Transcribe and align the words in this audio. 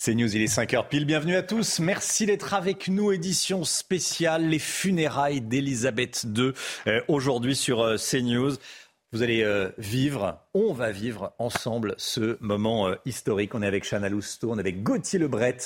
C'est 0.00 0.14
News, 0.14 0.32
il 0.36 0.42
est 0.42 0.46
5h 0.46 0.86
pile. 0.86 1.06
Bienvenue 1.06 1.34
à 1.34 1.42
tous. 1.42 1.80
Merci 1.80 2.24
d'être 2.24 2.54
avec 2.54 2.86
nous. 2.86 3.10
Édition 3.10 3.64
spéciale, 3.64 4.48
les 4.48 4.60
funérailles 4.60 5.40
d'Elisabeth 5.40 6.24
II. 6.36 6.52
Euh, 6.86 7.00
Aujourd'hui 7.08 7.56
sur 7.56 7.80
euh, 7.80 7.96
CNews. 7.96 8.52
Vous 9.10 9.22
allez 9.22 9.42
euh, 9.42 9.70
vivre, 9.76 10.38
on 10.54 10.72
va 10.72 10.92
vivre 10.92 11.32
ensemble 11.40 11.96
ce 11.98 12.36
moment 12.40 12.86
euh, 12.86 12.94
historique. 13.06 13.56
On 13.56 13.62
est 13.62 13.66
avec 13.66 13.84
Chana 13.90 14.08
Lousteau, 14.08 14.52
on 14.52 14.56
est 14.58 14.60
avec 14.60 14.84
Gauthier 14.84 15.18
Lebret, 15.18 15.56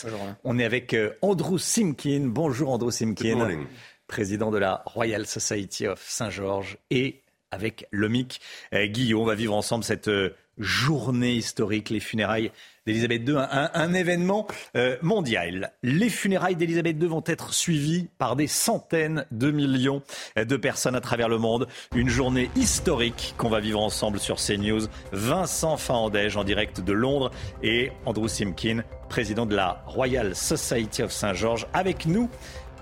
on 0.44 0.58
est 0.58 0.64
avec 0.64 0.94
euh, 0.94 1.10
Andrew 1.20 1.58
Simkin. 1.58 2.28
Bonjour 2.28 2.70
Andrew 2.70 2.90
Simkin, 2.90 3.66
président 4.06 4.50
de 4.50 4.56
la 4.56 4.82
Royal 4.86 5.26
Society 5.26 5.86
of 5.88 6.02
Saint-Georges 6.08 6.78
et 6.90 7.20
avec 7.50 7.86
Lomic 7.92 8.40
euh, 8.72 8.86
Guillaume. 8.86 9.20
On 9.20 9.26
va 9.26 9.34
vivre 9.34 9.54
ensemble 9.54 9.84
cette 9.84 10.08
euh, 10.08 10.34
journée 10.56 11.34
historique, 11.34 11.90
les 11.90 12.00
funérailles 12.00 12.50
d'Elisabeth 12.86 13.28
II, 13.28 13.36
un, 13.36 13.70
un 13.74 13.94
événement 13.94 14.46
euh, 14.76 14.96
mondial. 15.02 15.72
Les 15.82 16.08
funérailles 16.08 16.56
d'Elisabeth 16.56 16.96
II 17.00 17.08
vont 17.08 17.24
être 17.26 17.54
suivies 17.54 18.08
par 18.18 18.36
des 18.36 18.46
centaines 18.46 19.26
de 19.30 19.50
millions 19.50 20.02
de 20.36 20.56
personnes 20.56 20.94
à 20.94 21.00
travers 21.00 21.28
le 21.28 21.38
monde. 21.38 21.66
Une 21.94 22.08
journée 22.08 22.50
historique 22.56 23.34
qu'on 23.36 23.48
va 23.48 23.60
vivre 23.60 23.80
ensemble 23.80 24.18
sur 24.18 24.36
CNews. 24.36 24.86
Vincent 25.12 25.76
Fahandège 25.76 26.36
en 26.36 26.44
direct 26.44 26.80
de 26.80 26.92
Londres 26.92 27.30
et 27.62 27.92
Andrew 28.06 28.28
Simkin, 28.28 28.82
président 29.08 29.46
de 29.46 29.54
la 29.54 29.82
Royal 29.86 30.34
Society 30.34 31.02
of 31.02 31.12
Saint-Georges, 31.12 31.66
avec 31.72 32.06
nous 32.06 32.30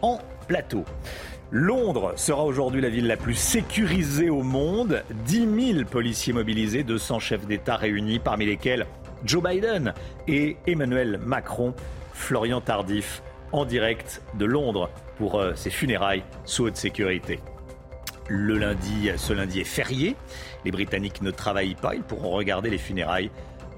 en 0.03 0.19
plateau. 0.49 0.85
Londres 1.53 2.13
sera 2.15 2.45
aujourd'hui 2.45 2.81
la 2.81 2.89
ville 2.89 3.09
la 3.09 3.17
plus 3.17 3.35
sécurisée 3.35 4.31
au 4.31 4.43
monde. 4.43 5.03
10 5.27 5.73
000 5.75 5.85
policiers 5.85 6.33
mobilisés, 6.33 6.85
200 6.85 7.19
chefs 7.19 7.47
d'État 7.47 7.77
réunis, 7.77 8.21
parmi 8.21 8.47
lesquels 8.47 8.87
Joe 9.25 9.43
Biden 9.43 9.95
et 10.29 10.57
Emmanuel 10.67 11.19
Macron. 11.25 11.75
Florian 12.13 12.61
Tardif 12.61 13.23
en 13.53 13.65
direct 13.65 14.23
de 14.35 14.45
Londres 14.45 14.91
pour 15.17 15.41
euh, 15.41 15.55
ses 15.55 15.71
funérailles 15.71 16.23
sous 16.45 16.65
haute 16.65 16.77
sécurité. 16.77 17.41
Le 18.29 18.59
lundi, 18.59 19.11
ce 19.17 19.33
lundi 19.33 19.61
est 19.61 19.65
férié. 19.65 20.17
Les 20.65 20.71
Britanniques 20.71 21.23
ne 21.23 21.31
travaillent 21.31 21.75
pas. 21.75 21.95
Ils 21.95 22.03
pourront 22.03 22.31
regarder 22.31 22.71
les 22.71 22.79
funérailles 22.79 23.31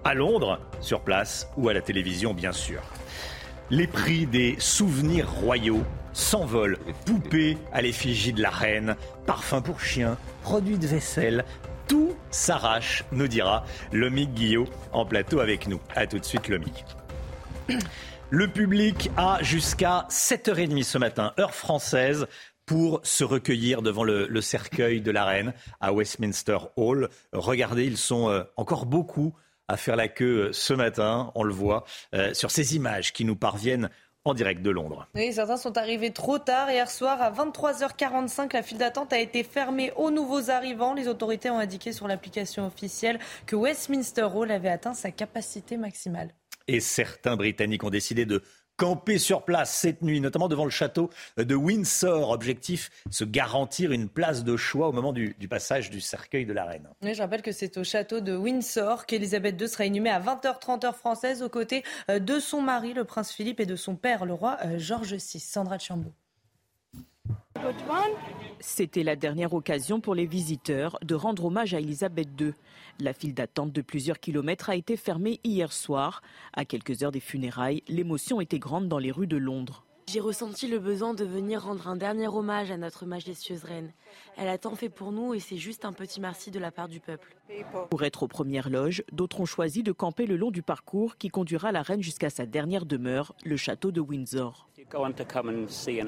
à 0.05 0.15
Londres, 0.15 0.59
sur 0.81 1.01
place 1.01 1.49
ou 1.57 1.69
à 1.69 1.73
la 1.73 1.81
télévision, 1.81 2.35
bien 2.35 2.53
sûr. 2.53 2.83
Les 3.71 3.87
prix 3.87 4.27
des 4.27 4.57
souvenirs 4.59 5.31
royaux 5.31 5.83
s'envolent. 6.13 6.77
Poupées 7.07 7.57
à 7.73 7.81
l'effigie 7.81 8.33
de 8.33 8.43
la 8.43 8.51
reine, 8.51 8.97
parfums 9.27 9.63
pour 9.65 9.81
chiens, 9.81 10.19
produits 10.43 10.79
de 10.79 10.87
vaisselle. 10.87 11.45
Tout 11.89 12.15
s'arrache, 12.31 13.05
nous 13.13 13.29
dira 13.29 13.65
Lomic 13.93 14.33
Guillot 14.35 14.67
en 14.93 15.05
plateau 15.05 15.41
avec 15.41 15.67
nous. 15.67 15.81
A 15.95 16.07
tout 16.07 16.19
de 16.19 16.25
suite, 16.25 16.49
Lomic. 16.49 16.85
Le 18.31 18.49
public 18.49 19.11
a 19.17 19.43
jusqu'à 19.43 20.07
7h30 20.09 20.83
ce 20.85 20.99
matin, 20.99 21.35
heure 21.39 21.55
française, 21.55 22.27
pour 22.65 23.01
se 23.03 23.25
recueillir 23.25 23.83
devant 23.83 24.05
le, 24.05 24.27
le 24.27 24.41
cercueil 24.41 25.01
de 25.01 25.11
la 25.11 25.25
reine 25.25 25.53
à 25.81 25.93
Westminster 25.93 26.59
Hall. 26.77 27.09
Regardez, 27.33 27.85
ils 27.85 27.99
sont 27.99 28.31
euh, 28.31 28.45
encore 28.57 28.87
beaucoup 28.87 29.35
à 29.69 29.77
faire 29.77 29.97
la 29.97 30.09
queue 30.09 30.49
euh, 30.49 30.53
ce 30.53 30.75
matin, 30.75 31.33
on 31.35 31.45
le 31.45 31.53
voit, 31.53 31.85
euh, 32.15 32.35
sur 32.35 32.51
ces 32.51 32.77
images 32.77 33.13
qui 33.13 33.25
nous 33.25 33.37
parviennent 33.37 33.91
en 34.25 34.35
direct 34.35 34.63
de 34.63 34.71
Londres. 34.71 35.09
Oui, 35.15 35.33
certains 35.33 35.57
sont 35.57 35.77
arrivés 35.77 36.13
trop 36.13 36.39
tard. 36.39 36.71
Hier 36.71 36.91
soir, 36.91 37.21
à 37.21 37.31
23h45, 37.31 38.53
la 38.53 38.63
file 38.63 38.79
d'attente 38.79 39.13
a 39.13 39.19
été 39.19 39.43
fermée 39.43 39.93
aux 39.97 40.11
nouveaux 40.11 40.51
arrivants. 40.51 40.95
Les 40.95 41.09
autorités 41.09 41.51
ont 41.51 41.59
indiqué 41.59 41.93
sur 41.93 42.07
l'application 42.07 42.67
officielle 42.67 43.19
que 43.47 43.57
Westminster 43.57 44.29
Hall 44.35 44.51
avait 44.51 44.69
atteint 44.69 44.95
sa 44.95 45.11
capacité 45.11 45.77
maximale. 45.77 46.31
Et 46.69 46.79
certains 46.79 47.37
Britanniques 47.37 47.83
ont 47.83 47.91
décidé 47.91 48.25
de 48.25 48.43
camper 48.77 49.19
sur 49.19 49.45
place 49.45 49.75
cette 49.75 50.03
nuit, 50.03 50.21
notamment 50.21 50.49
devant 50.49 50.65
le 50.65 50.71
château 50.71 51.11
de 51.37 51.55
Windsor. 51.55 52.31
Objectif, 52.31 52.91
se 53.11 53.25
garantir 53.25 53.93
une 53.93 54.09
place 54.09 54.45
de 54.45 54.57
choix 54.57 54.89
au 54.89 54.93
moment 54.93 55.13
du, 55.13 55.37
du 55.39 55.49
passage 55.49 55.91
du 55.91 56.01
cercueil 56.01 56.47
de 56.47 56.53
la 56.53 56.65
reine. 56.65 56.89
Oui, 57.03 57.15
je 57.15 57.23
rappelle 57.23 57.43
que 57.43 57.53
c'est 57.53 57.77
au 57.77 57.85
château 57.85 58.21
de 58.21 58.35
Windsor 58.35 59.07
qu'Elisabeth 59.07 59.61
II 59.61 59.69
sera 59.69 59.85
inhumée 59.85 60.11
à 60.11 60.21
20h30 60.21 60.87
heure 60.87 60.97
française 60.97 61.43
aux 61.43 61.49
côtés 61.49 61.85
euh, 62.11 62.19
de 62.19 62.41
son 62.41 62.61
mari, 62.61 62.95
le 62.95 63.05
prince 63.05 63.33
Philippe, 63.33 63.61
et 63.61 63.67
de 63.67 63.77
son 63.77 63.97
père, 63.97 64.25
le 64.25 64.35
roi 64.35 64.59
euh, 64.65 64.79
George 64.79 65.15
VI. 65.15 65.41
Sandra 65.41 65.79
Chambaud. 65.79 66.13
C'était 68.61 69.03
la 69.03 69.17
dernière 69.17 69.55
occasion 69.55 70.01
pour 70.01 70.15
les 70.15 70.27
visiteurs 70.27 70.99
de 71.03 71.15
rendre 71.15 71.45
hommage 71.45 71.75
à 71.75 71.81
Elisabeth 71.81 72.29
II. 72.41 72.55
La 73.01 73.13
file 73.13 73.35
d'attente 73.35 73.73
de 73.73 73.83
plusieurs 73.83 74.21
kilomètres 74.21 74.71
a 74.71 74.77
été 74.77 74.97
fermée 74.97 75.41
hier 75.45 75.73
soir. 75.73 76.23
À 76.53 76.65
quelques 76.65 77.03
heures 77.03 77.13
des 77.13 77.21
funérailles, 77.21 77.83
l'émotion 77.89 78.41
était 78.41 78.59
grande 78.59 78.89
dans 78.89 78.99
les 78.99 79.11
rues 79.11 79.27
de 79.27 79.37
Londres. 79.37 79.85
J'ai 80.09 80.21
ressenti 80.21 80.69
le 80.69 80.79
besoin 80.79 81.15
de 81.15 81.25
venir 81.25 81.63
rendre 81.65 81.89
un 81.89 81.97
dernier 81.97 82.29
hommage 82.29 82.71
à 82.71 82.77
notre 82.77 83.07
majestueuse 83.07 83.65
reine. 83.65 83.93
Elle 84.37 84.49
a 84.49 84.59
tant 84.59 84.75
fait 84.75 84.89
pour 84.89 85.13
nous 85.13 85.35
et 85.35 85.41
c'est 85.41 85.57
juste 85.57 85.85
un 85.85 85.93
petit 85.93 86.21
merci 86.21 86.51
de 86.51 86.59
la 86.59 86.71
part 86.71 86.89
du 86.89 87.01
peuple. 87.01 87.37
Pour 87.91 88.03
être 88.03 88.23
aux 88.23 88.29
premières 88.29 88.69
loges, 88.69 89.03
d'autres 89.13 89.41
ont 89.41 89.47
choisi 89.47 89.83
de 89.83 89.93
camper 89.93 90.27
le 90.27 90.37
long 90.37 90.51
du 90.51 90.63
parcours 90.63 91.17
qui 91.17 91.29
conduira 91.29 91.73
la 91.73 91.83
reine 91.83 92.03
jusqu'à 92.03 92.31
sa 92.31 92.47
dernière 92.47 92.85
demeure, 92.85 93.35
le 93.45 93.57
château 93.57 93.91
de 93.91 94.01
Windsor. 94.01 94.69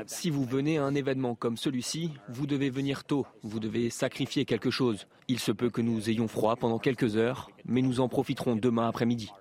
Si 0.07 0.31
vous 0.31 0.45
venez 0.45 0.79
à 0.79 0.85
un 0.85 0.95
événement 0.95 1.35
comme 1.35 1.57
celui-ci, 1.57 2.11
vous 2.29 2.47
devez 2.47 2.71
venir 2.71 3.05
tôt, 3.05 3.27
vous 3.43 3.61
devez 3.61 3.89
sacrifier 3.89 4.45
quelque 4.45 4.71
chose. 4.71 5.07
Il 5.29 5.39
se 5.39 5.53
peut 5.53 5.71
que 5.71 5.81
nous 5.81 6.11
ayons 6.11 6.29
froid 6.29 6.57
pendant 6.57 6.79
quelques 6.79 7.17
heures, 7.17 7.51
mais 7.65 7.81
nous 7.81 8.01
en 8.01 8.09
profiterons 8.09 8.57
demain 8.57 8.89
après-midi. 8.89 9.33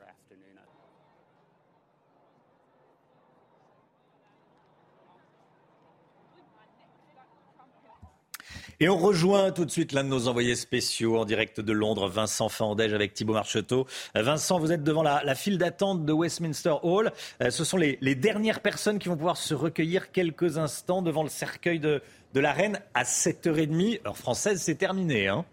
Et 8.80 8.90
on 8.90 8.98
rejoint 8.98 9.52
tout 9.52 9.66
de 9.66 9.72
suite 9.72 9.92
l'un 9.92 10.04
de 10.04 10.10
nos 10.10 10.28
envoyés 10.28 10.56
spéciaux 10.56 11.18
en 11.18 11.26
direct 11.26 11.60
de 11.60 11.72
Londres, 11.72 12.08
Vincent 12.08 12.50
Fandège 12.50 12.94
avec 12.94 13.14
Thibault 13.14 13.34
Marcheteau. 13.34 13.86
Euh, 14.18 14.24
Vincent, 14.24 14.60
vous 14.60 14.72
êtes 14.72 14.84
devant 14.84 15.04
la, 15.04 15.36
file 15.36 15.58
d'attente 15.58 16.06
de 16.06 16.14
Westminster 16.14 16.76
Hall. 16.84 17.12
Euh, 17.42 17.50
ce 17.50 17.64
sont 17.64 17.78
les, 17.78 18.16
dernières 18.16 18.62
personnes 18.62 19.00
qui 19.00 19.10
vont 19.10 19.18
pouvoir 19.18 19.38
se 19.38 19.54
recueillir 19.54 20.12
quelques 20.12 20.58
instants 20.58 21.02
devant 21.02 21.24
le 21.24 21.30
cercueil 21.30 21.80
de, 21.80 22.02
de 22.34 22.40
la 22.40 22.52
reine 22.52 22.80
à 22.94 23.04
7h30. 23.04 24.06
Heure 24.06 24.18
française, 24.18 24.62
c'est 24.62 24.76
terminé. 24.76 25.28
Hein 25.28 25.46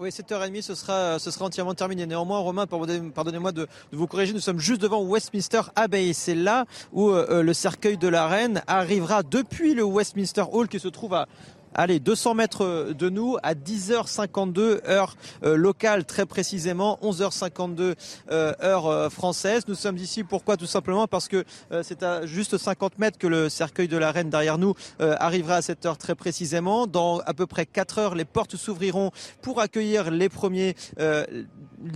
Oui, 0.00 0.08
7h30, 0.08 0.60
ce 0.62 0.74
sera, 0.74 1.20
ce 1.20 1.30
sera 1.30 1.44
entièrement 1.44 1.74
terminé. 1.74 2.04
Néanmoins, 2.04 2.38
Romain, 2.40 2.64
pardonnez- 2.66 3.12
pardonnez-moi 3.12 3.52
de, 3.52 3.68
vous 3.92 4.08
corriger, 4.08 4.32
nous 4.32 4.40
sommes 4.40 4.58
juste 4.58 4.80
devant 4.80 5.00
Westminster 5.04 5.60
Abbey. 5.76 6.12
C'est 6.14 6.34
là 6.34 6.64
où 6.92 7.10
euh, 7.10 7.42
le 7.44 7.54
cercueil 7.54 7.96
de 7.96 8.08
la 8.08 8.26
reine 8.26 8.60
arrivera 8.66 9.22
depuis 9.22 9.72
le 9.72 9.84
Westminster 9.84 10.42
Hall 10.50 10.66
qui 10.66 10.80
se 10.80 10.88
trouve 10.88 11.14
à 11.14 11.28
Allez, 11.76 11.98
200 11.98 12.34
mètres 12.34 12.92
de 12.96 13.08
nous 13.08 13.36
à 13.42 13.54
10h52 13.54 14.88
heure 14.88 15.16
euh, 15.42 15.56
locale 15.56 16.04
très 16.04 16.24
précisément, 16.24 17.00
11h52 17.02 17.96
euh, 18.30 18.52
heure 18.62 18.86
euh, 18.86 19.08
française. 19.10 19.64
Nous 19.66 19.74
sommes 19.74 19.96
ici 19.96 20.22
pourquoi? 20.22 20.56
Tout 20.56 20.66
simplement 20.66 21.08
parce 21.08 21.26
que 21.26 21.44
euh, 21.72 21.82
c'est 21.82 22.04
à 22.04 22.26
juste 22.26 22.58
50 22.58 23.00
mètres 23.00 23.18
que 23.18 23.26
le 23.26 23.48
cercueil 23.48 23.88
de 23.88 23.96
la 23.96 24.12
reine 24.12 24.30
derrière 24.30 24.56
nous 24.56 24.74
euh, 25.00 25.16
arrivera 25.18 25.56
à 25.56 25.62
cette 25.62 25.84
heure 25.84 25.98
très 25.98 26.14
précisément. 26.14 26.86
Dans 26.86 27.18
à 27.26 27.34
peu 27.34 27.46
près 27.46 27.66
4 27.66 27.98
heures, 27.98 28.14
les 28.14 28.24
portes 28.24 28.54
s'ouvriront 28.54 29.10
pour 29.42 29.60
accueillir 29.60 30.12
les 30.12 30.28
premiers, 30.28 30.76
euh, 31.00 31.24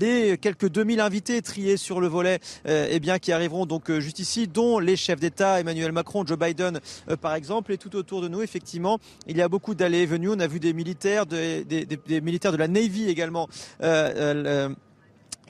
les 0.00 0.38
quelques 0.38 0.68
2000 0.68 0.98
invités 0.98 1.40
triés 1.40 1.76
sur 1.76 2.00
le 2.00 2.08
volet, 2.08 2.40
euh, 2.66 2.88
eh 2.90 2.98
bien 2.98 3.20
qui 3.20 3.30
arriveront 3.30 3.64
donc 3.64 3.90
euh, 3.90 4.00
juste 4.00 4.18
ici, 4.18 4.48
dont 4.48 4.80
les 4.80 4.96
chefs 4.96 5.20
d'État 5.20 5.60
Emmanuel 5.60 5.92
Macron, 5.92 6.26
Joe 6.26 6.36
Biden 6.36 6.80
euh, 7.08 7.16
par 7.16 7.36
exemple, 7.36 7.72
et 7.72 7.78
tout 7.78 7.94
autour 7.94 8.22
de 8.22 8.28
nous 8.28 8.42
effectivement, 8.42 8.98
il 9.28 9.36
y 9.36 9.42
a 9.42 9.48
beaucoup 9.48 9.67
d'allées 9.74 10.02
et 10.02 10.06
venues. 10.06 10.30
On 10.30 10.40
a 10.40 10.46
vu 10.46 10.60
des 10.60 10.72
militaires, 10.72 11.26
des 11.26 12.20
militaires 12.22 12.52
de 12.52 12.56
la 12.56 12.68
Navy 12.68 13.08
également. 13.08 13.48
euh, 13.82 14.12
euh, 14.46 14.68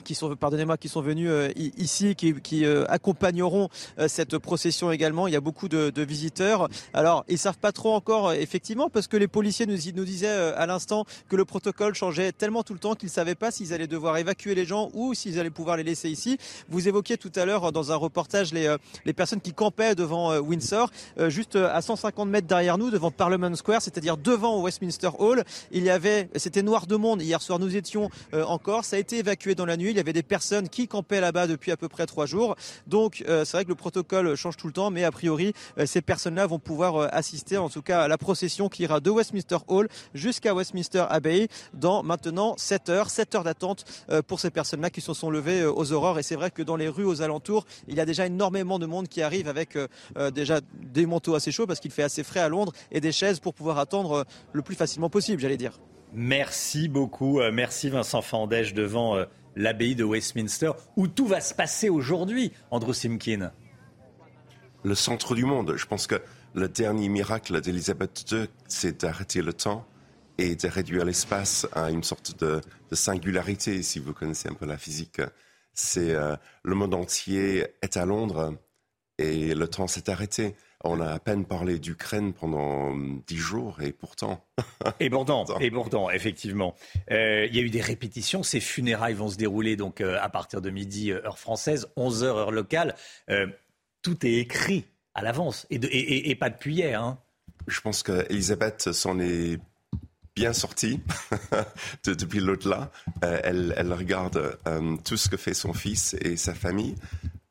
qui 0.03 0.15
sont, 0.15 0.35
pardonnez-moi, 0.35 0.77
qui 0.77 0.89
sont 0.89 1.01
venus 1.01 1.29
euh, 1.29 1.49
ici, 1.77 2.15
qui, 2.15 2.33
qui 2.41 2.65
euh, 2.65 2.85
accompagneront 2.87 3.69
euh, 3.99 4.07
cette 4.07 4.37
procession 4.37 4.91
également. 4.91 5.27
Il 5.27 5.33
y 5.33 5.35
a 5.35 5.41
beaucoup 5.41 5.67
de, 5.67 5.89
de, 5.89 6.01
visiteurs. 6.03 6.69
Alors, 6.93 7.25
ils 7.27 7.37
savent 7.37 7.57
pas 7.57 7.71
trop 7.71 7.93
encore, 7.93 8.33
effectivement, 8.33 8.89
parce 8.89 9.07
que 9.07 9.17
les 9.17 9.27
policiers 9.27 9.65
nous, 9.65 9.77
nous 9.95 10.05
disaient 10.05 10.27
à 10.27 10.65
l'instant 10.65 11.05
que 11.27 11.35
le 11.35 11.45
protocole 11.45 11.93
changeait 11.95 12.31
tellement 12.31 12.63
tout 12.63 12.73
le 12.73 12.79
temps 12.79 12.95
qu'ils 12.95 13.09
savaient 13.09 13.35
pas 13.35 13.51
s'ils 13.51 13.73
allaient 13.73 13.87
devoir 13.87 14.17
évacuer 14.17 14.55
les 14.55 14.65
gens 14.65 14.89
ou 14.93 15.13
s'ils 15.13 15.39
allaient 15.39 15.49
pouvoir 15.49 15.77
les 15.77 15.83
laisser 15.83 16.09
ici. 16.09 16.37
Vous 16.69 16.87
évoquiez 16.87 17.17
tout 17.17 17.31
à 17.35 17.45
l'heure 17.45 17.71
dans 17.71 17.91
un 17.91 17.95
reportage 17.95 18.53
les, 18.53 18.75
les 19.05 19.13
personnes 19.13 19.41
qui 19.41 19.53
campaient 19.53 19.95
devant 19.95 20.37
Windsor, 20.39 20.91
juste 21.27 21.55
à 21.55 21.81
150 21.81 22.29
mètres 22.29 22.47
derrière 22.47 22.77
nous, 22.77 22.89
devant 22.89 23.11
Parliament 23.11 23.53
Square, 23.55 23.81
c'est-à-dire 23.81 24.17
devant 24.17 24.61
Westminster 24.61 25.09
Hall. 25.19 25.43
Il 25.71 25.83
y 25.83 25.89
avait, 25.89 26.29
c'était 26.35 26.63
noir 26.63 26.87
de 26.87 26.95
monde. 26.95 27.21
Hier 27.21 27.41
soir, 27.41 27.59
nous 27.59 27.75
étions 27.75 28.09
encore. 28.33 28.85
Ça 28.85 28.95
a 28.95 28.99
été 28.99 29.17
évacué 29.17 29.55
dans 29.55 29.65
la 29.65 29.77
nuit. 29.77 29.88
Il 29.91 29.97
y 29.97 29.99
avait 29.99 30.13
des 30.13 30.23
personnes 30.23 30.69
qui 30.69 30.87
campaient 30.87 31.21
là-bas 31.21 31.47
depuis 31.47 31.71
à 31.71 31.77
peu 31.77 31.87
près 31.87 32.05
trois 32.05 32.25
jours. 32.25 32.55
Donc 32.87 33.23
euh, 33.27 33.45
c'est 33.45 33.57
vrai 33.57 33.63
que 33.63 33.69
le 33.69 33.75
protocole 33.75 34.35
change 34.35 34.57
tout 34.57 34.67
le 34.67 34.73
temps, 34.73 34.91
mais 34.91 35.03
a 35.03 35.11
priori 35.11 35.53
euh, 35.77 35.85
ces 35.85 36.01
personnes-là 36.01 36.45
vont 36.45 36.59
pouvoir 36.59 36.95
euh, 36.95 37.07
assister 37.11 37.57
en 37.57 37.69
tout 37.69 37.81
cas 37.81 38.01
à 38.01 38.07
la 38.07 38.17
procession 38.17 38.69
qui 38.69 38.83
ira 38.83 38.99
de 38.99 39.09
Westminster 39.09 39.57
Hall 39.67 39.87
jusqu'à 40.13 40.53
Westminster 40.53 41.05
Abbey 41.09 41.47
dans 41.73 42.03
maintenant 42.03 42.55
7 42.57 42.89
heures, 42.89 43.09
7 43.09 43.35
heures 43.35 43.43
d'attente 43.43 43.85
pour 44.27 44.39
ces 44.39 44.49
personnes-là 44.49 44.89
qui 44.89 45.01
se 45.01 45.13
sont 45.13 45.29
levées 45.29 45.65
aux 45.65 45.91
aurores. 45.91 46.19
Et 46.19 46.23
c'est 46.23 46.35
vrai 46.35 46.51
que 46.51 46.61
dans 46.61 46.75
les 46.75 46.87
rues 46.87 47.05
aux 47.05 47.21
alentours, 47.21 47.65
il 47.87 47.95
y 47.95 47.99
a 47.99 48.05
déjà 48.05 48.25
énormément 48.25 48.79
de 48.79 48.85
monde 48.85 49.07
qui 49.07 49.21
arrive 49.21 49.47
avec 49.47 49.77
déjà 50.33 50.61
des 50.73 51.05
manteaux 51.05 51.35
assez 51.35 51.51
chauds 51.51 51.67
parce 51.67 51.79
qu'il 51.79 51.91
fait 51.91 52.03
assez 52.03 52.23
frais 52.23 52.39
à 52.39 52.49
Londres 52.49 52.73
et 52.91 53.01
des 53.01 53.11
chaises 53.11 53.39
pour 53.39 53.53
pouvoir 53.53 53.79
attendre 53.79 54.25
le 54.53 54.61
plus 54.61 54.75
facilement 54.75 55.09
possible, 55.09 55.41
j'allais 55.41 55.57
dire. 55.57 55.79
Merci 56.13 56.87
beaucoup. 56.87 57.39
Merci 57.51 57.89
Vincent 57.89 58.21
Fandège 58.21 58.73
devant 58.73 59.17
l'abbaye 59.59 59.93
de 59.93 60.05
Westminster, 60.05 60.71
où 60.95 61.07
tout 61.07 61.27
va 61.27 61.41
se 61.41 61.53
passer 61.53 61.89
aujourd'hui, 61.89 62.53
Andrew 62.71 62.93
Simkin 62.93 63.51
Le 64.83 64.95
centre 64.95 65.35
du 65.35 65.43
monde. 65.43 65.75
Je 65.75 65.85
pense 65.85 66.07
que 66.07 66.21
le 66.55 66.69
dernier 66.69 67.09
miracle 67.09 67.59
d'Elisabeth 67.59 68.25
II, 68.31 68.47
c'est 68.69 69.01
d'arrêter 69.01 69.41
le 69.41 69.51
temps 69.51 69.85
et 70.37 70.55
de 70.55 70.67
réduire 70.69 71.03
l'espace 71.03 71.67
à 71.73 71.91
une 71.91 72.03
sorte 72.03 72.39
de, 72.39 72.61
singularité, 72.93 73.83
si 73.83 73.99
vous 73.99 74.13
connaissez 74.13 74.47
un 74.47 74.53
peu 74.53 74.65
la 74.65 74.77
physique. 74.77 75.21
C'est 75.73 76.15
euh, 76.15 76.37
le 76.63 76.75
monde 76.75 76.93
entier 76.93 77.67
est 77.81 77.97
à 77.97 78.05
Londres 78.05 78.55
et 79.17 79.53
le 79.53 79.67
temps 79.67 79.87
s'est 79.87 80.09
arrêté. 80.09 80.55
On 80.85 81.01
a 81.01 81.11
à 81.11 81.19
peine 81.19 81.45
parlé 81.45 81.77
d'Ukraine 81.77 82.31
pendant 82.31 82.95
dix 83.27 83.37
jours 83.37 83.81
et 83.81 83.91
pourtant. 83.91 84.45
et 85.01 85.09
pourtant, 85.09 85.45
et 85.59 85.71
pourtant, 85.71 86.09
effectivement. 86.09 86.73
Euh, 87.11 87.45
il 87.49 87.55
y 87.55 87.59
a 87.59 87.61
eu 87.61 87.69
des 87.69 87.81
répétitions. 87.81 88.43
Ces 88.43 88.61
funérailles 88.61 89.13
vont 89.13 89.27
se 89.27 89.35
dérouler 89.35 89.75
donc 89.75 89.99
euh, 89.99 90.17
à 90.21 90.29
partir 90.29 90.61
de 90.61 90.69
midi, 90.69 91.11
euh, 91.11 91.21
heure 91.25 91.37
française, 91.37 91.89
11 91.97 92.23
heures, 92.23 92.37
heure 92.37 92.51
locale. 92.51 92.95
tout 94.01 94.25
est 94.25 94.35
écrit 94.35 94.85
à 95.13 95.21
l'avance 95.21 95.67
et, 95.69 96.35
pas 96.35 96.49
depuis 96.49 96.75
hier. 96.75 97.03
Hein. 97.03 97.19
Je 97.67 97.81
pense 97.81 98.01
qu'Elisabeth 98.01 98.93
s'en 98.93 99.19
est 99.19 99.59
bien 100.33 100.53
sortie 100.53 101.01
depuis 102.05 102.39
l'au-delà. 102.39 102.89
elle, 103.21 103.73
elle, 103.75 103.91
regarde 103.91 104.57
tout 105.03 105.17
ce 105.17 105.27
que 105.27 105.35
fait 105.35 105.53
son 105.53 105.73
fils 105.73 106.15
et 106.21 106.37
sa 106.37 106.53
famille. 106.53 106.95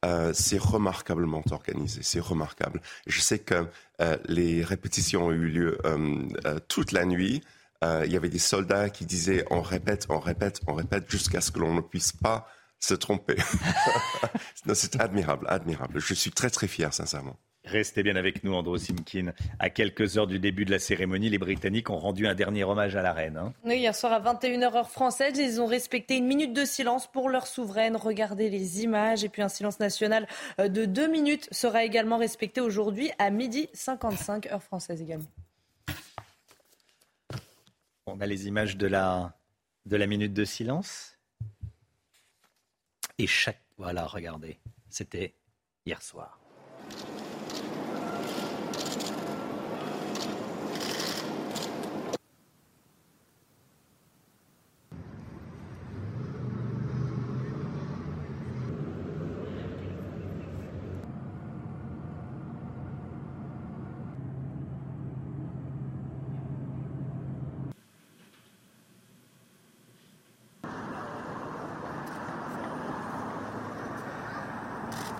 Euh, 0.04 0.32
c'est 0.32 0.58
remarquablement 0.58 1.42
organisé, 1.50 2.02
c'est 2.02 2.20
remarquable. 2.20 2.80
Je 3.06 3.20
sais 3.20 3.40
que 3.40 3.66
euh, 4.00 4.16
les 4.26 4.62
répétitions 4.62 5.26
ont 5.26 5.32
eu 5.32 5.48
lieu 5.48 5.78
euh, 5.84 6.58
toute 6.68 6.92
la 6.92 7.04
nuit. 7.04 7.42
Il 7.82 8.10
y 8.10 8.16
avait 8.16 8.28
des 8.28 8.40
soldats 8.40 8.90
qui 8.90 9.06
disaient 9.06 9.44
on 9.50 9.60
répète, 9.62 10.06
on 10.08 10.18
répète, 10.18 10.60
on 10.66 10.74
répète 10.74 11.08
jusqu'à 11.08 11.40
ce 11.40 11.52
que 11.52 11.60
l'on 11.60 11.74
ne 11.74 11.80
puisse 11.80 12.10
pas 12.12 12.48
se 12.80 12.94
tromper. 12.94 13.36
c'est 14.74 15.00
admirable, 15.00 15.46
admirable. 15.48 16.00
Je 16.00 16.14
suis 16.14 16.32
très 16.32 16.50
très 16.50 16.66
fier, 16.66 16.92
sincèrement. 16.92 17.38
Restez 17.70 18.02
bien 18.02 18.16
avec 18.16 18.44
nous, 18.44 18.54
Andrew 18.54 18.78
Simkin. 18.78 19.32
À 19.58 19.68
quelques 19.68 20.16
heures 20.16 20.26
du 20.26 20.38
début 20.38 20.64
de 20.64 20.70
la 20.70 20.78
cérémonie, 20.78 21.28
les 21.28 21.36
Britanniques 21.36 21.90
ont 21.90 21.98
rendu 21.98 22.26
un 22.26 22.34
dernier 22.34 22.64
hommage 22.64 22.96
à 22.96 23.02
la 23.02 23.12
reine. 23.12 23.36
Hein. 23.36 23.52
Oui, 23.62 23.76
hier 23.76 23.94
soir 23.94 24.12
à 24.12 24.20
21h 24.20 24.74
heure 24.74 24.90
française, 24.90 25.36
ils 25.36 25.60
ont 25.60 25.66
respecté 25.66 26.16
une 26.16 26.26
minute 26.26 26.54
de 26.54 26.64
silence 26.64 27.06
pour 27.06 27.28
leur 27.28 27.46
souveraine. 27.46 27.96
Regardez 27.96 28.48
les 28.48 28.82
images. 28.82 29.22
Et 29.22 29.28
puis 29.28 29.42
un 29.42 29.50
silence 29.50 29.80
national 29.80 30.26
euh, 30.58 30.68
de 30.68 30.86
deux 30.86 31.08
minutes 31.08 31.46
sera 31.52 31.84
également 31.84 32.16
respecté 32.16 32.62
aujourd'hui 32.62 33.10
à 33.18 33.28
midi 33.28 33.68
55 33.74 34.46
heure 34.46 34.62
française 34.62 35.02
également. 35.02 35.28
On 38.06 38.18
a 38.20 38.26
les 38.26 38.46
images 38.46 38.78
de 38.78 38.86
la, 38.86 39.36
de 39.84 39.96
la 39.96 40.06
minute 40.06 40.32
de 40.32 40.44
silence. 40.46 41.18
Et 43.18 43.26
chaque... 43.26 43.60
Voilà, 43.76 44.06
regardez. 44.06 44.58
C'était 44.88 45.34
hier 45.84 46.00
soir. 46.00 46.40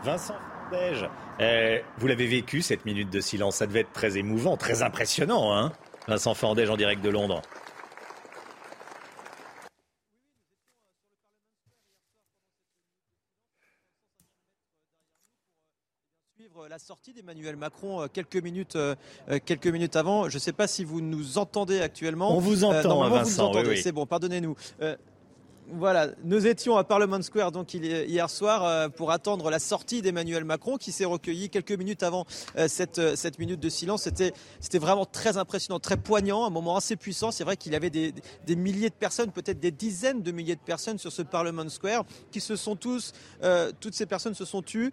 Vincent 0.08 0.34
euh, 1.40 1.78
vous 1.98 2.06
l'avez 2.06 2.26
vécu 2.26 2.62
cette 2.62 2.84
minute 2.84 3.10
de 3.10 3.20
silence, 3.20 3.56
ça 3.56 3.66
devait 3.66 3.80
être 3.80 3.92
très 3.92 4.16
émouvant, 4.18 4.56
très 4.56 4.82
impressionnant, 4.82 5.56
hein 5.56 5.72
Vincent 6.08 6.34
Fandège 6.34 6.70
en 6.70 6.76
direct 6.76 7.02
de 7.02 7.10
Londres. 7.10 7.42
la 16.68 16.78
sortie 16.78 17.14
d'Emmanuel 17.14 17.56
Macron 17.56 18.02
euh, 18.02 18.06
quelques 18.12 18.36
minutes, 18.36 18.76
euh, 18.76 18.94
quelques 19.46 19.68
minutes 19.68 19.96
avant. 19.96 20.28
Je 20.28 20.36
ne 20.36 20.40
sais 20.40 20.52
pas 20.52 20.66
si 20.66 20.84
vous 20.84 21.00
nous 21.00 21.38
entendez 21.38 21.80
actuellement. 21.80 22.36
On 22.36 22.40
vous 22.40 22.62
entend, 22.64 23.08
Vincent. 23.08 23.52
C'est 23.76 23.92
bon, 23.92 24.04
pardonnez-nous. 24.04 24.54
Voilà, 25.70 26.08
nous 26.24 26.46
étions 26.46 26.78
à 26.78 26.84
Parliament 26.84 27.20
Square 27.20 27.52
donc 27.52 27.74
hier 27.74 28.30
soir 28.30 28.64
euh, 28.64 28.88
pour 28.88 29.10
attendre 29.10 29.50
la 29.50 29.58
sortie 29.58 30.00
d'Emmanuel 30.00 30.44
Macron 30.44 30.78
qui 30.78 30.92
s'est 30.92 31.04
recueilli 31.04 31.50
quelques 31.50 31.72
minutes 31.72 32.02
avant 32.02 32.24
euh, 32.56 32.68
cette, 32.68 32.98
euh, 32.98 33.16
cette 33.16 33.38
minute 33.38 33.60
de 33.60 33.68
silence. 33.68 34.04
C'était, 34.04 34.32
c'était 34.60 34.78
vraiment 34.78 35.04
très 35.04 35.36
impressionnant, 35.36 35.78
très 35.78 35.98
poignant, 35.98 36.46
un 36.46 36.50
moment 36.50 36.76
assez 36.76 36.96
puissant. 36.96 37.30
C'est 37.32 37.44
vrai 37.44 37.58
qu'il 37.58 37.72
y 37.72 37.76
avait 37.76 37.90
des, 37.90 38.14
des 38.46 38.56
milliers 38.56 38.88
de 38.88 38.94
personnes, 38.94 39.30
peut-être 39.30 39.60
des 39.60 39.70
dizaines 39.70 40.22
de 40.22 40.32
milliers 40.32 40.56
de 40.56 40.60
personnes 40.60 40.96
sur 40.96 41.12
ce 41.12 41.20
Parliament 41.20 41.68
Square 41.68 42.04
qui 42.30 42.40
se 42.40 42.56
sont 42.56 42.76
tous, 42.76 43.12
toutes 43.80 43.94
ces 43.94 44.06
personnes 44.06 44.34
se 44.34 44.44
sont 44.44 44.62
tues 44.62 44.92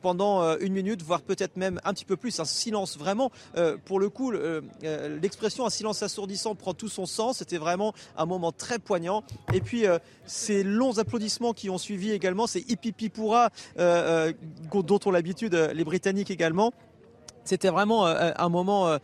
pendant 0.00 0.56
une 0.58 0.72
minute, 0.72 1.02
voire 1.02 1.22
peut-être 1.22 1.56
même 1.56 1.80
un 1.84 1.92
petit 1.92 2.04
peu 2.04 2.16
plus. 2.16 2.38
Un 2.38 2.44
silence 2.44 2.96
vraiment, 2.96 3.30
pour 3.84 3.98
le 3.98 4.08
coup, 4.10 4.32
l'expression 4.82 5.66
un 5.66 5.70
silence 5.70 6.02
assourdissant 6.02 6.54
prend 6.54 6.74
tout 6.74 6.88
son 6.88 7.06
sens. 7.06 7.38
C'était 7.38 7.58
vraiment 7.58 7.94
un 8.16 8.26
moment 8.26 8.52
très 8.52 8.78
poignant. 8.78 9.24
Et 9.52 9.60
puis 9.60 9.86
ces 10.26 10.62
longs 10.62 10.98
applaudissements 10.98 11.52
qui 11.52 11.70
ont 11.70 11.78
suivi 11.78 12.10
également, 12.10 12.46
ces 12.46 12.64
hippipipura 12.68 13.50
euh, 13.78 14.32
euh, 14.72 14.82
dont 14.82 15.00
ont 15.04 15.10
l'habitude 15.10 15.54
euh, 15.54 15.72
les 15.72 15.84
Britanniques 15.84 16.30
également. 16.30 16.72
C'était 17.46 17.68
vraiment 17.68 18.06
un 18.06 18.48
moment 18.48 18.96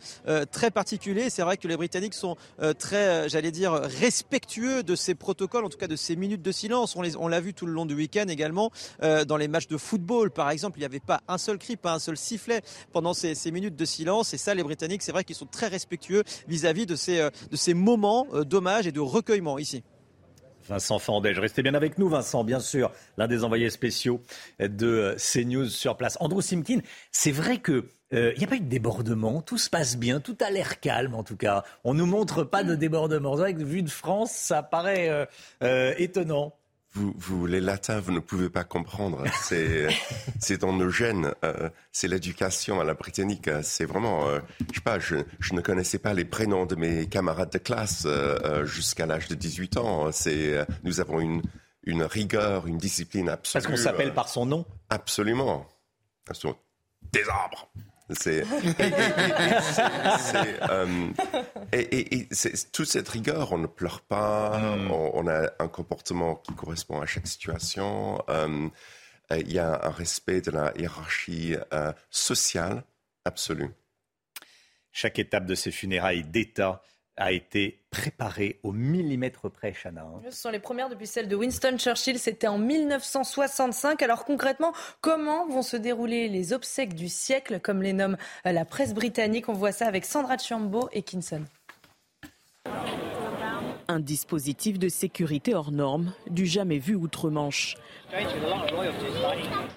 très 0.50 0.70
particulier. 0.70 1.28
C'est 1.28 1.42
vrai 1.42 1.58
que 1.58 1.68
les 1.68 1.76
Britanniques 1.76 2.14
sont 2.14 2.36
très, 2.78 3.28
j'allais 3.28 3.50
dire, 3.50 3.72
respectueux 3.74 4.82
de 4.82 4.94
ces 4.94 5.14
protocoles, 5.14 5.66
en 5.66 5.68
tout 5.68 5.76
cas 5.76 5.88
de 5.88 5.94
ces 5.94 6.16
minutes 6.16 6.40
de 6.40 6.50
silence. 6.50 6.96
On 6.96 7.28
l'a 7.28 7.40
vu 7.42 7.52
tout 7.52 7.66
le 7.66 7.74
long 7.74 7.84
du 7.84 7.94
week-end 7.94 8.28
également. 8.28 8.70
dans 9.02 9.36
les 9.36 9.46
matchs 9.46 9.66
de 9.66 9.76
football, 9.76 10.30
par 10.30 10.48
exemple, 10.48 10.78
il 10.78 10.80
n'y 10.80 10.86
avait 10.86 11.00
pas 11.00 11.20
un 11.28 11.36
seul 11.36 11.58
cri, 11.58 11.76
pas 11.76 11.92
un 11.92 11.98
seul 11.98 12.16
sifflet 12.16 12.62
pendant 12.92 13.12
ces, 13.12 13.50
minutes 13.50 13.76
de 13.76 13.84
silence. 13.84 14.32
Et 14.32 14.38
ça, 14.38 14.54
les 14.54 14.62
Britanniques, 14.62 15.02
c'est 15.02 15.12
vrai 15.12 15.24
qu'ils 15.24 15.36
sont 15.36 15.44
très 15.44 15.68
respectueux 15.68 16.24
vis-à-vis 16.48 16.86
de, 16.86 16.96
ces, 16.96 17.28
de 17.50 17.56
ces 17.56 17.74
moments 17.74 18.26
d'hommage 18.46 18.86
et 18.86 18.92
de 18.92 19.00
recueillement 19.00 19.58
ici. 19.58 19.82
Vincent 20.70 21.00
Fandège. 21.00 21.38
Restez 21.40 21.62
bien 21.62 21.74
avec 21.74 21.98
nous, 21.98 22.08
Vincent, 22.08 22.44
bien 22.44 22.60
sûr, 22.60 22.92
l'un 23.18 23.26
des 23.26 23.42
envoyés 23.42 23.70
spéciaux 23.70 24.22
de 24.60 24.86
euh, 24.86 25.16
CNews 25.16 25.66
sur 25.66 25.96
place. 25.96 26.16
Andrew 26.20 26.40
Simkin, 26.40 26.78
c'est 27.10 27.32
vrai 27.32 27.58
que 27.58 27.88
il 28.12 28.18
euh, 28.18 28.34
n'y 28.38 28.44
a 28.44 28.46
pas 28.48 28.56
eu 28.56 28.60
de 28.60 28.68
débordement, 28.68 29.40
tout 29.40 29.58
se 29.58 29.70
passe 29.70 29.96
bien, 29.96 30.18
tout 30.18 30.36
a 30.40 30.50
l'air 30.50 30.80
calme 30.80 31.14
en 31.14 31.22
tout 31.22 31.36
cas. 31.36 31.64
On 31.84 31.94
ne 31.94 32.00
nous 32.00 32.06
montre 32.06 32.42
pas 32.42 32.64
de 32.64 32.74
débordement. 32.74 33.34
C'est 33.34 33.40
vrai 33.40 33.54
que 33.54 33.62
vu 33.62 33.82
de 33.82 33.90
France, 33.90 34.32
ça 34.32 34.64
paraît 34.64 35.28
euh, 35.62 35.94
étonnant 35.96 36.54
vous, 36.92 37.14
vous, 37.16 37.46
les 37.46 37.60
latins, 37.60 38.00
vous 38.00 38.12
ne 38.12 38.20
pouvez 38.20 38.50
pas 38.50 38.64
comprendre. 38.64 39.24
C'est, 39.42 39.88
c'est 40.40 40.58
dans 40.58 40.72
nos 40.72 40.90
gènes. 40.90 41.32
Euh, 41.44 41.70
c'est 41.92 42.08
l'éducation 42.08 42.80
à 42.80 42.84
la 42.84 42.94
britannique. 42.94 43.48
C'est 43.62 43.84
vraiment, 43.84 44.28
euh, 44.28 44.40
je 44.70 44.76
sais 44.76 44.80
pas, 44.82 44.98
je, 44.98 45.16
je, 45.38 45.54
ne 45.54 45.60
connaissais 45.60 45.98
pas 45.98 46.14
les 46.14 46.24
prénoms 46.24 46.66
de 46.66 46.74
mes 46.74 47.06
camarades 47.06 47.50
de 47.50 47.58
classe 47.58 48.04
euh, 48.06 48.64
jusqu'à 48.64 49.06
l'âge 49.06 49.28
de 49.28 49.34
18 49.34 49.76
ans. 49.76 50.12
C'est, 50.12 50.66
nous 50.84 51.00
avons 51.00 51.20
une 51.20 51.42
une 51.84 52.02
rigueur, 52.02 52.66
une 52.66 52.78
discipline 52.78 53.28
absolue. 53.28 53.62
Parce 53.62 53.74
qu'on 53.74 53.82
s'appelle 53.82 54.12
par 54.12 54.28
son 54.28 54.46
nom 54.46 54.66
Absolument. 54.90 55.66
Des 57.12 57.28
arbres. 57.28 57.70
C'est 58.18 58.44
et, 61.72 62.28
toute 62.72 62.86
cette 62.86 63.08
rigueur, 63.08 63.52
on 63.52 63.58
ne 63.58 63.66
pleure 63.66 64.00
pas, 64.00 64.58
hmm. 64.58 64.90
on, 64.90 65.28
a 65.28 65.50
un 65.58 65.68
comportement 65.68 66.36
qui 66.36 66.52
correspond 66.54 67.00
à 67.00 67.06
chaque 67.06 67.26
situation. 67.26 68.22
Euh, 68.28 68.68
il 69.30 69.52
y 69.52 69.58
a 69.58 69.86
un 69.86 69.90
respect 69.90 70.40
de 70.40 70.50
la 70.50 70.72
hiérarchie 70.76 71.54
euh, 71.72 71.92
sociale 72.10 72.82
absolue. 73.24 73.70
Chaque 74.92 75.18
étape 75.18 75.46
de 75.46 75.54
ces 75.54 75.70
funérailles 75.70 76.24
d'État 76.24 76.82
a 77.16 77.32
été 77.32 77.78
préparée 77.90 78.58
au 78.62 78.72
millimètre 78.72 79.50
près, 79.50 79.72
Chana. 79.72 80.02
Hein. 80.02 80.20
Ce 80.30 80.36
sont 80.36 80.50
les 80.50 80.58
premières 80.58 80.88
depuis 80.88 81.06
celle 81.06 81.28
de 81.28 81.36
Winston 81.36 81.76
Churchill, 81.76 82.18
c'était 82.18 82.46
en 82.46 82.58
1965. 82.58 84.02
Alors 84.02 84.24
concrètement, 84.24 84.72
comment 85.00 85.46
vont 85.48 85.62
se 85.62 85.76
dérouler 85.76 86.28
les 86.28 86.52
obsèques 86.52 86.94
du 86.94 87.08
siècle, 87.08 87.60
comme 87.60 87.82
les 87.82 87.92
nomme 87.92 88.16
euh, 88.46 88.52
la 88.52 88.64
presse 88.64 88.94
britannique? 88.94 89.48
On 89.48 89.52
voit 89.52 89.72
ça 89.72 89.86
avec 89.86 90.04
Sandra 90.04 90.38
Chiambo 90.38 90.88
et 90.92 91.02
Kinson. 91.02 91.44
Un 93.88 93.98
dispositif 93.98 94.78
de 94.78 94.88
sécurité 94.88 95.52
hors 95.52 95.72
norme, 95.72 96.12
du 96.28 96.46
jamais 96.46 96.78
vu 96.78 96.94
outre-Manche. 96.94 97.76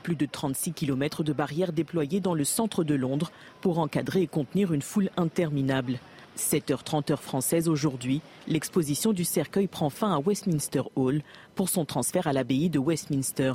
Plus 0.03 0.15
de 0.15 0.27
36 0.27 0.73
km 0.73 1.23
de 1.23 1.33
barrières 1.33 1.73
déployées 1.73 2.19
dans 2.19 2.35
le 2.35 2.43
centre 2.43 2.83
de 2.83 2.93
Londres 2.93 3.31
pour 3.61 3.79
encadrer 3.79 4.21
et 4.21 4.27
contenir 4.27 4.71
une 4.71 4.83
foule 4.83 5.09
interminable. 5.17 5.97
7h30 6.37 7.11
heure 7.11 7.21
française 7.21 7.69
aujourd'hui, 7.69 8.21
l'exposition 8.47 9.13
du 9.13 9.23
cercueil 9.23 9.67
prend 9.67 9.89
fin 9.89 10.13
à 10.13 10.19
Westminster 10.19 10.81
Hall 10.95 11.21
pour 11.55 11.69
son 11.69 11.85
transfert 11.85 12.27
à 12.27 12.33
l'abbaye 12.33 12.69
de 12.69 12.79
Westminster. 12.79 13.53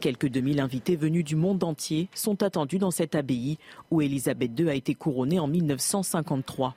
Quelques 0.00 0.28
2000 0.28 0.60
invités 0.60 0.96
venus 0.96 1.24
du 1.24 1.36
monde 1.36 1.62
entier 1.64 2.08
sont 2.14 2.42
attendus 2.42 2.78
dans 2.78 2.90
cette 2.90 3.14
abbaye 3.14 3.58
où 3.90 4.00
Elisabeth 4.00 4.58
II 4.58 4.68
a 4.68 4.74
été 4.74 4.94
couronnée 4.94 5.38
en 5.38 5.46
1953. 5.46 6.74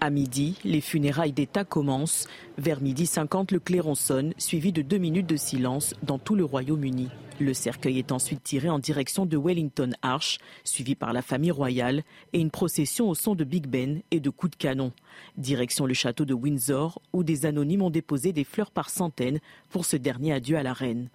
À 0.00 0.10
midi, 0.10 0.58
les 0.62 0.80
funérailles 0.80 1.32
d'État 1.32 1.64
commencent. 1.64 2.28
Vers 2.58 2.80
midi 2.80 3.06
50, 3.06 3.50
le 3.50 3.60
clairon 3.60 3.94
sonne, 3.94 4.34
suivi 4.36 4.70
de 4.70 4.82
deux 4.82 4.98
minutes 4.98 5.26
de 5.26 5.36
silence 5.36 5.94
dans 6.02 6.18
tout 6.18 6.34
le 6.34 6.44
Royaume-Uni. 6.44 7.08
Le 7.38 7.52
cercueil 7.52 7.98
est 7.98 8.12
ensuite 8.12 8.42
tiré 8.42 8.70
en 8.70 8.78
direction 8.78 9.26
de 9.26 9.36
Wellington 9.36 9.90
Arch, 10.00 10.38
suivi 10.64 10.94
par 10.94 11.12
la 11.12 11.20
famille 11.20 11.50
royale, 11.50 12.02
et 12.32 12.40
une 12.40 12.50
procession 12.50 13.10
au 13.10 13.14
son 13.14 13.34
de 13.34 13.44
Big 13.44 13.66
Ben 13.66 14.00
et 14.10 14.20
de 14.20 14.30
coups 14.30 14.52
de 14.52 14.56
canon. 14.56 14.92
Direction 15.36 15.84
le 15.84 15.92
château 15.92 16.24
de 16.24 16.32
Windsor, 16.32 17.02
où 17.12 17.24
des 17.24 17.44
anonymes 17.44 17.82
ont 17.82 17.90
déposé 17.90 18.32
des 18.32 18.44
fleurs 18.44 18.70
par 18.70 18.88
centaines 18.88 19.40
pour 19.68 19.84
ce 19.84 19.96
dernier 19.96 20.32
adieu 20.32 20.56
à 20.56 20.62
la 20.62 20.72
reine. 20.72 21.10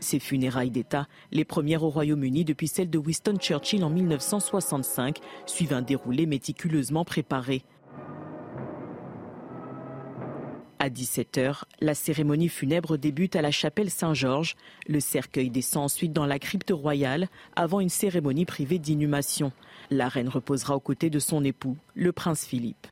Ces 0.00 0.18
funérailles 0.18 0.70
d'État, 0.70 1.08
les 1.30 1.44
premières 1.44 1.82
au 1.82 1.90
Royaume-Uni 1.90 2.44
depuis 2.44 2.68
celles 2.68 2.90
de 2.90 2.98
Winston 2.98 3.36
Churchill 3.38 3.84
en 3.84 3.90
1965, 3.90 5.18
suivent 5.46 5.72
un 5.72 5.82
déroulé 5.82 6.26
méticuleusement 6.26 7.04
préparé. 7.04 7.62
À 10.84 10.90
17h, 10.90 11.62
la 11.80 11.94
cérémonie 11.94 12.50
funèbre 12.50 12.98
débute 12.98 13.36
à 13.36 13.40
la 13.40 13.50
chapelle 13.50 13.88
Saint-Georges. 13.88 14.54
Le 14.86 15.00
cercueil 15.00 15.48
descend 15.48 15.84
ensuite 15.84 16.12
dans 16.12 16.26
la 16.26 16.38
crypte 16.38 16.72
royale 16.72 17.28
avant 17.56 17.80
une 17.80 17.88
cérémonie 17.88 18.44
privée 18.44 18.78
d'inhumation. 18.78 19.50
La 19.90 20.08
reine 20.10 20.28
reposera 20.28 20.76
aux 20.76 20.80
côtés 20.80 21.08
de 21.08 21.18
son 21.20 21.42
époux, 21.42 21.78
le 21.94 22.12
prince 22.12 22.44
Philippe. 22.44 22.86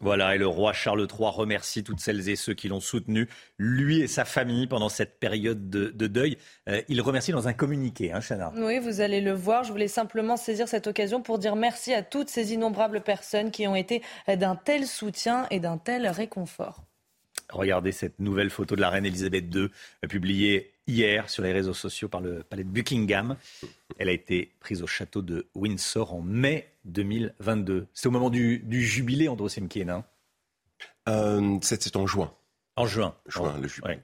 Voilà, 0.00 0.36
et 0.36 0.38
le 0.38 0.46
roi 0.46 0.72
Charles 0.72 1.08
III 1.10 1.30
remercie 1.30 1.82
toutes 1.82 1.98
celles 1.98 2.28
et 2.28 2.36
ceux 2.36 2.54
qui 2.54 2.68
l'ont 2.68 2.78
soutenu, 2.78 3.28
lui 3.58 4.00
et 4.00 4.06
sa 4.06 4.24
famille, 4.24 4.68
pendant 4.68 4.88
cette 4.88 5.18
période 5.18 5.70
de, 5.70 6.06
deuil. 6.06 6.38
Euh, 6.68 6.80
il 6.88 7.00
remercie 7.00 7.32
dans 7.32 7.48
un 7.48 7.52
communiqué, 7.52 8.12
hein, 8.12 8.20
Chana 8.20 8.52
Oui, 8.56 8.78
vous 8.78 9.00
allez 9.00 9.20
le 9.20 9.32
voir. 9.32 9.64
Je 9.64 9.72
voulais 9.72 9.88
simplement 9.88 10.36
saisir 10.36 10.68
cette 10.68 10.86
occasion 10.86 11.20
pour 11.20 11.38
dire 11.38 11.56
merci 11.56 11.92
à 11.94 12.02
toutes 12.02 12.28
ces 12.28 12.52
innombrables 12.52 13.00
personnes 13.00 13.50
qui 13.50 13.66
ont 13.66 13.74
été 13.74 14.02
d'un 14.28 14.54
tel 14.54 14.86
soutien 14.86 15.46
et 15.50 15.58
d'un 15.58 15.78
tel 15.78 16.06
réconfort. 16.06 16.84
Regardez 17.50 17.92
cette 17.92 18.18
nouvelle 18.20 18.50
photo 18.50 18.76
de 18.76 18.80
la 18.80 18.90
reine 18.90 19.06
Elisabeth 19.06 19.52
II, 19.54 19.62
euh, 20.04 20.08
publiée 20.08 20.72
hier 20.88 21.30
sur 21.30 21.44
les 21.44 21.52
réseaux 21.52 21.74
sociaux 21.74 22.08
par 22.08 22.20
le 22.20 22.42
palais 22.42 22.64
de 22.64 22.68
Buckingham. 22.68 23.36
Elle 23.98 24.08
a 24.08 24.12
été 24.12 24.52
prise 24.58 24.82
au 24.82 24.86
château 24.88 25.22
de 25.22 25.46
Windsor 25.54 26.12
en 26.14 26.22
mai 26.22 26.72
2022. 26.86 27.86
C'est 27.94 28.08
au 28.08 28.10
moment 28.10 28.30
du, 28.30 28.64
jubilé, 28.70 29.28
Andrew 29.28 29.48
Simkin. 29.48 29.88
Hein? 29.88 30.04
Euh, 31.08 31.58
C'était 31.62 31.96
en 31.96 32.06
juin. 32.06 32.32
En 32.76 32.86
juin. 32.86 33.14
Juin, 33.26 33.58
le 33.60 33.68
jubilé. 33.68 34.00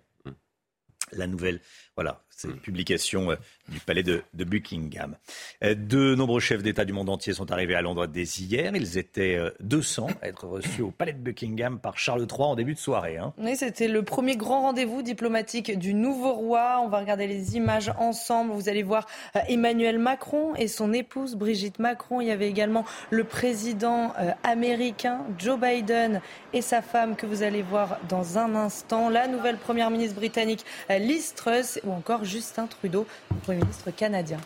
La 1.13 1.27
nouvelle 1.27 1.61
voilà, 1.97 2.21
c'est 2.37 2.49
une 2.49 2.59
publication 2.59 3.31
euh, 3.31 3.37
du 3.69 3.81
palais 3.81 4.03
de, 4.03 4.23
Buckingham. 4.35 5.17
Euh, 5.63 5.75
de 5.75 6.15
nombreux 6.15 6.41
chefs 6.41 6.63
d'État 6.63 6.85
du 6.85 6.93
monde 6.93 7.09
entier 7.09 7.33
sont 7.33 7.53
arrivés 7.53 7.75
à 7.75 7.83
Londres 7.83 8.07
dès 8.07 8.25
hier. 8.25 8.75
Ils 8.75 8.99
étaient 8.99 9.39
200 9.61 10.09
euh, 10.09 10.13
à 10.23 10.29
être 10.29 10.47
reçus 10.47 10.83
au 10.83 10.91
palais 10.91 11.13
de 11.13 11.19
Buckingham 11.19 11.79
par 11.79 11.97
Charles 11.97 12.27
III 12.31 12.43
en 12.43 12.57
début 12.57 12.75
de 12.75 12.79
soirée. 12.79 13.17
Hein. 13.17 13.33
Oui, 13.39 13.57
c'était 13.57 13.89
le 13.89 14.03
premier 14.03 14.37
grand 14.37 14.63
rendez-vous 14.63 15.03
diplomatique 15.03 15.79
du 15.79 15.95
nouveau 15.95 16.33
roi. 16.33 16.81
On 16.83 16.89
va 16.89 16.99
regarder 16.99 17.27
les 17.27 17.57
images 17.57 17.93
ensemble. 17.99 18.53
Vous 18.53 18.69
allez 18.69 18.83
voir 18.83 19.07
Emmanuel 19.49 19.99
Macron 19.99 20.55
et 20.57 20.69
son 20.69 20.93
épouse 20.93 21.37
Brigitte 21.37 21.79
Macron. 21.79 22.21
Il 22.21 22.27
y 22.27 22.31
avait 22.33 22.49
également 22.49 22.85
le 23.11 23.25
président 23.25 24.13
américain 24.43 25.21
Joe 25.39 25.59
Biden 25.59 26.21
et 26.53 26.63
sa 26.63 26.83
femme 26.83 27.17
que 27.17 27.27
vous 27.27 27.43
allez 27.43 27.63
voir 27.63 27.99
dans 28.09 28.39
un 28.39 28.55
instant. 28.55 29.09
La 29.09 29.29
nouvelle 29.29 29.57
première 29.57 29.91
ministre 29.91 30.17
britannique 30.17 30.65
Liz 30.91 31.35
Truss 31.35 31.79
ou 31.85 31.93
encore 31.93 32.25
Justin 32.25 32.67
Trudeau, 32.67 33.07
Premier 33.43 33.61
ministre 33.61 33.91
canadien. 33.91 34.39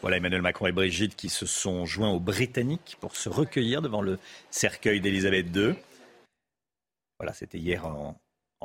Voilà 0.00 0.18
Emmanuel 0.18 0.42
Macron 0.42 0.66
et 0.66 0.72
Brigitte 0.72 1.16
qui 1.16 1.28
se 1.28 1.44
sont 1.44 1.84
joints 1.84 2.10
aux 2.10 2.20
Britanniques 2.20 2.96
pour 3.00 3.16
se 3.16 3.28
recueillir 3.28 3.82
devant 3.82 4.00
le 4.00 4.18
cercueil 4.50 5.00
d'Elisabeth 5.00 5.54
II. 5.54 5.74
Voilà, 7.18 7.32
c'était 7.32 7.58
hier 7.58 7.84
en, 7.84 8.16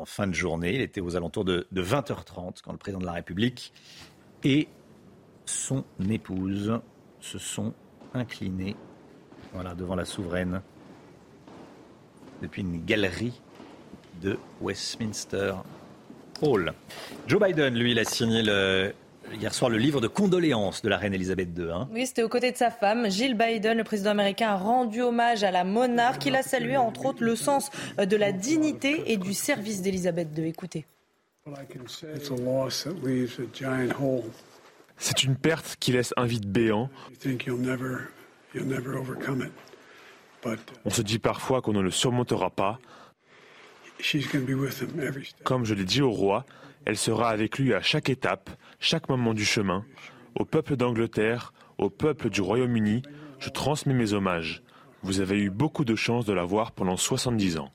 fin 0.05 0.27
de 0.27 0.33
journée. 0.33 0.75
Il 0.75 0.81
était 0.81 1.01
aux 1.01 1.15
alentours 1.15 1.45
de, 1.45 1.67
20h30 1.73 2.61
quand 2.63 2.71
le 2.71 2.77
président 2.77 2.99
de 2.99 3.05
la 3.05 3.13
République 3.13 3.73
et 4.43 4.67
son 5.45 5.83
épouse 6.09 6.79
se 7.19 7.39
sont 7.39 7.73
inclinés 8.13 8.75
devant 9.75 9.95
la 9.95 10.05
souveraine 10.05 10.61
depuis 12.41 12.61
une 12.61 12.83
galerie 12.85 13.41
de 14.21 14.37
Westminster 14.61 15.53
Joe 17.27 17.41
Biden, 17.41 17.75
lui, 17.75 17.91
il 17.91 17.99
a 17.99 18.03
signé 18.03 18.43
hier 19.33 19.53
soir 19.53 19.69
le 19.69 19.77
livre 19.77 20.01
de 20.01 20.07
condoléances 20.07 20.81
de 20.81 20.89
la 20.89 20.97
reine 20.97 21.13
Elisabeth 21.13 21.49
II. 21.57 21.71
Hein. 21.71 21.87
Oui, 21.91 22.05
c'était 22.05 22.23
aux 22.23 22.29
côtés 22.29 22.51
de 22.51 22.57
sa 22.57 22.69
femme. 22.69 23.09
Jill 23.09 23.35
Biden, 23.35 23.77
le 23.77 23.83
président 23.83 24.11
américain, 24.11 24.49
a 24.49 24.57
rendu 24.57 25.01
hommage 25.01 25.43
à 25.43 25.51
la 25.51 25.63
monarque. 25.63 26.25
Il 26.25 26.35
a 26.35 26.43
salué, 26.43 26.77
entre 26.77 27.05
autres, 27.05 27.23
le 27.23 27.35
sens 27.35 27.69
de 27.97 28.15
la 28.17 28.31
dignité 28.31 29.11
et 29.11 29.17
du 29.17 29.33
service 29.33 29.81
d'Elisabeth 29.81 30.29
II. 30.37 30.47
Écoutez. 30.47 30.85
C'est 34.97 35.23
une 35.23 35.35
perte 35.35 35.75
qui 35.79 35.91
laisse 35.91 36.13
un 36.17 36.25
vide 36.25 36.45
béant. 36.45 36.89
On 40.85 40.89
se 40.89 41.01
dit 41.01 41.19
parfois 41.19 41.61
qu'on 41.61 41.73
ne 41.73 41.81
le 41.81 41.91
surmontera 41.91 42.49
pas, 42.49 42.79
comme 45.43 45.65
je 45.65 45.73
l'ai 45.73 45.85
dit 45.85 46.01
au 46.01 46.11
roi, 46.11 46.45
elle 46.85 46.97
sera 46.97 47.29
avec 47.29 47.57
lui 47.57 47.73
à 47.73 47.81
chaque 47.81 48.09
étape, 48.09 48.49
chaque 48.79 49.09
moment 49.09 49.33
du 49.33 49.45
chemin. 49.45 49.85
Au 50.35 50.45
peuple 50.45 50.75
d'Angleterre, 50.75 51.53
au 51.77 51.89
peuple 51.89 52.29
du 52.29 52.41
Royaume-Uni, 52.41 53.03
je 53.39 53.49
transmets 53.49 53.93
mes 53.93 54.13
hommages. 54.13 54.63
Vous 55.01 55.19
avez 55.19 55.39
eu 55.39 55.49
beaucoup 55.49 55.85
de 55.85 55.95
chance 55.95 56.25
de 56.25 56.33
la 56.33 56.43
voir 56.43 56.71
pendant 56.71 56.97
70 56.97 57.57
ans. 57.57 57.71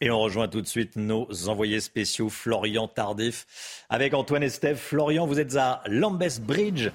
Et 0.00 0.10
on 0.10 0.18
rejoint 0.18 0.48
tout 0.48 0.60
de 0.60 0.66
suite 0.66 0.96
nos 0.96 1.28
envoyés 1.48 1.80
spéciaux, 1.80 2.28
Florian 2.28 2.88
Tardif, 2.88 3.84
avec 3.88 4.14
Antoine 4.14 4.42
Estève. 4.42 4.76
Florian, 4.76 5.26
vous 5.26 5.38
êtes 5.38 5.54
à 5.54 5.82
Lambeth 5.86 6.40
Bridge, 6.44 6.90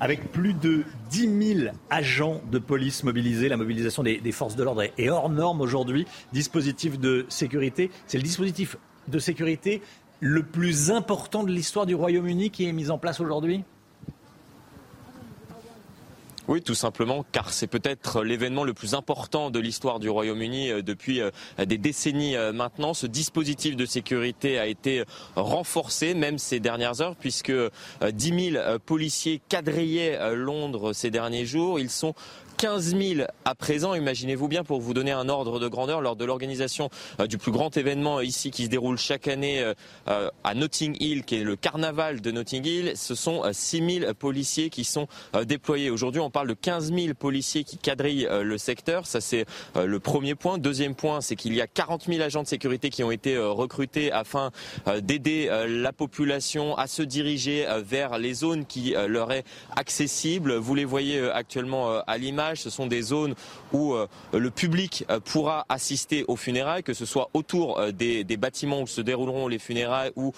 avec 0.00 0.32
plus 0.32 0.54
de 0.54 0.84
10 1.10 1.54
000 1.62 1.74
agents 1.90 2.40
de 2.50 2.58
police 2.58 3.04
mobilisés. 3.04 3.48
La 3.48 3.56
mobilisation 3.56 4.02
des, 4.02 4.32
forces 4.32 4.56
de 4.56 4.64
l'ordre 4.64 4.82
est, 4.82 5.10
hors 5.10 5.30
norme 5.30 5.60
aujourd'hui. 5.60 6.06
Dispositif 6.32 6.98
de 6.98 7.26
sécurité, 7.28 7.90
c'est 8.06 8.18
le 8.18 8.24
dispositif 8.24 8.76
de 9.08 9.18
sécurité 9.18 9.82
le 10.20 10.42
plus 10.42 10.90
important 10.90 11.42
de 11.42 11.50
l'histoire 11.50 11.86
du 11.86 11.94
Royaume-Uni 11.94 12.50
qui 12.50 12.66
est 12.66 12.72
mis 12.72 12.90
en 12.90 12.98
place 12.98 13.20
aujourd'hui? 13.20 13.64
Oui, 16.46 16.60
tout 16.60 16.74
simplement, 16.74 17.24
car 17.32 17.54
c'est 17.54 17.66
peut-être 17.66 18.22
l'événement 18.22 18.64
le 18.64 18.74
plus 18.74 18.92
important 18.92 19.50
de 19.50 19.58
l'histoire 19.58 19.98
du 19.98 20.10
Royaume-Uni 20.10 20.70
euh, 20.70 20.82
depuis 20.82 21.22
euh, 21.22 21.30
des 21.64 21.78
décennies 21.78 22.36
euh, 22.36 22.52
maintenant. 22.52 22.92
Ce 22.92 23.06
dispositif 23.06 23.76
de 23.76 23.86
sécurité 23.86 24.58
a 24.58 24.66
été 24.66 25.04
renforcé, 25.36 26.12
même 26.12 26.36
ces 26.36 26.60
dernières 26.60 27.00
heures, 27.00 27.16
puisque 27.16 27.52
10 28.06 28.50
000 28.52 28.78
policiers 28.84 29.40
quadrillaient 29.48 30.34
Londres 30.34 30.92
ces 30.92 31.10
derniers 31.10 31.46
jours. 31.46 31.80
Ils 31.80 31.90
sont 31.90 32.14
15 32.56 32.96
000 32.96 33.26
à 33.44 33.54
présent. 33.54 33.94
Imaginez-vous 33.94 34.48
bien, 34.48 34.64
pour 34.64 34.80
vous 34.80 34.94
donner 34.94 35.12
un 35.12 35.28
ordre 35.28 35.58
de 35.58 35.68
grandeur, 35.68 36.00
lors 36.00 36.16
de 36.16 36.24
l'organisation 36.24 36.90
euh, 37.20 37.26
du 37.26 37.38
plus 37.38 37.52
grand 37.52 37.76
événement 37.76 38.20
ici 38.20 38.50
qui 38.50 38.64
se 38.64 38.68
déroule 38.68 38.98
chaque 38.98 39.28
année 39.28 39.60
euh, 39.60 39.74
euh, 40.08 40.30
à 40.44 40.54
Notting 40.54 40.96
Hill, 41.00 41.24
qui 41.24 41.36
est 41.36 41.44
le 41.44 41.56
carnaval 41.56 42.20
de 42.20 42.30
Notting 42.30 42.64
Hill, 42.64 42.92
ce 42.96 43.14
sont 43.14 43.42
6 43.50 44.00
000 44.00 44.14
policiers 44.14 44.70
qui 44.70 44.84
sont 44.84 45.08
déployés. 45.44 45.90
Aujourd'hui, 45.90 46.20
on 46.20 46.30
parle 46.30 46.48
de 46.48 46.54
15 46.54 46.92
000 46.92 47.14
policiers 47.14 47.64
qui 47.64 47.78
quadrillent 47.78 48.28
le 48.30 48.58
secteur. 48.58 49.06
Ça, 49.06 49.20
c'est 49.20 49.46
le 49.76 50.00
premier 50.00 50.34
point. 50.34 50.58
Deuxième 50.58 50.94
point, 50.94 51.20
c'est 51.20 51.36
qu'il 51.36 51.54
y 51.54 51.60
a 51.60 51.66
40 51.66 52.04
000 52.04 52.22
agents 52.22 52.42
de 52.42 52.48
sécurité 52.48 52.90
qui 52.90 53.02
ont 53.02 53.10
été 53.10 53.36
recrutés 53.38 54.12
afin 54.12 54.50
d'aider 55.02 55.50
la 55.68 55.92
population 55.92 56.76
à 56.76 56.86
se 56.86 57.02
diriger 57.02 57.66
vers 57.84 58.18
les 58.18 58.34
zones 58.34 58.66
qui 58.66 58.94
leur 59.08 59.32
est 59.32 59.44
accessibles. 59.76 60.54
Vous 60.54 60.74
les 60.74 60.84
voyez 60.84 61.28
actuellement 61.30 62.00
à 62.00 62.18
l'image 62.18 62.43
ce 62.54 62.70
sont 62.70 62.86
des 62.86 63.02
zones 63.02 63.34
où 63.72 63.94
euh, 63.94 64.06
le 64.32 64.50
public 64.50 65.04
euh, 65.10 65.20
pourra 65.20 65.64
assister 65.68 66.24
aux 66.28 66.36
funérailles, 66.36 66.82
que 66.82 66.94
ce 66.94 67.06
soit 67.06 67.30
autour 67.34 67.78
euh, 67.78 67.90
des, 67.92 68.24
bâtiments 68.36 68.82
où 68.82 68.86
se 68.86 69.00
dérouleront 69.00 69.48
les 69.48 69.58
funérailles 69.58 70.10
ou 70.16 70.32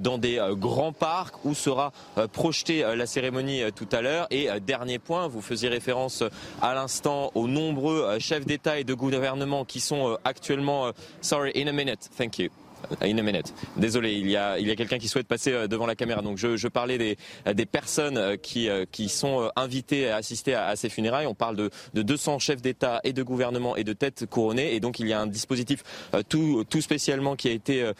dans 0.00 0.16
des 0.16 0.40
grands 0.52 0.92
parcs 0.92 1.44
où 1.44 1.54
sera 1.54 1.92
projetée 2.32 2.82
la 2.96 3.06
cérémonie 3.06 3.60
tout 3.76 3.86
à 3.92 4.00
l'heure. 4.00 4.26
Et 4.30 4.48
dernier 4.60 4.98
point, 4.98 5.28
vous 5.28 5.42
faisiez 5.42 5.68
référence 5.68 6.24
à 6.62 6.74
l'instant 6.74 7.30
aux 7.34 7.46
nombreux 7.46 8.18
chefs 8.18 8.46
d'État 8.46 8.78
et 8.78 8.84
de 8.84 8.94
gouvernement 8.94 9.64
qui 9.64 9.80
sont 9.80 10.16
actuellement. 10.24 10.90
Sorry, 11.20 11.52
in 11.54 11.68
a 11.68 11.72
minute. 11.72 12.08
Thank 12.16 12.38
you. 12.38 12.61
In 13.00 13.18
a 13.18 13.22
minute. 13.22 13.52
Désolé, 13.76 14.12
il 14.12 14.28
y 14.28 14.36
a, 14.36 14.58
il 14.58 14.66
y 14.66 14.70
a 14.70 14.76
quelqu'un 14.76 14.98
qui 14.98 15.08
souhaite 15.08 15.26
passer 15.26 15.52
euh, 15.52 15.66
devant 15.66 15.86
la 15.86 15.94
caméra. 15.94 16.22
Donc 16.22 16.38
je, 16.38 16.56
je 16.56 16.68
parlais 16.68 16.98
des, 16.98 17.16
des 17.52 17.66
personnes 17.66 18.18
euh, 18.18 18.36
qui, 18.36 18.68
euh, 18.68 18.84
qui 18.90 19.08
sont 19.08 19.50
invitées 19.56 20.10
à 20.10 20.16
assister 20.16 20.54
à, 20.54 20.76
ces 20.76 20.88
funérailles. 20.88 21.26
On 21.26 21.34
parle 21.34 21.56
de, 21.56 21.70
de 21.94 22.02
200 22.02 22.38
chefs 22.38 22.62
d'État 22.62 23.00
et 23.04 23.12
de 23.12 23.22
gouvernement 23.22 23.76
et 23.76 23.84
de 23.84 23.92
têtes 23.92 24.26
couronnées. 24.26 24.74
Et 24.74 24.80
donc 24.80 24.98
il 24.98 25.08
y 25.08 25.12
a 25.12 25.20
un 25.20 25.26
dispositif 25.26 25.82
tout, 26.28 26.64
tout 26.68 26.80
spécialement 26.80 27.36
qui 27.36 27.48
a 27.48 27.52
été 27.52 27.90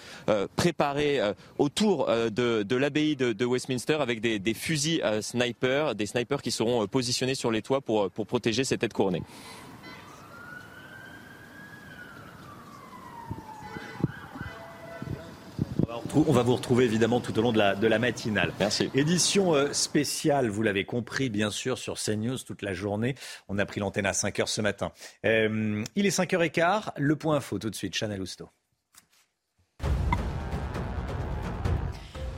préparé 0.57 1.21
autour 1.59 2.07
de, 2.07 2.63
de 2.63 2.77
l'abbaye 2.77 3.17
de, 3.17 3.33
de, 3.33 3.45
Westminster 3.45 3.99
avec 4.01 4.21
des, 4.21 4.39
des 4.39 4.55
fusils 4.55 5.03
snipers, 5.21 5.95
des 5.95 6.07
snipers 6.07 6.43
qui 6.43 6.51
seront 6.51 6.87
positionnés 6.87 7.35
sur 7.35 7.51
les 7.51 7.63
toits 7.63 7.81
pour, 7.81 8.11
pour 8.11 8.27
protéger 8.27 8.65
ces 8.65 8.79
têtes 8.79 8.93
couronnées. 8.93 9.23
On 16.15 16.33
va 16.33 16.43
vous 16.43 16.57
retrouver 16.57 16.85
évidemment 16.85 17.21
tout 17.21 17.39
au 17.39 17.43
long 17.43 17.53
de 17.53 17.59
la, 17.59 17.75
de 17.75 17.87
la 17.87 17.99
matinale. 17.99 18.53
Merci. 18.61 18.91
Édition 18.95 19.55
euh, 19.55 19.73
spéciale, 19.73 20.51
vous 20.51 20.63
l'avez 20.63 20.85
compris, 20.85 21.31
bien 21.31 21.51
sûr, 21.51 21.79
sur 21.79 21.95
CNews 21.99 22.37
toute 22.39 22.61
la 22.61 22.75
journée. 22.75 23.15
On 23.49 23.59
a 23.59 23.65
pris 23.65 23.81
l'antenne 23.81 24.05
à 24.05 24.13
5h 24.13 24.47
ce 24.47 24.61
matin. 24.61 24.93
Euh, 25.25 25.83
il 25.97 26.05
est 26.05 26.15
5h15, 26.15 26.91
le 26.99 27.17
point 27.17 27.37
info 27.37 27.59
tout 27.59 27.71
de 27.71 27.75
suite, 27.75 27.95
Chanel 27.95 28.21
Housteau. 28.21 28.51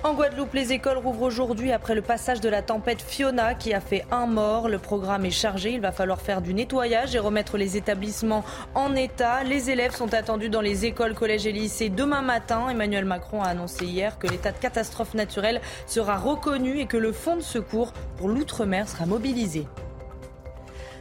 En 0.04 0.12
Guadeloupe, 0.12 0.52
les 0.52 0.74
écoles 0.74 0.98
rouvrent 0.98 1.22
aujourd'hui 1.22 1.72
après 1.72 1.94
le 1.94 2.02
passage 2.02 2.42
de 2.42 2.50
la 2.50 2.60
tempête 2.60 3.00
Fiona 3.00 3.54
qui 3.54 3.72
a 3.72 3.80
fait 3.80 4.04
un 4.10 4.26
mort. 4.26 4.68
Le 4.68 4.78
programme 4.78 5.24
est 5.24 5.30
chargé. 5.30 5.72
Il 5.72 5.80
va 5.80 5.92
falloir 5.92 6.20
faire 6.20 6.42
du 6.42 6.52
nettoyage 6.52 7.14
et 7.14 7.18
remettre 7.18 7.56
les 7.56 7.78
établissements 7.78 8.44
en 8.74 8.94
état. 8.94 9.42
Les 9.44 9.70
élèves 9.70 9.96
sont 9.96 10.12
attendus 10.12 10.50
dans 10.50 10.60
les 10.60 10.84
écoles, 10.84 11.14
collèges 11.14 11.46
et 11.46 11.52
lycées 11.52 11.88
demain 11.88 12.20
matin. 12.20 12.68
Emmanuel 12.68 13.06
Macron 13.06 13.42
a 13.42 13.46
annoncé 13.46 13.86
hier 13.86 14.18
que 14.18 14.26
l'état 14.26 14.52
de 14.52 14.58
catastrophe 14.58 15.14
naturelle 15.14 15.62
sera 15.86 16.18
reconnu 16.18 16.80
et 16.80 16.86
que 16.86 16.98
le 16.98 17.12
fonds 17.12 17.36
de 17.36 17.40
secours 17.40 17.94
pour 18.18 18.28
l'outre-mer 18.28 18.86
sera 18.86 19.06
mobilisé. 19.06 19.66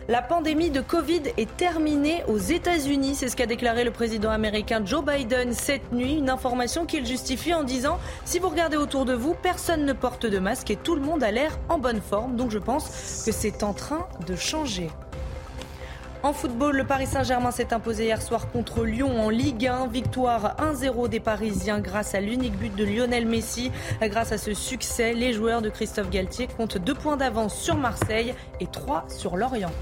La 0.10 0.22
pandémie 0.22 0.70
de 0.70 0.82
Covid 0.82 1.22
est 1.38 1.56
terminée 1.56 2.26
aux 2.28 2.38
États-Unis. 2.38 3.16
C'est 3.16 3.30
ce 3.30 3.38
qu'a 3.38 3.46
déclaré 3.46 3.86
le 3.86 3.92
président 3.92 4.32
américain 4.32 4.82
Joe 4.84 5.02
Biden 5.02 5.54
cette 5.54 5.94
nuit. 5.94 6.16
Une 6.16 6.30
information 6.30 6.86
qu'il 6.86 7.06
justifie 7.06 7.54
en 7.54 7.64
disant 7.64 8.00
Si 8.26 8.38
vous 8.38 8.50
regardez 8.50 8.76
autour 8.76 9.06
de 9.06 9.14
vous, 9.14 9.34
personne 9.34 9.86
ne 9.86 9.94
porte 9.94 10.26
de 10.26 10.40
masque 10.40 10.70
et 10.72 10.76
tout 10.76 10.96
le 10.96 11.02
monde 11.02 11.24
a 11.24 11.32
l'air 11.32 11.58
en 11.70 11.78
bonne 11.78 12.02
forme. 12.02 12.36
Donc 12.36 12.52
je 12.52 12.60
pense 12.60 13.24
que 13.26 13.32
c'est 13.32 13.64
en 13.64 13.72
train 13.74 14.06
de 14.28 14.36
changer. 14.36 14.90
En 16.24 16.32
football, 16.32 16.78
le 16.78 16.86
Paris 16.86 17.08
Saint-Germain 17.08 17.52
s'est 17.52 17.74
imposé 17.74 18.06
hier 18.06 18.22
soir 18.22 18.50
contre 18.50 18.86
Lyon 18.86 19.20
en 19.20 19.30
Ligue 19.30 19.68
1. 19.68 19.88
Victoire 19.88 20.56
1-0 20.58 21.10
des 21.10 21.20
Parisiens 21.20 21.82
grâce 21.82 22.16
à 22.16 22.22
l'unique 22.22 22.58
but 22.58 22.74
de 22.74 22.86
Lionel 22.86 23.26
Messi. 23.26 23.72
Grâce 24.02 24.32
à 24.32 24.38
ce 24.38 24.54
succès, 24.54 25.14
les 25.14 25.34
joueurs 25.34 25.62
de 25.62 25.68
Christophe 25.68 26.10
Galtier 26.10 26.48
comptent 26.48 26.78
deux 26.78 26.94
points 26.94 27.18
d'avance 27.18 27.60
sur 27.60 27.76
Marseille 27.76 28.34
et 28.62 28.68
trois 28.68 29.04
sur 29.10 29.36
Lorient. 29.36 29.74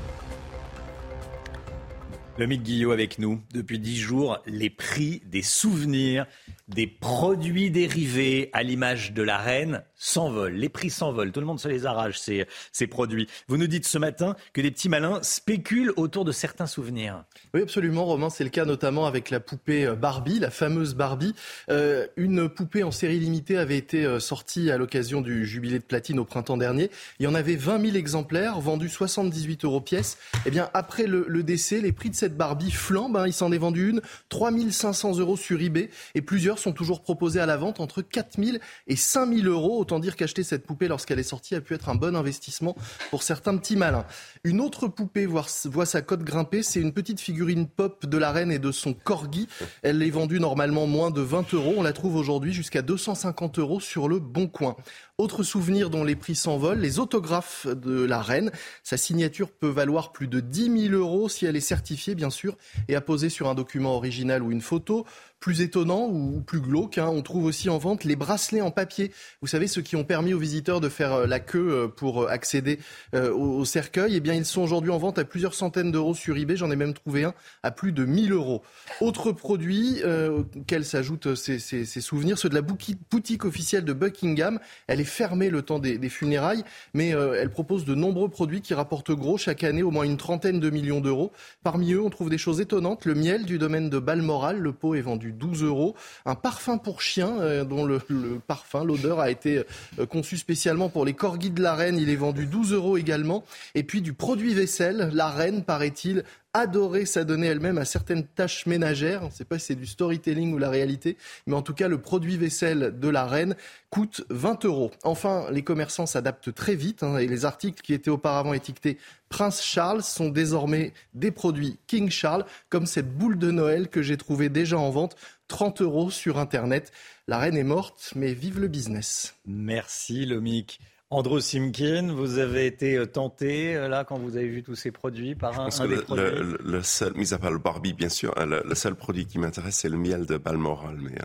Le 2.39 2.47
Mick 2.47 2.63
Guillot 2.63 2.91
avec 2.91 3.19
nous. 3.19 3.39
Depuis 3.53 3.77
dix 3.77 3.97
jours, 3.97 4.39
les 4.47 4.71
prix 4.71 5.21
des 5.27 5.43
souvenirs, 5.43 6.25
des 6.67 6.87
produits 6.87 7.69
dérivés 7.69 8.49
à 8.53 8.63
l'image 8.63 9.13
de 9.13 9.21
la 9.21 9.37
reine 9.37 9.83
s'envolent. 10.01 10.53
Les 10.53 10.69
prix 10.69 10.89
s'envolent. 10.89 11.31
Tout 11.31 11.39
le 11.39 11.45
monde 11.45 11.59
se 11.59 11.67
les 11.67 11.85
arrache, 11.85 12.17
ces, 12.17 12.47
ces 12.71 12.87
produits. 12.87 13.27
Vous 13.47 13.57
nous 13.57 13.67
dites 13.67 13.85
ce 13.85 13.99
matin 13.99 14.35
que 14.51 14.59
des 14.59 14.71
petits 14.71 14.89
malins 14.89 15.19
spéculent 15.21 15.93
autour 15.95 16.25
de 16.25 16.31
certains 16.31 16.65
souvenirs. 16.65 17.23
Oui, 17.53 17.61
absolument, 17.61 18.05
Romain. 18.05 18.29
C'est 18.31 18.43
le 18.43 18.49
cas 18.49 18.65
notamment 18.65 19.05
avec 19.05 19.29
la 19.29 19.39
poupée 19.39 19.85
euh, 19.85 19.95
Barbie, 19.95 20.39
la 20.39 20.49
fameuse 20.49 20.95
Barbie. 20.95 21.35
Euh, 21.69 22.07
une 22.17 22.49
poupée 22.49 22.83
en 22.83 22.89
série 22.89 23.19
limitée 23.19 23.57
avait 23.57 23.77
été 23.77 24.03
euh, 24.03 24.19
sortie 24.19 24.71
à 24.71 24.77
l'occasion 24.77 25.21
du 25.21 25.45
jubilé 25.45 25.77
de 25.77 25.83
platine 25.83 26.17
au 26.17 26.25
printemps 26.25 26.57
dernier. 26.57 26.89
Il 27.19 27.23
y 27.25 27.27
en 27.27 27.35
avait 27.35 27.55
20 27.55 27.81
000 27.85 27.95
exemplaires, 27.95 28.59
vendus 28.59 28.89
78 28.89 29.65
euros 29.65 29.81
pièce. 29.81 30.17
Eh 30.47 30.49
bien, 30.49 30.71
après 30.73 31.05
le, 31.05 31.43
décès, 31.43 31.79
les 31.79 31.91
prix 31.91 32.09
de 32.09 32.15
cette 32.15 32.35
Barbie 32.35 32.71
flambent. 32.71 33.17
Hein. 33.17 33.27
Il 33.27 33.33
s'en 33.33 33.51
est 33.51 33.59
vendu 33.59 33.89
une 33.89 34.01
3 34.29 34.51
500 34.71 35.19
euros 35.19 35.37
sur 35.37 35.61
eBay 35.61 35.91
et 36.15 36.21
plusieurs 36.21 36.57
sont 36.57 36.71
toujours 36.71 37.01
proposés 37.01 37.39
à 37.39 37.45
la 37.45 37.57
vente 37.57 37.79
entre 37.79 38.01
4 38.01 38.41
000 38.43 38.57
et 38.87 38.95
5 38.95 39.31
000 39.31 39.47
euros. 39.47 39.85
Autant 39.91 39.99
dire 39.99 40.15
qu'acheter 40.15 40.43
cette 40.43 40.65
poupée 40.65 40.87
lorsqu'elle 40.87 41.19
est 41.19 41.23
sortie 41.23 41.53
a 41.53 41.59
pu 41.59 41.73
être 41.73 41.89
un 41.89 41.95
bon 41.95 42.15
investissement 42.15 42.77
pour 43.09 43.23
certains 43.23 43.57
petits 43.57 43.75
malins. 43.75 44.05
Une 44.45 44.61
autre 44.61 44.87
poupée 44.87 45.25
voit, 45.25 45.43
sa 45.85 46.01
cote 46.01 46.23
grimper, 46.23 46.63
c'est 46.63 46.79
une 46.79 46.93
petite 46.93 47.19
figurine 47.19 47.67
pop 47.67 48.05
de 48.05 48.17
la 48.17 48.31
reine 48.31 48.53
et 48.53 48.59
de 48.59 48.71
son 48.71 48.93
corgi. 48.93 49.49
Elle 49.81 50.01
est 50.01 50.09
vendue 50.09 50.39
normalement 50.39 50.87
moins 50.87 51.11
de 51.11 51.19
20 51.19 51.53
euros. 51.55 51.73
On 51.75 51.83
la 51.83 51.91
trouve 51.91 52.15
aujourd'hui 52.15 52.53
jusqu'à 52.53 52.81
250 52.81 53.59
euros 53.59 53.81
sur 53.81 54.07
le 54.07 54.19
Bon 54.19 54.47
Coin. 54.47 54.77
Autre 55.17 55.43
souvenir 55.43 55.89
dont 55.89 56.03
les 56.03 56.15
prix 56.15 56.35
s'envolent, 56.35 56.79
les 56.79 56.99
autographes 56.99 57.67
de 57.67 58.03
la 58.03 58.21
reine. 58.21 58.51
Sa 58.83 58.97
signature 58.97 59.51
peut 59.51 59.69
valoir 59.69 60.11
plus 60.11 60.27
de 60.27 60.39
10 60.39 60.89
000 60.89 60.95
euros 60.95 61.29
si 61.29 61.45
elle 61.45 61.55
est 61.55 61.59
certifiée, 61.59 62.15
bien 62.15 62.29
sûr, 62.29 62.57
et 62.87 62.95
apposée 62.95 63.29
sur 63.29 63.47
un 63.47 63.55
document 63.55 63.95
original 63.95 64.43
ou 64.43 64.51
une 64.51 64.61
photo 64.61 65.05
plus 65.41 65.61
étonnant 65.61 66.07
ou 66.07 66.39
plus 66.39 66.61
glauque, 66.61 66.99
hein, 66.99 67.07
on 67.07 67.23
trouve 67.23 67.45
aussi 67.45 67.67
en 67.69 67.79
vente 67.79 68.03
les 68.03 68.15
bracelets 68.15 68.61
en 68.61 68.69
papier. 68.69 69.11
Vous 69.41 69.47
savez, 69.47 69.65
ceux 69.65 69.81
qui 69.81 69.95
ont 69.95 70.03
permis 70.03 70.33
aux 70.33 70.39
visiteurs 70.39 70.79
de 70.79 70.87
faire 70.87 71.13
euh, 71.13 71.27
la 71.27 71.39
queue 71.39 71.71
euh, 71.71 71.87
pour 71.87 72.23
euh, 72.23 72.27
accéder 72.27 72.77
au, 73.13 73.65
cercueil. 73.65 74.15
Eh 74.15 74.19
bien, 74.19 74.35
ils 74.35 74.45
sont 74.45 74.61
aujourd'hui 74.61 74.91
en 74.91 74.99
vente 74.99 75.17
à 75.17 75.25
plusieurs 75.25 75.55
centaines 75.55 75.91
d'euros 75.91 76.13
sur 76.13 76.37
eBay. 76.37 76.55
J'en 76.55 76.69
ai 76.69 76.75
même 76.75 76.93
trouvé 76.93 77.23
un 77.23 77.33
à 77.63 77.71
plus 77.71 77.91
de 77.91 78.05
1000 78.05 78.31
euros. 78.33 78.61
Autre 79.01 79.31
produit 79.31 80.03
auquel 80.03 80.85
s'ajoutent 80.85 81.33
ces, 81.33 81.85
souvenirs, 81.85 82.37
ceux 82.37 82.49
de 82.49 82.53
la 82.53 82.61
boutique 82.61 83.43
officielle 83.43 83.83
de 83.83 83.93
Buckingham. 83.93 84.59
Est 85.01 85.05
fermée 85.05 85.49
le 85.49 85.61
temps 85.61 85.79
des, 85.79 86.09
funérailles, 86.09 86.63
mais 86.93 87.09
elle 87.09 87.49
propose 87.49 87.85
de 87.85 87.95
nombreux 87.95 88.29
produits 88.29 88.61
qui 88.61 88.73
rapportent 88.73 89.11
gros 89.11 89.37
chaque 89.37 89.63
année, 89.63 89.83
au 89.83 89.91
moins 89.91 90.03
une 90.03 90.17
trentaine 90.17 90.59
de 90.59 90.69
millions 90.69 91.01
d'euros. 91.01 91.31
Parmi 91.63 91.93
eux, 91.93 92.01
on 92.01 92.09
trouve 92.09 92.29
des 92.29 92.37
choses 92.37 92.61
étonnantes. 92.61 93.05
Le 93.05 93.15
miel 93.15 93.45
du 93.45 93.57
domaine 93.57 93.89
de 93.89 93.99
Balmoral, 93.99 94.59
le 94.59 94.73
pot 94.73 94.95
est 94.95 95.01
vendu 95.01 95.31
12 95.31 95.63
euros. 95.63 95.95
Un 96.25 96.35
parfum 96.35 96.77
pour 96.77 97.01
chien 97.01 97.39
euh, 97.39 97.63
dont 97.63 97.85
le, 97.85 97.99
parfum, 98.45 98.83
l'odeur 98.83 99.19
a 99.19 99.31
été 99.31 99.63
euh, 99.99 100.05
conçu 100.05 100.37
spécialement 100.37 100.89
pour 100.89 101.05
les 101.05 101.13
corgis 101.13 101.51
de 101.51 101.61
la 101.61 101.75
reine. 101.75 101.97
Il 101.97 102.09
est 102.09 102.15
vendu 102.15 102.45
12 102.45 102.73
euros 102.73 102.97
également. 102.97 103.43
Et 103.75 103.83
puis 103.83 104.01
du 104.01 104.13
produit 104.13 104.53
vaisselle. 104.53 105.09
La 105.13 105.29
reine, 105.29 105.63
paraît-il, 105.63 106.23
adorait 106.53 107.05
s'adonner 107.05 107.47
elle-même 107.47 107.77
à 107.77 107.85
certaines 107.85 108.25
tâches 108.25 108.65
ménagères. 108.65 109.23
On 109.23 109.27
ne 109.27 109.31
sait 109.31 109.45
pas 109.45 109.59
si 109.59 109.67
c'est 109.67 109.75
du 109.75 109.85
storytelling 109.85 110.53
ou 110.53 110.57
la 110.57 110.69
réalité, 110.69 111.17
mais 111.47 111.55
en 111.55 111.61
tout 111.61 111.73
cas, 111.73 111.87
le 111.87 111.99
produit 111.99 112.37
vaisselle 112.37 112.99
de 112.99 113.09
la 113.09 113.25
reine 113.25 113.55
coûte 113.89 114.23
20 114.29 114.65
euros. 114.65 114.91
Enfin, 115.03 115.45
les 115.51 115.63
commerçants 115.63 116.05
s'adaptent 116.05 116.53
très 116.53 116.75
vite 116.75 117.03
hein, 117.03 117.17
et 117.17 117.27
les 117.27 117.45
articles 117.45 117.81
qui 117.81 117.93
étaient 117.93 118.09
auparavant 118.09 118.53
étiquetés 118.53 118.97
Prince 119.29 119.63
Charles 119.63 120.03
sont 120.03 120.29
désormais 120.29 120.93
des 121.13 121.31
produits 121.31 121.79
King 121.87 122.09
Charles, 122.09 122.45
comme 122.69 122.85
cette 122.85 123.17
boule 123.17 123.37
de 123.37 123.49
Noël 123.49 123.87
que 123.87 124.01
j'ai 124.01 124.17
trouvée 124.17 124.49
déjà 124.49 124.77
en 124.77 124.89
vente, 124.89 125.15
30 125.47 125.81
euros 125.81 126.11
sur 126.11 126.37
Internet. 126.37 126.91
La 127.27 127.37
reine 127.37 127.55
est 127.55 127.63
morte, 127.63 128.11
mais 128.15 128.33
vive 128.33 128.59
le 128.59 128.67
business. 128.67 129.35
Merci 129.45 130.25
Lomic. 130.25 130.81
Andrew 131.11 131.41
Simkin, 131.41 132.13
vous 132.13 132.37
avez 132.37 132.65
été 132.65 132.95
euh, 132.95 133.05
tenté 133.05 133.75
euh, 133.75 133.89
là 133.89 134.05
quand 134.05 134.17
vous 134.17 134.37
avez 134.37 134.47
vu 134.47 134.63
tous 134.63 134.75
ces 134.75 134.91
produits 134.91 135.35
par 135.35 135.59
un, 135.59 135.67
des 135.67 135.95
le, 135.95 136.01
produits? 136.03 136.23
le, 136.23 136.57
le, 136.63 136.83
seul, 136.83 137.13
mis 137.15 137.33
à 137.33 137.37
part 137.37 137.51
le 137.51 137.57
Barbie 137.57 137.91
bien 137.91 138.07
sûr, 138.07 138.33
le, 138.37 138.63
le 138.65 138.75
seul 138.75 138.95
produit 138.95 139.25
qui 139.25 139.37
m'intéresse 139.37 139.75
c'est 139.75 139.89
le 139.89 139.97
miel 139.97 140.25
de 140.25 140.37
Balmoral. 140.37 140.97
Mais, 141.01 141.15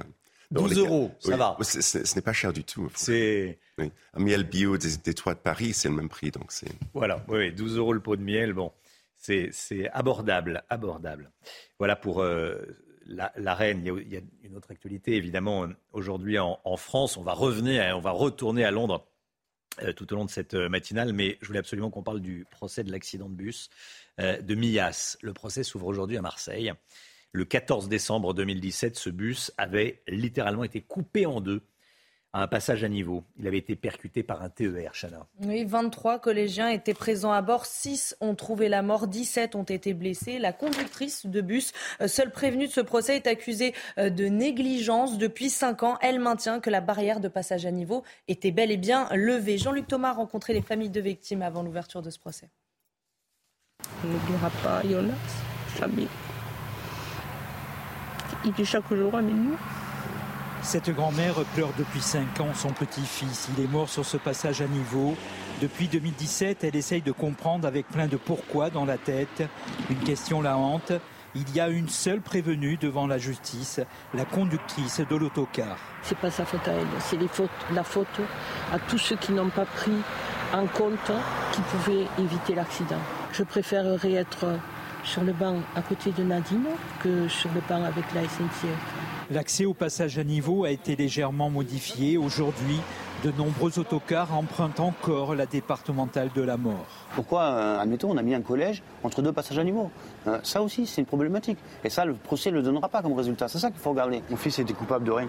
12 0.50 0.78
euros, 0.78 1.12
ça 1.20 1.36
va. 1.36 1.56
ce 1.62 2.14
n'est 2.14 2.22
pas 2.22 2.32
cher 2.32 2.52
du 2.52 2.64
tout. 2.64 2.90
C'est 2.94 3.58
oui. 3.78 3.92
un 4.14 4.20
miel 4.20 4.42
bio 4.44 4.76
des, 4.76 4.96
des 4.96 5.14
toits 5.14 5.34
de 5.34 5.38
Paris, 5.38 5.72
c'est 5.72 5.88
le 5.88 5.94
même 5.94 6.08
prix 6.08 6.32
donc 6.32 6.50
c'est. 6.50 6.70
Voilà, 6.92 7.24
oui, 7.28 7.52
12 7.52 7.78
euros 7.78 7.92
le 7.92 8.00
pot 8.00 8.16
de 8.16 8.22
miel, 8.22 8.52
bon, 8.54 8.72
c'est 9.16 9.52
abordable, 9.92 10.64
abordable. 10.68 11.30
Voilà 11.78 11.94
pour 11.94 12.22
euh, 12.22 12.56
la, 13.06 13.32
la, 13.36 13.54
reine. 13.54 13.82
Il 13.84 13.86
y, 13.86 13.90
a, 13.90 14.00
il 14.00 14.12
y, 14.12 14.16
a, 14.16 14.20
une 14.42 14.56
autre 14.56 14.72
actualité 14.72 15.14
évidemment 15.14 15.66
aujourd'hui 15.92 16.40
en, 16.40 16.58
en, 16.64 16.76
France. 16.76 17.16
On 17.16 17.22
va 17.22 17.34
revenir, 17.34 17.96
on 17.96 18.00
va 18.00 18.10
retourner 18.10 18.64
à 18.64 18.72
Londres 18.72 19.04
euh, 19.04 19.15
tout 19.92 20.12
au 20.12 20.16
long 20.16 20.24
de 20.24 20.30
cette 20.30 20.54
euh, 20.54 20.68
matinale, 20.68 21.12
mais 21.12 21.38
je 21.40 21.46
voulais 21.46 21.58
absolument 21.58 21.90
qu'on 21.90 22.02
parle 22.02 22.20
du 22.20 22.46
procès 22.50 22.84
de 22.84 22.90
l'accident 22.90 23.28
de 23.28 23.34
bus 23.34 23.70
euh, 24.20 24.40
de 24.40 24.54
Millas. 24.54 25.16
Le 25.22 25.32
procès 25.32 25.62
s'ouvre 25.62 25.86
aujourd'hui 25.86 26.16
à 26.16 26.22
Marseille. 26.22 26.72
Le 27.32 27.44
14 27.44 27.88
décembre 27.88 28.34
2017, 28.34 28.96
ce 28.96 29.10
bus 29.10 29.52
avait 29.58 30.02
littéralement 30.08 30.64
été 30.64 30.80
coupé 30.80 31.26
en 31.26 31.40
deux 31.40 31.62
à 32.32 32.42
un 32.42 32.46
passage 32.48 32.84
à 32.84 32.88
niveau. 32.88 33.24
Il 33.38 33.46
avait 33.46 33.58
été 33.58 33.76
percuté 33.76 34.22
par 34.22 34.42
un 34.42 34.50
TER, 34.50 34.92
Chana. 34.92 35.26
Oui, 35.40 35.64
23 35.64 36.18
collégiens 36.18 36.68
étaient 36.68 36.92
présents 36.92 37.32
à 37.32 37.40
bord. 37.40 37.64
6 37.64 38.16
ont 38.20 38.34
trouvé 38.34 38.68
la 38.68 38.82
mort, 38.82 39.06
17 39.06 39.54
ont 39.54 39.62
été 39.62 39.94
blessés. 39.94 40.38
La 40.38 40.52
conductrice 40.52 41.24
de 41.24 41.40
bus, 41.40 41.72
seule 42.06 42.30
prévenue 42.30 42.66
de 42.66 42.72
ce 42.72 42.82
procès, 42.82 43.16
est 43.16 43.26
accusée 43.26 43.74
de 43.96 44.26
négligence. 44.26 45.16
Depuis 45.16 45.48
5 45.48 45.82
ans, 45.82 45.98
elle 46.02 46.18
maintient 46.18 46.60
que 46.60 46.68
la 46.68 46.82
barrière 46.82 47.20
de 47.20 47.28
passage 47.28 47.64
à 47.64 47.70
niveau 47.70 48.02
était 48.28 48.50
bel 48.50 48.70
et 48.70 48.76
bien 48.76 49.08
levée. 49.12 49.56
Jean-Luc 49.56 49.86
Thomas 49.86 50.10
a 50.10 50.14
rencontré 50.14 50.52
les 50.52 50.62
familles 50.62 50.90
de 50.90 51.00
victimes 51.00 51.42
avant 51.42 51.62
l'ouverture 51.62 52.02
de 52.02 52.10
ce 52.10 52.18
procès. 52.18 52.50
On 54.04 54.08
n'oubliera 54.08 54.50
pas 54.62 54.82
Jonas, 54.82 55.14
famille. 55.68 56.08
Il 58.44 58.52
dit 58.52 58.64
chaque 58.64 58.92
jour 58.92 59.14
à 59.14 59.22
minuit. 59.22 59.56
Cette 60.66 60.90
grand-mère 60.90 61.36
pleure 61.54 61.70
depuis 61.78 62.00
5 62.00 62.40
ans 62.40 62.52
son 62.52 62.70
petit-fils. 62.70 63.48
Il 63.56 63.62
est 63.62 63.68
mort 63.68 63.88
sur 63.88 64.04
ce 64.04 64.16
passage 64.16 64.60
à 64.60 64.66
niveau. 64.66 65.14
Depuis 65.62 65.86
2017, 65.86 66.64
elle 66.64 66.74
essaye 66.74 67.02
de 67.02 67.12
comprendre 67.12 67.68
avec 67.68 67.86
plein 67.86 68.08
de 68.08 68.16
pourquoi 68.16 68.68
dans 68.68 68.84
la 68.84 68.98
tête. 68.98 69.44
Une 69.90 70.00
question 70.00 70.42
la 70.42 70.58
hante. 70.58 70.90
Il 71.36 71.54
y 71.54 71.60
a 71.60 71.68
une 71.68 71.88
seule 71.88 72.20
prévenue 72.20 72.78
devant 72.78 73.06
la 73.06 73.16
justice, 73.16 73.80
la 74.12 74.24
conductrice 74.24 75.00
de 75.08 75.14
l'autocar. 75.14 75.78
C'est 76.02 76.18
pas 76.18 76.32
sa 76.32 76.44
faute 76.44 76.66
à 76.66 76.72
elle, 76.72 76.86
c'est 76.98 77.16
la 77.72 77.84
faute 77.84 78.20
à 78.72 78.80
tous 78.80 78.98
ceux 78.98 79.16
qui 79.16 79.30
n'ont 79.30 79.50
pas 79.50 79.66
pris 79.66 80.02
en 80.52 80.66
compte 80.66 81.12
qui 81.52 81.60
pouvaient 81.60 82.06
éviter 82.18 82.56
l'accident. 82.56 83.00
Je 83.32 83.44
préférerais 83.44 84.14
être 84.14 84.46
sur 85.04 85.22
le 85.22 85.32
banc 85.32 85.58
à 85.76 85.82
côté 85.82 86.10
de 86.10 86.24
Nadine 86.24 86.66
que 87.04 87.28
sur 87.28 87.50
le 87.54 87.60
banc 87.68 87.84
avec 87.84 88.04
la 88.14 88.22
SNCF. 88.22 88.95
L'accès 89.28 89.64
au 89.64 89.74
passage 89.74 90.18
à 90.18 90.24
niveau 90.24 90.64
a 90.64 90.70
été 90.70 90.94
légèrement 90.94 91.50
modifié. 91.50 92.16
Aujourd'hui, 92.16 92.78
de 93.24 93.32
nombreux 93.32 93.76
autocars 93.80 94.32
empruntent 94.32 94.78
encore 94.78 95.34
la 95.34 95.46
départementale 95.46 96.30
de 96.32 96.42
la 96.42 96.56
mort. 96.56 96.86
Pourquoi, 97.16 97.42
euh, 97.42 97.80
admettons, 97.80 98.12
on 98.12 98.16
a 98.18 98.22
mis 98.22 98.36
un 98.36 98.40
collège 98.40 98.84
entre 99.02 99.22
deux 99.22 99.32
passages 99.32 99.58
à 99.58 99.64
niveau 99.64 99.90
euh, 100.28 100.38
Ça 100.44 100.62
aussi, 100.62 100.86
c'est 100.86 101.00
une 101.00 101.08
problématique. 101.08 101.58
Et 101.82 101.90
ça, 101.90 102.04
le 102.04 102.14
procès 102.14 102.52
ne 102.52 102.56
le 102.56 102.62
donnera 102.62 102.88
pas 102.88 103.02
comme 103.02 103.14
résultat. 103.14 103.48
C'est 103.48 103.58
ça 103.58 103.72
qu'il 103.72 103.80
faut 103.80 103.90
regarder. 103.90 104.22
Mon 104.30 104.36
fils 104.36 104.60
était 104.60 104.74
coupable 104.74 105.04
de 105.04 105.10
rien. 105.10 105.28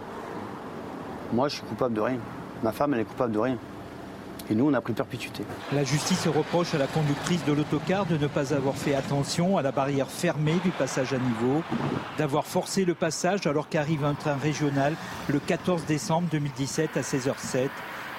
Moi, 1.34 1.48
je 1.48 1.56
suis 1.56 1.64
coupable 1.64 1.96
de 1.96 2.02
rien. 2.02 2.20
Ma 2.62 2.74
femme, 2.74 2.94
elle 2.94 3.00
est 3.00 3.06
coupable 3.06 3.34
de 3.34 3.40
rien. 3.40 3.58
Et 4.50 4.56
nous, 4.56 4.70
on 4.70 4.74
a 4.74 4.82
pris 4.82 4.94
perpétuité. 4.94 5.44
La 5.74 5.84
justice 5.84 6.28
reproche 6.28 6.74
à 6.74 6.78
la 6.78 6.88
conductrice 6.88 7.44
de 7.46 7.52
l'autocar 7.52 8.06
de 8.06 8.18
ne 8.18 8.28
pas 8.28 8.54
avoir 8.54 8.76
fait 8.76 8.96
attention 8.96 9.58
à 9.58 9.62
la 9.62 9.72
barrière 9.72 10.10
fermée 10.10 10.56
du 10.64 10.72
passage 10.72 11.14
à 11.14 11.18
niveau, 11.18 11.64
d'avoir 12.18 12.46
forcé 12.46 12.86
le 12.86 12.94
passage 12.94 13.46
alors 13.46 13.68
qu'arrive 13.68 14.06
un 14.06 14.14
train 14.14 14.38
régional 14.38 14.96
le 15.28 15.40
14 15.40 15.86
décembre 15.86 16.30
2017 16.32 16.96
à 16.96 17.02
16h07. 17.02 17.70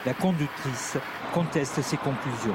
La 0.04 0.12
conductrice 0.14 0.98
conteste 1.32 1.80
ses 1.82 1.96
conclusions. 1.96 2.54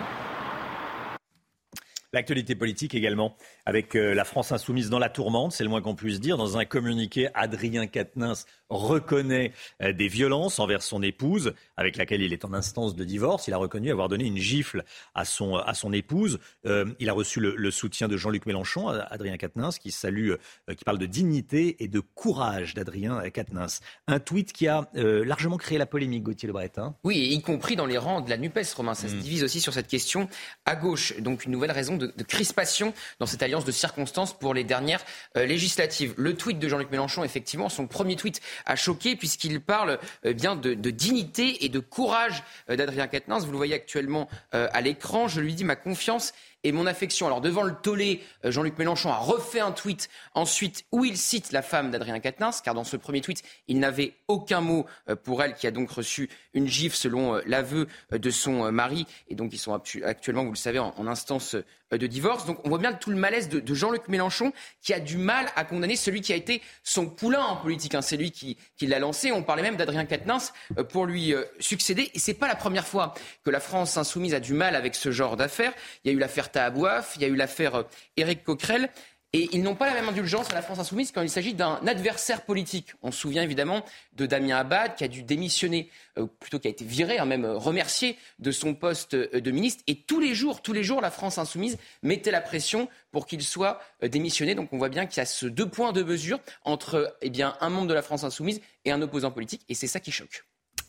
L'actualité 2.13 2.53
politique 2.53 2.93
également, 2.93 3.35
avec 3.65 3.95
euh, 3.95 4.13
la 4.13 4.25
France 4.25 4.51
insoumise 4.51 4.89
dans 4.89 4.99
la 4.99 5.09
tourmente, 5.09 5.53
c'est 5.53 5.63
le 5.63 5.69
moins 5.69 5.81
qu'on 5.81 5.95
puisse 5.95 6.19
dire. 6.19 6.37
Dans 6.37 6.57
un 6.57 6.65
communiqué, 6.65 7.29
Adrien 7.33 7.87
Quatennens 7.87 8.45
reconnaît 8.69 9.53
euh, 9.81 9.93
des 9.93 10.07
violences 10.07 10.59
envers 10.59 10.81
son 10.81 11.01
épouse, 11.01 11.53
avec 11.77 11.97
laquelle 11.97 12.21
il 12.21 12.33
est 12.33 12.45
en 12.45 12.53
instance 12.53 12.95
de 12.95 13.03
divorce. 13.03 13.47
Il 13.47 13.53
a 13.53 13.57
reconnu 13.57 13.91
avoir 13.91 14.09
donné 14.09 14.25
une 14.25 14.37
gifle 14.37 14.83
à 15.15 15.25
son, 15.25 15.55
à 15.55 15.73
son 15.73 15.93
épouse. 15.93 16.39
Euh, 16.65 16.85
il 16.99 17.09
a 17.09 17.13
reçu 17.13 17.39
le, 17.39 17.55
le 17.55 17.71
soutien 17.71 18.07
de 18.07 18.17
Jean-Luc 18.17 18.45
Mélenchon, 18.45 18.87
Adrien 18.87 19.37
Quatennens, 19.37 19.79
qui 19.79 19.91
salue, 19.91 20.31
euh, 20.31 20.73
qui 20.75 20.83
parle 20.83 20.97
de 20.97 21.05
dignité 21.05 21.83
et 21.83 21.87
de 21.87 21.99
courage 21.99 22.73
d'Adrien 22.73 23.29
Quatennens. 23.29 23.81
Un 24.07 24.19
tweet 24.19 24.53
qui 24.53 24.67
a 24.67 24.89
euh, 24.95 25.23
largement 25.23 25.57
créé 25.57 25.77
la 25.77 25.85
polémique, 25.85 26.23
Gauthier 26.23 26.47
Lebret. 26.47 26.71
Hein 26.77 26.95
oui, 27.03 27.29
y 27.31 27.41
compris 27.41 27.75
dans 27.75 27.85
les 27.85 27.97
rangs 27.97 28.21
de 28.21 28.29
la 28.29 28.37
NUPES, 28.37 28.73
Romain. 28.75 28.93
Ça 28.93 29.07
mmh. 29.07 29.09
se 29.09 29.15
divise 29.15 29.43
aussi 29.43 29.61
sur 29.61 29.73
cette 29.73 29.87
question 29.87 30.27
à 30.65 30.75
gauche. 30.75 31.17
Donc 31.19 31.45
une 31.45 31.51
nouvelle 31.51 31.71
raison 31.71 31.97
de, 31.97 32.07
de 32.15 32.23
crispation 32.23 32.93
dans 33.19 33.25
cette 33.25 33.43
alliance 33.43 33.52
de 33.61 33.71
circonstances 33.71 34.33
pour 34.33 34.53
les 34.53 34.63
dernières 34.63 35.03
euh, 35.37 35.45
législatives. 35.45 36.13
Le 36.17 36.35
tweet 36.35 36.57
de 36.57 36.67
Jean-Luc 36.67 36.89
Mélenchon, 36.89 37.23
effectivement, 37.23 37.69
son 37.69 37.85
premier 37.85 38.15
tweet 38.15 38.41
a 38.65 38.75
choqué 38.75 39.15
puisqu'il 39.15 39.61
parle 39.61 39.99
euh, 40.25 40.33
bien 40.33 40.55
de, 40.55 40.73
de, 40.73 40.89
dignité 40.89 41.63
et 41.63 41.69
de 41.69 41.79
courage 41.79 42.43
euh, 42.69 42.75
d'Adrien 42.75 43.07
Quatennens. 43.07 43.45
Vous 43.45 43.51
le 43.51 43.57
voyez 43.57 43.75
actuellement 43.75 44.27
à 44.51 44.81
l'écran. 44.81 45.27
Je 45.27 45.41
lui 45.41 45.53
dis 45.53 45.63
ma 45.63 45.75
confiance 45.75 46.33
et 46.63 46.71
mon 46.71 46.87
affection. 46.87 47.27
Alors 47.27 47.41
devant 47.41 47.63
le 47.63 47.73
tollé, 47.73 48.21
Jean-Luc 48.43 48.77
Mélenchon 48.77 49.11
a 49.11 49.17
refait 49.17 49.59
un 49.59 49.71
tweet 49.71 50.09
ensuite 50.33 50.85
où 50.91 51.05
il 51.05 51.17
cite 51.17 51.51
la 51.51 51.61
femme 51.61 51.91
d'Adrien 51.91 52.19
Quatennens, 52.19 52.61
car 52.61 52.73
dans 52.73 52.83
ce 52.83 52.95
premier 52.97 53.21
tweet, 53.21 53.43
il 53.67 53.79
n'avait 53.79 54.13
aucun 54.27 54.61
mot 54.61 54.85
pour 55.23 55.43
elle, 55.43 55.55
qui 55.55 55.67
a 55.67 55.71
donc 55.71 55.89
reçu 55.89 56.29
une 56.53 56.67
gifle 56.67 56.95
selon 56.95 57.41
l'aveu 57.45 57.87
de 58.11 58.29
son 58.29 58.71
mari. 58.71 59.05
Et 59.27 59.35
donc 59.35 59.53
ils 59.53 59.59
sont 59.59 59.73
actuellement, 60.03 60.45
vous 60.45 60.51
le 60.51 60.55
savez, 60.55 60.79
en 60.79 61.07
instance 61.07 61.55
de 61.97 62.07
divorce. 62.07 62.45
Donc 62.45 62.59
on 62.65 62.69
voit 62.69 62.77
bien 62.77 62.93
tout 62.93 63.09
le 63.09 63.15
malaise 63.15 63.49
de, 63.49 63.73
Jean-Luc 63.73 64.07
Mélenchon, 64.07 64.53
qui 64.81 64.93
a 64.93 64.99
du 64.99 65.17
mal 65.17 65.47
à 65.55 65.65
condamner 65.65 65.95
celui 65.95 66.21
qui 66.21 66.33
a 66.33 66.35
été 66.35 66.61
son 66.83 67.07
poulain 67.07 67.41
en 67.41 67.55
politique. 67.55 67.95
Hein. 67.95 68.01
C'est 68.01 68.17
lui 68.17 68.31
qui, 68.31 68.57
l'a 68.81 68.99
lancé. 68.99 69.31
On 69.31 69.43
parlait 69.43 69.61
même 69.61 69.77
d'Adrien 69.77 70.05
Quatennens 70.05 70.53
pour 70.89 71.05
lui 71.05 71.33
succéder. 71.59 72.11
Et 72.13 72.19
c'est 72.19 72.33
pas 72.33 72.47
la 72.47 72.55
première 72.55 72.85
fois 72.85 73.13
que 73.45 73.49
la 73.49 73.61
France 73.61 73.95
insoumise 73.97 74.33
a 74.33 74.39
du 74.39 74.53
mal 74.53 74.75
avec 74.75 74.93
ce 74.93 75.11
genre 75.11 75.37
d'affaires. 75.37 75.73
Il 76.03 76.11
y 76.11 76.13
a 76.13 76.17
eu 76.17 76.19
l'affaire 76.19 76.51
Tahabouaf, 76.51 77.13
il 77.15 77.21
y 77.21 77.25
a 77.25 77.29
eu 77.29 77.35
l'affaire 77.35 77.85
Éric 78.17 78.43
Coquerel. 78.43 78.89
Et 79.35 79.49
ils 79.51 79.63
n'ont 79.63 79.73
pas 79.73 79.87
la 79.87 79.95
même 79.95 80.07
indulgence 80.07 80.51
à 80.51 80.53
la 80.53 80.61
France 80.61 80.77
insoumise 80.77 81.11
quand 81.11 81.23
il 81.23 81.29
s'agit 81.29 81.55
d'un 81.55 81.81
adversaire 81.87 82.45
politique. 82.45 82.93
On 83.01 83.11
se 83.11 83.19
souvient 83.19 83.41
évidemment 83.41 83.83
de 84.15 84.27
Damien 84.27 84.57
Abad 84.57 84.95
qui 84.95 85.03
a 85.03 85.07
dû 85.07 85.23
démissionner, 85.23 85.89
euh, 86.19 86.27
plutôt 86.39 86.59
qui 86.59 86.67
a 86.67 86.69
été 86.69 86.85
viré, 86.85 87.17
hein, 87.17 87.25
même 87.25 87.43
remercié 87.45 88.15
de 88.37 88.51
son 88.51 88.75
poste 88.75 89.15
de 89.15 89.51
ministre. 89.51 89.83
Et 89.87 89.95
tous 89.95 90.19
les 90.19 90.35
jours, 90.35 90.61
tous 90.61 90.71
les 90.71 90.83
jours, 90.83 91.01
la 91.01 91.09
France 91.09 91.39
insoumise 91.39 91.79
mettait 92.03 92.29
la 92.29 92.41
pression 92.41 92.89
pour 93.11 93.25
qu'il 93.25 93.41
soit 93.41 93.79
euh, 94.03 94.07
démissionné. 94.07 94.53
Donc 94.53 94.71
on 94.71 94.77
voit 94.77 94.89
bien 94.89 95.07
qu'il 95.07 95.17
y 95.17 95.21
a 95.21 95.25
ce 95.25 95.47
deux 95.47 95.67
points 95.67 95.93
de 95.93 96.03
mesure 96.03 96.39
entre 96.63 97.17
eh 97.23 97.31
bien, 97.31 97.57
un 97.59 97.69
membre 97.69 97.87
de 97.87 97.95
la 97.95 98.03
France 98.03 98.23
insoumise 98.23 98.61
et 98.85 98.91
un 98.91 99.01
opposant 99.01 99.31
politique. 99.31 99.65
Et 99.67 99.73
c'est 99.73 99.87
ça 99.87 99.99
qui 99.99 100.11
choque. 100.11 100.45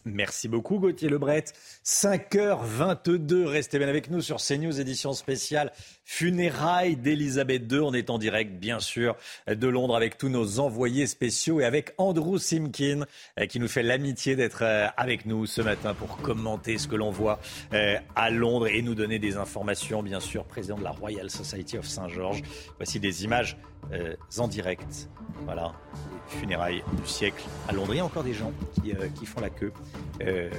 Merci 0.07 0.49
beaucoup 0.49 0.79
Gauthier 0.79 1.09
Lebret. 1.09 1.45
5h22, 1.83 3.47
restez 3.47 3.79
bien 3.79 3.89
avec 3.89 4.11
nous 4.11 4.21
sur 4.21 4.37
CNews 4.37 4.79
édition 4.79 5.15
spéciale 5.15 5.73
Funérailles 6.05 6.97
d'Elisabeth 6.97 7.73
II. 7.73 7.79
On 7.81 7.95
est 7.95 8.11
en 8.11 8.19
direct 8.19 8.53
bien 8.53 8.81
sûr 8.81 9.17
de 9.47 9.67
Londres 9.67 9.97
avec 9.97 10.19
tous 10.19 10.29
nos 10.29 10.61
envoyés 10.61 11.07
spéciaux 11.07 11.61
et 11.61 11.65
avec 11.65 11.95
Andrew 11.97 12.37
Simkin 12.37 13.07
qui 13.49 13.59
nous 13.59 13.69
fait 13.69 13.83
l'amitié 13.83 14.37
d'être 14.37 14.63
avec 14.99 15.25
nous 15.25 15.47
ce 15.47 15.63
matin 15.63 15.95
pour 15.95 16.19
commenter 16.19 16.77
ce 16.77 16.87
que 16.87 16.97
l'on 16.97 17.11
voit 17.11 17.41
à 18.15 18.31
Londres 18.31 18.67
et 18.67 18.83
nous 18.83 18.95
donner 18.95 19.19
des 19.19 19.39
informations 19.39 20.03
bien 20.03 20.21
sûr. 20.21 20.45
Président 20.45 20.77
de 20.77 20.85
la 20.85 20.91
Royal 20.91 21.31
Society 21.31 21.79
of 21.79 21.87
Saint-Georges. 21.87 22.43
Voici 22.77 23.01
des 23.01 23.25
images 23.25 23.57
en 24.39 24.49
direct. 24.49 25.09
Voilà, 25.45 25.73
les 26.31 26.39
funérailles 26.39 26.83
du 27.03 27.07
siècle 27.07 27.45
à 27.69 27.73
Londres. 27.73 27.95
Il 27.95 27.99
y 27.99 28.01
a 28.01 28.05
encore 28.05 28.25
des 28.25 28.33
gens 28.33 28.53
qui, 28.75 28.93
euh, 28.93 29.09
qui 29.15 29.27
font 29.27 29.41
la 29.41 29.51
queue. 29.51 29.73
Euh, 30.23 30.51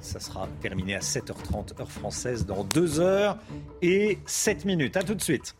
ça 0.00 0.20
sera 0.20 0.48
terminé 0.60 0.94
à 0.94 1.00
7h30 1.00 1.80
heure 1.80 1.90
française 1.90 2.46
dans 2.46 2.64
2 2.64 3.00
heures 3.00 3.36
et 3.82 4.18
7 4.26 4.64
minutes. 4.64 4.96
À 4.96 5.02
tout 5.02 5.14
de 5.14 5.22
suite. 5.22 5.54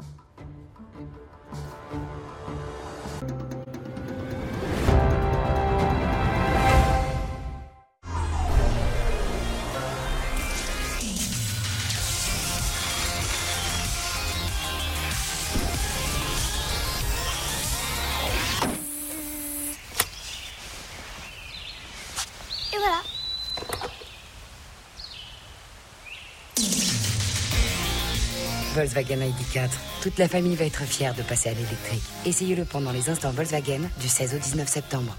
Volkswagen 28.80 29.20
ID4. 29.20 29.68
Toute 30.00 30.18
la 30.18 30.26
famille 30.26 30.56
va 30.56 30.64
être 30.64 30.84
fière 30.84 31.14
de 31.14 31.22
passer 31.22 31.50
à 31.50 31.52
l'électrique. 31.52 32.02
Essayez-le 32.24 32.64
pendant 32.64 32.92
les 32.92 33.10
instants 33.10 33.30
Volkswagen 33.30 33.82
du 34.00 34.08
16 34.08 34.34
au 34.34 34.38
19 34.38 34.66
septembre. 34.66 35.14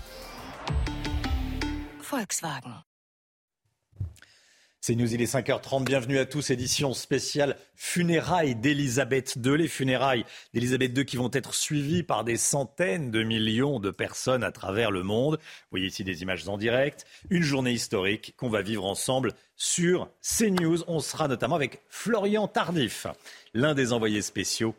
Volkswagen. 2.09 2.90
C'est 4.83 4.95
News, 4.95 5.13
il 5.13 5.21
est 5.21 5.31
5h30. 5.31 5.83
Bienvenue 5.83 6.17
à 6.17 6.25
tous. 6.25 6.49
Édition 6.49 6.95
spéciale 6.95 7.55
funérailles 7.75 8.55
d'Elisabeth 8.55 9.35
II. 9.35 9.55
Les 9.55 9.67
funérailles 9.67 10.25
d'Elisabeth 10.55 10.97
II 10.97 11.05
qui 11.05 11.17
vont 11.17 11.29
être 11.31 11.53
suivies 11.53 12.01
par 12.01 12.23
des 12.23 12.35
centaines 12.35 13.11
de 13.11 13.21
millions 13.21 13.79
de 13.79 13.91
personnes 13.91 14.43
à 14.43 14.51
travers 14.51 14.89
le 14.89 15.03
monde. 15.03 15.35
Vous 15.35 15.67
voyez 15.69 15.85
ici 15.85 16.03
des 16.03 16.23
images 16.23 16.47
en 16.49 16.57
direct. 16.57 17.05
Une 17.29 17.43
journée 17.43 17.73
historique 17.73 18.33
qu'on 18.37 18.49
va 18.49 18.63
vivre 18.63 18.83
ensemble 18.83 19.33
sur 19.55 20.09
CNews. 20.23 20.83
On 20.87 20.99
sera 20.99 21.27
notamment 21.27 21.57
avec 21.57 21.81
Florian 21.87 22.47
Tardif, 22.47 23.05
l'un 23.53 23.75
des 23.75 23.93
envoyés 23.93 24.23
spéciaux 24.23 24.73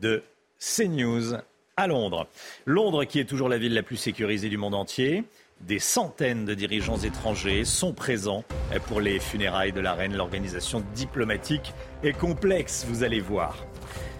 de 0.00 0.22
CNews 0.60 1.34
à 1.76 1.88
Londres. 1.88 2.28
Londres 2.64 3.04
qui 3.04 3.18
est 3.18 3.24
toujours 3.24 3.48
la 3.48 3.58
ville 3.58 3.74
la 3.74 3.82
plus 3.82 3.96
sécurisée 3.96 4.50
du 4.50 4.56
monde 4.56 4.76
entier. 4.76 5.24
Des 5.62 5.78
centaines 5.80 6.44
de 6.44 6.54
dirigeants 6.54 6.98
étrangers 6.98 7.64
sont 7.64 7.92
présents 7.92 8.44
pour 8.86 9.00
les 9.00 9.18
funérailles 9.18 9.72
de 9.72 9.80
la 9.80 9.94
reine. 9.94 10.14
L'organisation 10.14 10.84
diplomatique 10.94 11.74
est 12.04 12.12
complexe, 12.12 12.86
vous 12.88 13.02
allez 13.02 13.20
voir. 13.20 13.56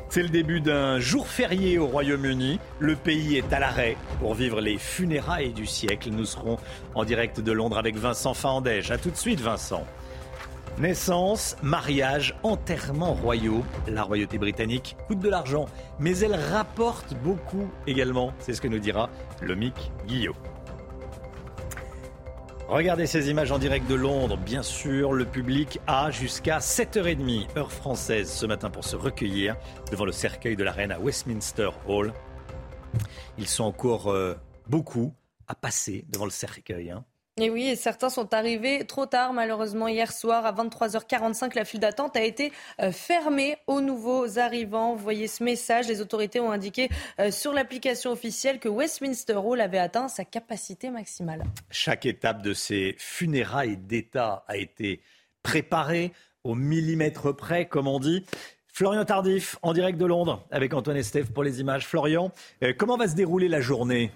C'est 0.08 0.22
le 0.22 0.28
début 0.28 0.60
d'un 0.60 0.98
jour 0.98 1.28
férié 1.28 1.78
au 1.78 1.86
Royaume-Uni. 1.86 2.58
Le 2.80 2.96
pays 2.96 3.36
est 3.36 3.52
à 3.52 3.60
l'arrêt 3.60 3.96
pour 4.18 4.34
vivre 4.34 4.60
les 4.60 4.78
funérailles 4.78 5.52
du 5.52 5.66
siècle. 5.66 6.10
Nous 6.10 6.24
serons 6.24 6.58
en 6.94 7.04
direct 7.04 7.40
de 7.40 7.52
Londres 7.52 7.78
avec 7.78 7.96
Vincent 7.96 8.34
Fahandège. 8.34 8.90
A 8.90 8.98
tout 8.98 9.10
de 9.10 9.16
suite, 9.16 9.40
Vincent. 9.40 9.84
Naissance, 10.78 11.56
mariage, 11.62 12.34
enterrement 12.42 13.14
royaux. 13.14 13.64
La 13.88 14.02
royauté 14.02 14.38
britannique 14.38 14.96
coûte 15.06 15.20
de 15.20 15.28
l'argent, 15.28 15.66
mais 16.00 16.18
elle 16.18 16.34
rapporte 16.34 17.14
beaucoup 17.22 17.68
également. 17.86 18.32
C'est 18.40 18.52
ce 18.52 18.60
que 18.60 18.68
nous 18.68 18.80
dira 18.80 19.10
le 19.40 19.54
Guillot. 20.06 20.34
Regardez 22.68 23.06
ces 23.06 23.30
images 23.30 23.52
en 23.52 23.60
direct 23.60 23.88
de 23.88 23.94
Londres. 23.94 24.36
Bien 24.36 24.64
sûr, 24.64 25.12
le 25.12 25.24
public 25.24 25.78
a 25.86 26.10
jusqu'à 26.10 26.58
7h30, 26.58 27.56
heure 27.56 27.70
française, 27.70 28.28
ce 28.28 28.44
matin 28.44 28.70
pour 28.70 28.82
se 28.82 28.96
recueillir 28.96 29.56
devant 29.92 30.04
le 30.04 30.10
cercueil 30.10 30.56
de 30.56 30.64
la 30.64 30.72
reine 30.72 30.90
à 30.90 30.98
Westminster 30.98 31.70
Hall. 31.86 32.12
Ils 33.38 33.46
sont 33.46 33.62
encore 33.62 34.08
euh, 34.10 34.34
beaucoup 34.68 35.14
à 35.46 35.54
passer 35.54 36.04
devant 36.08 36.24
le 36.24 36.32
cercueil. 36.32 36.90
Hein. 36.90 37.04
Et 37.38 37.50
oui, 37.50 37.68
et 37.68 37.76
certains 37.76 38.08
sont 38.08 38.32
arrivés 38.32 38.86
trop 38.86 39.04
tard, 39.04 39.34
malheureusement. 39.34 39.88
Hier 39.88 40.10
soir, 40.10 40.46
à 40.46 40.52
23h45, 40.52 41.54
la 41.54 41.66
file 41.66 41.80
d'attente 41.80 42.16
a 42.16 42.22
été 42.22 42.50
euh, 42.80 42.90
fermée 42.90 43.58
aux 43.66 43.82
nouveaux 43.82 44.38
arrivants. 44.38 44.94
Vous 44.94 45.02
voyez 45.02 45.28
ce 45.28 45.44
message. 45.44 45.86
Les 45.86 46.00
autorités 46.00 46.40
ont 46.40 46.50
indiqué 46.50 46.88
euh, 47.20 47.30
sur 47.30 47.52
l'application 47.52 48.10
officielle 48.10 48.58
que 48.58 48.70
Westminster 48.70 49.34
Hall 49.34 49.60
avait 49.60 49.76
atteint 49.76 50.08
sa 50.08 50.24
capacité 50.24 50.88
maximale. 50.88 51.44
Chaque 51.70 52.06
étape 52.06 52.40
de 52.40 52.54
ces 52.54 52.94
funérailles 52.96 53.76
d'État 53.76 54.46
a 54.48 54.56
été 54.56 55.02
préparée 55.42 56.14
au 56.42 56.54
millimètre 56.54 57.36
près, 57.36 57.66
comme 57.66 57.86
on 57.86 58.00
dit. 58.00 58.24
Florian 58.66 59.04
Tardif, 59.04 59.58
en 59.60 59.74
direct 59.74 59.98
de 59.98 60.06
Londres, 60.06 60.46
avec 60.50 60.72
Antoine 60.72 60.96
Estève 60.96 61.32
pour 61.32 61.44
les 61.44 61.60
images. 61.60 61.86
Florian, 61.86 62.32
euh, 62.62 62.72
comment 62.74 62.96
va 62.96 63.08
se 63.08 63.14
dérouler 63.14 63.48
la 63.48 63.60
journée? 63.60 64.10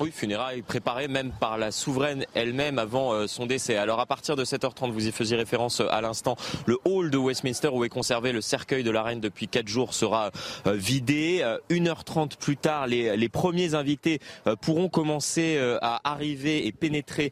Oui, 0.00 0.10
funérailles 0.10 0.62
préparées 0.62 1.08
même 1.08 1.30
par 1.30 1.58
la 1.58 1.70
souveraine 1.70 2.24
elle-même 2.34 2.78
avant 2.78 3.12
euh, 3.12 3.26
son 3.26 3.46
décès. 3.46 3.76
Alors 3.76 4.00
à 4.00 4.06
partir 4.06 4.34
de 4.34 4.44
7h30, 4.44 4.90
vous 4.90 5.06
y 5.06 5.12
faisiez 5.12 5.36
référence 5.36 5.80
euh, 5.80 5.86
à 5.90 6.00
l'instant, 6.00 6.36
le 6.66 6.78
hall 6.84 7.10
de 7.10 7.18
Westminster 7.18 7.68
où 7.68 7.84
est 7.84 7.88
conservé 7.88 8.32
le 8.32 8.40
cercueil 8.40 8.82
de 8.82 8.90
la 8.90 9.02
reine 9.02 9.20
depuis 9.20 9.46
4 9.46 9.68
jours 9.68 9.94
sera 9.94 10.30
euh, 10.66 10.72
vidé. 10.72 11.44
1h30 11.70 12.36
plus 12.36 12.56
tard, 12.56 12.86
les, 12.86 13.28
premiers 13.28 13.74
invités 13.74 14.20
pourront 14.60 14.88
commencer 14.88 15.58
à 15.82 16.00
arriver 16.04 16.66
et 16.66 16.72
pénétrer 16.72 17.30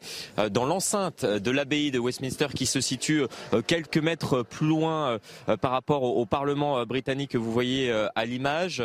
dans 0.51 0.65
l'enceinte 0.65 1.25
de 1.25 1.51
l'abbaye 1.51 1.91
de 1.91 1.99
Westminster 1.99 2.47
qui 2.53 2.65
se 2.65 2.81
situe 2.81 3.23
quelques 3.67 3.97
mètres 3.97 4.43
plus 4.43 4.67
loin 4.67 5.19
par 5.61 5.71
rapport 5.71 6.03
au, 6.03 6.25
Parlement 6.25 6.85
britannique 6.85 7.31
que 7.31 7.37
vous 7.37 7.51
voyez 7.51 7.91
à 8.15 8.25
l'image. 8.25 8.83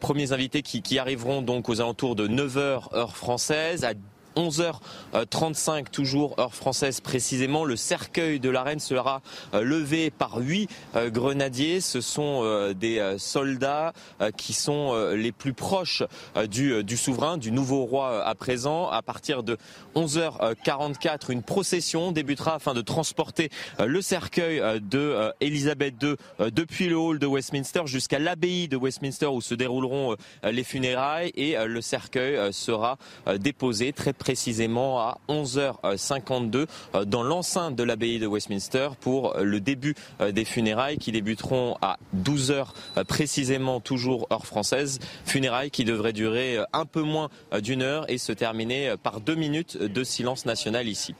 Premiers 0.00 0.32
invités 0.32 0.62
qui 0.62 0.98
arriveront 0.98 1.42
donc 1.42 1.68
aux 1.68 1.80
alentours 1.80 2.16
de 2.16 2.28
9h 2.28 2.95
heure 2.96 3.16
française. 3.16 3.84
À 3.84 3.92
11h35 4.36 5.90
toujours 5.90 6.38
heure 6.38 6.54
française 6.54 7.00
précisément. 7.00 7.64
Le 7.64 7.76
cercueil 7.76 8.38
de 8.38 8.50
la 8.50 8.62
reine 8.62 8.80
sera 8.80 9.22
euh, 9.54 9.62
levé 9.62 10.10
par 10.10 10.38
huit 10.38 10.68
euh, 10.94 11.10
grenadiers. 11.10 11.80
Ce 11.80 12.00
sont 12.00 12.42
euh, 12.44 12.74
des 12.74 13.16
soldats 13.18 13.92
qui 14.36 14.52
sont 14.52 14.94
les 15.14 15.32
plus 15.32 15.52
proches 15.52 16.02
du, 16.50 16.96
souverain, 16.96 17.38
du 17.38 17.50
nouveau 17.50 17.84
roi 17.84 18.24
à 18.24 18.34
présent. 18.34 18.88
À 18.88 19.02
partir 19.02 19.42
de 19.42 19.56
11h44, 19.94 21.30
une 21.32 21.42
procession 21.42 22.12
débutera 22.12 22.56
afin 22.56 22.74
de 22.74 22.80
transporter 22.80 23.50
le 23.78 24.00
cercueil 24.02 24.80
de 24.80 25.32
Elisabeth 25.40 25.94
II 26.02 26.14
depuis 26.50 26.88
le 26.88 26.96
hall 26.96 27.18
de 27.18 27.26
Westminster 27.26 27.82
jusqu'à 27.86 28.18
l'abbaye 28.18 28.68
de 28.68 28.76
Westminster 28.76 29.26
où 29.26 29.40
se 29.40 29.54
dérouleront 29.54 30.16
les 30.42 30.64
funérailles 30.64 31.32
et 31.34 31.56
le 31.64 31.80
cercueil 31.80 32.52
sera 32.52 32.98
déposé 33.38 33.92
très 33.92 34.12
précisément 34.26 34.98
à 34.98 35.18
11h52 35.28 36.66
euh, 36.96 37.04
dans 37.04 37.22
l'enceinte 37.22 37.76
de 37.76 37.84
l'abbaye 37.84 38.18
de 38.18 38.26
Westminster 38.26 38.88
pour 39.00 39.36
le 39.38 39.60
début 39.60 39.94
euh, 40.20 40.32
des 40.32 40.44
funérailles 40.44 40.98
qui 40.98 41.12
débuteront 41.12 41.76
à 41.80 41.96
12h 42.16 42.66
euh, 42.96 43.04
précisément, 43.04 43.78
toujours 43.78 44.26
heure 44.32 44.44
française. 44.44 44.98
Funérailles 45.24 45.70
qui 45.70 45.84
devraient 45.84 46.12
durer 46.12 46.58
un 46.72 46.86
peu 46.86 47.02
moins 47.02 47.28
d'une 47.62 47.82
heure 47.82 48.10
et 48.10 48.18
se 48.18 48.32
terminer 48.32 48.96
par 49.00 49.20
deux 49.20 49.36
minutes 49.36 49.76
de 49.80 50.02
silence 50.02 50.44
national 50.44 50.88
ici. 50.88 51.14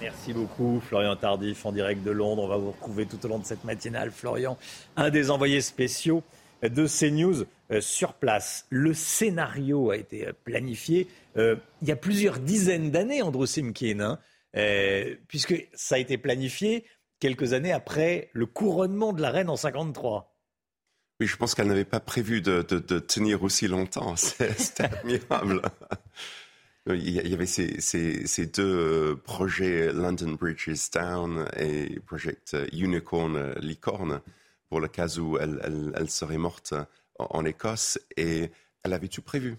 Merci 0.00 0.32
beaucoup, 0.32 0.80
Florian 0.86 1.16
Tardif, 1.16 1.66
en 1.66 1.72
direct 1.72 2.04
de 2.04 2.12
Londres. 2.12 2.44
On 2.44 2.48
va 2.48 2.56
vous 2.56 2.70
retrouver 2.70 3.06
tout 3.06 3.18
au 3.26 3.28
long 3.28 3.40
de 3.40 3.44
cette 3.44 3.64
matinale. 3.64 4.12
Florian, 4.12 4.56
un 4.96 5.10
des 5.10 5.32
envoyés 5.32 5.60
spéciaux 5.60 6.22
de 6.62 6.86
CNews 6.86 7.44
sur 7.80 8.14
place. 8.14 8.66
Le 8.70 8.94
scénario 8.94 9.90
a 9.90 9.96
été 9.96 10.28
planifié 10.44 11.08
euh, 11.36 11.56
il 11.80 11.88
y 11.88 11.92
a 11.92 11.96
plusieurs 11.96 12.38
dizaines 12.38 12.90
d'années, 12.90 13.22
Andrew 13.22 13.46
Simkin, 13.46 14.00
hein, 14.00 14.18
euh, 14.56 15.14
puisque 15.28 15.54
ça 15.74 15.94
a 15.94 15.98
été 15.98 16.18
planifié 16.18 16.84
quelques 17.20 17.52
années 17.52 17.72
après 17.72 18.30
le 18.32 18.46
couronnement 18.46 19.12
de 19.12 19.22
la 19.22 19.30
reine 19.30 19.48
en 19.48 19.56
53. 19.56 20.34
Oui, 21.20 21.26
je 21.26 21.36
pense 21.36 21.54
qu'elle 21.54 21.68
n'avait 21.68 21.84
pas 21.84 22.00
prévu 22.00 22.40
de, 22.40 22.62
tenir 22.62 23.42
aussi 23.42 23.68
longtemps. 23.68 24.16
C'est 24.16 24.80
admirable. 24.80 25.62
Il 26.88 27.10
y 27.10 27.32
avait 27.32 27.46
ces, 27.46 28.46
deux 28.46 28.62
euh, 28.64 29.14
projets, 29.14 29.92
London 29.92 30.32
Bridge 30.32 30.66
is 30.66 30.90
Down 30.92 31.46
et 31.56 32.00
Project 32.00 32.56
Unicorn, 32.72 33.54
Licorne, 33.60 34.20
pour 34.72 34.80
le 34.80 34.88
cas 34.88 35.18
où 35.18 35.36
elle, 35.36 36.08
serait 36.08 36.38
morte 36.38 36.72
en 37.18 37.44
Écosse. 37.44 37.98
Et 38.16 38.50
elle 38.82 38.94
avait 38.94 39.08
tout 39.08 39.20
prévu 39.20 39.58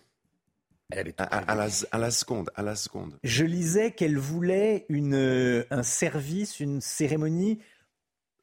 à, 0.90 1.54
la, 1.54 1.70
seconde, 2.10 2.50
à 2.56 2.64
la 2.64 2.76
seconde. 2.76 3.20
Je 3.24 3.46
lisais 3.46 3.92
qu'elle 3.92 4.18
voulait 4.18 4.88
une, 4.90 5.14
euh, 5.14 5.66
un 5.70 5.84
service, 5.84 6.60
une 6.60 6.82
cérémonie 6.82 7.60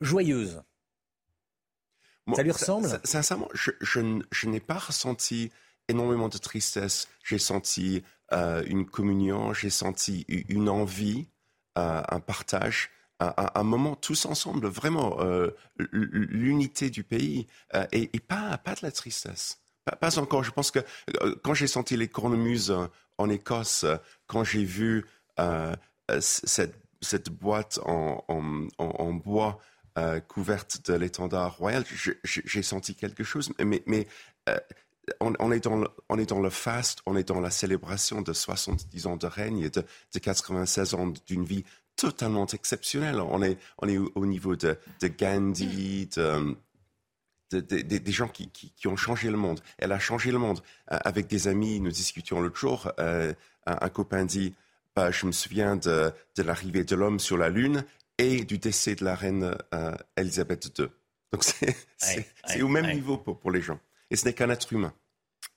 joyeuse. 0.00 0.62
ça 2.37 2.44
lui 2.44 2.52
ressemble? 2.52 3.00
Sincèrement, 3.02 3.48
je, 3.52 3.72
je, 3.80 4.48
n'ai 4.48 4.61
pas 4.61 4.78
ressenti 4.78 5.50
énormément 5.88 6.28
de 6.28 6.38
tristesse. 6.38 7.09
J'ai 7.24 7.38
senti 7.38 8.04
euh, 8.33 8.62
une 8.64 8.87
communion, 8.87 9.52
j'ai 9.52 9.70
senti 9.70 10.24
une 10.28 10.68
envie, 10.68 11.26
euh, 11.78 12.00
un 12.09 12.20
partage. 12.20 12.90
Un, 13.20 13.62
moment 13.64 13.96
tous 13.96 14.24
ensemble, 14.24 14.66
vraiment 14.66 15.18
l'unité 15.78 16.88
du 16.88 17.04
pays 17.04 17.46
et, 17.92 18.09
et, 18.14 18.20
pas, 18.20 18.56
pas 18.56 18.72
de 18.72 18.80
la 18.83 18.90
tristesse. 18.90 19.61
Pas, 19.98 20.18
encore. 20.18 20.44
Je 20.44 20.50
pense 20.50 20.70
que 20.70 20.80
euh, 21.22 21.35
quand 21.42 21.54
j'ai 21.54 21.66
senti 21.66 21.96
les 21.96 22.09
cornemuses 22.09 22.70
euh, 22.70 22.87
en 23.18 23.28
Écosse, 23.30 23.85
euh, 23.85 23.96
quand 24.26 24.44
j'ai 24.44 24.64
vu 24.64 25.06
cette, 26.20 26.74
cette, 27.00 27.30
boîte 27.30 27.80
en, 27.87 28.22
en, 28.28 29.12
bois 29.14 29.59
couverte 30.28 30.87
de 30.87 30.94
l'étendard 30.94 31.56
royal, 31.56 31.83
j'ai 32.24 32.62
senti 32.62 32.94
quelque 32.94 33.24
chose. 33.24 33.50
Mais, 33.59 33.83
mais 33.87 34.06
on, 35.20 35.50
est 35.50 35.61
dans 35.61 35.76
le, 35.76 35.88
on 36.11 36.18
est 36.18 36.28
dans 36.28 36.40
le 36.40 36.50
faste, 36.50 37.00
on 37.06 37.16
est 37.16 37.26
dans 37.26 37.40
la 37.40 37.50
célébration 37.50 38.20
de 38.20 38.35
70 38.35 39.06
ans 39.06 39.16
de 39.16 39.26
règne 39.26 39.61
et 39.61 39.70
de, 39.70 39.83
de 40.12 40.18
96 40.18 40.92
ans 40.92 41.14
d'une 41.26 41.44
vie 41.46 41.64
totalement 42.01 42.47
exceptionnelle. 42.47 43.21
On 43.21 43.43
est, 43.43 43.59
on 43.79 43.89
est 43.89 43.99
au, 43.99 44.27
niveau 44.27 44.57
de, 44.57 44.79
de 45.01 45.09
Gandhi, 45.09 46.09
de 46.15 46.57
des 47.59 48.13
gens 48.13 48.29
qui, 48.29 48.73
ont 48.87 48.97
changé 48.97 49.31
le 49.31 49.37
monde. 49.37 49.61
Elle 49.79 49.93
a 49.93 49.99
changé 49.99 50.31
le 50.31 50.39
monde. 50.39 50.61
Euh, 50.93 50.99
avec 51.05 51.27
des 51.27 51.49
amis, 51.49 51.81
nous 51.81 51.91
discutions 51.91 52.41
l'autre 52.41 52.59
jour. 52.59 52.93
Euh, 53.01 53.35
un, 53.67 53.89
copain 53.89 54.25
dit 54.25 54.55
bah, 54.95 55.11
Je 55.11 55.27
me 55.27 55.33
souviens 55.33 55.77
de, 55.77 56.13
l'arrivée 56.39 56.85
de 56.85 56.95
l'homme 56.95 57.19
sur 57.19 57.37
la 57.37 57.49
Lune. 57.49 57.85
et 58.19 58.45
du 58.45 58.59
décès 58.59 58.95
de 58.95 59.05
la 59.05 59.15
reine 59.15 59.57
euh, 59.75 59.97
Elisabeth 60.17 60.79
II. 60.79 60.87
Donc 61.33 61.45
c'est 61.45 62.63
au 62.63 62.69
même 62.69 62.87
niveau 62.93 63.17
pour, 63.17 63.39
pour 63.39 63.51
les 63.51 63.63
gens. 63.63 63.79
Et 64.11 64.17
ce 64.17 64.27
n'est 64.27 64.33
qu'un 64.33 64.51
être 64.51 64.73
humain. 64.73 64.93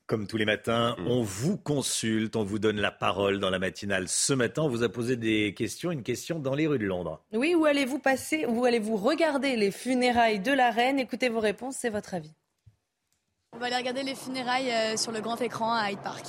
Comme 0.06 0.28
tous 0.28 0.36
les 0.38 0.46
matins, 0.46 0.96
Mm. 1.00 1.08
on 1.08 1.22
vous 1.24 1.58
consulte, 1.58 2.36
on 2.36 2.44
vous 2.44 2.60
donne 2.60 2.80
la 2.80 2.92
parole 2.92 3.40
dans 3.40 3.50
la 3.50 3.58
matinale. 3.58 4.10
Ce 4.10 4.34
matin, 4.34 4.64
on 4.64 4.68
vous 4.70 4.84
a 4.84 4.90
posé 4.90 5.16
des 5.16 5.54
questions, 5.54 5.92
une 5.92 6.04
question 6.04 6.40
dans 6.40 6.56
les 6.56 6.68
rues 6.68 6.78
de 6.78 6.86
Londres. 6.86 7.22
Oui, 7.32 7.56
où 7.56 7.64
allez-vous 7.66 8.00
passer, 8.00 8.46
où 8.46 8.66
allez-vous 8.66 8.98
regarder 8.98 9.56
les 9.56 9.72
funérailles 9.72 10.40
de 10.42 10.52
la 10.52 10.72
reine? 10.72 11.00
Écoutez 11.00 11.30
vos 11.30 11.40
réponses, 11.40 11.78
c'est 11.80 11.90
votre 11.90 12.14
avis. 12.14 12.34
On 13.56 13.60
va 13.60 13.68
aller 13.68 13.78
regarder 13.78 14.04
les 14.04 14.16
funérailles 14.16 14.72
euh, 14.72 14.98
sur 14.98 15.12
le 15.14 15.22
grand 15.22 15.40
écran 15.42 15.72
à 15.74 15.92
Hyde 15.92 16.00
Park. 16.04 16.26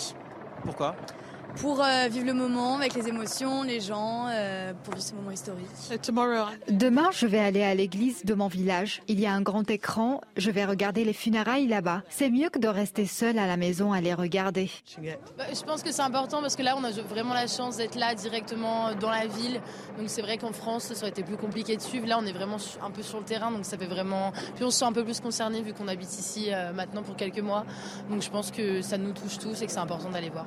Pourquoi? 0.63 0.95
Pour 1.57 1.83
euh, 1.83 2.09
vivre 2.11 2.27
le 2.27 2.35
moment 2.35 2.77
avec 2.77 2.95
les 2.95 3.09
émotions, 3.09 3.63
les 3.63 3.81
gens, 3.81 4.27
euh, 4.29 4.73
pour 4.83 4.95
vivre 4.95 5.07
ce 5.07 5.15
moment 5.15 5.31
historique. 5.31 5.67
Demain, 6.69 7.11
je 7.13 7.27
vais 7.27 7.39
aller 7.39 7.63
à 7.63 7.75
l'église 7.75 8.25
de 8.25 8.35
mon 8.35 8.49
village. 8.49 9.03
Il 9.07 9.21
y 9.21 9.27
a 9.27 9.33
un 9.33 9.41
grand 9.41 9.69
écran. 9.71 10.21
Je 10.37 10.51
vais 10.51 10.65
regarder 10.65 11.05
les 11.05 11.13
funérailles 11.13 11.69
là-bas. 11.69 12.03
C'est 12.09 12.29
mieux 12.31 12.49
que 12.49 12.59
de 12.59 12.67
rester 12.67 13.07
seul 13.07 13.39
à 13.39 13.47
la 13.47 13.57
maison 13.57 13.93
à 13.93 14.01
les 14.01 14.15
regarder. 14.15 14.71
Bah, 15.39 15.45
je 15.53 15.63
pense 15.63 15.83
que 15.83 15.93
c'est 15.93 16.03
important 16.03 16.41
parce 16.41 16.57
que 16.57 16.63
là, 16.63 16.77
on 16.77 16.83
a 16.83 16.91
vraiment 16.91 17.35
la 17.35 17.47
chance 17.47 17.77
d'être 17.77 17.95
là 17.95 18.15
directement 18.15 18.95
dans 18.95 19.11
la 19.11 19.27
ville. 19.27 19.61
Donc 19.97 20.09
c'est 20.09 20.23
vrai 20.23 20.39
qu'en 20.39 20.53
France, 20.53 20.93
ça 20.93 21.01
aurait 21.03 21.11
été 21.11 21.23
plus 21.23 21.37
compliqué 21.37 21.77
de 21.77 21.83
suivre. 21.83 22.07
Là, 22.07 22.19
on 22.21 22.27
est 22.27 22.33
vraiment 22.33 22.57
un 22.83 22.91
peu 22.91 23.03
sur 23.03 23.19
le 23.19 23.25
terrain, 23.25 23.53
donc 23.53 23.65
ça 23.65 23.79
fait 23.79 23.87
vraiment. 23.87 24.33
Puis 24.57 24.65
on 24.65 24.71
se 24.71 24.81
sent 24.81 24.87
un 24.87 24.93
peu 24.93 25.05
plus 25.05 25.21
concerné 25.21 25.63
vu 25.63 25.73
qu'on 25.73 25.89
habite 25.89 26.13
ici 26.13 26.53
euh, 26.53 26.73
maintenant 26.73 27.03
pour 27.03 27.17
quelques 27.17 27.39
mois. 27.39 27.65
Donc 28.11 28.23
je 28.23 28.31
pense 28.31 28.51
que 28.51 28.83
ça 28.83 28.99
nous 28.99 29.13
touche 29.13 29.39
tous 29.39 29.63
et 29.63 29.67
que 29.67 29.73
c'est 29.73 29.79
important 29.79 30.11
d'aller 30.11 30.31
voir. 30.31 30.47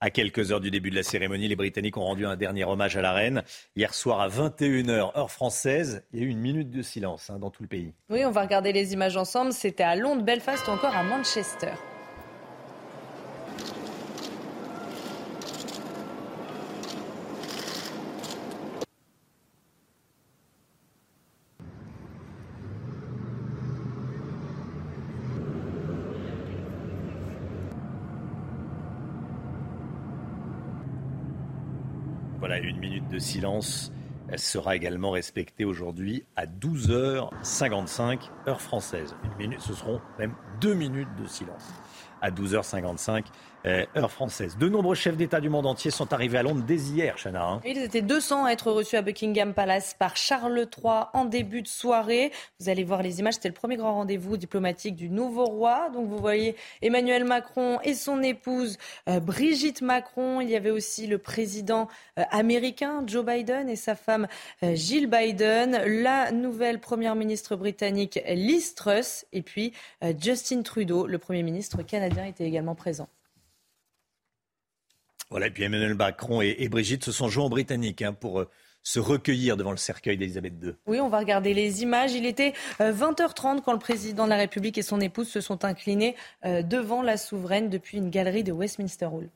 À 0.00 0.10
quelques 0.10 0.52
heures 0.52 0.60
du 0.60 0.70
début 0.70 0.90
de 0.90 0.94
la 0.94 1.02
cérémonie, 1.02 1.48
les 1.48 1.56
Britanniques 1.56 1.96
ont 1.96 2.04
rendu 2.04 2.24
un 2.24 2.36
dernier 2.36 2.64
hommage 2.64 2.96
à 2.96 3.02
la 3.02 3.12
reine. 3.12 3.42
Hier 3.74 3.92
soir 3.92 4.20
à 4.20 4.28
21h, 4.28 5.18
heure 5.18 5.30
française, 5.32 6.04
il 6.12 6.20
y 6.20 6.22
a 6.22 6.26
eu 6.26 6.28
une 6.28 6.38
minute 6.38 6.70
de 6.70 6.82
silence 6.82 7.30
hein, 7.30 7.40
dans 7.40 7.50
tout 7.50 7.64
le 7.64 7.68
pays. 7.68 7.94
Oui, 8.08 8.24
on 8.24 8.30
va 8.30 8.42
regarder 8.42 8.72
les 8.72 8.92
images 8.92 9.16
ensemble. 9.16 9.52
C'était 9.52 9.82
à 9.82 9.96
Londres, 9.96 10.22
Belfast 10.22 10.68
ou 10.68 10.70
encore 10.70 10.94
à 10.94 11.02
Manchester. 11.02 11.72
Voilà, 32.38 32.60
de 33.18 33.22
silence. 33.22 33.92
Sera 34.36 34.76
également 34.76 35.10
respectée 35.10 35.64
aujourd'hui 35.64 36.24
à 36.36 36.44
12h55, 36.46 38.30
heure 38.46 38.60
française. 38.60 39.16
Une 39.24 39.36
minute, 39.38 39.60
ce 39.60 39.72
seront 39.72 40.00
même 40.18 40.34
deux 40.60 40.74
minutes 40.74 41.08
de 41.20 41.26
silence 41.26 41.72
à 42.20 42.30
12h55, 42.30 43.24
euh, 43.66 43.84
heure 43.96 44.10
française. 44.10 44.56
De 44.56 44.68
nombreux 44.68 44.94
chefs 44.94 45.16
d'État 45.16 45.40
du 45.40 45.48
monde 45.48 45.66
entier 45.66 45.90
sont 45.90 46.12
arrivés 46.12 46.38
à 46.38 46.42
Londres 46.42 46.62
dès 46.66 46.76
hier, 46.76 47.16
Chana. 47.16 47.44
hein. 47.44 47.60
Ils 47.64 47.78
étaient 47.78 48.02
200 48.02 48.44
à 48.44 48.50
être 48.52 48.70
reçus 48.70 48.96
à 48.96 49.02
Buckingham 49.02 49.52
Palace 49.52 49.94
par 49.98 50.16
Charles 50.16 50.68
III 50.76 51.06
en 51.12 51.24
début 51.24 51.62
de 51.62 51.68
soirée. 51.68 52.30
Vous 52.60 52.68
allez 52.68 52.84
voir 52.84 53.02
les 53.02 53.18
images, 53.20 53.34
c'était 53.34 53.48
le 53.48 53.54
premier 53.54 53.76
grand 53.76 53.94
rendez-vous 53.94 54.36
diplomatique 54.36 54.94
du 54.94 55.08
nouveau 55.08 55.44
roi. 55.44 55.90
Donc 55.92 56.08
vous 56.08 56.18
voyez 56.18 56.54
Emmanuel 56.82 57.24
Macron 57.24 57.80
et 57.82 57.94
son 57.94 58.22
épouse 58.22 58.78
euh, 59.08 59.20
Brigitte 59.20 59.82
Macron. 59.82 60.40
Il 60.40 60.48
y 60.48 60.56
avait 60.56 60.70
aussi 60.70 61.06
le 61.06 61.18
président 61.18 61.88
euh, 62.18 62.22
américain 62.30 63.02
Joe 63.06 63.24
Biden 63.24 63.68
et 63.68 63.76
sa 63.76 63.96
femme 63.96 64.28
Jill 64.62 65.08
Biden, 65.08 65.82
la 65.84 66.30
nouvelle 66.30 66.80
première 66.80 67.14
ministre 67.14 67.56
britannique 67.56 68.20
Liz 68.28 68.74
Truss 68.74 69.26
et 69.32 69.42
puis 69.42 69.72
Justin 70.20 70.62
Trudeau, 70.62 71.06
le 71.06 71.18
premier 71.18 71.42
ministre 71.42 71.82
canadien, 71.82 72.24
était 72.24 72.44
également 72.44 72.74
présent. 72.74 73.08
Voilà, 75.30 75.48
et 75.48 75.50
puis 75.50 75.64
Emmanuel 75.64 75.94
Macron 75.94 76.40
et, 76.40 76.56
et 76.58 76.68
Brigitte 76.68 77.04
se 77.04 77.12
sont 77.12 77.28
joints 77.28 77.44
aux 77.44 77.50
Britanniques 77.50 78.02
hein, 78.02 78.14
pour 78.14 78.40
euh, 78.40 78.48
se 78.82 78.98
recueillir 78.98 79.58
devant 79.58 79.72
le 79.72 79.76
cercueil 79.76 80.16
d'Elisabeth 80.16 80.54
II. 80.62 80.72
Oui, 80.86 81.00
on 81.00 81.08
va 81.10 81.18
regarder 81.18 81.52
les 81.52 81.82
images. 81.82 82.14
Il 82.14 82.24
était 82.24 82.54
euh, 82.80 82.92
20h30 82.92 83.60
quand 83.60 83.72
le 83.72 83.78
président 83.78 84.24
de 84.24 84.30
la 84.30 84.36
République 84.36 84.78
et 84.78 84.82
son 84.82 85.00
épouse 85.00 85.28
se 85.28 85.42
sont 85.42 85.64
inclinés 85.64 86.16
euh, 86.46 86.62
devant 86.62 87.02
la 87.02 87.18
souveraine 87.18 87.68
depuis 87.68 87.98
une 87.98 88.08
galerie 88.08 88.44
de 88.44 88.52
Westminster 88.52 89.06
Hall. 89.06 89.28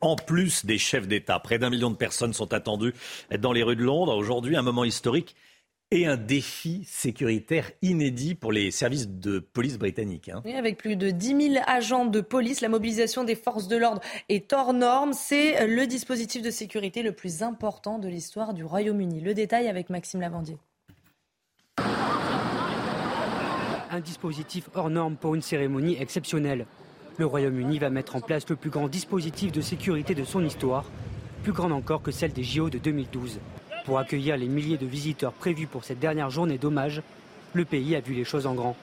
En 0.00 0.14
plus 0.14 0.64
des 0.64 0.78
chefs 0.78 1.08
d'État, 1.08 1.40
près 1.40 1.58
d'un 1.58 1.70
million 1.70 1.90
de 1.90 1.96
personnes 1.96 2.34
sont 2.34 2.52
attendues 2.52 2.94
dans 3.38 3.52
les 3.52 3.62
rues 3.62 3.76
de 3.76 3.82
Londres. 3.82 4.14
Aujourd'hui, 4.14 4.54
un 4.54 4.62
moment 4.62 4.84
historique 4.84 5.34
et 5.94 6.06
un 6.06 6.16
défi 6.16 6.82
sécuritaire 6.88 7.70
inédit 7.80 8.34
pour 8.34 8.50
les 8.50 8.72
services 8.72 9.08
de 9.08 9.38
police 9.38 9.78
britanniques. 9.78 10.28
hein. 10.28 10.42
Oui, 10.44 10.54
avec 10.54 10.76
plus 10.76 10.96
de 10.96 11.10
10 11.10 11.52
000 11.52 11.64
agents 11.68 12.04
de 12.04 12.20
police, 12.20 12.60
la 12.60 12.68
mobilisation 12.68 13.22
des 13.22 13.36
forces 13.36 13.68
de 13.68 13.76
l'ordre 13.76 14.00
est 14.28 14.52
hors 14.52 14.72
norme. 14.72 15.12
C'est 15.12 15.68
le 15.68 15.86
dispositif 15.86 16.42
de 16.42 16.50
sécurité 16.50 17.04
le 17.04 17.12
plus 17.12 17.44
important 17.44 18.00
de 18.00 18.08
l'histoire 18.08 18.54
du 18.54 18.64
Royaume-Uni. 18.64 19.20
Le 19.20 19.34
détail 19.34 19.68
avec 19.68 19.88
Maxime 19.88 20.20
Lavandier. 20.20 20.58
Un 23.90 24.00
dispositif 24.00 24.68
hors 24.74 24.90
norme 24.90 25.14
pour 25.14 25.36
une 25.36 25.42
cérémonie 25.42 25.96
exceptionnelle. 26.00 26.66
Le 27.18 27.26
Royaume-Uni 27.26 27.78
va 27.78 27.90
mettre 27.90 28.16
en 28.16 28.20
place 28.20 28.48
le 28.48 28.56
plus 28.56 28.70
grand 28.70 28.88
dispositif 28.88 29.52
de 29.52 29.60
sécurité 29.60 30.16
de 30.16 30.24
son 30.24 30.44
histoire, 30.44 30.90
plus 31.44 31.52
grand 31.52 31.70
encore 31.70 32.02
que 32.02 32.10
celle 32.10 32.32
des 32.32 32.42
JO 32.42 32.68
de 32.68 32.78
2012. 32.78 33.38
Pour 33.84 33.98
accueillir 33.98 34.36
les 34.36 34.48
milliers 34.48 34.78
de 34.78 34.86
visiteurs 34.86 35.32
prévus 35.32 35.66
pour 35.66 35.84
cette 35.84 35.98
dernière 35.98 36.30
journée 36.30 36.58
d'hommage, 36.58 37.02
le 37.52 37.64
pays 37.64 37.94
a 37.94 38.00
vu 38.00 38.14
les 38.14 38.24
choses 38.24 38.46
en 38.46 38.54
grand. 38.54 38.76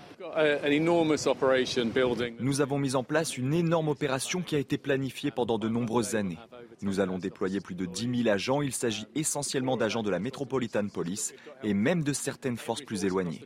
Nous 2.40 2.62
avons 2.62 2.78
mis 2.78 2.96
en 2.96 3.04
place 3.04 3.38
une 3.38 3.54
énorme 3.54 3.90
opération 3.90 4.42
qui 4.42 4.56
a 4.56 4.60
été 4.60 4.78
planifiée 4.78 5.32
pendant 5.32 5.58
de 5.58 5.68
nombreuses 5.68 6.16
années. 6.16 6.38
Nous 6.84 7.00
allons 7.00 7.18
déployer 7.18 7.60
plus 7.60 7.76
de 7.76 7.86
10 7.86 8.24
000 8.24 8.30
agents. 8.30 8.62
Il 8.62 8.74
s'agit 8.74 9.06
essentiellement 9.16 9.78
d'agents 9.78 10.04
de 10.04 10.10
la 10.10 10.20
Metropolitan 10.20 10.88
Police 10.88 11.34
et 11.64 11.74
même 11.74 12.04
de 12.04 12.14
certaines 12.14 12.58
forces 12.58 12.82
plus 12.82 13.04
éloignées. 13.04 13.42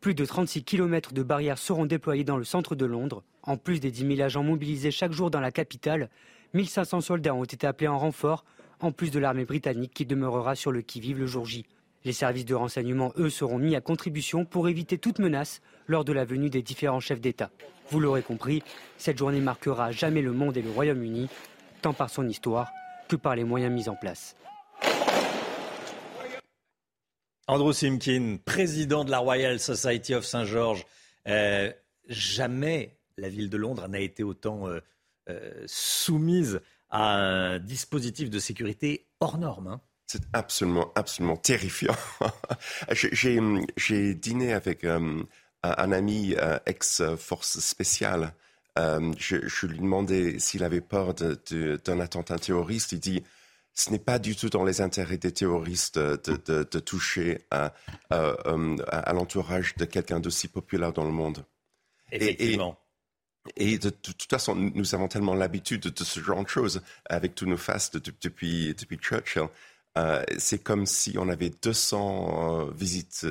Plus 0.00 0.14
de 0.14 0.24
36 0.24 0.64
km 0.64 1.12
de 1.12 1.22
barrières 1.22 1.58
seront 1.58 1.84
déployés 1.84 2.24
dans 2.24 2.38
le 2.38 2.44
centre 2.44 2.74
de 2.74 2.86
Londres. 2.86 3.22
En 3.42 3.56
plus 3.56 3.80
des 3.80 3.90
10 3.90 4.16
000 4.16 4.20
agents 4.22 4.42
mobilisés 4.42 4.90
chaque 4.90 5.12
jour 5.12 5.30
dans 5.30 5.40
la 5.40 5.50
capitale, 5.50 6.08
1500 6.54 7.00
soldats 7.00 7.34
ont 7.34 7.44
été 7.44 7.66
appelés 7.66 7.88
en 7.88 7.98
renfort, 7.98 8.44
en 8.80 8.92
plus 8.92 9.10
de 9.10 9.18
l'armée 9.18 9.44
britannique 9.44 9.94
qui 9.94 10.06
demeurera 10.06 10.54
sur 10.54 10.72
le 10.72 10.82
qui-vive 10.82 11.18
le 11.18 11.26
jour 11.26 11.44
J. 11.44 11.64
Les 12.04 12.12
services 12.12 12.46
de 12.46 12.54
renseignement, 12.54 13.12
eux, 13.18 13.30
seront 13.30 13.58
mis 13.58 13.76
à 13.76 13.80
contribution 13.80 14.44
pour 14.44 14.68
éviter 14.68 14.98
toute 14.98 15.18
menace 15.18 15.60
lors 15.86 16.04
de 16.04 16.12
la 16.12 16.24
venue 16.24 16.50
des 16.50 16.62
différents 16.62 17.00
chefs 17.00 17.20
d'État. 17.20 17.50
Vous 17.90 18.00
l'aurez 18.00 18.22
compris, 18.22 18.62
cette 18.96 19.18
journée 19.18 19.40
marquera 19.40 19.92
jamais 19.92 20.22
le 20.22 20.32
monde 20.32 20.56
et 20.56 20.62
le 20.62 20.70
Royaume-Uni, 20.70 21.28
tant 21.82 21.92
par 21.92 22.08
son 22.10 22.26
histoire 22.26 22.70
que 23.08 23.16
par 23.16 23.36
les 23.36 23.44
moyens 23.44 23.72
mis 23.72 23.88
en 23.88 23.96
place. 23.96 24.34
Andrew 27.46 27.72
Simkin, 27.72 28.38
président 28.44 29.04
de 29.04 29.10
la 29.10 29.18
Royal 29.18 29.58
Society 29.60 30.14
of 30.14 30.24
Saint-Georges. 30.24 30.86
Euh, 31.26 31.70
jamais 32.08 32.96
la 33.18 33.28
ville 33.28 33.50
de 33.50 33.56
Londres 33.56 33.88
n'a 33.88 34.00
été 34.00 34.22
autant 34.22 34.68
euh, 34.68 34.80
euh, 35.30 35.64
soumise 35.66 36.60
à 36.90 37.14
un 37.14 37.58
dispositif 37.58 38.30
de 38.30 38.38
sécurité 38.38 39.06
hors 39.20 39.38
norme. 39.38 39.68
hein. 39.68 39.80
C'est 40.06 40.22
absolument, 40.32 40.90
absolument 40.96 41.36
terrifiant. 41.36 41.94
J'ai- 42.90 44.14
dîné 44.14 44.52
avec 44.52 44.82
euh, 44.84 45.22
un, 45.62 45.92
ami 45.92 46.34
euh, 46.36 46.58
ex-force 46.66 47.60
spéciale. 47.60 48.34
Euh, 48.78 49.12
je, 49.18 49.36
je 49.46 49.66
lui 49.66 49.78
demandais 49.78 50.38
s'il 50.40 50.64
avait 50.64 50.80
peur 50.80 51.14
d'un 51.14 52.00
attentat 52.00 52.38
terroriste. 52.38 52.90
Il 52.92 52.98
dit 53.00 53.22
ce 53.72 53.90
n'est 53.90 54.00
pas 54.00 54.18
du 54.18 54.34
tout 54.34 54.48
dans 54.48 54.64
les 54.64 54.80
intérêts 54.80 55.16
des 55.16 55.30
terroristes 55.32 55.98
de, 55.98 56.18
de- 56.44 56.68
de 56.68 56.78
toucher 56.80 57.46
à, 57.52 57.72
à- 58.10 58.32
à 58.90 59.12
l'entourage 59.12 59.76
de 59.76 59.84
quelqu'un 59.84 60.18
d'aussi 60.18 60.48
populaire 60.48 60.92
dans 60.92 61.04
le 61.04 61.12
monde. 61.12 61.44
Effectivement. 62.10 62.79
Et 63.56 63.78
de, 63.78 63.90
toute 63.90 64.26
façon, 64.30 64.54
nous- 64.54 64.94
avons 64.94 65.08
tellement 65.08 65.34
l'habitude 65.34 65.80
de, 65.82 66.04
ce 66.04 66.20
genre 66.20 66.42
de 66.42 66.48
choses 66.48 66.82
avec 67.08 67.34
tous 67.34 67.46
nos 67.46 67.56
fastes 67.56 67.96
de- 67.96 68.12
depuis, 68.22 68.74
depuis 68.74 68.96
Churchill. 68.98 69.44
Euh, 69.98 70.22
c'est 70.38 70.62
comme 70.62 70.86
si 70.86 71.16
on 71.18 71.28
avait 71.28 71.50
200 71.62 72.68
euh, 72.68 72.70
visites 72.72 73.26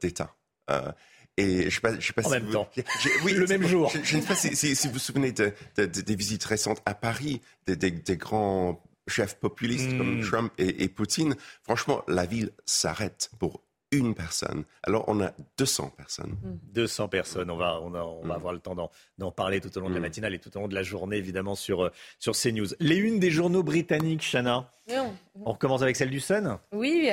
d'État. 0.00 0.34
Euh, 0.70 0.92
et 1.36 1.68
je 1.68 1.74
sais 1.74 1.80
pas, 1.80 1.98
je 1.98 2.06
sais 2.06 2.12
pas 2.12 2.22
En 2.22 2.26
si 2.26 2.30
même 2.30 2.44
vous- 2.46 2.52
temps. 2.52 2.70
j'ai- 3.02 3.10
oui, 3.24 3.32
Le 3.34 3.46
même 3.46 3.66
jour. 3.66 3.90
Je, 3.90 3.98
je 4.02 4.16
ne 4.16 4.22
sais 4.22 4.26
pas 4.28 4.34
si, 4.36 4.54
si- 4.56 4.76
si 4.76 4.86
vous 4.86 4.94
vous 4.94 4.98
souvenez 4.98 5.32
de- 5.32 5.52
de- 5.76 5.86
de- 5.86 6.00
des 6.00 6.14
visites 6.16 6.44
récentes 6.44 6.80
à 6.86 6.94
Paris, 6.94 7.40
des, 7.66 7.76
des- 7.76 7.90
des 7.90 8.16
grands 8.16 8.82
chefs 9.08 9.34
populistes 9.38 9.92
Mm. 9.92 9.98
comme 9.98 10.20
Trump 10.22 10.52
et, 10.58 10.82
et 10.84 10.88
Poutine. 10.88 11.36
Franchement, 11.62 12.02
la 12.08 12.24
ville 12.26 12.50
s'arrête 12.64 13.30
pour 13.38 13.60
une 13.92 14.14
personne. 14.14 14.64
Alors 14.82 15.04
on 15.08 15.20
a 15.20 15.32
200 15.58 15.92
personnes. 15.96 16.36
200 16.74 17.08
personnes. 17.08 17.50
On 17.50 17.56
va, 17.56 17.80
on, 17.80 17.94
on 17.94 18.26
va 18.26 18.34
avoir 18.34 18.52
le 18.52 18.58
temps 18.58 18.74
d'en 19.18 19.30
parler 19.30 19.60
tout 19.60 19.76
au 19.76 19.80
long 19.80 19.88
de 19.88 19.94
la 19.94 20.00
matinale 20.00 20.34
et 20.34 20.38
tout 20.38 20.54
au 20.56 20.60
long 20.60 20.68
de 20.68 20.74
la 20.74 20.82
journée, 20.82 21.16
évidemment, 21.16 21.54
sur, 21.54 21.84
euh, 21.84 21.92
sur 22.18 22.34
CNews. 22.34 22.68
Les 22.80 22.96
unes 22.96 23.18
des 23.18 23.30
journaux 23.30 23.62
britanniques, 23.62 24.22
Chana. 24.22 24.70
On 25.44 25.54
commence 25.54 25.82
avec 25.82 25.96
celle 25.96 26.10
du 26.10 26.20
Sun 26.20 26.58
Oui, 26.72 27.10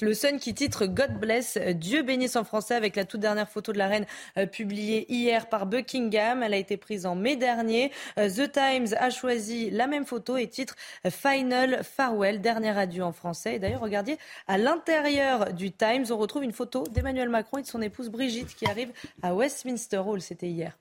le 0.00 0.14
Sun 0.14 0.38
qui 0.38 0.52
titre 0.52 0.86
God 0.86 1.12
bless, 1.20 1.56
Dieu 1.56 2.02
bénisse 2.02 2.34
en 2.34 2.42
français 2.42 2.74
avec 2.74 2.96
la 2.96 3.04
toute 3.04 3.20
dernière 3.20 3.48
photo 3.48 3.72
de 3.72 3.78
la 3.78 3.86
reine 3.86 4.06
euh, 4.36 4.46
publiée 4.46 5.06
hier 5.12 5.48
par 5.48 5.66
Buckingham. 5.66 6.42
Elle 6.42 6.54
a 6.54 6.56
été 6.56 6.76
prise 6.76 7.06
en 7.06 7.14
mai 7.14 7.36
dernier. 7.36 7.92
Euh, 8.18 8.28
The 8.28 8.50
Times 8.50 8.96
a 8.98 9.10
choisi 9.10 9.70
la 9.70 9.86
même 9.86 10.04
photo 10.04 10.36
et 10.36 10.48
titre 10.48 10.74
Final 11.08 11.84
Farewell, 11.84 12.40
dernier 12.40 12.76
adieu 12.76 13.04
en 13.04 13.12
français. 13.12 13.54
Et 13.54 13.58
d'ailleurs, 13.60 13.80
regardez, 13.80 14.18
à 14.48 14.58
l'intérieur 14.58 15.52
du 15.52 15.70
Times, 15.70 16.03
on 16.10 16.18
retrouve 16.18 16.44
une 16.44 16.52
photo 16.52 16.84
d'Emmanuel 16.88 17.28
Macron 17.28 17.58
et 17.58 17.62
de 17.62 17.66
son 17.66 17.82
épouse 17.82 18.08
Brigitte 18.08 18.54
qui 18.54 18.66
arrive 18.66 18.92
à 19.22 19.34
Westminster 19.34 19.98
Hall. 19.98 20.20
C'était 20.20 20.48
hier. 20.48 20.76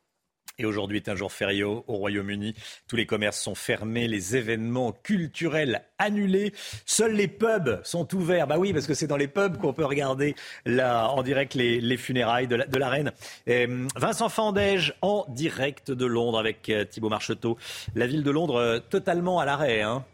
Et 0.60 0.66
aujourd'hui 0.66 0.98
est 0.98 1.10
un 1.10 1.16
jour 1.16 1.32
férié 1.32 1.64
au 1.64 1.84
Royaume-Uni. 1.88 2.54
Tous 2.88 2.96
les 2.96 3.08
commerces 3.08 3.40
sont 3.40 3.56
fermés, 3.56 4.08
les 4.08 4.36
événements 4.36 4.92
culturels 4.92 5.82
annulés. 5.98 6.54
Seuls 6.86 7.14
les 7.14 7.28
pubs 7.28 7.82
sont 7.84 8.14
ouverts. 8.14 8.46
Bah 8.46 8.60
oui, 8.60 8.72
parce 8.72 8.86
que 8.86 8.94
c'est 8.94 9.08
dans 9.08 9.18
les 9.18 9.28
pubs 9.28 9.58
qu'on 9.58 9.74
peut 9.74 9.86
regarder 9.86 10.36
en 10.68 11.24
direct 11.24 11.56
les, 11.56 11.98
funérailles 11.98 12.48
de 12.48 12.78
la, 12.78 12.90
reine. 12.90 13.12
Euh, 13.48 13.88
Vincent 13.96 14.30
Fandège 14.30 14.94
en 15.02 15.26
direct 15.30 15.90
de 15.90 16.06
Londres 16.06 16.38
avec 16.38 16.70
euh, 16.70 16.86
Thibault 16.86 17.10
Marcheteau. 17.10 17.58
La 17.96 18.06
ville 18.06 18.24
de 18.24 18.32
Londres 18.32 18.58
euh, 18.58 18.80
totalement 18.80 19.40
à 19.40 19.46
l'arrêt. 19.46 19.82
Hein. 19.82 20.06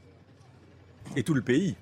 Et 1.18 1.24
tout 1.24 1.34
le 1.34 1.42
pays. 1.42 1.76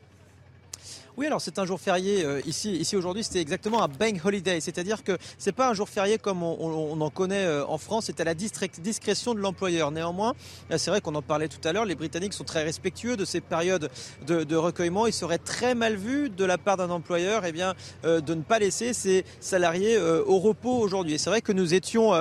Oui, 1.18 1.26
alors 1.26 1.42
c'est 1.42 1.58
un 1.58 1.66
jour 1.66 1.82
férié 1.82 2.24
euh, 2.24 2.42
ici, 2.46 2.74
ici 2.74 2.96
aujourd'hui, 2.96 3.24
c'était 3.24 3.42
exactement 3.42 3.82
un 3.82 3.88
bank 3.88 4.24
holiday, 4.24 4.62
c'est-à-dire 4.62 5.04
que 5.04 5.18
c'est 5.40 5.52
pas 5.52 5.68
un 5.68 5.74
jour 5.74 5.90
férié 5.90 6.20
comme 6.20 6.44
on, 6.44 7.02
en 7.02 7.10
connaît 7.10 7.44
euh, 7.44 7.66
en 7.66 7.80
France, 7.80 8.04
c'est 8.06 8.20
à 8.20 8.24
la 8.24 8.36
discrétion 8.36 9.34
de 9.34 9.40
l'employeur. 9.40 9.90
Néanmoins, 9.90 10.36
c'est 10.70 10.92
vrai 10.92 11.02
qu'on 11.02 11.16
en 11.16 11.24
parlait 11.24 11.48
tout 11.48 11.68
à 11.68 11.74
l'heure, 11.74 11.86
les 11.86 11.96
Britanniques 11.96 12.34
sont 12.34 12.44
très 12.44 12.62
respectueux 12.62 13.18
de 13.18 13.26
ces 13.26 13.42
périodes 13.42 13.90
de, 14.28 14.56
recueillement. 14.56 15.08
Il 15.08 15.14
serait 15.14 15.40
très 15.40 15.74
mal 15.74 15.96
vu 15.96 16.30
de 16.30 16.46
la 16.46 16.60
part 16.60 16.78
d'un 16.78 16.92
employeur, 16.92 17.46
eh 17.46 17.52
bien, 17.52 17.74
euh, 18.06 18.22
de 18.22 18.36
ne 18.36 18.44
pas 18.44 18.60
laisser 18.60 18.94
ses 18.94 19.26
salariés 19.40 19.98
au 19.98 20.38
repos 20.38 20.78
aujourd'hui. 20.78 21.18
C'est 21.18 21.32
vrai 21.32 21.42
que 21.42 21.52
nous 21.52 21.74
étions 21.74 22.14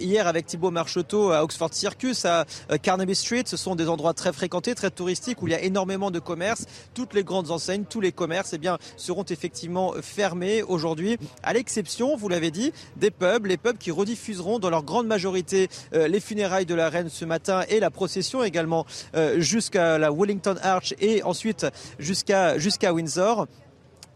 hier 0.00 0.26
avec 0.26 0.46
Thibaut 0.46 0.72
Marcheteau 0.72 1.30
à 1.30 1.44
Oxford 1.44 1.72
Circus, 1.72 2.24
à 2.24 2.44
Carnaby 2.82 3.14
Street. 3.14 3.44
Ce 3.46 3.56
sont 3.56 3.76
des 3.76 3.88
endroits 3.88 4.14
très 4.14 4.32
fréquentés, 4.32 4.74
très 4.74 4.90
touristiques, 4.90 5.42
où 5.42 5.46
il 5.46 5.52
y 5.52 5.54
a 5.56 5.62
énormément 5.62 6.10
de 6.10 6.18
commerce. 6.18 6.66
Toutes 6.92 7.14
les 7.14 7.22
grandes 7.22 7.52
enseignes, 7.52 7.84
tous 7.88 8.00
les 8.00 8.10
commerces 8.10 8.31
bien, 8.58 8.78
seront 8.96 9.24
effectivement 9.24 9.94
fermés 10.00 10.62
aujourd'hui, 10.62 11.18
à 11.42 11.52
l'exception, 11.52 12.16
vous 12.16 12.28
l'avez 12.28 12.50
dit, 12.50 12.72
des 12.96 13.10
pubs, 13.10 13.46
les 13.46 13.56
pubs 13.56 13.78
qui 13.78 13.90
rediffuseront 13.90 14.58
dans 14.58 14.70
leur 14.70 14.82
grande 14.82 15.06
majorité 15.06 15.68
euh, 15.94 16.08
les 16.08 16.20
funérailles 16.20 16.66
de 16.66 16.74
la 16.74 16.88
reine 16.88 17.08
ce 17.08 17.24
matin 17.24 17.62
et 17.68 17.80
la 17.80 17.90
procession 17.90 18.42
également 18.42 18.86
euh, 19.14 19.40
jusqu'à 19.40 19.98
la 19.98 20.10
Wellington 20.10 20.56
Arch 20.62 20.94
et 21.00 21.22
ensuite 21.22 21.66
jusqu'à 21.98 22.58
jusqu'à 22.58 22.92
Windsor. 22.92 23.46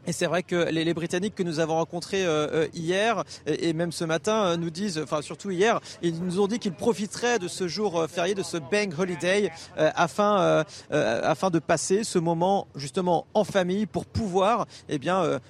Et 0.07 0.13
c'est 0.13 0.27
vrai 0.27 0.43
que 0.43 0.71
les, 0.71 0.95
Britanniques 0.95 1.35
que 1.35 1.43
nous 1.43 1.61
avons 1.61 1.75
rencontrés 1.75 2.25
euh, 2.25 2.47
euh, 2.53 2.69
hier 2.73 3.25
et, 3.47 3.73
même 3.73 3.93
ce 3.93 4.05
matin 4.05 4.45
euh, 4.45 4.57
nous 4.57 4.71
disent, 4.71 4.99
enfin 5.03 5.21
surtout 5.21 5.51
hier, 5.51 5.81
ils 6.01 6.23
nous 6.23 6.41
ont 6.41 6.47
dit 6.47 6.59
qu'ils 6.59 6.73
profiteraient 6.73 7.39
de 7.39 7.49
ce 7.49 7.67
jour 7.69 8.07
férié, 8.09 8.35
de 8.35 8.43
ce 8.43 8.57
bank 8.57 8.99
holiday, 8.99 9.51
afin 9.77 10.65
afin 10.91 11.51
de 11.51 11.59
passer 11.59 12.05
ce 12.05 12.19
moment 12.19 12.67
justement 12.77 13.27
en 13.35 13.45
famille 13.45 13.87
pour 13.87 14.07
pouvoir, 14.07 14.67
eh 14.89 14.99
bien, 14.99 15.41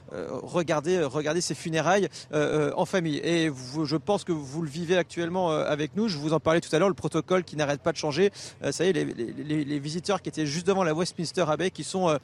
regarder 0.42 1.02
regarder 1.02 1.40
ces 1.40 1.54
funérailles 1.54 2.08
en 2.32 2.84
famille. 2.84 3.18
Et 3.18 3.50
je 3.84 3.96
pense 3.96 4.24
que 4.24 4.32
vous 4.32 4.62
le 4.62 4.68
vivez 4.68 4.96
actuellement 4.96 5.50
avec 5.50 5.96
nous. 5.96 6.08
Je 6.08 6.18
vous 6.18 6.32
en 6.32 6.40
parlais 6.40 6.60
tout 6.60 6.74
à 6.74 6.78
l'heure, 6.78 6.88
le 6.88 6.94
protocole 6.94 7.44
qui 7.44 7.56
n'arrête 7.56 7.82
pas 7.82 7.92
de 7.92 7.96
changer. 7.96 8.32
ça 8.70 8.84
y 8.84 8.88
est, 8.88 8.92
les, 8.92 9.04
les, 9.04 9.64
les, 9.64 9.78
visiteurs 9.78 10.22
qui 10.22 10.28
étaient 10.28 10.46
juste 10.46 10.66
devant 10.66 10.84
la 10.84 10.94
Westminster 10.94 11.44
Abbey, 11.48 11.70
qui 11.70 11.84
sont 11.84 12.18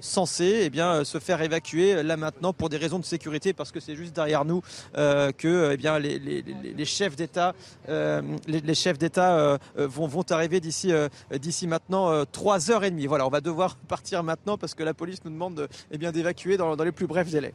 censés, 0.00 0.62
eh 0.64 0.70
bien 0.70 0.93
euh, 0.94 1.04
se 1.04 1.18
faire 1.18 1.42
évacuer 1.42 2.02
là 2.02 2.16
maintenant 2.16 2.52
pour 2.52 2.68
des 2.68 2.76
raisons 2.76 2.98
de 2.98 3.04
sécurité 3.04 3.52
parce 3.52 3.72
que 3.72 3.80
c'est 3.80 3.96
juste 3.96 4.14
derrière 4.14 4.44
nous 4.44 4.62
euh, 4.96 5.32
que 5.32 5.72
eh 5.72 6.44
les, 6.74 6.84
chefs 6.84 7.16
d'État 7.16 7.54
euh, 7.88 8.22
vont, 9.76 10.24
arriver 10.30 10.60
d'ici 10.60 11.66
maintenant 11.66 12.24
trois 12.26 12.70
heures 12.70 12.84
et 12.84 12.90
demie. 12.90 13.06
Voilà, 13.06 13.26
on 13.26 13.30
va 13.30 13.40
devoir 13.40 13.76
partir 13.88 14.22
maintenant 14.22 14.56
parce 14.56 14.74
que 14.74 14.82
la 14.82 14.94
police 14.94 15.24
nous 15.24 15.30
demande 15.30 15.68
eh 15.90 15.98
d'évacuer 15.98 16.56
dans 16.56 16.74
les 16.74 16.92
plus 16.92 17.06
brefs 17.06 17.30
délais. 17.30 17.54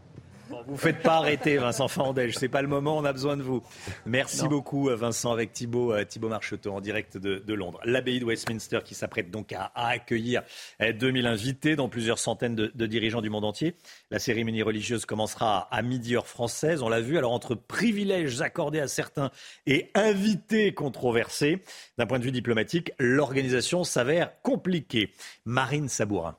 Vous 0.67 0.77
faites 0.77 1.01
pas 1.01 1.17
arrêter, 1.17 1.57
Vincent 1.57 1.87
Fandège. 1.87 2.35
C'est 2.37 2.49
pas 2.49 2.61
le 2.61 2.67
moment. 2.67 2.97
On 2.97 3.05
a 3.05 3.13
besoin 3.13 3.37
de 3.37 3.41
vous. 3.41 3.63
Merci 4.05 4.47
beaucoup, 4.47 4.89
Vincent, 4.89 5.31
avec 5.31 5.53
Thibault, 5.53 5.93
euh, 5.93 6.03
Thibault 6.05 6.29
Marcheteau 6.29 6.73
en 6.73 6.81
direct 6.81 7.17
de, 7.17 7.53
Londres. 7.53 7.79
L'abbaye 7.83 8.19
de 8.19 8.25
Westminster 8.25 8.79
qui 8.83 8.95
s'apprête 8.95 9.31
donc 9.31 9.53
à, 9.53 9.71
accueillir 9.75 10.43
2000 10.79 11.25
euh, 11.25 11.29
invités, 11.29 11.75
dont 11.75 11.89
plusieurs 11.89 12.19
centaines 12.19 12.55
de, 12.55 12.85
dirigeants 12.85 13.21
du 13.21 13.29
monde 13.29 13.45
entier. 13.45 13.75
La 14.11 14.19
cérémonie 14.19 14.61
religieuse 14.61 15.05
commencera 15.05 15.67
à 15.71 15.81
midi 15.81 16.15
heure 16.15 16.27
française. 16.27 16.81
On 16.81 16.89
l'a 16.89 17.01
vu. 17.01 17.17
Alors 17.17 17.31
entre 17.31 17.55
privilèges 17.55 18.41
accordés 18.41 18.79
à 18.79 18.87
certains 18.87 19.31
et 19.65 19.91
invités 19.95 20.73
controversés, 20.73 21.63
d'un 21.97 22.05
point 22.05 22.19
de 22.19 22.23
vue 22.23 22.31
diplomatique, 22.31 22.91
l'organisation 22.99 23.83
s'avère 23.83 24.41
compliquée. 24.41 25.13
Marine 25.45 25.89
Sabourin. 25.89 26.37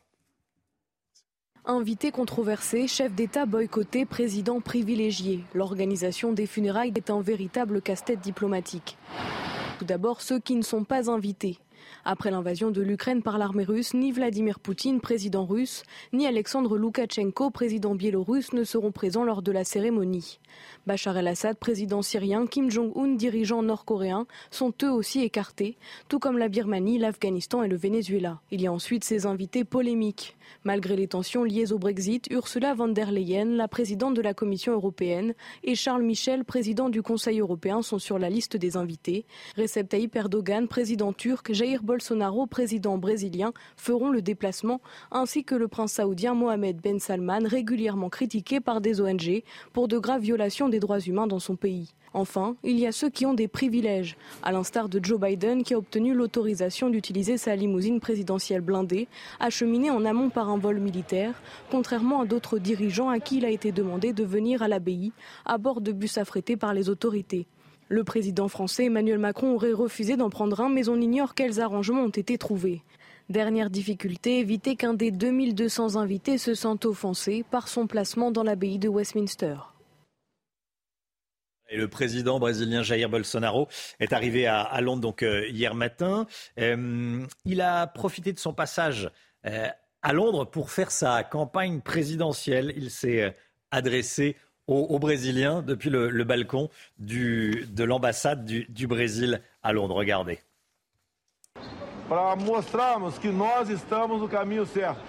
Invité 1.70 2.10
controversé, 2.10 2.88
chef 2.88 3.12
d'État 3.12 3.46
boycotté, 3.46 4.04
président 4.04 4.60
privilégié. 4.60 5.44
L'organisation 5.54 6.32
des 6.32 6.46
funérailles 6.46 6.92
est 6.96 7.10
un 7.10 7.20
véritable 7.20 7.80
casse-tête 7.80 8.18
diplomatique. 8.18 8.98
Tout 9.78 9.84
d'abord, 9.84 10.20
ceux 10.20 10.40
qui 10.40 10.56
ne 10.56 10.62
sont 10.62 10.82
pas 10.82 11.08
invités. 11.08 11.60
Après 12.04 12.30
l'invasion 12.30 12.70
de 12.70 12.80
l'Ukraine 12.80 13.22
par 13.22 13.36
l'armée 13.36 13.64
russe, 13.64 13.94
ni 13.94 14.10
Vladimir 14.10 14.58
Poutine, 14.58 15.00
président 15.00 15.44
russe, 15.44 15.82
ni 16.12 16.26
Alexandre 16.26 16.78
Loukachenko, 16.78 17.50
président 17.50 17.94
biélorusse, 17.94 18.52
ne 18.52 18.64
seront 18.64 18.90
présents 18.90 19.24
lors 19.24 19.42
de 19.42 19.52
la 19.52 19.64
cérémonie. 19.64 20.40
Bachar 20.86 21.16
el-Assad, 21.18 21.56
président 21.58 22.02
syrien, 22.02 22.46
Kim 22.46 22.70
Jong-un, 22.70 23.14
dirigeant 23.14 23.62
nord-coréen, 23.62 24.26
sont 24.50 24.72
eux 24.82 24.90
aussi 24.90 25.20
écartés, 25.20 25.76
tout 26.08 26.18
comme 26.18 26.38
la 26.38 26.48
Birmanie, 26.48 26.98
l'Afghanistan 26.98 27.62
et 27.62 27.68
le 27.68 27.76
Venezuela. 27.76 28.40
Il 28.50 28.62
y 28.62 28.66
a 28.66 28.72
ensuite 28.72 29.04
ces 29.04 29.26
invités 29.26 29.64
polémiques. 29.64 30.36
Malgré 30.64 30.96
les 30.96 31.06
tensions 31.06 31.44
liées 31.44 31.72
au 31.72 31.78
Brexit, 31.78 32.26
Ursula 32.30 32.74
von 32.74 32.88
der 32.88 33.12
Leyen, 33.12 33.56
la 33.56 33.68
présidente 33.68 34.14
de 34.14 34.22
la 34.22 34.34
Commission 34.34 34.72
européenne, 34.72 35.34
et 35.62 35.74
Charles 35.74 36.02
Michel, 36.02 36.44
président 36.44 36.88
du 36.88 37.02
Conseil 37.02 37.40
européen, 37.40 37.82
sont 37.82 37.98
sur 37.98 38.18
la 38.18 38.30
liste 38.30 38.56
des 38.56 38.76
invités. 38.76 39.24
Recep 39.56 39.88
Tayyip 39.88 40.16
Erdogan, 40.16 40.66
président 40.66 41.12
turc, 41.12 41.52
Jair 41.52 41.82
Bolsonaro, 41.90 42.46
président 42.46 42.98
brésilien, 42.98 43.52
feront 43.76 44.10
le 44.10 44.22
déplacement, 44.22 44.80
ainsi 45.10 45.42
que 45.42 45.56
le 45.56 45.66
prince 45.66 45.94
saoudien 45.94 46.34
Mohamed 46.34 46.80
Ben 46.80 47.00
Salman, 47.00 47.40
régulièrement 47.44 48.08
critiqué 48.08 48.60
par 48.60 48.80
des 48.80 49.00
ONG 49.00 49.42
pour 49.72 49.88
de 49.88 49.98
graves 49.98 50.20
violations 50.20 50.68
des 50.68 50.78
droits 50.78 51.00
humains 51.00 51.26
dans 51.26 51.40
son 51.40 51.56
pays. 51.56 51.92
Enfin, 52.14 52.54
il 52.62 52.78
y 52.78 52.86
a 52.86 52.92
ceux 52.92 53.10
qui 53.10 53.26
ont 53.26 53.34
des 53.34 53.48
privilèges, 53.48 54.16
à 54.44 54.52
l'instar 54.52 54.88
de 54.88 55.04
Joe 55.04 55.18
Biden 55.18 55.64
qui 55.64 55.74
a 55.74 55.78
obtenu 55.78 56.14
l'autorisation 56.14 56.90
d'utiliser 56.90 57.36
sa 57.36 57.56
limousine 57.56 57.98
présidentielle 57.98 58.60
blindée, 58.60 59.08
acheminée 59.40 59.90
en 59.90 60.04
amont 60.04 60.30
par 60.30 60.48
un 60.48 60.58
vol 60.58 60.78
militaire, 60.78 61.42
contrairement 61.72 62.20
à 62.20 62.24
d'autres 62.24 62.60
dirigeants 62.60 63.08
à 63.08 63.18
qui 63.18 63.38
il 63.38 63.44
a 63.44 63.50
été 63.50 63.72
demandé 63.72 64.12
de 64.12 64.22
venir 64.22 64.62
à 64.62 64.68
l'abbaye 64.68 65.10
à 65.44 65.58
bord 65.58 65.80
de 65.80 65.90
bus 65.90 66.18
affrétés 66.18 66.56
par 66.56 66.72
les 66.72 66.88
autorités. 66.88 67.48
Le 67.92 68.04
président 68.04 68.46
français 68.46 68.84
Emmanuel 68.84 69.18
Macron 69.18 69.52
aurait 69.52 69.72
refusé 69.72 70.16
d'en 70.16 70.30
prendre 70.30 70.60
un, 70.60 70.68
mais 70.68 70.88
on 70.88 71.00
ignore 71.00 71.34
quels 71.34 71.60
arrangements 71.60 72.04
ont 72.04 72.08
été 72.08 72.38
trouvés. 72.38 72.84
Dernière 73.28 73.68
difficulté, 73.68 74.38
éviter 74.38 74.76
qu'un 74.76 74.94
des 74.94 75.10
2200 75.10 75.96
invités 75.96 76.38
se 76.38 76.54
sente 76.54 76.84
offensé 76.84 77.44
par 77.50 77.66
son 77.66 77.88
placement 77.88 78.30
dans 78.30 78.44
l'abbaye 78.44 78.78
de 78.78 78.88
Westminster. 78.88 79.56
Le 81.72 81.88
président 81.88 82.38
brésilien 82.38 82.84
Jair 82.84 83.08
Bolsonaro 83.08 83.66
est 83.98 84.12
arrivé 84.12 84.46
à, 84.46 84.80
Londres 84.80 85.12
euh, 85.22 85.48
hier 85.48 85.74
matin. 85.74 86.28
Euh, 86.60 87.26
il 87.44 87.60
a 87.60 87.88
profité 87.88 88.32
de 88.32 88.38
son 88.38 88.54
passage 88.54 89.10
euh, 89.46 89.66
à 90.02 90.12
Londres 90.12 90.44
pour 90.44 90.70
faire 90.70 90.92
sa 90.92 91.24
campagne 91.24 91.80
présidentielle. 91.80 92.72
Il 92.76 92.90
s'est 92.90 93.36
adressé 93.72 94.36
aux, 94.70 94.98
Brésiliens 94.98 95.62
depuis 95.62 95.90
le, 95.90 96.24
balcon 96.24 96.70
du, 96.98 97.66
de 97.72 97.84
l'ambassade 97.84 98.44
du, 98.44 98.66
du 98.68 98.86
Brésil 98.86 99.42
à 99.62 99.72
Londres. 99.72 99.96
Regardez. 99.96 100.38
Para 102.08 102.34
mostrarmos 102.36 103.18
que 103.18 103.28
nós 103.28 103.70
estamos 103.70 104.20
no 104.20 104.28
caminho 104.28 104.66
certo. 104.66 105.00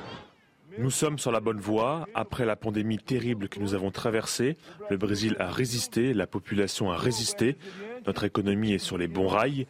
Nous 0.78 0.91
sommes 0.91 1.20
sur 1.20 1.32
la 1.32 1.41
bonne 1.41 1.59
voie. 1.59 2.07
Après 2.14 2.45
la 2.45 2.55
pandémie 2.55 2.97
terrible 2.97 3.49
que 3.49 3.59
nous 3.59 3.74
avons 3.74 3.91
traversée, 3.91 4.57
le 4.89 4.97
Brésil 4.97 5.36
a 5.39 5.51
résisté, 5.51 6.14
la 6.14 6.28
population 6.28 6.91
a 6.91 6.95
résisté, 6.95 7.57
notre 8.07 8.24
économie 8.24 8.74
est 8.74 8.78
sur 8.78 8.97
les 8.97 9.07
bons 9.07 9.28
rails. 9.28 9.68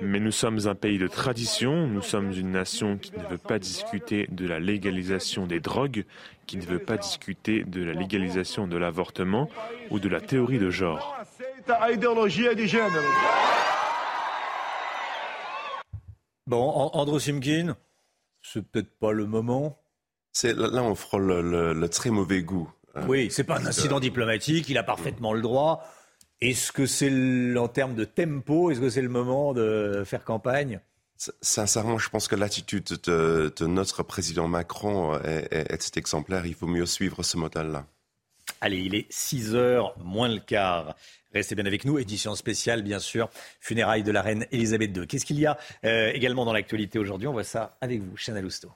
Mais 0.00 0.20
nous 0.20 0.30
sommes 0.30 0.66
un 0.66 0.74
pays 0.74 0.98
de 0.98 1.06
tradition, 1.06 1.86
nous 1.86 2.02
sommes 2.02 2.32
une 2.32 2.50
nation 2.50 2.98
qui 2.98 3.12
ne 3.12 3.24
veut 3.24 3.38
pas 3.38 3.58
discuter 3.58 4.26
de 4.30 4.46
la 4.46 4.58
légalisation 4.58 5.46
des 5.46 5.60
drogues, 5.60 6.04
qui 6.46 6.56
ne 6.56 6.62
veut 6.62 6.78
pas 6.78 6.96
discuter 6.96 7.64
de 7.64 7.82
la 7.82 7.92
légalisation 7.92 8.66
de 8.66 8.76
l'avortement 8.76 9.48
ou 9.90 9.98
de 9.98 10.08
la 10.08 10.20
théorie 10.20 10.58
de 10.58 10.70
genre. 10.70 11.16
Bon, 16.46 16.90
Andrew 16.92 17.18
Simkin, 17.18 17.76
c'est 18.42 18.62
peut-être 18.62 18.98
pas 18.98 19.12
le 19.12 19.26
moment. 19.26 19.78
C'est 20.32 20.54
là, 20.54 20.82
on 20.82 20.94
frôle 20.94 21.26
le, 21.26 21.88
très 21.88 22.10
mauvais 22.10 22.42
goût. 22.42 22.70
Hein. 22.94 23.06
oui, 23.08 23.28
c'est 23.30 23.44
pas 23.44 23.58
un 23.58 23.66
incident 23.66 24.00
diplomatique, 24.00 24.68
il 24.68 24.76
a 24.76 24.82
parfaitement 24.82 25.32
le 25.32 25.40
droit. 25.40 25.84
Est-ce 26.42 26.72
que 26.72 26.86
c'est 26.86 27.56
en 27.56 27.68
termes 27.68 27.94
de 27.94 28.04
tempo, 28.04 28.72
est-ce 28.72 28.80
que 28.80 28.90
c'est 28.90 29.00
le 29.00 29.08
moment 29.08 29.54
de 29.54 30.02
faire 30.04 30.24
campagne? 30.24 30.80
Sincèrement, 31.40 31.98
je 31.98 32.10
pense 32.10 32.26
que 32.26 32.34
l'attitude 32.34 32.98
de, 33.04 33.52
notre 33.60 34.02
président 34.02 34.48
Macron 34.48 35.16
est, 35.20 35.96
exemplaire. 35.96 36.44
Il 36.44 36.54
faut 36.54 36.66
mieux 36.66 36.84
suivre 36.84 37.22
ce 37.22 37.36
modèle-là. 37.36 37.86
Allez, 38.60 38.78
il 38.78 38.96
est 38.96 39.06
6 39.08 39.54
heures 39.54 39.96
moins 39.98 40.28
le 40.28 40.40
quart. 40.40 40.96
Restez 41.32 41.54
bien 41.54 41.64
avec 41.64 41.84
nous. 41.84 42.00
Édition 42.00 42.34
spéciale, 42.34 42.82
bien 42.82 42.98
sûr. 42.98 43.30
Funérailles 43.60 44.02
de 44.02 44.10
la 44.10 44.20
reine 44.20 44.44
Elisabeth 44.50 44.96
II. 44.96 45.06
Qu'est-ce 45.06 45.24
qu'il 45.24 45.38
y 45.38 45.46
a 45.46 45.56
euh, 45.84 46.10
également 46.12 46.44
dans 46.44 46.52
l'actualité 46.52 46.98
aujourd'hui? 46.98 47.28
On 47.28 47.32
voit 47.32 47.44
ça 47.44 47.76
avec 47.80 48.00
vous, 48.00 48.16
Chanel 48.16 48.42
Lousteau. 48.42 48.72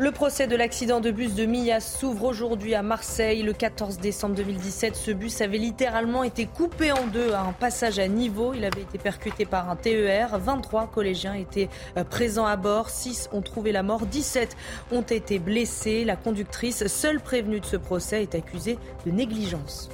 Le 0.00 0.12
procès 0.12 0.46
de 0.46 0.54
l'accident 0.54 1.00
de 1.00 1.10
bus 1.10 1.34
de 1.34 1.44
Millas 1.44 1.80
s'ouvre 1.80 2.26
aujourd'hui 2.26 2.76
à 2.76 2.84
Marseille. 2.84 3.42
Le 3.42 3.52
14 3.52 3.98
décembre 3.98 4.36
2017, 4.36 4.94
ce 4.94 5.10
bus 5.10 5.40
avait 5.40 5.58
littéralement 5.58 6.22
été 6.22 6.46
coupé 6.46 6.92
en 6.92 7.08
deux 7.08 7.32
à 7.32 7.40
un 7.40 7.52
passage 7.52 7.98
à 7.98 8.06
niveau. 8.06 8.54
Il 8.54 8.64
avait 8.64 8.82
été 8.82 8.96
percuté 8.96 9.44
par 9.44 9.68
un 9.68 9.74
TER. 9.74 10.38
23 10.38 10.86
collégiens 10.86 11.34
étaient 11.34 11.68
euh, 11.96 12.04
présents 12.04 12.46
à 12.46 12.54
bord. 12.54 12.90
6 12.90 13.30
ont 13.32 13.42
trouvé 13.42 13.72
la 13.72 13.82
mort. 13.82 14.06
17 14.06 14.56
ont 14.92 15.02
été 15.02 15.40
blessés. 15.40 16.04
La 16.04 16.14
conductrice, 16.14 16.86
seule 16.86 17.18
prévenue 17.18 17.58
de 17.58 17.66
ce 17.66 17.76
procès, 17.76 18.22
est 18.22 18.36
accusée 18.36 18.78
de 19.04 19.10
négligence. 19.10 19.90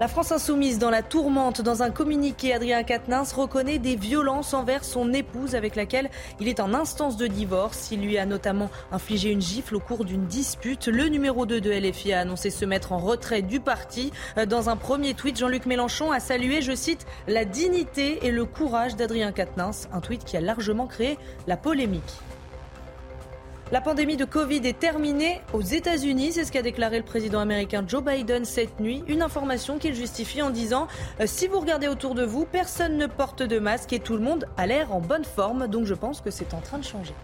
La 0.00 0.08
France 0.08 0.32
insoumise 0.32 0.80
dans 0.80 0.90
la 0.90 1.04
tourmente. 1.04 1.60
Dans 1.60 1.84
un 1.84 1.92
communiqué, 1.92 2.52
Adrien 2.52 2.82
Quatennens 2.82 3.32
reconnaît 3.32 3.78
des 3.78 3.94
violences 3.94 4.52
envers 4.52 4.84
son 4.84 5.12
épouse 5.12 5.54
avec 5.54 5.76
laquelle 5.76 6.10
il 6.40 6.48
est 6.48 6.58
en 6.58 6.74
instance 6.74 7.16
de 7.16 7.28
divorce. 7.28 7.92
Il 7.92 8.00
lui 8.00 8.18
a 8.18 8.26
notamment 8.26 8.70
infligé 8.90 9.30
une 9.30 9.40
gifle 9.40 9.76
au 9.76 9.80
cours 9.80 10.04
d'une 10.04 10.26
dispute. 10.26 10.88
Le 10.88 11.04
numéro 11.04 11.46
2 11.46 11.60
de 11.60 11.70
LFI 11.70 12.12
a 12.12 12.20
annoncé 12.20 12.50
se 12.50 12.64
mettre 12.64 12.90
en 12.90 12.98
retrait 12.98 13.42
du 13.42 13.60
parti. 13.60 14.10
Dans 14.48 14.68
un 14.68 14.76
premier 14.76 15.14
tweet, 15.14 15.38
Jean-Luc 15.38 15.64
Mélenchon 15.64 16.10
a 16.10 16.18
salué, 16.18 16.60
je 16.60 16.74
cite, 16.74 17.06
la 17.28 17.44
dignité 17.44 18.26
et 18.26 18.32
le 18.32 18.46
courage 18.46 18.96
d'Adrien 18.96 19.30
Quatennens. 19.30 19.88
Un 19.92 20.00
tweet 20.00 20.24
qui 20.24 20.36
a 20.36 20.40
largement 20.40 20.88
créé 20.88 21.18
la 21.46 21.56
polémique. 21.56 22.02
La 23.72 23.80
pandémie 23.80 24.18
de 24.18 24.26
Covid 24.26 24.60
est 24.66 24.78
terminée 24.78 25.40
aux 25.54 25.62
États-Unis, 25.62 26.32
c'est 26.32 26.44
ce 26.44 26.52
qu'a 26.52 26.60
déclaré 26.60 26.98
le 26.98 27.04
président 27.04 27.40
américain 27.40 27.82
Joe 27.86 28.04
Biden 28.04 28.44
cette 28.44 28.78
nuit. 28.78 29.02
Une 29.08 29.22
information 29.22 29.78
qu'il 29.78 29.94
justifie 29.94 30.42
en 30.42 30.50
disant 30.50 30.86
euh, 31.20 31.26
Si 31.26 31.48
vous 31.48 31.60
regardez 31.60 31.88
autour 31.88 32.14
de 32.14 32.24
vous, 32.24 32.44
personne 32.44 32.98
ne 32.98 33.06
porte 33.06 33.42
de 33.42 33.58
masque 33.58 33.94
et 33.94 34.00
tout 34.00 34.14
le 34.14 34.22
monde 34.22 34.46
a 34.58 34.66
l'air 34.66 34.92
en 34.92 35.00
bonne 35.00 35.24
forme. 35.24 35.66
Donc 35.66 35.86
je 35.86 35.94
pense 35.94 36.20
que 36.20 36.30
c'est 36.30 36.52
en 36.52 36.60
train 36.60 36.76
de 36.76 36.84
changer. 36.84 37.14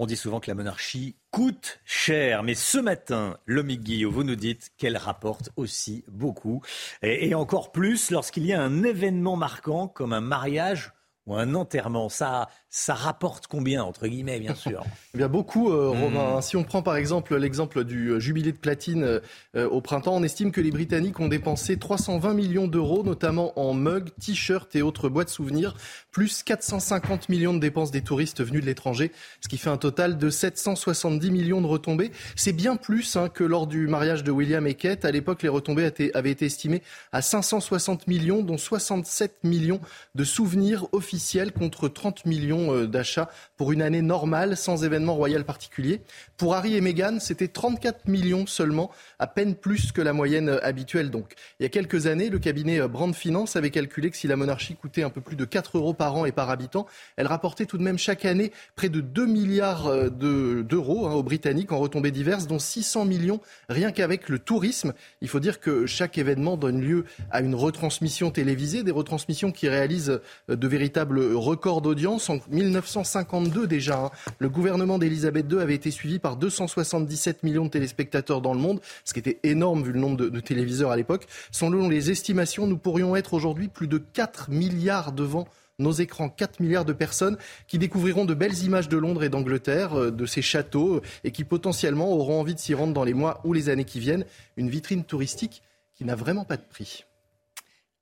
On 0.00 0.06
dit 0.06 0.16
souvent 0.16 0.40
que 0.40 0.50
la 0.50 0.56
monarchie 0.56 1.14
coûte 1.30 1.78
cher, 1.84 2.42
mais 2.42 2.56
ce 2.56 2.78
matin, 2.78 3.36
Lomique 3.46 3.84
Guillot, 3.84 4.10
vous 4.10 4.24
nous 4.24 4.34
dites 4.34 4.72
qu'elle 4.78 4.96
rapporte 4.96 5.50
aussi 5.54 6.04
beaucoup, 6.08 6.60
et 7.02 7.36
encore 7.36 7.70
plus 7.70 8.10
lorsqu'il 8.10 8.44
y 8.44 8.52
a 8.52 8.60
un 8.60 8.82
événement 8.82 9.36
marquant 9.36 9.86
comme 9.86 10.12
un 10.12 10.20
mariage 10.20 10.92
ou 11.26 11.36
un 11.36 11.54
enterrement, 11.54 12.08
ça, 12.08 12.48
ça 12.74 12.94
rapporte 12.94 13.48
combien, 13.48 13.84
entre 13.84 14.06
guillemets, 14.08 14.40
bien 14.40 14.54
sûr? 14.54 14.82
Eh 15.14 15.18
bien, 15.18 15.28
beaucoup, 15.28 15.70
euh, 15.70 15.90
Romain. 15.90 16.38
Hmm. 16.38 16.40
Si 16.40 16.56
on 16.56 16.64
prend 16.64 16.82
par 16.82 16.96
exemple 16.96 17.36
l'exemple 17.36 17.84
du 17.84 18.08
euh, 18.08 18.18
jubilé 18.18 18.50
de 18.50 18.56
platine 18.56 19.20
euh, 19.54 19.68
au 19.68 19.82
printemps, 19.82 20.14
on 20.14 20.22
estime 20.22 20.52
que 20.52 20.60
les 20.62 20.70
Britanniques 20.70 21.20
ont 21.20 21.28
dépensé 21.28 21.76
320 21.76 22.32
millions 22.32 22.66
d'euros, 22.66 23.02
notamment 23.02 23.52
en 23.60 23.74
mugs, 23.74 24.08
t-shirts 24.18 24.74
et 24.74 24.80
autres 24.80 25.10
boîtes 25.10 25.28
souvenirs, 25.28 25.74
plus 26.12 26.42
450 26.42 27.28
millions 27.28 27.52
de 27.52 27.58
dépenses 27.58 27.90
des 27.90 28.00
touristes 28.00 28.42
venus 28.42 28.62
de 28.62 28.66
l'étranger, 28.66 29.12
ce 29.42 29.48
qui 29.48 29.58
fait 29.58 29.68
un 29.68 29.76
total 29.76 30.16
de 30.16 30.30
770 30.30 31.30
millions 31.30 31.60
de 31.60 31.66
retombées. 31.66 32.10
C'est 32.36 32.54
bien 32.54 32.76
plus 32.76 33.16
hein, 33.16 33.28
que 33.28 33.44
lors 33.44 33.66
du 33.66 33.86
mariage 33.86 34.24
de 34.24 34.30
William 34.30 34.66
et 34.66 34.74
Kate. 34.74 35.04
À 35.04 35.10
l'époque, 35.10 35.42
les 35.42 35.50
retombées 35.50 35.90
avaient 36.14 36.30
été 36.30 36.46
estimées 36.46 36.82
à 37.12 37.20
560 37.20 38.06
millions, 38.06 38.42
dont 38.42 38.56
67 38.56 39.44
millions 39.44 39.80
de 40.14 40.24
souvenirs 40.24 40.86
officiels 40.92 41.02
officiel 41.02 41.52
contre 41.52 41.88
30 41.88 42.26
millions 42.26 42.61
euh, 42.70 42.86
d'achats 42.86 43.28
pour 43.56 43.72
une 43.72 43.82
année 43.82 44.02
normale 44.02 44.56
sans 44.56 44.84
événement 44.84 45.14
royal 45.14 45.44
particulier. 45.44 46.02
Pour 46.36 46.54
Harry 46.54 46.76
et 46.76 46.80
Meghan, 46.80 47.18
c'était 47.20 47.48
34 47.48 48.08
millions 48.08 48.46
seulement, 48.46 48.90
à 49.18 49.26
peine 49.26 49.54
plus 49.54 49.92
que 49.92 50.00
la 50.00 50.12
moyenne 50.12 50.48
euh, 50.48 50.64
habituelle 50.64 51.10
donc. 51.10 51.34
Il 51.58 51.62
y 51.62 51.66
a 51.66 51.68
quelques 51.68 52.06
années, 52.06 52.28
le 52.28 52.38
cabinet 52.38 52.80
euh, 52.80 52.88
Brand 52.88 53.14
Finance 53.14 53.56
avait 53.56 53.70
calculé 53.70 54.10
que 54.10 54.16
si 54.16 54.28
la 54.28 54.36
monarchie 54.36 54.76
coûtait 54.76 55.02
un 55.02 55.10
peu 55.10 55.20
plus 55.20 55.36
de 55.36 55.44
4 55.44 55.78
euros 55.78 55.94
par 55.94 56.16
an 56.16 56.24
et 56.24 56.32
par 56.32 56.50
habitant, 56.50 56.86
elle 57.16 57.26
rapportait 57.26 57.66
tout 57.66 57.78
de 57.78 57.82
même 57.82 57.98
chaque 57.98 58.24
année 58.24 58.52
près 58.76 58.88
de 58.88 59.00
2 59.00 59.26
milliards 59.26 60.10
d'euros 60.10 61.06
hein, 61.06 61.12
aux 61.12 61.22
Britanniques 61.22 61.72
en 61.72 61.78
retombées 61.78 62.10
diverses, 62.10 62.46
dont 62.46 62.58
600 62.58 63.04
millions 63.04 63.40
rien 63.68 63.92
qu'avec 63.92 64.28
le 64.28 64.38
tourisme. 64.38 64.92
Il 65.20 65.28
faut 65.28 65.40
dire 65.40 65.60
que 65.60 65.86
chaque 65.86 66.18
événement 66.18 66.56
donne 66.56 66.80
lieu 66.80 67.04
à 67.30 67.40
une 67.40 67.54
retransmission 67.54 68.30
télévisée, 68.30 68.82
des 68.82 68.90
retransmissions 68.90 69.52
qui 69.52 69.68
réalisent 69.68 70.20
de 70.48 70.68
véritables 70.68 71.20
record 71.34 71.82
d'audience. 71.82 72.30
En 72.30 72.38
1952 72.52 73.66
déjà, 73.66 73.98
hein. 73.98 74.10
le 74.38 74.48
gouvernement 74.48 74.98
d'Elisabeth 74.98 75.46
II 75.50 75.60
avait 75.60 75.74
été 75.74 75.90
suivi 75.90 76.18
par 76.18 76.36
277 76.36 77.42
millions 77.42 77.64
de 77.64 77.70
téléspectateurs 77.70 78.40
dans 78.40 78.54
le 78.54 78.60
monde, 78.60 78.80
ce 79.04 79.12
qui 79.12 79.18
était 79.18 79.38
énorme 79.42 79.82
vu 79.82 79.92
le 79.92 80.00
nombre 80.00 80.16
de, 80.16 80.40
téléviseurs 80.40 80.90
à 80.90 80.96
l'époque. 80.96 81.26
Selon 81.50 81.88
les 81.88 82.10
estimations, 82.10 82.66
nous 82.66 82.78
pourrions 82.78 83.16
être 83.16 83.34
aujourd'hui 83.34 83.68
plus 83.68 83.88
de 83.88 83.98
4 83.98 84.50
milliards 84.50 85.12
devant 85.12 85.46
nos 85.78 85.92
écrans, 85.92 86.28
4 86.28 86.60
milliards 86.60 86.84
de 86.84 86.92
personnes 86.92 87.38
qui 87.66 87.78
découvriront 87.78 88.24
de 88.24 88.34
belles 88.34 88.62
images 88.62 88.88
de 88.88 88.96
Londres 88.98 89.24
et 89.24 89.28
d'Angleterre, 89.28 89.98
euh, 89.98 90.10
de 90.10 90.26
ces 90.26 90.42
châteaux, 90.42 90.96
euh, 90.96 91.02
et 91.24 91.32
qui 91.32 91.44
potentiellement 91.44 92.12
auront 92.12 92.40
envie 92.40 92.54
de 92.54 92.60
s'y 92.60 92.74
rendre 92.74 92.92
dans 92.92 93.04
les 93.04 93.14
mois 93.14 93.40
ou 93.44 93.52
les 93.52 93.68
années 93.68 93.84
qui 93.84 93.98
viennent. 93.98 94.26
Une 94.56 94.68
vitrine 94.68 95.02
touristique 95.02 95.62
qui 95.94 96.04
n'a 96.04 96.14
vraiment 96.14 96.44
pas 96.44 96.56
de 96.56 96.62
prix. 96.62 97.04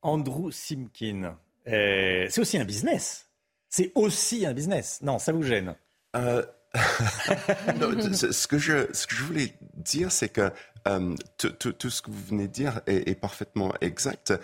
Andrew 0.02 0.50
Simkin, 0.50 1.36
euh, 1.68 2.26
c'est 2.28 2.40
aussi 2.40 2.58
un 2.58 2.64
business. 2.64 3.29
C'est 3.70 3.92
aussi 3.94 4.44
un 4.44 4.52
business. 4.52 4.98
Non, 5.02 5.18
ça 5.18 5.32
vous 5.32 5.42
gêne 5.42 5.74
euh, 6.16 6.42
ce, 6.74 8.46
que 8.46 8.58
je, 8.58 9.22
voulais 9.24 9.54
dire, 9.74 10.12
c'est 10.12 10.28
que 10.28 10.50
euh, 10.88 11.14
tout, 11.38 11.90
ce 11.90 12.02
que 12.02 12.10
vous 12.10 12.24
venez 12.28 12.48
de 12.48 12.52
dire 12.52 12.80
est, 12.86 13.14
parfaitement 13.18 13.72
exact. 13.80 14.34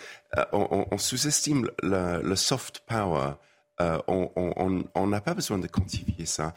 on, 0.53 0.97
sous-estime 0.97 1.69
le, 1.83 2.35
soft 2.37 2.81
power. 2.87 3.33
on 3.81 5.07
n'a 5.07 5.21
pas 5.21 5.35
besoin 5.35 5.59
de 5.59 5.67
quantifier 5.67 6.27
ça. 6.27 6.55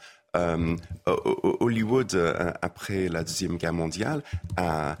Hollywood, 1.06 2.14
après 2.62 3.08
la 3.08 3.22
Deuxième 3.22 3.56
Guerre 3.56 3.72
mondiale, 3.72 4.22
a, 4.56 4.96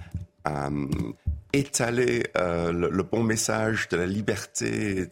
étaler 1.52 2.24
euh, 2.36 2.72
le, 2.72 3.02
bon 3.02 3.22
message 3.22 3.88
de 3.88 3.96
la 3.96 4.06
liberté 4.06 5.06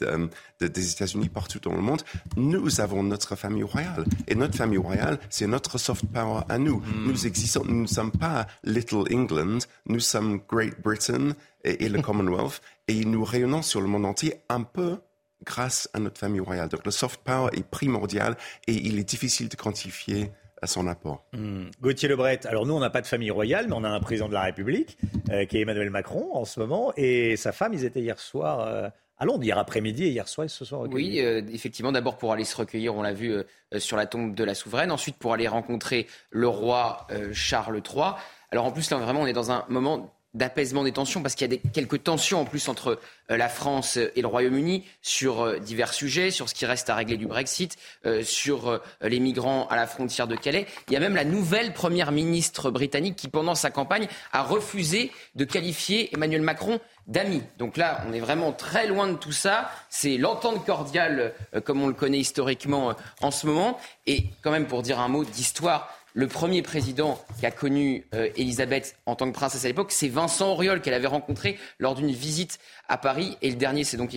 des 0.60 0.92
États-Unis 0.92 1.28
partout 1.28 1.58
dans 1.58 1.74
le 1.74 1.80
monde, 1.80 2.02
nous 2.36 2.80
avons 2.80 3.02
notre 3.02 3.36
famille 3.36 3.62
royale. 3.62 4.04
Et 4.26 4.34
notre 4.34 4.56
famille 4.56 4.78
royale, 4.78 5.18
c'est 5.30 5.46
notre 5.46 5.78
soft 5.78 6.06
power 6.06 6.42
à 6.48 6.58
nous. 6.58 6.78
Hmm. 6.78 7.08
Nous 7.08 7.26
existons, 7.26 7.62
nous 7.66 7.82
ne 7.82 7.86
sommes 7.86 8.12
pas 8.12 8.46
Little 8.64 9.04
England, 9.12 9.58
nous 9.86 10.00
sommes 10.00 10.40
Great 10.48 10.80
Britain 10.82 11.32
et, 11.64 11.88
le 11.88 12.00
Commonwealth, 12.00 12.60
et 12.86 13.04
nous 13.04 13.24
rayonnons 13.24 13.62
sur 13.62 13.80
le 13.80 13.88
monde 13.88 14.06
entier 14.06 14.40
un 14.48 14.62
peu 14.62 14.98
grâce 15.44 15.88
à 15.92 15.98
notre 15.98 16.18
famille 16.18 16.40
royale. 16.40 16.68
Donc 16.68 16.84
le 16.84 16.90
soft 16.90 17.20
power 17.24 17.50
est 17.52 17.64
primordial 17.64 18.36
et 18.66 18.74
il 18.74 18.98
est 18.98 19.08
difficile 19.08 19.48
de 19.48 19.56
quantifier 19.56 20.30
à 20.62 20.66
son 20.66 20.86
apport. 20.86 21.24
Hmm. 21.32 21.66
Gauthier 21.80 22.09
Lebret, 22.09 22.40
alors 22.46 22.66
nous 22.66 22.74
on 22.74 22.80
n'a 22.80 22.90
pas 22.90 23.00
de 23.00 23.06
famille 23.06 23.30
royale, 23.30 23.66
mais 23.68 23.74
on 23.76 23.84
a 23.84 23.88
un 23.88 24.00
président 24.00 24.28
de 24.28 24.34
la 24.34 24.42
République 24.42 24.98
euh, 25.30 25.44
qui 25.44 25.59
est 25.59 25.61
Emmanuel 25.62 25.90
Macron 25.90 26.30
en 26.32 26.44
ce 26.44 26.61
moment, 26.61 26.92
et 26.96 27.36
sa 27.36 27.52
femme, 27.52 27.74
ils 27.74 27.84
étaient 27.84 28.00
hier 28.00 28.18
soir 28.18 28.61
euh, 28.61 28.88
à 29.18 29.24
Londres, 29.24 29.44
hier 29.44 29.59
après-midi 29.59 30.04
et 30.04 30.09
hier 30.09 30.28
soir 30.28 30.44
et 30.44 30.48
ce 30.48 30.64
soir. 30.64 30.82
Oui, 30.90 31.20
euh, 31.20 31.42
effectivement, 31.52 31.92
d'abord 31.92 32.16
pour 32.16 32.32
aller 32.32 32.44
se 32.44 32.56
recueillir, 32.56 32.94
on 32.94 33.02
l'a 33.02 33.12
vu 33.12 33.34
sur 33.78 33.96
la 33.96 34.06
tombe 34.06 34.34
de 34.34 34.44
la 34.44 34.54
souveraine, 34.54 34.90
ensuite 34.90 35.16
pour 35.16 35.32
aller 35.32 35.48
rencontrer 35.48 36.06
le 36.30 36.48
roi 36.48 37.06
Charles 37.32 37.82
III. 37.84 38.12
Alors 38.50 38.64
en 38.64 38.72
plus, 38.72 38.90
là 38.90 38.96
vraiment, 38.96 39.20
on 39.20 39.26
est 39.26 39.32
dans 39.32 39.50
un 39.50 39.64
moment 39.68 40.14
d'apaisement 40.34 40.84
des 40.84 40.92
tensions, 40.92 41.22
parce 41.22 41.34
qu'il 41.34 41.50
y 41.50 41.56
a 41.56 41.58
quelques 41.72 42.04
tensions 42.04 42.40
en 42.40 42.44
plus 42.44 42.68
entre 42.68 42.98
euh, 43.30 43.36
la 43.36 43.48
France 43.48 43.96
et 43.96 44.20
le 44.20 44.26
Royaume-Uni 44.26 44.84
sur 45.00 45.40
euh, 45.40 45.58
divers 45.58 45.94
sujets, 45.94 46.30
sur 46.30 46.48
ce 46.48 46.54
qui 46.54 46.66
reste 46.66 46.90
à 46.90 46.94
régler 46.94 47.16
du 47.16 47.26
Brexit, 47.26 47.76
euh, 48.04 48.22
sur 48.22 48.80
les 49.00 49.20
migrants 49.20 49.66
à 49.68 49.76
la 49.76 49.86
frontière 49.86 50.26
de 50.26 50.36
Calais. 50.36 50.66
Il 50.88 50.92
y 50.92 50.96
a 50.96 51.00
même 51.00 51.14
la 51.14 51.24
nouvelle 51.24 51.72
première 51.72 52.12
ministre 52.12 52.70
britannique 52.70 53.16
qui, 53.16 53.28
pendant 53.28 53.54
sa 53.54 53.70
campagne, 53.70 54.06
a 54.32 54.42
refusé 54.42 55.10
de 55.34 55.44
qualifier 55.44 56.14
Emmanuel 56.14 56.42
Macron 56.42 56.78
d'ami. 57.06 57.42
Donc 57.56 57.78
là, 57.78 58.04
on 58.06 58.12
est 58.12 58.20
vraiment 58.20 58.52
très 58.52 58.86
loin 58.86 59.08
de 59.08 59.16
tout 59.16 59.32
ça. 59.32 59.70
C'est 59.88 60.18
l'entente 60.18 60.66
cordiale, 60.66 61.32
comme 61.64 61.82
on 61.82 61.86
le 61.86 61.94
connaît 61.94 62.18
historiquement 62.18 62.94
en 63.22 63.30
ce 63.30 63.46
moment. 63.46 63.78
Et 64.06 64.24
quand 64.42 64.50
même, 64.50 64.66
pour 64.66 64.82
dire 64.82 65.00
un 65.00 65.08
mot 65.08 65.24
d'histoire, 65.24 65.97
le 66.18 66.26
premier 66.26 66.62
président 66.62 67.16
qui 67.38 67.46
a 67.46 67.52
connu 67.52 68.04
euh, 68.12 68.28
Elisabeth 68.34 68.96
en 69.06 69.14
tant 69.14 69.28
que 69.28 69.34
princesse 69.36 69.64
à 69.64 69.68
l'époque, 69.68 69.92
c'est 69.92 70.08
Vincent 70.08 70.50
Auriol 70.50 70.80
qu'elle 70.80 70.94
avait 70.94 71.06
rencontré 71.06 71.56
lors 71.78 71.94
d'une 71.94 72.10
visite 72.10 72.58
à 72.88 72.98
Paris. 72.98 73.38
Et 73.40 73.50
le 73.50 73.54
dernier, 73.54 73.84
c'est 73.84 73.96
donc 73.96 74.12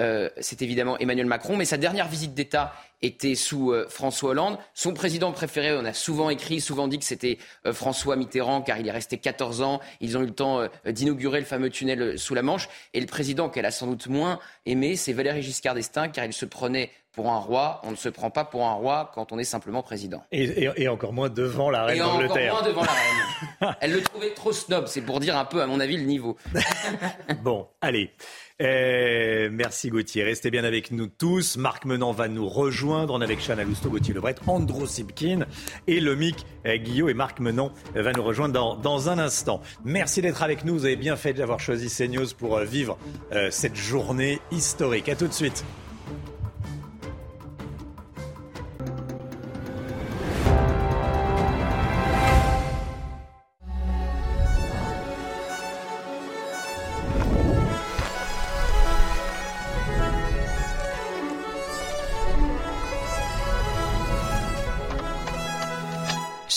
euh, 0.00 0.28
c'est 0.40 0.60
évidemment 0.60 0.98
Emmanuel 0.98 1.26
Macron. 1.26 1.56
Mais 1.56 1.66
sa 1.66 1.76
dernière 1.76 2.08
visite 2.08 2.34
d'État 2.34 2.74
était 3.02 3.34
sous 3.34 3.72
euh, 3.72 3.86
François 3.88 4.30
Hollande. 4.30 4.58
Son 4.74 4.92
président 4.92 5.32
préféré, 5.32 5.76
on 5.76 5.84
a 5.84 5.92
souvent 5.92 6.30
écrit, 6.30 6.60
souvent 6.60 6.88
dit 6.88 6.98
que 6.98 7.04
c'était 7.04 7.38
François 7.72 8.16
Mitterrand, 8.16 8.62
car 8.62 8.78
il 8.78 8.88
est 8.88 8.92
resté 8.92 9.18
14 9.18 9.62
ans. 9.62 9.80
Ils 10.00 10.16
ont 10.16 10.22
eu 10.22 10.26
le 10.26 10.34
temps 10.34 10.62
d'inaugurer 10.86 11.40
le 11.40 11.46
fameux 11.46 11.70
tunnel 11.70 12.18
sous 12.18 12.34
la 12.34 12.42
Manche. 12.42 12.68
Et 12.94 13.00
le 13.00 13.06
président 13.06 13.48
qu'elle 13.48 13.66
a 13.66 13.70
sans 13.70 13.86
doute 13.86 14.06
moins 14.06 14.38
aimé, 14.66 14.96
c'est 14.96 15.12
Valéry 15.12 15.42
Giscard 15.42 15.74
d'Estaing, 15.74 16.08
car 16.08 16.24
il 16.24 16.32
se 16.32 16.44
prenait 16.44 16.90
pour 17.12 17.30
un 17.30 17.38
roi. 17.38 17.80
On 17.84 17.90
ne 17.90 17.96
se 17.96 18.08
prend 18.08 18.30
pas 18.30 18.44
pour 18.44 18.66
un 18.66 18.72
roi 18.72 19.10
quand 19.14 19.32
on 19.32 19.38
est 19.38 19.44
simplement 19.44 19.82
président. 19.82 20.24
Et, 20.32 20.88
encore 20.88 21.12
moins 21.12 21.28
devant 21.28 21.70
la 21.70 21.84
reine 21.84 21.98
d'Angleterre. 21.98 22.54
encore 22.54 22.62
moins 22.62 22.70
devant 22.70 22.82
la 22.82 22.92
reine. 22.92 23.76
Elle 23.80 23.92
le 23.92 24.02
trouvait 24.02 24.30
trop 24.30 24.52
snob. 24.52 24.86
C'est 24.86 25.02
pour 25.02 25.20
dire 25.20 25.36
un 25.36 25.44
peu, 25.44 25.62
à 25.62 25.66
mon 25.66 25.80
avis, 25.80 25.96
le 25.96 26.04
niveau. 26.04 26.36
bon, 27.42 27.68
allez. 27.80 28.10
Euh, 28.60 29.48
merci 29.50 29.88
Gauthier. 29.88 30.22
Restez 30.22 30.50
bien 30.50 30.64
avec 30.64 30.90
nous 30.90 31.06
tous. 31.06 31.56
Marc 31.56 31.84
Menant 31.84 32.12
va 32.12 32.28
nous 32.28 32.48
rejoindre. 32.48 33.14
On 33.14 33.20
est 33.20 33.24
avec 33.24 33.40
Chana 33.40 33.64
Lousteau, 33.64 33.88
Gauthier 33.88 34.14
Lebret, 34.14 34.34
Andro 34.46 34.86
Sibkin 34.86 35.46
et 35.86 36.00
Lomic 36.00 36.46
euh, 36.66 36.76
Guillot. 36.76 37.08
Et 37.08 37.14
Marc 37.14 37.40
Menant 37.40 37.72
euh, 37.96 38.02
va 38.02 38.12
nous 38.12 38.22
rejoindre 38.22 38.54
dans, 38.54 38.76
dans 38.76 39.08
un 39.08 39.18
instant. 39.18 39.62
Merci 39.84 40.20
d'être 40.20 40.42
avec 40.42 40.64
nous. 40.64 40.74
Vous 40.74 40.84
avez 40.84 40.96
bien 40.96 41.16
fait 41.16 41.32
d'avoir 41.32 41.60
choisi 41.60 41.88
CNews 41.88 42.34
pour 42.36 42.58
vivre 42.60 42.98
cette 43.50 43.76
journée 43.76 44.40
historique. 44.50 45.08
À 45.08 45.16
tout 45.16 45.26
de 45.26 45.32
suite. 45.32 45.64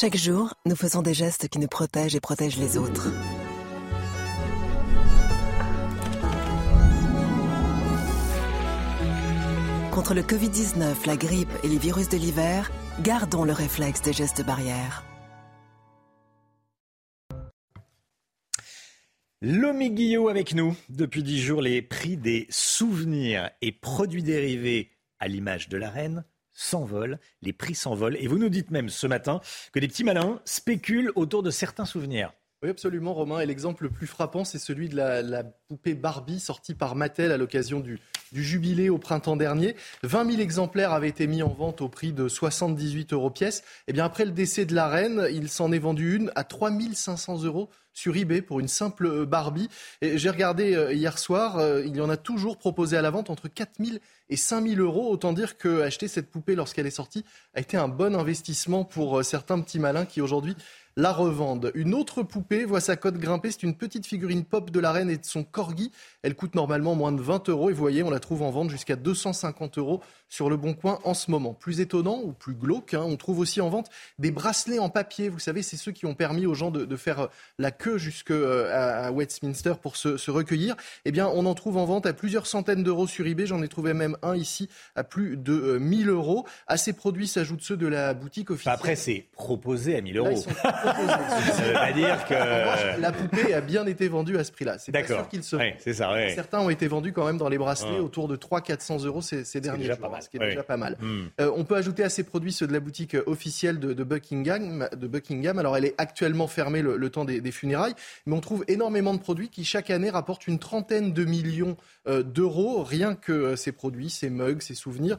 Chaque 0.04 0.18
jour, 0.18 0.54
nous 0.66 0.76
faisons 0.76 1.02
des 1.02 1.14
gestes 1.14 1.48
qui 1.48 1.60
nous 1.60 1.70
protègent 1.70 2.14
et 2.14 2.20
protègent 2.20 2.58
les 2.58 2.78
autres. 2.78 3.08
Contre 9.92 10.14
le 10.14 10.22
Covid-19, 10.22 11.08
la 11.08 11.16
grippe 11.16 11.54
et 11.64 11.70
les 11.70 11.78
virus 11.78 12.10
de 12.10 12.18
l'hiver, 12.18 12.70
gardons 13.02 13.46
le 13.46 13.54
réflexe 13.54 14.02
des 14.02 14.12
gestes 14.12 14.46
barrières. 14.46 15.06
Lomi 19.42 19.90
Guillot 19.90 20.28
avec 20.28 20.54
nous. 20.54 20.76
Depuis 20.90 21.24
dix 21.24 21.40
jours, 21.40 21.62
les 21.62 21.82
prix 21.82 22.18
des 22.18 22.46
souvenirs 22.50 23.52
et 23.62 23.72
produits 23.72 24.22
dérivés 24.22 24.92
à 25.22 25.30
l'image 25.30 25.70
de 25.70 25.78
la 25.78 25.90
reine 25.90 26.26
s'envolent, 26.54 27.20
les 27.42 27.54
prix 27.54 27.76
s'envolent. 27.76 28.18
Et 28.18 28.28
vous 28.28 28.38
nous 28.38 28.50
dites 28.50 28.72
même 28.72 28.90
ce 28.90 29.08
matin 29.08 29.42
que 29.72 29.80
des 29.80 29.88
petits 29.88 30.04
malins 30.04 30.42
spéculent 30.46 31.12
autour 31.16 31.44
de 31.44 31.52
certains 31.52 31.86
souvenirs. 31.86 32.34
Oui, 32.64 32.70
absolument, 32.70 33.14
Romain. 33.14 33.42
Et 33.42 33.46
l'exemple 33.46 33.84
le 33.84 33.90
plus 33.90 34.08
frappant, 34.08 34.46
c'est 34.46 34.58
celui 34.58 34.88
de 34.88 34.96
la, 34.96 35.44
poupée 35.44 35.96
Barbie 35.96 36.40
sortie 36.40 36.74
par 36.74 36.96
Mattel 36.96 37.34
à 37.34 37.38
l'occasion 37.38 37.82
du, 37.82 38.00
jubilé 38.32 38.90
au 38.90 38.98
printemps 38.98 39.36
dernier. 39.36 39.76
20 40.04 40.32
000 40.32 40.42
exemplaires 40.42 40.94
avaient 40.94 41.10
été 41.10 41.28
mis 41.28 41.44
en 41.44 41.50
vente 41.50 41.82
au 41.82 41.90
prix 41.90 42.14
de 42.14 42.30
78 42.30 43.12
euros 43.12 43.30
pièce. 43.30 43.60
Et 43.60 43.64
eh 43.90 43.94
bien 43.94 44.06
après 44.06 44.24
le 44.24 44.32
décès 44.32 44.64
de 44.64 44.74
la 44.74 44.88
reine, 44.88 45.28
il 45.30 45.50
s'en 45.50 45.74
est 45.74 45.80
vendu 45.80 46.16
une 46.16 46.32
à 46.36 46.46
3 46.46 46.72
500 46.94 47.44
euros 47.44 47.70
sur 47.94 48.16
eBay 48.16 48.42
pour 48.42 48.60
une 48.60 48.68
simple 48.68 49.06
euh, 49.06 49.26
Barbie. 49.26 49.70
J'ai 50.02 50.30
regardé 50.30 50.76
euh, 50.76 50.94
hier 50.94 51.20
soir, 51.20 51.58
euh, 51.58 51.84
il 51.86 51.96
y 51.96 52.02
en 52.02 52.10
a 52.10 52.18
toujours 52.18 52.58
proposé 52.58 52.98
à 52.98 53.02
la 53.02 53.12
vente 53.12 53.30
entre 53.30 53.48
4 53.48 53.74
000 53.80 53.98
et 54.30 54.36
5 54.36 54.68
000 54.68 54.82
euros. 54.82 55.12
Autant 55.12 55.32
dire 55.32 55.58
que 55.58 55.82
acheter 55.82 56.08
cette 56.08 56.32
poupée 56.32 56.56
lorsqu'elle 56.56 56.88
est 56.88 56.92
sortie 56.92 57.24
a 57.54 57.60
été 57.60 57.78
un 57.78 57.88
bon 57.88 58.16
investissement 58.16 58.84
pour 58.84 59.24
certains 59.24 59.60
petits 59.60 59.80
malins 59.80 60.06
qui 60.06 60.22
aujourd'hui 60.22 60.56
la 60.96 61.12
revendent. 61.12 61.72
Une 61.76 61.94
autre 61.94 62.24
poupée 62.24 62.66
voit 62.66 62.82
sa 62.82 62.96
cote 62.96 63.18
grimper. 63.18 63.52
C'est 63.52 63.64
une 63.64 63.76
petite 63.76 64.06
figurine 64.06 64.44
pop 64.44 64.70
de 64.70 64.80
la 64.80 64.92
reine 64.92 65.10
et 65.10 65.18
de 65.18 65.26
son 65.26 65.44
corgi. 65.44 65.92
Elle 66.22 66.36
coûte 66.36 66.56
normalement 66.56 66.96
moins 66.96 67.12
de 67.12 67.22
20 67.22 67.50
euros. 67.50 67.70
Et 67.70 67.74
vous 67.74 67.80
voyez, 67.80 68.04
on 68.04 68.10
la 68.10 68.20
trouve 68.20 68.42
en 68.42 68.52
vente 68.52 68.70
jusqu'à 68.70 68.96
250 68.96 69.78
euros 69.78 70.02
sur 70.34 70.50
le 70.50 70.58
Bon 70.58 70.74
Coin 70.74 71.00
en 71.04 71.14
ce 71.14 71.30
moment. 71.30 71.54
Plus 71.54 71.80
étonnant 71.80 72.20
ou 72.24 72.32
plus 72.32 72.56
glauque, 72.56 72.96
hein, 72.96 73.04
on 73.06 73.18
trouve 73.18 73.38
aussi 73.38 73.62
en 73.62 73.70
vente 73.70 73.92
des 74.18 74.32
bracelets 74.32 74.80
en 74.80 74.90
papier. 74.90 75.30
Vous 75.30 75.38
savez, 75.38 75.62
c'est 75.62 75.78
ceux 75.78 75.92
qui 75.92 76.08
ont 76.08 76.16
permis 76.16 76.48
aux 76.48 76.56
gens 76.56 76.72
de, 76.72 76.96
faire 76.96 77.20
euh, 77.20 77.28
la 77.60 77.70
queue 77.70 78.00
jusque 78.00 78.32
euh, 78.32 79.06
à, 79.06 79.12
Westminster 79.12 79.74
pour 79.80 79.96
se, 79.96 80.32
recueillir. 80.32 80.76
Eh 81.06 81.12
bien, 81.12 81.28
on 81.28 81.46
en 81.46 81.54
trouve 81.54 81.78
en 81.78 81.86
vente 81.86 82.08
à 82.08 82.14
plusieurs 82.14 82.48
centaines 82.48 82.82
d'euros 82.82 83.06
sur 83.06 83.28
eBay. 83.28 83.46
J'en 83.46 83.62
ai 83.62 83.68
trouvé 83.68 83.94
même 83.94 84.18
un 84.24 84.36
ici 84.36 84.70
à 84.96 85.04
plus 85.04 85.38
de 85.38 85.78
1000 85.78 86.10
euh, 86.10 86.14
euros. 86.14 86.48
À 86.66 86.78
ces 86.78 86.94
produits 86.94 87.28
s'ajoutent 87.28 87.62
ceux 87.62 87.78
de 87.78 87.86
la 87.86 88.16
boutique 88.16 88.50
officielle. 88.50 88.74
Après, 88.74 88.96
c'est 88.96 89.28
proposé 89.34 89.96
à 89.96 90.02
1000 90.02 90.18
euros. 90.18 90.36
ça 90.36 91.64
veut 91.64 91.74
pas 91.74 91.92
dire 91.92 92.26
que 92.26 93.00
la 93.00 93.12
poupée 93.12 93.54
a 93.54 93.62
bien 93.62 93.86
été 93.86 94.08
vendue 94.08 94.38
à 94.40 94.44
ce 94.44 94.52
prix-là. 94.52 94.80
C'est 94.80 94.92
pas 94.92 95.06
sûr 95.06 95.30
qu'il 95.30 95.44
se. 95.44 95.58
c'est 95.78 95.94
ça. 95.94 96.12
Certains 96.34 96.60
ont 96.60 96.72
été 96.72 96.88
vendus 96.88 97.14
quand 97.14 97.28
même 97.28 97.38
dans 97.38 97.50
les 97.50 97.60
bracelets 97.60 98.00
autour 98.00 98.28
de 98.28 98.36
300-400 98.36 99.06
euros 99.06 99.22
ces, 99.22 99.46
ces 99.46 99.62
derniers 99.62 99.86
jours 99.86 100.23
ce 100.24 100.30
qui 100.30 100.38
est 100.38 100.40
déjà 100.40 100.64
pas 100.64 100.78
mal. 100.78 100.98
Hmm. 101.00 101.26
Euh, 101.40 101.52
on 101.56 101.64
peut 101.64 101.76
ajouter 101.76 102.04
à 102.04 102.10
ces 102.10 102.24
produits 102.24 102.52
ceux 102.52 102.68
de 102.68 102.74
la 102.74 102.80
boutique 102.80 103.16
officielle 103.26 103.80
de, 103.80 104.04
Buckingham, 104.04 104.88
de 104.96 105.08
Buckingham. 105.08 105.60
Alors 105.60 105.78
elle 105.78 105.86
est 105.86 105.96
actuellement 105.98 106.48
fermée 106.48 106.82
le, 106.82 107.10
temps 107.10 107.26
des, 107.26 107.52
funérailles, 107.52 107.94
mais 108.26 108.36
on 108.36 108.42
trouve 108.42 108.64
énormément 108.68 109.14
de 109.14 109.20
produits 109.20 109.50
qui 109.50 109.64
chaque 109.64 109.90
année 109.90 110.10
rapportent 110.10 110.48
une 110.48 110.60
trentaine 110.60 111.14
de 111.14 111.26
millions 111.26 111.78
euh, 112.08 112.24
d'euros, 112.24 112.84
rien 112.84 113.16
que 113.16 113.32
euh, 113.32 113.56
ces 113.56 113.72
produits, 113.72 114.10
ces 114.10 114.30
mugs, 114.30 114.62
ces 114.62 114.76
souvenirs. 114.76 115.18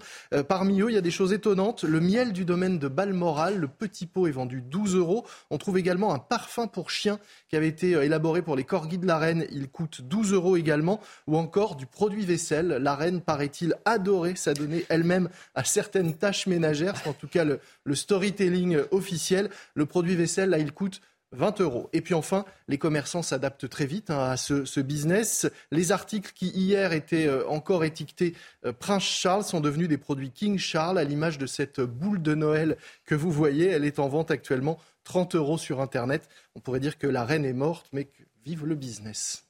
parmi 0.49 0.81
eux, 0.81 0.91
il 0.91 0.95
y 0.95 0.99
a 0.99 1.03
des 1.03 1.11
choses 1.11 1.33
étonnantes. 1.33 1.85
Le 1.85 2.01
miel 2.01 2.33
du 2.33 2.45
domaine 2.45 2.79
de 2.79 2.89
Balmoral, 2.89 3.59
le 3.59 3.69
petit 3.69 4.07
pot 4.07 4.27
est 4.27 4.33
vendu 4.33 4.63
12 4.63 4.97
euros. 4.97 5.25
On 5.51 5.59
trouve 5.59 5.79
également 5.79 6.15
un 6.15 6.19
parfum 6.19 6.67
pour 6.67 6.91
chien 6.91 7.19
qui 7.49 7.57
avait 7.57 7.69
été 7.69 7.91
élaboré 7.93 8.43
pour 8.43 8.57
les 8.57 8.65
corgis 8.65 8.99
de 8.99 9.07
la 9.07 9.19
reine. 9.19 9.47
Il 9.53 9.69
coûte 9.69 10.03
12 10.03 10.33
euros 10.33 10.57
également. 10.57 11.01
Ou 11.27 11.37
encore 11.37 11.77
du 11.77 11.87
produit 11.87 12.25
vaisselle. 12.25 12.69
La 12.69 12.95
reine, 12.95 13.21
paraît-il, 13.21 13.75
adorait 13.85 14.37
s'adonner 14.37 14.85
elle-même 14.95 15.29
à 15.55 15.65
certaines 15.65 16.15
tâches 16.15 16.47
ménagères. 16.47 16.97
C'est 16.97 17.09
en 17.09 17.13
tout 17.13 17.29
cas 17.29 17.45
le, 17.45 17.61
storytelling 17.95 18.79
officiel. 18.91 19.51
Le 19.75 19.87
produit 19.87 20.17
vaisselle, 20.17 20.51
là, 20.51 20.59
il 20.59 20.73
coûte 20.73 21.01
20 21.33 21.61
euros. 21.61 21.91
Et 21.93 22.01
puis 22.01 22.15
enfin, 22.15 22.45
les 22.69 22.79
commerçants 22.79 23.23
s'adaptent 23.23 23.69
très 23.69 23.87
vite 23.87 24.11
hein, 24.11 24.31
à 24.31 24.37
ce, 24.37 24.81
business. 24.81 25.47
Les 25.71 25.93
articles 25.93 26.33
qui 26.35 26.49
hier 26.49 26.93
étaient 26.93 27.27
euh, 27.27 27.47
encore 27.49 27.85
étiquetés 27.85 28.35
euh, 28.65 28.73
Prince 28.73 29.03
Charles 29.03 29.45
sont 29.45 29.61
devenus 29.61 29.89
des 29.89 29.99
produits 29.99 30.31
King 30.31 30.59
Charles, 30.59 30.99
à 30.99 31.05
l'image 31.05 31.39
de 31.39 31.47
cette 31.47 31.81
boule 31.81 32.23
de 32.23 32.35
Noël 32.35 32.77
que 33.05 33.15
vous 33.15 33.31
voyez. 33.31 33.69
Elle 33.69 33.85
est 33.85 33.99
en 33.99 34.09
vente 34.09 34.31
actuellement 34.31 34.79
30 35.05 35.35
euros 35.35 35.59
sur 35.59 35.81
Internet. 35.81 36.29
On 36.55 36.61
pourrait 36.61 36.81
dire 36.81 36.99
que 36.99 37.07
la 37.07 37.25
reine 37.25 37.45
est 37.45 37.53
morte, 37.53 37.89
mais 37.93 38.09
vive 38.45 38.65
le 38.65 38.75
business. 38.75 39.45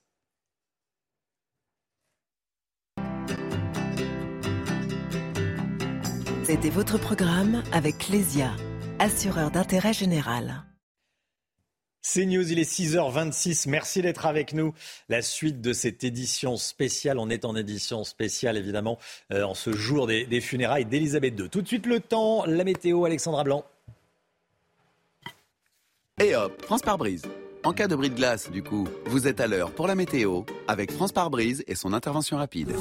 C'était 6.44 6.68
votre 6.68 6.98
programme 6.98 7.62
avec 7.72 7.96
Clésia, 7.96 8.50
assureur 8.98 9.50
d'intérêt 9.50 9.94
général. 9.94 10.62
C'est 12.02 12.26
News, 12.26 12.52
il 12.52 12.58
est 12.58 12.70
6h26. 12.70 13.66
Merci 13.70 14.02
d'être 14.02 14.26
avec 14.26 14.52
nous. 14.52 14.74
La 15.08 15.22
suite 15.22 15.62
de 15.62 15.72
cette 15.72 16.04
édition 16.04 16.58
spéciale, 16.58 17.18
on 17.18 17.30
est 17.30 17.46
en 17.46 17.56
édition 17.56 18.04
spéciale 18.04 18.58
évidemment 18.58 18.98
euh, 19.32 19.44
en 19.44 19.54
ce 19.54 19.72
jour 19.72 20.06
des, 20.06 20.26
des 20.26 20.42
funérailles 20.42 20.84
d'Elisabeth 20.84 21.34
II. 21.38 21.48
Tout 21.48 21.62
de 21.62 21.66
suite 21.66 21.86
le 21.86 22.00
temps, 22.00 22.44
la 22.44 22.62
météo, 22.62 23.06
Alexandra 23.06 23.42
Blanc. 23.42 23.64
Et 26.20 26.36
hop, 26.36 26.62
France 26.62 26.82
par 26.82 26.98
brise. 26.98 27.22
En 27.64 27.72
cas 27.72 27.88
de 27.88 27.96
bris 27.96 28.10
de 28.10 28.16
glace, 28.16 28.50
du 28.50 28.62
coup, 28.62 28.86
vous 29.06 29.26
êtes 29.26 29.40
à 29.40 29.46
l'heure 29.46 29.70
pour 29.70 29.86
la 29.86 29.94
météo 29.94 30.42
avec 30.68 30.92
France 30.92 31.12
par 31.12 31.30
brise 31.30 31.64
et 31.66 31.74
son 31.74 31.94
intervention 31.94 32.36
rapide. 32.36 32.74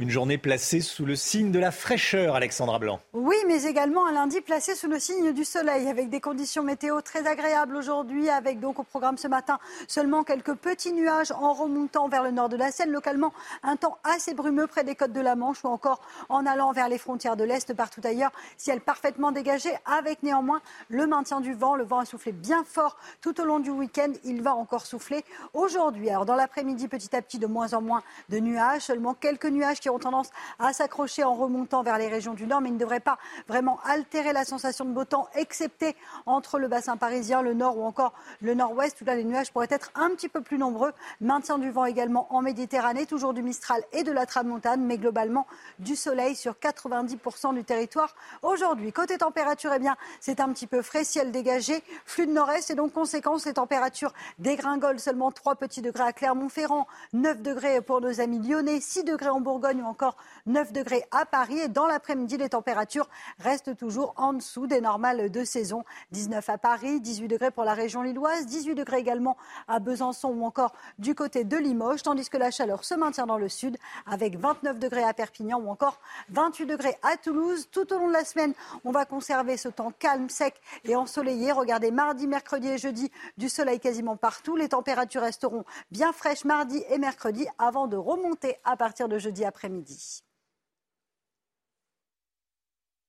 Une 0.00 0.08
journée 0.08 0.38
placée 0.38 0.80
sous 0.80 1.04
le 1.04 1.14
signe 1.14 1.52
de 1.52 1.58
la 1.58 1.70
fraîcheur, 1.70 2.34
Alexandra 2.34 2.78
Blanc. 2.78 3.00
Oui, 3.12 3.36
mais 3.46 3.64
également 3.64 4.06
un 4.06 4.12
lundi 4.12 4.40
placé 4.40 4.74
sous 4.74 4.88
le 4.88 4.98
signe 4.98 5.32
du 5.32 5.44
soleil, 5.44 5.88
avec 5.88 6.08
des 6.08 6.22
conditions 6.22 6.62
météo 6.62 7.02
très 7.02 7.26
agréables 7.26 7.76
aujourd'hui, 7.76 8.30
avec 8.30 8.60
donc 8.60 8.78
au 8.78 8.82
programme 8.82 9.18
ce 9.18 9.28
matin 9.28 9.58
seulement 9.88 10.24
quelques 10.24 10.54
petits 10.54 10.94
nuages 10.94 11.32
en 11.32 11.52
remontant 11.52 12.08
vers 12.08 12.22
le 12.22 12.30
nord 12.30 12.48
de 12.48 12.56
la 12.56 12.72
Seine, 12.72 12.92
localement 12.92 13.34
un 13.62 13.76
temps 13.76 13.98
assez 14.02 14.32
brumeux 14.32 14.66
près 14.66 14.84
des 14.84 14.94
côtes 14.94 15.12
de 15.12 15.20
la 15.20 15.36
Manche 15.36 15.62
ou 15.64 15.68
encore 15.68 16.00
en 16.30 16.46
allant 16.46 16.72
vers 16.72 16.88
les 16.88 16.96
frontières 16.96 17.36
de 17.36 17.44
l'Est, 17.44 17.74
partout 17.74 18.00
ailleurs, 18.02 18.32
ciel 18.56 18.80
parfaitement 18.80 19.32
dégagé, 19.32 19.68
avec 19.84 20.22
néanmoins 20.22 20.62
le 20.88 21.06
maintien 21.06 21.42
du 21.42 21.52
vent. 21.52 21.76
Le 21.76 21.84
vent 21.84 21.98
a 21.98 22.06
soufflé 22.06 22.32
bien 22.32 22.64
fort 22.64 22.96
tout 23.20 23.38
au 23.38 23.44
long 23.44 23.58
du 23.58 23.68
week-end, 23.68 24.12
il 24.24 24.40
va 24.40 24.54
encore 24.54 24.86
souffler 24.86 25.26
aujourd'hui. 25.52 26.08
Alors 26.08 26.24
dans 26.24 26.36
l'après-midi, 26.36 26.88
petit 26.88 27.14
à 27.14 27.20
petit, 27.20 27.38
de 27.38 27.46
moins 27.46 27.74
en 27.74 27.82
moins 27.82 28.02
de 28.30 28.38
nuages, 28.38 28.80
seulement 28.80 29.12
quelques 29.12 29.44
nuages 29.44 29.78
qui 29.78 29.89
ont 29.90 29.98
tendance 29.98 30.30
à 30.58 30.72
s'accrocher 30.72 31.24
en 31.24 31.34
remontant 31.34 31.82
vers 31.82 31.98
les 31.98 32.08
régions 32.08 32.34
du 32.34 32.46
nord, 32.46 32.60
mais 32.60 32.68
ils 32.68 32.74
ne 32.74 32.78
devraient 32.78 33.00
pas 33.00 33.18
vraiment 33.48 33.78
altérer 33.84 34.32
la 34.32 34.44
sensation 34.44 34.84
de 34.84 34.92
beau 34.92 35.04
temps, 35.04 35.28
excepté 35.34 35.96
entre 36.26 36.58
le 36.58 36.68
bassin 36.68 36.96
parisien, 36.96 37.42
le 37.42 37.54
nord 37.54 37.78
ou 37.78 37.84
encore 37.84 38.12
le 38.40 38.54
nord-ouest, 38.54 39.00
où 39.00 39.04
là 39.04 39.14
les 39.14 39.24
nuages 39.24 39.52
pourraient 39.52 39.66
être 39.70 39.90
un 39.94 40.10
petit 40.10 40.28
peu 40.28 40.40
plus 40.40 40.58
nombreux. 40.58 40.92
Maintien 41.20 41.58
du 41.58 41.70
vent 41.70 41.84
également 41.84 42.26
en 42.30 42.42
Méditerranée, 42.42 43.06
toujours 43.06 43.34
du 43.34 43.42
Mistral 43.42 43.82
et 43.92 44.02
de 44.02 44.12
la 44.12 44.26
Tramontane, 44.26 44.84
mais 44.84 44.98
globalement 44.98 45.46
du 45.78 45.96
soleil 45.96 46.36
sur 46.36 46.54
90% 46.54 47.54
du 47.54 47.64
territoire 47.64 48.14
aujourd'hui. 48.42 48.92
Côté 48.92 49.18
température, 49.18 49.72
eh 49.74 49.78
bien, 49.78 49.96
c'est 50.20 50.40
un 50.40 50.48
petit 50.52 50.66
peu 50.66 50.82
frais, 50.82 51.04
ciel 51.04 51.30
dégagé, 51.32 51.82
flux 52.04 52.26
de 52.26 52.32
nord-est 52.32 52.70
et 52.70 52.74
donc 52.74 52.92
conséquence, 52.92 53.46
les 53.46 53.54
températures 53.54 54.12
dégringolent 54.38 54.98
seulement 54.98 55.30
3 55.30 55.56
petits 55.56 55.82
degrés 55.82 56.04
à 56.04 56.12
Clermont-Ferrand, 56.12 56.86
9 57.12 57.42
degrés 57.42 57.80
pour 57.80 58.00
nos 58.00 58.20
amis 58.20 58.38
lyonnais, 58.38 58.80
6 58.80 59.04
degrés 59.04 59.30
en 59.30 59.40
Bourgogne 59.40 59.79
ou 59.80 59.86
encore 59.86 60.16
9 60.46 60.72
degrés 60.72 61.04
à 61.10 61.24
Paris. 61.24 61.58
Et 61.58 61.68
dans 61.68 61.86
l'après-midi, 61.86 62.36
les 62.36 62.48
températures 62.50 63.08
restent 63.38 63.76
toujours 63.76 64.14
en 64.16 64.32
dessous 64.32 64.66
des 64.66 64.80
normales 64.80 65.30
de 65.30 65.44
saison. 65.44 65.84
19 66.12 66.48
à 66.48 66.58
Paris, 66.58 67.00
18 67.00 67.28
degrés 67.28 67.50
pour 67.50 67.64
la 67.64 67.74
région 67.74 68.02
lilloise, 68.02 68.46
18 68.46 68.74
degrés 68.74 68.98
également 68.98 69.36
à 69.68 69.78
Besançon 69.78 70.28
ou 70.28 70.44
encore 70.44 70.72
du 70.98 71.14
côté 71.14 71.44
de 71.44 71.56
Limoges, 71.56 72.02
tandis 72.02 72.28
que 72.28 72.36
la 72.36 72.50
chaleur 72.50 72.84
se 72.84 72.94
maintient 72.94 73.26
dans 73.26 73.38
le 73.38 73.48
sud 73.48 73.76
avec 74.06 74.36
29 74.36 74.78
degrés 74.78 75.04
à 75.04 75.14
Perpignan 75.14 75.60
ou 75.60 75.68
encore 75.68 76.00
28 76.30 76.66
degrés 76.66 76.96
à 77.02 77.16
Toulouse. 77.16 77.68
Tout 77.70 77.92
au 77.92 77.98
long 77.98 78.08
de 78.08 78.12
la 78.12 78.24
semaine, 78.24 78.54
on 78.84 78.90
va 78.90 79.04
conserver 79.04 79.56
ce 79.56 79.68
temps 79.68 79.92
calme, 79.98 80.28
sec 80.28 80.60
et 80.84 80.96
ensoleillé. 80.96 81.52
Regardez, 81.52 81.90
mardi, 81.90 82.26
mercredi 82.26 82.68
et 82.68 82.78
jeudi, 82.78 83.10
du 83.38 83.48
soleil 83.48 83.80
quasiment 83.80 84.16
partout. 84.16 84.56
Les 84.56 84.68
températures 84.68 85.22
resteront 85.22 85.64
bien 85.90 86.12
fraîches 86.12 86.44
mardi 86.44 86.82
et 86.90 86.98
mercredi 86.98 87.46
avant 87.58 87.86
de 87.86 87.96
remonter 87.96 88.56
à 88.64 88.76
partir 88.76 89.08
de 89.08 89.18
jeudi 89.18 89.44
après-midi. 89.44 89.69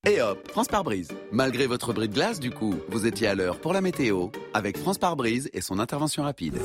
Et 0.04 0.20
hop, 0.20 0.48
France 0.48 0.66
par 0.66 0.82
brise. 0.82 1.08
Malgré 1.30 1.68
votre 1.68 1.92
bris 1.92 2.08
de 2.08 2.14
glace, 2.14 2.40
du 2.40 2.50
coup, 2.50 2.74
vous 2.88 3.06
étiez 3.06 3.28
à 3.28 3.36
l'heure 3.36 3.60
pour 3.60 3.72
la 3.72 3.80
météo 3.80 4.30
avec 4.52 4.76
France 4.76 4.98
par 4.98 5.14
brise 5.14 5.48
et 5.52 5.60
son 5.60 5.78
intervention 5.78 6.24
rapide. 6.24 6.58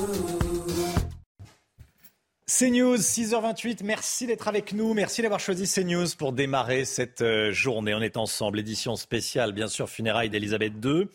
CNews, 2.48 2.96
6h28, 2.96 3.84
merci 3.84 4.26
d'être 4.26 4.48
avec 4.48 4.72
nous, 4.72 4.94
merci 4.94 5.20
d'avoir 5.20 5.38
choisi 5.38 5.70
CNews 5.70 6.06
pour 6.16 6.32
démarrer 6.32 6.86
cette 6.86 7.20
euh, 7.20 7.52
journée. 7.52 7.92
On 7.92 8.00
est 8.00 8.16
ensemble, 8.16 8.58
édition 8.58 8.96
spéciale, 8.96 9.52
bien 9.52 9.68
sûr, 9.68 9.90
funérailles 9.90 10.30
d'Elisabeth 10.30 10.72
II. 10.82 11.08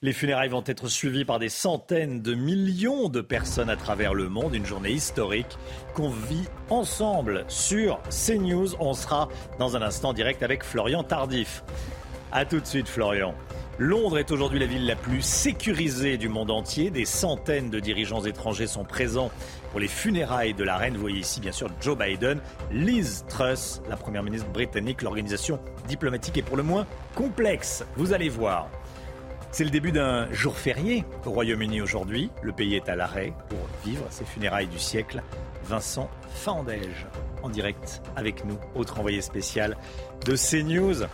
Les 0.00 0.14
funérailles 0.14 0.48
vont 0.48 0.64
être 0.64 0.88
suivies 0.88 1.26
par 1.26 1.38
des 1.38 1.50
centaines 1.50 2.22
de 2.22 2.32
millions 2.32 3.10
de 3.10 3.20
personnes 3.20 3.68
à 3.68 3.76
travers 3.76 4.14
le 4.14 4.30
monde, 4.30 4.54
une 4.54 4.64
journée 4.64 4.92
historique 4.92 5.58
qu'on 5.92 6.08
vit 6.08 6.48
ensemble 6.70 7.44
sur 7.48 8.00
CNews. 8.08 8.74
On 8.80 8.94
sera 8.94 9.28
dans 9.58 9.76
un 9.76 9.82
instant 9.82 10.14
direct 10.14 10.42
avec 10.42 10.64
Florian 10.64 11.04
Tardif. 11.04 11.64
A 12.32 12.46
tout 12.46 12.60
de 12.60 12.66
suite, 12.66 12.88
Florian. 12.88 13.34
Londres 13.80 14.18
est 14.18 14.32
aujourd'hui 14.32 14.58
la 14.58 14.66
ville 14.66 14.86
la 14.86 14.96
plus 14.96 15.22
sécurisée 15.22 16.16
du 16.16 16.28
monde 16.28 16.50
entier. 16.50 16.90
Des 16.90 17.04
centaines 17.04 17.70
de 17.70 17.78
dirigeants 17.78 18.24
étrangers 18.24 18.66
sont 18.66 18.84
présents 18.84 19.30
pour 19.70 19.80
les 19.80 19.88
funérailles 19.88 20.54
de 20.54 20.64
la 20.64 20.76
reine. 20.76 20.94
Vous 20.94 21.00
voyez 21.00 21.20
ici 21.20 21.40
bien 21.40 21.52
sûr 21.52 21.68
Joe 21.80 21.96
Biden, 21.96 22.40
Liz 22.70 23.24
Truss, 23.28 23.80
la 23.88 23.96
première 23.96 24.22
ministre 24.22 24.48
britannique. 24.48 25.02
L'organisation 25.02 25.60
diplomatique 25.86 26.38
est 26.38 26.42
pour 26.42 26.56
le 26.56 26.62
moins 26.62 26.86
complexe. 27.14 27.84
Vous 27.96 28.12
allez 28.12 28.28
voir. 28.28 28.68
C'est 29.50 29.64
le 29.64 29.70
début 29.70 29.92
d'un 29.92 30.30
jour 30.32 30.56
férié 30.56 31.04
au 31.24 31.30
Royaume-Uni 31.30 31.80
aujourd'hui. 31.80 32.30
Le 32.42 32.52
pays 32.52 32.74
est 32.74 32.88
à 32.88 32.96
l'arrêt 32.96 33.32
pour 33.48 33.58
vivre 33.84 34.04
ses 34.10 34.24
funérailles 34.24 34.66
du 34.66 34.78
siècle. 34.78 35.22
Vincent 35.64 36.10
Fandège 36.34 37.06
en 37.42 37.48
direct 37.48 38.02
avec 38.16 38.44
nous, 38.44 38.58
autre 38.74 38.98
envoyé 38.98 39.20
spécial 39.20 39.76
de 40.26 40.34
CNews 40.36 41.06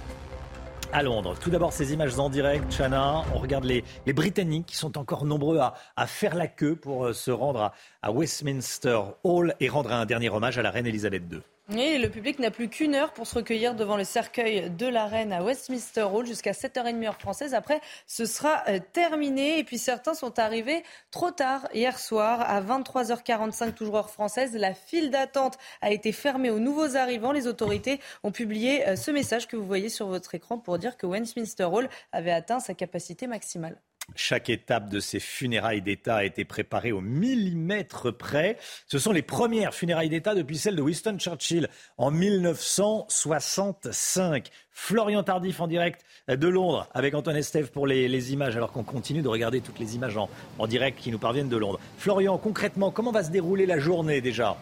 à 0.95 1.03
Londres. 1.03 1.34
Tout 1.40 1.51
d'abord, 1.51 1.72
ces 1.72 1.92
images 1.92 2.18
en 2.20 2.30
direct, 2.30 2.72
Chana. 2.72 3.24
On 3.34 3.38
regarde 3.38 3.64
les, 3.64 3.82
Britanniques 4.12 4.66
qui 4.66 4.76
sont 4.76 4.97
encore 4.97 5.24
nombreux 5.24 5.59
à, 5.59 5.74
à 5.97 6.07
faire 6.07 6.36
la 6.36 6.47
queue 6.47 6.76
pour 6.76 7.07
euh, 7.07 7.12
se 7.12 7.32
rendre 7.32 7.61
à, 7.61 7.74
à 8.01 8.12
Westminster 8.12 9.01
Hall 9.24 9.55
et 9.59 9.68
rendre 9.68 9.92
un 9.92 10.07
dernier 10.07 10.30
hommage 10.30 10.57
à 10.57 10.62
la 10.62 10.70
reine 10.70 10.86
Elisabeth 10.86 11.24
II. 11.30 11.40
Et 11.72 11.96
le 11.96 12.10
public 12.10 12.38
n'a 12.40 12.50
plus 12.50 12.68
qu'une 12.68 12.94
heure 12.94 13.14
pour 13.14 13.26
se 13.26 13.36
recueillir 13.36 13.74
devant 13.74 13.96
le 13.96 14.04
cercueil 14.04 14.68
de 14.68 14.86
la 14.86 15.06
reine 15.06 15.32
à 15.32 15.42
Westminster 15.42 16.02
Hall 16.02 16.26
jusqu'à 16.26 16.52
7h30 16.52 17.06
heure 17.06 17.18
française. 17.18 17.54
Après, 17.54 17.80
ce 18.06 18.26
sera 18.26 18.62
euh, 18.68 18.78
terminé. 18.92 19.58
Et 19.58 19.64
puis 19.64 19.78
certains 19.78 20.12
sont 20.12 20.38
arrivés 20.38 20.84
trop 21.10 21.30
tard 21.30 21.66
hier 21.72 21.98
soir 21.98 22.42
à 22.42 22.60
23h45 22.60 23.72
toujours 23.72 23.96
heure 23.96 24.10
française. 24.10 24.54
La 24.54 24.74
file 24.74 25.10
d'attente 25.10 25.56
a 25.80 25.90
été 25.90 26.12
fermée 26.12 26.50
aux 26.50 26.58
nouveaux 26.58 26.96
arrivants. 26.96 27.32
Les 27.32 27.46
autorités 27.46 27.98
ont 28.24 28.30
publié 28.30 28.86
euh, 28.86 28.96
ce 28.96 29.10
message 29.10 29.48
que 29.48 29.56
vous 29.56 29.66
voyez 29.66 29.88
sur 29.88 30.06
votre 30.06 30.34
écran 30.34 30.58
pour 30.58 30.78
dire 30.78 30.98
que 30.98 31.06
Westminster 31.06 31.64
Hall 31.64 31.88
avait 32.12 32.32
atteint 32.32 32.60
sa 32.60 32.74
capacité 32.74 33.26
maximale. 33.26 33.80
Chaque 34.14 34.50
étape 34.50 34.90
de 34.90 35.00
ces 35.00 35.18
funérailles 35.18 35.82
d'État 35.82 36.16
a 36.16 36.24
été 36.24 36.44
préparée 36.44 36.92
au 36.92 37.00
millimètre 37.00 38.14
près. 38.16 38.59
Ce 38.86 38.98
sont 38.98 39.12
les 39.12 39.22
premières 39.22 39.72
funérailles 39.74 40.11
d'État 40.11 40.34
depuis 40.34 40.59
celles 40.59 40.76
de 40.76 40.82
Winston 40.82 41.16
Churchill 41.18 41.70
en 41.96 42.11
1965. 42.11 44.50
Florian 44.70 45.22
Tardif 45.22 45.61
en 45.61 45.66
direct 45.66 46.05
de 46.28 46.48
Londres 46.48 46.88
avec 46.92 47.14
Antoine 47.14 47.36
Estève 47.36 47.70
pour 47.70 47.86
les, 47.86 48.32
images, 48.32 48.57
alors 48.57 48.72
qu'on 48.72 48.82
continue 48.82 49.22
de 49.22 49.28
regarder 49.28 49.61
toutes 49.61 49.78
les 49.78 49.94
images 49.94 50.16
en 50.16 50.66
direct 50.66 50.98
qui 50.98 51.11
nous 51.11 51.18
parviennent 51.18 51.48
de 51.48 51.57
Londres. 51.57 51.80
Florian, 51.96 52.36
concrètement, 52.38 52.90
comment 52.90 53.12
va 53.12 53.24
se 53.24 53.30
dérouler 53.30 53.64
la 53.66 53.78
journée 53.78 54.20
déjà? 54.20 54.57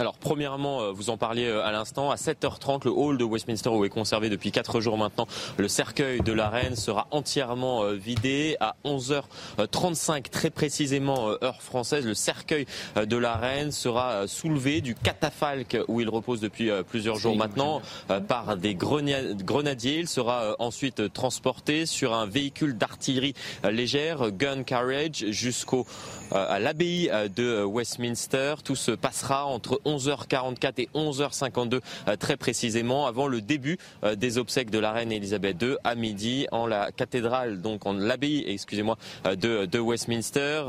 Alors 0.00 0.14
premièrement, 0.14 0.82
euh, 0.82 0.92
vous 0.92 1.10
en 1.10 1.16
parliez 1.16 1.46
euh, 1.46 1.64
à 1.64 1.70
l'instant, 1.70 2.10
à 2.10 2.16
7h30, 2.16 2.84
le 2.84 2.90
hall 2.90 3.16
de 3.16 3.24
Westminster 3.24 3.68
où 3.68 3.84
est 3.84 3.88
conservé 3.88 4.28
depuis 4.28 4.50
4 4.50 4.80
jours 4.80 4.98
maintenant 4.98 5.26
le 5.56 5.68
cercueil 5.68 6.20
de 6.20 6.32
la 6.32 6.48
reine 6.48 6.74
sera 6.74 7.06
entièrement 7.12 7.84
euh, 7.84 7.94
vidé. 7.94 8.56
À 8.60 8.76
11h35, 8.84 10.30
très 10.30 10.50
précisément 10.50 11.28
heure 11.42 11.62
française, 11.62 12.04
le 12.04 12.14
cercueil 12.14 12.66
de 12.96 13.16
la 13.16 13.36
reine 13.36 13.72
sera 13.72 14.26
soulevé 14.26 14.80
du 14.80 14.94
catafalque 14.94 15.76
où 15.88 16.00
il 16.00 16.08
repose 16.08 16.40
depuis 16.40 16.70
plusieurs 16.88 17.16
jours 17.16 17.36
maintenant 17.36 17.82
par 18.28 18.56
des 18.56 18.74
grenadiers. 18.74 19.98
Il 19.98 20.08
sera 20.08 20.56
ensuite 20.58 21.12
transporté 21.12 21.86
sur 21.86 22.14
un 22.14 22.26
véhicule 22.26 22.76
d'artillerie 22.76 23.34
légère, 23.64 24.30
gun 24.30 24.62
carriage, 24.62 25.26
jusqu'au 25.30 25.86
à 26.30 26.58
l'abbaye 26.58 27.10
de 27.36 27.62
Westminster. 27.64 28.54
Tout 28.64 28.76
se 28.76 28.90
passera 28.90 29.46
entre 29.46 29.80
11h44 29.84 30.72
et 30.78 30.88
11h52 30.94 31.80
euh, 32.08 32.16
très 32.16 32.36
précisément 32.36 33.06
avant 33.06 33.26
le 33.26 33.40
début 33.40 33.78
euh, 34.02 34.14
des 34.14 34.38
obsèques 34.38 34.70
de 34.70 34.78
la 34.78 34.92
reine 34.92 35.12
Elisabeth 35.12 35.60
II 35.62 35.76
à 35.84 35.94
midi 35.94 36.46
en 36.52 36.66
la 36.66 36.92
cathédrale, 36.92 37.60
donc 37.60 37.86
en 37.86 37.92
l'abbaye, 37.92 38.44
excusez-moi, 38.46 38.96
euh, 39.26 39.36
de, 39.36 39.66
de, 39.66 39.78
Westminster. 39.78 40.62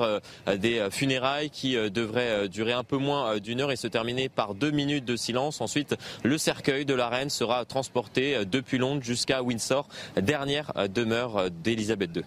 Des 0.58 0.88
funérailles 0.92 1.50
qui 1.50 1.76
devraient 1.76 2.50
durer 2.50 2.74
un 2.74 2.84
peu 2.84 2.98
moins 2.98 3.38
d'une 3.38 3.62
heure 3.62 3.72
et 3.72 3.76
se 3.76 3.88
terminer 3.88 4.30
par 4.30 4.54
deux 4.54 4.72
minutes 4.72 5.06
de 5.06 5.16
silence. 5.16 5.62
Ensuite, 5.62 5.96
le 6.24 6.38
cercueil 6.38 6.86
de 6.86 6.94
la 6.94 7.08
reine 7.08 7.30
sera 7.30 7.66
transporté 7.66 8.46
depuis 8.46 8.78
Londres 8.78 9.04
jusqu'à 9.04 9.42
Windsor, 9.42 9.88
dernière 10.18 10.74
demeure 10.90 11.50
d'Elisabeth 11.52 12.16
II 12.16 12.24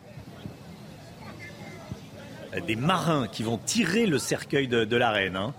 des 2.60 2.76
marins 2.76 3.26
qui 3.28 3.42
vont 3.42 3.58
tirer 3.58 4.06
le 4.06 4.18
cercueil 4.18 4.68
de, 4.68 4.84
de 4.84 4.96
la 4.96 5.10
reine. 5.10 5.36
Hein. 5.36 5.54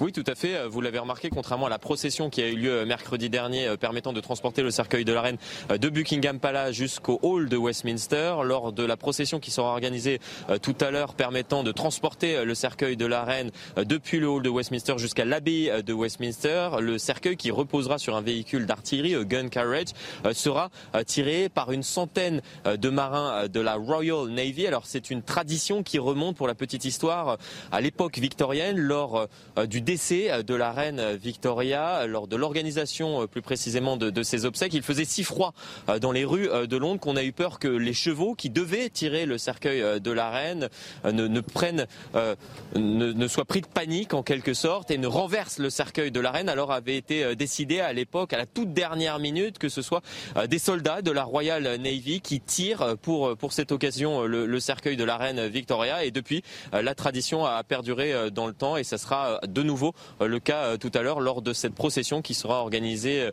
Oui, 0.00 0.12
tout 0.12 0.24
à 0.26 0.34
fait. 0.34 0.66
Vous 0.66 0.80
l'avez 0.80 0.98
remarqué, 0.98 1.28
contrairement 1.28 1.66
à 1.66 1.68
la 1.68 1.78
procession 1.78 2.30
qui 2.30 2.40
a 2.40 2.48
eu 2.48 2.56
lieu 2.56 2.86
mercredi 2.86 3.28
dernier 3.28 3.76
permettant 3.78 4.14
de 4.14 4.20
transporter 4.20 4.62
le 4.62 4.70
cercueil 4.70 5.04
de 5.04 5.12
la 5.12 5.20
reine 5.20 5.36
de 5.68 5.88
Buckingham 5.90 6.40
Palace 6.40 6.72
jusqu'au 6.72 7.18
hall 7.20 7.50
de 7.50 7.58
Westminster, 7.58 8.36
lors 8.42 8.72
de 8.72 8.82
la 8.82 8.96
procession 8.96 9.40
qui 9.40 9.50
sera 9.50 9.68
organisée 9.68 10.18
tout 10.62 10.74
à 10.80 10.90
l'heure 10.90 11.12
permettant 11.12 11.62
de 11.62 11.70
transporter 11.70 12.46
le 12.46 12.54
cercueil 12.54 12.96
de 12.96 13.04
la 13.04 13.24
reine 13.24 13.50
depuis 13.76 14.20
le 14.20 14.28
hall 14.28 14.42
de 14.42 14.48
Westminster 14.48 14.94
jusqu'à 14.96 15.26
l'abbaye 15.26 15.70
de 15.84 15.92
Westminster, 15.92 16.70
le 16.80 16.96
cercueil 16.96 17.36
qui 17.36 17.50
reposera 17.50 17.98
sur 17.98 18.16
un 18.16 18.22
véhicule 18.22 18.64
d'artillerie, 18.64 19.26
gun 19.26 19.48
carriage, 19.48 19.88
sera 20.32 20.70
tiré 21.04 21.50
par 21.50 21.72
une 21.72 21.82
centaine 21.82 22.40
de 22.64 22.88
marins 22.88 23.48
de 23.48 23.60
la 23.60 23.74
Royal 23.74 24.28
Navy. 24.28 24.66
Alors 24.66 24.86
c'est 24.86 25.10
une 25.10 25.22
tradition 25.22 25.82
qui 25.82 25.98
remonte 25.98 26.36
pour 26.36 26.48
la 26.48 26.54
petite 26.54 26.86
histoire 26.86 27.36
à 27.70 27.80
l'époque 27.82 28.16
victorienne 28.18 28.78
lors 28.78 29.28
euh, 29.58 29.66
du 29.66 29.80
décès 29.90 30.44
de 30.44 30.54
la 30.54 30.70
reine 30.70 31.16
Victoria, 31.16 32.06
lors 32.06 32.28
de 32.28 32.36
l'organisation 32.36 33.22
euh, 33.22 33.26
plus 33.26 33.42
précisément 33.42 33.96
de, 33.96 34.22
ses 34.22 34.44
obsèques. 34.44 34.72
Il 34.72 34.82
faisait 34.82 35.04
si 35.04 35.24
froid 35.24 35.52
euh, 35.88 35.98
dans 35.98 36.12
les 36.12 36.24
rues 36.24 36.48
de 36.68 36.76
Londres 36.76 37.00
qu'on 37.00 37.16
a 37.16 37.24
eu 37.24 37.32
peur 37.32 37.58
que 37.58 37.66
les 37.66 37.92
chevaux 37.92 38.36
qui 38.36 38.50
devaient 38.50 38.88
tirer 38.88 39.26
le 39.26 39.36
cercueil 39.36 40.00
de 40.00 40.10
la 40.12 40.30
reine 40.30 40.68
ne, 41.04 41.40
prennent, 41.40 41.86
ne, 42.14 43.12
ne, 43.12 43.28
soient 43.28 43.44
pris 43.44 43.62
de 43.62 43.66
panique 43.66 44.14
en 44.14 44.22
quelque 44.22 44.54
sorte 44.54 44.92
et 44.92 44.98
ne 44.98 45.08
renversent 45.08 45.58
le 45.58 45.70
cercueil 45.70 46.12
de 46.12 46.20
la 46.20 46.30
reine. 46.30 46.48
Alors 46.48 46.70
avait 46.70 46.96
été 46.96 47.34
décidé 47.34 47.80
à 47.80 47.92
l'époque, 47.92 48.32
à 48.32 48.38
la 48.38 48.46
toute 48.46 48.72
dernière 48.72 49.18
minute, 49.18 49.58
que 49.58 49.68
ce 49.68 49.82
soit 49.82 50.02
des 50.48 50.58
soldats 50.60 51.02
de 51.02 51.10
la 51.10 51.24
Royal 51.24 51.62
Navy 51.80 52.20
qui 52.20 52.40
tirent 52.40 52.96
pour, 53.02 53.36
pour 53.36 53.52
cette 53.52 53.72
occasion 53.72 54.22
le, 54.22 54.46
le 54.46 54.60
cercueil 54.60 54.96
de 54.96 55.04
la 55.04 55.16
reine 55.16 55.46
Victoria. 55.48 56.04
Et 56.04 56.10
depuis, 56.10 56.42
la 56.72 56.94
tradition 56.94 57.44
a 57.44 57.62
perduré 57.64 58.30
dans 58.30 58.46
le 58.46 58.52
temps 58.52 58.76
et 58.76 58.84
ça 58.84 58.98
sera 58.98 59.40
de 59.46 59.62
nouveau 59.62 59.79
le 60.20 60.38
cas 60.38 60.76
tout 60.78 60.90
à 60.94 61.02
l'heure 61.02 61.20
lors 61.20 61.42
de 61.42 61.52
cette 61.52 61.74
procession 61.74 62.22
qui 62.22 62.34
sera 62.34 62.60
organisée 62.60 63.30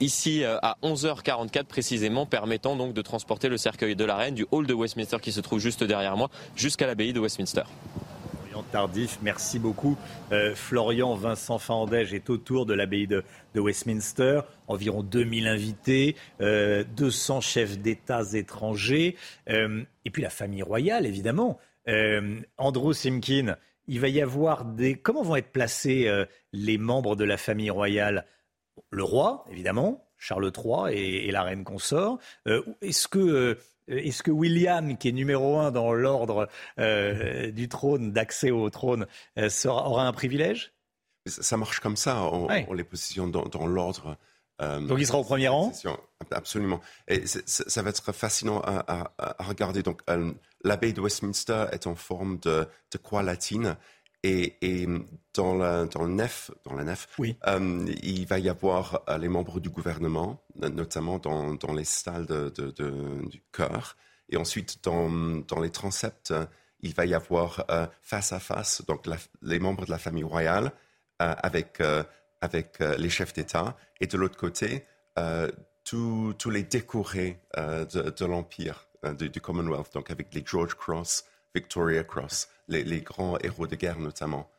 ici 0.00 0.44
à 0.44 0.76
11h44 0.82 1.64
précisément, 1.64 2.26
permettant 2.26 2.76
donc 2.76 2.94
de 2.94 3.02
transporter 3.02 3.48
le 3.48 3.56
cercueil 3.56 3.96
de 3.96 4.04
la 4.04 4.16
reine 4.16 4.34
du 4.34 4.46
hall 4.50 4.66
de 4.66 4.74
Westminster 4.74 5.18
qui 5.20 5.32
se 5.32 5.40
trouve 5.40 5.58
juste 5.58 5.84
derrière 5.84 6.16
moi 6.16 6.30
jusqu'à 6.56 6.86
l'abbaye 6.86 7.12
de 7.12 7.20
Westminster. 7.20 7.62
Tardif, 8.70 9.18
merci 9.22 9.58
beaucoup. 9.58 9.96
Euh, 10.32 10.54
Florian 10.54 11.14
Vincent 11.14 11.58
Fandège 11.58 12.14
est 12.14 12.30
autour 12.30 12.66
de 12.66 12.74
l'abbaye 12.74 13.06
de, 13.06 13.22
Westminster. 13.54 14.40
Environ 14.68 15.02
2000 15.02 15.46
invités, 15.46 16.16
200 16.40 16.40
euh, 16.40 17.40
chefs 17.40 17.78
d'État 17.78 18.22
étrangers, 18.32 19.16
euh, 19.50 19.82
et 20.04 20.10
puis 20.10 20.22
la 20.22 20.30
famille 20.30 20.62
royale, 20.62 21.06
évidemment. 21.06 21.58
Andrew 22.58 22.92
Simkin, 22.92 23.56
il 23.86 24.00
va 24.00 24.08
y 24.08 24.20
avoir 24.20 24.64
des. 24.64 24.94
Comment 24.94 25.22
vont 25.22 25.36
être 25.36 25.52
placés 25.52 26.10
les 26.52 26.78
membres 26.78 27.16
de 27.16 27.24
la 27.24 27.36
famille 27.36 27.70
royale? 27.70 28.26
Le 28.90 29.02
roi, 29.04 29.44
évidemment, 29.50 30.08
Charles 30.18 30.50
III 30.56 30.94
et, 30.94 31.28
et 31.28 31.30
la 31.30 31.42
reine 31.42 31.64
consort. 31.64 32.18
Est-ce 32.80 33.08
que 33.08 33.58
euh, 33.90 34.06
est-ce 34.06 34.22
que 34.22 34.30
William, 34.30 34.96
qui 34.96 35.08
est 35.08 35.12
numéro 35.12 35.58
un 35.58 35.70
dans 35.70 35.92
l'ordre 35.92 36.48
euh, 36.78 37.50
du 37.50 37.68
trône, 37.68 38.12
d'accès 38.12 38.50
au 38.50 38.70
trône, 38.70 39.06
euh, 39.38 39.48
aura 39.66 40.06
un 40.06 40.12
privilège? 40.12 40.72
Ça, 41.26 41.56
marche 41.56 41.80
comme 41.80 41.96
ça, 41.96 42.22
on, 42.22 42.72
les 42.72 42.82
positionne 42.82 43.30
dans, 43.30 43.66
l'ordre. 43.66 44.16
Donc 44.60 44.98
il 44.98 45.06
sera 45.06 45.18
au 45.18 45.24
premier 45.24 45.48
rang 45.48 45.72
Absolument. 46.30 46.80
Et 47.08 47.26
ça 47.26 47.82
va 47.82 47.90
être 47.90 48.12
fascinant 48.12 48.60
à, 48.64 49.12
regarder. 49.40 49.82
Donc 49.82 50.02
l'abbaye 50.62 50.92
de 50.92 51.00
Westminster 51.00 51.66
est 51.72 51.86
en 51.86 51.94
forme 51.94 52.38
de, 52.38 52.66
croix 53.02 53.22
latine. 53.22 53.76
Et, 54.24 54.86
dans, 55.34 55.56
la, 55.56 55.86
dans, 55.86 56.04
le 56.04 56.12
nef, 56.12 56.52
dans 56.64 56.74
la 56.74 56.84
nef, 56.84 57.08
il 57.18 58.26
va 58.26 58.38
y 58.38 58.48
avoir 58.48 59.02
les 59.18 59.28
membres 59.28 59.58
du 59.58 59.68
gouvernement, 59.68 60.44
notamment 60.54 61.18
dans, 61.18 61.54
dans 61.54 61.72
les 61.72 61.84
stalles 61.84 62.26
du 62.26 63.42
chœur. 63.50 63.96
Et 64.28 64.36
ensuite, 64.36 64.82
dans, 64.84 65.10
dans, 65.48 65.60
les 65.60 65.70
transepts, 65.70 66.32
il 66.82 66.94
va 66.94 67.06
y 67.06 67.14
avoir 67.14 67.64
euh, 67.70 67.86
face 68.02 68.32
à 68.32 68.40
face 68.40 68.82
donc 68.86 69.06
les 69.42 69.58
membres 69.58 69.86
de 69.86 69.90
la 69.90 69.98
famille 69.98 70.24
royale 70.24 70.72
euh, 71.22 71.34
avec, 71.42 71.80
euh, 71.80 72.02
avec 72.42 72.78
les 72.80 73.08
chefs 73.08 73.32
d'État. 73.32 73.76
Et 74.00 74.06
de 74.06 74.18
l'autre 74.18 74.36
côté, 74.36 74.84
tous 75.84 76.50
les 76.50 76.62
décorés 76.62 77.38
de, 77.56 78.24
l'Empire, 78.24 78.86
du, 79.18 79.40
Commonwealth, 79.40 79.94
donc 79.94 80.10
avec 80.10 80.34
les 80.34 80.42
George 80.44 80.74
Cross, 80.74 81.24
Victoria 81.54 82.04
Cross, 82.04 82.48
les, 82.68 82.84
les 82.84 83.00
grands 83.00 83.38
héros 83.38 83.66
de 83.66 83.76
guerre 83.76 83.98
notamment. 83.98 84.50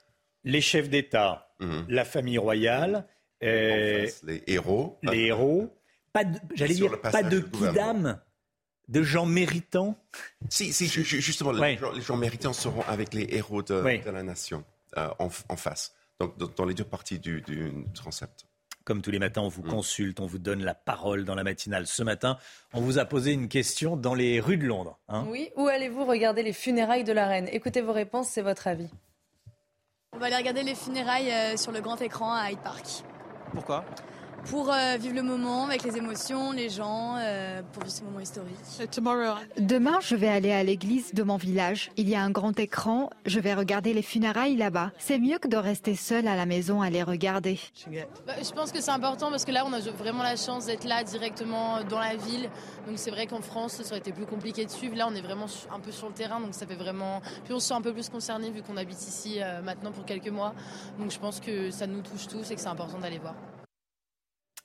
Les 0.44 0.62
chefs 0.62 0.90
d'État, 0.90 1.54
mhm. 1.60 1.86
la 1.90 2.06
famille 2.06 2.40
royale. 2.40 3.06
les 3.42 4.12
héros. 4.48 4.98
Les 5.04 5.26
héros 5.26 5.72
pas 6.14 6.24
j'allais 6.54 6.76
dire, 6.76 7.02
pas 7.02 7.24
de 7.24 7.40
kidam, 7.40 8.20
de 8.88 9.04
gens 9.04 9.26
méritants. 9.26 9.98
Si, 10.48 10.72
si 10.72 10.88
justement, 10.88 11.52
les, 11.52 11.78
gens, 11.78 12.16
méritants 12.16 12.54
seront 12.54 12.84
avec 12.84 13.14
les 13.14 13.26
héros 13.32 13.64
de, 13.64 13.74
la 13.74 14.24
nation 14.24 14.64
euh, 14.98 15.10
en, 15.18 15.30
face, 15.30 15.96
dans 16.20 16.66
les 16.66 16.74
deux 16.74 16.84
parties 16.84 17.20
du, 17.20 17.42
du 17.42 17.72
transept. 17.94 18.46
Comme 18.84 19.02
tous 19.02 19.12
les 19.12 19.20
matins, 19.20 19.42
on 19.42 19.48
vous 19.48 19.64
mm. 19.64 19.70
consulte, 19.70 20.20
on 20.20 20.26
vous 20.26 20.40
donne 20.40 20.64
la 20.64 20.74
parole 20.74 21.24
dans 21.24 21.36
la 21.36 21.44
matinale. 21.44 21.88
Ce 21.88 22.04
matin, 22.04 22.38
on 22.74 22.82
vous 22.82 23.00
a 23.00 23.06
posé 23.06 23.32
une 23.32 23.48
question 23.48 23.96
dans 23.96 24.14
les 24.14 24.42
rues 24.42 24.58
de 24.58 24.66
Londres. 24.66 25.00
Hein. 25.08 25.26
oui, 25.30 25.50
où 25.56 25.68
allez-vous 25.68 26.06
regarder 26.06 26.44
les 26.44 26.54
funérailles 26.54 27.06
de 27.06 27.14
la 27.14 27.28
reine? 27.28 27.48
Écoutez 27.52 27.82
vos 27.82 27.94
réponses, 27.94 28.28
c'est 28.30 28.42
votre 28.42 28.68
avis. 28.68 28.90
On 30.12 30.18
va 30.18 30.28
aller 30.28 30.36
regarder 30.36 30.64
les 30.64 30.76
funérailles 30.76 31.32
euh, 31.32 31.58
sur 31.58 31.72
le 31.72 31.82
grand 31.82 32.00
écran 32.02 32.34
à 32.34 32.52
Hyde 32.52 32.60
Park. 32.60 32.86
Pourquoi? 33.54 33.86
Pour 34.46 34.72
euh, 34.72 34.98
vivre 35.00 35.16
le 35.16 35.24
moment 35.24 35.66
avec 35.66 35.84
les 35.84 35.98
émotions, 35.98 36.52
les 36.52 36.70
gens, 36.70 37.16
euh, 37.18 37.62
pour 37.72 37.84
vivre 37.84 37.96
ce 37.96 38.04
moment 38.04 38.20
historique. 38.20 38.56
Demain, 39.58 40.00
je 40.02 40.16
vais 40.16 40.28
aller 40.28 40.52
à 40.52 40.64
l'église 40.64 41.14
de 41.14 41.24
mon 41.24 41.38
village. 41.38 41.92
Il 41.98 42.10
y 42.10 42.16
a 42.16 42.22
un 42.22 42.30
grand 42.30 42.58
écran. 42.60 43.10
Je 43.26 43.40
vais 43.40 43.54
regarder 43.54 43.94
les 43.94 44.02
funérailles 44.02 44.56
là-bas. 44.56 44.92
C'est 44.98 45.20
mieux 45.20 45.38
que 45.38 45.48
de 45.48 45.58
rester 45.58 45.96
seul 45.96 46.28
à 46.28 46.36
la 46.36 46.46
maison 46.46 46.82
à 46.82 46.90
les 46.90 47.04
regarder. 47.04 47.60
Bah, 48.28 48.34
je 48.42 48.52
pense 48.52 48.72
que 48.72 48.82
c'est 48.82 48.92
important 48.92 49.30
parce 49.30 49.46
que 49.46 49.52
là, 49.52 49.66
on 49.66 49.74
a 49.74 49.80
vraiment 49.80 50.24
la 50.24 50.36
chance 50.36 50.66
d'être 50.66 50.86
là 50.86 51.04
directement 51.04 51.84
dans 51.84 52.00
la 52.00 52.16
ville. 52.16 52.50
Donc 52.88 52.98
c'est 52.98 53.12
vrai 53.12 53.28
qu'en 53.28 53.42
France, 53.42 53.82
ça 53.82 53.90
aurait 53.90 54.00
été 54.00 54.12
plus 54.12 54.26
compliqué 54.26 54.66
de 54.66 54.72
suivre. 54.72 54.96
Là, 54.96 55.08
on 55.10 55.16
est 55.16 55.22
vraiment 55.22 55.46
un 55.74 55.80
peu 55.80 55.92
sur 55.92 56.08
le 56.08 56.14
terrain, 56.14 56.40
donc 56.40 56.54
ça 56.54 56.66
fait 56.66 56.76
vraiment. 56.76 57.22
Puis 57.46 57.54
on 57.54 57.60
se 57.60 57.68
sent 57.68 57.74
un 57.74 57.82
peu 57.82 57.94
plus 57.94 58.10
concerné 58.10 58.52
vu 58.52 58.62
qu'on 58.62 58.78
habite 58.78 59.02
ici 59.02 59.42
euh, 59.42 59.62
maintenant 59.62 59.92
pour 59.92 60.06
quelques 60.06 60.30
mois. 60.30 60.54
Donc 61.00 61.12
je 61.12 61.20
pense 61.20 61.40
que 61.40 61.72
ça 61.72 61.88
nous 61.88 62.02
touche 62.02 62.28
tous 62.28 62.52
et 62.52 62.56
que 62.56 62.62
c'est 62.62 62.68
important 62.68 63.00
d'aller 63.00 63.20
voir. 63.20 63.36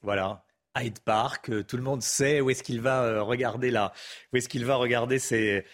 Voilà. 0.03 0.45
Hyde 0.81 1.01
Park, 1.01 1.49
euh, 1.49 1.65
tout 1.65 1.77
le 1.77 1.83
monde 1.83 2.03
sait 2.03 2.41
où 2.41 2.51
est-ce 2.51 2.63
qu'il 2.63 2.81
va 2.81 3.03
euh, 3.03 3.23
regarder 3.23 3.71
là, 3.71 3.93
où 4.33 4.37
est-ce 4.37 4.49
qu'il 4.49 4.65
va 4.65 4.77
regarder 4.77 5.19
ses, 5.19 5.65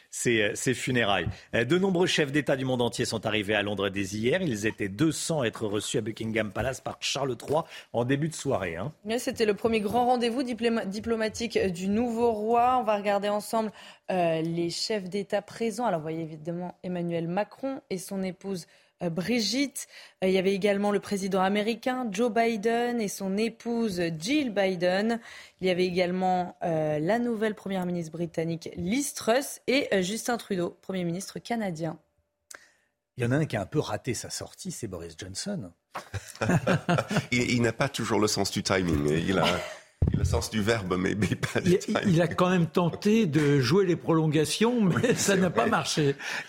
funérailles. 0.74 1.26
Euh, 1.54 1.64
de 1.64 1.78
nombreux 1.78 2.06
chefs 2.06 2.32
d'État 2.32 2.56
du 2.56 2.64
monde 2.64 2.80
entier 2.80 3.04
sont 3.04 3.26
arrivés 3.26 3.54
à 3.54 3.62
Londres 3.62 3.88
dès 3.88 4.02
hier. 4.02 4.40
Ils 4.40 4.66
étaient 4.66 4.88
200 4.88 5.42
à 5.42 5.46
être 5.46 5.66
reçus 5.66 5.98
à 5.98 6.00
Buckingham 6.00 6.52
Palace 6.52 6.80
par 6.80 6.96
Charles 7.00 7.36
III 7.48 7.60
en 7.92 8.04
début 8.04 8.28
de 8.28 8.34
soirée. 8.34 8.76
Hein. 8.76 8.92
C'était 9.18 9.46
le 9.46 9.54
premier 9.54 9.80
grand 9.80 10.06
rendez-vous 10.06 10.42
diplomatique 10.42 11.58
du 11.58 11.88
nouveau 11.88 12.32
roi. 12.32 12.78
On 12.80 12.84
va 12.84 12.96
regarder 12.96 13.28
ensemble 13.28 13.72
les 14.08 14.70
chefs 14.70 15.08
d'État 15.08 15.42
présents. 15.42 15.86
Alors, 15.86 16.00
vous 16.00 16.04
voyez 16.04 16.22
évidemment 16.22 16.78
Emmanuel 16.82 17.28
Macron 17.28 17.80
et 17.90 17.98
son 17.98 18.22
épouse 18.22 18.66
Brigitte. 19.02 19.86
Euh, 20.22 20.28
il 20.28 20.32
y 20.32 20.38
avait 20.38 20.54
également 20.54 20.90
le 20.90 21.00
président 21.00 21.40
américain 21.40 22.06
Joe 22.10 22.32
Biden 22.32 23.00
et 23.00 23.08
son 23.08 23.36
épouse 23.36 24.02
Jill 24.18 24.52
Biden. 24.52 25.20
Il 25.60 25.66
y 25.66 25.70
avait 25.70 25.86
également 25.86 26.56
euh, 26.62 26.98
la 26.98 27.18
nouvelle 27.18 27.54
première 27.54 27.86
ministre 27.86 28.12
britannique 28.12 28.70
Liz 28.76 29.14
Truss 29.14 29.60
et 29.66 29.88
Justin 30.02 30.36
Trudeau, 30.36 30.76
premier 30.82 31.04
ministre 31.04 31.38
canadien. 31.38 31.98
Il 33.16 33.24
y 33.24 33.26
en 33.26 33.30
a 33.30 33.36
un 33.36 33.44
qui 33.44 33.56
a 33.56 33.62
un 33.62 33.66
peu 33.66 33.78
raté 33.78 34.12
sa 34.14 34.30
sortie, 34.30 34.72
c'est 34.72 34.88
Boris 34.88 35.14
Johnson. 35.16 35.70
il, 37.30 37.62
n'a 37.62 37.72
pas 37.72 37.88
toujours 37.88 38.18
le 38.18 38.26
sens 38.26 38.50
du 38.50 38.64
timing. 38.64 39.08
Il 39.08 39.38
a, 39.38 39.46
le 40.12 40.24
sens 40.24 40.50
du 40.50 40.60
verbe, 40.60 40.96
mais, 40.98 41.14
pas 41.14 41.60
du 41.60 41.78
il, 41.88 42.14
il, 42.14 42.22
a 42.22 42.28
quand 42.28 42.50
même 42.50 42.66
tenté 42.66 43.26
de 43.26 43.60
jouer 43.60 43.86
les 43.86 43.96
prolongations, 43.96 44.80
mais 44.80 45.14
ça 45.14 45.36
n'a 45.36 45.50
pas 45.50 45.66
marché. 45.66 46.16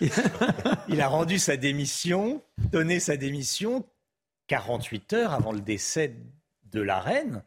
il 0.88 1.00
a 1.00 1.08
rendu 1.08 1.38
sa 1.38 1.56
démission, 1.56 2.42
donné 2.58 3.00
sa 3.00 3.16
démission 3.16 3.84
48 4.48 5.12
heures 5.12 5.32
avant 5.32 5.52
le 5.52 5.60
décès 5.60 6.14
de 6.72 6.80
la 6.80 7.00
reine. 7.00 7.42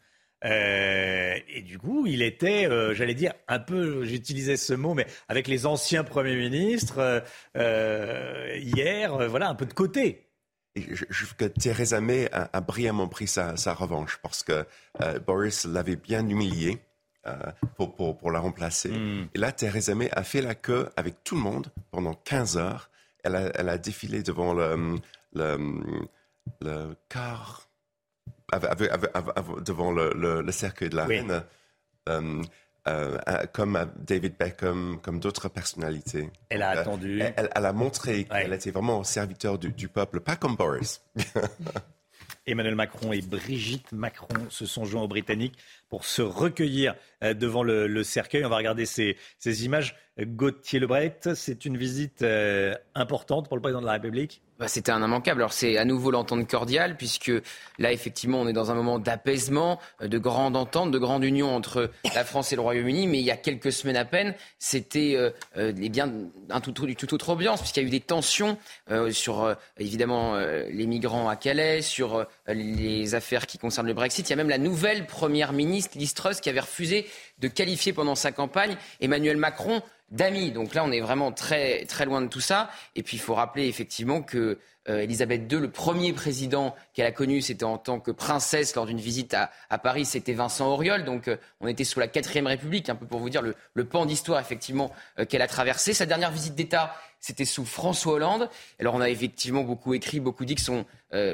Euh, 0.46 1.36
et 1.50 1.62
du 1.62 1.78
coup, 1.78 2.06
il 2.08 2.22
était, 2.22 2.66
euh, 2.66 2.94
j'allais 2.94 3.14
dire, 3.14 3.34
un 3.48 3.60
peu, 3.60 4.06
j'utilisais 4.06 4.58
ce 4.58 4.74
mot, 4.74 4.94
mais 4.94 5.06
avec 5.28 5.48
les 5.48 5.66
anciens 5.66 6.04
premiers 6.04 6.36
ministres, 6.36 7.24
euh, 7.58 8.58
hier, 8.58 9.30
voilà, 9.30 9.50
un 9.50 9.56
peu 9.56 9.66
de 9.66 9.74
côté 9.74 10.29
je, 10.76 11.06
trouve 11.06 11.36
que 11.36 11.46
Theresa 11.46 12.00
May 12.02 12.30
a, 12.32 12.62
brillamment 12.62 13.08
pris 13.08 13.28
sa, 13.28 13.56
revanche 13.74 14.20
parce 14.22 14.44
que 14.44 14.66
euh, 15.02 15.20
Boris 15.20 15.66
l'avait 15.66 15.96
bien 15.96 16.28
humilié 16.28 16.80
euh, 17.28 17.36
pour, 17.76 17.96
pour, 18.18 18.32
la 18.32 18.40
remplacer. 18.40 18.90
Hmm. 18.90 19.28
Et 19.34 19.38
là, 19.38 19.52
Theresa 19.52 19.96
May 19.96 20.10
a 20.12 20.24
fait 20.24 20.42
la 20.42 20.56
queue 20.56 20.90
avec 20.96 21.24
tout 21.24 21.36
le 21.36 21.42
monde 21.42 21.72
pendant 21.92 22.14
15 22.14 22.58
heures. 22.58 22.90
Elle 23.24 23.36
a, 23.36 23.52
elle 23.56 23.70
a 23.70 23.78
défilé 23.78 24.24
devant 24.24 24.54
le, 24.54 25.00
le 25.34 25.58
le 26.62 26.96
quart 27.10 27.70
devant 29.62 29.92
le, 29.92 30.52
cercueil 30.52 30.90
de 30.90 30.96
la 30.96 31.06
reine, 31.06 31.44
euh, 32.08 32.42
euh, 32.90 33.18
comme 33.54 33.80
David 33.98 34.36
Beckham, 34.38 35.00
comme 35.02 35.20
d'autres 35.20 35.50
personnalités. 35.50 36.30
Elle 36.50 36.64
a 36.64 36.70
attendu. 36.70 37.22
Elle, 37.22 37.50
a 37.54 37.74
montré 37.74 38.26
qu'elle 38.26 38.54
était 38.54 38.72
vraiment 38.72 39.04
serviteur 39.04 39.58
du, 39.58 39.72
du 39.72 39.88
peuple, 39.88 40.20
pas 40.20 40.36
comme 40.36 40.56
Boris. 40.56 41.02
Emmanuel 42.48 42.76
Macron 42.76 43.14
et 43.14 43.22
Brigitte 43.22 43.92
Macron 43.92 44.48
se 44.50 44.66
sont 44.66 44.86
joints 44.86 45.04
aux 45.04 45.08
Britanniques 45.08 45.58
pour 45.90 46.06
se 46.06 46.22
recueillir 46.22 46.96
euh, 47.24 47.34
devant 47.34 47.64
le, 47.64 48.04
cercueil. 48.04 48.46
On 48.46 48.50
va 48.50 48.58
regarder 48.58 48.86
ces, 48.86 49.16
images. 49.66 49.96
Gauthier 50.20 50.80
Lebret, 50.80 51.18
c'est 51.34 51.66
une 51.66 51.78
visite 51.78 52.22
euh, 52.24 52.76
importante 52.94 53.48
pour 53.48 53.58
le 53.58 53.62
président 53.62 53.82
de 53.82 53.86
la 53.86 53.94
République? 53.94 54.42
Bah, 54.60 54.68
C'était 54.68 54.92
un 54.92 55.02
immanquable. 55.02 55.42
Alors 55.42 55.54
c'est 55.54 55.78
à 55.78 55.86
nouveau 55.86 56.12
l'entente 56.12 56.46
cordiale, 56.50 56.98
puisque 56.98 57.32
là, 57.78 57.94
effectivement, 57.94 58.42
on 58.42 58.48
est 58.48 58.54
dans 58.54 58.72
un 58.72 58.76
moment 58.76 59.00
d'apaisement, 59.00 59.80
de 60.02 60.18
grande 60.18 60.58
entente, 60.58 60.92
de 60.92 60.98
grande 60.98 61.24
union 61.24 61.56
entre 61.56 61.90
la 62.14 62.26
France 62.26 62.52
et 62.52 62.58
le 62.58 62.62
Royaume-Uni. 62.62 63.08
Mais 63.08 63.20
il 63.20 63.26
y 63.26 63.32
a 63.32 63.38
quelques 63.38 63.72
semaines 63.72 63.96
à 63.96 64.04
peine, 64.04 64.36
c'était 64.60 65.14
euh, 65.16 65.30
euh 65.56 65.72
eh 65.82 65.90
bien 65.90 66.12
un 66.50 66.60
tout, 66.60 66.74
du 66.86 66.98
tout 66.98 67.14
autre 67.14 67.30
ambiance, 67.30 67.62
puisqu'il 67.62 67.84
y 67.84 67.86
a 67.86 67.88
eu 67.88 67.92
des 67.92 68.02
tensions 68.02 68.58
euh, 68.92 69.12
sur, 69.12 69.44
euh, 69.44 69.54
évidemment, 69.78 70.36
les 70.38 70.86
migrants 70.86 71.30
à 71.30 71.38
Calais, 71.38 71.82
sur 71.82 72.26
les 72.54 73.16
affaires 73.16 73.46
qui 73.46 73.58
concernent 73.58 73.88
le 73.88 73.94
Brexit. 73.94 74.28
Il 74.28 74.32
y 74.32 74.34
a 74.34 74.36
même 74.36 74.50
la 74.50 74.58
nouvelle 74.58 75.06
première 75.06 75.54
ministre, 75.54 75.98
Liz 75.98 76.14
Truss, 76.14 76.42
qui 76.42 76.50
avait 76.50 76.60
refusé 76.60 77.08
de 77.40 77.48
qualifier 77.48 77.94
pendant 77.94 78.16
sa 78.16 78.32
campagne 78.32 78.76
Emmanuel 79.02 79.38
Macron 79.38 79.82
d'amis. 80.12 80.52
Donc 80.52 80.74
là, 80.74 80.84
on 80.84 80.92
est 80.92 81.02
vraiment 81.02 81.32
très, 81.32 81.86
très 81.86 82.06
loin 82.06 82.22
de 82.22 82.28
tout 82.28 82.42
ça. 82.42 82.70
Et 82.96 83.04
puis, 83.04 83.18
il 83.18 83.20
faut 83.20 83.36
rappeler 83.36 83.68
effectivement 83.68 84.22
que 84.22 84.60
euh, 84.90 85.02
Elisabeth 85.02 85.52
II, 85.52 85.60
le 85.60 85.70
premier 85.70 86.14
président 86.14 86.76
qu'elle 86.94 87.06
a 87.06 87.12
connu, 87.12 87.42
c'était 87.42 87.64
en 87.64 87.78
tant 87.78 88.00
que 88.00 88.12
princesse 88.12 88.76
lors 88.76 88.88
d'une 88.88 89.00
visite 89.00 89.36
à, 89.36 89.78
Paris, 89.78 90.06
c'était 90.06 90.34
Vincent 90.34 90.68
Auriol. 90.68 91.06
Donc 91.06 91.28
euh, 91.28 91.38
on 91.62 91.68
était 91.68 91.84
sous 91.84 92.00
la 92.00 92.08
quatrième 92.08 92.48
République, 92.48 92.90
un 92.90 92.96
peu 92.96 93.06
pour 93.06 93.20
vous 93.20 93.30
dire 93.30 93.42
le, 93.42 93.86
pan 93.86 94.06
d'histoire 94.06 94.40
effectivement 94.40 94.92
euh, 95.20 95.26
qu'elle 95.26 95.42
a 95.42 95.48
traversé. 95.48 95.94
Sa 95.94 96.06
dernière 96.06 96.32
visite 96.32 96.56
d'État, 96.56 96.96
c'était 97.20 97.46
sous 97.46 97.66
François 97.66 98.14
Hollande. 98.14 98.50
Alors 98.80 98.96
on 98.96 99.02
a 99.02 99.10
effectivement 99.10 99.64
beaucoup 99.64 99.94
écrit, 99.94 100.20
beaucoup 100.20 100.46
dit 100.46 100.56
que 100.56 100.62
son 100.62 100.86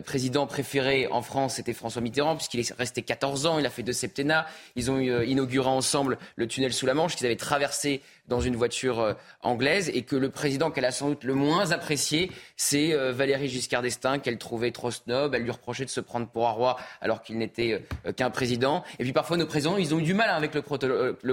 président 0.05 0.47
préféré 0.47 1.05
en 1.07 1.21
France, 1.21 1.55
c'était 1.55 1.73
François 1.73 2.01
Mitterrand, 2.01 2.37
puisqu'il 2.37 2.61
est 2.61 2.73
resté 2.75 3.01
14 3.01 3.45
ans, 3.45 3.59
il 3.59 3.65
a 3.65 3.69
fait 3.69 3.83
deux 3.83 3.93
septennats. 3.93 4.47
Ils 4.77 4.89
ont 4.89 4.99
inauguré 4.99 5.67
ensemble 5.67 6.17
le 6.37 6.47
tunnel 6.47 6.71
sous 6.71 6.85
la 6.85 6.93
Manche 6.93 7.17
qu'ils 7.17 7.25
avaient 7.27 7.35
traversé 7.35 8.01
dans 8.29 8.39
une 8.39 8.55
voiture 8.55 9.15
anglaise 9.41 9.91
et 9.93 10.03
que 10.03 10.15
le 10.15 10.29
président 10.29 10.71
qu'elle 10.71 10.85
a 10.85 10.91
sans 10.91 11.09
doute 11.09 11.25
le 11.25 11.35
moins 11.35 11.71
apprécié, 11.71 12.31
c'est 12.55 12.95
Valérie 13.11 13.44
Giscard 13.47 13.81
d'Estaing, 13.81 14.19
qu'elle 14.19 14.37
trouvait 14.37 14.71
trop 14.71 14.91
snob. 14.91 15.35
Elle 15.35 15.43
lui 15.43 15.51
reprochait 15.51 15.85
de 15.85 15.89
se 15.89 15.99
prendre 15.99 16.27
pour 16.27 16.47
un 16.47 16.51
roi 16.51 16.77
alors 17.01 17.21
qu'il 17.21 17.37
n'était 17.37 17.83
qu'un 18.15 18.29
président. 18.29 18.83
Et 18.99 19.03
puis 19.03 19.13
parfois, 19.13 19.37
nos 19.37 19.45
présidents, 19.45 19.77
ils 19.77 19.93
ont 19.93 19.99
eu 19.99 20.03
du 20.03 20.13
mal 20.13 20.29
avec 20.29 20.53
le, 20.53 20.61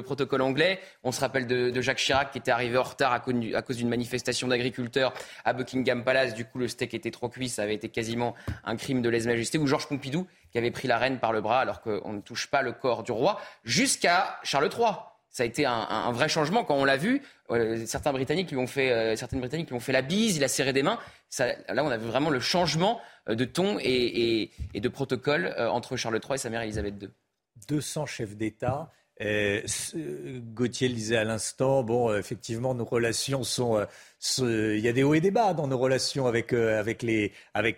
protocole 0.02 0.42
anglais. 0.42 0.80
On 1.04 1.12
se 1.12 1.20
rappelle 1.20 1.46
de, 1.46 1.80
Jacques 1.80 1.98
Chirac 1.98 2.30
qui 2.32 2.38
était 2.38 2.50
arrivé 2.50 2.78
en 2.78 2.82
retard 2.82 3.12
à 3.12 3.20
cause 3.20 3.76
d'une 3.76 3.88
manifestation 3.88 4.48
d'agriculteurs 4.48 5.12
à 5.44 5.52
Buckingham 5.52 6.04
Palace. 6.04 6.34
Du 6.34 6.44
coup, 6.44 6.58
le 6.58 6.68
steak 6.68 6.94
était 6.94 7.10
trop 7.10 7.28
cuit, 7.28 7.48
ça 7.48 7.62
avait 7.62 7.74
été 7.74 7.88
quasiment 7.88 8.34
un 8.64 8.76
crime 8.76 9.02
de 9.02 9.08
lèse-majesté, 9.08 9.58
ou 9.58 9.66
Georges 9.66 9.88
Pompidou 9.88 10.26
qui 10.50 10.58
avait 10.58 10.70
pris 10.70 10.86
la 10.86 10.98
reine 10.98 11.18
par 11.18 11.32
le 11.32 11.40
bras 11.40 11.60
alors 11.60 11.80
qu'on 11.80 12.12
ne 12.12 12.20
touche 12.20 12.48
pas 12.48 12.62
le 12.62 12.72
corps 12.72 13.02
du 13.02 13.12
roi, 13.12 13.40
jusqu'à 13.64 14.38
Charles 14.42 14.70
III. 14.72 15.11
Ça 15.33 15.45
a 15.45 15.47
été 15.47 15.64
un, 15.64 16.12
vrai 16.12 16.28
changement 16.28 16.62
quand 16.62 16.76
on 16.76 16.85
l'a 16.85 16.99
vu. 16.99 17.22
Euh, 17.51 17.87
certains 17.87 18.12
Britanniques 18.12 18.51
lui 18.51 18.59
ont 18.59 18.66
fait, 18.66 18.93
euh, 18.93 19.16
certaines 19.16 19.41
Britanniques 19.41 19.70
lui 19.70 19.76
ont 19.76 19.80
fait 19.80 19.93
la 19.93 20.03
bise, 20.03 20.37
il 20.37 20.45
a 20.45 20.49
serré 20.49 20.74
des 20.74 20.83
mains. 20.83 20.99
là, 21.39 21.85
on 21.85 21.91
a 21.91 21.97
vu 21.97 22.07
vraiment 22.07 22.28
le 22.28 22.39
changement 22.39 23.01
euh, 23.30 23.35
de 23.35 23.47
ton 23.47 23.78
et, 23.80 24.51
de 24.74 24.89
protocole 24.89 25.55
entre 25.59 25.97
Charles 25.97 26.20
III 26.22 26.35
et 26.35 26.39
sa 26.39 26.51
mère 26.51 26.61
Elisabeth 26.61 26.95
II. 27.01 27.09
200 27.68 28.05
chefs 28.05 28.37
d'État. 28.37 28.91
Gauthier 29.18 30.89
le 30.89 30.95
disait 30.95 31.16
à 31.16 31.24
l'instant, 31.24 31.83
bon, 31.83 32.14
effectivement, 32.14 32.74
nos 32.74 32.85
relations 32.85 33.43
sont, 33.45 33.87
il 34.39 34.78
y 34.78 34.89
a 34.89 34.93
des 34.93 35.03
hauts 35.03 35.14
et 35.14 35.20
des 35.20 35.30
bas 35.30 35.55
dans 35.55 35.66
nos 35.66 35.78
relations 35.78 36.26
avec, 36.26 36.53
euh, 36.53 36.83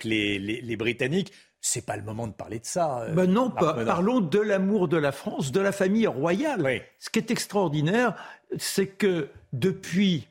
les, 0.04 0.76
Britanniques. 0.76 1.32
C'est 1.66 1.86
pas 1.86 1.96
le 1.96 2.02
moment 2.02 2.26
de 2.26 2.34
parler 2.34 2.58
de 2.58 2.66
ça. 2.66 3.04
Euh, 3.04 3.14
ben 3.14 3.24
non, 3.24 3.48
parlons 3.48 4.20
de 4.20 4.38
l'amour 4.38 4.86
de 4.86 4.98
la 4.98 5.12
France, 5.12 5.50
de 5.50 5.60
la 5.60 5.72
famille 5.72 6.06
royale. 6.06 6.82
Ce 6.98 7.08
qui 7.08 7.18
est 7.18 7.30
extraordinaire, 7.30 8.14
c'est 8.58 8.86
que 8.86 9.30
depuis 9.54 10.28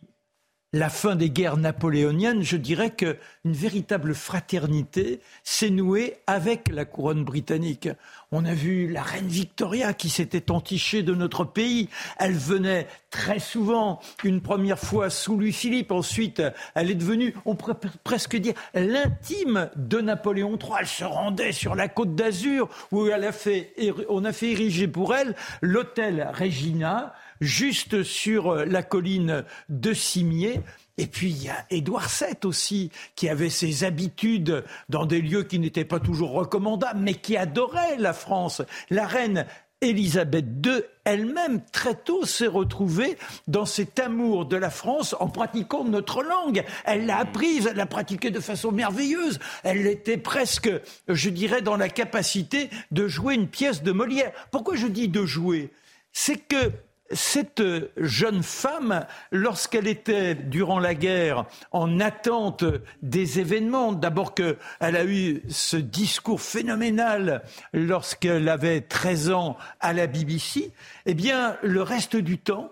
la 0.73 0.89
fin 0.89 1.15
des 1.15 1.29
guerres 1.29 1.57
napoléoniennes, 1.57 2.41
je 2.41 2.57
dirais 2.57 2.89
qu'une 2.89 3.15
véritable 3.45 4.15
fraternité 4.15 5.21
s'est 5.43 5.69
nouée 5.69 6.17
avec 6.25 6.67
la 6.69 6.83
couronne 6.83 7.23
britannique. 7.23 7.89
On 8.31 8.43
a 8.43 8.55
vu 8.55 8.89
la 8.89 9.03
reine 9.03 9.27
Victoria 9.27 9.93
qui 9.93 10.09
s'était 10.09 10.49
entichée 10.49 11.03
de 11.03 11.13
notre 11.13 11.43
pays. 11.43 11.89
Elle 12.17 12.33
venait 12.33 12.87
très 13.11 13.37
souvent, 13.37 13.99
une 14.23 14.41
première 14.41 14.79
fois 14.79 15.11
sous 15.11 15.37
Louis-Philippe, 15.37 15.91
ensuite 15.91 16.41
elle 16.73 16.89
est 16.89 16.95
devenue, 16.95 17.35
on 17.45 17.53
pourrait 17.53 17.77
presque 18.03 18.35
dire, 18.35 18.55
l'intime 18.73 19.69
de 19.75 20.01
Napoléon 20.01 20.57
III. 20.57 20.71
Elle 20.79 20.87
se 20.87 21.05
rendait 21.05 21.51
sur 21.51 21.75
la 21.75 21.87
côte 21.87 22.15
d'Azur 22.15 22.67
où 22.91 23.05
elle 23.07 23.25
a 23.25 23.31
fait, 23.31 23.75
on 24.09 24.25
a 24.25 24.33
fait 24.33 24.49
ériger 24.49 24.87
pour 24.87 25.13
elle 25.13 25.35
l'hôtel 25.61 26.31
Regina 26.33 27.13
juste 27.43 28.03
sur 28.03 28.51
euh, 28.51 28.65
la 28.65 28.83
colline 28.83 29.43
de 29.69 29.93
Cimier. 29.93 30.61
Et 30.97 31.07
puis 31.07 31.29
il 31.31 31.43
y 31.43 31.49
a 31.49 31.65
Édouard 31.69 32.07
VII 32.07 32.35
aussi, 32.45 32.91
qui 33.15 33.27
avait 33.29 33.49
ses 33.49 33.83
habitudes 33.83 34.63
dans 34.89 35.05
des 35.05 35.21
lieux 35.21 35.43
qui 35.43 35.59
n'étaient 35.59 35.85
pas 35.85 35.99
toujours 35.99 36.31
recommandables, 36.31 36.99
mais 36.99 37.15
qui 37.15 37.35
adorait 37.35 37.97
la 37.97 38.13
France. 38.13 38.61
La 38.89 39.07
reine 39.07 39.45
Élisabeth 39.81 40.45
II 40.65 40.81
elle-même, 41.03 41.61
très 41.71 41.95
tôt, 41.95 42.25
s'est 42.25 42.47
retrouvée 42.47 43.17
dans 43.47 43.65
cet 43.65 43.99
amour 43.99 44.45
de 44.45 44.55
la 44.55 44.69
France 44.69 45.15
en 45.19 45.27
pratiquant 45.27 45.83
notre 45.83 46.23
langue. 46.23 46.63
Elle 46.85 47.05
l'a 47.05 47.17
apprise, 47.19 47.67
elle 47.69 47.75
l'a 47.75 47.85
pratiquée 47.85 48.31
de 48.31 48.39
façon 48.39 48.71
merveilleuse. 48.71 49.39
Elle 49.63 49.85
était 49.87 50.17
presque, 50.17 50.69
je 51.09 51.29
dirais, 51.29 51.61
dans 51.61 51.75
la 51.75 51.89
capacité 51.89 52.69
de 52.91 53.07
jouer 53.07 53.35
une 53.35 53.49
pièce 53.49 53.83
de 53.83 53.91
Molière. 53.91 54.31
Pourquoi 54.51 54.75
je 54.75 54.87
dis 54.87 55.09
de 55.09 55.25
jouer? 55.25 55.71
C'est 56.13 56.37
que 56.37 56.71
cette 57.13 57.63
jeune 57.97 58.43
femme, 58.43 59.05
lorsqu'elle 59.31 59.87
était 59.87 60.35
durant 60.35 60.79
la 60.79 60.95
guerre 60.95 61.45
en 61.71 61.99
attente 61.99 62.65
des 63.01 63.39
événements, 63.39 63.93
d'abord 63.93 64.33
qu'elle 64.33 64.57
a 64.79 65.05
eu 65.05 65.41
ce 65.49 65.77
discours 65.77 66.41
phénoménal 66.41 67.43
lorsqu'elle 67.73 68.49
avait 68.49 68.81
13 68.81 69.31
ans 69.31 69.57
à 69.79 69.93
la 69.93 70.07
BBC, 70.07 70.71
eh 71.05 71.13
bien, 71.13 71.57
le 71.63 71.81
reste 71.81 72.15
du 72.15 72.37
temps, 72.37 72.71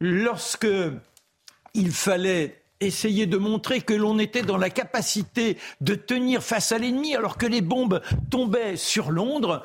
lorsque 0.00 0.68
il 1.74 1.90
fallait 1.90 2.62
essayer 2.80 3.26
de 3.26 3.38
montrer 3.38 3.80
que 3.80 3.94
l'on 3.94 4.18
était 4.18 4.42
dans 4.42 4.58
la 4.58 4.70
capacité 4.70 5.56
de 5.80 5.94
tenir 5.94 6.42
face 6.42 6.72
à 6.72 6.78
l'ennemi 6.78 7.14
alors 7.14 7.38
que 7.38 7.46
les 7.46 7.62
bombes 7.62 8.02
tombaient 8.30 8.76
sur 8.76 9.10
Londres, 9.10 9.62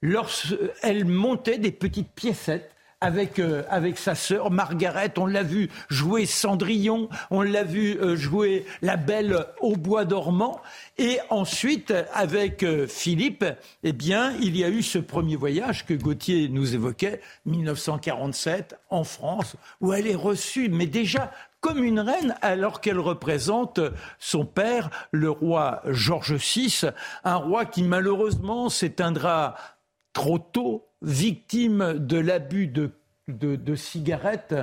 lorsqu'elle 0.00 1.04
montait 1.04 1.58
des 1.58 1.72
petites 1.72 2.12
piécettes 2.12 2.70
avec, 3.02 3.40
euh, 3.40 3.64
avec 3.68 3.98
sa 3.98 4.14
sœur 4.14 4.50
Margaret. 4.50 5.12
On 5.18 5.26
l'a 5.26 5.42
vu 5.42 5.68
jouer 5.90 6.24
Cendrillon, 6.24 7.08
on 7.30 7.42
l'a 7.42 7.64
vu 7.64 7.98
euh, 8.00 8.16
jouer 8.16 8.64
La 8.80 8.96
Belle 8.96 9.46
au 9.60 9.76
bois 9.76 10.04
dormant. 10.04 10.60
Et 10.98 11.18
ensuite, 11.28 11.92
avec 12.14 12.62
euh, 12.62 12.86
Philippe, 12.86 13.44
eh 13.82 13.92
bien, 13.92 14.32
il 14.40 14.56
y 14.56 14.64
a 14.64 14.70
eu 14.70 14.82
ce 14.82 14.98
premier 14.98 15.36
voyage 15.36 15.84
que 15.84 15.94
Gauthier 15.94 16.48
nous 16.48 16.74
évoquait, 16.74 17.20
1947, 17.44 18.78
en 18.88 19.02
France, 19.02 19.56
où 19.80 19.92
elle 19.92 20.06
est 20.06 20.14
reçue, 20.14 20.68
mais 20.68 20.86
déjà 20.86 21.32
comme 21.60 21.82
une 21.84 22.00
reine 22.00 22.34
alors 22.42 22.80
qu'elle 22.80 22.98
représente 22.98 23.80
son 24.18 24.44
père, 24.44 24.90
le 25.12 25.30
roi 25.30 25.80
George 25.86 26.34
VI, 26.34 26.86
un 27.22 27.36
roi 27.36 27.64
qui 27.64 27.84
malheureusement 27.84 28.68
s'éteindra 28.68 29.54
trop 30.12 30.38
tôt 30.38 30.88
victime 31.02 31.94
de 31.98 32.18
l'abus 32.18 32.68
de, 32.68 32.90
de, 33.28 33.74
cigarettes. 33.74 34.54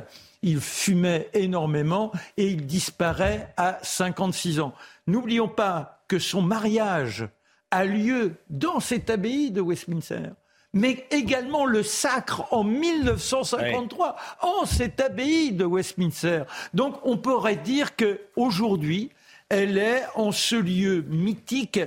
Il 0.41 0.59
fumait 0.59 1.29
énormément 1.33 2.11
et 2.37 2.47
il 2.47 2.65
disparaît 2.65 3.53
à 3.57 3.79
56 3.81 4.59
ans. 4.59 4.73
N'oublions 5.07 5.49
pas 5.49 6.03
que 6.07 6.19
son 6.19 6.41
mariage 6.41 7.27
a 7.71 7.85
lieu 7.85 8.35
dans 8.49 8.79
cette 8.79 9.09
abbaye 9.09 9.51
de 9.51 9.61
Westminster 9.61 10.29
mais 10.73 11.07
également 11.11 11.65
le 11.65 11.83
sacre 11.83 12.45
en 12.53 12.63
1953 12.63 14.15
en 14.41 14.65
cette 14.65 14.99
abbaye 14.99 15.51
de 15.51 15.65
Westminster. 15.65 16.43
Donc 16.73 16.95
on 17.03 17.17
pourrait 17.17 17.55
dire 17.55 17.95
qu'aujourd'hui, 17.95 19.09
elle 19.49 19.77
est 19.77 20.03
en 20.15 20.31
ce 20.31 20.55
lieu 20.55 21.03
mythique 21.09 21.79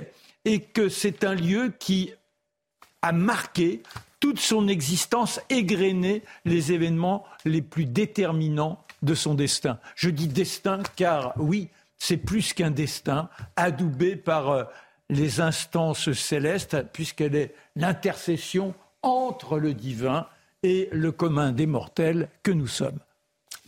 et 0.45 0.59
que 0.59 0.89
c'est 0.89 1.23
un 1.23 1.33
lieu 1.33 1.73
qui 1.79 2.13
a 3.03 3.11
marqué 3.11 3.83
toute 4.19 4.39
son 4.39 4.67
existence 4.67 5.39
égrener 5.49 6.23
les 6.45 6.71
événements 6.71 7.25
les 7.45 7.61
plus 7.61 7.85
déterminants 7.85 8.79
de 9.03 9.13
son 9.13 9.35
destin. 9.35 9.77
Je 9.95 10.09
dis 10.09 10.27
destin 10.27 10.81
car 10.95 11.33
oui, 11.37 11.67
c'est 11.97 12.17
plus 12.17 12.53
qu'un 12.53 12.71
destin, 12.71 13.29
adoubé 13.57 14.15
par 14.15 14.49
euh, 14.49 14.63
les 15.09 15.41
instances 15.41 16.13
célestes, 16.13 16.77
puisqu'elle 16.93 17.35
est 17.35 17.53
l'intercession 17.75 18.73
entre 19.01 19.59
le 19.59 19.73
divin 19.73 20.25
et 20.63 20.87
le 20.93 21.11
commun 21.11 21.51
des 21.51 21.65
mortels 21.65 22.29
que 22.41 22.51
nous 22.51 22.67
sommes. 22.67 22.99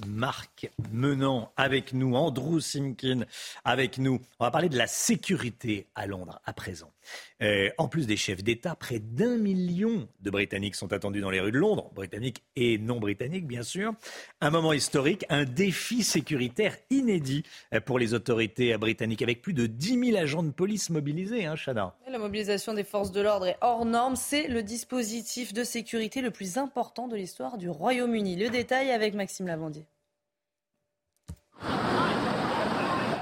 Marc 0.08 0.70
Menant 0.92 1.52
avec 1.58 1.94
nous, 1.94 2.16
Andrew 2.16 2.60
Simkin 2.60 3.26
avec 3.64 3.98
nous. 3.98 4.22
On 4.40 4.46
va 4.46 4.52
parler 4.52 4.70
de 4.70 4.78
la 4.78 4.88
sécurité 4.88 5.88
à 5.96 6.08
Londres 6.08 6.40
à 6.46 6.54
présent. 6.54 6.92
Euh, 7.42 7.70
en 7.78 7.88
plus 7.88 8.08
des 8.08 8.18
chefs 8.18 8.44
d'État, 8.44 8.76
près 8.76 9.00
d'un 9.00 9.38
million 9.38 10.08
de 10.22 10.30
Britanniques 10.30 10.76
sont 10.76 10.94
attendus 10.94 11.22
dans 11.22 11.30
les 11.30 11.40
rues 11.40 11.52
de 11.52 11.58
Londres, 11.58 11.92
britanniques 11.94 12.44
et 12.56 12.78
non 12.78 13.00
britanniques 13.00 13.48
bien 13.48 13.64
sûr. 13.64 13.94
Un 14.42 14.50
moment 14.50 14.74
historique, 14.74 15.26
un 15.30 15.44
défi 15.44 16.04
sécuritaire 16.04 16.76
inédit 16.90 17.44
pour 17.86 18.00
les 18.00 18.14
autorités 18.14 18.78
britanniques, 18.78 19.22
avec 19.22 19.42
plus 19.42 19.54
de 19.54 19.66
10 19.66 20.12
000 20.12 20.18
agents 20.18 20.44
de 20.44 20.52
police 20.52 20.90
mobilisés, 20.90 21.46
hein, 21.46 21.56
Chana. 21.56 21.96
La 22.10 22.20
mobilisation 22.20 22.74
des 22.74 22.84
forces 22.84 23.12
de 23.12 23.22
l'ordre 23.22 23.48
est 23.48 23.58
hors 23.62 23.86
norme. 23.86 24.16
C'est 24.16 24.48
le 24.48 24.64
dispositif 24.64 25.54
de 25.54 25.64
sécurité 25.64 26.22
le 26.22 26.32
plus 26.32 26.58
important 26.58 27.08
de 27.08 27.16
l'histoire 27.16 27.58
du 27.58 27.70
Royaume-Uni. 27.70 28.36
Le 28.38 28.50
détail 28.50 28.92
avec 28.92 29.14
Maxime 29.14 29.48
Lavandier. 29.48 29.86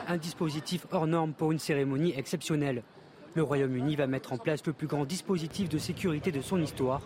Un 0.08 0.18
dispositif 0.18 0.86
hors 0.92 1.08
norme 1.08 1.34
pour 1.34 1.52
une 1.52 1.60
cérémonie 1.60 2.14
exceptionnelle. 2.16 2.84
Le 3.36 3.42
Royaume-Uni 3.42 3.96
va 3.96 4.06
mettre 4.06 4.34
en 4.34 4.38
place 4.38 4.66
le 4.66 4.74
plus 4.74 4.86
grand 4.86 5.06
dispositif 5.06 5.68
de 5.68 5.80
sécurité 5.80 6.32
de 6.32 6.42
son 6.42 6.62
histoire, 6.62 7.02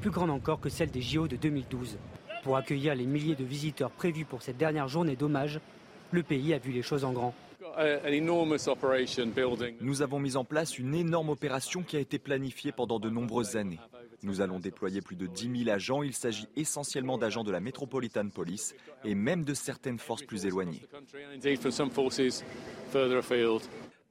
plus 0.00 0.10
grand 0.10 0.28
encore 0.28 0.60
que 0.60 0.68
celle 0.68 0.90
des 0.90 1.02
JO 1.02 1.26
de 1.26 1.34
2012. 1.34 1.98
Pour 2.44 2.56
accueillir 2.56 2.94
les 2.94 3.06
milliers 3.06 3.34
de 3.34 3.44
visiteurs 3.44 3.90
prévus 3.90 4.24
pour 4.24 4.42
cette 4.42 4.56
dernière 4.56 4.86
journée 4.86 5.16
d'hommage, 5.16 5.60
le 6.12 6.22
pays 6.22 6.54
a 6.54 6.58
vu 6.58 6.70
les 6.70 6.82
choses 6.82 7.04
en 7.04 7.12
grand. 7.12 7.34
Nous 9.80 10.02
avons 10.02 10.20
mis 10.20 10.36
en 10.36 10.44
place 10.44 10.78
une 10.78 10.94
énorme 10.94 11.30
opération 11.30 11.82
qui 11.82 11.96
a 11.96 12.00
été 12.00 12.20
planifiée 12.20 12.70
pendant 12.70 13.00
de 13.00 13.10
nombreuses 13.10 13.56
années. 13.56 13.80
Nous 14.22 14.40
allons 14.40 14.60
déployer 14.60 15.00
plus 15.00 15.16
de 15.16 15.26
10 15.26 15.64
000 15.64 15.70
agents. 15.74 16.02
Il 16.02 16.14
s'agit 16.14 16.46
essentiellement 16.56 17.18
d'agents 17.18 17.44
de 17.44 17.50
la 17.50 17.60
Metropolitan 17.60 18.28
Police 18.28 18.74
et 19.04 19.14
même 19.14 19.44
de 19.44 19.54
certaines 19.54 19.98
forces 19.98 20.22
plus 20.22 20.46
éloignées. 20.46 20.82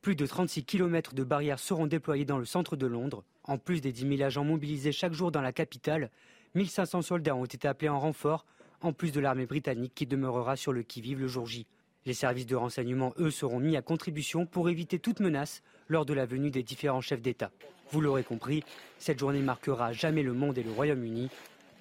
Plus 0.04 0.18
de 0.18 0.26
36 0.26 0.66
km 0.66 1.16
de 1.16 1.24
barrières 1.24 1.60
seront 1.60 1.88
déployés 1.88 2.26
dans 2.26 2.38
le 2.38 2.43
centre 2.43 2.76
de 2.76 2.86
Londres. 2.86 3.24
En 3.45 3.58
plus 3.58 3.80
des 3.80 3.93
10 3.93 4.18
000 4.18 4.22
agents 4.22 4.43
mobilisés 4.43 4.91
chaque 4.91 5.14
jour 5.14 5.32
dans 5.32 5.39
la 5.41 5.54
capitale, 5.54 6.12
1500 6.56 7.04
soldats 7.04 7.38
ont 7.38 7.45
été 7.45 7.70
appelés 7.70 7.88
en 7.88 8.01
renfort, 8.01 8.45
en 8.82 8.91
plus 8.91 9.14
de 9.14 9.22
l'armée 9.22 9.45
britannique 9.45 9.93
qui 9.95 10.06
demeurera 10.06 10.58
sur 10.58 10.74
le 10.74 10.84
qui-vive 10.84 11.22
le 11.22 11.30
jour 11.30 11.47
J. 11.47 11.68
Les 12.06 12.14
services 12.14 12.45
de 12.45 12.58
renseignement, 12.58 13.14
eux, 13.18 13.32
seront 13.32 13.62
mis 13.62 13.78
à 13.78 13.82
contribution 13.82 14.45
pour 14.45 14.70
éviter 14.70 14.99
toute 14.99 15.22
menace 15.22 15.64
lors 15.88 16.06
de 16.06 16.14
la 16.14 16.26
venue 16.26 16.51
des 16.51 16.64
différents 16.64 16.99
chefs 16.99 17.22
d'État. 17.22 17.51
Vous 17.89 18.01
l'aurez 18.01 18.26
compris, 18.26 18.66
cette 18.97 19.20
journée 19.20 19.39
marquera 19.39 19.93
jamais 19.93 20.22
le 20.22 20.34
monde 20.34 20.58
et 20.58 20.64
le 20.64 20.72
Royaume-Uni, 20.72 21.30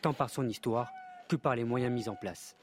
tant 0.00 0.12
par 0.12 0.30
son 0.30 0.48
histoire 0.48 0.92
que 1.28 1.34
par 1.34 1.56
les 1.56 1.64
moyens 1.64 1.92
mis 1.92 2.08
en 2.08 2.14
place. 2.14 2.54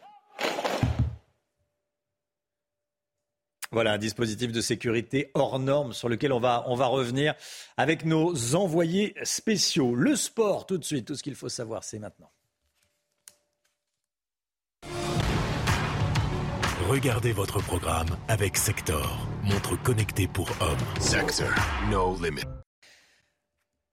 Voilà 3.71 3.93
un 3.93 3.97
dispositif 3.99 4.51
de 4.51 4.61
sécurité 4.61 5.29
hors 5.35 5.59
norme 5.59 5.93
sur 5.93 6.09
lequel 6.09 6.33
on 6.33 6.39
va, 6.39 6.63
on 6.67 6.75
va 6.75 6.87
revenir 6.87 7.35
avec 7.77 8.03
nos 8.03 8.55
envoyés 8.55 9.13
spéciaux. 9.23 9.93
Le 9.93 10.15
sport, 10.15 10.65
tout 10.65 10.77
de 10.77 10.83
suite, 10.83 11.05
tout 11.05 11.15
ce 11.15 11.21
qu'il 11.21 11.35
faut 11.35 11.49
savoir, 11.49 11.83
c'est 11.83 11.99
maintenant. 11.99 12.31
Regardez 16.87 17.33
votre 17.33 17.61
programme 17.61 18.17
avec 18.27 18.57
Sector, 18.57 19.27
montre 19.43 19.79
connectée 19.83 20.27
pour 20.27 20.49
hommes. 20.59 20.99
Sector, 20.99 21.53
no 21.91 22.17
limit. 22.19 22.41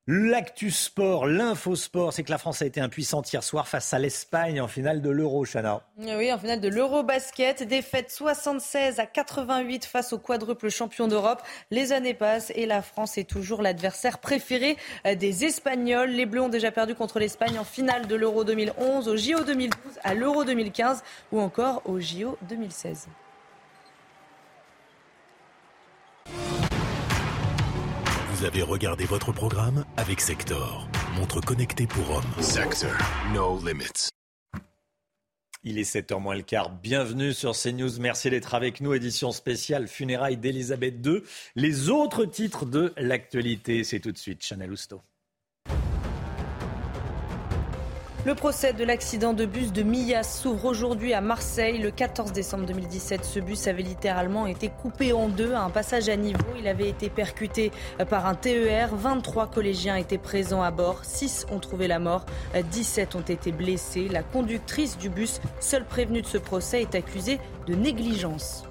L'actu 0.08 0.70
sport, 0.70 1.26
l'infosport, 1.26 2.12
c'est 2.12 2.22
que 2.22 2.30
la 2.30 2.38
France 2.38 2.62
a 2.62 2.66
été 2.66 2.80
impuissante 2.80 3.32
hier 3.32 3.42
soir 3.42 3.66
face 3.66 3.92
à 3.92 3.98
l'Espagne 3.98 4.60
en 4.60 4.68
finale 4.68 5.02
de 5.02 5.10
l'Euro, 5.10 5.44
Chana. 5.44 5.82
Oui, 5.98 6.32
en 6.32 6.38
finale 6.38 6.60
de 6.60 6.68
l'Euro 6.68 7.02
basket, 7.02 7.64
défaite 7.64 8.12
76 8.12 9.00
à 9.00 9.06
88 9.06 9.84
face 9.84 10.12
au 10.12 10.18
quadruple 10.18 10.70
champion 10.70 11.08
d'Europe. 11.08 11.42
Les 11.72 11.90
années 11.90 12.14
passent 12.14 12.52
et 12.54 12.66
la 12.66 12.82
France 12.82 13.18
est 13.18 13.28
toujours 13.28 13.62
l'adversaire 13.62 14.18
préféré 14.18 14.76
euh, 15.08 15.16
des 15.16 15.44
Espagnols. 15.44 16.10
Les 16.10 16.24
Bleus 16.24 16.42
ont 16.42 16.48
déjà 16.48 16.70
perdu 16.70 16.94
contre 16.94 17.18
l'Espagne 17.18 17.58
en 17.58 17.64
finale 17.64 18.06
de 18.06 18.14
l'Euro 18.14 18.44
2011, 18.44 19.08
au 19.08 19.16
JO 19.16 19.42
2012, 19.42 19.80
à 20.04 20.14
l'Euro 20.14 20.44
2015 20.44 21.02
ou 21.32 21.40
encore 21.40 21.82
au 21.84 21.98
JO 21.98 22.38
2016. 22.42 23.08
Vous 28.46 28.52
avez 28.52 28.62
regardé 28.62 29.06
votre 29.06 29.32
programme 29.32 29.84
avec 29.96 30.20
Sector, 30.20 30.88
montre 31.16 31.40
connectée 31.40 31.88
pour 31.88 32.08
hommes. 32.12 32.42
Sector, 32.42 32.92
no 33.34 33.58
limits. 33.66 34.10
Il 35.64 35.80
est 35.80 35.82
7h 35.82 36.20
moins 36.20 36.36
le 36.36 36.42
quart. 36.42 36.70
Bienvenue 36.70 37.32
sur 37.32 37.56
CNews. 37.60 37.98
Merci 37.98 38.30
d'être 38.30 38.54
avec 38.54 38.80
nous. 38.80 38.94
Édition 38.94 39.32
spéciale 39.32 39.88
funérailles 39.88 40.36
d'Elisabeth 40.36 41.04
II. 41.04 41.22
Les 41.56 41.90
autres 41.90 42.24
titres 42.24 42.66
de 42.66 42.94
l'actualité, 42.96 43.82
c'est 43.82 43.98
tout 43.98 44.12
de 44.12 44.18
suite. 44.18 44.44
Chanel 44.44 44.70
Housteau. 44.70 45.02
Le 48.26 48.34
procès 48.34 48.72
de 48.72 48.82
l'accident 48.82 49.34
de 49.34 49.46
bus 49.46 49.72
de 49.72 49.84
Millas 49.84 50.24
s'ouvre 50.24 50.64
aujourd'hui 50.64 51.14
à 51.14 51.20
Marseille. 51.20 51.78
Le 51.78 51.92
14 51.92 52.32
décembre 52.32 52.66
2017, 52.66 53.24
ce 53.24 53.38
bus 53.38 53.68
avait 53.68 53.84
littéralement 53.84 54.48
été 54.48 54.68
coupé 54.68 55.12
en 55.12 55.28
deux 55.28 55.52
à 55.52 55.60
un 55.60 55.70
passage 55.70 56.08
à 56.08 56.16
niveau. 56.16 56.42
Il 56.58 56.66
avait 56.66 56.88
été 56.88 57.08
percuté 57.08 57.70
par 58.10 58.26
un 58.26 58.34
TER. 58.34 58.96
23 58.96 59.46
collégiens 59.46 59.94
étaient 59.94 60.18
présents 60.18 60.62
à 60.62 60.72
bord. 60.72 61.04
6 61.04 61.46
ont 61.52 61.60
trouvé 61.60 61.86
la 61.86 62.00
mort. 62.00 62.26
17 62.72 63.14
ont 63.14 63.20
été 63.20 63.52
blessés. 63.52 64.08
La 64.08 64.24
conductrice 64.24 64.98
du 64.98 65.08
bus, 65.08 65.40
seule 65.60 65.84
prévenue 65.84 66.22
de 66.22 66.26
ce 66.26 66.38
procès, 66.38 66.82
est 66.82 66.96
accusée 66.96 67.38
de 67.68 67.76
négligence. 67.76 68.65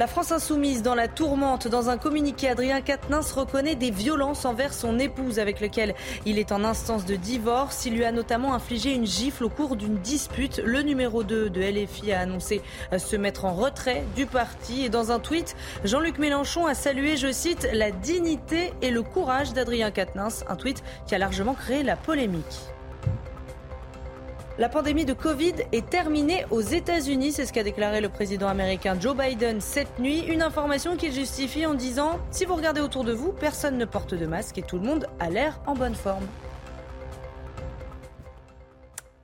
La 0.00 0.06
France 0.06 0.32
insoumise 0.32 0.80
dans 0.80 0.94
la 0.94 1.08
tourmente. 1.08 1.68
Dans 1.68 1.90
un 1.90 1.98
communiqué, 1.98 2.48
Adrien 2.48 2.80
Quatennens 2.80 3.32
reconnaît 3.34 3.74
des 3.74 3.90
violences 3.90 4.46
envers 4.46 4.72
son 4.72 4.98
épouse 4.98 5.38
avec 5.38 5.60
lequel 5.60 5.94
il 6.24 6.38
est 6.38 6.52
en 6.52 6.64
instance 6.64 7.04
de 7.04 7.16
divorce. 7.16 7.84
Il 7.84 7.96
lui 7.96 8.06
a 8.06 8.10
notamment 8.10 8.54
infligé 8.54 8.94
une 8.94 9.04
gifle 9.04 9.44
au 9.44 9.50
cours 9.50 9.76
d'une 9.76 9.98
dispute. 9.98 10.62
Le 10.64 10.80
numéro 10.80 11.22
2 11.22 11.50
de 11.50 11.60
LFI 11.60 12.12
a 12.12 12.20
annoncé 12.20 12.62
euh, 12.94 12.98
se 12.98 13.14
mettre 13.14 13.44
en 13.44 13.52
retrait 13.52 14.02
du 14.16 14.24
parti. 14.24 14.86
Et 14.86 14.88
dans 14.88 15.12
un 15.12 15.18
tweet, 15.18 15.54
Jean-Luc 15.84 16.16
Mélenchon 16.16 16.64
a 16.64 16.72
salué, 16.72 17.18
je 17.18 17.30
cite, 17.30 17.68
la 17.74 17.90
dignité 17.90 18.72
et 18.80 18.90
le 18.90 19.02
courage 19.02 19.52
d'Adrien 19.52 19.90
Quatennens. 19.90 20.46
Un 20.48 20.56
tweet 20.56 20.82
qui 21.06 21.14
a 21.14 21.18
largement 21.18 21.52
créé 21.52 21.82
la 21.82 21.96
polémique. 21.96 22.72
La 24.60 24.68
pandémie 24.68 25.06
de 25.06 25.14
Covid 25.14 25.54
est 25.72 25.88
terminée 25.88 26.44
aux 26.50 26.60
États-Unis, 26.60 27.32
c'est 27.32 27.46
ce 27.46 27.52
qu'a 27.54 27.62
déclaré 27.62 28.02
le 28.02 28.10
président 28.10 28.46
américain 28.46 28.94
Joe 29.00 29.16
Biden 29.16 29.58
cette 29.58 29.98
nuit. 29.98 30.22
Une 30.28 30.42
information 30.42 30.98
qu'il 30.98 31.14
justifie 31.14 31.64
en 31.64 31.72
disant 31.72 32.20
Si 32.30 32.44
vous 32.44 32.56
regardez 32.56 32.82
autour 32.82 33.04
de 33.04 33.14
vous, 33.14 33.32
personne 33.32 33.78
ne 33.78 33.86
porte 33.86 34.12
de 34.12 34.26
masque 34.26 34.58
et 34.58 34.62
tout 34.62 34.76
le 34.76 34.84
monde 34.84 35.06
a 35.18 35.30
l'air 35.30 35.62
en 35.66 35.74
bonne 35.74 35.94
forme. 35.94 36.26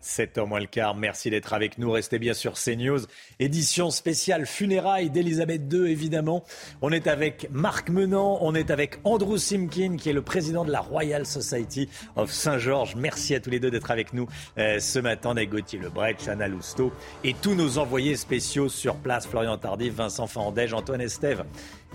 7h 0.07 0.47
moins 0.47 0.61
le 0.61 0.67
quart, 0.67 0.95
merci 0.95 1.31
d'être 1.31 1.53
avec 1.53 1.79
nous. 1.79 1.91
Restez 1.91 2.21
bien 2.21 2.33
sur 2.33 2.55
CNews. 2.55 3.01
Édition 3.41 3.91
spéciale 3.91 4.47
funérailles 4.47 5.11
d'Elisabeth 5.11 5.63
II, 5.73 5.91
évidemment. 5.91 6.45
On 6.81 6.93
est 6.93 7.09
avec 7.09 7.49
Marc 7.51 7.91
Menant, 7.91 8.39
on 8.41 8.55
est 8.55 8.71
avec 8.71 9.01
Andrew 9.03 9.37
Simkin, 9.37 9.97
qui 9.97 10.09
est 10.09 10.13
le 10.13 10.23
président 10.23 10.65
de 10.65 10.71
la 10.71 10.81
Royal 10.81 11.27
Society 11.27 11.89
of 12.15 12.31
Saint-Georges. 12.31 12.95
Merci 12.95 13.35
à 13.35 13.41
tous 13.41 13.51
les 13.51 13.59
deux 13.59 13.71
d'être 13.71 13.91
avec 13.91 14.13
nous 14.13 14.29
euh, 14.59 14.79
ce 14.79 15.01
matin. 15.01 15.31
On 15.33 15.37
a 15.37 15.45
Gauthier 15.45 15.81
Lebret, 15.81 16.15
Chana 16.25 16.47
Lousteau 16.47 16.93
et 17.25 17.35
tous 17.35 17.55
nos 17.55 17.79
envoyés 17.79 18.17
spéciaux 18.17 18.69
sur 18.69 18.95
place. 18.97 19.27
Florian 19.27 19.59
Tardif, 19.59 19.95
Vincent 19.95 20.29
Fandège, 20.29 20.73
Antoine 20.73 21.01
Estève. 21.01 21.45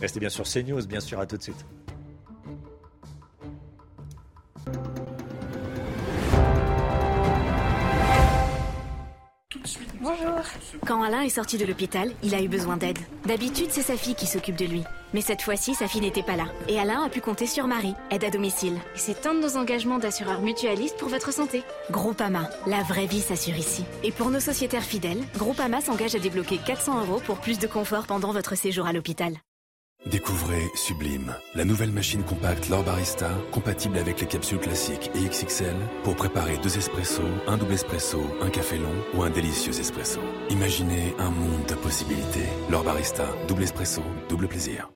Restez 0.01 0.19
bien 0.19 0.29
sur 0.29 0.43
CNews, 0.43 0.85
bien 0.85 0.99
sûr, 0.99 1.19
à 1.19 1.25
tout 1.25 1.37
de 1.37 1.43
suite. 1.43 1.65
Bonjour. 9.99 10.43
Quand 10.87 11.03
Alain 11.03 11.21
est 11.21 11.29
sorti 11.29 11.57
de 11.57 11.65
l'hôpital, 11.65 12.11
il 12.23 12.33
a 12.33 12.41
eu 12.41 12.47
besoin 12.47 12.77
d'aide. 12.77 12.99
D'habitude, 13.25 13.67
c'est 13.69 13.81
sa 13.81 13.97
fille 13.97 14.15
qui 14.15 14.25
s'occupe 14.25 14.55
de 14.55 14.65
lui. 14.65 14.83
Mais 15.13 15.21
cette 15.21 15.41
fois-ci, 15.41 15.73
sa 15.73 15.87
fille 15.87 16.01
n'était 16.01 16.23
pas 16.23 16.37
là. 16.37 16.45
Et 16.69 16.79
Alain 16.79 17.03
a 17.03 17.09
pu 17.09 17.19
compter 17.19 17.47
sur 17.47 17.67
Marie, 17.67 17.95
aide 18.11 18.23
à 18.23 18.29
domicile. 18.29 18.77
C'est 18.95 19.25
un 19.25 19.33
de 19.33 19.41
nos 19.41 19.57
engagements 19.57 19.99
d'assureur 19.99 20.41
mutualiste 20.41 20.97
pour 20.97 21.09
votre 21.09 21.33
santé. 21.33 21.63
Groupama, 21.91 22.49
la 22.65 22.81
vraie 22.83 23.07
vie 23.07 23.19
s'assure 23.19 23.57
ici. 23.57 23.83
Et 24.03 24.11
pour 24.11 24.29
nos 24.29 24.39
sociétaires 24.39 24.83
fidèles, 24.83 25.21
Groupama 25.35 25.81
s'engage 25.81 26.15
à 26.15 26.19
débloquer 26.19 26.57
400 26.57 27.01
euros 27.01 27.21
pour 27.25 27.39
plus 27.39 27.59
de 27.59 27.67
confort 27.67 28.07
pendant 28.07 28.31
votre 28.31 28.55
séjour 28.55 28.87
à 28.87 28.93
l'hôpital. 28.93 29.33
Découvrez 30.07 30.71
Sublime, 30.73 31.35
la 31.53 31.63
nouvelle 31.63 31.91
machine 31.91 32.23
compacte 32.23 32.69
L'Or 32.69 32.83
Barista, 32.83 33.29
compatible 33.51 33.99
avec 33.99 34.19
les 34.19 34.25
capsules 34.25 34.57
classiques 34.57 35.11
et 35.13 35.29
XXL 35.29 35.75
pour 36.03 36.15
préparer 36.15 36.57
deux 36.57 36.75
espressos, 36.75 37.21
un 37.47 37.55
double 37.55 37.73
espresso, 37.73 38.19
un 38.41 38.49
café 38.49 38.79
long 38.79 38.95
ou 39.13 39.21
un 39.21 39.29
délicieux 39.29 39.79
espresso. 39.79 40.19
Imaginez 40.49 41.13
un 41.19 41.29
monde 41.29 41.65
de 41.67 41.75
possibilités. 41.75 42.47
L'Or 42.71 42.83
Barista, 42.83 43.25
double 43.47 43.61
espresso, 43.61 44.01
double 44.27 44.47
plaisir. 44.47 44.91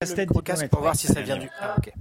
le 0.00 0.68
pour 0.68 0.80
voir 0.80 0.96
si 0.96 1.06
ça 1.06 1.20
vient 1.20 1.36
du. 1.36 1.48
Ah, 1.60 1.76
ok. 1.76 1.92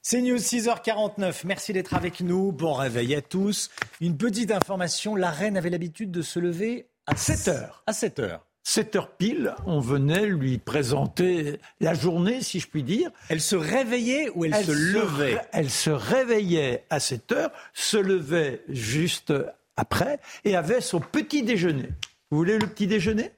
C'est 0.00 0.22
News 0.22 0.38
6h49. 0.38 1.42
Merci 1.44 1.74
d'être 1.74 1.92
avec 1.92 2.22
nous. 2.22 2.50
Bon 2.50 2.72
réveil 2.72 3.14
à 3.14 3.20
tous. 3.20 3.68
Une 4.00 4.16
petite 4.16 4.50
information. 4.50 5.16
La 5.16 5.30
reine 5.30 5.58
avait 5.58 5.70
l'habitude 5.70 6.10
de 6.10 6.22
se 6.22 6.38
lever 6.38 6.88
à 7.06 7.14
7 7.14 7.36
h 7.54 7.70
À 7.86 7.92
7 7.92 8.20
h 8.20 8.40
7 8.64 8.96
heures 8.96 9.10
pile, 9.16 9.54
on 9.66 9.80
venait 9.80 10.26
lui 10.26 10.58
présenter 10.58 11.58
la 11.80 11.94
journée, 11.94 12.42
si 12.42 12.60
je 12.60 12.68
puis 12.68 12.82
dire. 12.82 13.10
Elle 13.28 13.40
se 13.40 13.56
réveillait 13.56 14.30
ou 14.34 14.44
elle, 14.44 14.54
se 14.54 14.70
levait? 14.70 15.40
Elle 15.52 15.70
se 15.70 15.90
réveillait 15.90 16.84
à 16.90 17.00
7 17.00 17.32
heures, 17.32 17.50
se 17.74 17.96
levait 17.96 18.62
juste 18.68 19.32
après 19.76 20.20
et 20.44 20.54
avait 20.54 20.80
son 20.80 21.00
petit 21.00 21.42
déjeuner. 21.42 21.88
Vous 22.30 22.36
voulez 22.38 22.58
le 22.58 22.66
petit 22.68 22.86
déjeuner? 22.86 23.32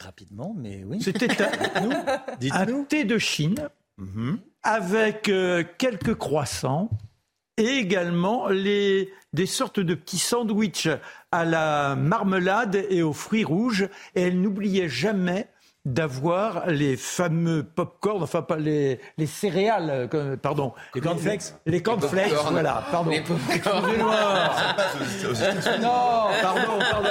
Rapidement, 0.00 0.54
mais 0.56 0.84
oui. 0.84 1.02
C'était 1.02 1.42
un, 1.42 1.50
un 2.52 2.84
thé 2.84 3.04
de 3.04 3.18
Chine 3.18 3.68
Mhm. 4.00 4.38
avec 4.62 5.28
euh, 5.28 5.64
quelques 5.76 6.14
croissants 6.14 6.88
et 7.58 7.76
également 7.78 8.48
les, 8.48 9.12
des 9.32 9.46
sortes 9.46 9.80
de 9.80 9.94
petits 9.94 10.18
sandwichs 10.18 10.88
à 11.32 11.44
la 11.44 11.96
marmelade 11.96 12.86
et 12.88 13.02
aux 13.02 13.12
fruits 13.12 13.44
rouges. 13.44 13.88
Et 14.14 14.22
elle 14.22 14.40
n'oubliait 14.40 14.88
jamais 14.88 15.48
d'avoir 15.88 16.66
les 16.68 16.96
fameux 16.96 17.62
pop-corn, 17.64 18.22
enfin 18.22 18.42
pas 18.42 18.56
les, 18.56 19.00
les 19.16 19.26
céréales, 19.26 19.90
euh, 19.90 20.06
que- 20.06 20.34
pardon. 20.36 20.72
Les 20.94 21.00
cornflakes 21.00 21.54
Les 21.66 21.82
cornflakes, 21.82 22.32
voilà, 22.50 22.84
pardon. 22.90 23.10
Les 23.10 23.20
pop-corn. 23.22 23.84
Excusez-moi. 23.84 24.14
Non, 25.80 26.28
pardon, 26.42 26.78
pardon. 26.90 27.08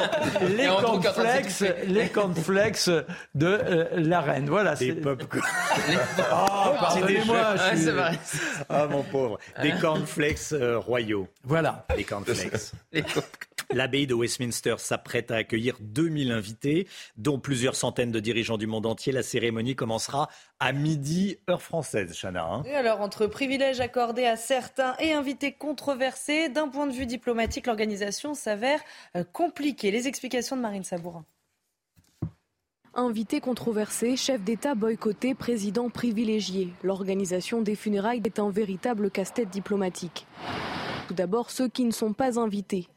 Les 0.55 0.67
cornflakes, 0.67 1.63
les 1.87 2.09
cornflakes 2.09 2.89
de 3.35 3.47
euh, 3.47 3.85
la 3.95 4.21
reine. 4.21 4.47
Voilà. 4.49 4.75
Des 4.75 4.87
c'est- 4.87 4.93
pop-corn. 4.93 5.43
Ah, 6.19 6.73
pardonnez-moi. 6.79 7.55
Ouais, 7.55 7.91
vrai. 7.91 8.19
Ah 8.69 8.87
mon 8.89 9.03
pauvre. 9.03 9.37
Des 9.61 9.71
cornflakes 9.73 10.51
euh, 10.53 10.77
royaux. 10.77 11.27
Voilà. 11.43 11.85
Les 11.95 12.03
cornflakes. 12.03 12.71
Les 12.91 13.01
pop- 13.03 13.25
L'abbaye 13.73 14.07
de 14.07 14.13
Westminster 14.13 14.75
s'apprête 14.77 15.29
à 15.29 15.35
accueillir 15.35 15.75
2000 15.81 16.31
invités, 16.31 16.87
dont 17.17 17.37
plusieurs 17.37 17.75
centaines 17.75 18.11
de 18.11 18.19
dirigeants 18.21 18.57
du 18.57 18.65
monde 18.67 18.85
entier. 18.85 19.11
La 19.11 19.23
cérémonie 19.23 19.75
commencera 19.75 20.29
à 20.59 20.71
midi, 20.71 21.37
heure 21.49 21.61
française, 21.61 22.13
Chana. 22.19 22.43
hein. 22.45 22.63
Et 22.65 22.75
alors, 22.75 23.01
entre 23.01 23.27
privilèges 23.27 23.79
accordés 23.79 24.25
à 24.25 24.35
certains 24.35 24.95
et 24.99 25.13
invités 25.13 25.51
controversés, 25.53 26.49
d'un 26.49 26.67
point 26.67 26.87
de 26.87 26.93
vue 26.93 27.05
diplomatique, 27.05 27.67
l'organisation 27.67 28.33
s'avère 28.33 28.79
euh, 29.15 29.23
compliquée. 29.23 29.91
Les 29.91 30.07
explications 30.07 30.55
de 30.55 30.61
Marine 30.61 30.83
Sabourin. 30.83 31.25
Invité 32.93 33.41
controversé, 33.41 34.15
chef 34.15 34.41
d'État 34.41 34.73
boycotté, 34.73 35.35
président 35.35 35.89
privilégié. 35.89 36.73
L'organisation 36.81 37.61
des 37.61 37.75
funérailles 37.75 38.23
est 38.25 38.39
un 38.39 38.49
véritable 38.49 39.11
casse-tête 39.11 39.49
diplomatique. 39.49 40.25
Tout 41.07 41.13
d'abord, 41.13 41.51
ceux 41.51 41.67
qui 41.67 41.85
ne 41.85 41.91
sont 41.91 42.13
pas 42.13 42.39
invités. 42.39 42.87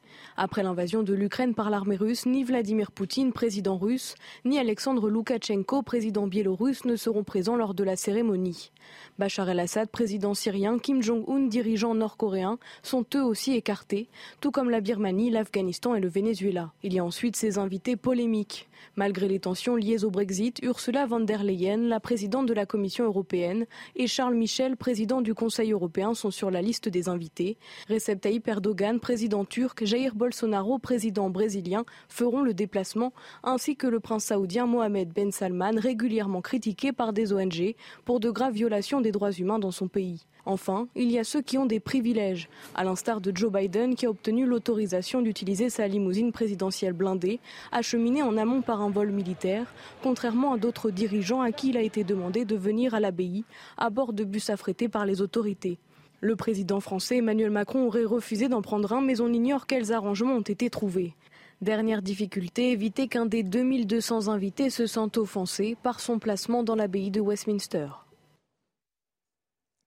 Après 0.43 0.63
l'invasion 0.63 1.03
de 1.03 1.13
l'Ukraine 1.13 1.53
par 1.53 1.69
l'armée 1.69 1.97
russe, 1.97 2.25
ni 2.25 2.45
Vladimir 2.45 2.93
Poutine, 2.93 3.31
président 3.31 3.77
russe, 3.77 4.15
ni 4.47 4.59
Alexandre 4.59 5.11
Loukachenko, 5.11 5.83
président 5.83 6.27
biélorusse, 6.27 6.87
ne 6.87 6.97
seront 6.97 7.25
présents 7.25 7.57
lors 7.57 7.75
de 7.75 7.85
la 7.85 7.95
cérémonie. 7.95 8.73
Bachar 9.19 9.51
el-Assad, 9.51 9.91
président 9.91 10.33
syrien, 10.33 10.79
Kim 10.79 11.03
Jong-un, 11.03 11.41
dirigeant 11.41 11.95
nord-coréen, 11.95 12.59
sont 12.83 13.05
eux 13.17 13.23
aussi 13.23 13.53
écartés, 13.53 14.09
tout 14.41 14.51
comme 14.51 14.71
la 14.71 14.81
Birmanie, 14.81 15.29
l'Afghanistan 15.29 15.95
et 15.95 16.01
le 16.01 16.09
Venezuela. 16.09 16.73
Il 16.83 16.95
y 16.95 17.01
a 17.01 17.05
ensuite 17.05 17.37
ces 17.37 17.59
invités 17.59 17.97
polémiques. 17.97 18.70
Malgré 18.97 19.29
les 19.29 19.41
tensions 19.41 19.77
liées 19.77 20.05
au 20.05 20.11
Brexit, 20.11 20.61
Ursula 20.63 21.07
von 21.07 21.21
der 21.21 21.45
Leyen, 21.45 21.89
la 21.89 22.01
présidente 22.01 22.47
de 22.47 22.55
la 22.55 22.67
Commission 22.67 23.05
européenne, 23.05 23.67
et 23.97 24.07
Charles 24.07 24.35
Michel, 24.35 24.77
président 24.77 25.21
du 25.21 25.35
Conseil 25.35 25.73
européen, 25.73 26.15
sont 26.15 26.31
sur 26.31 26.51
la 26.51 26.63
liste 26.63 26.89
des 26.89 27.09
invités. 27.09 27.57
Recep 27.89 28.21
Tayyip 28.21 28.49
Erdogan, 28.49 29.01
président 29.01 29.45
turc, 29.45 29.85
Jair 29.85 30.15
Bolsonaro, 30.15 30.79
président 30.79 31.31
brésilien, 31.31 31.85
feront 32.09 32.43
le 32.43 32.55
déplacement, 32.55 33.13
ainsi 33.43 33.77
que 33.77 33.87
le 33.87 34.01
prince 34.01 34.25
saoudien 34.25 34.67
Mohamed 34.67 35.13
Ben 35.13 35.33
Salman, 35.33 35.73
régulièrement 35.77 36.41
critiqué 36.41 36.93
par 36.93 37.13
des 37.13 37.33
ONG 37.33 37.75
pour 38.05 38.21
de 38.21 38.31
graves 38.31 38.55
violations 38.55 39.01
des 39.01 39.13
droits 39.13 39.33
humains 39.33 39.59
dans 39.59 39.71
son 39.71 39.89
pays. 39.89 40.27
Enfin, 40.47 40.89
il 40.95 41.11
y 41.11 41.19
a 41.19 41.25
ceux 41.25 41.43
qui 41.43 41.59
ont 41.59 41.67
des 41.67 41.81
privilèges, 41.81 42.49
à 42.75 42.85
l'instar 42.85 43.21
de 43.21 43.37
Joe 43.37 43.53
Biden 43.53 43.95
qui 43.95 44.07
a 44.07 44.11
obtenu 44.11 44.47
l'autorisation 44.47 45.23
d'utiliser 45.23 45.71
sa 45.71 45.87
limousine 45.87 46.33
présidentielle 46.33 46.93
blindée, 46.93 47.41
acheminée 47.73 48.23
en 48.23 48.37
amont 48.37 48.63
par 48.63 48.81
un 48.81 48.91
vol 48.91 49.11
militaire, 49.11 49.73
contrairement 50.03 50.55
à 50.55 50.59
d'autres 50.59 50.91
dirigeants 50.91 51.41
à 51.41 51.53
qui 51.53 51.71
il 51.71 51.77
a 51.77 51.83
été 51.83 52.05
demandé 52.05 52.45
de 52.45 52.57
venir 52.57 52.95
à 52.95 53.01
l'abbaye 53.01 53.45
à 53.77 53.91
bord 53.91 54.13
de 54.13 54.25
bus 54.25 54.51
affrétés 54.51 54.89
par 54.89 55.07
les 55.07 55.21
autorités. 55.21 55.79
Le 56.21 56.37
président 56.37 56.81
français 56.81 57.19
Emmanuel 57.19 57.51
Macron 57.51 57.87
aurait 57.87 58.05
refusé 58.05 58.49
d'en 58.49 58.61
prendre 58.61 58.93
un, 58.93 59.01
mais 59.01 59.21
on 59.21 59.33
ignore 59.33 59.67
quels 59.67 59.93
arrangements 59.93 60.35
ont 60.35 60.41
été 60.43 60.69
trouvés. 60.69 61.15
Dernière 61.63 62.03
difficulté, 62.03 62.73
éviter 62.73 63.09
qu'un 63.09 63.27
des 63.27 63.43
2200 63.43 64.29
invités 64.29 64.71
se 64.71 64.87
sente 64.87 65.19
offensé 65.19 65.77
par 65.83 66.01
son 66.01 66.19
placement 66.19 66.63
dans 66.63 66.75
l'abbaye 66.75 67.11
de 67.11 67.21
Westminster. 67.21 67.89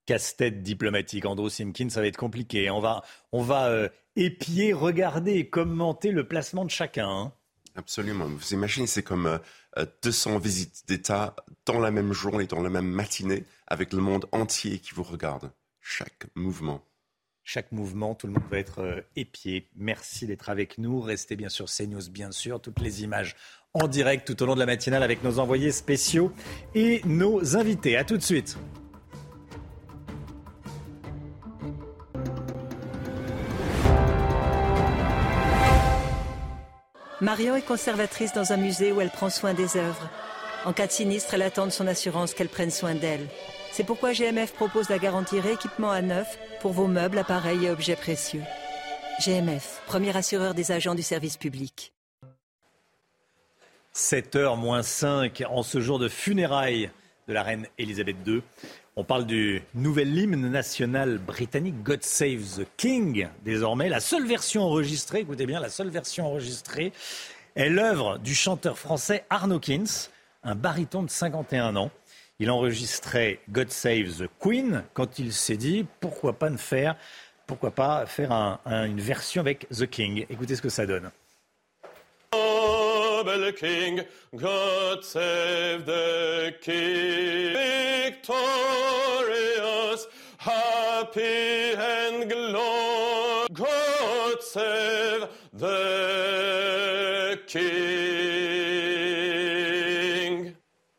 Casse-tête 0.06 0.62
diplomatique. 0.64 1.26
Andrew 1.26 1.50
Simkin, 1.50 1.90
ça 1.90 2.02
va 2.02 2.08
être 2.08 2.18
compliqué. 2.18 2.70
On 2.70 2.80
va, 2.80 3.04
on 3.32 3.42
va 3.42 3.68
euh, 3.68 3.90
épier, 4.16 4.74
regarder 4.74 5.34
et 5.34 5.50
commenter 5.50 6.12
le 6.12 6.28
placement 6.28 6.66
de 6.66 6.72
chacun. 6.72 7.10
hein. 7.10 7.34
Absolument. 7.76 8.26
Vous 8.26 8.54
imaginez, 8.54 8.86
c'est 8.88 9.04
comme 9.04 9.26
euh, 9.26 9.38
euh, 9.78 9.86
200 10.04 10.38
visites 10.40 10.84
d'État 10.88 11.36
dans 11.66 11.80
la 11.80 11.90
même 11.92 12.14
journée, 12.14 12.46
dans 12.46 12.62
la 12.62 12.70
même 12.70 12.88
matinée, 12.88 13.46
avec 13.68 13.94
le 13.94 14.00
monde 14.02 14.26
entier 14.32 14.80
qui 14.80 14.94
vous 14.94 15.04
regarde. 15.04 15.52
Chaque 15.82 16.28
mouvement. 16.36 16.84
Chaque 17.44 17.72
mouvement, 17.72 18.16
tout 18.16 18.28
le 18.28 18.34
monde 18.34 18.44
va 18.50 18.60
être 18.60 18.80
euh, 18.80 19.02
épié. 19.16 19.68
Merci 19.76 20.28
d'être 20.28 20.50
avec 20.50 20.78
nous. 20.78 21.02
Restez 21.02 21.36
bien 21.36 21.50
sûr 21.50 21.66
CNews, 21.66 22.10
bien 22.10 22.32
sûr. 22.32 22.62
Toutes 22.62 22.80
les 22.80 23.04
images 23.04 23.36
en 23.74 23.88
direct 23.88 24.28
tout 24.28 24.42
au 24.44 24.46
long 24.46 24.54
de 24.54 24.60
la 24.60 24.66
matinale 24.68 25.04
avec 25.04 25.24
nos 25.24 25.40
envoyés 25.40 25.72
spéciaux 25.72 26.32
et 26.76 27.02
nos 27.06 27.58
invités. 27.58 27.98
À 27.98 28.04
tout 28.04 28.18
de 28.18 28.22
suite. 28.24 28.58
Marion 37.24 37.56
est 37.56 37.62
conservatrice 37.62 38.34
dans 38.34 38.52
un 38.52 38.58
musée 38.58 38.92
où 38.92 39.00
elle 39.00 39.10
prend 39.10 39.30
soin 39.30 39.54
des 39.54 39.78
œuvres. 39.78 40.10
En 40.66 40.74
cas 40.74 40.88
de 40.88 40.92
sinistre, 40.92 41.34
elle 41.34 41.42
attend 41.42 41.66
de 41.66 41.72
son 41.72 41.88
assurance 41.88 42.34
qu'elle 42.34 42.50
prenne 42.50 42.70
soin 42.70 42.96
d'elle. 42.96 43.30
C'est 43.72 43.86
pourquoi 43.86 44.12
GMF 44.12 44.52
propose 44.52 44.90
la 44.90 45.00
garantie 45.00 45.40
rééquipement 45.40 45.90
à 45.90 46.02
neuf 46.02 46.38
pour 46.60 46.74
vos 46.74 46.88
meubles, 46.88 47.18
appareils 47.18 47.66
et 47.66 47.70
objets 47.70 47.96
précieux. 47.96 48.44
GMF, 49.26 49.82
premier 49.86 50.14
assureur 50.18 50.54
des 50.54 50.74
agents 50.74 50.96
du 50.96 51.02
service 51.02 51.38
public. 51.38 51.94
7h 53.96 54.58
moins 54.58 54.84
5 54.84 55.44
en 55.48 55.64
ce 55.64 55.80
jour 55.80 56.00
de 56.00 56.10
funérailles 56.10 56.92
de 57.30 57.34
la 57.34 57.44
reine 57.44 57.68
Elisabeth 57.78 58.18
II. 58.28 58.42
On 58.96 59.04
parle 59.04 59.26
du 59.26 59.64
nouvel 59.74 60.16
hymne 60.16 60.52
national 60.52 61.18
britannique 61.18 61.82
God 61.82 62.04
Save 62.04 62.60
the 62.60 62.68
King. 62.78 63.28
Désormais, 63.44 63.90
la 63.90 64.00
seule 64.00 64.28
version 64.28 64.62
enregistrée, 64.62 65.22
écoutez 65.22 65.48
bien, 65.48 65.60
la 65.60 65.70
seule 65.70 65.90
version 65.90 66.28
enregistrée 66.28 66.94
est 67.56 67.70
l'œuvre 67.70 68.20
du 68.20 68.36
chanteur 68.36 68.78
français 68.78 69.26
Arno 69.32 69.60
Kins, 69.60 70.12
un 70.44 70.54
baryton 70.54 71.02
de 71.02 71.10
51 71.10 71.76
ans. 71.76 71.90
Il 72.38 72.52
enregistrait 72.52 73.40
God 73.50 73.72
Save 73.72 74.26
the 74.26 74.30
Queen 74.40 74.84
quand 74.94 75.18
il 75.18 75.34
s'est 75.34 75.58
dit 75.58 75.88
pourquoi 76.00 76.38
pas 76.38 76.56
faire, 76.58 76.96
une 78.68 79.02
version 79.02 79.42
avec 79.42 79.68
The 79.70 79.88
King. 79.88 80.28
Écoutez 80.30 80.56
ce 80.56 80.62
que 80.62 80.70
ça 80.70 80.86
donne. 80.86 81.10
Noble 83.24 83.54
King, 83.54 84.02
God 84.36 85.06
save 85.06 85.86
the 85.86 86.54
King, 86.62 87.54
victorious, 88.12 88.36
happy 90.38 91.74
and 91.74 92.30
glorious. 92.30 93.48
God 93.54 94.44
save 94.44 95.30
the 95.54 97.40
King. 97.48 97.64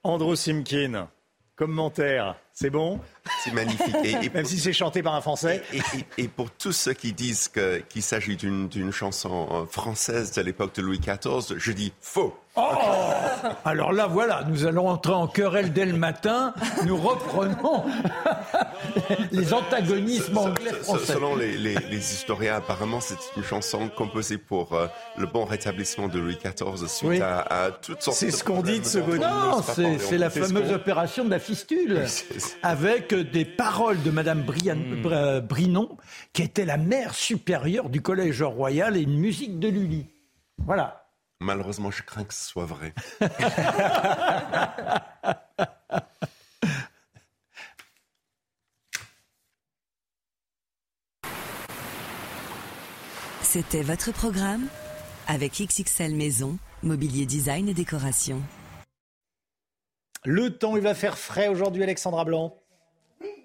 Andrew 0.03 0.35
Simkin, 0.35 1.09
commentaire, 1.57 2.37
c'est 2.53 2.71
bon? 2.71 3.01
C'est 3.45 3.53
magnifique. 3.53 3.95
Et, 4.05 4.13
et- 4.13 4.31
Même 4.35 4.45
si 4.45 4.59
c'est 4.59 4.73
chanté 4.73 5.03
par 5.03 5.15
un 5.15 5.21
Français. 5.21 5.63
Et, 5.73 5.79
et- 5.79 6.23
et 6.25 6.29
pour 6.29 6.51
tous 6.51 6.73
ceux 6.73 6.93
qui 6.95 7.13
disent 7.13 7.51
qu'il 7.91 8.03
s'agit 8.03 8.37
d'une 8.37 8.69
d'une 8.69 8.91
chanson 8.93 9.49
euh, 9.53 9.67
française 9.67 10.33
de 10.33 10.43
l'époque 10.43 10.75
de 10.77 10.83
Louis 10.83 10.99
XIV, 11.01 11.57
je 11.59 11.73
dis 11.73 11.93
faux. 12.01 12.37
Oh 12.57 12.63
Alors 13.65 13.93
là, 13.93 14.07
voilà, 14.07 14.45
nous 14.49 14.65
allons 14.65 14.89
entrer 14.89 15.13
en 15.13 15.27
querelle 15.27 15.73
dès 15.73 15.87
le 15.87 15.97
matin. 15.97 16.55
Nous 16.87 16.97
reprenons 16.97 17.85
les 19.33 19.53
antagonismes 19.53 20.39
anglais-français. 20.39 21.13
Selon 21.15 21.35
les, 21.35 21.57
les, 21.59 21.75
les, 21.75 21.97
historiens, 22.15 22.55
apparemment, 22.57 23.01
c'est 23.01 23.19
une 23.37 23.43
chanson 23.43 23.89
composée 23.89 24.39
pour 24.39 24.73
euh, 24.75 24.87
le 25.17 25.27
bon 25.27 25.45
rétablissement 25.45 26.07
de 26.07 26.21
Louis 26.21 26.37
XIV 26.43 26.87
suite 26.87 27.09
Oui. 27.11 27.21
à, 27.21 27.41
à 27.41 27.71
toutes 27.73 28.03
sortes 28.03 28.17
C'est 28.17 28.27
de 28.27 28.31
ce 28.31 28.45
qu'on 28.45 28.63
dit 28.63 28.79
de 28.79 28.85
ce. 28.85 28.99
Non, 28.99 29.61
c'est 29.63 29.99
c'est 29.99 30.19
la 30.19 30.31
C'est 30.31 30.43
ce 30.43 30.47
fameuse 30.53 30.73
opération 30.73 31.25
de 31.25 31.31
la 31.31 31.41
fistule, 31.41 32.05
avec 32.63 33.13
des 33.15 33.45
paroles 33.45 34.01
de 34.03 34.11
Madame 34.11 34.43
Brian- 34.43 34.75
Hmm. 34.75 35.03
Br- 35.07 35.41
Brinon, 35.41 35.97
qui 36.33 36.43
était 36.43 36.65
la 36.65 36.77
mère 36.77 37.15
supérieure 37.15 37.89
du 37.91 38.01
Collège 38.01 38.43
Royal, 38.43 38.97
et 38.97 39.01
une 39.01 39.19
musique 39.19 39.59
de 39.59 39.69
Lully. 39.69 40.07
Voilà. 40.59 41.04
Malheureusement, 41.45 41.91
je 41.91 42.03
crains 42.03 42.25
que 42.25 42.33
ce 42.33 42.43
soit 42.43 42.65
vrai. 42.65 42.95
C'était 53.43 53.83
votre 53.83 54.11
programme 54.11 54.69
avec 55.29 55.61
XXL 55.61 56.15
Maison, 56.15 56.57
Mobilier 56.83 57.27
Design 57.27 57.69
et 57.69 57.75
Décoration. 57.75 58.41
Le 60.25 60.57
temps, 60.57 60.77
il 60.77 60.83
va 60.83 60.95
faire 60.95 61.19
frais 61.19 61.49
aujourd'hui, 61.49 61.83
Alexandra 61.83 62.25
Blanc. 62.25 62.57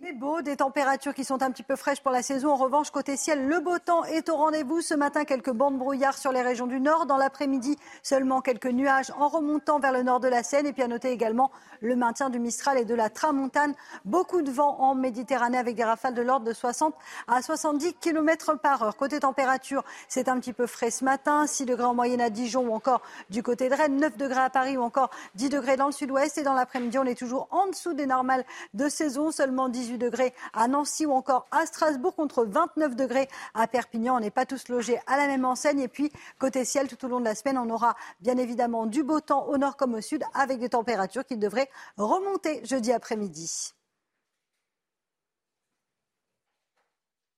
Mais 0.01 0.13
beau, 0.13 0.41
des 0.41 0.55
températures 0.55 1.13
qui 1.13 1.25
sont 1.25 1.43
un 1.43 1.51
petit 1.51 1.61
peu 1.61 1.75
fraîches 1.75 1.99
pour 1.99 2.13
la 2.13 2.21
saison. 2.21 2.51
En 2.51 2.55
revanche, 2.55 2.89
côté 2.89 3.17
ciel, 3.17 3.49
le 3.49 3.59
beau 3.59 3.79
temps 3.79 4.05
est 4.05 4.29
au 4.29 4.37
rendez-vous. 4.37 4.79
Ce 4.79 4.93
matin, 4.93 5.25
quelques 5.25 5.51
bandes 5.51 5.77
brouillard 5.77 6.17
sur 6.17 6.31
les 6.31 6.41
régions 6.41 6.67
du 6.67 6.79
nord. 6.79 7.05
Dans 7.05 7.17
l'après-midi, 7.17 7.77
seulement 8.01 8.39
quelques 8.39 8.67
nuages 8.67 9.11
en 9.19 9.27
remontant 9.27 9.77
vers 9.77 9.91
le 9.91 10.01
nord 10.01 10.21
de 10.21 10.29
la 10.29 10.41
Seine. 10.41 10.65
Et 10.65 10.71
puis 10.71 10.83
à 10.83 10.87
noter 10.87 11.11
également 11.11 11.51
le 11.81 11.97
maintien 11.97 12.29
du 12.29 12.39
Mistral 12.39 12.77
et 12.77 12.85
de 12.85 12.95
la 12.95 13.09
Tramontane. 13.09 13.73
Beaucoup 14.05 14.41
de 14.41 14.49
vent 14.49 14.77
en 14.79 14.95
Méditerranée 14.95 15.57
avec 15.57 15.75
des 15.75 15.83
rafales 15.83 16.13
de 16.13 16.21
l'ordre 16.21 16.45
de 16.45 16.53
60 16.53 16.95
à 17.27 17.41
70 17.41 17.95
km 17.95 18.55
par 18.55 18.83
heure. 18.83 18.95
Côté 18.95 19.19
température, 19.19 19.83
c'est 20.07 20.29
un 20.29 20.39
petit 20.39 20.53
peu 20.53 20.65
frais 20.65 20.91
ce 20.91 21.03
matin. 21.03 21.45
6 21.45 21.65
degrés 21.65 21.83
en 21.83 21.93
moyenne 21.93 22.21
à 22.21 22.29
Dijon 22.29 22.69
ou 22.69 22.73
encore 22.73 23.01
du 23.29 23.43
côté 23.43 23.67
de 23.67 23.75
Rennes. 23.75 23.97
9 23.97 24.15
degrés 24.15 24.39
à 24.39 24.49
Paris 24.49 24.77
ou 24.77 24.81
encore 24.81 25.09
10 25.35 25.49
degrés 25.49 25.75
dans 25.75 25.87
le 25.87 25.91
sud-ouest. 25.91 26.37
Et 26.37 26.43
dans 26.43 26.53
l'après-midi, 26.53 26.97
on 26.97 27.05
est 27.05 27.19
toujours 27.19 27.49
en 27.51 27.67
dessous 27.67 27.93
des 27.93 28.05
normales 28.05 28.45
de 28.73 28.87
saison. 28.87 29.31
Seulement 29.31 29.67
18 29.67 29.88
degrés 29.97 30.33
à 30.53 30.67
Nancy 30.67 31.05
ou 31.05 31.11
encore 31.11 31.47
à 31.51 31.65
Strasbourg 31.65 32.15
contre 32.15 32.45
29 32.45 32.95
degrés 32.95 33.27
à 33.53 33.67
Perpignan. 33.67 34.17
On 34.17 34.19
n'est 34.19 34.31
pas 34.31 34.45
tous 34.45 34.67
logés 34.67 34.99
à 35.07 35.17
la 35.17 35.27
même 35.27 35.45
enseigne. 35.45 35.79
Et 35.79 35.87
puis, 35.87 36.11
côté 36.37 36.65
ciel, 36.65 36.87
tout 36.87 37.03
au 37.05 37.07
long 37.07 37.19
de 37.19 37.25
la 37.25 37.35
semaine, 37.35 37.57
on 37.57 37.69
aura 37.69 37.95
bien 38.19 38.37
évidemment 38.37 38.85
du 38.85 39.03
beau 39.03 39.19
temps 39.19 39.45
au 39.47 39.57
nord 39.57 39.77
comme 39.77 39.95
au 39.95 40.01
sud 40.01 40.23
avec 40.33 40.59
des 40.59 40.69
températures 40.69 41.25
qui 41.25 41.37
devraient 41.37 41.69
remonter 41.97 42.63
jeudi 42.65 42.91
après-midi. 42.91 43.73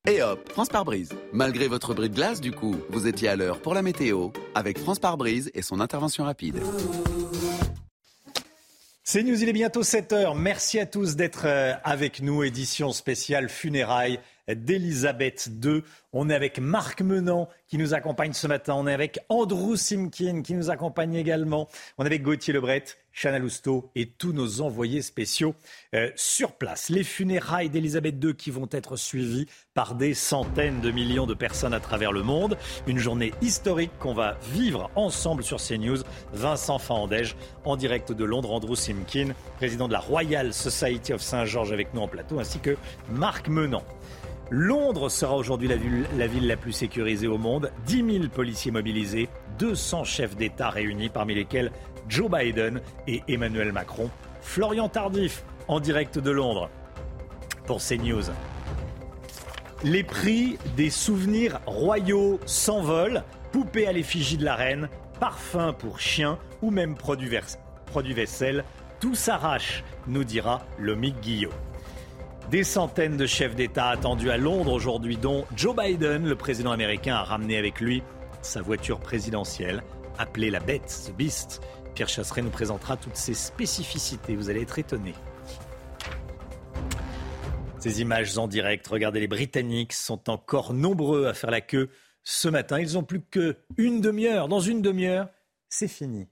Et 0.08 0.24
hop, 0.24 0.52
France 0.52 0.70
par 0.70 0.84
brise. 0.84 1.14
Malgré 1.32 1.68
votre 1.68 1.94
bris 1.94 2.10
de 2.10 2.16
glace, 2.16 2.42
du 2.42 2.52
coup, 2.52 2.76
vous 2.90 3.06
étiez 3.06 3.28
à 3.28 3.36
l'heure 3.36 3.62
pour 3.62 3.76
la 3.76 3.84
météo 3.84 4.30
avec 4.56 4.80
France 4.80 4.98
par 4.98 5.16
brise 5.16 5.52
et 5.54 5.62
son 5.62 5.80
intervention 5.80 6.24
rapide. 6.24 6.60
C'est 9.14 9.24
News, 9.24 9.44
il 9.44 9.50
est 9.50 9.52
bientôt 9.52 9.82
7h. 9.82 10.38
Merci 10.38 10.80
à 10.80 10.86
tous 10.86 11.18
d'être 11.18 11.44
euh, 11.44 11.74
avec 11.84 12.22
nous. 12.22 12.44
Édition 12.44 12.94
spéciale 12.94 13.50
funérailles 13.50 14.22
d'Elisabeth 14.48 15.50
II. 15.62 15.84
On 16.14 16.30
est 16.30 16.34
avec 16.34 16.60
Marc 16.60 17.02
Menant 17.02 17.50
qui 17.68 17.78
nous 17.78 17.94
accompagne 17.94 18.32
ce 18.32 18.48
matin. 18.48 18.74
On 18.74 18.88
est 18.88 18.94
avec 18.94 19.20
Andrew 19.28 19.76
Simkin 19.76 20.44
qui 20.44 20.54
nous 20.54 20.70
accompagne 20.70 21.16
également. 21.16 21.68
On 21.98 22.06
est 22.06 22.08
avec 22.08 22.22
Gauthier 22.22 22.54
Lebret, 22.54 22.86
Chana 23.14 23.40
Lousteau 23.40 23.92
et 23.96 24.08
tous 24.08 24.34
nos 24.34 24.62
envoyés 24.62 25.02
spéciaux 25.02 25.56
euh, 25.94 26.10
sur 26.16 26.54
place. 26.54 26.90
Les 26.90 27.04
funérailles 27.04 27.70
d'Elisabeth 27.70 28.24
II 28.24 28.36
qui 28.36 28.52
vont 28.52 28.70
être 28.72 28.96
suivies 28.96 29.48
par 29.74 29.96
des 29.96 30.14
centaines 30.14 30.82
de 30.82 30.92
millions 30.92 31.28
de 31.28 31.34
personnes 31.34 31.74
à 31.74 31.80
travers 31.80 32.12
le 32.12 32.24
monde. 32.24 32.58
Une 32.88 33.00
journée 33.00 33.34
historique 33.42 33.92
qu'on 34.00 34.14
va 34.14 34.38
vivre 34.54 34.90
ensemble 34.96 35.44
sur 35.44 35.58
CNews. 35.58 36.04
Vincent 36.34 36.80
Fahandège 36.80 37.36
en 37.66 37.76
direct 37.76 38.12
de 38.12 38.24
Londres, 38.24 38.52
Andrew 38.52 38.76
Simkin, 38.76 39.34
président 39.58 39.88
de 39.88 39.94
la 39.94 40.00
Royal 40.00 40.54
Society 40.54 41.14
of 41.14 41.22
Saint-Georges 41.22 41.72
avec 41.72 41.94
nous 41.94 42.02
en 42.02 42.08
plateau, 42.08 42.40
ainsi 42.40 42.60
que 42.60 42.78
Marc 43.10 43.48
Menant. 43.48 43.84
Londres 44.54 45.08
sera 45.08 45.38
aujourd'hui 45.38 45.70
la 45.70 45.78
ville, 45.78 46.06
la 46.18 46.28
ville 46.28 46.46
la 46.46 46.58
plus 46.58 46.74
sécurisée 46.74 47.28
au 47.28 47.38
monde. 47.38 47.72
10 47.86 48.20
000 48.20 48.28
policiers 48.28 48.72
mobilisés, 48.72 49.30
200 49.60 50.04
chefs 50.04 50.36
d'État 50.36 50.70
réunis, 50.70 51.08
parmi 51.08 51.34
lesquels 51.36 51.72
Joe 52.12 52.30
Biden 52.30 52.82
et 53.08 53.24
Emmanuel 53.30 53.72
Macron. 53.72 54.10
Florian 54.42 54.90
Tardif, 54.90 55.46
en 55.70 55.80
direct 55.80 56.20
de 56.20 56.30
Londres, 56.30 56.70
pour 57.66 57.80
CNews. 57.80 58.24
Les 59.86 60.04
prix 60.04 60.58
des 60.76 60.90
souvenirs 60.90 61.62
royaux 61.66 62.40
s'envolent. 62.46 63.24
Poupées 63.54 63.88
à 63.88 63.94
l'effigie 63.94 64.38
de 64.38 64.44
la 64.46 64.56
reine, 64.56 64.90
parfums 65.20 65.74
pour 65.78 66.00
chiens 66.00 66.38
ou 66.62 66.70
même 66.70 66.96
produits, 66.96 67.30
vaisselle. 68.14 68.66
Tout 69.00 69.16
s'arrache, 69.16 69.84
nous 70.08 70.26
dira 70.26 70.66
Lomique 70.78 71.20
Guillot. 71.22 71.52
Des 72.50 72.64
centaines 72.66 73.16
de 73.16 73.26
chefs 73.26 73.56
d'État 73.56 73.88
attendus 73.88 74.32
à 74.32 74.38
Londres 74.38 74.74
aujourd'hui, 74.74 75.16
dont 75.16 75.46
Joe 75.56 75.76
Biden, 75.76 76.28
le 76.28 76.36
président 76.36 76.72
américain, 76.72 77.16
a 77.16 77.24
ramené 77.24 77.58
avec 77.58 77.80
lui 77.80 78.04
sa 78.42 78.62
voiture 78.62 79.00
présidentielle, 79.00 79.84
appelée 80.18 80.50
la 80.50 80.60
Bête, 80.60 81.08
The 81.08 81.16
Beast. 81.16 81.62
Pierre 81.96 82.10
Chasseret 82.10 82.42
nous 82.42 82.50
présentera 82.50 82.98
toutes 82.98 83.16
ses 83.16 83.34
spécificités. 83.34 84.36
Vous 84.36 84.50
allez 84.50 84.62
être 84.62 84.80
étonnés. 84.80 85.16
Ces 87.80 88.02
images 88.02 88.38
en 88.38 88.48
direct, 88.48 88.88
regardez, 88.88 89.20
les 89.20 89.28
Britanniques 89.28 89.94
sont 89.94 90.30
encore 90.30 90.74
nombreux 90.74 91.26
à 91.26 91.34
faire 91.34 91.52
la 91.52 91.62
queue 91.62 91.90
ce 92.24 92.48
matin. 92.48 92.80
Ils 92.80 92.98
ont 92.98 93.04
plus 93.04 93.22
qu'une 93.22 94.02
demi-heure. 94.02 94.48
Dans 94.48 94.60
une 94.60 94.82
demi-heure, 94.82 95.30
c'est 95.68 95.88
fini. 95.88 96.28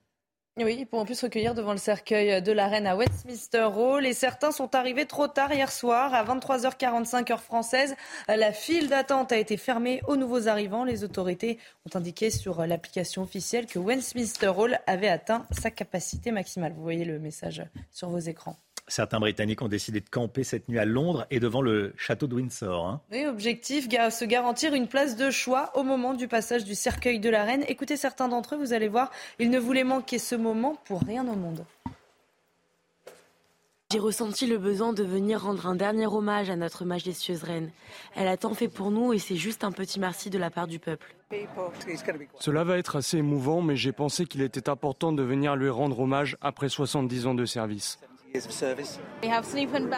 Oui, 0.62 0.76
ils 0.80 0.86
pourront 0.86 1.06
plus 1.06 1.22
recueillir 1.22 1.56
devant 1.56 1.72
le 1.72 1.78
cercueil 1.78 2.42
de 2.42 2.52
la 2.52 2.68
reine 2.68 2.86
à 2.86 2.96
Westminster 2.96 3.70
Hall. 3.76 4.06
Et 4.06 4.14
certains 4.14 4.52
sont 4.52 4.76
arrivés 4.76 5.06
trop 5.06 5.28
tard 5.28 5.54
hier 5.54 5.72
soir, 5.72 6.14
à 6.14 6.24
23h45 6.26 7.32
heure 7.32 7.42
française. 7.42 7.96
La 8.28 8.52
file 8.52 8.90
d'attente 8.90 9.32
a 9.32 9.38
été 9.38 9.56
fermée 9.56 10.02
aux 10.08 10.18
nouveaux 10.18 10.48
arrivants. 10.50 10.84
Les 10.84 11.06
autorités 11.06 11.60
ont 11.86 11.98
indiqué 11.98 12.30
sur 12.30 12.66
l'application 12.66 13.22
officielle 13.22 13.68
que 13.68 13.80
Westminster 13.80 14.52
Hall 14.56 14.80
avait 14.86 15.08
atteint 15.08 15.46
sa 15.52 15.72
capacité 15.72 16.32
maximale. 16.32 16.74
Vous 16.74 16.84
voyez 16.84 17.06
le 17.06 17.20
message 17.20 17.64
sur 17.92 18.10
vos 18.10 18.20
écrans. 18.20 18.58
Certains 18.90 19.20
Britanniques 19.20 19.62
ont 19.62 19.68
décidé 19.68 20.02
de 20.02 20.10
camper 20.10 20.44
cette 20.44 20.68
nuit 20.68 20.80
à 20.80 20.86
Londres 20.86 21.28
et 21.30 21.40
devant 21.40 21.62
le 21.62 21.94
château 21.96 22.26
de 22.26 22.34
Windsor. 22.36 22.88
hein. 22.88 23.02
Oui, 23.12 23.26
objectif, 23.28 23.88
se 23.88 24.26
garantir 24.26 24.74
une 24.74 24.88
place 24.88 25.16
de 25.16 25.30
choix 25.30 25.72
au 25.76 25.84
moment 25.84 26.16
du 26.16 26.28
passage 26.28 26.64
du 26.64 26.74
cercueil 26.74 27.20
de 27.20 27.30
la 27.30 27.44
reine. 27.44 27.64
Écoutez 27.68 27.98
certains 27.98 28.28
d'entre 28.28 28.56
eux, 28.56 28.58
vous 28.58 28.74
allez 28.74 28.88
voir, 28.88 29.12
ils 29.38 29.52
ne 29.52 29.60
voulaient 29.60 29.84
manquer 29.84 30.18
ce 30.18 30.34
moment 30.34 30.76
pour 30.86 31.04
rien 31.04 31.22
au 31.28 31.36
monde. 31.36 31.66
J'ai 33.92 34.00
ressenti 34.00 34.46
le 34.48 34.58
besoin 34.58 34.94
de 34.94 35.04
venir 35.04 35.42
rendre 35.44 35.66
un 35.66 35.76
dernier 35.76 36.06
hommage 36.06 36.50
à 36.50 36.56
notre 36.56 36.86
majestueuse 36.86 37.44
reine. 37.44 37.72
Elle 38.16 38.28
a 38.28 38.38
tant 38.38 38.54
fait 38.54 38.68
pour 38.68 38.92
nous 38.92 39.14
et 39.14 39.20
c'est 39.20 39.36
juste 39.36 39.64
un 39.64 39.72
petit 39.72 40.00
merci 40.00 40.30
de 40.30 40.38
la 40.38 40.50
part 40.50 40.68
du 40.68 40.78
peuple. 40.80 41.16
Cela 42.40 42.64
va 42.64 42.78
être 42.78 42.96
assez 42.96 43.18
émouvant, 43.18 43.62
mais 43.62 43.76
j'ai 43.76 43.92
pensé 43.92 44.26
qu'il 44.26 44.42
était 44.42 44.70
important 44.70 45.12
de 45.12 45.22
venir 45.24 45.56
lui 45.56 45.70
rendre 45.70 46.00
hommage 46.00 46.38
après 46.42 46.70
70 46.70 47.28
ans 47.28 47.36
de 47.36 47.46
service. 47.46 48.00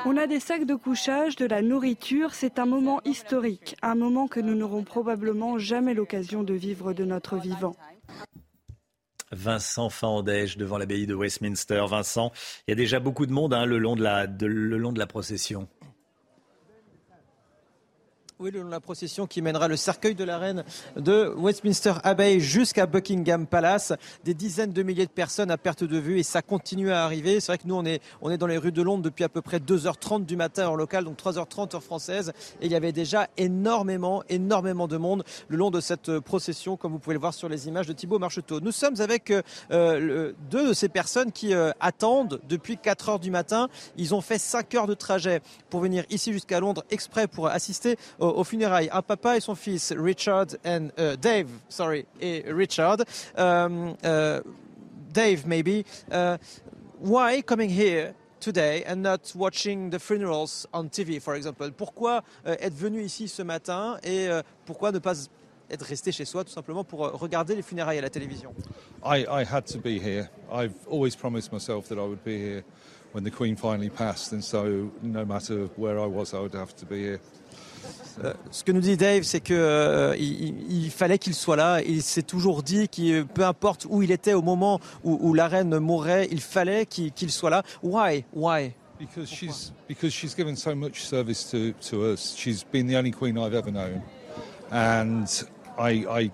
On 0.05 0.17
a 0.17 0.27
des 0.27 0.39
sacs 0.39 0.65
de 0.65 0.75
couchage, 0.75 1.35
de 1.35 1.45
la 1.45 1.61
nourriture. 1.61 2.33
C'est 2.33 2.59
un 2.59 2.65
moment 2.65 3.01
historique, 3.05 3.75
un 3.81 3.95
moment 3.95 4.27
que 4.27 4.39
nous 4.39 4.55
n'aurons 4.55 4.83
probablement 4.83 5.57
jamais 5.57 5.93
l'occasion 5.93 6.43
de 6.43 6.53
vivre 6.53 6.93
de 6.93 7.03
notre 7.05 7.37
vivant. 7.37 7.75
Vincent 9.33 9.89
Fandège 9.89 10.57
devant 10.57 10.77
l'abbaye 10.77 11.07
de 11.07 11.13
Westminster. 11.13 11.83
Vincent, 11.87 12.31
il 12.67 12.71
y 12.71 12.73
a 12.73 12.75
déjà 12.75 12.99
beaucoup 12.99 13.25
de 13.25 13.31
monde 13.31 13.53
hein, 13.53 13.65
le, 13.65 13.77
long 13.77 13.95
de 13.95 14.03
la, 14.03 14.27
de- 14.27 14.45
le 14.45 14.77
long 14.77 14.91
de 14.91 14.99
la 14.99 15.07
procession. 15.07 15.67
Oui, 18.43 18.49
le 18.49 18.61
long 18.61 18.65
de 18.65 18.71
la 18.71 18.79
procession 18.79 19.27
qui 19.27 19.39
mènera 19.43 19.67
le 19.67 19.75
cercueil 19.75 20.15
de 20.15 20.23
la 20.23 20.39
reine 20.39 20.63
de 20.95 21.31
Westminster 21.37 21.93
Abbey 22.03 22.39
jusqu'à 22.39 22.87
Buckingham 22.87 23.45
Palace. 23.45 23.93
Des 24.23 24.33
dizaines 24.33 24.73
de 24.73 24.81
milliers 24.81 25.05
de 25.05 25.11
personnes 25.11 25.51
à 25.51 25.59
perte 25.59 25.83
de 25.83 25.97
vue 25.99 26.17
et 26.17 26.23
ça 26.23 26.41
continue 26.41 26.89
à 26.89 27.03
arriver. 27.05 27.39
C'est 27.39 27.51
vrai 27.51 27.59
que 27.59 27.67
nous, 27.67 27.75
on 27.75 27.85
est, 27.85 28.01
on 28.19 28.31
est 28.31 28.39
dans 28.39 28.47
les 28.47 28.57
rues 28.57 28.71
de 28.71 28.81
Londres 28.81 29.03
depuis 29.03 29.23
à 29.23 29.29
peu 29.29 29.43
près 29.43 29.59
2h30 29.59 30.25
du 30.25 30.37
matin 30.37 30.63
heure 30.63 30.75
locale, 30.75 31.03
donc 31.03 31.19
3h30 31.19 31.75
heure 31.75 31.83
française. 31.83 32.33
Et 32.61 32.65
il 32.65 32.71
y 32.71 32.75
avait 32.75 32.91
déjà 32.91 33.27
énormément, 33.37 34.23
énormément 34.27 34.87
de 34.87 34.97
monde 34.97 35.23
le 35.47 35.57
long 35.57 35.69
de 35.69 35.79
cette 35.79 36.09
euh, 36.09 36.19
procession, 36.19 36.77
comme 36.77 36.93
vous 36.93 36.99
pouvez 36.99 37.13
le 37.13 37.19
voir 37.19 37.35
sur 37.35 37.47
les 37.47 37.67
images 37.67 37.85
de 37.85 37.93
Thibaut 37.93 38.17
Marcheteau. 38.17 38.59
Nous 38.59 38.71
sommes 38.71 38.99
avec 39.01 39.29
euh, 39.29 39.43
euh, 39.69 40.33
deux 40.49 40.69
de 40.69 40.73
ces 40.73 40.89
personnes 40.89 41.31
qui 41.31 41.53
attendent 41.79 42.41
depuis 42.49 42.77
4 42.79 43.09
heures 43.09 43.19
du 43.19 43.29
matin. 43.29 43.69
Ils 43.97 44.15
ont 44.15 44.21
fait 44.21 44.39
5 44.39 44.73
heures 44.73 44.87
de 44.87 44.95
trajet 44.95 45.41
pour 45.69 45.79
venir 45.79 46.05
ici 46.09 46.33
jusqu'à 46.33 46.59
Londres 46.59 46.83
exprès 46.89 47.27
pour 47.27 47.45
assister 47.45 47.97
au- 48.19 48.30
aux 48.35 48.43
funérailles. 48.43 48.89
Un 48.91 49.01
papa 49.01 49.37
et 49.37 49.39
son 49.39 49.55
fils, 49.55 49.93
Richard 49.97 50.47
and 50.65 50.89
euh, 50.99 51.15
Dave, 51.15 51.49
sorry, 51.69 52.05
et 52.19 52.43
Richard. 52.47 52.97
Euh, 53.37 53.93
euh, 54.03 54.41
Dave, 55.13 55.45
maybe. 55.45 55.83
Uh, 56.11 56.37
why 56.99 57.41
coming 57.41 57.69
here 57.69 58.13
today 58.39 58.83
and 58.85 58.97
not 58.97 59.33
watching 59.35 59.89
the 59.89 59.99
funerals 59.99 60.67
on 60.73 60.89
TV, 60.89 61.19
for 61.19 61.35
example? 61.35 61.71
Pourquoi 61.71 62.23
euh, 62.45 62.55
être 62.59 62.75
venu 62.75 63.01
ici 63.01 63.27
ce 63.27 63.41
matin 63.41 63.97
et 64.03 64.27
euh, 64.27 64.41
pourquoi 64.65 64.91
ne 64.91 64.99
pas 64.99 65.13
être 65.69 65.85
resté 65.85 66.11
chez 66.11 66.25
soi 66.25 66.43
tout 66.43 66.51
simplement 66.51 66.83
pour 66.83 67.05
euh, 67.05 67.11
regarder 67.13 67.55
les 67.55 67.61
funérailles 67.61 67.99
à 67.99 68.01
la 68.01 68.09
télévision? 68.09 68.53
I, 69.03 69.25
I 69.29 69.43
had 69.43 69.65
to 69.65 69.79
be 69.79 69.99
here. 69.99 70.29
I've 70.51 70.73
always 70.89 71.15
promised 71.15 71.51
myself 71.51 71.87
that 71.89 71.97
I 71.97 72.07
would 72.07 72.23
be 72.23 72.37
here 72.37 72.63
when 73.13 73.23
the 73.23 73.31
Queen 73.31 73.55
finally 73.55 73.89
passed, 73.89 74.31
and 74.31 74.41
so 74.41 74.91
no 75.01 75.25
matter 75.25 75.67
where 75.75 75.99
I 75.99 76.07
was, 76.07 76.33
I 76.33 76.39
would 76.39 76.55
have 76.55 76.75
to 76.77 76.85
be 76.85 77.01
here. 77.01 77.19
Euh, 78.23 78.33
ce 78.51 78.63
que 78.63 78.71
nous 78.71 78.81
dit 78.81 78.97
Dave, 78.97 79.23
c'est 79.23 79.39
que 79.39 79.53
euh, 79.53 80.15
il, 80.17 80.91
fallait 80.91 81.17
qu'il 81.17 81.33
soit 81.33 81.55
là. 81.55 81.81
Il 81.81 82.01
s'est 82.03 82.23
toujours 82.23 82.63
dit 82.63 82.89
que 82.89 83.23
peu 83.23 83.45
importe 83.45 83.87
où 83.89 84.01
il 84.01 84.11
était 84.11 84.33
au 84.33 84.41
moment 84.41 84.79
où, 85.03 85.17
où 85.21 85.33
la 85.33 85.47
reine 85.47 85.79
mourrait, 85.79 86.27
il 86.31 86.41
fallait 86.41 86.85
qu'il 86.85 87.11
qu 87.11 87.29
soit 87.29 87.49
là. 87.49 87.63
Why? 87.81 88.25
Why? 88.33 88.73
Because 88.99 89.29
she's 89.29 89.73
because 89.87 90.13
she's 90.13 90.35
given 90.35 90.55
so 90.55 90.75
much 90.75 91.01
service 91.01 91.49
to, 91.49 91.73
to 91.89 92.13
us. 92.13 92.35
She's 92.37 92.63
been 92.63 92.87
the 92.87 92.95
only 92.95 93.11
queen 93.11 93.35
I've 93.35 93.55
ever 93.55 93.71
known, 93.71 94.03
and 94.71 95.25
I, 95.79 96.05
I 96.07 96.31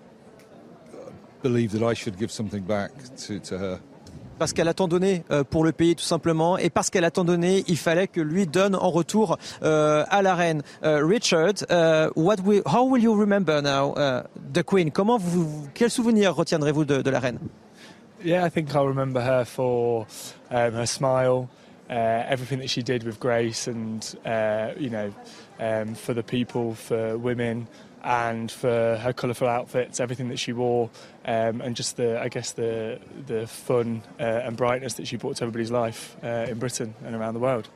believe 1.42 1.72
that 1.72 1.82
I 1.82 1.94
should 1.94 2.18
give 2.18 2.30
something 2.30 2.64
back 2.64 2.92
to, 3.28 3.40
to 3.40 3.58
her. 3.58 3.80
Parce 4.38 4.54
qu'elle 4.54 4.68
a 4.68 4.74
tant 4.74 4.88
donné 4.88 5.24
euh, 5.32 5.44
pour 5.44 5.64
le 5.64 5.72
pays 5.72 5.96
tout 5.96 6.04
simplement 6.04 6.58
et 6.58 6.70
parce 6.70 6.90
qu'elle 6.90 7.06
a 7.06 7.12
tant 7.12 7.24
donné, 7.24 7.64
il 7.68 7.78
fallait 7.78 8.08
que 8.08 8.22
lui 8.22 8.48
donne 8.48 8.76
en 8.76 8.90
retour 8.90 9.38
euh, 9.64 10.04
à 10.10 10.22
la 10.22 10.36
reine. 10.36 10.62
Uh, 10.84 11.00
Richard, 11.04 11.64
uh, 11.70 12.10
what 12.16 12.38
we, 12.46 12.62
how 12.66 12.84
will 12.84 13.02
you 13.02 13.14
remember 13.14 13.62
now 13.62 13.94
the 14.54 14.64
Queen? 14.64 14.92
Quel 15.74 15.90
souvenir 15.90 16.36
retiendrez-vous 16.36 16.86
de, 16.86 17.02
de, 17.02 17.10
la 17.10 17.20
reine? 17.20 17.40
Yeah, 18.24 18.46
I 18.46 18.50
think 18.50 18.74
I'll 18.74 18.88
remember 18.88 19.22
her 19.22 19.46
for 19.46 20.08
um, 20.50 20.74
her 20.74 20.88
smile, 20.88 21.50
uh, 21.90 21.94
everything 22.28 22.60
that 22.60 22.70
she 22.70 22.82
did 22.82 23.04
with 23.04 23.20
grace, 23.20 23.68
and 23.68 24.04
uh, 24.26 24.72
you 24.78 24.90
know, 24.90 25.14
um, 25.60 25.94
for 25.94 26.14
the 26.14 26.24
people, 26.24 26.74
for 26.74 27.18
women. 27.18 27.68
and 28.04 28.50
for 28.50 28.98
her 28.98 29.12
colourful 29.12 29.48
outfits, 29.48 30.00
everything 30.00 30.30
that 30.30 30.40
she 30.40 30.54
wore, 30.54 30.90
um, 31.28 31.62
and 31.62 31.76
just 31.76 31.98
the, 31.98 32.20
I 32.20 32.30
guess, 32.30 32.54
the 32.54 33.00
the 33.28 33.46
fun 33.46 34.02
uh, 34.20 34.24
and 34.24 34.56
brightness 34.56 34.94
that 34.96 35.08
she 35.08 35.18
brought 35.18 35.36
to 35.38 35.44
everybody's 35.44 35.72
life 35.72 36.16
uh, 36.24 36.48
in 36.50 36.58
Britain 36.58 36.96
and 37.06 37.16
around 37.16 37.34
the 37.34 37.40
world. 37.40 37.68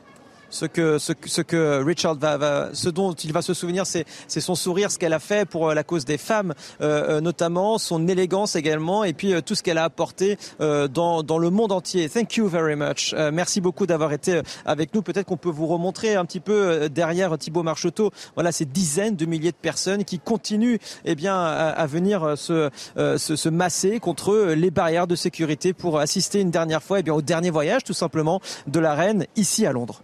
Ce 0.51 0.65
que, 0.65 0.99
ce, 0.99 1.13
ce 1.25 1.41
que 1.41 1.83
Richard 1.83 2.15
va, 2.15 2.37
va, 2.37 2.69
ce 2.73 2.89
dont 2.89 3.13
il 3.13 3.33
va 3.33 3.41
se 3.41 3.53
souvenir, 3.55 3.85
c'est 3.87 4.05
son 4.27 4.53
sourire, 4.55 4.91
ce 4.91 4.99
qu'elle 4.99 5.13
a 5.13 5.19
fait 5.19 5.47
pour 5.47 5.69
euh, 5.69 5.73
la 5.73 5.83
cause 5.83 6.05
des 6.05 6.17
femmes, 6.17 6.53
euh, 6.81 7.17
euh, 7.17 7.21
notamment 7.21 7.77
son 7.77 8.07
élégance 8.07 8.55
également, 8.55 9.03
et 9.03 9.13
puis 9.13 9.33
euh, 9.33 9.41
tout 9.41 9.55
ce 9.55 9.63
qu'elle 9.63 9.77
a 9.77 9.83
apporté 9.83 10.37
euh, 10.59 10.87
dans, 10.87 11.23
dans 11.23 11.37
le 11.37 11.49
monde 11.49 11.71
entier. 11.71 12.09
Thank 12.09 12.35
you 12.35 12.47
very 12.47 12.75
much. 12.75 13.13
Euh, 13.13 13.31
merci 13.33 13.61
beaucoup 13.61 13.87
d'avoir 13.87 14.13
été 14.13 14.41
avec 14.65 14.93
nous. 14.93 15.01
Peut-être 15.01 15.25
qu'on 15.25 15.37
peut 15.37 15.49
vous 15.49 15.67
remontrer 15.67 16.15
un 16.15 16.25
petit 16.25 16.39
peu 16.39 16.89
derrière 16.89 17.37
Thibaut 17.37 17.63
Marcheteau. 17.63 18.11
Voilà, 18.35 18.51
ces 18.51 18.65
dizaines 18.65 19.15
de 19.15 19.25
milliers 19.25 19.51
de 19.51 19.57
personnes 19.57 20.03
qui 20.03 20.19
continuent, 20.19 20.77
eh 21.05 21.15
bien, 21.15 21.41
à, 21.41 21.85
venir 21.87 22.37
se, 22.37 22.69
se, 22.95 23.35
se, 23.35 23.49
masser 23.49 23.99
contre 23.99 24.53
les 24.55 24.71
barrières 24.71 25.07
de 25.07 25.15
sécurité 25.15 25.73
pour 25.73 25.99
assister 25.99 26.41
une 26.41 26.51
dernière 26.51 26.83
fois, 26.83 26.99
eh 26.99 27.03
bien, 27.03 27.13
au 27.13 27.21
dernier 27.21 27.49
voyage, 27.49 27.83
tout 27.83 27.93
simplement, 27.93 28.41
de 28.67 28.79
la 28.79 28.93
reine 28.93 29.25
ici 29.35 29.65
à 29.65 29.71
Londres. 29.71 30.01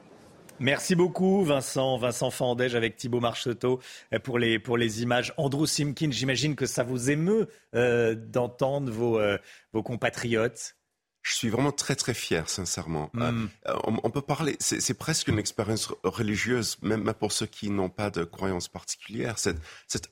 Merci 0.59 0.95
beaucoup 0.95 1.43
Vincent, 1.43 1.97
Vincent 1.97 2.31
Fandège 2.31 2.75
avec 2.75 2.95
Thibaut 2.95 3.19
Marcheteau 3.19 3.79
pour 4.23 4.39
les, 4.39 4.57
pour 4.57 4.77
les 4.77 5.03
images. 5.03 5.33
Andrew 5.37 5.65
Simkin, 5.65 6.09
j'imagine 6.11 6.55
que 6.55 6.65
ça 6.65 6.83
vous 6.83 7.11
émeut 7.11 7.47
euh, 7.75 8.15
d'entendre 8.15 8.91
vos, 8.91 9.19
euh, 9.19 9.37
vos 9.73 9.83
compatriotes. 9.83 10.75
Je 11.21 11.33
suis 11.33 11.49
vraiment 11.49 11.71
très 11.71 11.95
très 11.95 12.13
fier, 12.13 12.49
sincèrement. 12.49 13.09
Mm. 13.13 13.47
Euh, 13.67 13.75
on, 13.83 13.99
on, 14.03 14.09
peut 14.09 14.21
parler, 14.21 14.55
c'est 14.59 14.97
presque 14.97 15.27
une 15.27 15.39
expérience 15.39 15.93
religieuse, 16.03 16.77
même 16.81 17.13
pour 17.13 17.33
ceux 17.33 17.45
qui 17.45 17.69
n'ont 17.69 17.89
pas 17.89 18.09
de 18.09 18.23
croyance 18.23 18.67
particulière. 18.67 19.37
C'est 19.37 19.55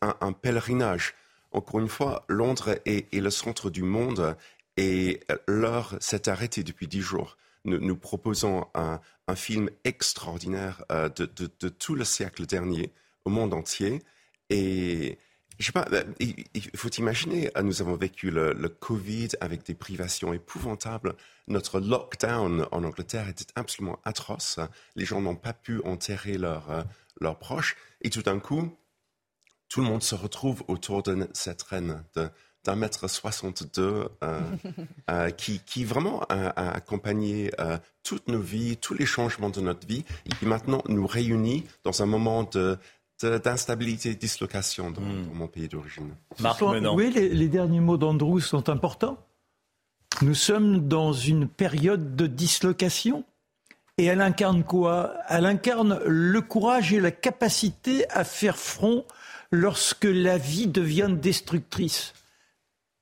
un, 0.01 0.15
un, 0.22 0.34
pèlerinage. 0.34 1.15
Encore 1.53 1.80
une 1.80 1.88
fois, 1.88 2.26
Londres 2.27 2.77
est, 2.85 3.11
est 3.15 3.22
le 3.22 3.30
centre 3.30 3.69
du 3.69 3.81
monde 3.81 4.35
et 4.77 5.22
l'heure 5.47 5.95
s'est 6.01 6.27
arrêtée 6.27 6.63
depuis 6.63 6.88
dix 6.88 7.01
jours 7.01 7.38
nous, 7.65 7.95
proposons 7.95 8.67
un, 8.73 8.99
film 9.35 9.69
extraordinaire 9.83 10.83
euh, 10.91 11.09
de, 11.09 11.69
tout 11.69 11.95
le 11.95 12.05
siècle 12.05 12.45
dernier 12.45 12.93
au 13.25 13.29
monde 13.29 13.53
entier. 13.53 14.03
Et 14.49 15.17
je 15.57 15.65
sais 15.65 15.71
pas, 15.71 15.87
euh, 15.91 16.03
il, 16.19 16.77
faut 16.77 16.89
imaginer, 16.89 17.49
euh, 17.57 17.63
nous 17.63 17.81
avons 17.81 17.95
vécu 17.95 18.29
le, 18.29 18.53
le, 18.53 18.69
Covid 18.69 19.29
avec 19.41 19.63
des 19.63 19.73
privations 19.73 20.31
épouvantables. 20.33 21.15
Notre 21.47 21.79
lockdown 21.79 22.67
en 22.71 22.83
Angleterre 22.83 23.27
était 23.29 23.51
absolument 23.55 23.99
atroce. 24.03 24.59
Les 24.95 25.05
gens 25.05 25.21
n'ont 25.21 25.35
pas 25.35 25.53
pu 25.53 25.81
enterrer 25.83 26.37
leurs 26.37 26.85
leurs 27.19 27.39
proches. 27.39 27.75
Et 28.01 28.09
tout 28.09 28.21
d'un 28.21 28.39
coup, 28.39 28.77
tout 29.69 29.81
le 29.81 29.87
monde 29.87 30.03
se 30.03 30.15
retrouve 30.15 30.63
autour 30.67 31.03
de 31.03 31.27
cette 31.33 31.63
reine 31.63 32.03
de, 32.15 32.29
d'un 32.65 32.75
mètre 32.75 33.09
62 33.09 34.09
euh, 34.23 34.41
euh, 35.09 35.29
qui, 35.29 35.59
qui 35.59 35.85
vraiment 35.85 36.21
a, 36.29 36.49
a 36.49 36.75
accompagné 36.75 37.51
euh, 37.59 37.77
toutes 38.03 38.27
nos 38.27 38.39
vies, 38.39 38.77
tous 38.77 38.93
les 38.93 39.05
changements 39.05 39.49
de 39.49 39.61
notre 39.61 39.87
vie 39.87 40.03
et 40.25 40.29
qui 40.29 40.45
maintenant 40.45 40.81
nous 40.89 41.07
réunit 41.07 41.63
dans 41.83 42.01
un 42.01 42.05
moment 42.05 42.43
de 42.43 42.77
d'instabilité 43.23 44.09
et 44.09 44.15
dislocation 44.15 44.91
dans, 44.91 44.99
mm. 44.99 45.27
dans 45.27 45.33
mon 45.35 45.47
pays 45.47 45.69
d'origine. 45.69 46.13
Oui, 46.93 47.11
les, 47.15 47.29
les, 47.29 47.47
derniers 47.47 47.79
mots 47.79 47.95
d'Andrew 47.95 48.41
sont 48.41 48.67
importants. 48.67 49.17
Nous 50.21 50.35
sommes 50.35 50.89
dans 50.89 51.13
une 51.13 51.47
période 51.47 52.17
de 52.17 52.27
dislocation. 52.27 53.23
Et 53.97 54.03
elle 54.03 54.19
incarne 54.19 54.65
quoi? 54.65 55.13
Elle 55.29 55.45
incarne 55.45 56.01
le 56.05 56.41
courage 56.41 56.91
et 56.91 56.99
la 56.99 57.11
capacité 57.11 58.05
à 58.09 58.25
faire 58.25 58.57
front 58.57 59.05
lorsque 59.49 60.03
la 60.03 60.37
vie 60.37 60.67
devient 60.67 61.09
destructrice. 61.09 62.13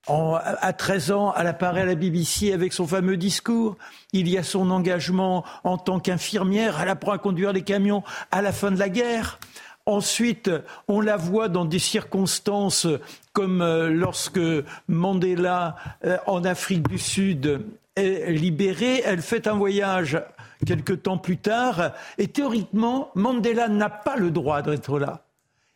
À 0.08 0.74
13 0.74 1.12
ans, 1.12 1.34
elle 1.38 1.48
apparaît 1.48 1.82
à 1.82 1.86
la 1.86 1.96
BBC 1.96 2.52
avec 2.52 2.74
son 2.74 2.86
fameux 2.86 3.16
discours. 3.16 3.78
Il 4.12 4.28
y 4.28 4.38
a 4.38 4.44
son 4.44 4.70
engagement 4.70 5.46
en 5.64 5.78
tant 5.78 6.00
qu'infirmière. 6.00 6.80
Elle 6.82 6.90
apprend 6.90 7.14
à 7.14 7.18
conduire 7.18 7.54
les 7.54 7.62
camions 7.62 8.04
à 8.30 8.42
la 8.42 8.52
fin 8.52 8.70
de 8.70 8.78
la 8.78 8.90
guerre. 8.90 9.40
Ensuite, 9.86 10.52
on 10.90 11.00
la 11.00 11.16
voit 11.16 11.48
dans 11.48 11.64
des 11.64 11.80
circonstances 11.80 12.88
comme 13.32 13.62
euh, 13.62 13.90
lorsque 13.90 14.40
Mandela, 14.88 15.76
euh, 16.06 16.18
en 16.26 16.44
Afrique 16.44 16.88
du 16.88 16.98
Sud, 16.98 17.62
est 17.96 18.32
libéré. 18.32 19.02
Elle 19.06 19.22
fait 19.22 19.48
un 19.48 19.56
voyage 19.56 20.22
quelque 20.66 20.94
temps 20.94 21.18
plus 21.18 21.38
tard. 21.38 21.92
Et 22.18 22.28
théoriquement, 22.28 23.10
Mandela 23.16 23.68
n'a 23.68 23.90
pas 23.90 24.16
le 24.16 24.32
droit 24.32 24.62
d'être 24.62 25.00
là 25.00 25.23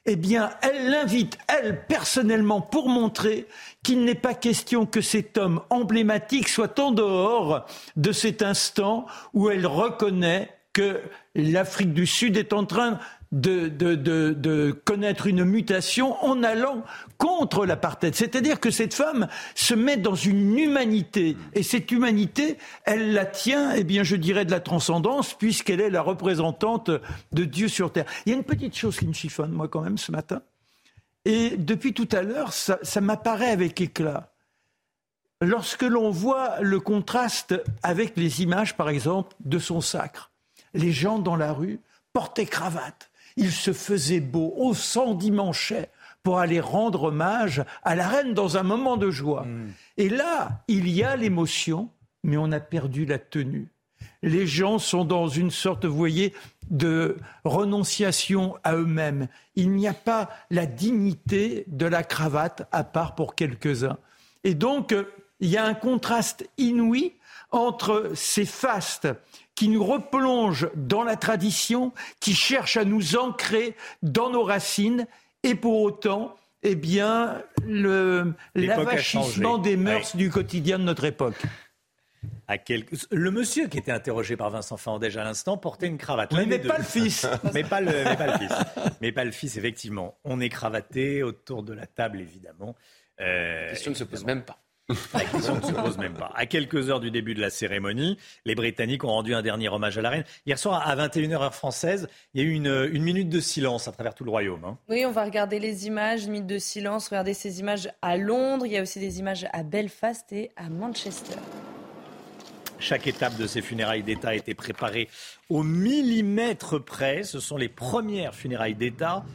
eh 0.10 0.16
bien, 0.16 0.52
elle 0.62 0.90
l'invite, 0.90 1.38
elle, 1.50 1.86
personnellement, 1.86 2.62
pour 2.62 2.88
montrer 2.88 3.46
qu'il 3.84 4.06
n'est 4.06 4.16
pas 4.16 4.34
question 4.34 4.86
que 4.86 5.02
cet 5.02 5.38
homme 5.38 5.62
emblématique 5.70 6.48
soit 6.48 6.80
en 6.80 6.92
dehors 6.92 7.66
de 7.98 8.14
cet 8.14 8.42
instant 8.42 9.06
où 9.34 9.50
elle 9.50 9.68
reconnaît 9.68 10.50
que 10.72 11.02
l'Afrique 11.36 11.94
du 11.94 12.08
Sud 12.08 12.38
est 12.38 12.54
en 12.54 12.66
train 12.66 13.00
de, 13.32 13.68
de, 13.68 13.96
de, 13.96 14.72
connaître 14.72 15.28
une 15.28 15.44
mutation 15.44 16.24
en 16.24 16.44
allant 16.44 16.84
contre 17.18 17.66
l'apartheid. 17.66 18.16
C'est-à-dire 18.16 18.60
que 18.60 18.72
cette 18.72 18.94
femme 18.94 19.28
se 19.56 19.74
met 19.74 19.98
dans 19.98 20.16
une 20.16 20.58
humanité, 20.58 21.36
et 21.54 21.64
cette 21.64 21.92
humanité, 21.92 22.58
elle 22.86 23.14
la 23.14 23.26
tient, 23.26 23.72
eh 23.72 23.84
bien, 23.84 24.04
je 24.04 24.16
dirais, 24.16 24.46
de 24.46 24.52
la 24.52 24.60
transcendance, 24.60 25.34
puisqu'elle 25.34 25.82
est 25.82 25.90
la 25.90 26.02
représentante 26.02 26.90
de 27.32 27.44
Dieu 27.44 27.68
sur 27.68 27.92
terre. 27.92 28.06
Il 28.26 28.32
y 28.32 28.34
a 28.34 28.38
une 28.38 28.46
petite 28.46 28.76
chose 28.76 28.98
qui 28.98 29.08
me 29.08 29.14
chiffonne, 29.14 29.52
moi, 29.52 29.68
quand 29.68 29.82
même, 29.82 29.98
ce 29.98 30.12
matin. 30.12 30.42
Et 31.26 31.58
depuis 31.58 31.94
tout 31.94 32.08
à 32.14 32.22
l'heure, 32.22 32.54
ça, 32.54 32.80
ça 32.84 33.02
m'apparaît 33.02 33.52
avec 33.52 33.82
éclat. 33.82 34.32
Lorsque 35.42 35.84
l'on 35.84 36.10
voit 36.10 36.62
le 36.62 36.80
contraste 36.80 37.62
avec 37.84 38.16
les 38.16 38.42
images, 38.42 38.76
par 38.76 38.90
exemple, 38.90 39.36
de 39.44 39.60
son 39.60 39.82
sacre, 39.82 40.32
les 40.74 40.92
gens 40.92 41.20
dans 41.20 41.36
la 41.36 41.54
rue 41.54 41.80
portaient 42.14 42.46
cravate, 42.46 43.12
il 43.38 43.52
se 43.52 43.72
faisait 43.72 44.20
beau, 44.20 44.54
au 44.58 44.74
s'endimanchait 44.74 45.90
pour 46.24 46.40
aller 46.40 46.60
rendre 46.60 47.04
hommage 47.04 47.64
à 47.84 47.96
la 47.96 48.08
reine 48.08 48.34
dans 48.34 48.58
un 48.58 48.64
moment 48.64 48.98
de 48.98 49.10
joie. 49.10 49.44
Mm. 49.44 49.74
Et 49.98 50.10
là, 50.10 50.64
il 50.68 50.90
y 50.90 51.04
a 51.04 51.16
l'émotion, 51.16 51.90
mais 52.24 52.36
on 52.36 52.52
a 52.52 52.60
perdu 52.60 53.06
la 53.06 53.20
tenue. 53.20 53.70
Les 54.24 54.48
gens 54.48 54.80
sont 54.80 55.06
dans 55.06 55.28
une 55.28 55.52
sorte, 55.52 55.86
vous 55.86 55.96
voyez, 55.96 56.34
de 56.70 57.18
renonciation 57.46 58.58
à 58.64 58.76
eux-mêmes. 58.76 59.28
Il 59.56 59.72
n'y 59.72 59.88
a 59.88 59.94
pas 59.94 60.30
la 60.50 60.66
dignité 60.66 61.64
de 61.68 61.86
la 61.86 62.04
cravate, 62.04 62.68
à 62.72 62.84
part 62.84 63.16
pour 63.16 63.36
quelques-uns. 63.36 63.98
Et 64.44 64.54
donc, 64.54 64.94
il 65.40 65.50
y 65.50 65.58
a 65.58 65.66
un 65.66 65.76
contraste 65.76 66.50
inouï 66.58 67.14
entre 67.52 68.12
ces 68.16 68.46
fastes 68.46 69.08
qui 69.58 69.70
nous 69.70 69.84
replonge 69.84 70.70
dans 70.76 71.04
la 71.04 71.16
tradition, 71.16 71.92
qui 72.20 72.36
cherche 72.36 72.78
à 72.78 72.86
nous 72.86 73.18
ancrer 73.18 73.76
dans 74.04 74.30
nos 74.30 74.44
racines, 74.44 75.08
et 75.42 75.56
pour 75.56 75.82
autant, 75.82 76.36
eh 76.62 76.76
bien, 76.76 77.42
l'avachissement 78.54 79.58
des 79.58 79.76
mœurs 79.76 80.12
oui. 80.14 80.20
du 80.20 80.30
quotidien 80.30 80.78
de 80.78 80.84
notre 80.84 81.06
époque. 81.06 81.42
à 82.48 82.60
quelques... 82.60 83.08
Le 83.10 83.32
monsieur 83.32 83.68
qui 83.68 83.80
était 83.80 83.92
interrogé 83.92 84.38
par 84.38 84.52
Vincent 84.52 84.78
Fandège 84.78 85.18
à 85.18 85.24
l'instant 85.24 85.58
portait 85.58 85.88
une 85.88 85.98
cravate. 85.98 86.32
Oui, 86.34 86.46
mais 86.48 86.60
pas 86.60 86.78
le 86.78 86.84
fils. 86.84 87.28
mais, 87.56 87.64
pas 87.64 87.82
le, 87.82 87.92
mais 87.92 88.16
pas 88.16 88.28
le 88.28 88.38
fils. 88.38 88.54
Mais 89.02 89.12
pas 89.12 89.26
le 89.26 89.32
fils, 89.32 89.58
effectivement. 89.58 90.20
On 90.24 90.40
est 90.40 90.50
cravaté 90.50 91.24
autour 91.24 91.64
de 91.64 91.74
la 91.74 91.88
table, 91.88 92.22
évidemment. 92.22 92.76
Euh, 93.22 93.64
La 93.64 93.70
question 93.72 93.90
ne 93.90 93.96
se 93.96 94.04
pose 94.04 94.24
même 94.24 94.44
pas. 94.44 94.60
La 95.14 95.20
question 95.26 95.56
ne 95.58 95.62
se 95.62 95.72
pose 95.74 95.98
même 95.98 96.14
pas. 96.14 96.32
À 96.34 96.46
quelques 96.46 96.90
heures 96.90 97.02
du 97.02 97.12
début 97.12 97.34
de 97.36 97.42
la 97.42 97.50
cérémonie, 97.50 98.18
les 98.46 98.56
Britanniques 98.56 99.04
ont 99.04 99.10
rendu 99.10 99.34
un 99.34 99.42
dernier 99.42 99.68
hommage 99.68 99.98
à 99.98 100.02
la 100.02 100.10
reine. 100.10 100.24
Hier 100.46 100.58
soir, 100.58 100.88
à 100.88 100.96
21h 100.96 101.34
heure 101.42 101.54
française, 101.54 102.08
il 102.34 102.42
y 102.42 102.46
a 102.46 102.48
eu 102.48 102.54
une, 102.54 102.88
une 102.94 103.04
minute 103.04 103.28
de 103.28 103.42
silence 103.42 103.90
à 103.90 103.92
travers 103.92 104.16
tout 104.16 104.24
le 104.24 104.30
royaume. 104.32 104.64
hein. 104.64 104.78
Oui, 104.88 105.04
on 105.06 105.12
va 105.12 105.26
regarder 105.26 105.60
les 105.60 105.88
images, 105.88 106.24
une 106.24 106.32
minute 106.32 106.48
de 106.48 106.58
silence. 106.58 107.10
Regardez 107.10 107.34
ces 107.34 107.60
images 107.60 107.90
à 108.02 108.16
Londres. 108.16 108.66
Il 108.66 108.72
y 108.72 108.78
a 108.78 108.82
aussi 108.82 109.00
des 109.02 109.20
images 109.20 109.46
à 109.52 109.64
Belfast 109.64 110.32
et 110.32 110.52
à 110.56 110.70
Manchester. 110.70 111.36
Chaque 112.80 113.08
étape 113.08 113.36
de 113.38 113.46
ces 113.46 113.62
funérailles 113.62 114.04
d'État 114.04 114.30
a 114.30 114.36
été 114.36 114.54
préparée 114.54 115.10
au 115.50 115.64
millimètre 115.64 116.82
près. 116.82 117.24
Ce 117.24 117.42
sont 117.42 117.58
les 117.58 117.70
premières 117.70 118.36
funérailles 118.36 118.76
d'État 118.76 119.26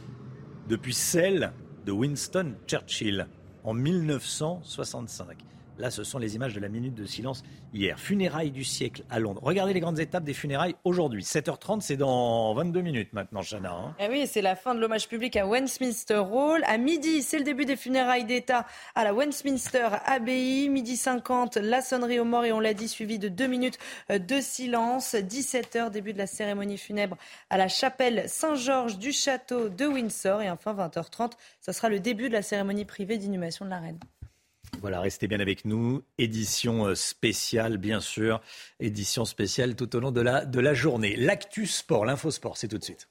depuis 0.67 0.93
celles 0.95 1.51
de 1.85 1.91
Winston 1.91 2.53
Churchill 2.65 3.27
en 3.63 3.83
1965. 3.83 5.52
Là, 5.79 5.89
ce 5.89 6.03
sont 6.03 6.19
les 6.19 6.35
images 6.35 6.53
de 6.53 6.59
la 6.59 6.69
minute 6.69 6.93
de 6.93 7.05
silence 7.05 7.41
hier. 7.73 7.99
Funérailles 7.99 8.51
du 8.51 8.63
siècle 8.63 9.03
à 9.09 9.19
Londres. 9.19 9.41
Regardez 9.43 9.73
les 9.73 9.79
grandes 9.79 9.99
étapes 9.99 10.23
des 10.23 10.33
funérailles 10.33 10.75
aujourd'hui. 10.83 11.23
7h30, 11.23 11.81
c'est 11.81 11.97
dans 11.97 12.53
22 12.53 12.81
minutes 12.81 13.13
maintenant, 13.13 13.41
Chana. 13.41 13.71
hein. 13.71 13.95
Ah 13.99 14.05
oui, 14.09 14.27
c'est 14.27 14.41
la 14.43 14.55
fin 14.55 14.75
de 14.75 14.79
l'hommage 14.79 15.07
public 15.07 15.35
à 15.35 15.47
Westminster 15.47 16.21
Hall. 16.31 16.63
À 16.67 16.77
midi, 16.77 17.23
c'est 17.23 17.39
le 17.39 17.43
début 17.43 17.65
des 17.65 17.75
funérailles 17.75 18.25
d'État 18.25 18.67
à 18.93 19.03
la 19.03 19.13
Westminster 19.13 19.87
Abbey. 20.05 20.67
Midi 20.69 20.95
50, 20.95 21.57
la 21.57 21.81
sonnerie 21.81 22.19
aux 22.19 22.25
morts 22.25 22.45
et 22.45 22.51
on 22.51 22.59
l'a 22.59 22.73
dit, 22.75 22.87
suivi 22.87 23.17
de 23.17 23.27
deux 23.27 23.47
minutes 23.47 23.79
euh, 24.11 24.19
de 24.19 24.39
silence. 24.41 25.15
17h, 25.15 25.89
début 25.89 26.13
de 26.13 26.19
la 26.19 26.27
cérémonie 26.27 26.77
funèbre 26.77 27.17
à 27.49 27.57
la 27.57 27.67
chapelle 27.67 28.25
Saint-Georges 28.27 28.99
du 28.99 29.11
château 29.11 29.69
de 29.69 29.85
Windsor. 29.87 30.41
Et 30.43 30.51
enfin, 30.51 30.73
20h30, 30.75 31.31
ça 31.61 31.73
sera 31.73 31.89
le 31.89 31.99
début 31.99 32.27
de 32.29 32.33
la 32.33 32.41
cérémonie 32.43 32.85
privée 32.85 33.17
d'inhumation 33.17 33.65
de 33.65 33.71
la 33.71 33.79
reine. 33.79 33.97
Voilà, 34.81 34.99
restez 34.99 35.27
bien 35.27 35.39
avec 35.39 35.65
nous. 35.65 36.03
Édition 36.17 36.87
euh, 36.87 36.95
spéciale, 36.95 37.77
bien 37.77 37.99
sûr. 37.99 38.41
Édition 38.79 39.25
spéciale 39.25 39.75
tout 39.75 39.95
au 39.95 39.99
long 39.99 40.11
de 40.11 40.21
la, 40.21 40.45
de 40.45 40.59
la 40.59 40.73
journée. 40.73 41.15
L'actu 41.15 41.65
sport, 41.65 42.05
l'infosport, 42.05 42.57
c'est 42.57 42.67
tout 42.67 42.77
de 42.77 42.83
suite. 42.83 43.07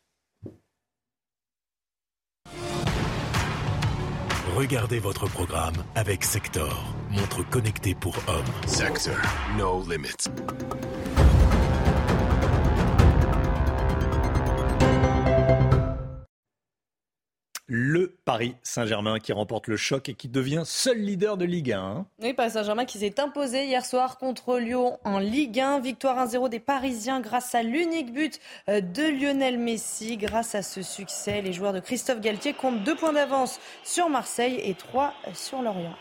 Regardez 4.55 4.99
votre 4.99 5.27
programme 5.27 5.73
avec 5.95 6.25
Sector, 6.25 6.95
montre 7.11 7.43
connectée 7.49 7.95
pour 7.95 8.15
hommes. 8.29 8.45
Sector, 8.67 9.17
no 9.57 9.83
limits. 9.89 10.29
Le 17.75 18.15
Paris 18.27 18.55
Saint-Germain 18.63 19.19
qui 19.19 19.33
remporte 19.33 19.67
le 19.67 19.79
choc 19.79 20.11
et 20.11 20.13
qui 20.13 20.29
devient 20.29 20.61
seul 20.67 20.99
leader 20.99 21.39
de 21.39 21.47
Ligue 21.47 21.73
1. 21.73 21.81
hein. 21.81 22.07
Oui, 22.21 22.35
Paris 22.35 22.51
Saint-Germain 22.51 22.85
qui 22.85 22.99
s'est 22.99 23.19
imposé 23.19 23.65
hier 23.65 23.87
soir 23.87 24.19
contre 24.19 24.59
Lyon 24.59 24.99
en 25.05 25.19
Ligue 25.19 25.59
1. 25.59 25.81
Victoire 25.81 26.19
1-0 26.29 26.51
des 26.51 26.61
Parisiens 26.61 27.21
grâce 27.21 27.55
à 27.55 27.63
l'unique 27.63 28.13
but 28.13 28.41
euh, 28.69 28.83
de 28.83 29.05
Lionel 29.05 29.59
Messi. 29.59 30.19
Grâce 30.19 30.55
à 30.55 30.61
ce 30.61 30.83
succès, 30.83 31.41
les 31.41 31.55
joueurs 31.55 31.73
de 31.73 31.81
Christophe 31.81 32.21
Galtier 32.21 32.53
comptent 32.53 32.85
deux 32.85 32.95
points 32.95 33.15
d'avance 33.15 33.59
sur 33.85 34.11
Marseille 34.11 34.61
et 34.63 34.75
trois 34.75 35.15
sur 35.33 35.63
Lorient. 35.63 35.97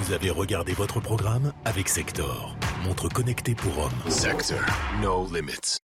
Vous 0.00 0.12
avez 0.12 0.30
regardé 0.30 0.72
votre 0.72 1.00
programme 1.00 1.52
avec 1.64 1.88
Sector, 1.88 2.56
montre 2.86 3.08
connectée 3.08 3.54
pour 3.54 3.78
hommes. 3.78 4.10
Sector, 4.10 4.60
no 5.02 5.26
limits. 5.32 5.78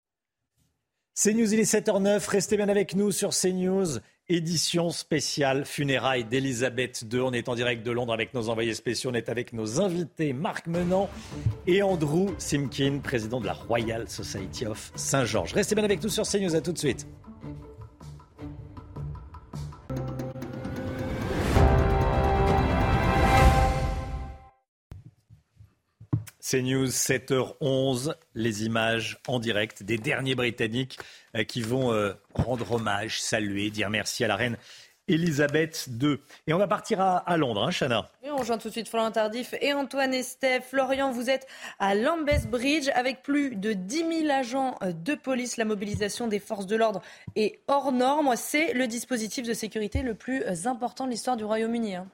CNews, 1.15 1.53
il 1.53 1.61
est 1.61 1.73
7h09. 1.73 2.29
Restez 2.29 2.57
bien 2.57 2.69
avec 2.69 2.95
nous 2.95 3.13
sur 3.13 3.31
CNews. 3.31 3.99
Édition 4.29 4.91
spéciale 4.91 5.65
funérailles 5.65 6.25
d'Elisabeth 6.25 7.05
II. 7.11 7.21
On 7.21 7.33
est 7.33 7.49
en 7.49 7.55
direct 7.55 7.85
de 7.85 7.91
Londres 7.91 8.13
avec 8.13 8.35
nos 8.35 8.49
envoyés 8.49 8.75
spéciaux. 8.75 9.11
On 9.11 9.15
est 9.15 9.29
avec 9.29 9.53
nos 9.53 9.81
invités 9.81 10.33
Marc 10.33 10.67
Menant 10.67 11.09
et 11.67 11.83
Andrew 11.83 12.31
Simkin, 12.39 12.99
président 13.03 13.41
de 13.41 13.47
la 13.47 13.55
Royal 13.55 14.09
Society 14.09 14.67
of 14.67 14.93
Saint-Georges. 14.95 15.55
Restez 15.55 15.75
bien 15.75 15.85
avec 15.85 16.03
nous 16.03 16.11
sur 16.11 16.25
CNews. 16.25 16.55
À 16.55 16.61
tout 16.61 16.73
de 16.73 16.79
suite. 16.79 17.07
CNews, 26.49 26.87
7h11, 26.87 28.15
les 28.35 28.65
images 28.65 29.19
en 29.29 29.39
direct 29.39 29.83
des 29.83 29.99
derniers 29.99 30.35
Britanniques 30.35 30.99
euh, 31.37 31.45
qui 31.45 31.61
vont 31.61 31.93
euh, 31.93 32.15
rendre 32.33 32.73
hommage, 32.73 33.21
saluer, 33.21 33.69
dire 33.69 33.91
merci 33.91 34.25
à 34.25 34.29
la 34.29 34.37
reine 34.37 34.57
Elisabeth 35.09 35.89
II. 36.01 36.17
Et 36.47 36.55
on 36.55 36.59
va 36.59 36.67
partir 36.67 37.01
à, 37.01 37.37
Londres, 37.37 37.65
hein, 37.65 37.71
Chana? 37.71 38.11
On 38.25 38.37
rejoint 38.37 38.57
tout 38.57 38.69
de 38.69 38.73
suite 38.73 38.89
Florian 38.89 39.11
Tardif 39.11 39.55
et 39.61 39.73
Antoine 39.75 40.15
Estève. 40.15 40.63
Florian, 40.63 41.11
vous 41.11 41.29
êtes 41.29 41.47
à 41.79 41.95
Lambeth 41.95 42.49
Bridge 42.49 42.89
avec 42.95 43.23
plus 43.23 43.57
de 43.57 43.75
10 43.75 44.23
000 44.23 44.31
agents 44.31 44.77
euh, 44.83 44.93
de 44.93 45.15
police. 45.15 45.59
La 45.59 45.67
mobilisation 45.67 46.29
des 46.29 46.39
forces 46.39 46.67
de 46.67 46.77
l'ordre 46.77 47.03
est 47.37 47.61
hors 47.69 47.93
norme. 47.93 48.35
C'est 48.37 48.73
le 48.73 48.87
dispositif 48.87 49.47
de 49.47 49.55
sécurité 49.55 50.01
le 50.01 50.15
plus 50.15 50.43
important 50.67 51.05
de 51.05 51.11
l'histoire 51.11 51.37
du 51.37 51.45
Royaume-Uni. 51.45 51.97
hein. 51.97 52.07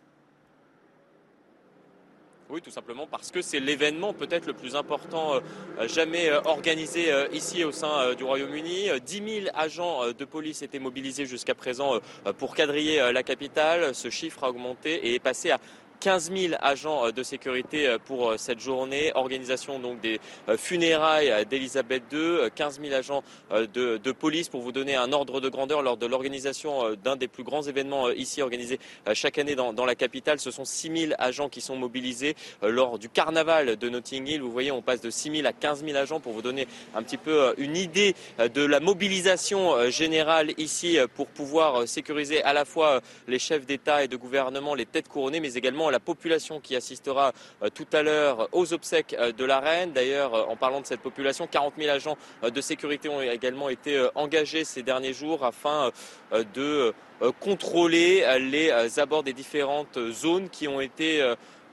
Oui, 2.55 2.62
tout 2.62 2.70
simplement 2.70 3.09
parce 3.09 3.32
que 3.32 3.43
c'est 3.43 3.59
l'événement 3.59 4.12
peut-être 4.12 4.47
le 4.47 4.52
plus 4.52 4.76
important 4.76 5.35
euh, 5.35 5.89
jamais 5.89 6.28
euh, 6.28 6.40
organisé 6.44 7.10
euh, 7.10 7.26
ici 7.32 7.64
au 7.64 7.72
sein 7.72 7.90
euh, 7.98 8.14
du 8.14 8.22
Royaume-Uni. 8.22 8.90
Euh, 8.90 9.01
10 9.01 9.43
000 9.43 9.47
agents 9.55 10.05
euh, 10.05 10.12
de 10.12 10.24
police 10.24 10.62
étaient 10.62 10.78
mobilisés 10.78 11.26
jusqu'à 11.26 11.56
présent 11.56 11.97
euh, 11.97 12.32
pour 12.32 12.55
quadriller 12.55 13.01
euh, 13.01 13.10
la 13.10 13.24
capitale. 13.24 13.93
Ce 13.93 14.09
chiffre 14.09 14.44
a 14.44 14.51
augmenté 14.51 15.09
et 15.09 15.16
est 15.16 15.18
passé 15.18 15.51
à 15.51 15.59
15 16.01 16.33
000 16.35 16.55
agents 16.61 17.07
euh, 17.07 17.12
de 17.12 17.23
sécurité 17.23 17.89
euh, 17.89 17.99
pour 18.05 18.31
euh, 18.31 18.37
cette 18.37 18.61
journée. 18.61 19.12
Organisation 19.15 19.79
donc 19.79 20.01
des 20.01 20.21
funérailles 20.57 21.47
d'Elisabeth 21.47 22.03
II. 22.12 22.19
euh, 22.19 22.51
15 22.55 22.81
000 22.81 22.95
agents 22.95 23.23
de, 23.51 24.12
police 24.12 24.49
pour 24.49 24.62
vous 24.62 24.73
donner 24.73 24.95
un 24.95 25.12
ordre 25.12 25.41
de 25.41 25.49
grandeur 25.49 25.83
lors 25.83 25.97
de 25.97 26.07
l'organisation 26.07 26.95
d'un 27.03 27.16
des 27.16 27.29
plus 27.29 27.43
grands 27.43 27.62
événements 27.62 28.11
ici 28.11 28.43
organisés 28.43 28.79
chaque 29.12 29.39
année 29.39 29.55
dans, 29.55 29.73
dans 29.73 29.85
la 29.85 29.95
capitale. 29.95 30.39
Ce 30.39 30.51
sont 30.51 30.65
6 30.65 31.07
000 31.09 31.12
agents 31.19 31.49
qui 31.49 31.61
sont 31.61 31.77
mobilisés 31.77 32.37
lors 32.62 32.99
du 32.99 33.09
carnaval 33.09 33.77
de 33.77 33.89
Notting 33.89 34.27
Hill. 34.27 34.43
Vous 34.43 34.53
voyez, 34.53 34.71
on 34.71 34.83
passe 34.83 35.01
de 35.01 35.11
6 35.11 35.37
000 35.39 35.47
à 35.47 35.53
15 35.53 35.85
000 35.85 35.97
agents 35.97 36.21
pour 36.21 36.33
vous 36.33 36.43
donner 36.43 36.66
un 36.95 37.03
petit 37.03 37.16
peu 37.16 37.55
une 37.59 37.77
idée 37.77 38.15
de 38.39 38.65
la 38.65 38.81
mobilisation 38.81 39.91
générale 39.91 40.53
ici 40.59 40.99
pour 41.15 41.27
pouvoir 41.27 41.89
sécuriser 41.89 42.43
à 42.45 42.53
la 42.53 42.65
fois 42.65 43.01
les 43.27 43.39
chefs 43.39 43.66
d'État 43.66 44.05
et 44.05 44.09
de 44.09 44.16
gouvernement, 44.16 44.75
les 44.75 44.87
têtes 44.87 45.09
couronnées, 45.09 45.41
mais 45.41 45.55
également 45.55 45.84
la 45.90 46.01
population 46.01 46.61
qui 46.61 46.77
assistera 46.77 47.32
euh, 47.62 47.69
tout 47.73 47.86
à 47.93 48.02
l'heure 48.02 48.48
aux 48.52 48.73
obsèques 48.73 49.15
euh, 49.19 49.32
de 49.32 49.44
la 49.44 49.61
reine. 49.61 49.93
D'ailleurs, 49.93 50.35
euh, 50.35 50.44
en 50.44 50.56
parlant 50.56 50.81
de 50.81 50.86
cette 50.86 51.01
population, 51.01 51.47
40 51.47 51.74
000 51.78 51.90
agents 51.90 52.16
euh, 52.43 52.51
de 52.51 52.61
sécurité 52.61 53.09
ont 53.09 53.20
également 53.20 53.69
été 53.69 53.97
euh, 53.97 54.09
engagés 54.15 54.65
ces 54.65 54.82
derniers 54.82 55.12
jours 55.12 55.44
afin 55.44 55.90
euh, 56.32 56.44
de 56.55 56.94
euh, 57.23 57.32
contrôler 57.40 58.23
euh, 58.24 58.39
les 58.39 58.70
euh, 58.70 58.89
abords 59.02 59.23
des 59.23 59.32
différentes 59.32 59.97
euh, 59.97 60.11
zones 60.12 60.48
qui 60.48 60.66
ont 60.66 60.81
été 60.81 61.23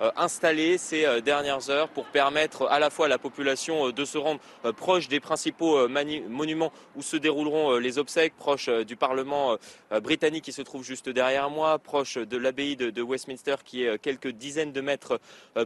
euh, 0.02 0.12
installées 0.16 0.80
ces 0.80 1.06
euh, 1.06 1.22
dernières 1.22 1.70
heures 1.70 1.88
pour 1.88 2.06
permettre 2.06 2.66
à 2.72 2.80
la 2.80 2.90
fois 2.90 3.06
à 3.06 3.10
la 3.10 3.20
population 3.20 3.88
euh, 3.88 3.94
de 3.94 4.04
se 4.04 4.18
rendre 4.18 4.40
proche 4.76 5.08
des 5.08 5.20
principaux 5.20 5.88
monuments 5.88 6.72
où 6.96 7.04
se 7.04 7.18
dérouleront 7.18 7.78
les 7.78 8.00
obsèques, 8.00 8.36
proche 8.36 8.70
du 8.70 8.96
Parlement 8.96 9.58
britannique 10.02 10.44
qui 10.44 10.52
se 10.52 10.62
trouve 10.62 10.84
juste 10.84 11.10
derrière 11.10 11.50
moi, 11.50 11.80
proche 11.80 12.18
de 12.18 12.38
l'abbaye 12.38 12.76
de, 12.76 13.02
Westminster 13.02 13.56
qui 13.64 13.84
est 13.84 14.00
quelques 14.00 14.30
dizaines 14.30 14.72
de 14.72 14.82
mètres 14.82 15.20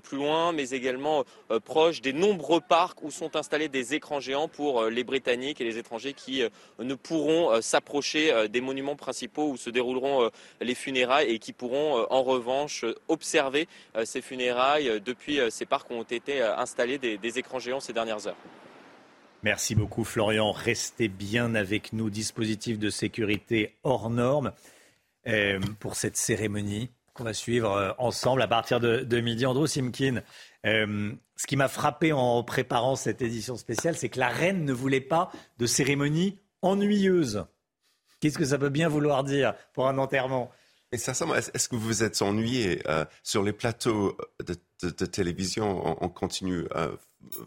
plus 0.03 0.17
loin, 0.17 0.51
mais 0.51 0.69
également 0.69 1.25
proche 1.65 2.01
des 2.01 2.13
nombreux 2.13 2.61
parcs 2.61 3.01
où 3.03 3.11
sont 3.11 3.35
installés 3.35 3.67
des 3.67 3.93
écrans 3.93 4.19
géants 4.19 4.47
pour 4.47 4.85
les 4.85 5.03
Britanniques 5.03 5.61
et 5.61 5.65
les 5.65 5.77
étrangers 5.77 6.13
qui 6.13 6.43
ne 6.79 6.95
pourront 6.95 7.61
s'approcher 7.61 8.47
des 8.49 8.61
monuments 8.61 8.95
principaux 8.95 9.49
où 9.49 9.57
se 9.57 9.69
dérouleront 9.69 10.29
les 10.61 10.75
funérailles 10.75 11.31
et 11.31 11.39
qui 11.39 11.53
pourront 11.53 12.05
en 12.09 12.23
revanche 12.23 12.85
observer 13.07 13.67
ces 14.03 14.21
funérailles 14.25 14.89
euh, 14.89 14.99
depuis 14.99 15.39
euh, 15.39 15.49
ces 15.49 15.65
parcs 15.65 15.89
ont 15.91 16.03
été 16.03 16.41
euh, 16.41 16.57
installés 16.57 16.97
des, 16.97 17.39
écrans 17.39 17.59
géants 17.59 17.79
ces 17.79 17.93
dernières 17.93 18.27
heures. 18.27 18.37
Merci 19.43 19.75
beaucoup 19.75 20.03
Florian. 20.03 20.51
Restez 20.51 21.07
bien 21.07 21.55
avec 21.55 21.93
nous. 21.93 22.09
Dispositif 22.09 22.79
de 22.79 22.89
sécurité 22.89 23.75
hors 23.83 24.09
norme 24.09 24.51
pour 25.79 25.95
cette 25.95 26.17
cérémonie 26.17 26.91
qu'on 27.13 27.23
va 27.23 27.33
suivre 27.33 27.95
ensemble 27.97 28.41
à 28.43 28.47
partir 28.47 28.79
de, 28.79 29.19
midi. 29.21 29.45
Andrew 29.45 29.65
Simkin, 29.65 30.21
ce 30.63 31.47
qui 31.47 31.57
m'a 31.57 31.67
frappé 31.67 32.11
en 32.11 32.43
préparant 32.43 32.95
cette 32.95 33.21
édition 33.21 33.55
spéciale, 33.55 33.95
c'est 33.95 34.09
que 34.09 34.19
la 34.19 34.29
reine 34.29 34.65
ne 34.65 34.73
voulait 34.73 35.01
pas 35.01 35.31
de 35.57 35.65
cérémonie 35.65 36.39
ennuyeuse. 36.61 37.45
Qu'est-ce 38.19 38.37
que 38.37 38.45
ça 38.45 38.57
peut 38.57 38.69
bien 38.69 38.87
vouloir 38.87 39.23
dire 39.23 39.53
pour 39.73 39.87
un 39.87 39.97
enterrement? 39.97 40.51
Et 40.91 40.97
sincèrement, 40.97 41.35
est-ce 41.35 41.67
que 41.67 41.75
vous 41.75 41.81
vous 41.87 42.03
êtes 42.03 42.21
ennuyé 42.21 42.81
euh, 42.87 43.03
sur 43.23 43.43
les 43.43 43.53
plateaux 43.53 44.17
de, 44.45 44.55
de- 44.83 44.89
de 44.91 45.05
télévision 45.05 45.85
en, 45.85 46.03
en 46.05 46.09
continu 46.09 46.65
euh, 46.75 46.95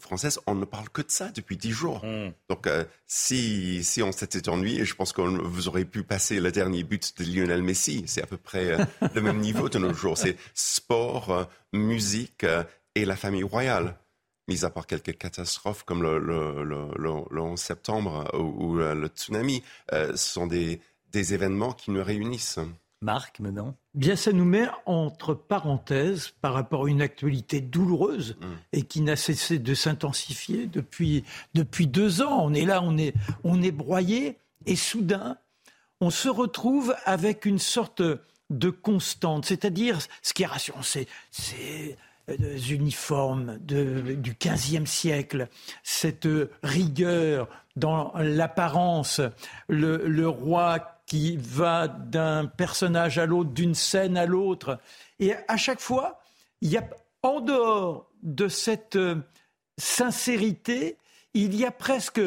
française? 0.00 0.38
On 0.46 0.54
ne 0.54 0.64
parle 0.64 0.88
que 0.90 1.00
de 1.02 1.10
ça 1.10 1.30
depuis 1.30 1.56
dix 1.56 1.70
jours. 1.70 2.02
Donc, 2.50 2.66
euh, 2.66 2.84
si, 3.06 3.82
si 3.84 4.02
on 4.02 4.12
s'était 4.12 4.48
ennuyé, 4.48 4.84
je 4.84 4.94
pense 4.94 5.12
que 5.12 5.22
vous 5.22 5.68
aurez 5.68 5.84
pu 5.84 6.02
passer 6.02 6.40
le 6.40 6.50
dernier 6.52 6.82
but 6.82 7.16
de 7.18 7.24
Lionel 7.24 7.62
Messi. 7.62 8.04
C'est 8.06 8.22
à 8.22 8.26
peu 8.26 8.36
près 8.36 8.72
euh, 8.72 8.84
le 9.14 9.22
même 9.22 9.38
niveau 9.38 9.68
de 9.68 9.78
nos 9.78 9.94
jours. 9.94 10.18
C'est 10.18 10.36
sport, 10.54 11.30
euh, 11.30 11.44
musique 11.72 12.44
euh, 12.44 12.64
et 12.94 13.04
la 13.04 13.16
famille 13.16 13.44
royale. 13.44 13.96
Mis 14.48 14.64
à 14.64 14.70
part 14.70 14.86
quelques 14.86 15.16
catastrophes 15.16 15.84
comme 15.84 16.02
le, 16.02 16.18
le, 16.18 16.64
le, 16.64 16.88
le- 16.96 17.24
le 17.30 17.40
11 17.40 17.58
septembre 17.58 18.28
euh, 18.34 18.38
ou, 18.38 18.74
ou, 18.76 18.80
euh, 18.80 18.94
le 18.94 19.06
tsunami, 19.08 19.62
euh, 19.92 20.16
ce 20.16 20.30
sont 20.32 20.46
des, 20.46 20.80
des 21.12 21.34
événements 21.34 21.72
qui 21.72 21.90
nous 21.92 22.02
réunissent. 22.02 22.58
Marc, 23.00 23.38
maintenant. 23.40 23.74
Bien, 23.94 24.16
ça 24.16 24.32
nous 24.32 24.44
met 24.44 24.66
entre 24.86 25.32
parenthèses 25.34 26.32
par 26.40 26.52
rapport 26.54 26.86
à 26.86 26.88
une 26.88 27.00
actualité 27.00 27.60
douloureuse 27.60 28.36
et 28.72 28.82
qui 28.82 29.00
n'a 29.02 29.14
cessé 29.16 29.58
de 29.60 29.74
s'intensifier 29.74 30.66
depuis, 30.66 31.24
depuis 31.54 31.86
deux 31.86 32.22
ans. 32.22 32.40
On 32.44 32.52
est 32.54 32.64
là, 32.64 32.80
on 32.82 32.96
est, 32.98 33.14
on 33.44 33.62
est 33.62 33.70
broyé 33.70 34.38
et 34.66 34.74
soudain, 34.76 35.36
on 36.00 36.10
se 36.10 36.28
retrouve 36.28 36.94
avec 37.04 37.44
une 37.46 37.58
sorte 37.60 38.02
de 38.50 38.70
constante, 38.70 39.44
c'est-à-dire 39.46 39.98
ce 40.22 40.32
qui 40.34 40.42
est 40.42 40.46
rassurant, 40.46 40.82
c'est 40.82 41.06
ces 41.30 41.96
euh, 42.30 42.58
uniformes 42.70 43.58
de- 43.60 44.14
du 44.14 44.34
XVe 44.34 44.86
siècle, 44.86 45.48
cette 45.82 46.28
rigueur 46.62 47.48
dans 47.76 48.12
l'apparence, 48.16 49.20
le, 49.68 49.98
le 50.08 50.28
roi 50.28 50.97
qui 51.08 51.36
va 51.38 51.88
d'un 51.88 52.46
personnage 52.46 53.18
à 53.18 53.26
l'autre, 53.26 53.50
d'une 53.50 53.74
scène 53.74 54.16
à 54.16 54.26
l'autre, 54.26 54.78
et 55.18 55.34
à 55.48 55.56
chaque 55.56 55.80
fois, 55.80 56.20
il 56.60 56.70
y 56.70 56.76
a 56.76 56.88
en 57.22 57.40
dehors 57.40 58.10
de 58.22 58.46
cette 58.48 58.96
euh, 58.96 59.16
sincérité, 59.78 60.96
il 61.34 61.54
y 61.56 61.64
a 61.64 61.70
presque 61.70 62.20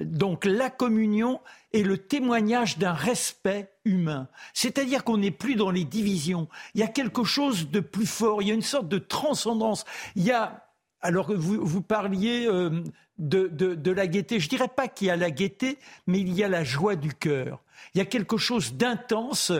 donc 0.00 0.44
la 0.44 0.70
communion 0.70 1.40
et 1.72 1.82
le 1.82 1.98
témoignage 1.98 2.78
d'un 2.78 2.92
respect 2.94 3.70
humain. 3.84 4.28
C'est-à-dire 4.54 5.04
qu'on 5.04 5.18
n'est 5.18 5.30
plus 5.30 5.56
dans 5.56 5.70
les 5.70 5.84
divisions. 5.84 6.48
Il 6.74 6.80
y 6.80 6.82
a 6.84 6.88
quelque 6.88 7.22
chose 7.24 7.70
de 7.70 7.80
plus 7.80 8.06
fort, 8.06 8.42
il 8.42 8.48
y 8.48 8.50
a 8.50 8.54
une 8.54 8.62
sorte 8.62 8.88
de 8.88 8.98
transcendance. 8.98 9.84
Il 10.16 10.24
y 10.24 10.32
a, 10.32 10.66
alors 11.00 11.26
que 11.28 11.32
vous, 11.34 11.64
vous 11.64 11.82
parliez 11.82 12.46
euh, 12.46 12.82
de, 13.18 13.48
de- 13.48 13.74
de 13.74 13.90
la 13.90 14.06
gaieté, 14.06 14.40
je 14.40 14.48
dirais 14.48 14.68
pas 14.68 14.88
qu'il 14.88 15.08
y 15.08 15.10
a 15.10 15.16
la 15.16 15.30
gaieté, 15.30 15.78
mais 16.06 16.20
il 16.20 16.32
y 16.32 16.42
a 16.42 16.48
la 16.48 16.64
joie 16.64 16.96
du 16.96 17.12
cœur. 17.12 17.60
Il 17.94 17.98
y 17.98 18.00
a 18.00 18.04
quelque 18.04 18.36
chose 18.36 18.74
d'intense 18.74 19.52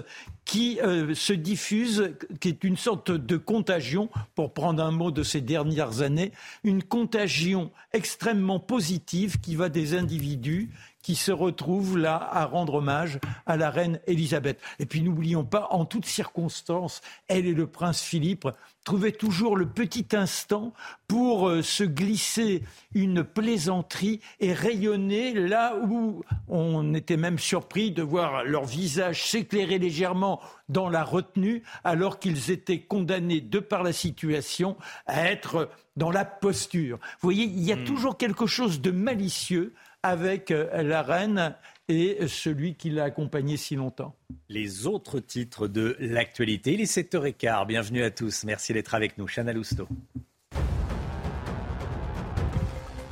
qui 0.45 0.81
euh, 0.81 1.15
se 1.15 1.33
diffuse, 1.33 2.15
qui 2.41 2.49
est 2.49 2.65
une 2.65 2.77
sorte 2.77 3.11
de 3.11 3.37
contagion, 3.37 4.09
pour 4.35 4.53
prendre 4.53 4.83
un 4.83 4.91
mot 4.91 5.11
de 5.11 5.23
ces 5.23 5.41
dernières 5.41 6.03
années, 6.03 6.33
une 6.65 6.83
contagion 6.83 7.71
extrêmement 7.93 8.59
positive 8.59 9.41
qui 9.41 9.55
va 9.55 9.69
des 9.69 9.95
individus 9.95 10.71
qui 11.03 11.15
se 11.15 11.33
retrouvent 11.33 11.99
là 11.99 12.17
à 12.17 12.45
rendre 12.47 12.75
hommage 12.75 13.19
à 13.47 13.57
la 13.57 13.71
reine 13.71 14.01
Élisabeth. 14.07 14.61
Et 14.79 14.87
puis 14.87 15.03
n'oublions 15.03 15.45
pas, 15.45 15.69
en 15.71 15.85
toutes 15.85 16.07
circonstances, 16.07 17.01
elle 17.29 17.47
et 17.47 17.55
le 17.55 17.67
prince 17.67 18.03
Philippe 18.03 18.49
trouvaient 18.85 19.13
toujours 19.13 19.57
le 19.57 19.67
petit 19.67 20.07
instant 20.13 20.73
pour 21.07 21.49
euh, 21.49 21.63
se 21.63 21.85
glisser 21.85 22.63
une 22.95 23.23
plaisanterie 23.23 24.21
et 24.41 24.53
rayonner 24.53 25.35
là 25.35 25.77
où 25.77 26.23
on 26.49 26.95
était 26.95 27.19
même 27.19 27.39
surpris 27.39 27.91
de 27.91 28.03
voir 28.03 28.45
leur 28.45 28.65
visage 28.65 29.25
s'éclairer 29.25 29.79
légèrement 29.79 30.41
dans 30.69 30.89
la 30.89 31.05
retenue 31.05 31.63
alors 31.85 32.19
qu'ils 32.19 32.51
étaient 32.51 32.81
condamnés 32.81 33.41
de 33.41 33.59
par 33.59 33.83
la 33.83 33.93
situation 33.93 34.77
à 35.07 35.31
être 35.31 35.69
dans 35.97 36.11
la 36.11 36.25
posture. 36.25 36.99
Vous 37.21 37.27
voyez, 37.27 37.45
il 37.45 37.63
y 37.63 37.73
a 37.73 37.77
toujours 37.77 38.17
quelque 38.17 38.47
chose 38.47 38.81
de 38.81 38.91
malicieux 38.91 39.75
avec 40.03 40.51
euh, 40.51 40.83
la 40.83 41.03
reine 41.03 41.55
et 41.89 42.27
celui 42.29 42.75
qui 42.75 42.91
l'a 42.91 43.05
accompagnée 43.05 43.57
si 43.57 43.75
longtemps. 43.75 44.17
Les 44.49 44.87
autres 44.87 45.21
titres 45.21 45.69
de 45.69 45.97
l'actualité. 45.99 46.75
Il 46.75 46.81
est 46.81 46.93
7h15. 46.93 47.67
Bienvenue 47.67 48.03
à 48.03 48.11
tous. 48.11 48.45
Merci 48.45 48.73
d'être 48.73 48.95
avec 48.95 49.19
nous. 49.19 49.27
Chana 49.27 49.53
Lousteau. 49.53 49.89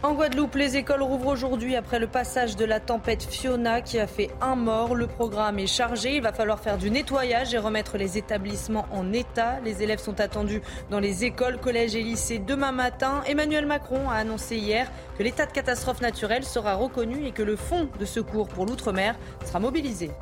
En 0.05 0.15
Guadeloupe, 0.15 0.55
les 0.55 0.77
écoles 0.77 1.03
rouvrent 1.03 1.27
aujourd'hui 1.27 1.75
après 1.75 1.99
le 1.99 2.07
passage 2.07 2.55
de 2.55 2.65
la 2.65 2.79
tempête 2.79 3.25
Fiona 3.25 3.81
qui 3.81 3.99
a 3.99 4.07
fait 4.07 4.31
un 4.41 4.55
mort. 4.55 4.95
Le 4.95 5.09
programme 5.09 5.59
est 5.59 5.67
chargé. 5.67 6.15
Il 6.15 6.23
va 6.23 6.33
falloir 6.33 6.61
faire 6.61 6.79
du 6.79 6.89
nettoyage 6.89 7.53
et 7.53 7.59
remettre 7.59 7.99
les 7.99 8.17
établissements 8.17 8.87
en 8.93 9.13
état. 9.13 9.59
Les 9.65 9.83
élèves 9.83 9.99
sont 9.99 10.21
attendus 10.21 10.63
dans 10.89 11.01
les 11.01 11.25
écoles, 11.25 11.59
collèges 11.59 11.97
et 11.97 12.03
lycées 12.05 12.39
demain 12.39 12.71
matin. 12.71 13.23
Emmanuel 13.27 13.67
Macron 13.67 14.09
a 14.09 14.15
annoncé 14.15 14.57
hier 14.57 14.89
que 15.19 15.25
l'état 15.25 15.47
de 15.47 15.53
catastrophe 15.53 16.01
naturelle 16.01 16.45
sera 16.45 16.77
reconnu 16.77 17.27
et 17.27 17.33
que 17.33 17.43
le 17.43 17.57
fonds 17.57 17.89
de 17.99 18.05
secours 18.05 18.47
pour 18.47 18.67
l'outre-mer 18.67 19.17
sera 19.45 19.59
mobilisé. 19.59 20.13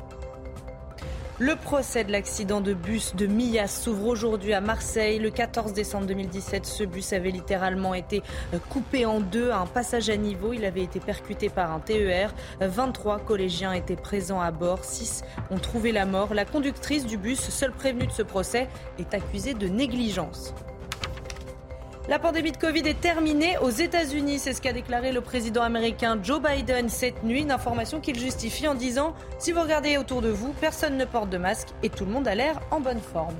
Le 1.39 1.55
procès 1.55 2.03
de 2.03 2.11
l'accident 2.11 2.61
de 2.61 2.73
bus 2.73 3.15
de 3.15 3.27
Millas 3.27 3.67
s'ouvre 3.67 4.07
aujourd'hui 4.07 4.53
à 4.53 4.61
Marseille. 4.61 5.19
Le 5.19 5.29
14 5.29 5.71
décembre 5.71 6.07
2017, 6.07 6.65
ce 6.65 6.83
bus 6.83 7.13
avait 7.13 7.29
littéralement 7.29 7.93
été 7.93 8.23
coupé 8.69 9.05
en 9.05 9.19
deux 9.19 9.51
à 9.51 9.59
un 9.59 9.67
passage 9.67 10.09
à 10.09 10.17
niveau. 10.17 10.53
Il 10.53 10.65
avait 10.65 10.81
été 10.81 10.99
percuté 10.99 11.49
par 11.49 11.71
un 11.71 11.79
TER. 11.79 12.33
23 12.59 13.19
collégiens 13.19 13.73
étaient 13.73 13.95
présents 13.95 14.41
à 14.41 14.49
bord. 14.49 14.83
6 14.83 15.23
ont 15.51 15.59
trouvé 15.59 15.91
la 15.91 16.07
mort. 16.07 16.33
La 16.33 16.43
conductrice 16.43 17.05
du 17.05 17.17
bus, 17.17 17.39
seule 17.39 17.71
prévenue 17.71 18.07
de 18.07 18.11
ce 18.11 18.23
procès, 18.23 18.67
est 18.97 19.13
accusée 19.13 19.53
de 19.53 19.67
négligence. 19.67 20.55
La 22.07 22.19
pandémie 22.19 22.53
de 22.53 22.57
Covid 22.57 22.87
est 22.87 23.01
terminée 23.01 23.57
aux 23.57 23.69
États-Unis, 23.69 24.39
c'est 24.39 24.53
ce 24.53 24.61
qu'a 24.61 24.71
déclaré 24.71 25.11
le 25.11 25.19
président 25.19 25.61
américain 25.61 26.17
Joe 26.23 26.41
Biden 26.41 26.87
cette 26.87 27.21
nuit, 27.23 27.41
une 27.41 27.51
information 27.51 27.99
qu'il 27.99 28.17
justifie 28.17 28.65
en 28.65 28.75
disant 28.75 29.13
si 29.39 29.51
vous 29.51 29.61
regardez 29.61 29.97
autour 29.97 30.21
de 30.21 30.29
vous, 30.29 30.53
personne 30.53 30.95
ne 30.95 31.03
porte 31.03 31.29
de 31.29 31.37
masque 31.37 31.67
et 31.83 31.89
tout 31.89 32.05
le 32.05 32.11
monde 32.11 32.25
a 32.29 32.33
l'air 32.33 32.61
en 32.71 32.79
bonne 32.79 33.01
forme. 33.01 33.35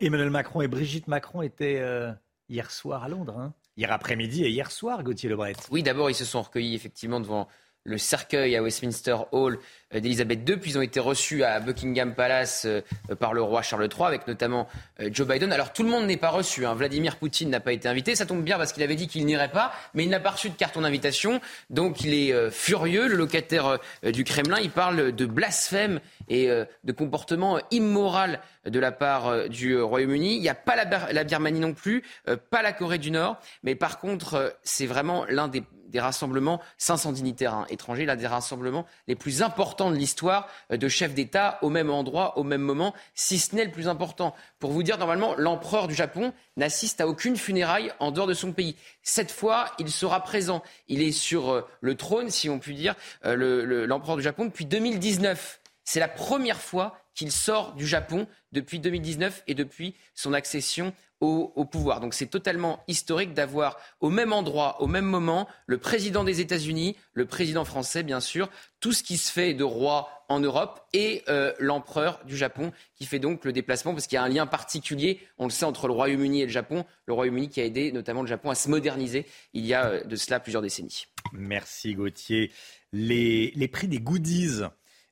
Emmanuel 0.00 0.30
Macron 0.30 0.60
et 0.60 0.68
Brigitte 0.68 1.08
Macron 1.08 1.42
étaient 1.42 1.80
euh, 1.80 2.12
hier 2.48 2.70
soir 2.70 3.02
à 3.02 3.08
Londres. 3.08 3.36
hein. 3.36 3.54
Hier 3.76 3.90
après-midi 3.90 4.44
et 4.44 4.50
hier 4.50 4.70
soir, 4.70 5.02
Gauthier 5.02 5.28
Lebret. 5.28 5.54
Oui, 5.72 5.82
d'abord, 5.82 6.08
ils 6.10 6.14
se 6.14 6.24
sont 6.24 6.42
recueillis 6.42 6.76
effectivement 6.76 7.18
devant 7.18 7.48
le 7.84 7.98
cercueil 7.98 8.56
à 8.56 8.62
Westminster 8.62 9.16
Hall 9.32 9.58
d'Elisabeth 10.00 10.48
II, 10.48 10.56
puis 10.56 10.72
ils 10.72 10.78
ont 10.78 10.82
été 10.82 11.00
reçus 11.00 11.44
à 11.44 11.60
Buckingham 11.60 12.14
Palace 12.14 12.64
euh, 12.66 12.80
par 13.18 13.34
le 13.34 13.42
roi 13.42 13.62
Charles 13.62 13.88
III, 13.88 14.06
avec 14.06 14.26
notamment 14.26 14.68
euh, 15.00 15.08
Joe 15.12 15.26
Biden. 15.26 15.52
Alors 15.52 15.72
tout 15.72 15.82
le 15.82 15.88
monde 15.88 16.06
n'est 16.06 16.16
pas 16.16 16.30
reçu, 16.30 16.66
hein. 16.66 16.74
Vladimir 16.74 17.16
Poutine 17.16 17.50
n'a 17.50 17.60
pas 17.60 17.72
été 17.72 17.88
invité, 17.88 18.14
ça 18.14 18.26
tombe 18.26 18.42
bien 18.42 18.58
parce 18.58 18.72
qu'il 18.72 18.82
avait 18.82 18.96
dit 18.96 19.06
qu'il 19.06 19.24
n'irait 19.26 19.50
pas, 19.50 19.72
mais 19.94 20.04
il 20.04 20.10
n'a 20.10 20.20
pas 20.20 20.30
reçu 20.30 20.50
de 20.50 20.54
carton 20.54 20.80
d'invitation, 20.80 21.40
donc 21.70 22.00
il 22.02 22.14
est 22.14 22.32
euh, 22.32 22.50
furieux, 22.50 23.06
le 23.08 23.16
locataire 23.16 23.78
du 24.02 24.24
Kremlin, 24.24 24.58
il 24.60 24.70
parle 24.70 25.12
de 25.12 25.26
blasphème 25.26 26.00
et 26.28 26.48
de 26.48 26.92
comportement 26.92 27.60
immoral 27.70 28.40
de 28.66 28.78
la 28.78 28.92
part 28.92 29.48
du 29.48 29.78
Royaume-Uni. 29.80 30.36
Il 30.36 30.40
n'y 30.40 30.48
a 30.48 30.54
pas 30.54 30.74
la, 30.76 31.24
Birmanie 31.24 31.60
non 31.60 31.74
plus, 31.74 32.02
pas 32.50 32.62
la 32.62 32.72
Corée 32.72 32.98
du 32.98 33.10
Nord, 33.10 33.38
mais 33.62 33.74
par 33.74 33.98
contre, 33.98 34.56
c'est 34.62 34.86
vraiment 34.86 35.24
l'un 35.28 35.48
des, 35.48 35.62
des 35.94 36.00
rassemblements, 36.00 36.60
500 36.76 37.12
dignitaires 37.12 37.64
étrangers, 37.70 38.04
l'un 38.04 38.16
des 38.16 38.26
rassemblements 38.26 38.84
les 39.06 39.14
plus 39.14 39.42
importants 39.42 39.92
de 39.92 39.96
l'histoire 39.96 40.48
euh, 40.72 40.76
de 40.76 40.88
chefs 40.88 41.14
d'État 41.14 41.58
au 41.62 41.70
même 41.70 41.88
endroit, 41.88 42.36
au 42.36 42.42
même 42.42 42.62
moment, 42.62 42.92
si 43.14 43.38
ce 43.38 43.54
n'est 43.54 43.64
le 43.64 43.70
plus 43.70 43.86
important. 43.86 44.34
Pour 44.58 44.72
vous 44.72 44.82
dire, 44.82 44.98
normalement, 44.98 45.34
l'empereur 45.38 45.86
du 45.86 45.94
Japon 45.94 46.32
n'assiste 46.56 47.00
à 47.00 47.06
aucune 47.06 47.36
funéraille 47.36 47.92
en 48.00 48.10
dehors 48.10 48.26
de 48.26 48.34
son 48.34 48.52
pays. 48.52 48.74
Cette 49.04 49.30
fois, 49.30 49.70
il 49.78 49.88
sera 49.88 50.20
présent. 50.20 50.64
Il 50.88 51.00
est 51.00 51.12
sur 51.12 51.50
euh, 51.52 51.62
le 51.80 51.94
trône, 51.94 52.28
si 52.28 52.50
on 52.50 52.58
peut 52.58 52.72
dire, 52.72 52.96
euh, 53.24 53.36
le- 53.36 53.64
le- 53.64 53.86
l'empereur 53.86 54.16
du 54.16 54.22
Japon 54.24 54.46
depuis 54.46 54.66
2019. 54.66 55.60
C'est 55.84 56.00
la 56.00 56.08
première 56.08 56.60
fois 56.60 56.98
qu'il 57.14 57.30
sort 57.30 57.74
du 57.74 57.86
Japon 57.86 58.26
depuis 58.50 58.80
2019 58.80 59.44
et 59.46 59.54
depuis 59.54 59.94
son 60.16 60.32
accession 60.32 60.92
au, 61.24 61.64
pouvoir. 61.64 62.00
Donc 62.00 62.14
c'est 62.14 62.26
totalement 62.26 62.82
historique 62.88 63.34
d'avoir 63.34 63.78
au 64.00 64.10
même 64.10 64.32
endroit, 64.32 64.80
au 64.82 64.86
même 64.86 65.04
moment, 65.04 65.48
le 65.66 65.78
président 65.78 66.24
des 66.24 66.40
États-Unis, 66.40 66.96
le 67.12 67.26
président 67.26 67.64
français, 67.64 68.02
bien 68.02 68.20
sûr, 68.20 68.50
tout 68.80 68.92
ce 68.92 69.02
qui 69.02 69.16
se 69.16 69.32
fait 69.32 69.54
de 69.54 69.64
roi 69.64 70.08
en 70.28 70.40
Europe 70.40 70.80
et 70.92 71.22
euh, 71.28 71.52
l'empereur 71.58 72.20
du 72.26 72.36
Japon 72.36 72.72
qui 72.94 73.06
fait 73.06 73.18
donc 73.18 73.44
le 73.44 73.52
déplacement 73.52 73.92
parce 73.92 74.06
qu'il 74.06 74.16
y 74.16 74.18
a 74.18 74.22
un 74.22 74.28
lien 74.28 74.46
particulier, 74.46 75.20
on 75.38 75.44
le 75.44 75.50
sait, 75.50 75.64
entre 75.64 75.86
le 75.86 75.92
Royaume-Uni 75.92 76.42
et 76.42 76.46
le 76.46 76.52
Japon. 76.52 76.84
Le 77.06 77.14
Royaume-Uni 77.14 77.48
qui 77.48 77.60
a 77.60 77.64
aidé 77.64 77.92
notamment 77.92 78.22
le 78.22 78.28
Japon 78.28 78.50
à 78.50 78.54
se 78.54 78.68
moderniser 78.68 79.26
il 79.52 79.66
y 79.66 79.74
a 79.74 79.86
euh, 79.86 80.04
de 80.04 80.16
cela 80.16 80.40
plusieurs 80.40 80.62
décennies. 80.62 81.06
Merci 81.32 81.94
Gauthier. 81.94 82.52
Les, 82.92 83.52
les 83.54 83.68
prix 83.68 83.88
des 83.88 84.00
goodies 84.00 84.62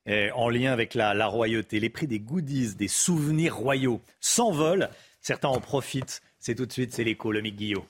euh, 0.07 0.29
en 0.35 0.49
lien 0.49 0.73
avec 0.73 0.95
la, 0.95 1.13
la 1.13 1.27
royauté, 1.27 1.79
les 1.79 1.89
prix 1.89 2.07
des 2.07 2.19
goodies, 2.19 2.75
des 2.75 2.89
souvenirs 2.89 3.55
royaux 3.55 4.01
s'envolent. 4.19 4.89
Certains 5.23 5.47
en 5.47 5.59
profitent. 5.59 6.21
C'est 6.37 6.53
tout 6.53 6.67
de 6.67 6.71
suite, 6.71 6.93
c'est 6.93 7.03
l'écho, 7.03 7.31
le 7.31 7.41
Mick 7.41 7.55
Guillot. 7.55 7.85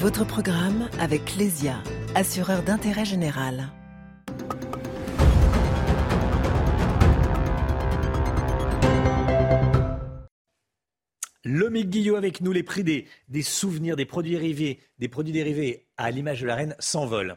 votre 0.00 0.24
programme 0.24 0.88
avec 0.98 1.26
Clésia, 1.26 1.82
assureur 2.14 2.62
d'intérêt 2.62 3.04
général. 3.04 3.68
Le 11.44 11.68
Guillot 11.68 12.16
avec 12.16 12.40
nous, 12.40 12.52
les 12.52 12.62
prix 12.62 12.82
des, 12.82 13.06
des 13.28 13.42
souvenirs, 13.42 13.96
des 13.96 14.06
produits 14.06 14.32
dérivés, 14.32 14.80
des 14.98 15.08
produits 15.08 15.34
dérivés 15.34 15.86
à 15.98 16.10
l'image 16.10 16.40
de 16.40 16.46
la 16.46 16.54
reine 16.54 16.76
s'envolent. 16.78 17.36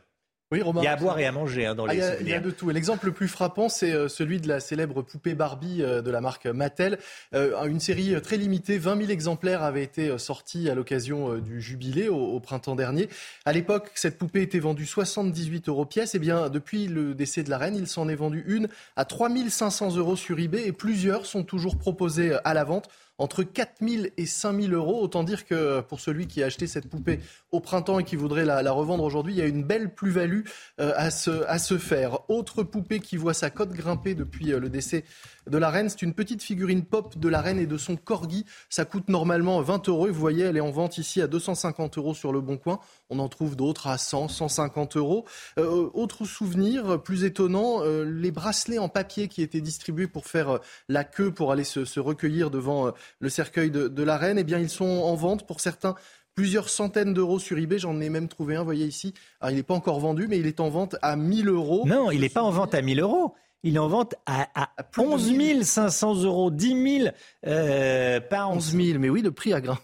Oui, 0.54 0.62
Romain. 0.62 0.82
Il 0.82 0.84
y 0.84 0.88
a 0.88 0.92
à 0.92 0.96
boire 0.98 1.18
et 1.18 1.26
à 1.26 1.32
manger 1.32 1.66
hein, 1.66 1.74
dans 1.74 1.88
Ah, 1.88 1.94
les 1.94 1.98
il, 1.98 2.00
y 2.00 2.04
a, 2.04 2.12
souvenirs. 2.12 2.28
il 2.28 2.30
y 2.30 2.34
a 2.36 2.40
de 2.40 2.52
tout. 2.52 2.70
Et 2.70 2.74
L'exemple 2.74 3.08
le 3.08 3.12
plus 3.12 3.28
frappant, 3.28 3.70
c'est 3.70 3.92
euh, 3.92 4.08
celui 4.08 4.40
de 4.40 4.48
la 4.48 4.60
célèbre 4.60 5.02
poupée 5.02 5.34
Barbie 5.34 5.82
euh, 5.82 6.04
de 6.04 6.12
la 6.12 6.22
marque 6.22 6.46
Mattel. 6.46 7.00
Euh, 7.34 7.66
une 7.66 7.80
série 7.80 8.14
très 8.22 8.38
limitée, 8.38 8.78
20 8.78 8.98
000 8.98 9.10
exemplaires 9.10 9.64
avaient 9.64 9.82
été 9.82 10.16
sortis 10.20 10.70
à 10.70 10.76
l'occasion 10.76 11.40
du 11.40 11.60
jubilé 11.60 12.08
au, 12.08 12.18
au 12.18 12.40
printemps 12.40 12.76
dernier. 12.76 13.10
À 13.46 13.52
l'époque, 13.52 13.90
cette 13.96 14.20
poupée 14.20 14.44
était 14.44 14.60
vendue 14.60 14.86
78 14.86 15.70
euros 15.70 15.86
pièce. 15.86 16.14
Et 16.14 16.20
bien, 16.20 16.50
depuis 16.50 16.86
le 16.86 17.16
décès 17.16 17.42
de 17.42 17.50
la 17.50 17.58
reine, 17.58 17.76
il 17.76 17.88
s'en 17.88 18.08
est 18.08 18.14
vendu 18.14 18.44
une 18.46 18.68
à 18.96 19.06
3 19.06 19.30
500 19.50 19.96
euros 19.96 20.16
sur 20.16 20.38
eBay 20.38 20.68
et 20.68 20.72
plusieurs 20.72 21.26
sont 21.26 21.44
toujours 21.44 21.80
proposées 21.80 22.38
à 22.44 22.54
la 22.54 22.64
vente 22.64 22.90
entre 23.18 23.44
4 23.44 23.76
000 23.88 24.06
et 24.18 24.26
5 24.26 24.62
000 24.62 24.74
euros. 24.74 25.02
Autant 25.02 25.24
dire 25.24 25.46
que 25.46 25.82
pour 25.82 26.00
celui 26.00 26.28
qui 26.28 26.44
a 26.44 26.48
acheté 26.48 26.68
cette 26.68 26.90
poupée 26.90 27.20
au 27.52 27.60
printemps 27.60 28.00
et 28.00 28.04
qui 28.04 28.16
voudrait 28.16 28.46
la, 28.46 28.64
la 28.64 28.72
revendre 28.72 29.04
aujourd'hui, 29.04 29.34
il 29.34 29.40
y 29.40 29.42
a 29.42 29.46
une 29.46 29.64
belle 29.64 29.94
plus-value 29.94 30.42
euh, 30.80 30.94
à, 30.96 31.12
se, 31.12 31.44
à 31.48 31.60
se 31.60 31.78
faire. 31.78 32.30
Autre 32.30 32.64
poupée 32.64 33.00
qui 33.00 33.18
voit 33.18 33.34
sa 33.34 33.50
cote 33.50 33.72
grimper 33.72 34.16
depuis 34.16 34.52
euh, 34.52 34.60
le 34.60 34.70
décès 34.70 35.06
de 35.48 35.58
la 35.58 35.70
reine, 35.70 35.90
c'est 35.90 36.02
une 36.02 36.14
petite 36.14 36.42
figurine 36.42 36.84
pop 36.84 37.18
de 37.18 37.30
la 37.30 37.42
reine 37.42 37.60
et 37.60 37.66
de 37.66 37.78
son 37.78 37.96
corgi. 37.96 38.46
Ça 38.70 38.86
coûte 38.86 39.10
normalement 39.10 39.62
20 39.62 39.90
euros 39.90 40.08
vous 40.08 40.20
voyez, 40.20 40.46
elle 40.46 40.58
est 40.58 40.62
en 40.62 40.72
vente 40.72 40.98
ici 40.98 41.22
à 41.22 41.28
250 41.28 41.98
euros 41.98 42.14
sur 42.14 42.32
le 42.32 42.42
Bon 42.42 42.58
Coin. 42.58 42.80
On 43.10 43.20
en 43.20 43.30
trouve 43.30 43.56
d'autres 43.56 43.88
à 43.88 43.98
100, 43.98 44.28
150 44.28 44.98
euros. 44.98 45.26
Euh, 45.58 45.90
autre 45.94 46.26
souvenir 46.26 47.02
plus 47.02 47.24
étonnant, 47.24 47.84
euh, 47.84 48.04
les 48.04 48.32
bracelets 48.32 48.78
en 48.78 48.90
papier 48.90 49.28
qui 49.28 49.42
étaient 49.42 49.62
distribués 49.62 50.08
pour 50.08 50.28
faire 50.28 50.50
euh, 50.50 50.58
la 50.88 51.04
queue 51.04 51.32
pour 51.32 51.52
aller 51.52 51.64
se, 51.64 52.00
recueillir 52.00 52.50
devant 52.50 52.92
le 53.20 53.30
cercueil 53.30 53.72
de, 53.72 54.04
la 54.04 54.18
reine, 54.18 54.38
eh 54.38 54.44
bien 54.44 54.60
ils 54.60 54.70
sont 54.70 54.86
en 54.86 55.16
vente 55.16 55.48
pour 55.48 55.62
certains 55.62 55.96
plusieurs 56.36 56.70
centaines 56.70 57.14
d'euros 57.14 57.40
sur 57.40 57.58
eBay. 57.58 57.80
J'en 57.80 58.00
ai 58.02 58.10
même 58.10 58.28
trouvé 58.28 58.56
un, 58.56 58.64
voyez 58.64 58.86
ici. 58.86 59.14
Alors, 59.40 59.52
il 59.52 59.56
n'est 59.56 59.64
pas 59.64 59.76
encore 59.76 60.00
vendu, 60.00 60.28
mais 60.28 60.40
il 60.40 60.48
est 60.48 60.60
en 60.60 60.70
vente 60.70 60.96
à 61.02 61.16
1000 61.16 61.48
euros. 61.50 61.84
Non, 61.86 62.12
il 62.12 62.22
n'est 62.22 62.30
pas 62.30 62.44
en 62.44 62.52
vente 62.52 62.74
à 62.74 62.82
1000 62.82 63.00
euros. 63.00 63.36
Il 63.64 63.80
en 63.80 63.88
vente 63.88 64.16
à, 64.26 64.50
à 64.56 64.70
11 64.98 65.64
500 65.64 66.24
euros, 66.24 66.52
10 66.52 67.00
000 67.00 67.16
euh, 67.48 68.20
pounds. 68.20 68.58
11 68.58 68.76
000, 68.76 69.00
mais 69.00 69.10
oui, 69.10 69.22
le 69.22 69.32
prix 69.32 69.54
a 69.54 69.62
grimpé. 69.62 69.82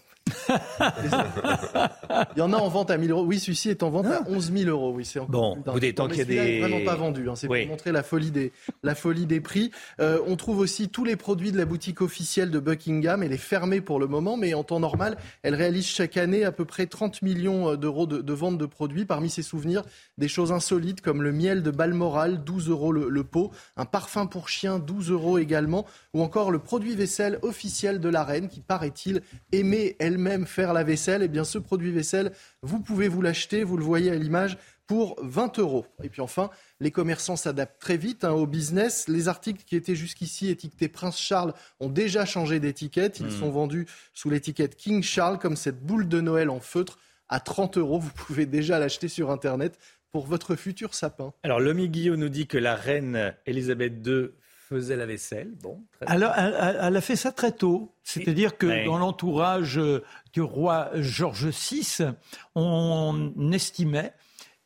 Il 2.36 2.38
y 2.38 2.42
en 2.42 2.52
a 2.52 2.56
en 2.56 2.68
vente 2.68 2.90
à 2.90 2.96
1000 2.98 3.10
euros. 3.10 3.24
Oui, 3.24 3.38
celui-ci 3.38 3.70
est 3.70 3.82
en 3.82 3.90
vente 3.90 4.06
à 4.06 4.22
11 4.28 4.52
000 4.52 4.70
euros. 4.70 4.92
Oui, 4.94 5.04
c'est 5.04 5.18
encore 5.18 5.30
Bon, 5.56 5.62
plus 5.62 5.72
vous 5.72 5.80
détend 5.80 6.08
Mais 6.08 6.14
qu'il 6.14 6.32
y 6.34 6.38
a 6.38 6.44
des- 6.44 6.60
vraiment 6.60 6.84
pas 6.84 6.94
vendu. 6.96 7.28
hein. 7.28 7.34
C'est 7.36 7.48
Oui. 7.48 7.62
pour 7.62 7.70
montrer 7.72 7.92
la 7.92 8.02
folie 8.02 8.30
des, 8.30 8.52
la 8.82 8.94
folie 8.94 9.26
des 9.26 9.40
prix. 9.40 9.70
Euh, 10.00 10.18
on 10.26 10.36
trouve 10.36 10.58
aussi 10.58 10.88
tous 10.88 11.04
les 11.04 11.16
produits 11.16 11.52
de 11.52 11.58
la 11.58 11.64
boutique 11.64 12.00
officielle 12.00 12.50
de 12.50 12.58
Buckingham. 12.58 13.22
Elle 13.22 13.32
est 13.32 13.36
fermée 13.36 13.80
pour 13.80 13.98
le 14.00 14.06
moment, 14.06 14.36
mais 14.36 14.54
en 14.54 14.64
temps 14.64 14.80
normal, 14.80 15.16
elle 15.42 15.54
réalise 15.54 15.86
chaque 15.86 16.16
année 16.16 16.44
à 16.44 16.52
peu 16.52 16.64
près 16.64 16.86
30 16.86 17.22
millions 17.22 17.74
d'euros 17.76 18.06
de, 18.06 18.20
de 18.20 18.32
vente 18.32 18.58
de 18.58 18.66
produits. 18.66 19.04
Parmi 19.04 19.30
ses 19.30 19.42
souvenirs, 19.42 19.82
des 20.18 20.28
choses 20.28 20.52
insolites 20.52 21.00
comme 21.00 21.22
le 21.22 21.32
miel 21.32 21.62
de 21.62 21.70
Balmoral, 21.70 22.44
12 22.44 22.68
euros 22.68 22.92
le, 22.92 23.08
le 23.08 23.24
pot, 23.24 23.50
un 23.76 23.84
parfum 23.84 24.26
pour 24.26 24.48
chien, 24.48 24.78
12 24.78 25.10
euros 25.10 25.38
également, 25.38 25.86
ou 26.14 26.22
encore 26.22 26.50
le 26.50 26.58
produit 26.58 26.94
vaisselle 26.94 27.38
officiel 27.42 28.00
de 28.00 28.08
la 28.08 28.24
reine 28.24 28.48
qui, 28.48 28.60
paraît-il, 28.60 29.22
aimait 29.52 29.96
elle-même 29.98 30.29
faire 30.46 30.72
la 30.72 30.84
vaisselle. 30.84 31.22
Eh 31.22 31.28
bien, 31.28 31.44
ce 31.44 31.58
produit 31.58 31.90
vaisselle, 31.92 32.32
vous 32.62 32.80
pouvez 32.80 33.08
vous 33.08 33.22
l'acheter, 33.22 33.64
vous 33.64 33.76
le 33.76 33.84
voyez 33.84 34.10
à 34.10 34.14
l'image, 34.14 34.56
pour 34.86 35.16
20 35.22 35.58
euros. 35.60 35.86
Et 36.02 36.08
puis 36.08 36.20
enfin, 36.20 36.50
les 36.80 36.90
commerçants 36.90 37.36
s'adaptent 37.36 37.80
très 37.80 37.96
vite 37.96 38.24
hein, 38.24 38.32
au 38.32 38.46
business. 38.46 39.06
Les 39.08 39.28
articles 39.28 39.62
qui 39.64 39.76
étaient 39.76 39.94
jusqu'ici 39.94 40.48
étiquetés 40.48 40.88
Prince 40.88 41.18
Charles 41.18 41.54
ont 41.78 41.88
déjà 41.88 42.24
changé 42.24 42.58
d'étiquette. 42.58 43.20
Ils 43.20 43.26
Hmm. 43.26 43.30
sont 43.30 43.50
vendus 43.50 43.86
sous 44.14 44.30
l'étiquette 44.30 44.76
King 44.76 45.02
Charles, 45.02 45.38
comme 45.38 45.54
cette 45.56 45.80
boule 45.80 46.08
de 46.08 46.20
Noël 46.20 46.50
en 46.50 46.58
feutre, 46.60 46.98
à 47.28 47.38
30 47.38 47.78
euros. 47.78 48.00
Vous 48.00 48.10
pouvez 48.10 48.46
déjà 48.46 48.80
l'acheter 48.80 49.06
sur 49.06 49.30
Internet 49.30 49.78
pour 50.10 50.26
votre 50.26 50.56
futur 50.56 50.92
sapin. 50.94 51.32
Alors, 51.44 51.60
Lomi 51.60 51.88
Guillot 51.88 52.16
nous 52.16 52.28
dit 52.28 52.48
que 52.48 52.58
la 52.58 52.74
reine 52.74 53.32
Elisabeth 53.46 54.04
II 54.04 54.30
faisait 54.70 54.96
la 54.96 55.04
vaisselle. 55.06 55.52
Bon, 55.62 55.82
très 55.92 56.06
bien. 56.06 56.14
Alors, 56.14 56.32
elle, 56.36 56.96
a 56.96 57.00
fait 57.00 57.16
ça 57.16 57.32
très 57.32 57.52
tôt. 57.52 57.92
C'est-à-dire 58.04 58.56
que 58.56 58.66
Ouais. 58.66 58.84
dans 58.84 58.98
l'entourage 58.98 59.78
euh, 59.78 60.02
du 60.32 60.40
roi 60.40 60.90
George 60.94 61.46
VI, 61.48 62.06
on 62.54 63.52
estimait 63.52 64.14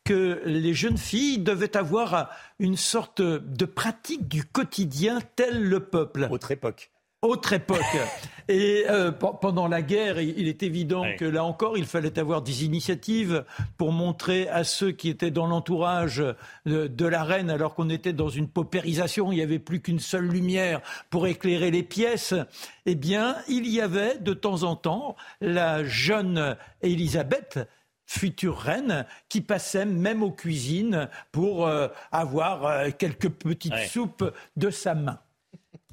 que 0.05 0.43
les 0.45 0.75
jeunes 0.75 0.99
filles 0.99 1.39
devaient 1.39 1.77
avoir 1.77 2.31
une 2.59 2.77
sorte 2.77 3.23
de 3.23 3.65
pratique 3.65 4.29
du 4.29 4.45
quotidien 4.45 5.21
tel 5.37 5.63
le 5.63 5.81
peuple. 5.81 6.29
Autre 6.31 6.51
époque. 6.51 6.91
Autre 7.25 7.55
époque. 7.55 7.81
Et 8.47 8.85
euh, 8.91 9.11
pe- 9.11 9.39
pendant 9.41 9.67
la 9.69 9.81
guerre, 9.81 10.21
il 10.21 10.39
il 10.39 10.49
est 10.49 10.63
évident 10.63 11.01
Ouais. 11.01 11.17
que 11.17 11.25
là 11.25 11.43
encore, 11.45 11.79
il 11.79 11.87
fallait 11.87 12.19
avoir 12.19 12.43
des 12.43 12.65
initiatives 12.67 13.45
pour 13.79 13.91
montrer 13.93 14.47
à 14.49 14.65
ceux 14.65 14.93
qui 14.93 15.09
étaient 15.09 15.31
dans 15.31 15.47
l'entourage 15.47 16.23
de, 16.67 16.87
de 16.87 17.07
la 17.07 17.25
reine, 17.25 17.49
alors 17.49 17.75
qu'on 17.75 17.89
était 17.89 18.13
dans 18.13 18.29
une 18.29 18.49
paupérisation, 18.49 19.33
il 19.33 19.37
n'y 19.37 19.43
avait 19.43 19.59
plus 19.59 19.81
qu'une 19.81 19.99
seule 19.99 20.27
lumière 20.27 20.83
pour 21.09 21.27
éclairer 21.27 21.71
les 21.71 21.83
pièces. 21.83 22.35
Eh 22.85 22.95
bien, 22.95 23.37
il 23.49 23.67
y 23.71 23.81
avait 23.81 24.19
de 24.19 24.35
temps 24.35 24.63
en 24.65 24.77
temps 24.77 25.17
la 25.41 25.83
jeune 25.83 26.57
Élisabeth 26.83 27.61
future 28.07 28.59
reine 28.59 29.07
qui 29.31 29.41
passait 29.41 29.87
même 29.87 30.23
aux 30.23 30.31
cuisines 30.31 31.09
pour 31.33 31.67
euh, 31.67 31.89
avoir 32.13 32.67
euh, 32.67 32.91
quelques 32.99 33.31
petites 33.31 33.73
Ouais. 33.73 33.87
soupes 33.87 34.31
de 34.59 34.69
sa 34.69 34.95
main. 34.95 35.19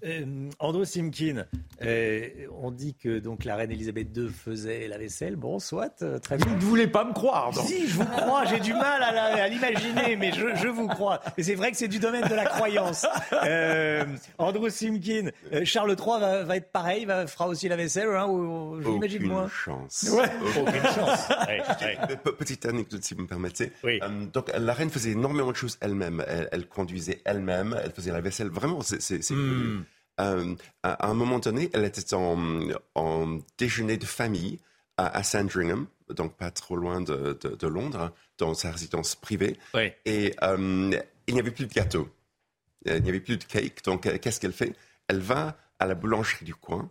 Euh, 0.03 0.49
Andrew 0.59 0.83
Simkin, 0.83 1.45
euh, 1.83 2.27
on 2.61 2.71
dit 2.71 2.95
que 2.95 3.19
donc 3.19 3.43
la 3.45 3.55
reine 3.55 3.71
Elisabeth 3.71 4.07
II 4.15 4.29
faisait 4.29 4.87
la 4.87 4.97
vaisselle. 4.97 5.35
Bon, 5.35 5.59
soit, 5.59 6.01
euh, 6.01 6.17
très 6.19 6.37
bien. 6.37 6.47
Vous 6.47 6.55
ne 6.55 6.61
voulez 6.61 6.87
pas 6.87 7.05
me 7.05 7.13
croire, 7.13 7.51
donc. 7.51 7.65
Si, 7.67 7.87
je 7.87 7.95
vous 7.97 8.05
crois, 8.05 8.45
j'ai 8.45 8.59
du 8.59 8.73
mal 8.73 9.01
à, 9.03 9.11
la- 9.11 9.43
à 9.43 9.47
l'imaginer, 9.47 10.15
mais 10.15 10.31
je, 10.33 10.55
je 10.55 10.67
vous 10.67 10.87
crois. 10.87 11.21
Et 11.37 11.43
c'est 11.43 11.55
vrai 11.55 11.71
que 11.71 11.77
c'est 11.77 11.87
du 11.87 11.99
domaine 11.99 12.27
de 12.27 12.33
la 12.35 12.45
croyance. 12.45 13.05
Euh, 13.33 14.05
Andrew 14.37 14.69
Simkin, 14.69 15.29
euh, 15.53 15.65
Charles 15.65 15.91
III 15.97 16.19
va, 16.19 16.43
va 16.43 16.57
être 16.57 16.71
pareil, 16.71 17.05
va, 17.05 17.27
fera 17.27 17.47
aussi 17.47 17.67
la 17.69 17.75
vaisselle, 17.75 18.09
hein, 18.09 18.25
ou, 18.27 18.75
ou- 18.77 18.81
je 18.81 18.89
l'imagine 18.89 19.17
Aucune 19.19 19.31
moins. 19.31 19.47
chance. 19.49 20.09
Ouais. 20.11 20.29
Aucune 20.59 20.83
chance. 20.95 21.27
Ouais, 21.47 21.61
ouais. 21.81 22.17
Petite 22.37 22.65
anecdote, 22.65 23.03
si 23.03 23.13
vous 23.13 23.23
me 23.23 23.27
permettez. 23.27 23.71
Oui. 23.83 23.99
Euh, 24.01 24.25
donc, 24.31 24.51
la 24.57 24.73
reine 24.73 24.89
faisait 24.89 25.11
énormément 25.11 25.51
de 25.51 25.55
choses 25.55 25.77
elle-même. 25.81 26.23
Elle, 26.27 26.47
elle 26.51 26.67
conduisait 26.67 27.19
elle-même, 27.25 27.77
elle 27.83 27.91
faisait 27.91 28.11
la 28.11 28.21
vaisselle. 28.21 28.47
Vraiment, 28.49 28.79
c'est. 28.81 29.01
Euh, 30.19 30.55
à 30.83 31.07
un 31.09 31.13
moment 31.13 31.39
donné, 31.39 31.69
elle 31.73 31.85
était 31.85 32.13
en, 32.13 32.37
en 32.95 33.39
déjeuner 33.57 33.97
de 33.97 34.05
famille 34.05 34.59
à, 34.97 35.07
à 35.17 35.23
Sandringham, 35.23 35.87
donc 36.09 36.35
pas 36.35 36.51
trop 36.51 36.75
loin 36.75 37.01
de, 37.01 37.37
de- 37.41 37.55
de 37.55 37.67
Londres, 37.67 38.11
dans 38.37 38.53
sa 38.53 38.71
résidence 38.71 39.15
privée. 39.15 39.57
Et 40.05 40.35
euh, 40.43 40.91
il 41.27 41.33
n'y 41.33 41.39
avait 41.39 41.51
plus 41.51 41.65
de 41.65 41.73
gâteau. 41.73 42.09
Euh, 42.87 42.97
Il 42.97 43.03
n'y 43.03 43.09
avait 43.09 43.19
plus 43.21 43.37
de 43.37 43.43
cake. 43.45 43.83
Donc, 43.85 44.01
qu'est-ce 44.19 44.39
qu'elle 44.39 44.53
fait? 44.53 44.75
Elle 45.07 45.19
va 45.19 45.57
à 45.79 45.85
la 45.87 45.95
boulangerie 45.95 46.45
du 46.45 46.53
coin 46.55 46.89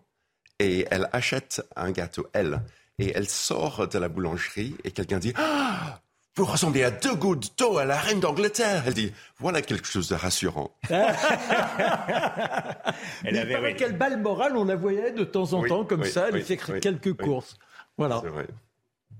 et 0.59 0.87
elle 0.91 1.09
achète 1.13 1.63
un 1.77 1.91
gâteau, 1.93 2.27
elle. 2.33 2.63
Et 2.99 3.13
elle 3.15 3.29
sort 3.29 3.87
de 3.89 3.99
la 3.99 4.09
boulangerie 4.09 4.77
et 4.85 4.91
quelqu'un 4.91 5.19
dit 5.19 5.33
Ah 5.37 6.01
Vous 6.41 6.47
ressemblez 6.47 6.83
à 6.85 6.91
deux 6.91 7.15
gouttes 7.15 7.53
d'eau 7.59 7.77
à 7.77 7.85
la 7.85 7.99
reine 7.99 8.19
d'Angleterre. 8.19 8.85
Elle 8.87 8.95
dit 8.95 9.13
Voilà 9.37 9.61
quelque 9.61 9.87
chose 9.87 10.09
de 10.09 10.15
rassurant. 10.15 10.75
Elle 10.89 10.91
Il 13.31 13.37
avait, 13.37 13.53
paraît 13.53 13.73
oui. 13.73 13.77
quelle 13.77 13.99
balle 13.99 14.19
morale, 14.23 14.57
on 14.57 14.65
la 14.65 14.75
voyait 14.75 15.13
de 15.13 15.23
temps 15.23 15.53
en 15.53 15.61
Oui, 15.61 15.69
temps, 15.69 15.85
comme 15.85 16.01
oui, 16.01 16.11
ça, 16.11 16.29
elle 16.29 16.37
oui, 16.37 16.43
fait 16.43 16.59
oui, 16.71 16.81
quelques 16.81 17.09
oui. 17.09 17.15
courses. 17.15 17.59
Voilà. 17.99 18.23
C'est 18.25 18.31
vrai. 18.31 18.47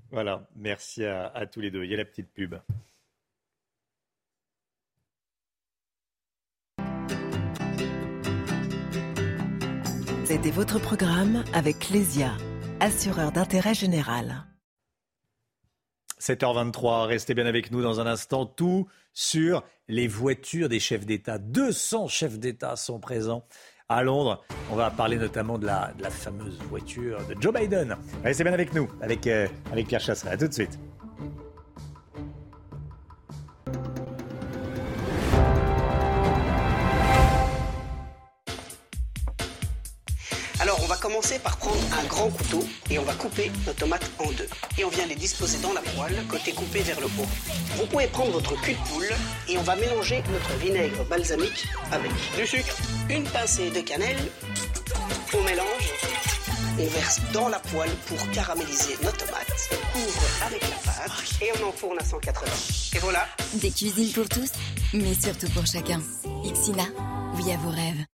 Voilà, 0.09 0.47
merci 0.55 1.05
à, 1.05 1.27
à 1.27 1.45
tous 1.45 1.61
les 1.61 1.69
deux. 1.69 1.83
Il 1.83 1.91
y 1.91 1.93
a 1.93 1.97
la 1.97 2.05
petite 2.05 2.33
pub. 2.33 2.55
C'était 10.25 10.49
votre 10.49 10.79
programme 10.79 11.43
avec 11.53 11.77
Clésia, 11.77 12.31
assureur 12.79 13.31
d'intérêt 13.31 13.75
général. 13.75 14.43
7h23, 16.21 17.07
restez 17.07 17.33
bien 17.33 17.47
avec 17.47 17.71
nous 17.71 17.81
dans 17.81 17.99
un 17.99 18.05
instant. 18.05 18.45
Tout 18.45 18.87
sur 19.11 19.63
les 19.87 20.07
voitures 20.07 20.69
des 20.69 20.79
chefs 20.79 21.05
d'État. 21.05 21.39
200 21.39 22.07
chefs 22.07 22.37
d'État 22.37 22.75
sont 22.75 22.99
présents 22.99 23.43
à 23.89 24.03
Londres. 24.03 24.43
On 24.71 24.75
va 24.75 24.91
parler 24.91 25.17
notamment 25.17 25.57
de 25.57 25.65
la, 25.65 25.91
fameuse 26.11 26.59
voiture 26.69 27.17
de 27.27 27.35
Joe 27.41 27.53
Biden. 27.53 27.97
Restez 28.23 28.43
bien 28.43 28.53
avec 28.53 28.73
nous, 28.73 28.87
avec, 29.01 29.25
euh, 29.25 29.47
Pierre 29.87 29.99
Chasseret. 29.99 30.31
À 30.31 30.37
tout 30.37 30.47
de 30.47 30.53
suite. 30.53 30.79
Commencer 41.01 41.39
par 41.39 41.57
prendre 41.57 41.81
un 41.99 42.05
grand 42.05 42.29
couteau 42.29 42.63
et 42.89 42.99
on 42.99 43.03
va 43.03 43.13
couper 43.13 43.51
nos 43.65 43.73
tomates 43.73 44.09
en 44.19 44.31
deux. 44.31 44.47
Et 44.77 44.85
on 44.85 44.89
vient 44.89 45.07
les 45.07 45.15
disposer 45.15 45.57
dans 45.57 45.73
la 45.73 45.81
poêle, 45.81 46.15
côté 46.29 46.53
coupé 46.53 46.79
vers 46.81 46.99
le 46.99 47.07
haut. 47.07 47.27
Vous 47.75 47.87
pouvez 47.87 48.07
prendre 48.07 48.31
votre 48.31 48.55
cul 48.61 48.73
de 48.73 48.89
poule 48.89 49.09
et 49.49 49.57
on 49.57 49.63
va 49.63 49.75
mélanger 49.75 50.23
notre 50.31 50.53
vinaigre 50.59 51.03
balsamique 51.05 51.67
avec 51.91 52.11
du 52.37 52.45
sucre, 52.45 52.77
une 53.09 53.23
pincée 53.23 53.71
de 53.71 53.81
cannelle. 53.81 54.19
On 55.33 55.43
mélange, 55.43 55.89
on 56.79 56.85
verse 56.85 57.19
dans 57.33 57.49
la 57.49 57.59
poêle 57.59 57.91
pour 58.07 58.17
caraméliser 58.31 58.95
nos 59.03 59.11
tomates. 59.11 59.69
On 59.71 59.97
couvre 59.97 60.21
avec 60.45 60.61
la 60.61 60.91
pâte 60.91 61.11
et 61.41 61.49
on 61.59 61.67
enfourne 61.69 61.97
à 61.99 62.05
180. 62.05 62.45
Et 62.95 62.99
voilà, 62.99 63.25
Des 63.55 63.71
cuisines 63.71 64.11
pour 64.11 64.29
tous, 64.29 64.51
mais 64.93 65.15
surtout 65.15 65.49
pour 65.49 65.65
chacun. 65.65 65.99
Ixina, 66.43 66.83
oui 67.35 67.51
à 67.51 67.57
vos 67.57 67.71
rêves. 67.71 68.05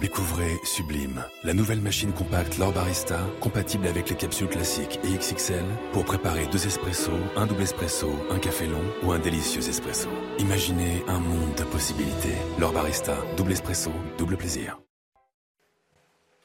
Découvrez 0.00 0.58
Sublime, 0.64 1.24
la 1.44 1.52
nouvelle 1.52 1.80
machine 1.80 2.12
compacte 2.12 2.58
L'Or 2.58 2.72
Barista, 2.72 3.20
compatible 3.40 3.86
avec 3.86 4.10
les 4.10 4.16
capsules 4.16 4.48
classiques 4.48 4.98
et 5.04 5.16
XXL 5.16 5.64
pour 5.92 6.04
préparer 6.04 6.46
deux 6.46 6.66
espressos, 6.66 7.10
un 7.36 7.46
double 7.46 7.62
espresso, 7.62 8.10
un 8.30 8.38
café 8.38 8.66
long 8.66 8.84
ou 9.02 9.12
un 9.12 9.18
délicieux 9.18 9.66
espresso. 9.68 10.08
Imaginez 10.38 11.02
un 11.06 11.18
monde 11.18 11.54
de 11.56 11.64
possibilités. 11.64 12.36
L'Or 12.58 12.72
Barista, 12.72 13.16
double 13.36 13.52
espresso, 13.52 13.90
double 14.18 14.36
plaisir. 14.36 14.78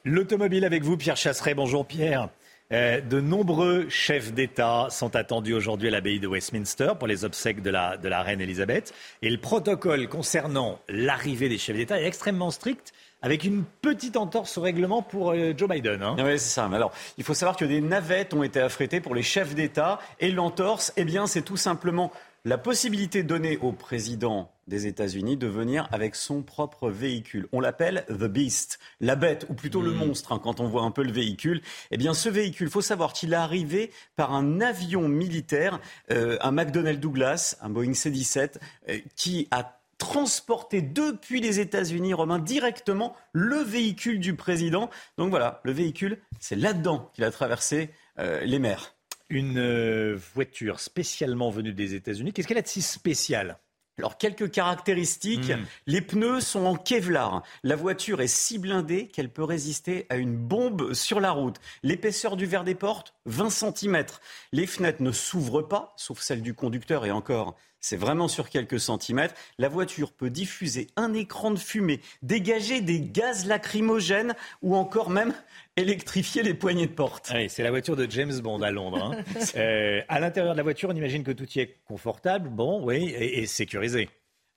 L'automobile 0.04 0.64
avec 0.64 0.82
vous, 0.82 0.96
Pierre 0.96 1.16
Chasseret. 1.16 1.54
Bonjour 1.54 1.86
Pierre. 1.86 2.30
Euh, 2.72 3.00
de 3.00 3.20
nombreux 3.20 3.88
chefs 3.88 4.32
d'État 4.32 4.86
sont 4.90 5.16
attendus 5.16 5.54
aujourd'hui 5.54 5.88
à 5.88 5.90
l'abbaye 5.90 6.20
de 6.20 6.28
Westminster 6.28 6.92
pour 6.98 7.08
les 7.08 7.24
obsèques 7.24 7.62
de 7.62 7.70
la, 7.70 7.96
de 7.96 8.08
la 8.08 8.22
reine 8.22 8.40
Elisabeth. 8.40 8.94
Et 9.22 9.30
le 9.30 9.38
protocole 9.38 10.08
concernant 10.08 10.80
l'arrivée 10.88 11.48
des 11.48 11.58
chefs 11.58 11.76
d'État 11.76 12.00
est 12.00 12.06
extrêmement 12.06 12.52
strict, 12.52 12.92
avec 13.22 13.44
une 13.44 13.64
petite 13.82 14.16
entorse 14.16 14.58
au 14.58 14.62
règlement 14.62 15.02
pour 15.02 15.30
euh, 15.32 15.52
Joe 15.56 15.68
Biden. 15.68 16.02
hein. 16.02 16.16
Oui, 16.18 16.38
c'est 16.38 16.54
ça. 16.54 16.66
Alors, 16.72 16.92
il 17.18 17.24
faut 17.24 17.34
savoir 17.34 17.56
que 17.56 17.64
des 17.64 17.80
navettes 17.80 18.34
ont 18.34 18.42
été 18.42 18.60
affrétées 18.60 19.00
pour 19.00 19.14
les 19.14 19.22
chefs 19.22 19.54
d'État. 19.54 19.98
Et 20.20 20.30
l'entorse, 20.30 20.92
eh 20.96 21.04
bien, 21.04 21.26
c'est 21.26 21.42
tout 21.42 21.56
simplement 21.56 22.10
la 22.46 22.56
possibilité 22.56 23.22
donnée 23.22 23.58
au 23.58 23.72
président 23.72 24.50
des 24.66 24.86
États-Unis 24.86 25.36
de 25.36 25.46
venir 25.46 25.88
avec 25.92 26.14
son 26.14 26.42
propre 26.42 26.88
véhicule. 26.88 27.48
On 27.52 27.60
l'appelle 27.60 28.06
The 28.08 28.24
Beast, 28.24 28.78
la 29.00 29.16
bête, 29.16 29.44
ou 29.50 29.54
plutôt 29.54 29.82
le 29.82 29.92
monstre, 29.92 30.32
hein, 30.32 30.40
quand 30.42 30.60
on 30.60 30.68
voit 30.68 30.82
un 30.82 30.90
peu 30.90 31.02
le 31.02 31.12
véhicule. 31.12 31.60
Eh 31.90 31.98
bien, 31.98 32.14
ce 32.14 32.30
véhicule, 32.30 32.68
il 32.68 32.70
faut 32.70 32.80
savoir 32.80 33.12
qu'il 33.12 33.32
est 33.32 33.36
arrivé 33.36 33.90
par 34.16 34.32
un 34.32 34.62
avion 34.62 35.06
militaire, 35.08 35.80
euh, 36.12 36.38
un 36.40 36.52
McDonnell 36.52 37.00
Douglas, 37.00 37.56
un 37.60 37.68
Boeing 37.68 37.92
C-17, 37.92 38.58
euh, 38.88 38.98
qui 39.16 39.46
a 39.50 39.79
transporté 40.00 40.82
depuis 40.82 41.40
les 41.40 41.60
États-Unis, 41.60 42.14
Romain, 42.14 42.40
directement 42.40 43.14
le 43.32 43.58
véhicule 43.58 44.18
du 44.18 44.34
président. 44.34 44.90
Donc 45.18 45.30
voilà, 45.30 45.60
le 45.62 45.70
véhicule, 45.70 46.18
c'est 46.40 46.56
là-dedans 46.56 47.10
qu'il 47.14 47.22
a 47.22 47.30
traversé 47.30 47.90
euh, 48.18 48.40
les 48.40 48.58
mers. 48.58 48.96
Une 49.28 49.58
euh, 49.58 50.18
voiture 50.34 50.80
spécialement 50.80 51.50
venue 51.50 51.72
des 51.72 51.94
États-Unis. 51.94 52.32
Qu'est-ce 52.32 52.48
qu'elle 52.48 52.58
a 52.58 52.62
de 52.62 52.66
si 52.66 52.82
spécial? 52.82 53.58
Alors, 53.98 54.16
quelques 54.16 54.50
caractéristiques. 54.50 55.50
Mm. 55.50 55.66
Les 55.86 56.00
pneus 56.00 56.40
sont 56.40 56.64
en 56.64 56.74
Kevlar. 56.74 57.42
La 57.62 57.76
voiture 57.76 58.22
est 58.22 58.34
si 58.34 58.58
blindée 58.58 59.08
qu'elle 59.08 59.28
peut 59.28 59.44
résister 59.44 60.06
à 60.08 60.16
une 60.16 60.36
bombe 60.36 60.94
sur 60.94 61.20
la 61.20 61.32
route. 61.32 61.56
L'épaisseur 61.82 62.38
du 62.38 62.46
verre 62.46 62.64
des 62.64 62.74
portes, 62.74 63.12
20 63.26 63.50
cm. 63.50 64.06
Les 64.52 64.66
fenêtres 64.66 65.02
ne 65.02 65.12
s'ouvrent 65.12 65.60
pas, 65.60 65.92
sauf 65.98 66.20
celle 66.20 66.40
du 66.40 66.54
conducteur, 66.54 67.04
et 67.04 67.10
encore, 67.10 67.56
c'est 67.80 67.96
vraiment 67.96 68.28
sur 68.28 68.48
quelques 68.48 68.80
centimètres. 68.80 69.34
La 69.58 69.68
voiture 69.68 70.12
peut 70.12 70.30
diffuser 70.30 70.88
un 70.96 71.12
écran 71.14 71.50
de 71.50 71.58
fumée, 71.58 72.00
dégager 72.22 72.80
des 72.80 73.00
gaz 73.00 73.46
lacrymogènes 73.46 74.34
ou 74.62 74.76
encore 74.76 75.10
même 75.10 75.32
électrifier 75.76 76.42
les 76.42 76.54
poignées 76.54 76.86
de 76.86 76.92
porte. 76.92 77.30
Oui, 77.34 77.48
c'est 77.48 77.62
la 77.62 77.70
voiture 77.70 77.96
de 77.96 78.06
James 78.10 78.38
Bond 78.40 78.62
à 78.62 78.70
Londres. 78.70 79.02
hein. 79.16 79.24
Euh, 79.56 80.00
à 80.08 80.20
l'intérieur 80.20 80.52
de 80.54 80.56
la 80.58 80.62
voiture, 80.62 80.90
on 80.90 80.94
imagine 80.94 81.24
que 81.24 81.32
tout 81.32 81.46
y 81.54 81.60
est 81.60 81.76
confortable, 81.86 82.48
bon, 82.48 82.84
oui, 82.84 83.08
et, 83.16 83.40
et 83.40 83.46
sécurisé. 83.46 84.08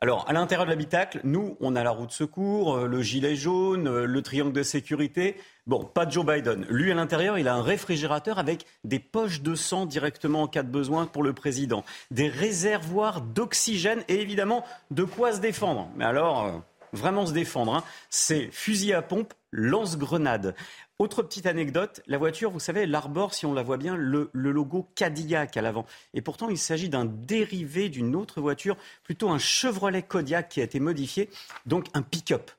Alors, 0.04 0.26
à 0.28 0.34
l'intérieur 0.34 0.66
de 0.66 0.70
l'habitacle, 0.70 1.22
nous, 1.24 1.56
on 1.62 1.78
a 1.78 1.84
la 1.86 1.92
roue 1.92 2.06
de 2.06 2.12
secours, 2.12 2.76
euh, 2.76 2.88
le 2.88 3.02
gilet 3.02 3.38
jaune, 3.38 3.88
euh, 3.88 4.06
le 4.06 4.22
triangle 4.22 4.52
de 4.52 4.62
sécurité. 4.62 5.38
Bon, 5.66 5.86
pas 5.86 6.10
Joe 6.10 6.26
Biden. 6.26 6.66
Lui, 6.70 6.92
à 6.92 6.94
l'intérieur, 6.94 7.38
il 7.38 7.48
a 7.48 7.56
un 7.56 7.62
réfrigérateur 7.62 8.38
avec 8.38 8.66
des 8.84 9.00
poches 9.00 9.42
de 9.42 9.56
sang 9.56 9.86
directement 9.86 10.42
en 10.42 10.48
cas 10.48 10.64
de 10.64 10.68
besoin 10.68 11.06
pour 11.06 11.24
le 11.24 11.32
président, 11.32 11.86
des 12.12 12.28
réservoirs 12.28 13.22
d'oxygène 13.22 14.04
et 14.10 14.20
évidemment 14.20 14.66
de 14.92 15.06
quoi 15.06 15.32
se 15.32 15.40
défendre. 15.40 15.88
Mais 15.96 16.04
alors, 16.04 16.48
euh, 16.48 16.52
vraiment 16.94 17.26
se 17.26 17.34
défendre, 17.34 17.74
hein. 17.76 17.84
c'est 18.10 18.50
fusil 18.52 18.94
à 18.94 19.02
pompe, 19.02 19.34
lance-grenade. 19.52 20.56
Autre 21.00 21.24
petite 21.24 21.48
anecdote, 21.48 22.02
la 22.08 22.18
voiture, 22.18 22.52
vous 22.52 22.60
savez, 22.60 22.82
elle 22.82 22.98
si 23.32 23.46
on 23.46 23.54
la 23.54 23.64
voit 23.64 23.78
bien, 23.78 23.96
le, 23.96 24.30
le 24.32 24.52
logo 24.52 24.88
Cadillac 24.96 25.58
à 25.58 25.62
l'avant. 25.62 25.86
Et 26.14 26.22
pourtant, 26.22 26.50
il 26.50 26.58
s'agit 26.58 26.88
d'un 26.88 27.06
dérivé 27.06 27.90
d'une 27.90 28.16
autre 28.16 28.40
voiture, 28.40 28.78
plutôt 29.04 29.30
un 29.30 29.40
Chevrolet 29.40 30.04
Kodiak 30.04 30.50
qui 30.50 30.62
a 30.62 30.64
été 30.64 30.80
modifié, 30.80 31.30
donc 31.66 31.88
un 31.94 32.04
pick-up, 32.04 32.52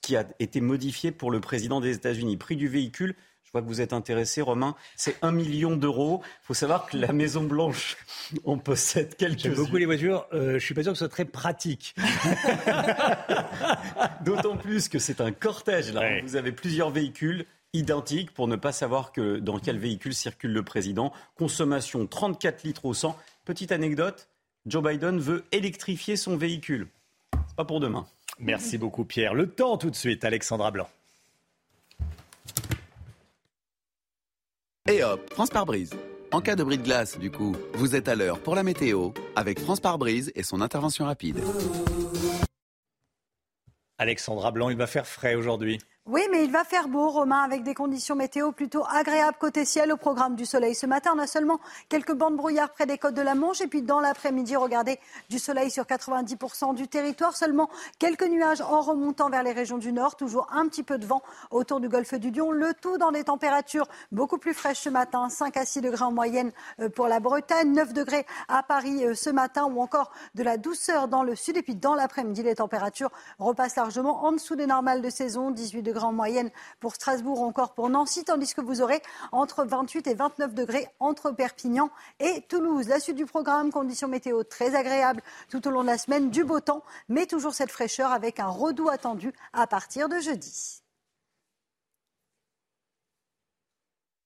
qui 0.00 0.16
a 0.16 0.26
été 0.38 0.60
modifié 0.60 1.12
pour 1.12 1.30
le 1.30 1.40
président 1.40 1.80
des 1.80 1.94
États-Unis. 1.94 2.36
Prix 2.38 2.56
du 2.56 2.68
véhicule, 2.68 3.14
vois 3.52 3.62
que 3.62 3.66
vous 3.66 3.80
êtes 3.80 3.92
intéressé, 3.92 4.40
Romain, 4.40 4.74
c'est 4.96 5.16
un 5.22 5.30
million 5.30 5.76
d'euros. 5.76 6.22
Il 6.24 6.46
faut 6.46 6.54
savoir 6.54 6.86
que 6.86 6.96
la 6.96 7.12
Maison 7.12 7.44
Blanche 7.44 7.96
en 8.44 8.58
possède 8.58 9.16
quelques 9.16 9.40
J'aime 9.40 9.54
beaucoup 9.54 9.76
les 9.76 9.86
voitures, 9.86 10.26
euh, 10.32 10.54
je 10.54 10.64
suis 10.64 10.74
pas 10.74 10.82
sûr 10.82 10.92
que 10.92 10.98
ce 10.98 11.04
soit 11.04 11.12
très 11.12 11.24
pratique. 11.24 11.94
D'autant 14.24 14.56
plus 14.56 14.88
que 14.88 14.98
c'est 14.98 15.20
un 15.20 15.32
cortège. 15.32 15.92
Là. 15.92 16.00
Ouais. 16.00 16.22
Vous 16.22 16.36
avez 16.36 16.52
plusieurs 16.52 16.90
véhicules 16.90 17.44
identiques 17.74 18.32
pour 18.32 18.48
ne 18.48 18.56
pas 18.56 18.72
savoir 18.72 19.12
que 19.12 19.38
dans 19.38 19.58
quel 19.58 19.78
véhicule 19.78 20.14
circule 20.14 20.52
le 20.52 20.62
président. 20.62 21.12
Consommation 21.36 22.06
34 22.06 22.64
litres 22.64 22.86
au 22.86 22.94
100. 22.94 23.16
Petite 23.44 23.72
anecdote, 23.72 24.28
Joe 24.66 24.82
Biden 24.82 25.18
veut 25.18 25.44
électrifier 25.52 26.16
son 26.16 26.36
véhicule. 26.36 26.86
Pas 27.56 27.64
pour 27.64 27.80
demain. 27.80 28.06
Merci 28.38 28.78
beaucoup, 28.78 29.04
Pierre. 29.04 29.34
Le 29.34 29.48
temps 29.48 29.76
tout 29.76 29.90
de 29.90 29.96
suite, 29.96 30.24
Alexandra 30.24 30.70
Blanc. 30.70 30.88
Et 34.90 35.04
hop, 35.04 35.32
France 35.32 35.50
par 35.50 35.64
brise. 35.64 35.94
En 36.32 36.40
cas 36.40 36.56
de 36.56 36.64
bris 36.64 36.76
de 36.76 36.82
glace, 36.82 37.16
du 37.16 37.30
coup, 37.30 37.54
vous 37.74 37.94
êtes 37.94 38.08
à 38.08 38.16
l'heure 38.16 38.40
pour 38.40 38.56
la 38.56 38.64
météo 38.64 39.10
avec 39.36 39.60
France 39.60 39.78
par 39.78 39.96
brise 39.96 40.32
et 40.34 40.42
son 40.42 40.60
intervention 40.60 41.04
rapide. 41.04 41.38
Alexandra 43.98 44.50
Blanc, 44.50 44.70
il 44.70 44.76
va 44.76 44.88
faire 44.88 45.06
frais 45.06 45.36
aujourd'hui. 45.36 45.78
Oui, 46.04 46.22
mais 46.32 46.42
il 46.42 46.50
va 46.50 46.64
faire 46.64 46.88
beau, 46.88 47.10
Romain, 47.10 47.44
avec 47.44 47.62
des 47.62 47.74
conditions 47.74 48.16
météo 48.16 48.50
plutôt 48.50 48.84
agréables 48.90 49.36
côté 49.38 49.64
ciel 49.64 49.92
au 49.92 49.96
programme 49.96 50.34
du 50.34 50.44
soleil. 50.44 50.74
Ce 50.74 50.84
matin, 50.84 51.12
on 51.14 51.18
a 51.20 51.28
seulement 51.28 51.60
quelques 51.88 52.12
bandes 52.12 52.34
brouillard 52.34 52.70
près 52.70 52.86
des 52.86 52.98
côtes 52.98 53.14
de 53.14 53.22
la 53.22 53.36
Manche. 53.36 53.60
Et 53.60 53.68
puis 53.68 53.82
dans 53.82 54.00
l'après-midi, 54.00 54.56
regardez, 54.56 54.98
du 55.30 55.38
soleil 55.38 55.70
sur 55.70 55.84
90% 55.84 56.74
du 56.74 56.88
territoire. 56.88 57.36
Seulement 57.36 57.70
quelques 58.00 58.24
nuages 58.24 58.62
en 58.62 58.80
remontant 58.80 59.30
vers 59.30 59.44
les 59.44 59.52
régions 59.52 59.78
du 59.78 59.92
nord. 59.92 60.16
Toujours 60.16 60.48
un 60.50 60.66
petit 60.66 60.82
peu 60.82 60.98
de 60.98 61.06
vent 61.06 61.22
autour 61.52 61.78
du 61.78 61.88
golfe 61.88 62.14
du 62.14 62.32
Lion. 62.32 62.50
Le 62.50 62.74
tout 62.74 62.98
dans 62.98 63.12
des 63.12 63.22
températures 63.22 63.86
beaucoup 64.10 64.38
plus 64.38 64.54
fraîches 64.54 64.80
ce 64.80 64.90
matin. 64.90 65.28
5 65.28 65.56
à 65.56 65.64
6 65.64 65.82
degrés 65.82 66.04
en 66.04 66.10
moyenne 66.10 66.50
euh, 66.80 66.88
pour 66.88 67.06
la 67.06 67.20
Bretagne. 67.20 67.72
9 67.74 67.92
degrés 67.92 68.26
à 68.48 68.64
Paris 68.64 69.06
euh, 69.06 69.14
ce 69.14 69.30
matin. 69.30 69.66
Ou 69.66 69.80
encore 69.80 70.10
de 70.34 70.42
la 70.42 70.56
douceur 70.56 71.06
dans 71.06 71.22
le 71.22 71.36
sud. 71.36 71.56
Et 71.56 71.62
puis 71.62 71.76
dans 71.76 71.94
l'après-midi, 71.94 72.42
les 72.42 72.56
températures 72.56 73.12
repassent 73.38 73.76
largement 73.76 74.24
en 74.24 74.32
dessous 74.32 74.56
des 74.56 74.66
normales 74.66 75.00
de 75.00 75.08
saison. 75.08 75.52
18 75.52 75.82
degrés 75.82 75.91
en 75.98 76.12
moyenne 76.12 76.50
pour 76.80 76.94
Strasbourg 76.94 77.40
ou 77.40 77.44
encore 77.44 77.74
pour 77.74 77.88
Nancy, 77.88 78.24
tandis 78.24 78.54
que 78.54 78.60
vous 78.60 78.82
aurez 78.82 79.02
entre 79.30 79.64
28 79.64 80.06
et 80.06 80.14
29 80.14 80.54
degrés 80.54 80.88
entre 81.00 81.30
Perpignan 81.30 81.90
et 82.20 82.42
Toulouse. 82.48 82.88
La 82.88 83.00
suite 83.00 83.16
du 83.16 83.26
programme, 83.26 83.70
conditions 83.70 84.08
météo 84.08 84.42
très 84.44 84.74
agréables 84.74 85.22
tout 85.48 85.66
au 85.66 85.70
long 85.70 85.82
de 85.82 85.88
la 85.88 85.98
semaine, 85.98 86.30
du 86.30 86.44
beau 86.44 86.60
temps, 86.60 86.82
mais 87.08 87.26
toujours 87.26 87.54
cette 87.54 87.70
fraîcheur 87.70 88.10
avec 88.10 88.40
un 88.40 88.48
redout 88.48 88.88
attendu 88.88 89.32
à 89.52 89.66
partir 89.66 90.08
de 90.08 90.18
jeudi. 90.18 90.82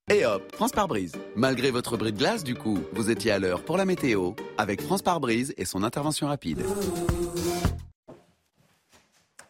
Et 0.09 0.25
hop, 0.25 0.55
France 0.55 0.71
par 0.71 0.87
brise. 0.87 1.15
Malgré 1.35 1.73
votre 1.73 1.97
bris 1.97 2.13
de 2.13 2.19
glace, 2.19 2.45
du 2.45 2.55
coup, 2.55 2.79
vous 2.93 3.11
étiez 3.11 3.33
à 3.33 3.41
l'heure 3.41 3.65
pour 3.65 3.77
la 3.77 3.85
météo 3.85 4.35
avec 4.57 4.81
France 4.81 5.03
par 5.03 5.19
brise 5.19 5.53
et 5.57 5.65
son 5.65 5.83
intervention 5.83 6.29
rapide. 6.29 6.63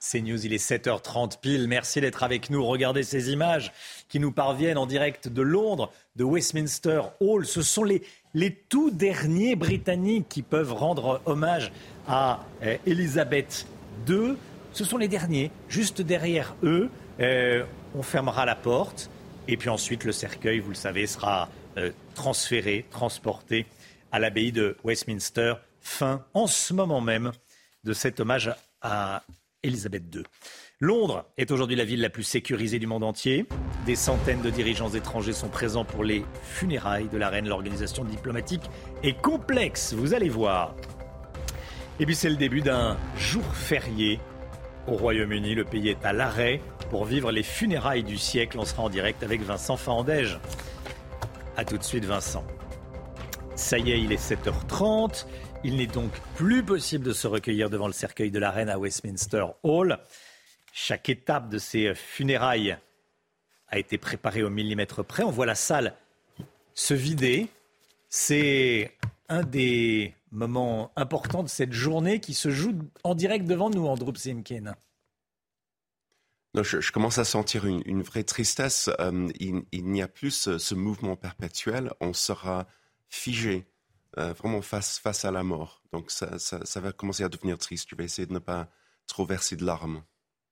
C'est 0.08 0.20
News, 0.20 0.46
il 0.46 0.52
est 0.52 0.64
7h30 0.64 1.40
pile. 1.40 1.66
Merci 1.66 2.00
d'être 2.00 2.22
avec 2.22 2.48
nous. 2.48 2.64
Regardez 2.64 3.02
ces 3.02 3.32
images 3.32 3.72
qui 4.08 4.20
nous 4.20 4.30
parviennent 4.30 4.78
en 4.78 4.86
direct 4.86 5.26
de 5.26 5.42
Londres, 5.42 5.92
de 6.14 6.22
Westminster 6.22 7.00
Hall. 7.18 7.44
Ce 7.44 7.60
sont 7.60 7.82
les, 7.82 8.04
les 8.32 8.52
tout 8.52 8.92
derniers 8.92 9.56
Britanniques 9.56 10.28
qui 10.28 10.42
peuvent 10.42 10.72
rendre 10.72 11.20
hommage 11.26 11.72
à 12.06 12.44
euh, 12.62 12.76
Elisabeth 12.86 13.66
II. 14.08 14.36
Ce 14.72 14.84
sont 14.84 14.96
les 14.96 15.08
derniers. 15.08 15.50
Juste 15.68 16.02
derrière 16.02 16.54
eux, 16.62 16.88
euh, 17.18 17.64
on 17.96 18.04
fermera 18.04 18.46
la 18.46 18.54
porte. 18.54 19.10
Et 19.48 19.56
puis 19.56 19.70
ensuite, 19.70 20.04
le 20.04 20.12
cercueil, 20.12 20.60
vous 20.60 20.70
le 20.70 20.76
savez, 20.76 21.08
sera 21.08 21.48
euh, 21.78 21.90
transféré, 22.14 22.86
transporté 22.92 23.66
à 24.12 24.20
l'abbaye 24.20 24.52
de 24.52 24.76
Westminster. 24.84 25.54
Fin, 25.80 26.24
en 26.32 26.46
ce 26.46 26.72
moment 26.72 27.00
même, 27.00 27.32
de 27.82 27.92
cet 27.92 28.20
hommage 28.20 28.54
à 28.80 29.24
Elisabeth 29.66 30.04
II. 30.14 30.22
Londres 30.80 31.24
est 31.36 31.50
aujourd'hui 31.50 31.76
la 31.76 31.84
ville 31.84 32.00
la 32.00 32.10
plus 32.10 32.22
sécurisée 32.22 32.78
du 32.78 32.86
monde 32.86 33.02
entier. 33.02 33.46
Des 33.84 33.96
centaines 33.96 34.42
de 34.42 34.50
dirigeants 34.50 34.90
étrangers 34.90 35.32
sont 35.32 35.48
présents 35.48 35.84
pour 35.84 36.04
les 36.04 36.24
funérailles 36.42 37.08
de 37.08 37.18
la 37.18 37.28
reine. 37.28 37.48
L'organisation 37.48 38.04
diplomatique 38.04 38.62
est 39.02 39.20
complexe, 39.20 39.92
vous 39.94 40.14
allez 40.14 40.28
voir. 40.28 40.74
Et 41.98 42.06
puis 42.06 42.14
c'est 42.14 42.30
le 42.30 42.36
début 42.36 42.60
d'un 42.60 42.96
jour 43.16 43.44
férié 43.54 44.20
au 44.86 44.92
Royaume-Uni. 44.92 45.54
Le 45.54 45.64
pays 45.64 45.88
est 45.88 46.04
à 46.04 46.12
l'arrêt 46.12 46.60
pour 46.90 47.04
vivre 47.04 47.32
les 47.32 47.42
funérailles 47.42 48.04
du 48.04 48.18
siècle. 48.18 48.58
On 48.58 48.64
sera 48.64 48.82
en 48.82 48.90
direct 48.90 49.22
avec 49.22 49.42
Vincent 49.42 49.76
Fandège. 49.76 50.38
A 51.56 51.64
tout 51.64 51.78
de 51.78 51.82
suite 51.82 52.04
Vincent. 52.04 52.44
Ça 53.54 53.78
y 53.78 53.90
est, 53.90 54.00
il 54.00 54.12
est 54.12 54.22
7h30. 54.22 55.24
Il 55.64 55.76
n'est 55.76 55.86
donc 55.86 56.12
plus 56.36 56.62
possible 56.62 57.04
de 57.04 57.12
se 57.12 57.26
recueillir 57.26 57.70
devant 57.70 57.86
le 57.86 57.92
cercueil 57.92 58.30
de 58.30 58.38
la 58.38 58.50
reine 58.50 58.68
à 58.68 58.78
Westminster 58.78 59.44
Hall. 59.62 59.98
Chaque 60.72 61.08
étape 61.08 61.48
de 61.48 61.58
ces 61.58 61.94
funérailles 61.94 62.76
a 63.68 63.78
été 63.78 63.98
préparée 63.98 64.42
au 64.42 64.50
millimètre 64.50 65.04
près. 65.04 65.22
On 65.22 65.30
voit 65.30 65.46
la 65.46 65.54
salle 65.54 65.96
se 66.74 66.94
vider. 66.94 67.48
C'est 68.08 68.92
un 69.28 69.42
des 69.42 70.14
moments 70.30 70.92
importants 70.96 71.42
de 71.42 71.48
cette 71.48 71.72
journée 71.72 72.20
qui 72.20 72.34
se 72.34 72.50
joue 72.50 72.74
en 73.02 73.14
direct 73.14 73.46
devant 73.46 73.70
nous, 73.70 73.86
Andrew 73.86 74.14
Simkin. 74.14 74.74
je, 76.54 76.92
commence 76.92 77.18
à 77.18 77.24
sentir 77.24 77.66
une, 77.66 78.02
vraie 78.02 78.24
tristesse. 78.24 78.88
Euh, 79.00 79.28
il, 79.40 79.64
n'y 79.72 80.02
a 80.02 80.08
plus 80.08 80.58
ce, 80.58 80.74
mouvement 80.74 81.16
perpétuel. 81.16 81.92
On 82.00 82.12
sera 82.12 82.66
figé, 83.08 83.66
euh, 84.18 84.32
vraiment 84.32 84.62
face, 84.62 84.98
face 84.98 85.24
à 85.24 85.30
la 85.30 85.42
mort. 85.42 85.82
Donc 85.92 86.10
ça, 86.10 86.38
ça, 86.38 86.80
va 86.80 86.92
commencer 86.92 87.24
à 87.24 87.28
devenir 87.28 87.58
triste. 87.58 87.88
Je 87.90 87.96
vais 87.96 88.04
essayer 88.04 88.26
de 88.26 88.32
ne 88.32 88.38
pas 88.38 88.68
trop 89.06 89.24
verser 89.24 89.56
de 89.56 89.64
larmes. 89.64 90.02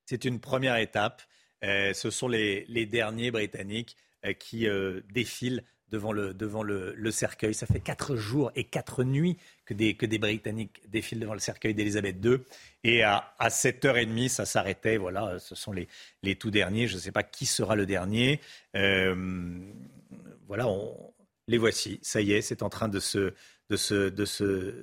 C'est 0.05 0.25
une 0.25 0.39
première 0.39 0.77
étape. 0.77 1.23
Euh, 1.63 1.93
ce 1.93 2.09
sont 2.09 2.27
les, 2.27 2.85
derniers 2.85 3.31
Britanniques 3.31 3.97
euh, 4.25 4.33
qui 4.33 4.67
euh, 4.67 5.01
défilent 5.11 5.63
devant, 5.89 6.11
le, 6.11 6.33
devant 6.33 6.63
le, 6.63 7.11
cercueil. 7.11 7.53
Ça 7.53 7.65
fait 7.65 7.79
quatre 7.79 8.15
jours 8.15 8.51
et 8.55 8.65
quatre 8.65 9.03
nuits 9.03 9.37
que 9.65 9.73
des, 9.73 9.95
que 9.95 10.05
des 10.05 10.19
Britanniques 10.19 10.81
défilent 10.89 11.19
devant 11.19 11.33
le 11.33 11.39
cercueil 11.39 11.73
d'Elisabeth 11.73 12.17
II. 12.23 12.37
Et 12.83 13.03
à, 13.03 13.33
à 13.39 13.49
7h30, 13.49 14.29
ça 14.29 14.45
s'arrêtait. 14.45 14.97
Voilà, 14.97 15.39
ce 15.39 15.55
sont 15.55 15.71
les, 15.71 15.87
les 16.21 16.35
tout 16.35 16.51
derniers. 16.51 16.87
Je 16.87 16.95
ne 16.95 16.99
sais 16.99 17.11
pas 17.11 17.23
qui 17.23 17.45
sera 17.45 17.75
le 17.75 17.85
dernier. 17.85 18.41
voilà, 18.73 20.67
on, 20.67 21.13
les 21.47 21.57
voici. 21.57 21.99
Ça 22.01 22.21
y 22.21 22.31
est, 22.31 22.41
c'est 22.41 22.63
en 22.63 22.69
train 22.69 22.89
de 22.89 22.99
se, 22.99 23.33
de 23.69 23.75
se, 23.75 24.09
de 24.09 24.25
se 24.25 24.73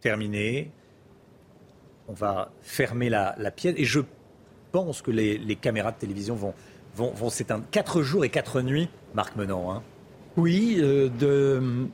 terminer. 0.00 0.70
On 2.08 2.12
va 2.12 2.50
fermer 2.60 3.08
la, 3.08 3.34
la 3.38 3.50
pièce. 3.50 3.74
Et 3.76 3.84
je 3.84 4.00
pense 4.72 5.02
que 5.02 5.10
les, 5.10 5.56
caméras 5.56 5.92
de 5.92 5.98
télévision 5.98 6.34
vont, 6.34 6.54
vont, 6.94 7.12
vont 7.12 7.30
s'éteindre. 7.30 7.64
Quatre 7.70 8.02
jours 8.02 8.24
et 8.24 8.30
quatre 8.30 8.62
nuits, 8.62 8.88
Marc 9.14 9.36
Menant. 9.36 9.72
Hein. 9.72 9.82
Oui, 10.36 10.78
euh, 10.80 11.08
de 11.08 11.88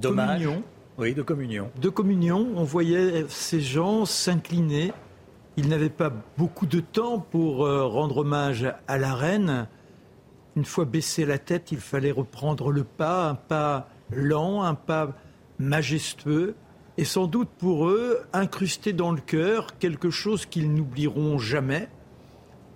communion. 0.00 0.62
Oui, 0.98 1.14
de 1.14 1.22
communion. 1.22 1.70
De 1.80 1.88
communion, 1.88 2.52
on 2.56 2.64
voyait 2.64 3.24
ces 3.28 3.60
gens 3.60 4.04
s'incliner. 4.04 4.92
Ils 5.56 5.68
n'avaient 5.68 5.90
pas 5.90 6.12
beaucoup 6.38 6.66
de 6.66 6.80
temps 6.80 7.18
pour 7.18 7.66
euh, 7.66 7.86
rendre 7.86 8.18
hommage 8.18 8.72
à 8.88 8.98
la 8.98 9.14
reine. 9.14 9.68
Une 10.56 10.64
fois 10.64 10.84
baissé 10.84 11.24
la 11.24 11.38
tête, 11.38 11.72
il 11.72 11.78
fallait 11.78 12.10
reprendre 12.10 12.70
le 12.70 12.84
pas, 12.84 13.30
un 13.30 13.34
pas 13.34 13.88
lent, 14.10 14.62
un 14.62 14.74
pas 14.74 15.14
majestueux, 15.62 16.54
et 16.98 17.04
sans 17.04 17.26
doute 17.26 17.48
pour 17.58 17.86
eux, 17.86 18.20
incrusté 18.32 18.92
dans 18.92 19.12
le 19.12 19.20
cœur, 19.20 19.78
quelque 19.78 20.10
chose 20.10 20.44
qu'ils 20.44 20.74
n'oublieront 20.74 21.38
jamais. 21.38 21.88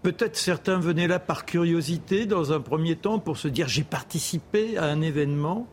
Peut-être 0.02 0.36
certains 0.36 0.78
venaient 0.78 1.08
là 1.08 1.18
par 1.18 1.44
curiosité 1.44 2.26
dans 2.26 2.52
un 2.52 2.60
premier 2.60 2.96
temps 2.96 3.18
pour 3.18 3.36
se 3.36 3.48
dire 3.48 3.68
j'ai 3.68 3.84
participé 3.84 4.78
à 4.78 4.84
un 4.84 5.02
événement, 5.02 5.66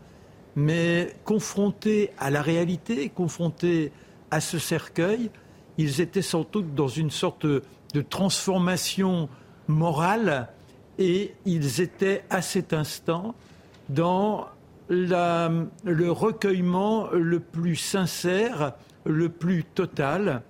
mais 0.56 1.16
confrontés 1.24 2.12
à 2.18 2.30
la 2.30 2.42
réalité, 2.42 3.10
confrontés 3.10 3.92
à 4.32 4.42
ce 4.42 4.60
cercueil, 4.60 5.30
ils 5.78 6.02
étaient 6.02 6.22
sans 6.22 6.46
doute 6.52 6.76
dans 6.76 6.88
une 6.88 7.12
sorte 7.12 7.46
de 7.46 8.02
transformation 8.02 9.30
morale 9.68 10.50
et 10.98 11.34
ils 11.46 11.82
étaient 11.82 12.24
à 12.30 12.42
cet 12.42 12.74
instant 12.74 13.36
dans 13.90 14.48
le 14.90 16.10
recueillement 16.10 17.10
le 17.12 17.40
plus 17.40 17.76
sincère, 17.76 18.74
le 19.06 19.30
plus 19.30 19.64
total 19.64 20.44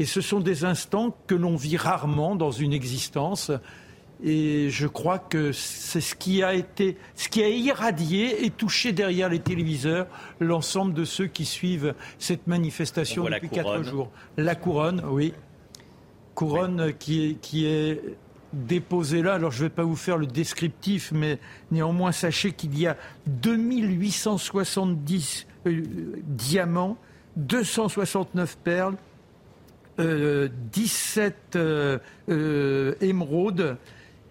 et 0.00 0.06
ce 0.06 0.22
sont 0.22 0.40
des 0.40 0.64
instants 0.64 1.14
que 1.26 1.34
l'on 1.34 1.56
vit 1.56 1.76
rarement 1.76 2.34
dans 2.34 2.50
une 2.50 2.72
existence. 2.72 3.52
Et 4.24 4.70
je 4.70 4.86
crois 4.86 5.18
que 5.18 5.52
c'est 5.52 6.00
ce 6.00 6.14
qui 6.14 6.42
a 6.42 6.54
été, 6.54 6.96
ce 7.14 7.28
qui 7.28 7.42
a 7.42 7.48
irradié 7.50 8.46
et 8.46 8.50
touché 8.50 8.92
derrière 8.92 9.28
les 9.28 9.40
téléviseurs 9.40 10.06
l'ensemble 10.40 10.94
de 10.94 11.04
ceux 11.04 11.26
qui 11.26 11.44
suivent 11.44 11.94
cette 12.18 12.46
manifestation 12.46 13.24
depuis 13.24 13.50
quatre 13.50 13.82
jours. 13.82 14.10
La 14.38 14.54
couronne, 14.54 15.02
oui. 15.06 15.34
Couronne 16.34 16.94
qui, 16.98 17.26
est, 17.26 17.34
qui 17.34 17.66
est 17.66 18.00
déposée 18.52 19.22
là. 19.22 19.34
Alors 19.34 19.50
je 19.50 19.62
ne 19.62 19.68
vais 19.68 19.74
pas 19.74 19.84
vous 19.84 19.96
faire 19.96 20.18
le 20.18 20.26
descriptif, 20.26 21.12
mais 21.12 21.38
néanmoins 21.70 22.12
sachez 22.12 22.52
qu'il 22.52 22.78
y 22.78 22.86
a 22.86 22.96
2870 23.26 25.46
euh, 25.66 25.82
diamants, 26.26 26.98
269 27.36 28.58
perles, 28.58 28.96
17 29.98 31.56
euh, 31.56 31.98
euh, 32.28 32.94
émeraudes 33.00 33.76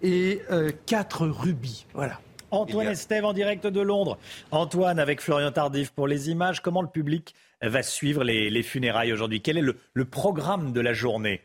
et 0.02 0.40
4 0.86 1.22
euh, 1.22 1.30
rubis. 1.30 1.86
Voilà. 1.94 2.20
Antoine 2.50 2.88
Estève 2.88 3.24
en 3.24 3.32
direct 3.32 3.66
de 3.66 3.80
Londres. 3.80 4.18
Antoine 4.50 4.98
avec 4.98 5.20
Florian 5.20 5.52
Tardif 5.52 5.90
pour 5.90 6.08
les 6.08 6.30
images. 6.30 6.60
Comment 6.60 6.82
le 6.82 6.88
public 6.88 7.34
va 7.62 7.82
suivre 7.82 8.24
les, 8.24 8.62
funérailles 8.64 9.12
aujourd'hui? 9.12 9.40
Quel 9.40 9.56
est 9.56 9.62
le, 9.62 9.76
le 9.94 10.04
programme 10.04 10.72
de 10.72 10.80
la 10.80 10.92
journée? 10.92 11.42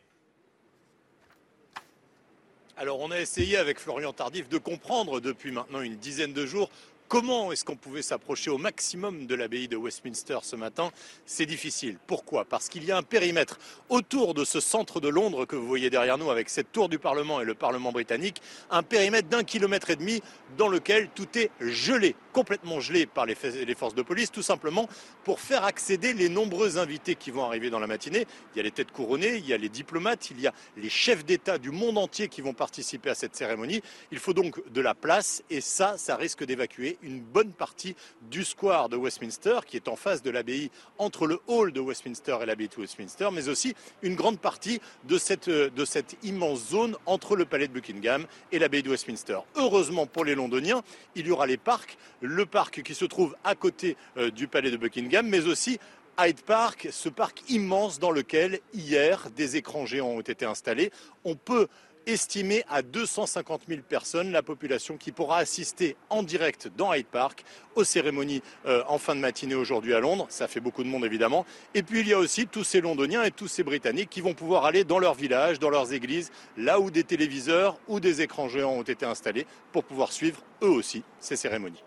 Alors 2.78 3.00
on 3.00 3.12
a 3.12 3.20
essayé 3.20 3.58
avec 3.58 3.80
Florian 3.80 4.14
Tardif 4.14 4.50
de 4.50 4.58
comprendre 4.58 5.20
depuis 5.20 5.52
maintenant 5.52 5.82
une 5.82 5.96
dizaine 5.96 6.34
de 6.34 6.46
jours 6.46 6.70
Comment 7.08 7.52
est-ce 7.52 7.64
qu'on 7.64 7.76
pouvait 7.76 8.02
s'approcher 8.02 8.50
au 8.50 8.58
maximum 8.58 9.28
de 9.28 9.36
l'abbaye 9.36 9.68
de 9.68 9.78
Westminster 9.78 10.40
ce 10.42 10.56
matin? 10.56 10.90
C'est 11.28 11.46
difficile. 11.46 12.00
Pourquoi? 12.08 12.46
Parce 12.46 12.68
qu'il 12.68 12.84
y 12.84 12.92
a 12.92 12.98
un 12.98 13.04
périmètre 13.04 13.60
autour 13.90 14.34
de 14.34 14.44
ce 14.44 14.60
centre 14.60 15.00
de 15.00 15.08
Londres 15.08 15.46
que 15.46 15.56
vous 15.56 15.68
voyez 15.68 15.92
derrière 15.92 16.18
nous 16.18 16.32
avec 16.32 16.50
cette 16.50 16.72
tour 16.72 16.90
du 16.90 16.98
Parlement 16.98 17.42
et 17.42 17.46
le 17.46 17.54
Parlement 17.54 17.92
britannique, 17.92 18.42
un 18.72 18.82
périmètre 18.82 19.30
d'un 19.30 19.44
kilomètre 19.44 19.92
et 19.92 19.96
demi 19.98 20.24
dans 20.58 20.68
lequel 20.68 21.10
tout 21.14 21.28
est 21.38 21.52
gelé, 21.60 22.16
complètement 22.34 22.80
gelé 22.80 23.06
par 23.06 23.28
les, 23.28 23.36
forces 23.36 23.94
de 23.94 24.02
police, 24.02 24.32
tout 24.32 24.42
simplement 24.42 24.90
pour 25.24 25.40
faire 25.40 25.64
accéder 25.64 26.12
les 26.14 26.28
nombreux 26.28 26.80
invités 26.80 27.14
qui 27.14 27.30
vont 27.30 27.44
arriver 27.44 27.70
dans 27.70 27.80
la 27.80 27.88
matinée. 27.88 28.26
Il 28.54 28.58
y 28.58 28.60
a 28.62 28.64
les 28.64 28.72
têtes 28.72 28.92
couronnées, 28.92 29.36
il 29.36 29.46
y 29.46 29.54
a 29.54 29.58
les 29.58 29.70
diplomates, 29.70 30.32
il 30.32 30.42
y 30.42 30.48
a 30.48 30.54
les 30.76 30.90
chefs 30.90 31.24
d'État 31.24 31.60
du 31.60 31.70
monde 31.70 32.00
entier 32.00 32.30
qui 32.30 32.42
vont 32.42 32.54
participer 32.54 33.12
à 33.12 33.16
cette 33.16 33.36
cérémonie. 33.36 33.84
Il 34.12 34.18
faut 34.18 34.34
donc 34.34 34.60
de 34.72 34.82
la 34.82 34.96
place 34.96 35.44
et 35.52 35.62
ça, 35.62 36.00
ça 36.00 36.16
risque 36.16 36.44
d'évacuer 36.44 36.95
une 37.02 37.22
bonne 37.22 37.52
partie 37.52 37.96
du 38.30 38.44
square 38.44 38.90
de 38.90 38.98
Westminster, 38.98 39.60
qui 39.66 39.78
est 39.78 39.88
en 39.88 39.96
face 39.96 40.22
de 40.22 40.30
l'abbaye, 40.30 40.72
entre 40.98 41.28
le 41.28 41.40
hall 41.48 41.72
de 41.72 41.80
Westminster 41.80 42.38
et 42.42 42.46
l'abbaye 42.46 42.68
de 42.68 42.82
Westminster, 42.82 43.30
mais 43.32 43.50
aussi 43.50 43.76
une 44.02 44.16
grande 44.16 44.40
partie 44.40 44.80
de 45.06 45.18
cette, 45.18 45.50
de 45.50 45.86
cette 45.86 46.18
immense 46.24 46.70
zone 46.70 46.96
entre 47.06 47.36
le 47.36 47.46
palais 47.46 47.68
de 47.68 47.74
Buckingham 47.74 48.26
et 48.52 48.60
l'abbaye 48.60 48.84
de 48.84 48.90
Westminster. 48.90 49.40
Heureusement 49.56 50.06
pour 50.06 50.26
les 50.26 50.36
Londoniens, 50.36 50.82
il 51.16 51.28
y 51.28 51.32
aura 51.32 51.48
les 51.48 51.58
parcs, 51.58 51.98
le 52.22 52.46
parc 52.46 52.82
qui 52.84 52.96
se 52.96 53.06
trouve 53.06 53.36
à 53.44 53.56
côté 53.56 53.98
euh, 54.18 54.32
du 54.32 54.48
palais 54.48 54.72
de 54.72 54.78
Buckingham, 54.78 55.28
mais 55.28 55.48
aussi 55.48 55.80
Hyde 56.18 56.42
Park, 56.42 56.88
ce 56.92 57.10
parc 57.10 57.44
immense 57.50 58.00
dans 58.00 58.12
lequel 58.12 58.60
hier 58.74 59.30
des 59.36 59.58
écrans 59.58 59.86
géants 59.86 60.08
ont 60.08 60.22
été 60.22 60.46
installés. 60.46 60.92
On 61.26 61.36
peut 61.36 61.68
estimé 62.06 62.64
à 62.70 62.82
250 62.82 63.64
000 63.68 63.82
personnes, 63.88 64.32
la 64.32 64.44
population 64.44 64.98
qui 64.98 65.12
pourra 65.12 65.38
assister 65.38 65.96
en 66.10 66.24
direct 66.24 66.70
dans 66.76 66.94
Hyde 66.94 67.08
Park 67.08 67.44
aux 67.76 67.84
cérémonies 67.84 68.42
euh, 68.66 68.84
en 68.88 68.98
fin 68.98 69.16
de 69.16 69.20
matinée 69.20 69.56
aujourd'hui 69.56 69.94
à 69.94 70.00
Londres. 70.00 70.28
Ça 70.30 70.48
fait 70.48 70.60
beaucoup 70.60 70.84
de 70.84 70.90
monde 70.90 71.06
évidemment. 71.06 71.46
Et 71.74 71.84
puis 71.84 72.02
il 72.02 72.08
y 72.08 72.14
a 72.14 72.20
aussi 72.20 72.48
tous 72.48 72.64
ces 72.64 72.82
Londoniens 72.82 73.24
et 73.24 73.32
tous 73.32 73.48
ces 73.48 73.64
Britanniques 73.64 74.10
qui 74.10 74.22
vont 74.22 74.34
pouvoir 74.34 74.66
aller 74.66 74.84
dans 74.84 75.00
leurs 75.00 75.16
villages, 75.16 75.60
dans 75.60 75.70
leurs 75.70 75.94
églises, 75.94 76.32
là 76.58 76.80
où 76.80 76.92
des 76.92 77.04
téléviseurs 77.04 77.80
ou 77.88 78.00
des 78.00 78.22
écrans 78.22 78.50
géants 78.50 78.74
ont 78.74 78.84
été 78.84 79.06
installés 79.06 79.46
pour 79.72 79.84
pouvoir 79.84 80.12
suivre 80.12 80.42
eux 80.62 80.70
aussi 80.70 81.04
ces 81.20 81.36
cérémonies. 81.36 81.84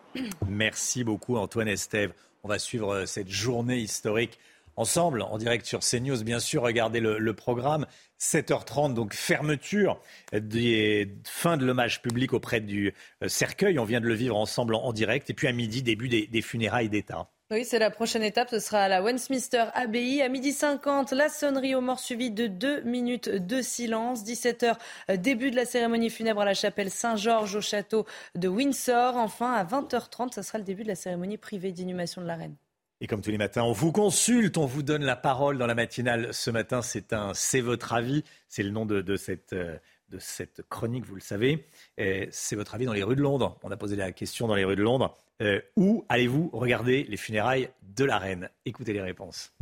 Merci 0.49 1.05
beaucoup 1.05 1.37
Antoine 1.37 1.69
Estève. 1.69 2.13
On 2.45 2.49
va 2.49 2.59
suivre 2.59 2.95
euh, 2.95 3.07
cette 3.07 3.29
journée 3.29 3.79
historique 3.79 4.39
ensemble, 4.79 5.23
en 5.23 5.39
direct 5.39 5.67
sur 5.67 5.81
CNews, 5.81 6.23
bien 6.23 6.39
sûr, 6.39 6.63
regardez 6.63 7.01
le, 7.01 7.33
programme. 7.35 7.87
7h30, 8.21 8.95
donc 8.95 9.15
fermeture 9.15 10.01
des 10.33 11.09
fins 11.25 11.57
de 11.57 11.65
l'hommage 11.65 12.03
public 12.03 12.33
auprès 12.33 12.61
du 12.61 12.95
euh, 13.23 13.29
cercueil. 13.29 13.79
On 13.79 13.85
vient 13.85 14.01
de 14.01 14.07
le 14.07 14.15
vivre 14.15 14.37
ensemble 14.37 14.75
en, 14.75 14.93
direct. 14.93 15.31
Et 15.31 15.35
puis 15.35 15.47
à 15.47 15.53
midi, 15.53 15.83
début 15.83 16.09
des, 16.09 16.43
funérailles 16.43 16.89
d'État. 16.89 17.29
Oui, 17.51 17.65
c'est 17.65 17.79
la 17.79 17.91
prochaine 17.91 18.23
étape. 18.23 18.51
Ce 18.51 18.59
sera 18.59 18.81
à 18.83 18.89
la 18.89 19.03
Westminster 19.03 19.67
Abbey. 19.75 20.21
À 20.21 20.29
midi 20.29 20.53
50, 20.53 21.13
la 21.13 21.29
sonnerie 21.29 21.75
aux 21.75 21.81
morts 21.81 22.01
suivie 22.01 22.31
de 22.31 22.47
deux 22.47 22.83
minutes 22.83 23.29
de 23.29 23.63
silence. 23.63 24.25
17h, 24.25 24.77
début 25.17 25.51
de 25.51 25.57
la 25.57 25.65
cérémonie 25.65 26.11
funèbre 26.11 26.41
à 26.41 26.45
la 26.45 26.55
chapelle 26.55 26.91
Saint-Georges 26.91 27.55
au 27.57 27.61
château 27.61 28.05
de 28.35 28.49
Windsor. 28.49 29.17
Enfin, 29.17 29.53
à 29.53 29.65
20h30, 29.65 30.35
ce 30.35 30.43
sera 30.43 30.59
le 30.59 30.65
début 30.65 30.83
de 30.83 30.89
la 30.89 30.97
cérémonie 30.97 31.39
privée 31.39 31.73
d'inhumation 31.73 32.21
de 32.21 32.27
la 32.27 32.37
reine. 32.37 32.57
Et 33.01 33.07
comme 33.07 33.21
tous 33.21 33.31
les 33.31 33.39
matins, 33.39 33.63
on 33.63 33.73
vous 33.73 33.93
consulte, 33.93 34.59
on 34.59 34.67
vous 34.67 34.83
donne 34.83 35.05
la 35.05 35.17
parole 35.17 35.57
dans 35.57 35.67
la 35.67 35.75
matinale. 35.75 36.35
Ce 36.35 36.51
matin, 36.51 36.83
c'est 36.83 37.13
un 37.13 37.33
C'est 37.33 37.61
votre 37.61 37.93
avis. 37.93 38.25
C'est 38.49 38.63
le 38.63 38.71
nom 38.71 38.87
de, 38.87 39.17
cette, 39.17 39.53
euh, 39.53 39.79
de 40.09 40.19
cette 40.19 40.63
chronique, 40.69 41.07
vous 41.07 41.15
le 41.15 41.21
savez. 41.21 41.67
C'est 41.97 42.57
votre 42.57 42.75
avis 42.75 42.87
dans 42.87 42.93
les 42.93 43.05
rues 43.05 43.17
de 43.17 43.23
Londres. 43.23 43.57
On 43.63 43.71
a 43.71 43.77
posé 43.77 43.95
la 43.95 44.11
question 44.13 44.49
dans 44.49 44.57
les 44.57 44.65
rues 44.65 44.77
de 44.77 44.83
Londres. 44.83 45.17
Euh, 45.41 45.61
où 45.77 46.05
allez-vous 46.09 46.51
regarder 46.53 47.05
les 47.05 47.17
funérailles 47.17 47.71
de 47.83 48.05
la 48.05 48.19
reine? 48.19 48.51
Écoutez 48.65 48.93
les 48.93 49.01
réponses. 49.01 49.53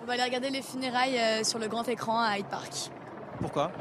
On 0.00 0.04
va 0.04 0.12
aller 0.12 0.22
regarder 0.22 0.50
les 0.50 0.62
funérailles 0.62 1.18
euh, 1.18 1.42
sur 1.42 1.58
le 1.58 1.66
grand 1.66 1.88
écran 1.88 2.20
à 2.20 2.38
Hyde 2.38 2.46
Park. 2.46 2.72
Pourquoi? 3.40 3.72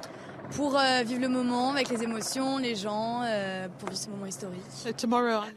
Pour 0.52 0.78
euh, 0.78 1.04
vivre 1.04 1.22
le 1.22 1.30
moment 1.30 1.72
avec 1.72 1.90
les 1.90 2.04
émotions, 2.04 2.58
les 2.58 2.76
gens, 2.76 3.22
euh, 3.24 3.68
pour 3.80 3.90
vivre 3.90 4.02
ce 4.02 4.10
moment 4.10 4.26
historique. 4.26 4.62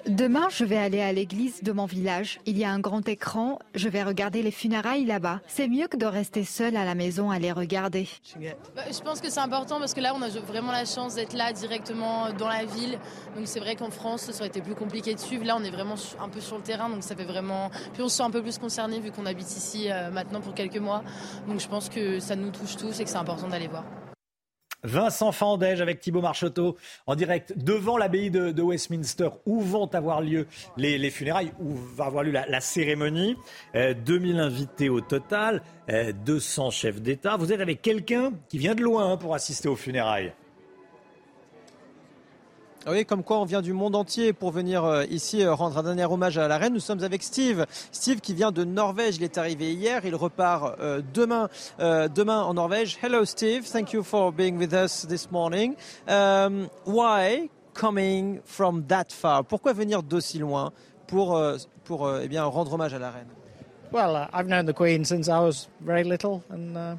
Demain, 0.06 0.48
je 0.51 0.65
vais 0.65 0.77
aller 0.77 1.01
à 1.01 1.12
l'église 1.12 1.62
de 1.62 1.73
mon 1.73 1.86
village. 1.86 2.40
Il 2.47 2.59
y 2.59 2.65
a 2.65 2.70
un 2.70 2.81
grand 2.81 3.06
écran. 3.09 3.59
Je 3.74 3.89
vais 3.89 4.02
regarder 4.02 4.43
les 4.43 4.51
funérailles 4.51 5.05
là-bas. 5.05 5.40
C'est 5.47 5.69
mieux 5.69 5.89
que 5.89 5.97
de 5.97 6.06
rester 6.06 6.44
seul 6.44 6.77
à 6.77 6.85
la 6.85 6.94
maison 6.94 7.31
à 7.31 7.39
les 7.39 7.52
regarder. 7.52 8.09
Bah, 8.74 8.82
je 8.90 9.01
pense 9.01 9.20
que 9.20 9.31
c'est 9.31 9.40
important 9.40 9.78
parce 9.78 9.94
que 9.94 10.01
là, 10.01 10.15
on 10.15 10.23
a 10.23 10.28
vraiment 10.28 10.73
la 10.73 10.85
chance 10.85 11.15
d'être 11.15 11.35
là 11.35 11.52
directement 11.52 12.32
dans 12.32 12.48
la 12.48 12.65
ville. 12.65 12.98
Donc 13.36 13.47
c'est 13.47 13.60
vrai 13.60 13.77
qu'en 13.77 13.90
France, 13.90 14.31
ça 14.31 14.39
aurait 14.39 14.48
été 14.48 14.60
plus 14.60 14.74
compliqué 14.74 15.15
de 15.15 15.20
suivre. 15.20 15.44
Là, 15.44 15.56
on 15.59 15.65
est 15.65 15.70
vraiment 15.70 15.94
un 16.20 16.28
peu 16.28 16.40
sur 16.40 16.56
le 16.56 16.62
terrain, 16.62 16.89
donc 16.89 17.02
ça 17.02 17.15
fait 17.15 17.24
vraiment. 17.24 17.70
Puis 17.93 18.02
on 18.02 18.09
se 18.09 18.16
sent 18.16 18.23
un 18.23 18.31
peu 18.31 18.43
plus 18.43 18.59
concerné 18.59 19.01
vu 19.01 19.10
qu'on 19.10 19.27
habite 19.27 19.51
ici 19.56 19.90
euh, 19.90 20.10
maintenant 20.10 20.40
pour 20.40 20.55
quelques 20.55 20.78
mois. 20.78 21.02
Donc 21.47 21.60
je 21.60 21.69
pense 21.69 21.89
que 21.89 22.20
ça 22.20 22.36
nous 22.36 22.51
touche 22.51 22.77
tous 22.77 23.01
et 23.01 23.05
que 23.05 23.10
c'est 23.10 23.16
important 23.16 23.48
d'aller 23.48 23.69
voir. 23.69 23.85
Vincent 24.84 25.32
Fandège 25.32 25.80
avec 25.80 26.00
Thibault 26.00 26.20
Marcheteau 26.20 26.76
en 27.06 27.14
direct 27.16 27.55
devant 27.56 27.96
l'abbaye 27.96 28.30
de, 28.30 28.62
Westminster 28.62 29.28
où 29.46 29.60
vont 29.60 29.86
avoir 29.94 30.20
lieu 30.20 30.46
les, 30.76 31.10
funérailles, 31.10 31.52
où 31.60 31.74
va 31.74 32.06
avoir 32.06 32.22
lieu 32.22 32.32
la, 32.32 32.60
cérémonie. 32.60 33.36
2000 33.74 34.38
euh, 34.38 34.42
invités 34.42 34.88
au 34.88 35.00
total, 35.00 35.62
200 35.88 36.66
euh, 36.66 36.70
chefs 36.70 37.00
d'État. 37.00 37.36
Vous 37.36 37.52
êtes 37.52 37.60
avec 37.60 37.82
quelqu'un 37.82 38.32
qui 38.48 38.59
vient 38.59 38.74
de 38.74 38.82
loin 38.82 39.16
pour 39.16 39.34
assister 39.34 39.68
aux 39.68 39.76
funérailles. 39.76 40.32
Ah 42.89 42.93
oui, 42.93 43.05
comme 43.05 43.23
quoi 43.23 43.39
on 43.39 43.44
vient 43.44 43.60
du 43.60 43.74
monde 43.74 43.94
entier 43.94 44.32
pour 44.32 44.51
venir 44.51 44.82
euh, 44.82 45.05
ici 45.10 45.43
euh, 45.43 45.52
rendre 45.52 45.77
un 45.77 45.82
dernier 45.82 46.06
hommage 46.06 46.39
à 46.39 46.48
la 46.48 46.56
reine. 46.56 46.73
Nous 46.73 46.81
sommes 46.81 47.02
avec 47.02 47.23
Steve. 47.23 47.66
Steve 47.93 48.20
qui 48.20 48.32
vient 48.32 48.51
de 48.51 48.65
Norvège. 48.65 49.16
Il 49.19 49.24
est 49.24 49.36
arrivé 49.36 49.74
hier. 49.74 50.06
Il 50.06 50.15
repart 50.15 50.81
euh, 50.81 51.02
demain, 51.12 51.51
demain 51.78 52.43
en 52.44 52.55
Norvège. 52.55 52.97
Hello 53.02 53.27
Steve. 53.27 53.69
Thank 53.70 53.93
you 53.93 54.02
for 54.02 54.32
being 54.32 54.56
with 54.56 54.73
us 54.73 55.06
this 55.06 55.31
morning. 55.31 55.77
Um, 56.09 56.70
why 56.86 57.51
coming 57.74 58.40
from 58.47 58.86
that 58.86 59.10
far? 59.10 59.44
Pourquoi 59.44 59.74
venir 59.74 60.02
d'aussi 60.02 60.39
loin 60.39 60.73
pour, 61.09 61.39
pour 61.85 62.10
eh 62.23 62.27
bien, 62.27 62.44
rendre 62.44 62.73
hommage 62.73 62.94
à 62.94 62.98
la 62.98 63.10
reine? 63.10 63.28
Well, 63.93 64.16
uh, 64.16 64.28
I've 64.32 64.48
known 64.48 64.65
the 64.65 64.73
Queen 64.73 65.05
since 65.05 65.28
I 65.28 65.40
was 65.40 65.69
very 65.82 66.05
little 66.05 66.43
and 66.48 66.74
uh, 66.74 66.97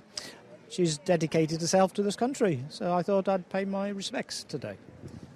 she's 0.69 0.99
dedicated 0.99 1.59
herself 1.59 1.93
to 1.95 2.03
this 2.03 2.15
country. 2.15 2.59
So 2.69 2.93
I 2.93 3.01
thought 3.01 3.27
I'd 3.27 3.49
pay 3.49 3.65
my 3.65 3.89
respects 3.89 4.43
today. 4.43 4.77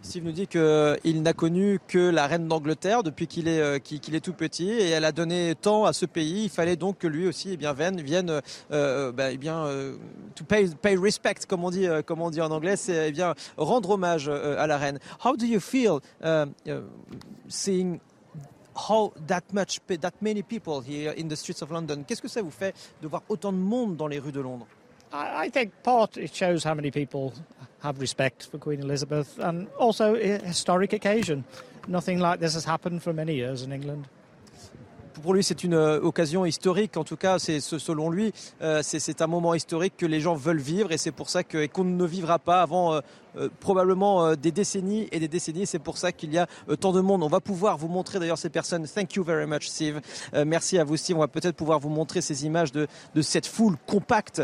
Steve 0.03 0.25
nous 0.25 0.33
dit 0.33 0.47
qu'il 0.47 1.21
n'a 1.23 1.31
connu 1.31 1.79
que 1.87 2.09
la 2.09 2.27
reine 2.27 2.49
d'Angleterre 2.49 3.03
depuis 3.03 3.25
qu'il 3.25 3.47
est, 3.47 3.61
euh, 3.61 3.79
qu'il 3.79 4.15
est 4.15 4.19
tout 4.19 4.33
petit 4.33 4.69
et 4.69 4.89
elle 4.89 5.05
a 5.05 5.13
donné 5.13 5.55
tant 5.55 5.85
à 5.85 5.93
ce 5.93 6.05
pays. 6.05 6.43
Il 6.43 6.49
fallait 6.49 6.75
donc 6.75 6.97
que 6.97 7.07
lui 7.07 7.25
aussi 7.25 7.51
eh 7.53 7.57
bien, 7.57 7.71
vienne, 7.71 8.01
vienne 8.01 8.29
euh, 8.29 8.41
euh, 8.71 9.37
bien, 9.37 9.65
respect, 11.01 11.35
comme 11.47 11.63
on 11.63 11.69
dit, 11.71 11.87
en 12.41 12.51
anglais, 12.51 12.75
c'est 12.75 13.07
eh 13.07 13.11
bien, 13.13 13.33
rendre 13.55 13.91
hommage 13.91 14.27
à 14.27 14.67
la 14.67 14.77
reine. 14.77 14.99
How 15.23 15.37
do 15.37 15.45
you 15.45 15.61
feel 15.61 15.99
seeing 17.47 18.01
how 18.75 19.13
that 19.25 19.53
much, 19.53 19.79
that 20.01 20.11
many 20.21 20.43
people 20.43 20.81
here 20.85 21.13
in 21.17 21.29
the 21.29 21.35
streets 21.35 21.61
of 21.61 21.71
London? 21.71 22.03
Qu'est-ce 22.05 22.21
que 22.21 22.27
ça 22.27 22.41
vous 22.41 22.51
fait 22.51 22.75
de 23.01 23.07
voir 23.07 23.23
autant 23.29 23.53
de 23.53 23.57
monde 23.57 23.95
dans 23.95 24.07
les 24.07 24.19
rues 24.19 24.33
de 24.33 24.41
Londres? 24.41 24.67
I, 25.13 25.49
think 25.49 25.71
part 25.83 26.17
it 26.17 26.33
shows 26.33 26.63
how 26.63 26.73
many 26.73 26.89
people 26.89 27.33
have 27.81 27.99
respect 27.99 28.47
for 28.47 28.57
Queen 28.57 28.79
Elizabeth 28.79 29.37
and 29.39 29.67
also 29.77 30.15
a 30.15 30.39
historic 30.39 30.91
occasion. 30.93 31.43
Nothing 31.87 32.19
like 32.19 32.39
this 32.39 32.55
has 32.55 32.65
happened 32.65 33.03
for 33.03 33.13
many 33.13 33.35
years 33.35 33.61
in 33.61 33.71
England. 33.71 34.07
pour 35.23 35.33
lui, 35.33 35.43
c'est 35.43 35.63
une 35.63 35.73
euh, 35.73 36.01
occasion 36.01 36.45
historique. 36.45 36.97
En 36.97 37.03
tout 37.03 37.15
cas, 37.15 37.39
c'est 37.39 37.61
selon 37.61 38.09
lui, 38.09 38.33
euh, 38.61 38.81
c'est 38.83 39.21
un 39.21 39.27
moment 39.27 39.53
historique 39.53 39.95
que 39.97 40.05
les 40.05 40.19
gens 40.19 40.35
veulent 40.35 40.57
vivre 40.57 40.91
et 40.91 40.97
c'est 40.97 41.11
pour 41.11 41.29
ça 41.29 41.43
qu'on 41.43 41.83
ne 41.85 42.05
vivra 42.05 42.39
pas 42.39 42.61
avant 42.61 42.93
euh, 42.93 43.01
probablement 43.59 44.35
des 44.35 44.51
décennies 44.51 45.07
et 45.11 45.19
des 45.19 45.27
décennies. 45.27 45.65
C'est 45.65 45.79
pour 45.79 45.97
ça 45.97 46.11
qu'il 46.11 46.33
y 46.33 46.37
a 46.37 46.47
tant 46.79 46.91
de 46.91 47.01
monde. 47.01 47.23
On 47.23 47.27
va 47.27 47.39
pouvoir 47.39 47.77
vous 47.77 47.87
montrer 47.87 48.19
d'ailleurs 48.19 48.37
ces 48.37 48.49
personnes. 48.49 48.87
Thank 48.87 49.15
you 49.15 49.23
very 49.23 49.45
much, 49.45 49.67
Steve. 49.67 50.01
merci 50.45 50.77
à 50.77 50.83
vous, 50.83 50.97
Steve. 50.97 51.17
On 51.17 51.21
va 51.21 51.27
peut-être 51.27 51.55
pouvoir 51.55 51.79
vous 51.79 51.89
montrer 51.89 52.21
ces 52.21 52.45
images 52.45 52.71
de, 52.71 52.87
de 53.15 53.21
cette 53.21 53.47
foule 53.47 53.75
compacte 53.87 54.41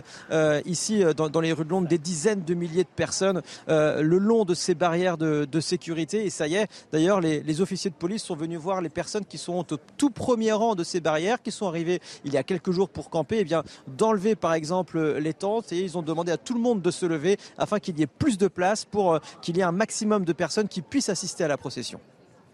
ici 0.65 1.03
dans, 1.15 1.29
dans, 1.29 1.41
les 1.41 1.53
rues 1.53 1.65
de 1.65 1.69
Londres, 1.69 1.87
des 1.87 1.97
dizaines 1.97 2.43
de 2.43 2.53
milliers 2.53 2.83
de 2.83 2.89
personnes 2.95 3.41
le 3.67 4.17
long 4.17 4.45
de 4.45 4.53
ces 4.53 4.75
barrières 4.75 5.17
de, 5.17 5.59
sécurité. 5.59 6.25
Et 6.25 6.29
ça 6.29 6.47
y 6.47 6.55
est, 6.55 6.67
d'ailleurs, 6.91 7.21
les, 7.21 7.61
officiers 7.61 7.89
de 7.89 7.95
police 7.95 8.23
sont 8.23 8.35
venus 8.35 8.57
voir 8.57 8.81
les 8.81 8.89
personnes 8.89 9.25
qui 9.25 9.37
sont 9.37 9.73
au 9.73 9.77
tout 9.97 10.09
premier 10.09 10.49
de 10.75 10.83
ces 10.83 10.99
barrières 10.99 11.41
qui 11.41 11.51
sont 11.51 11.67
arrivés 11.67 12.01
il 12.25 12.33
y 12.33 12.37
a 12.37 12.43
quelques 12.43 12.71
jours 12.71 12.89
pour 12.89 13.09
camper, 13.09 13.37
et 13.37 13.41
eh 13.41 13.43
bien 13.43 13.63
d'enlever 13.87 14.35
par 14.35 14.53
exemple 14.53 14.99
les 14.99 15.33
tentes 15.33 15.71
et 15.71 15.79
ils 15.79 15.97
ont 15.97 16.01
demandé 16.01 16.31
à 16.31 16.37
tout 16.37 16.55
le 16.55 16.59
monde 16.59 16.81
de 16.81 16.91
se 16.91 17.05
lever 17.05 17.37
afin 17.57 17.79
qu'il 17.79 17.99
y 17.99 18.01
ait 18.01 18.07
plus 18.07 18.37
de 18.37 18.47
place 18.47 18.78
pour 18.85 19.15
euh, 19.15 19.19
qu'il 19.41 19.57
y 19.57 19.60
ait 19.60 19.64
un 19.64 19.72
maximum 19.72 20.26
de 20.26 20.34
personnes 20.34 20.68
qui 20.68 20.81
puissent 20.81 21.10
assister 21.10 21.43
à 21.43 21.47
la 21.47 21.57
procession. 21.57 21.99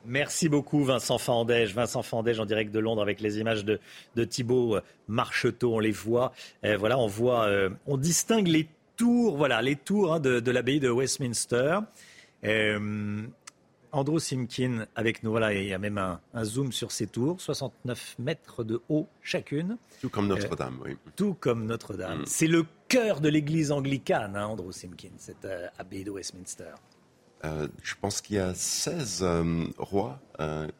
Merci 0.05 0.49
beaucoup 0.49 0.83
Vincent 0.83 1.17
Fandège. 1.17 1.73
Vincent 1.73 2.03
Fandège 2.03 2.39
en 2.39 2.45
direct 2.45 2.71
de 2.71 2.79
Londres 2.79 3.01
avec 3.01 3.21
les 3.21 3.39
images 3.39 3.65
de, 3.65 3.79
de 4.15 4.23
Thibault 4.23 4.75
euh, 4.75 4.81
Marcheteau. 5.07 5.75
On 5.75 5.79
les 5.79 5.91
voit. 5.91 6.31
Euh, 6.63 6.77
voilà, 6.77 6.97
on 6.99 7.07
voit, 7.07 7.49
on 7.87 7.97
distingue 7.97 8.47
les 8.47 8.67
tours, 8.97 9.35
voilà, 9.35 9.61
les 9.61 9.75
tours 9.75 10.13
hein, 10.13 10.19
de, 10.19 10.51
l'abbaye 10.51 10.79
de 10.79 10.89
Westminster. 10.89 11.79
Andrew 13.95 14.19
Simkin 14.19 14.87
avec 14.95 15.23
nous. 15.23 15.31
Voilà, 15.31 15.53
il 15.53 15.67
y 15.67 15.73
a 15.73 15.79
même 15.79 15.97
un, 15.97 16.43
zoom 16.43 16.73
sur 16.73 16.91
ces 16.91 17.07
tours, 17.07 17.39
69 17.39 18.15
mètres 18.19 18.65
de 18.65 18.81
haut 18.89 19.07
chacune. 19.21 19.77
Tout 20.01 20.09
comme 20.09 20.27
Notre-Dame, 20.27 20.79
oui. 20.83 20.97
Tout 21.15 21.33
comme 21.33 21.65
Notre-Dame. 21.65 22.21
Mm. 22.21 22.25
C'est 22.25 22.47
le 22.47 22.65
cœur 22.89 23.21
de 23.21 23.29
l'église 23.29 23.71
anglicane, 23.71 24.35
hein, 24.35 24.47
Andrew 24.47 24.71
Simkin, 24.71 25.11
cette 25.17 25.45
euh, 25.45 25.67
abbaye 25.79 26.03
de 26.03 26.11
Westminster. 26.11 26.73
Euh, 27.45 27.69
je 27.83 27.95
pense 27.99 28.19
qu'il 28.19 28.35
y 28.35 28.39
a 28.39 28.53
16 28.53 29.19
euh, 29.23 29.63
rois, 29.77 30.19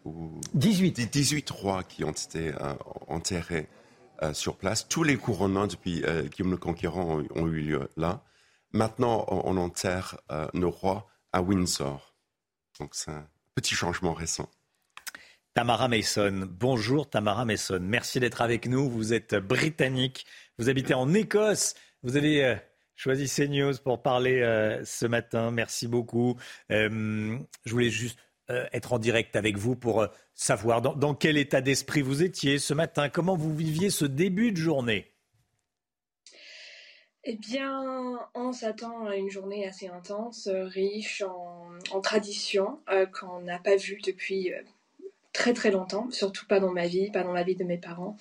ou 0.04 0.32
18. 0.54 1.10
18 1.10 1.50
rois 1.52 1.84
qui 1.84 2.04
ont 2.04 2.12
été 2.12 2.54
enterrés 3.08 3.70
sur 4.34 4.58
place. 4.58 4.88
Tous 4.90 5.04
les 5.04 5.16
couronnements 5.16 5.68
depuis 5.68 6.04
Guillaume 6.32 6.52
le 6.52 6.58
Conquérant 6.58 7.20
ont, 7.20 7.28
ont, 7.36 7.48
eu 7.48 7.62
lieu 7.62 7.90
là. 7.96 8.24
Maintenant, 8.74 9.26
on 9.30 9.56
enterre 9.56 10.18
nos 10.54 10.72
rois 10.72 11.08
à 11.32 11.42
Windsor. 11.42 12.15
Donc 12.80 12.96
c'est 12.96 13.12
un 13.12 13.28
petit 13.56 13.76
changement 13.76 14.14
récent. 14.14 14.50
Tamara 15.54 15.88
Mason, 15.88 16.48
bonjour 16.50 17.10
Tamara 17.10 17.46
Mason, 17.46 17.80
merci 17.82 18.20
d'être 18.20 18.42
avec 18.42 18.68
nous. 18.68 18.90
Vous 18.90 19.14
êtes 19.14 19.36
britannique, 19.36 20.26
vous 20.58 20.70
habitez 20.70 20.94
en 20.94 21.14
Écosse, 21.14 21.76
vous 22.04 22.18
avez 22.18 22.44
euh, 22.44 22.56
choisi 22.96 23.30
CNews 23.30 23.76
pour 23.82 24.02
parler 24.02 24.42
euh, 24.42 24.84
ce 24.84 25.06
matin, 25.06 25.52
merci 25.52 25.88
beaucoup. 25.88 26.36
Euh, 26.72 27.38
je 27.66 27.72
voulais 27.72 27.90
juste 27.90 28.20
être 28.48 28.94
en 28.94 29.00
direct 29.00 29.36
avec 29.36 29.58
vous 29.58 29.76
pour 29.76 30.06
savoir 30.36 30.80
dans 30.84 31.16
quel 31.16 31.36
état 31.36 31.62
d'esprit 31.62 32.04
vous 32.04 32.22
étiez 32.22 32.60
ce 32.60 32.76
matin, 32.76 33.10
comment 33.10 33.36
vous 33.36 33.56
viviez 33.56 33.90
ce 33.90 34.06
début 34.06 34.52
de 34.52 34.58
journée? 34.58 35.15
Eh 37.28 37.38
bien, 37.38 38.20
on 38.36 38.54
s'attend 38.54 39.08
à 39.08 39.16
une 39.16 39.32
journée 39.32 39.68
assez 39.68 39.88
intense, 39.88 40.46
euh, 40.46 40.66
riche 40.66 41.24
en, 41.24 42.00
traditions 42.02 42.80
euh, 42.92 43.08
qu'on 43.08 43.42
n'a 43.42 43.58
pas 43.58 43.76
vues 43.78 44.00
depuis 44.06 44.54
euh, 44.54 44.62
très 45.34 45.54
très 45.54 45.72
longtemps, 45.72 46.08
surtout 46.12 46.46
pas 46.46 46.60
dans 46.60 46.72
ma 46.72 46.86
vie, 46.86 47.10
pas 47.10 47.24
dans 47.24 47.34
la 47.34 47.42
vie 47.42 47.56
de 47.56 47.64
mes 47.64 47.80
parents. 47.80 48.16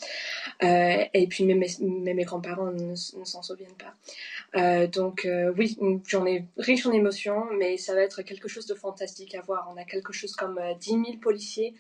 et 0.63 1.27
puis 1.29 1.45
même 1.45 1.63
mes, 1.81 2.25
grands-parents 2.25 2.73
ne, 2.73 2.95
s'en 2.95 3.43
souviennent 3.43 3.77
pas. 3.77 4.87
donc 4.87 5.29
oui, 5.57 5.77
une 5.81 6.01
journée 6.07 6.47
riche 6.57 6.87
en 6.87 6.93
émotions, 6.93 7.45
mais 7.59 7.77
ça 7.77 7.95
va 7.95 8.01
être 8.01 8.23
quelque 8.23 8.49
chose 8.49 8.67
de 8.67 8.75
fantastique 8.75 9.35
à 9.35 9.43
voir. 9.43 9.71
On 9.73 9.77
a 9.77 9.85
quelque 9.85 10.13
chose 10.15 10.35
comme 10.35 10.59
10 10.81 10.91
000 10.91 11.03
policiers 11.21 11.75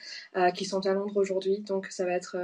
qui 0.54 0.66
sont 0.66 0.86
à 0.86 0.92
Londres 0.92 1.16
aujourd'hui, 1.16 1.60
donc 1.60 1.86
ça 1.86 2.04
va 2.04 2.12
être 2.12 2.36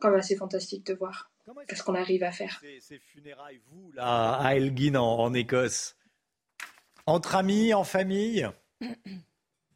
comme 0.00 0.14
assez 0.14 0.36
fantastique 0.36 0.84
de 0.86 0.94
voir. 0.94 1.31
Qu'est-ce 1.66 1.82
qu'on 1.82 1.94
arrive 1.94 2.22
à 2.22 2.32
faire 2.32 2.60
ces, 2.80 2.98
funérailles, 2.98 3.60
vous, 3.66 3.92
là, 3.92 4.34
à 4.34 4.54
Elgin, 4.54 4.96
en, 4.96 5.34
Écosse? 5.34 5.96
Entre 7.06 7.34
amis, 7.34 7.74
en 7.74 7.84
famille? 7.84 8.48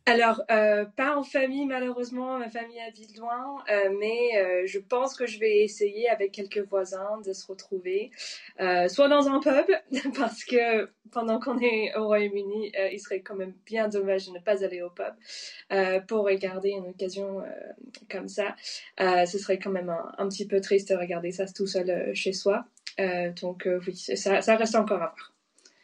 alors, 0.09 0.41
euh, 0.53 0.85
pas 0.85 1.16
en 1.16 1.24
famille, 1.24 1.66
malheureusement, 1.66 2.39
ma 2.39 2.49
famille 2.49 2.78
habite 2.81 3.19
loin, 3.19 3.65
euh, 3.69 3.91
mais 3.99 4.37
euh, 4.37 4.62
je 4.65 4.78
pense 4.78 5.16
que 5.16 5.27
je 5.27 5.41
vais 5.41 5.65
essayer 5.65 6.09
avec 6.09 6.31
quelques 6.31 6.65
voisins 6.69 7.20
de 7.27 7.33
se 7.33 7.45
retrouver, 7.45 8.12
soit 8.89 9.09
dans 9.09 9.27
un 9.27 9.41
pub, 9.41 9.66
parce 10.16 10.45
que 10.45 10.89
pendant 11.11 11.41
qu'on 11.41 11.59
est 11.59 11.93
au 11.97 12.07
Royaume-Uni, 12.07 12.73
il 12.93 13.01
serait 13.01 13.20
quand 13.20 13.35
même 13.35 13.55
bien 13.66 13.89
dommage 13.89 14.28
de 14.28 14.33
ne 14.33 14.39
pas 14.39 14.65
aller 14.65 14.81
au 14.81 14.91
pub 14.91 16.07
pour 16.07 16.24
regarder 16.24 16.70
une 16.70 16.87
occasion 16.87 17.43
comme 18.09 18.28
ça. 18.28 18.55
ce 18.99 19.39
serait 19.39 19.59
quand 19.59 19.70
même 19.70 19.93
un, 20.19 20.28
petit 20.28 20.47
peu 20.47 20.61
triste 20.61 20.91
de 20.91 20.95
regarder 20.95 21.33
ça 21.33 21.47
tout 21.47 21.66
seul 21.66 22.15
chez 22.15 22.33
soi. 22.33 22.65
donc 23.43 23.69
oui, 23.87 23.97
ça, 23.97 24.57
reste 24.57 24.77
encore 24.77 25.03
à 25.03 25.15
voir. 25.16 25.33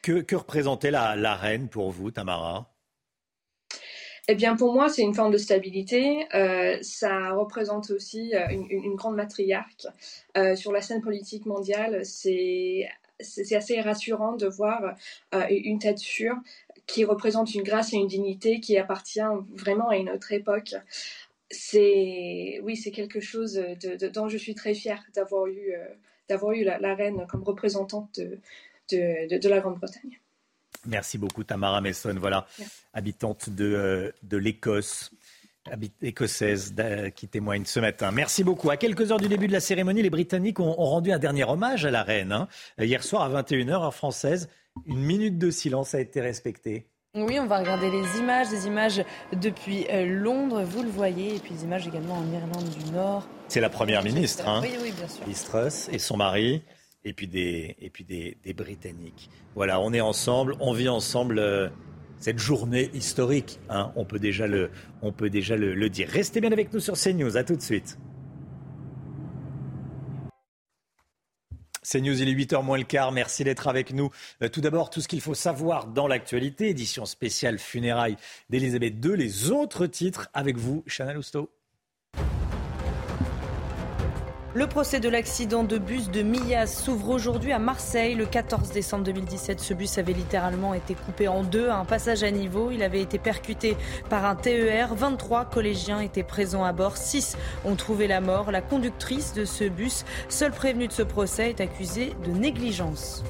Que, 0.03 0.37
représentait 0.37 0.93
la 0.93 1.35
reine 1.35 1.69
pour 1.69 1.91
vous, 1.91 2.13
Tamara? 2.13 2.72
Eh 4.29 4.37
bien, 4.37 4.55
pour 4.57 4.73
moi, 4.73 4.89
c'est 4.89 5.03
une 5.03 5.15
forme 5.15 5.33
de 5.33 5.39
stabilité. 5.39 6.27
Euh, 6.35 6.79
ça 6.83 7.33
représente 7.33 7.91
aussi 7.91 8.35
euh, 8.35 8.47
une, 8.51 8.95
grande 8.95 9.17
matriarque. 9.17 9.87
Euh, 10.37 10.55
sur 10.55 10.71
la 10.71 10.81
scène 10.81 11.03
politique 11.03 11.45
mondiale, 11.45 12.07
c'est 12.07 12.89
assez 13.51 13.81
rassurant 13.81 14.37
de 14.37 14.47
voir 14.47 14.97
une 15.51 15.79
tête 15.79 15.99
sûre 15.99 16.37
qui 16.87 17.05
représente 17.05 17.55
une 17.55 17.63
grâce 17.63 17.93
et 17.93 17.97
une 17.97 18.09
dignité 18.09 18.61
qui 18.61 18.77
appartient 18.79 19.21
vraiment 19.55 19.89
à 19.89 19.97
une 19.97 20.11
autre 20.11 20.33
époque. 20.33 20.75
C'est 21.51 22.61
oui, 22.63 22.77
c'est 22.77 22.91
quelque 22.91 23.21
chose 23.21 23.55
de, 23.55 24.09
dont 24.09 24.29
je 24.29 24.39
suis 24.39 24.55
très 24.55 24.75
fière 24.75 25.05
d'avoir 25.15 25.47
eu 25.47 25.73
d'avoir 26.29 26.53
eu 26.53 26.65
la, 26.65 26.95
reine 26.95 27.27
comme 27.29 27.45
représentante 27.45 28.19
de, 28.19 29.39
de 29.39 29.49
la 29.49 29.61
Grande-Bretagne. 29.61 30.22
Merci 30.87 31.19
beaucoup 31.19 31.45
Tamara 31.45 31.81
Messon, 31.81 32.15
voilà, 32.19 32.47
habitante 32.93 33.51
de, 33.51 33.65
euh, 33.65 34.11
de 34.23 34.37
l'Écosse 34.37 35.11
écossaise 36.03 36.75
qui 37.15 37.29
témoigne 37.29 37.65
ce 37.65 37.81
matin. 37.81 38.11
Merci 38.11 38.45
beaucoup. 38.45 38.71
À 38.71 38.77
quelques 38.77 39.13
heures 39.13 39.21
du 39.21 39.29
début 39.29 39.47
de 39.47 39.53
la 39.53 39.61
cérémonie, 39.61 40.03
les 40.03 40.11
Britanniques 40.11 40.61
ont, 40.61 40.73
rendu 40.73 41.13
un 41.13 41.19
dernier 41.19 41.45
hommage 41.45 41.87
à 41.87 41.91
la 41.91 42.03
reine. 42.03 42.33
Hein. 42.33 42.49
Hier 42.79 43.03
soir 43.03 43.23
à 43.23 43.43
21h, 43.43 43.71
heure 43.71 43.95
française, 43.95 44.49
une 44.87 45.01
minute 45.01 45.39
de 45.39 45.51
silence 45.51 45.95
a 45.95 46.01
été 46.01 46.21
respectée. 46.21 46.89
Oui, 47.15 47.39
on 47.39 47.47
va 47.47 47.59
regarder 47.59 47.91
les 47.91 48.19
images, 48.19 48.49
des 48.49 48.67
images 48.67 49.05
depuis 49.35 49.87
euh, 49.91 50.07
Londres, 50.07 50.63
vous 50.63 50.83
le 50.83 50.89
voyez, 50.89 51.37
et 51.37 51.39
puis 51.39 51.53
des 51.53 51.65
images 51.65 51.87
également 51.87 52.15
en 52.15 52.33
Irlande 52.33 52.71
du 52.71 52.91
Nord. 52.91 53.29
C'est 53.49 53.61
la 53.61 53.69
première 53.69 54.03
ministre, 54.03 54.49
hein, 54.49 54.61
oui, 54.63 54.71
oui, 54.81 54.93
bien 54.93 55.07
sûr. 55.07 55.23
Liz 55.27 55.45
Truss, 55.45 55.91
et 55.93 55.99
son 55.99 56.17
mari 56.17 56.63
et 57.05 57.13
puis 57.13 57.27
des, 57.27 57.77
et 57.81 57.91
puis 57.91 58.05
des, 58.05 58.55
Britanniques. 58.55 59.31
Voilà, 59.55 59.81
on 59.81 59.93
est 59.93 60.01
ensemble, 60.01 60.57
on 60.61 60.73
vit 60.73 60.89
ensemble 60.89 61.39
euh, 61.39 61.69
cette 62.19 62.39
journée 62.39 62.91
historique. 62.95 63.59
Hein, 63.69 63.93
on 63.97 64.05
peut 64.05 64.19
déjà, 64.19 64.47
le, 64.47 64.71
on 65.03 65.13
peut 65.13 65.31
déjà 65.31 65.57
le, 65.57 65.89
dire. 65.89 66.09
Restez 66.09 66.41
bien 66.41 66.53
avec 66.53 66.73
nous 66.73 66.81
sur 66.81 66.95
CNews. 66.95 67.37
À 67.37 67.45
tout 67.45 67.57
de 67.57 67.63
suite. 67.63 67.99
CNews, 71.83 72.23
il 72.23 72.29
est 72.29 72.33
8h 72.33 72.65
moins 72.65 72.79
le 72.79 72.85
quart. 72.85 73.11
Merci 73.11 73.43
d'être 73.43 73.67
avec 73.67 73.93
nous. 73.93 74.11
Euh, 74.43 74.49
tout 74.49 74.61
d'abord, 74.61 74.89
tout 74.89 75.01
ce 75.01 75.09
qu'il 75.09 75.21
faut 75.21 75.35
savoir 75.35 75.89
dans 75.89 76.07
l'actualité. 76.07 76.69
Édition 76.69 77.05
spéciale 77.05 77.59
funérailles 77.59 78.17
d'Elisabeth 78.51 79.05
II. 79.05 79.17
Les 79.17 79.51
autres 79.51 79.87
titres 79.87 80.29
avec 80.33 80.57
vous, 80.57 80.85
Chanel 80.87 81.19
Housteau. 81.19 81.51
Le 84.55 84.67
procès 84.67 85.01
de 85.01 85.09
l'accident 85.09 85.65
de 85.65 85.79
bus 85.79 86.11
de 86.11 86.21
Millas 86.21 86.67
s'ouvre 86.67 87.09
aujourd'hui 87.09 87.53
à 87.53 87.59
Marseille. 87.59 88.15
Le 88.15 88.27
14 88.27 88.71
décembre 88.71 89.03
2017, 89.05 89.59
ce 89.61 89.73
bus 89.73 89.97
avait 89.97 90.13
littéralement 90.13 90.75
été 90.75 90.95
coupé 90.95 91.27
en 91.27 91.43
deux 91.43 91.71
à 91.71 91.79
un 91.79 91.87
passage 91.87 92.23
à 92.23 92.31
niveau. 92.31 92.71
Il 92.71 92.83
avait 92.83 93.01
été 93.01 93.19
percuté 93.19 93.79
par 94.11 94.27
un 94.27 94.37
TER. 94.37 94.95
23 94.95 95.47
collégiens 95.47 96.01
étaient 96.01 96.23
présents 96.23 96.65
à 96.65 96.73
bord. 96.75 96.99
6 96.99 97.39
ont 97.65 97.77
trouvé 97.77 98.07
la 98.07 98.21
mort. 98.21 98.53
La 98.53 98.61
conductrice 98.61 99.33
de 99.33 99.47
ce 99.47 99.65
bus, 99.65 100.05
seule 100.29 100.53
prévenue 100.53 100.87
de 100.87 100.93
ce 100.93 101.03
procès, 101.03 101.49
est 101.49 101.63
accusée 101.63 102.13
de 102.27 102.33
négligence. 102.33 103.25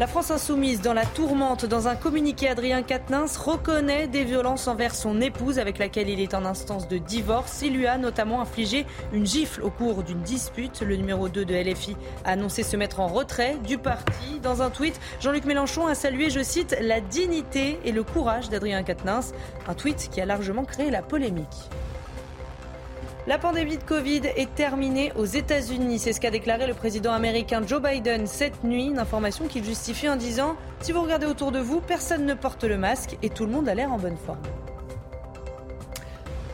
La 0.00 0.06
France 0.06 0.30
insoumise 0.30 0.80
dans 0.80 0.94
la 0.94 1.04
tourmente. 1.04 1.66
Dans 1.66 1.86
un 1.86 1.94
communiqué, 1.94 2.48
Adrien 2.48 2.82
Quatennens 2.82 3.36
reconnaît 3.36 4.06
des 4.06 4.24
violences 4.24 4.66
envers 4.66 4.94
son 4.94 5.20
épouse 5.20 5.58
avec 5.58 5.76
laquelle 5.76 6.08
il 6.08 6.20
est 6.20 6.32
en 6.32 6.46
instance 6.46 6.88
de 6.88 6.96
divorce. 6.96 7.60
Il 7.60 7.74
lui 7.74 7.86
a 7.86 7.98
notamment 7.98 8.40
infligé 8.40 8.86
une 9.12 9.26
gifle 9.26 9.60
au 9.62 9.68
cours 9.68 10.02
d'une 10.02 10.22
dispute. 10.22 10.80
Le 10.80 10.96
numéro 10.96 11.28
2 11.28 11.44
de 11.44 11.54
LFI 11.54 11.98
a 12.24 12.30
annoncé 12.30 12.62
se 12.62 12.78
mettre 12.78 13.00
en 13.00 13.08
retrait 13.08 13.58
du 13.66 13.76
parti. 13.76 14.40
Dans 14.42 14.62
un 14.62 14.70
tweet, 14.70 14.98
Jean-Luc 15.20 15.44
Mélenchon 15.44 15.86
a 15.86 15.94
salué, 15.94 16.30
je 16.30 16.42
cite, 16.42 16.78
la 16.80 17.02
dignité 17.02 17.78
et 17.84 17.92
le 17.92 18.02
courage 18.02 18.48
d'Adrien 18.48 18.82
Quatennens. 18.82 19.34
Un 19.68 19.74
tweet 19.74 20.08
qui 20.10 20.22
a 20.22 20.24
largement 20.24 20.64
créé 20.64 20.90
la 20.90 21.02
polémique. 21.02 21.68
La 23.26 23.36
pandémie 23.36 23.76
de 23.76 23.82
Covid 23.82 24.22
est 24.34 24.54
terminée 24.54 25.12
aux 25.14 25.26
États-Unis. 25.26 25.98
C'est 25.98 26.14
ce 26.14 26.20
qu'a 26.20 26.30
déclaré 26.30 26.66
le 26.66 26.72
président 26.72 27.12
américain 27.12 27.60
Joe 27.66 27.82
Biden 27.82 28.26
cette 28.26 28.64
nuit. 28.64 28.86
Une 28.86 28.98
information 28.98 29.46
qu'il 29.46 29.62
justifie 29.62 30.08
en 30.08 30.16
disant 30.16 30.56
Si 30.80 30.92
vous 30.92 31.02
regardez 31.02 31.26
autour 31.26 31.52
de 31.52 31.58
vous, 31.58 31.82
personne 31.82 32.24
ne 32.24 32.32
porte 32.32 32.64
le 32.64 32.78
masque 32.78 33.18
et 33.22 33.28
tout 33.28 33.44
le 33.44 33.52
monde 33.52 33.68
a 33.68 33.74
l'air 33.74 33.92
en 33.92 33.98
bonne 33.98 34.16
forme. 34.16 34.40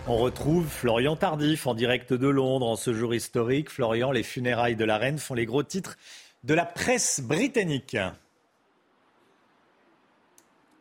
On 0.09 0.17
retrouve 0.17 0.67
Florian 0.67 1.15
Tardif 1.15 1.69
en 1.69 1.75
direct 1.75 2.13
de 2.13 2.29
Londres 2.29 2.67
en 2.67 2.77
ce 2.77 2.93
jour 2.93 3.15
historique. 3.15 3.71
Florian, 3.71 4.11
les 4.11 4.25
funérailles 4.25 4.77
de 4.77 4.85
la 4.85 4.99
reine 4.99 5.19
font 5.19 5.35
les 5.35 5.47
gros 5.47 5.63
titres 5.63 5.97
de 6.43 6.55
la 6.55 6.65
presse 6.65 7.21
britannique 7.21 7.97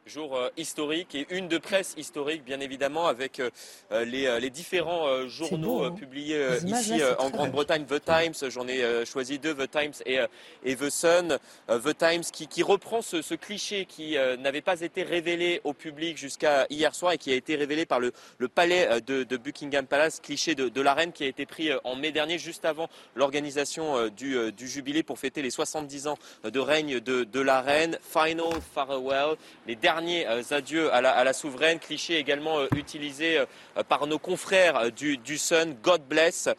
jour 0.06 0.36
euh, 0.36 0.50
historique 0.56 1.16
et 1.16 1.26
une 1.32 1.48
de 1.48 1.58
presse 1.58 1.96
historique, 1.98 2.44
bien 2.44 2.60
évidemment, 2.60 3.08
avec 3.08 3.40
euh, 3.40 3.50
euh, 3.92 4.06
les, 4.06 4.50
différents 4.52 5.28
journaux 5.28 5.84
hein. 5.84 5.92
publiés 5.92 6.40
ici 6.66 7.02
en 7.18 7.30
Grande-Bretagne. 7.30 7.86
The 7.86 8.04
Times, 8.04 8.50
j'en 8.50 8.68
ai 8.68 9.06
choisi 9.06 9.40
deux, 9.40 9.56
The 9.56 9.70
Times 9.70 9.94
et, 10.06 10.20
et 10.64 10.76
The 10.76 10.90
Sun. 10.90 11.40
The 11.68 11.98
Times 11.98 12.24
qui, 12.32 12.64
reprend 12.64 13.02
ce, 13.02 13.34
cliché 13.34 13.86
qui 13.86 14.16
n'avait 14.40 14.62
pas 14.62 14.80
été 14.82 15.04
révélé 15.04 15.60
au 15.64 15.74
public 15.74 16.18
jusqu'à 16.18 16.68
hier 16.70 16.96
soir 16.96 17.14
et 17.14 17.18
qui 17.18 17.32
a 17.32 17.36
été 17.36 17.56
révélé 17.56 17.86
par 17.86 18.00
le, 18.00 18.14
palais 18.48 19.02
de, 19.02 19.38
Buckingham 19.38 19.88
Palace, 19.88 20.22
cliché 20.22 20.56
de, 20.56 20.82
la 20.82 20.94
reine 20.94 21.12
qui 21.12 21.24
a 21.24 21.28
été 21.28 21.46
pris 21.46 21.72
en 21.84 21.96
mai 21.96 22.12
dernier, 22.12 22.38
juste 22.38 22.66
avant 22.66 22.88
l'organisation 23.16 24.08
du, 24.10 24.38
jubilé 24.60 25.04
pour 25.04 25.20
fêter 25.20 25.42
les 25.42 25.52
70 25.52 26.08
ans 26.08 26.18
de 26.44 26.60
règne 26.60 27.00
de, 27.02 27.40
la 27.42 27.62
reine. 27.62 27.98
Final 28.02 28.62
farewell, 28.74 29.36
les 29.68 29.76
derniers 29.76 29.95
derniers 29.96 30.28
euh, 30.28 30.42
adieux 30.52 30.94
à 30.94 31.00
la, 31.24 31.32
souveraine, 31.32 31.80
cliché 31.80 32.18
également 32.18 32.60
euh, 32.60 32.68
utilisé 32.76 33.38
euh, 33.38 33.84
par 33.88 34.08
nos 34.08 34.20
confrères 34.20 34.92
du, 34.92 35.38
Sun, 35.38 35.74
God 35.82 36.02
bless, 36.10 36.50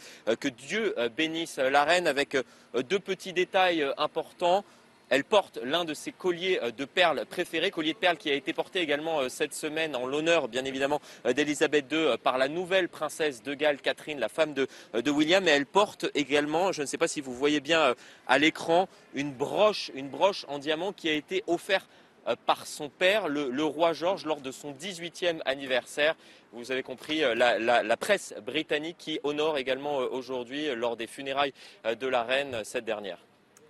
que 0.40 0.48
Dieu 0.48 0.94
bénisse 1.16 1.58
la 1.58 1.84
reine 1.84 2.06
avec 2.06 2.36
deux 2.88 2.98
petits 2.98 3.32
détails 3.32 3.86
importants. 3.98 4.64
Elle 5.08 5.24
porte 5.24 5.58
l'un 5.62 5.84
de 5.84 5.94
ses 5.94 6.12
colliers 6.12 6.60
de 6.76 6.84
perles 6.84 7.24
préférés, 7.26 7.70
collier 7.70 7.92
de 7.92 7.98
perles 7.98 8.16
qui 8.16 8.30
a 8.30 8.34
été 8.34 8.52
porté 8.52 8.80
également 8.80 9.28
cette 9.28 9.54
semaine 9.54 9.94
en 9.94 10.06
l'honneur, 10.06 10.48
bien 10.48 10.64
évidemment, 10.64 11.00
d'Elisabeth 11.24 11.86
II 11.92 12.16
par 12.22 12.38
la 12.38 12.48
nouvelle 12.48 12.88
princesse 12.88 13.42
de 13.42 13.54
Galles, 13.54 13.80
Catherine, 13.80 14.18
la 14.18 14.28
femme 14.28 14.52
de, 14.52 14.66
de 14.94 15.10
William. 15.10 15.46
Et 15.46 15.52
elle 15.52 15.66
porte 15.66 16.06
également, 16.14 16.72
je 16.72 16.82
ne 16.82 16.86
sais 16.86 16.98
pas 16.98 17.08
si 17.08 17.20
vous 17.20 17.34
voyez 17.34 17.60
bien 17.60 17.94
à 18.26 18.38
l'écran, 18.38 18.88
une 19.14 19.32
broche, 19.32 19.90
une 19.94 20.08
broche 20.08 20.44
en 20.48 20.58
diamant 20.58 20.92
qui 20.92 21.08
a 21.08 21.12
été 21.12 21.44
offerte 21.46 21.88
par 22.34 22.66
son 22.66 22.88
père, 22.88 23.28
le, 23.28 23.64
roi 23.64 23.92
George, 23.92 24.24
lors 24.24 24.40
de 24.40 24.50
son 24.50 24.72
18e 24.72 25.40
anniversaire. 25.44 26.16
Vous 26.52 26.72
avez 26.72 26.82
compris, 26.82 27.22
euh, 27.22 27.34
la, 27.34 27.96
presse 27.96 28.34
britannique 28.44 28.96
qui 28.98 29.20
honore 29.22 29.58
également 29.58 30.00
euh, 30.00 30.08
aujourd'hui, 30.10 30.74
lors 30.74 30.96
des 30.96 31.06
funérailles 31.06 31.52
de 31.84 32.06
la 32.06 32.22
reine, 32.22 32.62
cette 32.64 32.84
dernière. 32.84 33.18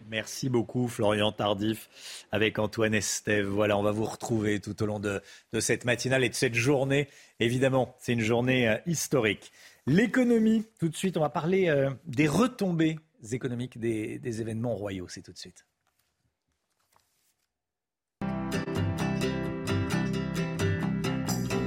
Merci 0.09 0.49
beaucoup, 0.49 0.89
Florian 0.89 1.33
Tardif, 1.33 2.25
avec 2.31 2.59
Antoine 2.59 2.95
Estève. 2.95 3.47
Voilà, 3.47 3.77
on 3.77 3.83
va 3.83 3.91
vous 3.91 4.05
retrouver 4.05 4.61
tout 4.61 4.81
au 4.83 4.87
long 4.87 5.01
de, 5.01 5.21
cette 5.59 5.85
matinale 5.85 6.23
et 6.23 6.29
de 6.29 6.35
cette 6.35 6.55
journée. 6.55 7.09
Évidemment, 7.41 7.97
c'est 7.99 8.13
une 8.13 8.21
journée 8.21 8.79
historique. 8.87 9.53
L'économie, 9.87 10.65
tout 10.79 10.89
de 10.89 10.97
suite, 10.97 11.17
on 11.17 11.21
va 11.21 11.31
parler 11.31 11.89
des 12.05 12.29
retombées 12.29 12.99
économiques 13.33 13.81
des 13.81 14.41
événements 14.41 14.77
royaux. 14.77 15.09
C'est 15.09 15.23
tout 15.23 15.33
de 15.33 15.39
suite. 15.39 15.66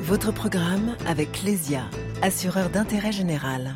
Votre 0.10 0.32
programme 0.32 0.98
avec 1.06 1.44
Lesia, 1.44 1.84
assureur 2.24 2.72
d'intérêt 2.72 3.12
général. 3.12 3.76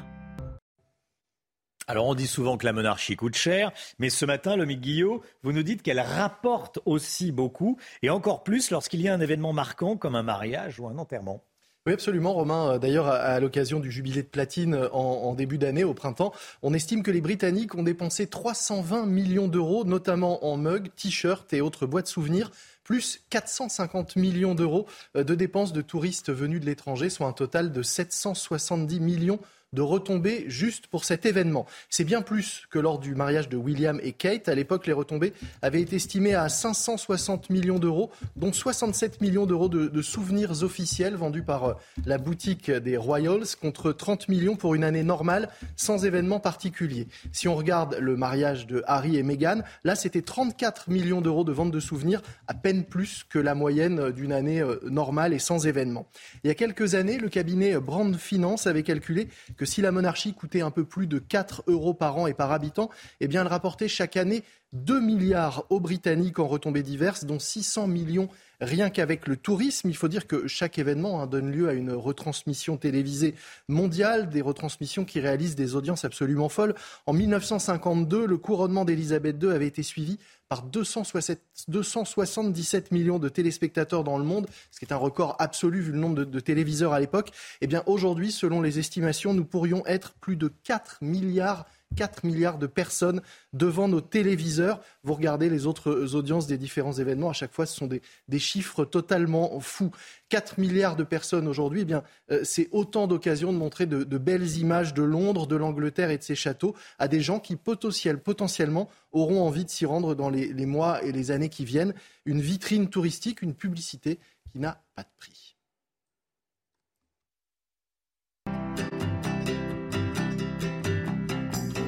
Alors 1.86 2.08
on 2.08 2.16
dit 2.16 2.26
souvent 2.26 2.58
que 2.58 2.66
la 2.66 2.74
monarchie 2.74 3.16
coûte 3.16 3.36
cher, 3.36 3.72
mais 4.00 4.10
ce 4.10 4.26
matin, 4.26 4.56
le 4.56 4.66
Guillot, 4.66 5.22
vous 5.44 5.52
nous 5.52 5.62
dites 5.62 5.84
qu'elle 5.84 6.00
rapporte 6.00 6.80
aussi 6.86 7.32
beaucoup, 7.32 7.78
et 8.02 8.10
encore 8.10 8.44
plus 8.44 8.72
lorsqu'il 8.72 9.02
y 9.02 9.10
a 9.10 9.14
un 9.14 9.22
événement 9.22 9.54
marquant 9.54 9.96
comme 9.96 10.16
un 10.16 10.24
mariage 10.24 10.80
ou 10.80 10.88
un 10.88 10.98
enterrement. 10.98 11.44
Oui, 11.86 11.94
absolument, 11.94 12.34
Romain. 12.34 12.80
D'ailleurs, 12.80 13.08
à, 13.08 13.40
l'occasion 13.40 13.80
du 13.80 13.92
jubilé 13.92 14.24
de 14.24 14.28
platine 14.28 14.88
en, 14.94 15.34
début 15.36 15.58
d'année, 15.58 15.84
au 15.84 15.94
printemps, 15.94 16.34
on 16.62 16.74
estime 16.74 17.04
que 17.04 17.12
les 17.12 17.20
Britanniques 17.22 17.76
ont 17.76 17.84
dépensé 17.84 18.26
320 18.26 19.06
millions 19.06 19.50
d'euros, 19.50 19.84
notamment 19.84 20.46
en 20.46 20.56
mugs, 20.56 20.90
t-shirts 20.96 21.54
et 21.54 21.60
autres 21.60 21.86
boîtes 21.86 22.08
souvenirs 22.08 22.50
plus 22.84 23.24
450 23.30 24.16
millions 24.16 24.56
d'euros 24.56 24.88
de 25.16 25.36
dépenses 25.36 25.74
de 25.74 25.82
touristes 25.82 26.32
venus 26.32 26.62
de 26.62 26.66
l'étranger, 26.66 27.10
soit 27.10 27.28
un 27.28 27.34
total 27.34 27.72
de 27.72 27.82
770 27.82 29.00
millions 29.00 29.40
de 29.74 29.82
retombées 29.82 30.46
juste 30.48 30.88
pour 30.88 31.04
cet 31.04 31.26
événement. 31.26 31.66
C'est 31.90 32.04
bien 32.04 32.22
plus 32.22 32.64
que 32.70 32.80
lors 32.80 33.00
du 33.00 33.16
mariage 33.16 33.50
de 33.50 33.58
William 33.58 34.00
et 34.04 34.14
Kate. 34.14 34.48
À 34.48 34.56
l'époque, 34.56 34.88
les 34.88 34.94
retombées 34.94 35.34
avaient 35.62 35.82
été 35.82 35.98
estimées 35.98 36.36
à 36.36 36.48
560 36.48 37.50
millions 37.50 37.80
d'euros, 37.80 38.12
dont 38.36 38.54
67 38.54 39.22
millions 39.22 39.46
d'euros 39.46 39.70
de, 39.70 40.02
souvenirs 40.02 40.64
officiels 40.64 41.16
vendus 41.16 41.44
par 41.44 41.64
euh, 41.64 41.74
la 42.06 42.18
boutique 42.18 42.70
des 42.70 42.98
Royals, 42.98 43.56
contre 43.60 43.92
30 43.92 44.28
millions 44.28 44.56
pour 44.56 44.76
une 44.76 44.84
année 44.84 45.04
normale, 45.04 45.50
sans 45.76 46.06
événement 46.06 46.40
particulier. 46.40 47.08
Si 47.32 47.48
on 47.48 47.56
regarde 47.56 47.98
le 48.00 48.18
mariage 48.18 48.68
de 48.68 48.84
Harry 48.86 49.18
et 49.18 49.24
Meghan, 49.24 49.62
là, 49.84 49.96
c'était 49.96 50.22
34 50.22 50.90
millions 50.90 51.22
d'euros 51.22 51.44
de 51.44 51.52
vente 51.52 51.72
de 51.72 51.80
souvenirs, 51.80 52.22
à 52.48 52.54
peine 52.54 52.84
plus 52.84 53.24
que 53.30 53.40
la 53.40 53.56
moyenne 53.56 54.12
d'une 54.12 54.34
année 54.34 54.62
euh, 54.62 54.80
normale 54.84 55.34
et 55.34 55.40
sans 55.40 55.66
événement. 55.66 56.08
Il 56.44 56.48
y 56.48 56.52
a 56.52 56.56
quelques 56.56 56.96
années, 56.96 57.18
le 57.18 57.30
cabinet 57.30 57.80
Brand 57.80 58.16
Finance 58.16 58.68
avait 58.68 58.84
calculé 58.84 59.30
que 59.58 59.63
si 59.66 59.82
la 59.82 59.92
monarchie 59.92 60.34
coûtait 60.34 60.62
un 60.62 60.72
peu 60.72 60.84
plus 60.84 61.08
de 61.08 61.20
4 61.20 61.64
euros 61.68 61.94
par 61.94 62.18
an 62.18 62.28
et 62.28 62.34
par 62.34 62.52
habitant, 62.52 62.90
eh 63.20 63.28
bien, 63.28 63.42
elle 63.42 63.48
rapportait 63.48 63.88
chaque 63.88 64.18
année 64.18 64.44
2 64.74 65.00
milliards 65.00 65.66
aux 65.70 65.80
Britanniques 65.80 66.40
en 66.40 66.48
retombées 66.48 66.84
diverses, 66.84 67.26
dont 67.26 67.40
600 67.40 67.88
millions 67.88 68.30
rien 68.60 68.90
qu'avec 68.90 69.28
le 69.28 69.38
tourisme. 69.38 69.90
Il 69.90 69.96
faut 69.96 70.08
dire 70.08 70.26
que 70.26 70.48
chaque 70.48 70.80
événement 70.80 71.22
hein, 71.22 71.28
donne 71.28 71.52
lieu 71.52 71.70
à 71.70 71.74
une 71.74 71.92
retransmission 71.92 72.78
télévisée 72.78 73.36
mondiale, 73.68 74.30
des 74.30 74.42
retransmissions 74.42 75.06
qui 75.06 75.20
réalisent 75.20 75.56
des 75.56 75.76
audiences 75.76 76.06
absolument 76.06 76.50
folles. 76.50 76.74
En 77.06 77.14
1952, 77.14 78.26
le 78.26 78.38
couronnement 78.38 78.86
d'Élisabeth 78.86 79.42
II 79.42 79.52
avait 79.52 79.68
été 79.68 79.84
suivi 79.84 80.18
par 80.54 80.62
277 80.62 82.92
millions 82.92 83.18
de 83.18 83.28
téléspectateurs 83.28 84.04
dans 84.04 84.20
le 84.20 84.24
monde, 84.24 84.46
ce 84.70 84.78
qui 84.78 84.86
est 84.86 84.94
un 84.94 84.98
record 84.98 85.36
absolu 85.40 85.82
vu 85.82 85.92
le 85.92 85.98
nombre 85.98 86.26
de, 86.26 86.40
téléviseurs 86.40 86.94
à 86.94 87.00
l'époque. 87.00 87.32
Eh 87.62 87.68
bien, 87.68 87.82
aujourd'hui, 87.88 88.32
selon 88.32 88.62
les 88.62 88.78
estimations, 88.78 89.34
nous 89.34 89.46
pourrions 89.46 89.84
être 89.88 90.14
plus 90.14 90.36
de 90.36 90.54
4 90.64 91.00
milliards 91.02 91.66
4 91.96 92.26
milliards 92.26 92.58
de 92.58 92.68
personnes 92.68 93.22
devant 93.54 93.88
nos 93.88 94.02
téléviseurs. 94.02 94.82
Vous 95.04 95.14
regardez 95.14 95.50
les 95.50 95.66
autres 95.66 96.16
audiences 96.16 96.48
des 96.48 96.58
différents 96.58 96.94
événements, 96.94 97.30
à 97.30 97.34
chaque 97.34 97.54
fois, 97.54 97.66
ce 97.66 97.76
sont 97.76 97.88
des, 97.88 98.40
chiffres 98.40 98.86
totalement 98.86 99.60
fous. 99.60 99.92
4 100.30 100.60
milliards 100.60 100.96
de 100.96 101.04
personnes 101.04 101.48
aujourd'hui, 101.48 101.86
eh 101.88 101.94
euh, 102.34 102.42
c'est 102.44 102.68
autant 102.72 103.08
d'occasions 103.08 103.54
de 103.54 103.58
montrer 103.58 103.86
de, 103.86 104.18
belles 104.18 104.58
images 104.58 104.94
de 104.94 105.04
Londres, 105.04 105.48
de 105.48 105.56
l'Angleterre 105.56 106.10
et 106.10 106.18
de 106.18 106.24
ses 106.24 106.36
châteaux 106.36 106.76
à 106.98 107.08
des 107.08 107.22
gens 107.22 107.40
qui 107.40 107.56
potentiellement 107.56 108.90
auront 109.12 109.46
envie 109.46 109.66
de 109.66 109.70
s'y 109.70 109.86
rendre 109.86 110.16
dans 110.16 110.30
les 110.30 110.66
mois 110.66 111.04
et 111.04 111.12
les 111.12 111.32
années 111.32 111.50
qui 111.50 111.66
viennent. 111.66 111.94
Une 112.26 112.42
vitrine 112.42 112.90
touristique, 112.90 113.42
une 113.42 113.54
publicité 113.54 114.20
qui 114.52 114.60
n'a 114.60 114.82
pas 114.96 115.04
de 115.04 115.10
prix. 115.20 115.53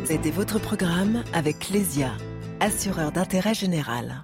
C'était 0.05 0.29
votre 0.29 0.59
programme 0.59 1.23
avec 1.33 1.57
Clésia, 1.57 2.11
assureur 2.59 3.11
d'intérêt 3.11 3.55
général. 3.55 4.23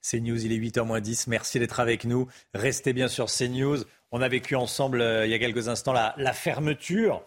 C'est 0.00 0.18
News, 0.18 0.44
il 0.44 0.52
est 0.52 0.58
8h10. 0.58 1.26
Merci 1.28 1.60
d'être 1.60 1.78
avec 1.78 2.04
nous. 2.04 2.26
Restez 2.52 2.92
bien 2.92 3.06
sur 3.06 3.26
CNews. 3.26 3.84
On 4.10 4.20
a 4.20 4.28
vécu 4.28 4.56
ensemble 4.56 5.02
euh, 5.02 5.24
il 5.24 5.30
y 5.30 5.34
a 5.34 5.38
quelques 5.38 5.68
instants 5.68 5.92
la 5.92 6.32
fermeture 6.32 7.24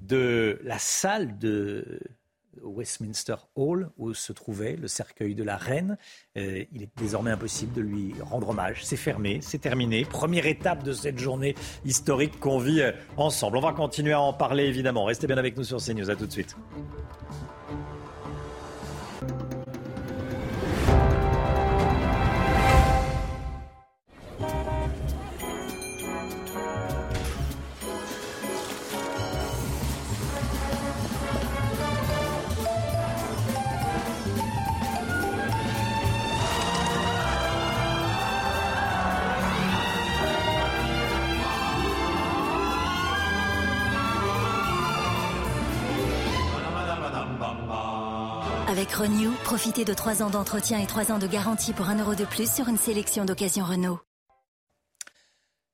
de 0.00 0.60
la 0.62 0.78
salle 0.78 1.38
de 1.38 1.98
Westminster 2.62 3.36
Hall 3.54 3.90
où 3.98 4.14
se 4.14 4.32
trouvait 4.32 4.76
le 4.76 4.88
cercueil 4.88 5.34
de 5.34 5.44
la 5.44 5.56
reine. 5.56 5.96
Euh, 6.36 6.64
il 6.72 6.82
est 6.82 6.90
désormais 6.96 7.30
impossible 7.30 7.72
de 7.72 7.80
lui 7.80 8.14
rendre 8.20 8.50
hommage. 8.50 8.84
C'est 8.84 8.96
fermé, 8.96 9.40
c'est 9.42 9.58
terminé. 9.58 10.04
Première 10.04 10.46
étape 10.46 10.82
de 10.82 10.92
cette 10.92 11.18
journée 11.18 11.54
historique 11.84 12.38
qu'on 12.40 12.58
vit 12.58 12.82
ensemble. 13.16 13.56
On 13.56 13.60
va 13.60 13.72
continuer 13.72 14.12
à 14.12 14.20
en 14.20 14.32
parler 14.32 14.64
évidemment. 14.64 15.04
Restez 15.04 15.26
bien 15.26 15.38
avec 15.38 15.56
nous 15.56 15.64
sur 15.64 15.78
CNews. 15.78 16.10
À 16.10 16.16
tout 16.16 16.26
de 16.26 16.32
suite. 16.32 16.56
Profitez 49.50 49.84
de 49.84 49.94
3 49.94 50.22
ans 50.22 50.30
d'entretien 50.30 50.78
et 50.78 50.86
3 50.86 51.10
ans 51.10 51.18
de 51.18 51.26
garantie 51.26 51.72
pour 51.72 51.88
1 51.88 51.98
euro 51.98 52.14
de 52.14 52.24
plus 52.24 52.48
sur 52.48 52.68
une 52.68 52.76
sélection 52.76 53.24
d'occasion 53.24 53.64
Renault. 53.64 53.98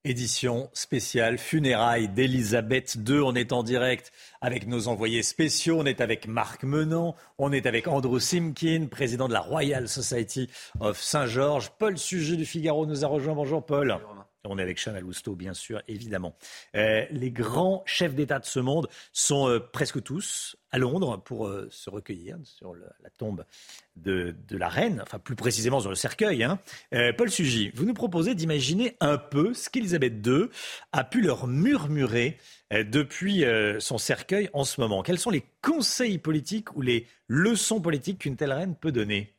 Édition 0.03 0.71
spéciale 0.73 1.37
funérailles 1.37 2.09
d'Elisabeth 2.09 2.97
II. 3.07 3.21
On 3.23 3.35
est 3.35 3.53
en 3.53 3.63
direct 3.63 4.13
avec 4.41 4.67
nos 4.67 4.89
envoyés 4.89 5.23
spéciaux. 5.23 5.77
On 5.79 5.85
est 5.85 6.01
avec 6.01 6.27
Marc 6.27 6.63
Menant. 6.63 7.17
On 7.37 7.53
est 7.53 7.67
avec 7.67 7.87
Andrew 7.87 8.19
Simkin, 8.19 8.87
président 8.91 9.29
de 9.29 9.35
la 9.35 9.41
Royal 9.41 9.91
Society 9.91 10.49
of 10.81 10.99
Saint-Georges. 10.99 11.71
Paul 11.79 11.99
Sujet 11.99 12.37
du 12.37 12.47
Figaro 12.47 12.87
nous 12.87 13.05
a 13.05 13.09
rejoint. 13.09 13.35
Bonjour 13.35 13.63
Paul. 13.63 13.99
On 14.49 14.59
est 14.59 14.63
avec 14.63 14.79
Chanel 14.79 15.03
Lousteau, 15.03 15.35
bien 15.35 15.55
sûr, 15.55 15.83
évidemment. 15.89 16.37
Euh, 16.75 17.05
les 17.11 17.31
grands 17.31 17.83
chefs 17.87 18.15
d'État 18.15 18.39
de 18.39 18.45
ce 18.45 18.61
monde 18.61 18.89
sont 19.13 19.49
euh, 19.49 19.59
presque 19.59 20.03
tous 20.03 20.57
à 20.71 20.79
Londres 20.79 21.23
pour 21.25 21.47
euh, 21.47 21.69
se 21.71 21.91
recueillir 21.91 22.37
sur 22.45 22.75
la 22.75 23.11
tombe 23.17 23.45
de, 23.97 24.35
la 24.51 24.69
reine, 24.69 25.01
enfin 25.03 25.19
plus 25.19 25.37
précisément 25.37 25.81
sur 25.81 25.91
le 25.91 25.97
cercueil. 25.97 26.45
Hein. 26.45 26.59
Paul 27.17 27.31
Sugy, 27.31 27.71
vous 27.75 27.87
nous 27.87 27.95
proposez 27.95 28.35
d'imaginer 28.35 28.97
un 29.01 29.17
peu 29.17 29.55
ce 29.55 29.71
qu'Elisabeth 29.71 30.27
II 30.27 30.49
a 30.93 31.05
pu 31.05 31.23
leur 31.23 31.47
murmurer 31.47 32.37
depuis 32.71 33.45
son 33.79 33.97
cercueil 33.97 34.51
en 34.53 34.65
ce 34.65 34.81
moment. 34.81 35.03
Quels 35.03 35.19
sont 35.19 35.31
les 35.31 35.45
conseils 35.63 36.19
politiques 36.19 36.77
ou 36.77 36.83
les 36.83 37.07
leçons 37.27 37.81
politiques 37.81 38.19
qu'une 38.19 38.37
telle 38.37 38.53
reine 38.53 38.75
peut 38.75 38.93
donner? 38.93 39.36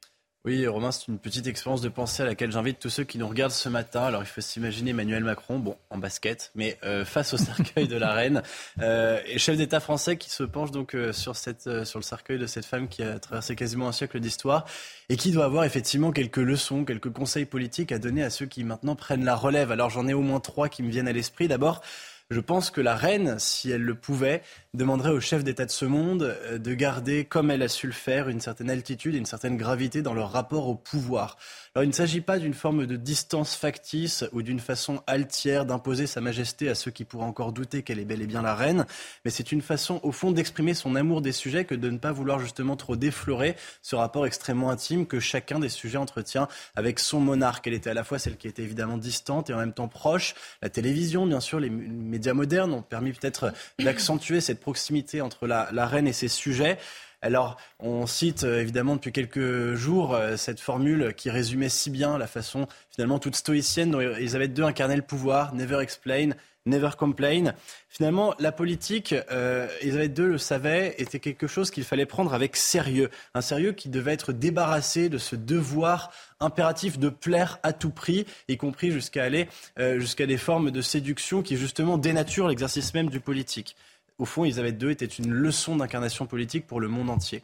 Oui, 0.47 0.65
Romain, 0.65 0.93
c'est 0.93 1.09
une 1.09 1.19
petite 1.19 1.45
expérience 1.47 1.81
de 1.81 1.89
pensée 1.89 2.23
à 2.23 2.25
laquelle 2.25 2.53
j'invite 2.53 2.79
tous 2.79 2.89
ceux 2.89 3.03
qui 3.03 3.17
nous 3.17 3.27
regardent 3.27 3.51
ce 3.51 3.67
matin. 3.67 4.03
Alors, 4.03 4.21
il 4.21 4.27
faut 4.27 4.39
s'imaginer 4.39 4.91
Emmanuel 4.91 5.25
Macron, 5.25 5.59
bon, 5.59 5.75
en 5.89 5.97
basket, 5.97 6.53
mais 6.55 6.77
euh, 6.85 7.03
face 7.03 7.33
au 7.33 7.37
cercueil 7.37 7.89
de 7.89 7.97
la 7.97 8.13
reine, 8.13 8.41
euh, 8.79 9.19
et 9.25 9.39
chef 9.39 9.57
d'État 9.57 9.81
français 9.81 10.15
qui 10.15 10.29
se 10.29 10.43
penche 10.43 10.71
donc 10.71 10.95
euh, 10.95 11.11
sur, 11.11 11.35
cette, 11.35 11.83
sur 11.83 11.99
le 11.99 12.03
cercueil 12.03 12.39
de 12.39 12.47
cette 12.47 12.63
femme 12.63 12.87
qui 12.87 13.03
a 13.03 13.19
traversé 13.19 13.57
quasiment 13.57 13.89
un 13.89 13.91
siècle 13.91 14.21
d'histoire 14.21 14.63
et 15.09 15.17
qui 15.17 15.31
doit 15.31 15.43
avoir 15.43 15.65
effectivement 15.65 16.13
quelques 16.13 16.37
leçons, 16.37 16.85
quelques 16.85 17.11
conseils 17.11 17.45
politiques 17.45 17.91
à 17.91 17.99
donner 17.99 18.23
à 18.23 18.29
ceux 18.29 18.45
qui 18.45 18.63
maintenant 18.63 18.95
prennent 18.95 19.25
la 19.25 19.35
relève. 19.35 19.73
Alors, 19.73 19.89
j'en 19.89 20.07
ai 20.07 20.13
au 20.13 20.21
moins 20.21 20.39
trois 20.39 20.69
qui 20.69 20.81
me 20.81 20.89
viennent 20.89 21.09
à 21.09 21.13
l'esprit. 21.13 21.49
D'abord, 21.49 21.81
je 22.29 22.41
pense 22.41 22.71
que 22.71 22.81
la 22.81 22.95
reine, 22.95 23.39
si 23.39 23.71
elle 23.71 23.83
le 23.83 23.95
pouvait, 23.95 24.41
demanderait 24.73 25.11
au 25.11 25.21
chef 25.21 25.45
d'État 25.45 25.65
de 25.65 25.71
ce 25.71 25.85
monde 25.85 26.23
euh, 26.23 26.57
de 26.57 26.73
garder, 26.73 27.23
comme 27.23 27.49
elle 27.51 27.61
a 27.61 27.69
su 27.69 27.87
le 27.87 27.93
faire, 27.93 28.27
une 28.27 28.41
certaine 28.41 28.69
altitude 28.69 29.15
et 29.15 29.17
une 29.17 29.25
certaine 29.25 29.55
gravité 29.55 30.01
dans 30.01 30.13
leur 30.13 30.31
rapport 30.31 30.67
au 30.67 30.75
pouvoir. 30.75 31.37
Alors 31.73 31.85
il 31.85 31.87
ne 31.87 31.93
s'agit 31.93 32.21
pas 32.21 32.37
d'une 32.37 32.53
forme 32.53 32.85
de 32.85 32.97
distance 32.97 33.55
factice 33.55 34.25
ou 34.33 34.41
d'une 34.41 34.59
façon 34.59 35.01
altière 35.07 35.65
d'imposer 35.65 36.05
sa 36.05 36.19
majesté 36.19 36.69
à 36.69 36.75
ceux 36.75 36.91
qui 36.91 37.05
pourraient 37.05 37.25
encore 37.25 37.53
douter 37.53 37.81
qu'elle 37.81 37.99
est 37.99 38.05
bel 38.05 38.21
et 38.21 38.27
bien 38.27 38.41
la 38.41 38.55
reine, 38.55 38.85
mais 39.23 39.31
c'est 39.31 39.51
une 39.53 39.61
façon 39.61 40.01
au 40.03 40.11
fond 40.11 40.31
d'exprimer 40.31 40.73
son 40.73 40.95
amour 40.95 41.21
des 41.21 41.31
sujets 41.31 41.63
que 41.63 41.75
de 41.75 41.89
ne 41.89 41.97
pas 41.97 42.11
vouloir 42.11 42.39
justement 42.39 42.75
trop 42.75 42.97
déflorer 42.97 43.55
ce 43.81 43.95
rapport 43.95 44.25
extrêmement 44.25 44.69
intime 44.69 45.05
que 45.05 45.21
chacun 45.21 45.59
des 45.59 45.69
sujets 45.69 45.97
entretient 45.97 46.49
avec 46.75 46.99
son 46.99 47.21
monarque. 47.21 47.67
Elle 47.67 47.73
était 47.73 47.89
à 47.89 47.93
la 47.93 48.03
fois 48.03 48.19
celle 48.19 48.35
qui 48.35 48.49
était 48.49 48.63
évidemment 48.63 48.97
distante 48.97 49.49
et 49.49 49.53
en 49.53 49.57
même 49.57 49.73
temps 49.73 49.87
proche. 49.87 50.35
La 50.61 50.69
télévision, 50.69 51.25
bien 51.25 51.39
sûr, 51.39 51.59
les 51.59 51.69
médias 52.17 52.33
modernes 52.33 52.73
ont 52.73 52.81
permis 52.81 53.13
peut-être 53.13 53.53
d'accentuer 53.79 54.41
cette 54.41 54.59
proximité 54.59 55.21
entre 55.21 55.45
la, 55.45 55.85
reine 55.85 56.07
et 56.07 56.13
ses 56.13 56.27
sujets. 56.27 56.79
Alors, 57.21 57.57
on 57.79 58.05
cite 58.05 58.43
euh, 58.43 58.61
évidemment 58.61 58.95
depuis 58.95 59.11
quelques 59.11 59.73
jours 59.73 60.13
euh, 60.13 60.35
cette 60.35 60.59
formule 60.59 61.13
qui 61.15 61.31
résumait 61.31 61.69
si 61.69 61.89
bien 61.89 62.17
la 62.17 62.27
façon 62.27 62.67
finalement 62.91 63.17
toute 63.17 63.35
stoïcienne 63.35 63.89
dont 63.89 63.99
Elisabeth 63.99 64.55
II 64.55 64.65
incarnait 64.65 64.95
le 64.95 65.01
pouvoir, 65.01 65.55
never 65.55 65.79
explain, 65.79 66.29
never 66.67 66.89
complain. 66.97 67.53
Finalement, 67.89 68.33
la 68.39 68.51
politique, 68.51 69.15
euh, 69.31 69.67
Elisabeth 69.81 70.17
II 70.17 70.25
le 70.25 70.37
savait, 70.37 70.95
était 70.97 71.19
quelque 71.19 71.47
chose 71.47 71.71
qu'il 71.71 71.83
fallait 71.83 72.05
prendre 72.05 72.33
avec 72.33 72.55
sérieux. 72.55 73.09
Un 73.33 73.41
sérieux 73.41 73.71
qui 73.71 73.89
devait 73.89 74.13
être 74.13 74.33
débarrassé 74.33 75.09
de 75.09 75.17
ce 75.17 75.35
devoir 75.35 76.11
impératif 76.39 76.99
de 76.99 77.09
plaire 77.09 77.59
à 77.63 77.73
tout 77.73 77.89
prix, 77.89 78.25
y 78.47 78.57
compris 78.57 78.91
jusqu'à 78.91 79.23
aller 79.23 79.47
euh, 79.79 79.99
jusqu'à 79.99 80.25
des 80.25 80.37
formes 80.37 80.71
de 80.71 80.81
séduction 80.81 81.41
qui 81.41 81.57
justement 81.57 81.97
dénaturent 81.97 82.47
l'exercice 82.47 82.93
même 82.93 83.09
du 83.09 83.19
politique. 83.19 83.75
Au 84.19 84.25
fond, 84.25 84.45
Elisabeth 84.45 84.81
II 84.81 84.91
était 84.91 85.05
une 85.05 85.31
leçon 85.31 85.75
d'incarnation 85.75 86.25
politique 86.25 86.67
pour 86.67 86.79
le 86.79 86.87
monde 86.87 87.09
entier. 87.09 87.43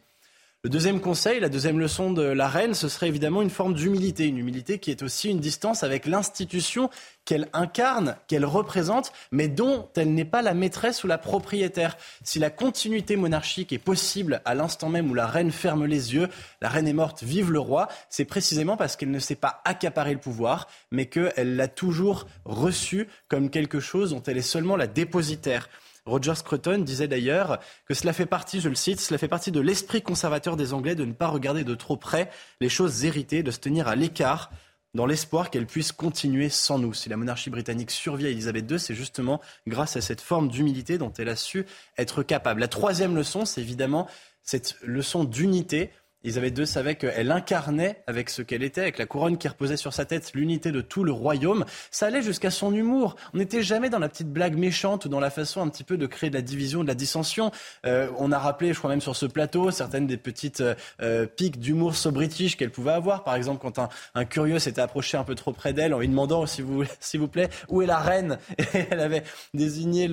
Le 0.64 0.70
deuxième 0.70 1.02
conseil, 1.02 1.40
la 1.40 1.50
deuxième 1.50 1.78
leçon 1.78 2.10
de 2.10 2.22
la 2.22 2.48
reine, 2.48 2.72
ce 2.72 2.88
serait 2.88 3.08
évidemment 3.08 3.42
une 3.42 3.50
forme 3.50 3.74
d'humilité, 3.74 4.24
une 4.24 4.38
humilité 4.38 4.78
qui 4.78 4.90
est 4.90 5.02
aussi 5.02 5.28
une 5.28 5.38
distance 5.38 5.82
avec 5.82 6.06
l'institution 6.06 6.88
qu'elle 7.26 7.48
incarne, 7.52 8.16
qu'elle 8.28 8.46
représente, 8.46 9.12
mais 9.30 9.48
dont 9.48 9.86
elle 9.94 10.14
n'est 10.14 10.24
pas 10.24 10.40
la 10.40 10.54
maîtresse 10.54 11.04
ou 11.04 11.06
la 11.06 11.18
propriétaire. 11.18 11.98
Si 12.22 12.38
la 12.38 12.48
continuité 12.48 13.16
monarchique 13.16 13.74
est 13.74 13.78
possible 13.78 14.40
à 14.46 14.54
l'instant 14.54 14.88
même 14.88 15.10
où 15.10 15.14
la 15.14 15.26
reine 15.26 15.52
ferme 15.52 15.84
les 15.84 16.14
yeux, 16.14 16.30
la 16.62 16.70
reine 16.70 16.88
est 16.88 16.94
morte, 16.94 17.22
vive 17.22 17.52
le 17.52 17.60
roi, 17.60 17.88
c'est 18.08 18.24
précisément 18.24 18.78
parce 18.78 18.96
qu'elle 18.96 19.10
ne 19.10 19.18
s'est 19.18 19.34
pas 19.34 19.60
accaparer 19.66 20.14
le 20.14 20.18
pouvoir, 20.18 20.68
mais 20.90 21.04
qu'elle 21.04 21.56
l'a 21.56 21.68
toujours 21.68 22.26
reçu 22.46 23.06
comme 23.28 23.50
quelque 23.50 23.80
chose 23.80 24.12
dont 24.12 24.22
elle 24.22 24.38
est 24.38 24.40
seulement 24.40 24.76
la 24.76 24.86
dépositaire. 24.86 25.68
Roger 26.06 26.34
Scruton 26.34 26.78
disait 26.78 27.08
d'ailleurs 27.08 27.58
que 27.86 27.94
cela 27.94 28.12
fait 28.12 28.26
partie, 28.26 28.60
je 28.60 28.68
le 28.68 28.74
cite, 28.74 29.00
cela 29.00 29.16
fait 29.16 29.28
partie 29.28 29.50
de 29.50 29.60
l'esprit 29.60 30.02
conservateur 30.02 30.56
des 30.56 30.74
Anglais 30.74 30.94
de 30.94 31.04
ne 31.04 31.12
pas 31.12 31.28
regarder 31.28 31.64
de 31.64 31.74
trop 31.74 31.96
près 31.96 32.30
les 32.60 32.68
choses 32.68 33.04
héritées, 33.04 33.42
de 33.42 33.50
se 33.50 33.58
tenir 33.58 33.88
à 33.88 33.96
l'écart 33.96 34.50
dans 34.94 35.06
l'espoir 35.06 35.50
qu'elle 35.50 35.66
puisse 35.66 35.92
continuer 35.92 36.48
sans 36.48 36.78
nous. 36.78 36.94
Si 36.94 37.08
la 37.08 37.16
monarchie 37.16 37.50
britannique 37.50 37.90
survit 37.90 38.26
à 38.26 38.30
Elisabeth 38.30 38.70
II, 38.70 38.78
c'est 38.78 38.94
justement 38.94 39.40
grâce 39.66 39.96
à 39.96 40.00
cette 40.00 40.20
forme 40.20 40.48
d'humilité 40.48 40.98
dont 40.98 41.12
elle 41.18 41.28
a 41.28 41.36
su 41.36 41.66
être 41.98 42.22
capable. 42.22 42.60
La 42.60 42.68
troisième 42.68 43.16
leçon, 43.16 43.44
c'est 43.44 43.60
évidemment 43.60 44.06
cette 44.42 44.76
leçon 44.82 45.24
d'unité 45.24 45.90
Elisabeth 46.24 46.58
II 46.58 46.66
savait 46.66 46.94
qu'elle 46.94 47.30
incarnait 47.30 48.02
avec 48.06 48.30
ce 48.30 48.40
qu'elle 48.40 48.62
était, 48.62 48.80
avec 48.80 48.98
la 48.98 49.04
couronne 49.04 49.36
qui 49.36 49.46
reposait 49.46 49.76
sur 49.76 49.92
sa 49.92 50.06
tête, 50.06 50.32
l'unité 50.34 50.72
de 50.72 50.80
tout 50.80 51.04
le 51.04 51.12
royaume. 51.12 51.66
Ça 51.90 52.06
allait 52.06 52.22
jusqu'à 52.22 52.50
son 52.50 52.74
humour. 52.74 53.16
On 53.34 53.38
n'était 53.38 53.62
jamais 53.62 53.90
dans 53.90 53.98
la 53.98 54.08
petite 54.08 54.32
blague 54.32 54.56
méchante 54.56 55.04
ou 55.04 55.10
dans 55.10 55.20
la 55.20 55.28
façon 55.28 55.60
un 55.60 55.68
petit 55.68 55.84
peu 55.84 55.98
de 55.98 56.06
créer 56.06 56.30
de 56.30 56.34
la 56.34 56.40
division, 56.40 56.82
de 56.82 56.88
la 56.88 56.94
dissension. 56.94 57.50
Euh, 57.84 58.08
on 58.18 58.32
a 58.32 58.38
rappelé, 58.38 58.72
je 58.72 58.78
crois 58.78 58.88
même 58.88 59.02
sur 59.02 59.14
ce 59.14 59.26
plateau, 59.26 59.70
certaines 59.70 60.06
des 60.06 60.16
petites 60.16 60.62
euh, 60.62 60.74
euh 61.02 61.26
piques 61.26 61.58
d'humour 61.58 61.94
so-british 61.94 62.56
qu'elle 62.56 62.70
pouvait 62.70 62.92
avoir. 62.92 63.22
Par 63.22 63.34
exemple, 63.34 63.60
quand 63.60 63.78
un, 64.14 64.24
curieux 64.24 64.58
s'était 64.58 64.80
approché 64.80 65.18
un 65.18 65.24
peu 65.24 65.34
trop 65.34 65.52
près 65.52 65.74
d'elle 65.74 65.92
en 65.92 65.98
lui 65.98 66.08
demandant, 66.08 66.46
s'il 66.46 66.64
vous, 66.64 67.28
plaît, 67.28 67.50
où 67.68 67.82
est 67.82 67.86
la 67.86 67.98
reine? 67.98 68.38
Elle 68.72 69.00
avait 69.00 69.24
désigné 69.52 70.08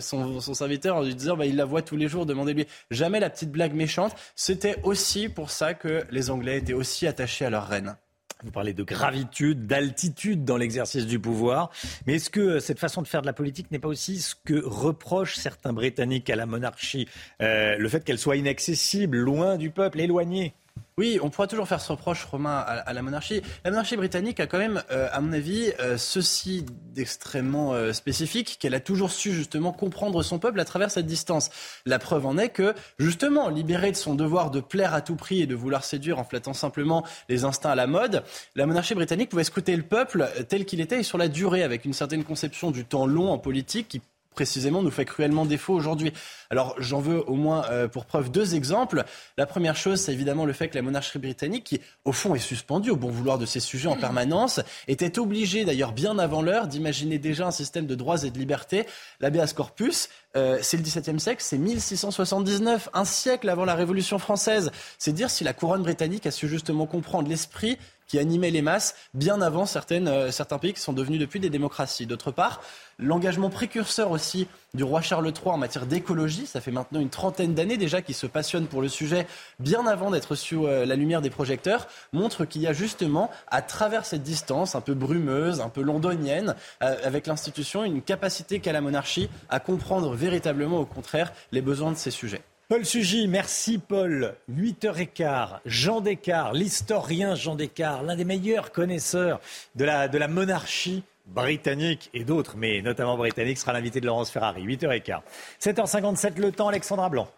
son, 0.00 0.40
serviteur 0.40 0.98
en 0.98 1.02
lui 1.02 1.16
disant, 1.16 1.36
bah, 1.36 1.46
il 1.46 1.56
la 1.56 1.64
voit 1.64 1.82
tous 1.82 1.96
les 1.96 2.06
jours, 2.06 2.26
demandez-lui. 2.26 2.66
Jamais 2.92 3.18
la 3.18 3.28
petite 3.28 3.50
blague 3.50 3.74
méchante. 3.74 4.14
C'était 4.36 4.76
aussi 4.84 5.15
pour 5.34 5.50
ça 5.50 5.74
que 5.74 6.04
les 6.10 6.30
Anglais 6.30 6.58
étaient 6.58 6.72
aussi 6.72 7.06
attachés 7.06 7.44
à 7.44 7.50
leur 7.50 7.66
reine. 7.66 7.96
Vous 8.44 8.50
parlez 8.50 8.74
de 8.74 8.82
gravitude, 8.82 9.66
d'altitude 9.66 10.44
dans 10.44 10.58
l'exercice 10.58 11.06
du 11.06 11.18
pouvoir. 11.18 11.70
Mais 12.06 12.16
est-ce 12.16 12.28
que 12.28 12.58
cette 12.58 12.78
façon 12.78 13.00
de 13.00 13.06
faire 13.06 13.22
de 13.22 13.26
la 13.26 13.32
politique 13.32 13.70
n'est 13.70 13.78
pas 13.78 13.88
aussi 13.88 14.20
ce 14.20 14.34
que 14.34 14.62
reprochent 14.62 15.36
certains 15.36 15.72
Britanniques 15.72 16.28
à 16.28 16.36
la 16.36 16.44
monarchie 16.44 17.08
euh, 17.40 17.76
Le 17.78 17.88
fait 17.88 18.04
qu'elle 18.04 18.18
soit 18.18 18.36
inaccessible, 18.36 19.16
loin 19.16 19.56
du 19.56 19.70
peuple, 19.70 20.00
éloignée 20.00 20.54
oui, 20.98 21.18
on 21.22 21.28
pourra 21.28 21.46
toujours 21.46 21.68
faire 21.68 21.82
ce 21.82 21.92
reproche, 21.92 22.24
Romain, 22.24 22.56
à, 22.56 22.92
la 22.94 23.02
monarchie. 23.02 23.42
La 23.64 23.70
monarchie 23.70 23.98
britannique 23.98 24.40
a 24.40 24.46
quand 24.46 24.56
même, 24.56 24.82
euh, 24.90 25.08
à 25.12 25.20
mon 25.20 25.30
avis, 25.34 25.70
euh, 25.78 25.98
ceci 25.98 26.64
d'extrêmement 26.94 27.74
euh, 27.74 27.92
spécifique, 27.92 28.56
qu'elle 28.58 28.74
a 28.74 28.80
toujours 28.80 29.10
su 29.10 29.32
justement 29.32 29.72
comprendre 29.72 30.22
son 30.22 30.38
peuple 30.38 30.58
à 30.58 30.64
travers 30.64 30.90
cette 30.90 31.04
distance. 31.04 31.50
La 31.84 31.98
preuve 31.98 32.24
en 32.24 32.38
est 32.38 32.48
que, 32.48 32.72
justement, 32.98 33.50
libérée 33.50 33.92
de 33.92 33.96
son 33.96 34.14
devoir 34.14 34.50
de 34.50 34.60
plaire 34.60 34.94
à 34.94 35.02
tout 35.02 35.16
prix 35.16 35.42
et 35.42 35.46
de 35.46 35.54
vouloir 35.54 35.84
séduire 35.84 36.18
en 36.18 36.24
flattant 36.24 36.54
simplement 36.54 37.04
les 37.28 37.44
instincts 37.44 37.72
à 37.72 37.74
la 37.74 37.86
mode, 37.86 38.24
la 38.54 38.64
monarchie 38.64 38.94
britannique 38.94 39.28
pouvait 39.28 39.44
scruter 39.44 39.76
le 39.76 39.82
peuple 39.82 40.26
tel 40.48 40.64
qu'il 40.64 40.80
était 40.80 41.00
et 41.00 41.02
sur 41.02 41.18
la 41.18 41.28
durée, 41.28 41.62
avec 41.62 41.84
une 41.84 41.92
certaine 41.92 42.24
conception 42.24 42.70
du 42.70 42.86
temps 42.86 43.04
long 43.04 43.30
en 43.30 43.36
politique 43.36 43.88
qui 43.88 44.00
précisément 44.36 44.82
nous 44.82 44.90
fait 44.92 45.04
cruellement 45.04 45.46
défaut 45.46 45.74
aujourd'hui. 45.74 46.12
Alors 46.50 46.76
j'en 46.78 47.00
veux 47.00 47.28
au 47.28 47.34
moins 47.34 47.64
euh, 47.70 47.88
pour 47.88 48.04
preuve 48.04 48.30
deux 48.30 48.54
exemples. 48.54 49.04
La 49.36 49.46
première 49.46 49.74
chose, 49.74 50.00
c'est 50.00 50.12
évidemment 50.12 50.44
le 50.44 50.52
fait 50.52 50.68
que 50.68 50.76
la 50.76 50.82
monarchie 50.82 51.18
britannique, 51.18 51.64
qui 51.64 51.80
au 52.04 52.12
fond 52.12 52.34
est 52.34 52.38
suspendue 52.38 52.90
au 52.90 52.96
bon 52.96 53.10
vouloir 53.10 53.38
de 53.38 53.46
ses 53.46 53.60
sujets 53.60 53.88
en 53.88 53.96
permanence, 53.96 54.60
était 54.86 55.18
obligée 55.18 55.64
d'ailleurs 55.64 55.92
bien 55.92 56.18
avant 56.18 56.42
l'heure 56.42 56.68
d'imaginer 56.68 57.18
déjà 57.18 57.46
un 57.46 57.50
système 57.50 57.86
de 57.86 57.94
droits 57.94 58.22
et 58.24 58.30
de 58.30 58.38
libertés. 58.38 58.86
L'habeas 59.20 59.52
corpus, 59.56 60.10
euh, 60.36 60.58
c'est 60.60 60.76
le 60.76 60.82
XVIIe 60.82 61.18
siècle, 61.18 61.42
c'est 61.42 61.58
1679, 61.58 62.90
un 62.92 63.04
siècle 63.06 63.48
avant 63.48 63.64
la 63.64 63.74
Révolution 63.74 64.18
française. 64.18 64.70
C'est 64.98 65.12
dire 65.12 65.30
si 65.30 65.44
la 65.44 65.54
couronne 65.54 65.82
britannique 65.82 66.26
a 66.26 66.30
su 66.30 66.46
justement 66.46 66.86
comprendre 66.86 67.28
l'esprit 67.28 67.78
qui 68.06 68.18
animait 68.18 68.50
les 68.50 68.62
masses 68.62 68.94
bien 69.14 69.40
avant 69.40 69.64
euh, 69.64 70.30
certains 70.30 70.58
pays 70.58 70.72
qui 70.72 70.80
sont 70.80 70.92
devenus 70.92 71.20
depuis 71.20 71.40
des 71.40 71.50
démocraties. 71.50 72.06
D'autre 72.06 72.30
part, 72.30 72.60
l'engagement 72.98 73.50
précurseur 73.50 74.10
aussi 74.10 74.48
du 74.74 74.84
roi 74.84 75.00
Charles 75.00 75.26
III 75.26 75.52
en 75.52 75.58
matière 75.58 75.86
d'écologie, 75.86 76.46
ça 76.46 76.60
fait 76.60 76.70
maintenant 76.70 77.00
une 77.00 77.10
trentaine 77.10 77.54
d'années 77.54 77.76
déjà 77.76 78.02
qu'il 78.02 78.14
se 78.14 78.26
passionne 78.26 78.66
pour 78.66 78.82
le 78.82 78.88
sujet 78.88 79.26
bien 79.58 79.86
avant 79.86 80.10
d'être 80.10 80.34
sous 80.34 80.66
euh, 80.66 80.86
la 80.86 80.96
lumière 80.96 81.22
des 81.22 81.30
projecteurs, 81.30 81.88
montre 82.12 82.44
qu'il 82.44 82.62
y 82.62 82.66
a 82.66 82.72
justement, 82.72 83.30
à 83.48 83.62
travers 83.62 84.04
cette 84.04 84.22
distance 84.22 84.74
un 84.74 84.80
peu 84.80 84.94
brumeuse, 84.94 85.60
un 85.60 85.68
peu 85.68 85.82
londonienne, 85.82 86.54
euh, 86.82 86.96
avec 87.04 87.26
l'institution, 87.26 87.84
une 87.84 88.02
capacité 88.02 88.60
qu'a 88.60 88.72
la 88.72 88.80
monarchie 88.80 89.28
à 89.48 89.60
comprendre 89.60 90.14
véritablement 90.14 90.78
au 90.78 90.86
contraire 90.86 91.32
les 91.52 91.62
besoins 91.62 91.92
de 91.92 91.96
ces 91.96 92.10
sujets. 92.10 92.42
Paul 92.68 92.84
Sugy, 92.84 93.28
merci 93.28 93.78
Paul. 93.78 94.34
8h15, 94.50 95.60
Jean 95.66 96.00
Descartes, 96.00 96.56
l'historien 96.56 97.36
Jean 97.36 97.54
Descartes, 97.54 98.04
l'un 98.04 98.16
des 98.16 98.24
meilleurs 98.24 98.72
connaisseurs 98.72 99.40
de 99.76 99.84
la, 99.84 100.26
monarchie 100.26 101.04
britannique 101.26 102.10
et 102.12 102.24
d'autres, 102.24 102.56
mais 102.56 102.82
notamment 102.82 103.16
britannique, 103.16 103.58
sera 103.58 103.72
l'invité 103.72 104.00
de 104.00 104.06
Laurence 104.06 104.32
Ferrari. 104.32 104.66
8h15. 104.66 105.20
7h57, 105.60 106.40
le 106.40 106.50
temps, 106.50 106.66
Alexandra 106.66 107.08
Blanc. 107.08 107.30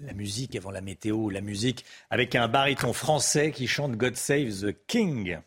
La 0.00 0.14
musique 0.14 0.56
avant 0.56 0.70
la 0.70 0.80
météo, 0.80 1.28
la 1.28 1.42
musique 1.42 1.84
avec 2.08 2.34
un 2.34 2.48
baryton 2.48 2.94
français 2.94 3.52
qui 3.52 3.66
chante 3.66 3.92
God 3.92 4.16
Save 4.16 4.62
the 4.62 4.74
King. 4.86 5.38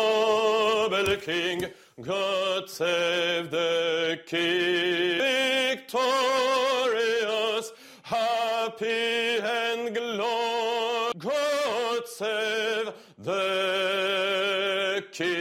Oh, 0.00 0.88
king. 1.24 1.68
God 1.98 2.68
save 2.68 3.50
the 3.50 4.20
King, 4.26 5.18
victorious, 5.78 7.72
happy 8.02 9.38
and 9.42 9.94
glorious. 9.94 11.14
God 11.16 12.06
save 12.06 12.92
the 13.18 15.02
King. 15.10 15.36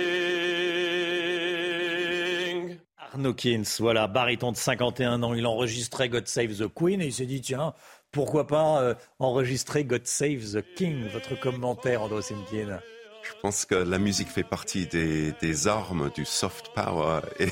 Arnaud 3.00 3.34
Kins, 3.34 3.80
voilà, 3.80 4.08
baryton 4.08 4.54
de 4.54 4.58
51 4.58 5.24
ans, 5.24 5.34
il 5.34 5.46
enregistrait 5.46 6.08
God 6.08 6.26
Save 6.30 6.56
the 6.56 6.74
Queen 6.74 7.02
et 7.02 7.08
il 7.08 7.14
s'est 7.14 7.26
dit, 7.26 7.42
tiens, 7.42 7.74
pourquoi 8.14 8.48
pas 8.48 8.82
euh, 8.82 8.94
enregistrer 9.20 9.84
God 9.84 10.08
Save 10.08 10.54
the 10.54 10.64
King 10.78 11.10
Votre 11.10 11.38
commentaire, 11.38 12.02
Andrew 12.02 12.22
Simkin 12.22 12.80
je 13.26 13.42
pense 13.42 13.66
que 13.66 13.76
la 13.76 13.98
musique 13.98 14.30
fait 14.30 14.44
partie 14.44 14.86
des, 14.86 15.68
armes 15.68 16.12
du 16.14 16.26
soft 16.26 16.70
power 16.76 17.22
et, 17.40 17.50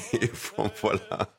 voilà. 0.82 1.30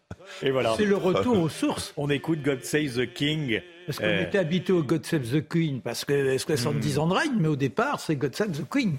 Et 0.43 0.51
voilà. 0.51 0.75
C'est 0.77 0.85
le 0.85 0.97
retour 0.97 1.39
aux 1.39 1.49
sources. 1.49 1.93
On 1.97 2.11
écoute 2.11 2.43
God 2.43 2.65
Save 2.65 2.97
the 2.97 3.13
King. 3.13 3.61
Parce 3.87 3.99
qu'on 3.99 4.05
euh, 4.05 4.27
était 4.27 4.39
habitué 4.39 4.73
au 4.73 4.83
God 4.83 5.05
Save 5.05 5.31
the 5.31 5.47
Queen, 5.47 5.81
parce 5.81 6.05
que 6.05 6.39
70 6.39 6.99
ans 6.99 7.07
de 7.07 7.15
règne, 7.15 7.35
mais 7.39 7.49
au 7.49 7.57
départ, 7.57 8.01
c'est 8.01 8.17
God 8.17 8.35
Save 8.35 8.53
the 8.53 8.69
Queen. 8.69 8.97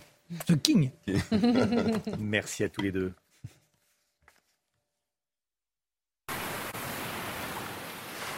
The 0.47 0.61
King. 0.61 0.91
Merci 2.19 2.63
à 2.63 2.69
tous 2.69 2.81
les 2.81 2.91
deux. 2.91 3.11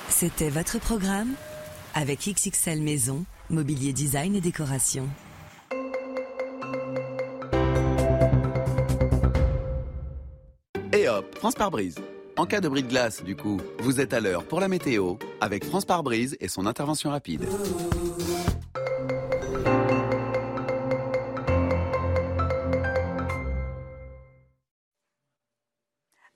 C'était 0.09 0.49
votre 0.49 0.79
programme 0.79 1.33
avec 1.93 2.27
XXL 2.27 2.81
Maison, 2.81 3.25
Mobilier 3.49 3.93
Design 3.93 4.35
et 4.35 4.41
Décoration. 4.41 5.07
France 11.37 11.55
par 11.55 11.71
brise. 11.71 11.95
En 12.37 12.45
cas 12.45 12.61
de 12.61 12.69
bris 12.69 12.83
de 12.83 12.89
glace, 12.89 13.23
du 13.23 13.35
coup, 13.35 13.59
vous 13.79 13.99
êtes 13.99 14.13
à 14.13 14.19
l'heure 14.19 14.43
pour 14.43 14.59
la 14.59 14.67
météo 14.67 15.15
avec 15.41 15.65
France 15.65 15.85
par 15.85 16.03
brise 16.03 16.37
et 16.39 16.47
son 16.47 16.65
intervention 16.65 17.09
rapide. 17.09 17.47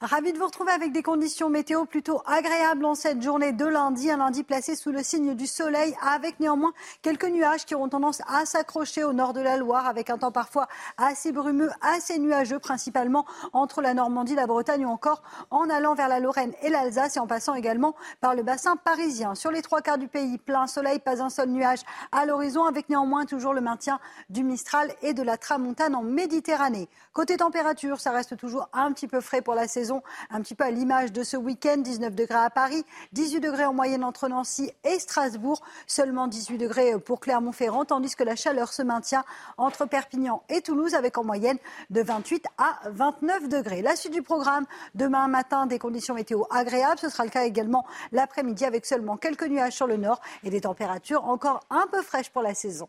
Ravi 0.03 0.33
de 0.33 0.39
vous 0.39 0.47
retrouver 0.47 0.71
avec 0.71 0.93
des 0.93 1.03
conditions 1.03 1.51
météo 1.51 1.85
plutôt 1.85 2.23
agréables 2.25 2.85
en 2.85 2.95
cette 2.95 3.21
journée 3.21 3.51
de 3.51 3.65
lundi. 3.65 4.09
Un 4.09 4.17
lundi 4.17 4.41
placé 4.41 4.75
sous 4.75 4.91
le 4.91 5.03
signe 5.03 5.35
du 5.35 5.45
soleil 5.45 5.95
avec 6.01 6.39
néanmoins 6.39 6.73
quelques 7.03 7.29
nuages 7.29 7.67
qui 7.67 7.75
auront 7.75 7.87
tendance 7.87 8.23
à 8.27 8.47
s'accrocher 8.47 9.03
au 9.03 9.13
nord 9.13 9.33
de 9.33 9.41
la 9.41 9.57
Loire 9.57 9.85
avec 9.85 10.09
un 10.09 10.17
temps 10.17 10.31
parfois 10.31 10.67
assez 10.97 11.31
brumeux, 11.31 11.69
assez 11.81 12.17
nuageux, 12.17 12.57
principalement 12.57 13.27
entre 13.53 13.83
la 13.83 13.93
Normandie, 13.93 14.33
la 14.33 14.47
Bretagne 14.47 14.87
ou 14.87 14.89
encore 14.89 15.21
en 15.51 15.69
allant 15.69 15.93
vers 15.93 16.07
la 16.07 16.19
Lorraine 16.19 16.53
et 16.63 16.71
l'Alsace 16.71 17.17
et 17.17 17.19
en 17.19 17.27
passant 17.27 17.53
également 17.53 17.93
par 18.21 18.33
le 18.33 18.41
bassin 18.41 18.77
parisien. 18.77 19.35
Sur 19.35 19.51
les 19.51 19.61
trois 19.61 19.81
quarts 19.81 19.99
du 19.99 20.07
pays, 20.07 20.39
plein 20.39 20.65
soleil, 20.65 20.97
pas 20.97 21.21
un 21.21 21.29
seul 21.29 21.49
nuage 21.49 21.81
à 22.11 22.25
l'horizon 22.25 22.65
avec 22.65 22.89
néanmoins 22.89 23.25
toujours 23.25 23.53
le 23.53 23.61
maintien 23.61 23.99
du 24.31 24.43
Mistral 24.43 24.91
et 25.03 25.13
de 25.13 25.21
la 25.21 25.37
Tramontane 25.37 25.93
en 25.93 26.01
Méditerranée. 26.01 26.89
Côté 27.13 27.37
température, 27.37 27.99
ça 27.99 28.09
reste 28.09 28.35
toujours 28.35 28.67
un 28.73 28.91
petit 28.93 29.07
peu 29.07 29.21
frais 29.21 29.43
pour 29.43 29.53
la 29.53 29.67
saison 29.67 29.90
un 30.29 30.41
petit 30.41 30.55
peu 30.55 30.63
à 30.63 30.71
l'image 30.71 31.11
de 31.11 31.23
ce 31.23 31.37
week-end. 31.37 31.77
19 31.77 32.15
degrés 32.15 32.35
à 32.35 32.49
Paris, 32.49 32.85
18 33.13 33.39
degrés 33.39 33.65
en 33.65 33.73
moyenne 33.73 34.03
entre 34.03 34.27
Nancy 34.27 34.71
et 34.83 34.99
Strasbourg, 34.99 35.61
seulement 35.87 36.27
18 36.27 36.57
degrés 36.57 36.99
pour 36.99 37.19
Clermont-Ferrand, 37.19 37.85
tandis 37.85 38.15
que 38.15 38.23
la 38.23 38.35
chaleur 38.35 38.71
se 38.73 38.81
maintient 38.81 39.23
entre 39.57 39.85
Perpignan 39.85 40.43
et 40.49 40.61
Toulouse 40.61 40.95
avec 40.95 41.17
en 41.17 41.23
moyenne 41.23 41.57
de 41.89 42.01
28 42.01 42.45
à 42.57 42.79
29 42.89 43.49
degrés. 43.49 43.81
La 43.81 43.95
suite 43.95 44.13
du 44.13 44.21
programme, 44.21 44.65
demain 44.95 45.27
matin, 45.27 45.65
des 45.65 45.79
conditions 45.79 46.13
météo 46.13 46.43
agréables. 46.49 46.99
Ce 46.99 47.09
sera 47.09 47.25
le 47.25 47.29
cas 47.29 47.43
également 47.43 47.85
l'après-midi 48.11 48.65
avec 48.65 48.85
seulement 48.85 49.17
quelques 49.17 49.47
nuages 49.47 49.73
sur 49.73 49.87
le 49.87 49.97
nord 49.97 50.21
et 50.43 50.49
des 50.49 50.61
températures 50.61 51.25
encore 51.25 51.61
un 51.69 51.87
peu 51.91 52.01
fraîches 52.01 52.29
pour 52.29 52.41
la 52.41 52.53
saison. 52.53 52.87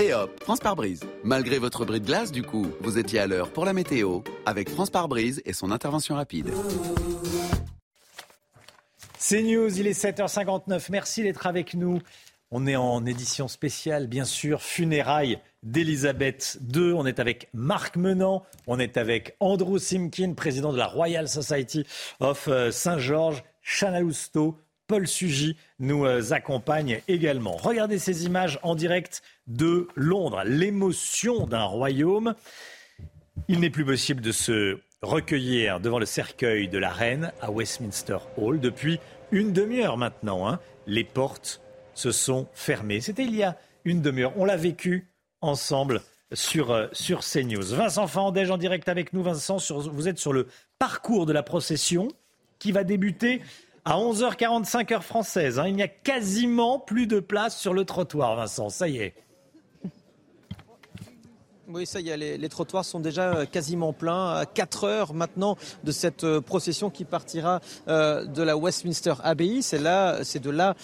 Et 0.00 0.14
hop, 0.14 0.30
France 0.42 0.60
par 0.60 0.76
brise. 0.76 1.02
Malgré 1.24 1.58
votre 1.58 1.84
bris 1.84 2.00
de 2.00 2.06
glace, 2.06 2.32
du 2.32 2.42
coup, 2.42 2.68
vous 2.80 2.96
étiez 2.96 3.18
à 3.18 3.26
l'heure 3.26 3.52
pour 3.52 3.66
la 3.66 3.74
météo 3.74 4.20
avec 4.46 4.70
France 4.70 4.88
par 4.88 5.08
brise 5.08 5.42
et 5.44 5.52
son 5.52 5.70
intervention 5.70 6.14
rapide. 6.14 6.50
C'est 9.18 9.42
News, 9.42 9.78
il 9.78 9.86
est 9.86 10.02
7h59. 10.02 10.86
Merci 10.88 11.22
d'être 11.22 11.46
avec 11.46 11.74
nous. 11.74 12.00
On 12.50 12.66
est 12.66 12.76
en 12.76 13.04
édition 13.04 13.46
spéciale, 13.46 14.06
bien 14.06 14.24
sûr, 14.24 14.62
funérailles 14.62 15.38
d'Elisabeth 15.62 16.58
II. 16.74 16.94
On 16.96 17.04
est 17.04 17.20
avec 17.20 17.50
Marc 17.52 17.96
Menant, 17.96 18.42
on 18.66 18.78
est 18.78 18.96
avec 18.96 19.36
Andrew 19.38 19.76
Simkin, 19.76 20.32
président 20.32 20.72
de 20.72 20.78
la 20.78 20.86
Royal 20.86 21.28
Society 21.28 21.84
of 22.20 22.48
euh, 22.48 22.70
Saint-Georges, 22.70 23.44
Chana 23.62 24.00
Lousteau, 24.00 24.56
Paul 24.90 25.06
Sugy 25.06 25.56
nous 25.78 26.04
euh, 26.04 26.32
accompagne 26.32 27.00
également. 27.06 27.56
Regardez 27.56 28.00
ces 28.00 28.26
images 28.26 28.58
en 28.64 28.74
direct 28.74 29.22
de 29.46 29.86
Londres, 29.94 30.42
l'émotion 30.44 31.46
d'un 31.46 31.62
royaume. 31.62 32.34
Il 33.46 33.60
n'est 33.60 33.70
plus 33.70 33.84
possible 33.84 34.20
de 34.20 34.32
se 34.32 34.80
recueillir 35.00 35.78
devant 35.78 36.00
le 36.00 36.06
cercueil 36.06 36.66
de 36.66 36.76
la 36.76 36.90
reine 36.90 37.30
à 37.40 37.52
Westminster 37.52 38.18
Hall 38.36 38.58
depuis 38.58 38.98
une 39.30 39.52
demi-heure 39.52 39.96
maintenant. 39.96 40.48
Hein. 40.48 40.58
Les 40.88 41.04
portes 41.04 41.60
se 41.94 42.10
sont 42.10 42.48
fermées. 42.52 43.00
C'était 43.00 43.22
il 43.22 43.36
y 43.36 43.44
a 43.44 43.56
une 43.84 44.02
demi-heure. 44.02 44.32
On 44.38 44.44
l'a 44.44 44.56
vécu 44.56 45.06
ensemble 45.40 46.02
sur, 46.32 46.72
euh, 46.72 46.88
sur 46.90 47.20
CNews. 47.20 47.76
Vincent 47.76 48.08
Fandège 48.08 48.50
en 48.50 48.58
direct 48.58 48.88
avec 48.88 49.12
nous. 49.12 49.22
Vincent, 49.22 49.58
vous 49.70 50.08
êtes 50.08 50.18
sur 50.18 50.32
le 50.32 50.48
parcours 50.80 51.26
de 51.26 51.32
la 51.32 51.44
procession 51.44 52.08
qui 52.58 52.72
va 52.72 52.82
débuter 52.82 53.40
à 53.84 53.96
11h45 53.96 54.92
heure 54.92 55.04
française. 55.04 55.60
Il 55.66 55.74
n'y 55.74 55.82
a 55.82 55.88
quasiment 55.88 56.78
plus 56.78 57.06
de 57.06 57.20
place 57.20 57.58
sur 57.58 57.74
le 57.74 57.84
trottoir, 57.84 58.36
Vincent. 58.36 58.68
Ça 58.68 58.88
y 58.88 58.98
est. 58.98 59.14
Oui, 61.72 61.86
ça 61.86 62.00
y 62.00 62.08
est, 62.08 62.16
les, 62.16 62.48
trottoirs 62.48 62.84
sont 62.84 62.98
déjà 62.98 63.32
euh, 63.32 63.46
quasiment 63.46 63.92
pleins. 63.92 64.30
À 64.30 64.44
4 64.44 64.84
heures 64.84 65.14
maintenant 65.14 65.56
de 65.84 65.92
cette 65.92 66.24
euh, 66.24 66.40
procession 66.40 66.90
qui 66.90 67.04
partira 67.04 67.60
euh, 67.86 68.24
de 68.24 68.42
la 68.42 68.56
Westminster 68.56 69.14
Abbey. 69.22 69.62
C'est 69.62 69.78
là, 69.78 70.24
c'est 70.24 70.40
de 70.40 70.50
là, 70.50 70.74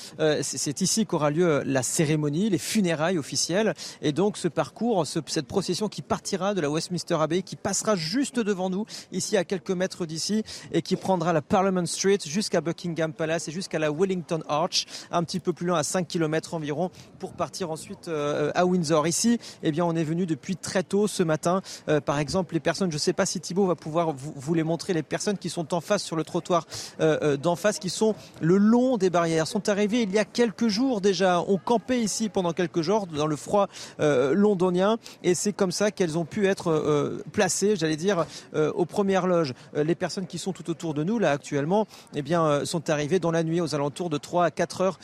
c'est 0.43 0.81
ici 0.81 1.05
qu'aura 1.05 1.31
lieu 1.31 1.63
la 1.65 1.83
cérémonie, 1.83 2.51
les 2.51 2.59
funérailles 2.59 3.19
officielles. 3.19 3.75
Et 4.01 4.13
donc 4.13 4.37
ce 4.37 4.47
parcours, 4.47 5.07
cette 5.07 5.47
procession 5.47 5.89
qui 5.89 6.03
partira 6.03 6.55
de 6.55 6.61
la 6.61 6.71
Westminster 6.71 7.17
Abbey, 7.21 7.43
qui 7.43 7.57
passera 7.57 7.97
juste 7.97 8.39
devant 8.39 8.71
nous, 8.71 8.87
ici 9.11 9.37
à 9.37 9.45
quelques 9.45 9.71
mètres 9.71 10.07
d'ici, 10.07 10.45
et 10.73 10.83
qui 10.83 10.97
prendra 10.97 11.33
la 11.33 11.43
Parliament 11.43 11.87
Street 11.87 12.19
jusqu'à 12.25 12.61
Buckingham 12.61 13.13
Palace 13.13 13.49
et 13.49 13.53
jusqu'à 13.53 13.79
la 13.79 13.91
Wellington 13.91 14.43
Arch, 14.49 14.87
un 15.11 15.25
petit 15.25 15.41
peu 15.41 15.53
plus 15.53 15.67
loin, 15.67 15.79
à 15.79 15.83
5 15.83 16.07
km 16.07 16.55
environ, 16.55 16.91
pour 17.19 17.33
partir 17.33 17.71
ensuite 17.71 18.09
à 18.09 18.65
Windsor. 18.67 19.07
Ici, 19.09 19.39
eh 19.63 19.73
bien, 19.73 19.85
on 19.85 19.97
est 19.97 20.05
venu 20.05 20.27
depuis 20.27 20.57
très 20.57 20.76
très 20.77 20.83
tôt 20.83 21.07
ce 21.07 21.23
matin. 21.23 21.63
Euh, 21.89 22.03
par 22.03 22.19
exemple, 22.19 22.53
les 22.53 22.61
personnes, 22.61 22.91
je 22.91 22.97
ne 22.97 23.01
sais 23.01 23.15
pas 23.15 23.25
si 23.25 23.41
Thibault 23.41 23.65
va 23.65 23.77
pouvoir 23.77 24.13
vous, 24.13 24.53
les 24.53 24.63
montrer, 24.63 24.93
les 24.93 25.03
personnes 25.03 25.39
qui 25.39 25.49
sont 25.49 25.73
en 25.73 25.81
face 25.81 26.03
sur 26.03 26.17
le 26.17 26.23
trottoir 26.23 26.67
euh, 27.01 27.19
euh, 27.23 27.37
d'en 27.39 27.57
face, 27.57 27.79
qui 27.79 27.89
sont 27.89 28.15
le 28.43 28.59
long 28.59 28.99
des 28.99 29.09
barrières, 29.09 29.47
sont 29.47 29.71
arrivées 29.71 30.03
il 30.03 30.13
y 30.13 30.19
a 30.19 30.27
quelques 30.27 30.69
jours 30.69 31.01
déjà, 31.01 31.41
ont 31.41 31.57
campé 31.57 31.99
ici 31.99 32.29
pendant 32.29 32.53
quelques 32.53 32.83
jours 32.83 33.07
dans 33.07 33.27
le 33.27 33.37
froid 33.37 33.69
londonien, 33.99 34.99
et 35.23 35.35
c'est 35.35 35.55
comme 35.55 35.73
ça 35.73 35.91
qu'elles 35.91 36.19
ont 36.19 36.25
pu 36.27 36.47
être 36.47 37.23
placées, 37.33 37.77
j'allais 37.77 37.97
dire, 37.97 38.27
aux 38.55 38.85
premières 38.85 39.27
loges. 39.27 39.55
les 39.75 39.95
personnes 39.95 40.27
qui 40.27 40.39
sont 40.39 40.53
tout 40.53 40.69
autour 40.71 40.95
de 40.95 41.05
nous 41.05 41.19
là 41.19 41.31
actuellement, 41.31 41.87
eh 42.15 42.23
bien, 42.23 42.65
sont 42.65 42.91
arrivées 42.91 43.19
dans 43.19 43.31
la 43.31 43.43
nuit 43.43 43.61
aux 43.61 43.75
alentours 43.75 44.11
de 44.11 44.19
3 44.19 44.45
à 44.45 44.51
4 44.51 44.81
heures 44.81 44.99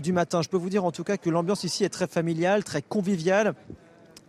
du 0.00 0.12
matin. 0.12 0.42
Je 0.42 0.48
peux 0.48 0.56
vous 0.56 0.70
dire 0.70 0.84
en 0.84 0.92
tout 0.92 1.04
cas 1.04 1.16
que 1.16 1.30
l'ambiance 1.30 1.64
ici 1.64 1.84
est 1.84 1.88
très 1.88 2.06
familiale, 2.06 2.64
très 2.64 2.82
conviviale 2.82 3.54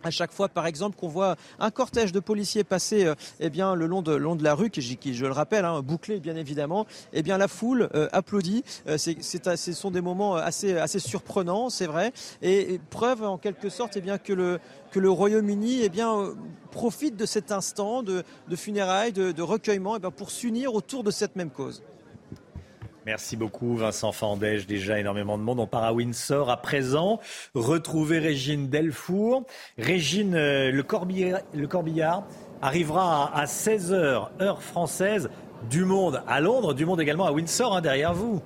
à 0.02 0.10
chaque 0.10 0.32
fois, 0.32 0.48
par 0.48 0.66
exemple, 0.66 0.96
qu'on 0.96 1.08
voit 1.08 1.36
un 1.58 1.70
cortège 1.70 2.12
de 2.12 2.20
policiers 2.20 2.64
passer 2.64 3.04
euh, 3.04 3.14
eh 3.40 3.50
bien, 3.50 3.74
le 3.74 3.86
long 3.86 4.02
de, 4.02 4.14
long 4.14 4.36
de 4.36 4.44
la 4.44 4.54
rue, 4.54 4.70
qui, 4.70 4.96
qui 4.96 5.14
je 5.14 5.26
le 5.26 5.32
rappelle, 5.32 5.64
hein, 5.64 5.82
bouclé 5.82 6.20
bien 6.20 6.36
évidemment, 6.36 6.86
eh 7.12 7.22
bien, 7.22 7.38
la 7.38 7.48
foule 7.48 7.88
euh, 7.94 8.08
applaudit. 8.12 8.64
Euh, 8.86 8.96
c'est, 8.98 9.22
ce 9.22 9.72
sont 9.72 9.90
des 9.90 10.00
moments 10.00 10.36
assez, 10.36 10.76
assez 10.76 10.98
surprenants, 10.98 11.70
c'est 11.70 11.86
vrai, 11.86 12.12
et, 12.42 12.80
preuve 12.90 13.24
en 13.24 13.38
quelque 13.38 13.68
sorte 13.68 13.96
eh 13.96 14.00
bien, 14.00 14.18
que 14.18 14.32
le, 14.32 14.60
que 14.92 15.00
le 15.00 15.10
Royaume-Uni 15.10 15.80
eh 15.82 15.88
bien, 15.88 16.34
profite 16.70 17.16
de 17.16 17.26
cet 17.26 17.50
instant 17.52 18.02
de, 18.02 18.22
de 18.48 18.56
funérailles, 18.56 19.12
de, 19.12 19.32
de 19.32 19.42
recueillement 19.42 19.96
eh 19.96 19.98
bien, 19.98 20.10
pour 20.10 20.30
s'unir 20.30 20.74
autour 20.74 21.02
de 21.02 21.10
cette 21.10 21.36
même 21.36 21.50
cause. 21.50 21.82
Merci 23.08 23.38
beaucoup 23.38 23.74
Vincent 23.74 24.12
Fandège, 24.12 24.66
déjà 24.66 25.00
énormément 25.00 25.38
de 25.38 25.42
monde. 25.42 25.60
On 25.60 25.66
part 25.66 25.84
à 25.84 25.94
Windsor 25.94 26.50
à 26.50 26.58
présent. 26.58 27.20
Retrouver 27.54 28.18
Régine 28.18 28.68
Delfour. 28.68 29.44
Régine, 29.78 30.34
euh, 30.34 30.70
le, 30.70 30.82
corbillard, 30.82 32.24
arrivera 32.60 33.34
à 33.34 33.46
16h, 33.46 34.28
heure 34.42 34.62
française, 34.62 35.30
du 35.70 35.86
monde 35.86 36.22
à 36.28 36.42
Londres, 36.42 36.74
du 36.74 36.84
monde 36.84 37.00
également 37.00 37.24
à 37.24 37.32
Windsor, 37.32 37.74
hein, 37.74 37.80
derrière 37.80 38.12
vous. 38.12 38.42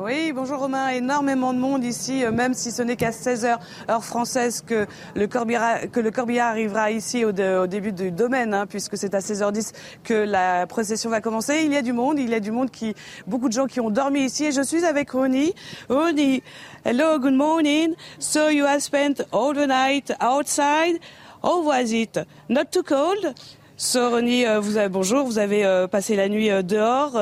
Oui, 0.00 0.30
bonjour 0.32 0.60
Romain. 0.60 0.90
Énormément 0.90 1.52
de 1.52 1.58
monde 1.58 1.82
ici, 1.82 2.24
euh, 2.24 2.30
même 2.30 2.54
si 2.54 2.70
ce 2.70 2.82
n'est 2.82 2.94
qu'à 2.94 3.10
16h 3.10 3.58
heure 3.90 4.04
française 4.04 4.62
que 4.64 4.86
le 5.16 5.26
corbillard, 5.26 5.90
que 5.90 5.98
le 5.98 6.12
arrivera 6.40 6.92
ici 6.92 7.24
au, 7.24 7.32
début 7.32 7.90
du 7.90 8.12
domaine, 8.12 8.54
hein, 8.54 8.66
puisque 8.66 8.96
c'est 8.96 9.12
à 9.16 9.18
16h10 9.18 9.72
que 10.04 10.14
la 10.14 10.68
procession 10.68 11.10
va 11.10 11.20
commencer. 11.20 11.62
Il 11.64 11.72
y 11.72 11.76
a 11.76 11.82
du 11.82 11.92
monde, 11.92 12.20
il 12.20 12.30
y 12.30 12.34
a 12.34 12.38
du 12.38 12.52
monde 12.52 12.70
qui, 12.70 12.94
beaucoup 13.26 13.48
de 13.48 13.52
gens 13.52 13.66
qui 13.66 13.80
ont 13.80 13.90
dormi 13.90 14.20
ici. 14.20 14.44
Et 14.44 14.52
je 14.52 14.62
suis 14.62 14.84
avec 14.84 15.10
Ronnie. 15.10 15.52
Ronnie, 15.88 16.44
hello, 16.84 17.18
good 17.18 17.34
morning. 17.34 17.94
So 18.20 18.50
you 18.50 18.66
have 18.66 18.82
spent 18.82 19.24
all 19.32 19.52
the 19.52 19.66
night 19.66 20.12
outside? 20.20 21.00
How 21.42 21.64
was 21.64 21.90
it? 21.90 22.20
Not 22.48 22.66
too 22.70 22.84
cold? 22.84 23.34
Soroni, 23.80 24.44
euh, 24.44 24.58
vous 24.58 24.76
avez, 24.76 24.88
bonjour, 24.88 25.24
vous 25.24 25.38
avez 25.38 25.64
euh, 25.64 25.86
passé 25.86 26.16
la 26.16 26.28
nuit 26.28 26.50
euh, 26.50 26.62
dehors. 26.62 27.16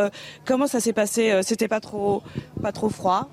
comment 0.47 0.66
ça 0.66 0.81
s'est 0.81 0.95
passé 0.95 1.43
C'était 1.43 1.69
pas 1.69 1.81
trop, 1.81 2.23
pas 2.62 2.73
trop 2.73 2.89
froid? 2.89 3.28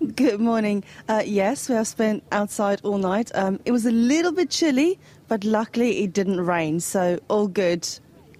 Good 0.00 0.40
morning. 0.40 0.82
Uh, 1.06 1.20
yes, 1.26 1.68
we 1.68 1.76
have 1.76 1.86
spent 1.86 2.22
outside 2.32 2.80
all 2.82 2.96
night. 2.96 3.30
Um, 3.34 3.58
it 3.66 3.72
was 3.72 3.84
a 3.86 3.90
little 3.90 4.32
bit 4.32 4.48
chilly, 4.50 4.98
but 5.28 5.44
luckily 5.44 6.02
it 6.02 6.14
didn't 6.14 6.40
rain, 6.40 6.80
so 6.80 7.18
all 7.28 7.46
good. 7.46 7.86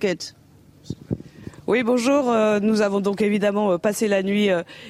Good. 0.00 0.32
Oui, 1.66 1.82
bonjour. 1.82 2.32
nous 2.62 2.80
avons 2.80 3.00
donc 3.00 3.20
évidemment 3.20 3.76
passé 3.78 4.08
la 4.08 4.22
nuit 4.22 4.48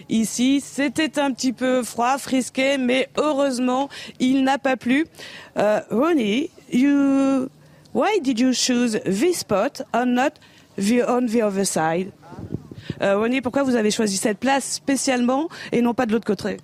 ici. 0.08 0.60
C'était 0.60 1.18
un 1.18 1.32
petit 1.32 1.52
peu 1.54 1.82
froid, 1.82 2.18
frisqué, 2.18 2.76
mais 2.78 3.08
heureusement, 3.16 3.88
il 4.20 4.44
n'a 4.44 4.58
pas 4.58 4.76
plu. 4.76 5.06
Ronnie, 5.56 6.50
you 6.70 7.48
Why 7.96 8.18
did 8.18 8.38
you 8.38 8.52
choose 8.52 8.92
this 9.06 9.38
spot 9.38 9.80
and 9.94 10.14
not 10.14 10.38
the, 10.76 11.00
on 11.00 11.28
the 11.28 11.40
other 11.40 11.64
side? 11.64 12.12
Euh, 13.00 13.40
pourquoi 13.40 13.62
vous 13.62 13.74
avez 13.74 13.90
choisi 13.90 14.18
cette 14.18 14.38
place 14.38 14.70
spécialement 14.70 15.48
et 15.72 15.80
non 15.80 15.94
pas 15.94 16.04
de 16.04 16.12
l'autre 16.12 16.26
côté? 16.26 16.58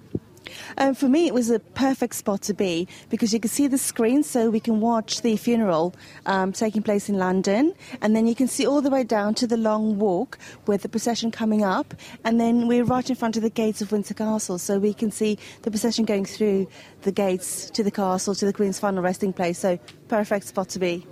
Um, 0.79 0.95
for 0.95 1.09
me, 1.09 1.27
it 1.27 1.35
was 1.35 1.51
a 1.51 1.59
perfect 1.59 2.15
spot 2.15 2.43
to 2.43 2.55
be 2.55 2.89
because 3.11 3.33
you 3.33 3.41
can 3.41 3.51
see 3.51 3.67
the 3.67 3.79
screen, 3.79 4.23
so 4.23 4.51
we 4.51 4.61
can 4.61 4.81
watch 4.81 5.23
the 5.23 5.37
funeral 5.37 5.95
um, 6.27 6.53
taking 6.53 6.83
place 6.83 7.09
in 7.09 7.19
London, 7.19 7.75
and 8.01 8.15
then 8.17 8.27
you 8.27 8.35
can 8.35 8.49
see 8.49 8.67
all 8.67 8.81
the 8.81 8.91
way 8.91 9.05
down 9.05 9.35
to 9.35 9.47
the 9.47 9.57
long 9.57 9.99
walk 9.99 10.39
with 10.67 10.83
the 10.83 10.89
procession 10.89 11.31
coming 11.31 11.63
up, 11.63 11.95
and 12.25 12.41
then 12.41 12.67
we're 12.67 12.85
right 12.85 13.09
in 13.09 13.17
front 13.17 13.37
of 13.37 13.43
the 13.43 13.51
gates 13.51 13.83
of 13.83 13.93
Windsor 13.93 14.15
Castle, 14.15 14.59
so 14.59 14.79
we 14.79 14.95
can 14.95 15.11
see 15.11 15.39
the 15.63 15.71
procession 15.71 16.05
going 16.05 16.25
through 16.25 16.69
the 17.03 17.13
gates 17.13 17.71
to 17.71 17.83
the 17.83 17.91
castle 17.91 18.35
to 18.35 18.47
the 18.47 18.53
Queen's 18.53 18.79
final 18.79 19.03
resting 19.03 19.33
place. 19.33 19.59
So 19.59 19.79
perfect 20.09 20.47
spot 20.47 20.69
to 20.71 20.79
be. 20.79 21.07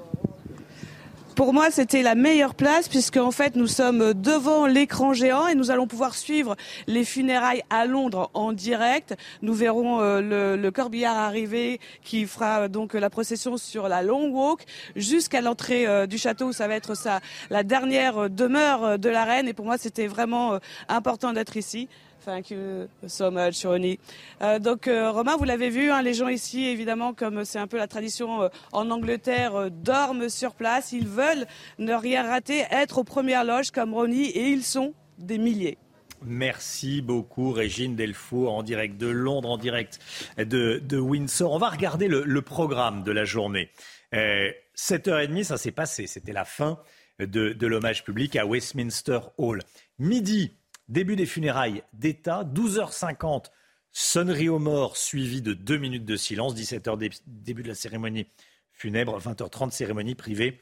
Pour 1.37 1.53
moi, 1.53 1.71
c'était 1.71 2.03
la 2.03 2.15
meilleure 2.15 2.55
place 2.55 2.89
puisque 2.89 3.17
en 3.17 3.31
fait, 3.31 3.57
nous 3.57 3.67
sommes 3.67 4.15
devant 4.15 4.67
l'écran 4.67 5.13
géant 5.13 5.47
et 5.47 5.55
nous 5.55 5.71
allons 5.71 5.87
pouvoir 5.87 6.15
suivre 6.15 6.57
les 6.87 7.05
funérailles 7.05 7.63
à 7.71 7.87
Londres 7.87 8.31
en 8.35 8.53
direct. 8.53 9.17
Nous 9.41 9.55
verrons 9.55 10.01
euh, 10.01 10.57
le, 10.57 10.71
corbillard 10.71 11.17
arriver 11.17 11.81
qui 12.03 12.27
fera 12.27 12.69
donc 12.69 12.95
la 12.95 13.11
procession 13.11 13.57
sur 13.57 13.89
la 13.89 14.03
Long 14.03 14.29
Walk 14.31 14.65
jusqu'à 14.97 15.41
l'entrée 15.41 15.87
euh, 15.87 16.07
du 16.07 16.19
château 16.19 16.47
où 16.47 16.53
ça 16.53 16.69
va 16.69 16.75
être 16.75 16.97
ça, 16.97 17.21
la 17.49 17.63
dernière 17.63 18.29
demeure 18.29 18.99
de 18.99 19.09
la 19.09 19.25
reine. 19.25 19.49
Et 19.49 19.55
pour 19.55 19.65
moi, 19.65 19.79
c'était 19.79 20.07
vraiment 20.07 20.55
euh, 20.55 20.59
important 20.89 21.33
d'être 21.33 21.57
ici. 21.57 21.89
Thank 22.25 22.51
you 22.51 22.89
so 23.07 23.31
much, 23.31 23.65
Ronnie. 23.65 23.99
Euh, 24.43 24.59
donc, 24.59 24.89
euh, 24.89 25.11
Romain, 25.11 25.37
vous 25.37 25.45
l'avez 25.45 25.71
vu, 25.71 25.91
hein, 25.91 26.03
les 26.03 26.13
gens 26.13 26.29
ici, 26.29 26.67
évidemment, 26.67 27.15
comme 27.15 27.47
c'est 27.47 27.59
un 27.59 27.67
peu 27.67 27.79
la 27.79 27.89
tradition 27.89 28.43
euh, 28.43 28.49
en 28.73 28.91
Angleterre, 28.91 29.71
dorment 29.71 30.29
sur 30.29 30.55
place. 30.55 30.93
Ils 30.93 31.09
veulent 31.09 31.47
ne 31.79 31.95
rien 31.95 32.29
rater, 32.29 32.65
être 32.71 32.99
aux 32.99 33.05
premières 33.05 33.45
loges 33.45 33.71
comme 33.71 33.95
Ronnie, 33.95 34.27
et 34.27 34.51
ils 34.51 34.65
sont 34.65 34.93
des 35.17 35.39
milliers. 35.39 35.79
Merci 36.23 37.01
beaucoup, 37.01 37.53
Régine 37.53 37.97
Delfour, 37.97 38.53
en 38.53 38.63
direct 38.63 38.99
de 38.99 39.07
Londres, 39.07 39.49
en 39.49 39.57
direct 39.57 39.99
de, 40.37 40.99
Windsor. 40.99 41.51
On 41.53 41.59
va 41.59 41.71
regarder 41.71 42.07
le, 42.09 42.43
programme 42.43 43.03
de 43.03 43.13
la 43.13 43.25
journée. 43.25 43.71
Euh, 44.15 44.51
7h30, 44.77 45.45
ça 45.45 45.57
s'est 45.57 45.73
passé. 45.73 46.07
C'était 46.07 46.35
la 46.35 46.45
fin 46.45 46.79
de 47.19 47.67
l'hommage 47.67 48.05
public 48.05 48.37
à 48.37 48.45
Westminster 48.45 49.21
Hall. 49.39 49.63
Midi, 49.99 50.60
début 50.91 51.17
des 51.17 51.25
funérailles 51.27 51.83
d'État. 51.95 52.45
12h50, 52.45 53.47
sonnerie 53.93 54.49
aux 54.51 54.59
morts, 54.59 54.97
suivie 54.97 55.41
de 55.43 55.55
deux 55.55 55.79
minutes 55.79 56.05
de 56.05 56.17
silence. 56.17 56.55
17h, 56.55 56.99
dé- 56.99 57.11
début 57.27 57.63
de 57.63 57.69
la 57.69 57.75
cérémonie 57.75 58.27
funèbre. 58.73 59.19
20h30, 59.19 59.71
cérémonie 59.71 60.15
privée 60.15 60.61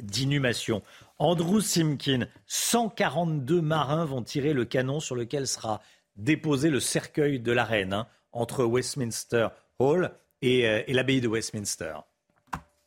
d'inhumation. 0.00 0.82
Andrew 1.18 1.60
Simkin, 1.60 2.26
142 2.46 3.60
marins 3.60 4.04
vont 4.04 4.22
tirer 4.22 4.52
le 4.52 4.64
canon 4.64 5.00
sur 5.00 5.14
lequel 5.14 5.46
sera 5.46 5.80
déposé 6.16 6.70
le 6.70 6.80
cercueil 6.80 7.38
de 7.40 7.52
la 7.52 7.64
reine 7.64 7.92
hein, 7.92 8.06
entre 8.32 8.64
Westminster 8.64 9.48
Hall 9.78 10.10
et, 10.40 10.66
euh, 10.66 10.82
et 10.86 10.92
l'abbaye 10.92 11.20
de 11.20 11.28
Westminster. 11.28 11.94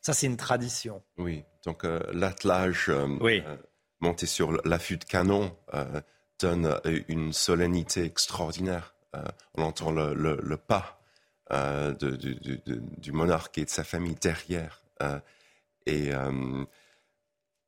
Ça, 0.00 0.12
c'est 0.12 0.26
une 0.26 0.36
tradition. 0.36 1.02
Oui, 1.16 1.42
donc 1.64 1.84
euh, 1.84 2.00
l'attelage 2.12 2.86
euh, 2.88 3.06
euh, 3.46 3.56
monté 4.00 4.26
sur 4.26 4.52
l'affût 4.66 4.98
de 4.98 5.04
canon 5.04 5.56
donne 6.40 6.66
euh, 6.86 7.00
une 7.08 7.32
solennité 7.32 8.04
extraordinaire. 8.04 8.94
Euh, 9.14 9.22
on 9.54 9.62
entend 9.62 9.90
le, 9.90 10.14
le- 10.14 10.40
le 10.42 10.56
pas 10.56 11.00
euh, 11.52 11.94
de- 11.94 12.16
du- 12.16 12.34
du- 12.36 12.58
du- 12.66 12.82
du 12.98 13.12
monarque 13.12 13.56
et 13.58 13.64
de 13.64 13.70
sa 13.70 13.84
famille 13.84 14.16
derrière. 14.16 14.82
euh, 15.02 15.18
et 15.86 16.12
euh, 16.12 16.64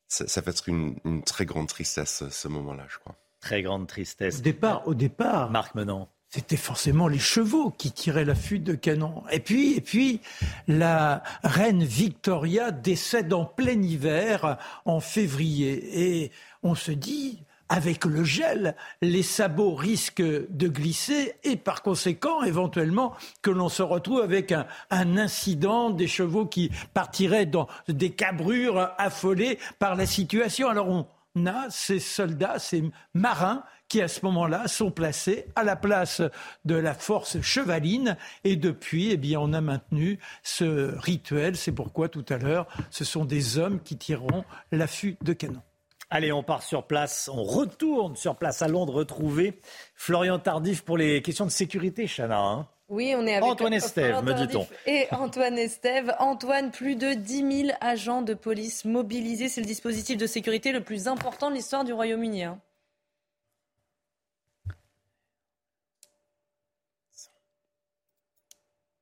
ça, 0.08 0.26
ça 0.26 0.40
va 0.40 0.50
être 0.50 0.68
une, 0.68 0.96
une 1.04 1.22
très 1.22 1.44
grande 1.44 1.68
tristesse 1.68 2.24
ce 2.28 2.48
moment-là, 2.48 2.84
je 2.88 2.98
crois. 2.98 3.16
Très 3.40 3.62
grande 3.62 3.86
tristesse. 3.86 4.38
Au 4.38 4.42
départ, 4.42 4.88
au 4.88 4.94
départ, 4.94 5.50
Marc 5.50 5.74
Menon. 5.74 6.08
C'était 6.30 6.56
forcément 6.58 7.08
les 7.08 7.18
chevaux 7.18 7.70
qui 7.70 7.90
tiraient 7.90 8.26
la 8.26 8.34
fuite 8.34 8.64
de 8.64 8.74
canon. 8.74 9.22
Et 9.30 9.40
puis, 9.40 9.74
et 9.76 9.80
puis, 9.80 10.20
la 10.66 11.22
reine 11.42 11.82
Victoria 11.84 12.70
décède 12.70 13.32
en 13.32 13.46
plein 13.46 13.80
hiver, 13.80 14.58
en 14.84 15.00
février. 15.00 16.22
Et 16.24 16.32
on 16.62 16.74
se 16.74 16.90
dit, 16.92 17.44
avec 17.68 18.04
le 18.04 18.24
gel, 18.24 18.74
les 19.02 19.22
sabots 19.22 19.74
risquent 19.74 20.22
de 20.22 20.68
glisser 20.68 21.34
et 21.44 21.56
par 21.56 21.82
conséquent, 21.82 22.42
éventuellement, 22.42 23.14
que 23.42 23.50
l'on 23.50 23.68
se 23.68 23.82
retrouve 23.82 24.20
avec 24.20 24.52
un, 24.52 24.66
incident, 24.90 25.90
des 25.90 26.06
chevaux 26.06 26.46
qui 26.46 26.70
partiraient 26.94 27.46
dans 27.46 27.68
des 27.88 28.10
cabrures 28.10 28.90
affolés 28.98 29.58
par 29.78 29.96
la 29.96 30.06
situation. 30.06 30.68
Alors 30.68 30.88
on 30.88 31.46
a 31.46 31.70
ces 31.70 31.98
soldats, 31.98 32.58
ces 32.58 32.84
marins 33.14 33.62
qui 33.88 34.02
à 34.02 34.08
ce 34.08 34.24
moment-là 34.26 34.68
sont 34.68 34.90
placés 34.90 35.46
à 35.56 35.64
la 35.64 35.76
place 35.76 36.20
de 36.64 36.74
la 36.74 36.94
force 36.94 37.40
chevaline 37.40 38.16
et 38.44 38.56
depuis 38.56 39.10
eh 39.12 39.16
bien 39.16 39.40
on 39.40 39.52
a 39.54 39.62
maintenu 39.62 40.18
ce 40.42 40.94
rituel 40.98 41.56
c'est 41.56 41.72
pourquoi 41.72 42.08
tout 42.08 42.26
à 42.28 42.36
l'heure 42.36 42.66
ce 42.90 43.04
sont 43.04 43.24
des 43.24 43.56
hommes 43.56 43.80
qui 43.80 43.96
tireront 43.96 44.44
l'affût 44.72 45.16
de 45.22 45.32
canon. 45.32 45.62
Allez, 46.10 46.32
on 46.32 46.42
part 46.42 46.62
sur 46.62 46.86
place, 46.86 47.28
on 47.32 47.42
retourne 47.42 48.16
sur 48.16 48.36
place 48.36 48.62
à 48.62 48.68
Londres 48.68 48.94
retrouver 48.94 49.60
Florian 49.94 50.38
Tardif 50.38 50.82
pour 50.82 50.96
les 50.96 51.20
questions 51.20 51.44
de 51.44 51.50
sécurité, 51.50 52.06
Chana. 52.06 52.38
hein. 52.40 52.68
Oui, 52.88 53.14
on 53.14 53.26
est 53.26 53.34
avec 53.34 53.44
Antoine 53.44 53.74
Estève, 53.74 54.22
me 54.24 54.30
Tardif 54.32 54.46
dit-on. 54.48 54.66
Et 54.86 55.06
Antoine 55.12 55.58
Estève. 55.58 56.14
Antoine, 56.18 56.70
plus 56.70 56.96
de 56.96 57.12
10 57.12 57.66
000 57.66 57.76
agents 57.82 58.22
de 58.22 58.32
police 58.32 58.86
mobilisés. 58.86 59.50
C'est 59.50 59.60
le 59.60 59.66
dispositif 59.66 60.16
de 60.16 60.26
sécurité 60.26 60.72
le 60.72 60.82
plus 60.82 61.06
important 61.08 61.50
de 61.50 61.56
l'histoire 61.56 61.84
du 61.84 61.92
Royaume-Uni. 61.92 62.44
hein. 62.44 62.58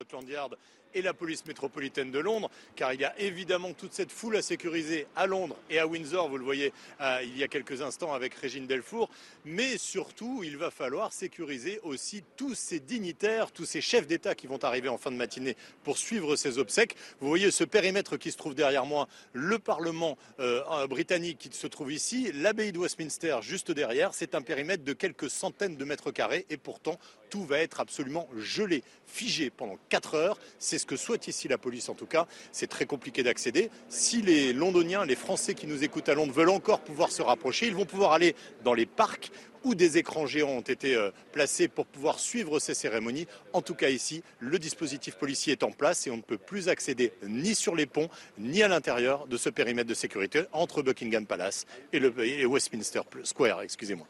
Scotland 0.01 0.29
Yard 0.29 0.57
et 0.97 1.03
la 1.03 1.13
police 1.13 1.45
métropolitaine 1.47 2.11
de 2.11 2.19
Londres, 2.19 2.51
car 2.75 2.95
il 2.95 3.01
y 3.01 3.05
a 3.05 3.19
évidemment 3.21 3.75
toute 3.75 3.93
cette 3.93 4.11
foule 4.11 4.37
à 4.37 4.43
sécuriser 4.43 5.07
à 5.15 5.27
Londres 5.27 5.57
et 5.69 5.79
à 5.79 5.87
Windsor, 5.87 6.29
vous 6.29 6.39
le 6.39 6.45
voyez 6.45 6.73
euh, 7.03 7.21
il 7.23 7.37
y 7.37 7.45
a 7.45 7.49
quelques 7.49 7.83
instants 7.83 8.15
avec 8.15 8.35
Régine 8.35 8.67
Delfour, 8.67 9.11
mais 9.45 9.77
surtout 9.77 10.43
il 10.43 10.57
va 10.57 10.71
falloir 10.71 11.13
sécuriser 11.13 11.81
aussi 11.83 12.25
tous 12.37 12.55
ces 12.55 12.81
dignitaires, 12.81 13.53
tous 13.53 13.67
ces 13.67 13.83
chefs 13.83 14.07
d'État 14.07 14.35
qui 14.35 14.47
vont 14.47 14.63
arriver 14.65 14.89
en 14.89 14.97
fin 14.97 15.11
de 15.11 15.17
matinée 15.17 15.55
pour 15.85 15.99
suivre 15.99 16.35
ces 16.35 16.59
obsèques. 16.59 16.97
Vous 17.21 17.29
voyez 17.29 17.51
ce 17.51 17.65
périmètre 17.65 18.17
qui 18.17 18.33
se 18.33 18.39
trouve 18.39 18.55
derrière 18.55 18.87
moi, 18.87 19.07
le 19.35 19.59
Parlement 19.59 20.17
euh, 20.41 20.87
britannique 20.87 21.39
qui 21.39 21.51
se 21.53 21.67
trouve 21.67 21.93
ici, 21.93 22.33
l'abbaye 22.33 22.73
de 22.73 22.79
Westminster 22.79 23.37
juste 23.43 23.71
derrière, 23.71 24.15
c'est 24.15 24.35
un 24.35 24.41
périmètre 24.41 24.83
de 24.83 24.95
quelques 24.95 25.29
centaines 25.29 25.77
de 25.77 25.85
mètres 25.85 26.11
carrés 26.11 26.47
et 26.49 26.57
pourtant 26.57 26.99
tout 27.29 27.45
va 27.45 27.59
être 27.59 27.81
absolument 27.81 28.29
gelé, 28.37 28.83
figé 29.07 29.51
pendant 29.51 29.79
4 29.89 30.15
heures. 30.15 30.39
C'est 30.59 30.79
ce 30.79 30.87
que 30.87 30.97
souhaite 30.97 31.29
ici 31.29 31.49
la 31.49 31.59
police 31.59 31.89
en 31.89 31.95
tout 31.95 32.07
cas. 32.07 32.27
C'est 32.53 32.67
très 32.67 32.87
compliqué 32.87 33.23
d'accéder. 33.23 33.71
Si 33.89 34.23
les 34.23 34.53
Londoniens, 34.53 35.05
les 35.05 35.17
Français 35.17 35.55
qui 35.55 35.67
nous 35.67 35.85
écoutent 35.85 36.09
à 36.09 36.15
Londres 36.15 36.33
veulent 36.33 36.51
encore 36.51 36.81
pouvoir 36.81 37.11
se 37.11 37.23
rapprocher, 37.23 37.67
ils 37.67 37.75
vont 37.75 37.87
pouvoir 37.87 38.13
aller 38.13 38.35
dans 38.65 38.75
les 38.75 38.87
parcs 38.87 39.31
où 39.65 39.75
des 39.75 39.99
écrans 39.99 40.27
géants 40.27 40.51
ont 40.51 40.61
été 40.61 40.95
euh, 40.95 41.11
placés 41.33 41.67
pour 41.67 41.87
pouvoir 41.87 42.21
suivre 42.21 42.61
ces 42.61 42.73
cérémonies. 42.73 43.27
En 43.53 43.63
tout 43.63 43.75
cas 43.75 43.89
ici, 43.89 44.23
le 44.39 44.61
dispositif 44.61 45.17
policier 45.17 45.55
est 45.55 45.65
en 45.65 45.73
place 45.73 46.07
et 46.07 46.11
on 46.13 46.19
ne 46.19 46.23
peut 46.23 46.39
plus 46.39 46.69
accéder 46.69 47.13
ni 47.27 47.57
sur 47.57 47.75
les 47.75 47.87
ponts 47.87 48.09
ni 48.39 48.63
à 48.63 48.69
l'intérieur 48.69 49.27
de 49.27 49.37
ce 49.37 49.51
périmètre 49.51 49.89
de 49.89 49.95
sécurité 49.95 50.45
entre 50.53 50.83
Buckingham 50.83 51.27
Palace 51.27 51.67
et, 51.93 51.99
le, 51.99 52.15
et 52.25 52.47
Westminster 52.47 53.01
Square. 53.25 53.63
Excusez-moi. 53.63 54.07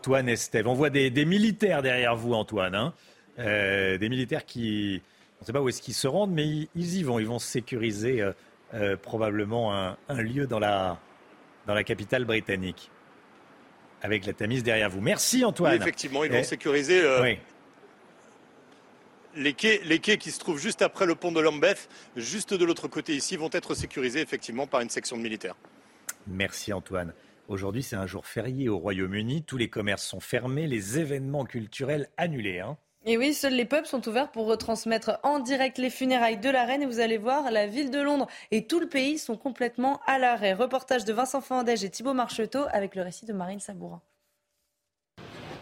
Antoine 0.00 0.30
Estève. 0.30 0.66
On 0.66 0.72
voit 0.72 0.88
des, 0.88 1.10
des 1.10 1.26
militaires 1.26 1.82
derrière 1.82 2.16
vous, 2.16 2.32
Antoine. 2.32 2.74
hein. 2.74 2.94
Euh, 3.38 3.98
des 3.98 4.08
militaires 4.08 4.46
qui, 4.46 5.02
on 5.38 5.42
ne 5.42 5.46
sait 5.46 5.52
pas 5.52 5.60
où 5.60 5.68
est-ce 5.68 5.82
qu'ils 5.82 5.92
se 5.94 6.08
rendent, 6.08 6.32
mais 6.32 6.46
ils, 6.46 6.68
ils 6.74 6.96
y 6.96 7.02
vont. 7.02 7.18
Ils 7.18 7.26
vont 7.26 7.38
sécuriser 7.38 8.22
euh, 8.22 8.32
euh, 8.72 8.96
probablement 8.96 9.76
un, 9.76 9.98
un 10.08 10.22
lieu 10.22 10.46
dans 10.46 10.58
la, 10.58 10.98
dans 11.66 11.74
la 11.74 11.84
capitale 11.84 12.24
britannique. 12.24 12.90
Avec 14.00 14.24
la 14.24 14.32
Tamise 14.32 14.62
derrière 14.62 14.88
vous. 14.88 15.02
Merci, 15.02 15.44
Antoine. 15.44 15.72
Oui, 15.74 15.78
effectivement, 15.78 16.24
ils 16.24 16.32
vont 16.32 16.44
sécuriser 16.44 17.02
oui. 17.20 17.38
les, 19.36 19.52
quais, 19.52 19.82
les 19.84 19.98
quais 19.98 20.16
qui 20.16 20.30
se 20.30 20.38
trouvent 20.38 20.58
juste 20.58 20.80
après 20.80 21.04
le 21.04 21.14
pont 21.14 21.30
de 21.30 21.40
Lambeth, 21.40 21.90
juste 22.16 22.54
de 22.54 22.64
l'autre 22.64 22.88
côté 22.88 23.14
ici, 23.14 23.36
vont 23.36 23.50
être 23.52 23.74
sécurisés 23.74 24.22
effectivement 24.22 24.66
par 24.66 24.80
une 24.80 24.88
section 24.88 25.18
de 25.18 25.22
militaires. 25.22 25.56
Merci, 26.26 26.72
Antoine. 26.72 27.12
Aujourd'hui, 27.50 27.82
c'est 27.82 27.96
un 27.96 28.06
jour 28.06 28.26
férié 28.26 28.68
au 28.68 28.78
Royaume-Uni. 28.78 29.42
Tous 29.42 29.56
les 29.56 29.68
commerces 29.68 30.06
sont 30.06 30.20
fermés, 30.20 30.68
les 30.68 31.00
événements 31.00 31.44
culturels 31.44 32.08
annulés. 32.16 32.60
hein. 32.60 32.76
Et 33.04 33.18
oui, 33.18 33.34
seuls 33.34 33.54
les 33.54 33.64
pubs 33.64 33.86
sont 33.86 34.06
ouverts 34.08 34.30
pour 34.30 34.46
retransmettre 34.46 35.18
en 35.24 35.40
direct 35.40 35.76
les 35.78 35.90
funérailles 35.90 36.38
de 36.38 36.48
la 36.48 36.64
reine. 36.64 36.82
Et 36.82 36.86
vous 36.86 37.00
allez 37.00 37.18
voir, 37.18 37.50
la 37.50 37.66
ville 37.66 37.90
de 37.90 38.00
Londres 38.00 38.28
et 38.52 38.68
tout 38.68 38.78
le 38.78 38.88
pays 38.88 39.18
sont 39.18 39.36
complètement 39.36 40.00
à 40.06 40.20
l'arrêt. 40.20 40.52
Reportage 40.52 41.04
de 41.04 41.12
Vincent 41.12 41.40
Fandège 41.40 41.82
et 41.82 41.90
Thibault 41.90 42.14
Marcheteau 42.14 42.60
avec 42.70 42.94
le 42.94 43.02
récit 43.02 43.26
de 43.26 43.32
Marine 43.32 43.58
Sabourin. 43.58 44.00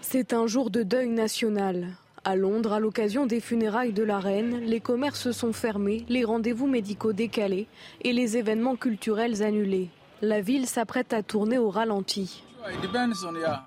C'est 0.03 0.35
un 0.35 0.47
jour 0.47 0.69
de 0.69 0.83
deuil 0.83 1.09
national. 1.09 1.97
À 2.23 2.37
Londres, 2.37 2.75
à 2.75 2.81
l'occasion 2.81 3.25
des 3.25 3.41
funérailles 3.41 3.95
de 3.95 4.03
la 4.03 4.19
reine, 4.19 4.61
les 4.61 4.81
commerces 4.81 5.31
sont 5.31 5.55
fermés, 5.55 6.05
les 6.11 6.25
rendez-vous 6.25 6.67
médicaux 6.67 7.15
décalés 7.15 7.67
et 8.03 8.13
les 8.13 8.37
événements 8.37 8.77
culturels 8.77 9.43
annulés. 9.43 9.89
La 10.23 10.41
ville 10.41 10.67
s'apprête 10.67 11.13
à 11.13 11.23
tourner 11.23 11.59
au 11.59 11.71
ralenti. 11.71 12.43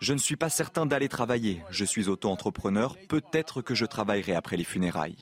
Je 0.02 0.14
ne 0.14 0.18
suis 0.18 0.36
pas 0.36 0.50
certain 0.50 0.86
d'aller 0.86 1.08
travailler. 1.08 1.62
Je 1.70 1.86
suis 1.86 2.10
auto-entrepreneur. 2.10 2.98
Peut-être 3.08 3.62
que 3.62 3.74
je 3.74 3.86
travaillerai 3.86 4.36
après 4.36 4.58
les 4.58 4.66
funérailles. 4.66 5.16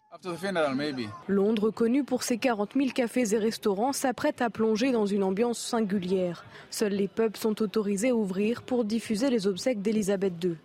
Londres, 1.27 1.69
connu 1.69 2.03
pour 2.03 2.23
ses 2.23 2.39
40 2.39 2.71
000 2.75 2.89
cafés 2.89 3.33
et 3.33 3.37
restaurants, 3.37 3.93
s'apprête 3.93 4.41
à 4.41 4.49
plonger 4.49 4.91
dans 4.91 5.05
une 5.05 5.23
ambiance 5.23 5.59
singulière. 5.59 6.45
Seuls 6.71 6.93
les 6.93 7.07
pubs 7.07 7.37
sont 7.37 7.61
autorisés 7.61 8.09
à 8.09 8.15
ouvrir 8.15 8.63
pour 8.63 8.83
diffuser 8.83 9.29
les 9.29 9.45
obsèques 9.45 9.81
d'Elisabeth 9.81 10.33
II. 10.43 10.55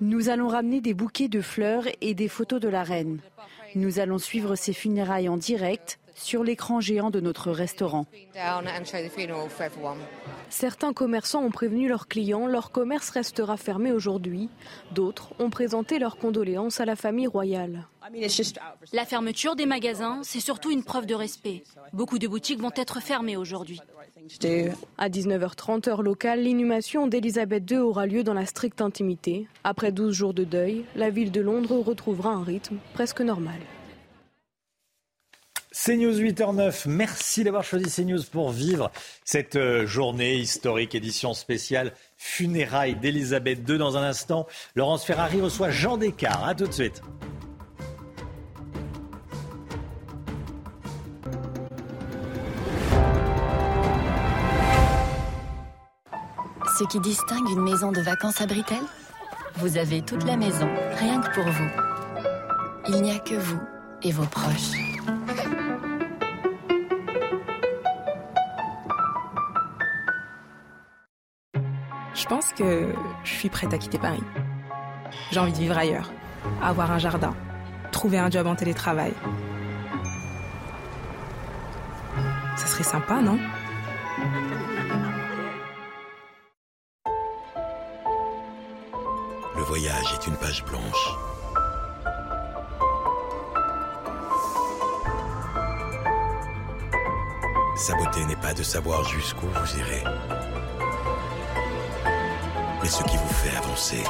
Nous 0.00 0.28
allons 0.28 0.48
ramener 0.48 0.80
des 0.80 0.94
bouquets 0.94 1.28
de 1.28 1.40
fleurs 1.40 1.84
et 2.00 2.14
des 2.14 2.28
photos 2.28 2.60
de 2.60 2.68
la 2.68 2.84
reine. 2.84 3.18
Nous 3.74 3.98
allons 3.98 4.18
suivre 4.18 4.54
ses 4.54 4.72
funérailles 4.72 5.28
en 5.28 5.36
direct 5.36 5.98
sur 6.18 6.44
l'écran 6.44 6.80
géant 6.80 7.10
de 7.10 7.20
notre 7.20 7.50
restaurant. 7.50 8.06
Certains 10.50 10.92
commerçants 10.92 11.42
ont 11.42 11.50
prévenu 11.50 11.88
leurs 11.88 12.08
clients, 12.08 12.46
leur 12.46 12.70
commerce 12.70 13.10
restera 13.10 13.56
fermé 13.56 13.92
aujourd'hui. 13.92 14.48
D'autres 14.92 15.32
ont 15.38 15.50
présenté 15.50 15.98
leurs 15.98 16.16
condoléances 16.16 16.80
à 16.80 16.84
la 16.84 16.96
famille 16.96 17.26
royale. 17.26 17.86
La 18.92 19.04
fermeture 19.04 19.56
des 19.56 19.66
magasins, 19.66 20.20
c'est 20.22 20.40
surtout 20.40 20.70
une 20.70 20.84
preuve 20.84 21.06
de 21.06 21.14
respect. 21.14 21.62
Beaucoup 21.92 22.18
de 22.18 22.26
boutiques 22.26 22.60
vont 22.60 22.72
être 22.74 23.00
fermées 23.00 23.36
aujourd'hui. 23.36 23.80
À 24.96 25.08
19h30 25.08 25.88
heure 25.88 26.02
locale, 26.02 26.42
l'inhumation 26.42 27.06
d'Elisabeth 27.06 27.70
II 27.70 27.78
aura 27.78 28.06
lieu 28.06 28.24
dans 28.24 28.34
la 28.34 28.46
stricte 28.46 28.80
intimité. 28.80 29.46
Après 29.64 29.92
12 29.92 30.14
jours 30.14 30.34
de 30.34 30.44
deuil, 30.44 30.84
la 30.96 31.10
ville 31.10 31.30
de 31.30 31.40
Londres 31.40 31.78
retrouvera 31.78 32.30
un 32.30 32.42
rythme 32.42 32.78
presque 32.94 33.20
normal. 33.20 33.60
CNews 35.84 36.18
8h09, 36.18 36.88
merci 36.88 37.44
d'avoir 37.44 37.62
choisi 37.62 37.84
CNews 37.88 38.24
pour 38.32 38.50
vivre 38.50 38.90
cette 39.24 39.54
euh, 39.54 39.86
journée 39.86 40.34
historique, 40.36 40.96
édition 40.96 41.34
spéciale 41.34 41.92
funérailles 42.16 42.96
d'Elisabeth 42.96 43.60
II. 43.68 43.78
Dans 43.78 43.96
un 43.96 44.02
instant, 44.02 44.48
Laurence 44.74 45.04
Ferrari 45.04 45.40
reçoit 45.40 45.70
Jean 45.70 45.96
Descartes. 45.96 46.42
A 46.44 46.54
tout 46.56 46.66
de 46.66 46.72
suite. 46.72 47.00
Ce 56.76 56.84
qui 56.90 56.98
distingue 56.98 57.48
une 57.50 57.62
maison 57.62 57.92
de 57.92 58.00
vacances 58.00 58.40
à 58.40 58.46
Britel 58.46 58.82
Vous 59.56 59.78
avez 59.78 60.02
toute 60.02 60.24
la 60.24 60.36
maison, 60.36 60.68
rien 60.98 61.20
que 61.20 61.32
pour 61.34 61.44
vous. 61.44 61.70
Il 62.88 63.02
n'y 63.02 63.12
a 63.12 63.20
que 63.20 63.36
vous 63.36 63.60
et 64.02 64.10
vos 64.10 64.26
proches. 64.26 64.72
Je 72.18 72.26
pense 72.26 72.52
que 72.52 72.92
je 73.22 73.30
suis 73.30 73.48
prête 73.48 73.72
à 73.72 73.78
quitter 73.78 73.96
Paris. 73.96 74.24
J'ai 75.30 75.38
envie 75.38 75.52
de 75.52 75.58
vivre 75.58 75.78
ailleurs, 75.78 76.10
avoir 76.60 76.90
un 76.90 76.98
jardin, 76.98 77.32
trouver 77.92 78.18
un 78.18 78.28
job 78.28 78.48
en 78.48 78.56
télétravail. 78.56 79.14
Ça 82.56 82.66
serait 82.66 82.82
sympa, 82.82 83.20
non? 83.20 83.38
Le 89.56 89.62
voyage 89.62 90.12
est 90.14 90.26
une 90.26 90.36
page 90.36 90.64
blanche. 90.64 91.14
Sa 97.76 97.94
beauté 97.94 98.24
n'est 98.26 98.36
pas 98.36 98.54
de 98.54 98.64
savoir 98.64 99.04
jusqu'où 99.04 99.46
vous 99.46 99.78
irez, 99.78 100.02
mais 102.82 102.88
ce 102.88 103.02
qui 103.04 103.16
vous 103.16 103.34
fait 103.34 103.56
avancer. 103.56 104.02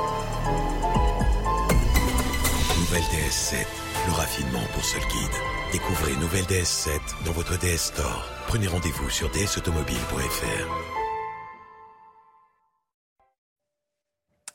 Nouvelle 2.79 3.03
DS7, 3.03 3.67
le 4.07 4.13
raffinement 4.13 4.65
pour 4.73 4.85
seul 4.85 5.01
guide. 5.03 5.37
Découvrez 5.73 6.17
Nouvelle 6.17 6.45
DS7 6.45 6.99
dans 7.27 7.33
votre 7.33 7.59
DS 7.59 7.89
Store. 7.89 8.25
Prenez 8.47 8.67
rendez-vous 8.67 9.11
sur 9.11 9.31
dsautomobile.fr. 9.31 10.99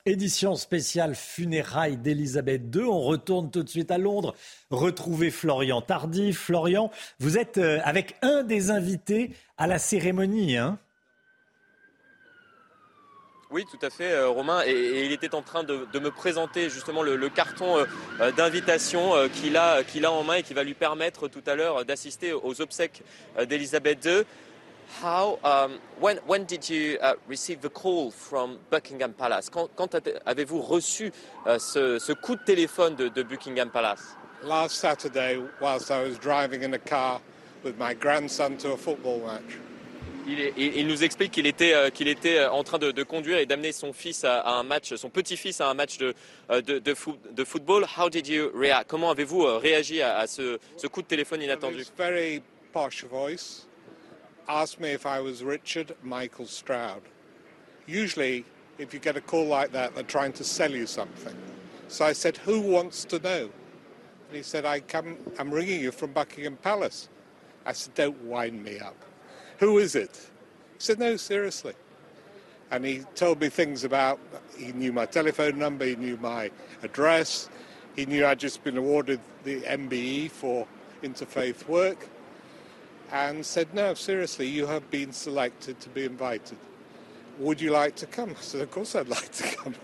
Édition 0.05 0.55
spéciale 0.55 1.15
funérailles 1.15 1.95
d'Elisabeth 1.95 2.63
II. 2.75 2.83
On 2.83 2.99
retourne 2.99 3.49
tout 3.49 3.63
de 3.63 3.69
suite 3.69 3.89
à 3.89 3.97
Londres, 3.97 4.35
retrouver 4.69 5.31
Florian 5.31 5.81
Tardif. 5.81 6.39
Florian, 6.39 6.91
vous 7.19 7.37
êtes 7.37 7.57
euh, 7.57 7.79
avec 7.85 8.17
un 8.21 8.43
des 8.43 8.69
invités 8.69 9.31
à 9.57 9.65
la 9.65 9.79
cérémonie, 9.79 10.57
hein 10.57 10.77
Oui, 13.53 13.67
tout 13.69 13.85
à 13.85 13.91
fait, 13.91 14.13
euh, 14.13 14.29
Romain. 14.29 14.63
Et, 14.65 15.05
il 15.05 15.11
était 15.11 15.35
en 15.35 15.43
train 15.43 15.63
de, 15.63 15.85
me 15.99 16.09
présenter 16.09 16.71
justement 16.71 17.03
le, 17.03 17.29
carton 17.29 17.77
euh, 17.77 17.85
euh, 18.19 18.31
d'invitation 18.31 19.29
qu'il 19.29 19.57
a, 19.57 19.83
qu'il 19.83 20.05
a 20.05 20.11
en 20.11 20.23
main 20.23 20.37
et 20.37 20.43
qui 20.43 20.55
va 20.55 20.63
lui 20.63 20.73
permettre 20.73 21.27
tout 21.27 21.43
à 21.45 21.53
l'heure 21.53 21.85
d'assister 21.85 22.33
aux 22.33 22.61
obsèques 22.61 23.03
d'Elisabeth 23.47 24.03
II. 24.03 24.23
How, 25.03 25.37
um, 25.43 25.77
when, 26.01 26.19
when 26.27 26.45
did 26.45 26.67
you 26.67 26.97
uh, 26.99 27.13
receive 27.29 27.61
the 27.61 27.69
call 27.69 28.09
from 28.09 28.57
Buckingham 28.71 29.13
Palace? 29.13 29.51
Quand, 29.51 29.95
avez-vous 30.25 30.59
reçu 30.59 31.11
ce, 31.45 31.99
ce, 31.99 32.11
coup 32.13 32.35
de 32.35 32.43
téléphone 32.43 32.95
de, 32.95 33.07
de 33.07 33.21
Buckingham 33.21 33.69
Palace? 33.69 34.15
Last 34.43 34.77
Saturday, 34.77 35.39
whilst 35.61 35.91
I 35.91 36.03
was 36.03 36.17
driving 36.17 36.63
in 36.63 36.73
a 36.73 36.79
car 36.79 37.21
with 37.63 37.77
my 37.77 37.93
grandson 37.93 38.57
to 38.57 38.73
a 38.73 38.77
football 38.77 39.19
match. 39.19 39.59
Il, 40.25 40.39
est, 40.39 40.53
il, 40.57 40.87
nous 40.87 41.03
explique 41.03 41.31
qu'il 41.31 41.45
était, 41.45 41.73
euh, 41.73 41.89
qu'il 41.89 42.07
était 42.07 42.45
en 42.45 42.63
train 42.63 42.77
de, 42.77 42.91
de 42.91 43.03
conduire 43.03 43.39
et 43.39 43.45
d'amener 43.45 43.71
son 43.73 43.91
fils 43.91 44.23
à, 44.23 44.39
à, 44.39 44.53
un 44.53 44.63
match, 44.63 44.93
son 44.95 45.09
petit-fils 45.09 45.59
à 45.59 45.69
un 45.69 45.73
match 45.73 45.97
de, 45.97 46.13
euh, 46.49 46.61
de, 46.61 46.79
de, 46.79 46.93
fo 46.93 47.17
de, 47.31 47.43
football. 47.43 47.85
How 47.97 48.09
did 48.09 48.27
you 48.27 48.49
react? 48.53 48.89
Comment 48.89 49.11
avez-vous 49.11 49.43
euh, 49.43 49.57
réagi 49.57 50.01
à, 50.01 50.17
à 50.17 50.27
ce, 50.27 50.59
ce, 50.77 50.87
coup 50.87 51.01
de 51.01 51.07
téléphone 51.07 51.41
inattendu? 51.41 51.83
Very 51.97 52.41
posh 52.71 53.03
voice. 53.03 53.67
Asked 54.47 54.79
me 54.79 54.93
if 54.93 55.05
I 55.05 55.19
was 55.19 55.43
Richard 55.43 55.93
Michael 56.03 56.47
Stroud. 56.47 57.01
Usually, 57.87 58.45
if 58.77 58.93
you 58.93 58.99
get 58.99 59.17
a 59.17 59.21
call 59.21 59.45
like 59.45 59.71
that, 59.73 59.93
they're 59.93 60.03
trying 60.03 60.33
to 60.33 60.43
sell 60.43 60.71
you 60.71 60.85
something. 60.85 61.35
So 61.89 62.05
I 62.05 62.13
said, 62.13 62.37
"Who 62.45 62.61
wants 62.61 63.05
to 63.05 63.19
know?" 63.19 63.49
And 64.29 64.37
he 64.37 64.43
said, 64.43 64.65
"I 64.65 64.79
come. 64.79 65.17
I'm 65.37 65.51
ringing 65.51 65.81
you 65.81 65.91
from 65.91 66.13
Buckingham 66.13 66.57
Palace." 66.57 67.09
I 67.65 67.73
said, 67.73 67.93
"Don't 67.93 68.21
wind 68.23 68.63
me 68.63 68.79
up." 68.79 68.95
Who 69.59 69.77
is 69.77 69.95
it? 69.95 70.29
He 70.73 70.79
said, 70.79 70.99
No, 70.99 71.15
seriously. 71.17 71.73
And 72.71 72.85
he 72.85 73.03
told 73.15 73.39
me 73.39 73.49
things 73.49 73.83
about, 73.83 74.19
he 74.57 74.71
knew 74.71 74.91
my 74.91 75.05
telephone 75.05 75.59
number, 75.59 75.85
he 75.85 75.95
knew 75.95 76.17
my 76.17 76.49
address, 76.81 77.49
he 77.95 78.05
knew 78.05 78.25
I'd 78.25 78.39
just 78.39 78.63
been 78.63 78.77
awarded 78.77 79.19
the 79.43 79.61
MBE 79.61 80.31
for 80.31 80.67
interfaith 81.03 81.67
work, 81.67 82.07
and 83.11 83.45
said, 83.45 83.73
No, 83.73 83.93
seriously, 83.93 84.47
you 84.47 84.65
have 84.65 84.89
been 84.89 85.13
selected 85.13 85.79
to 85.81 85.89
be 85.89 86.05
invited. 86.05 86.57
Would 87.39 87.61
you 87.61 87.71
like 87.71 87.95
to 87.97 88.05
come? 88.05 88.31
I 88.31 88.41
said, 88.41 88.61
Of 88.61 88.71
course 88.71 88.95
I'd 88.95 89.07
like 89.17 89.31
to 89.33 89.55
come. 89.55 89.75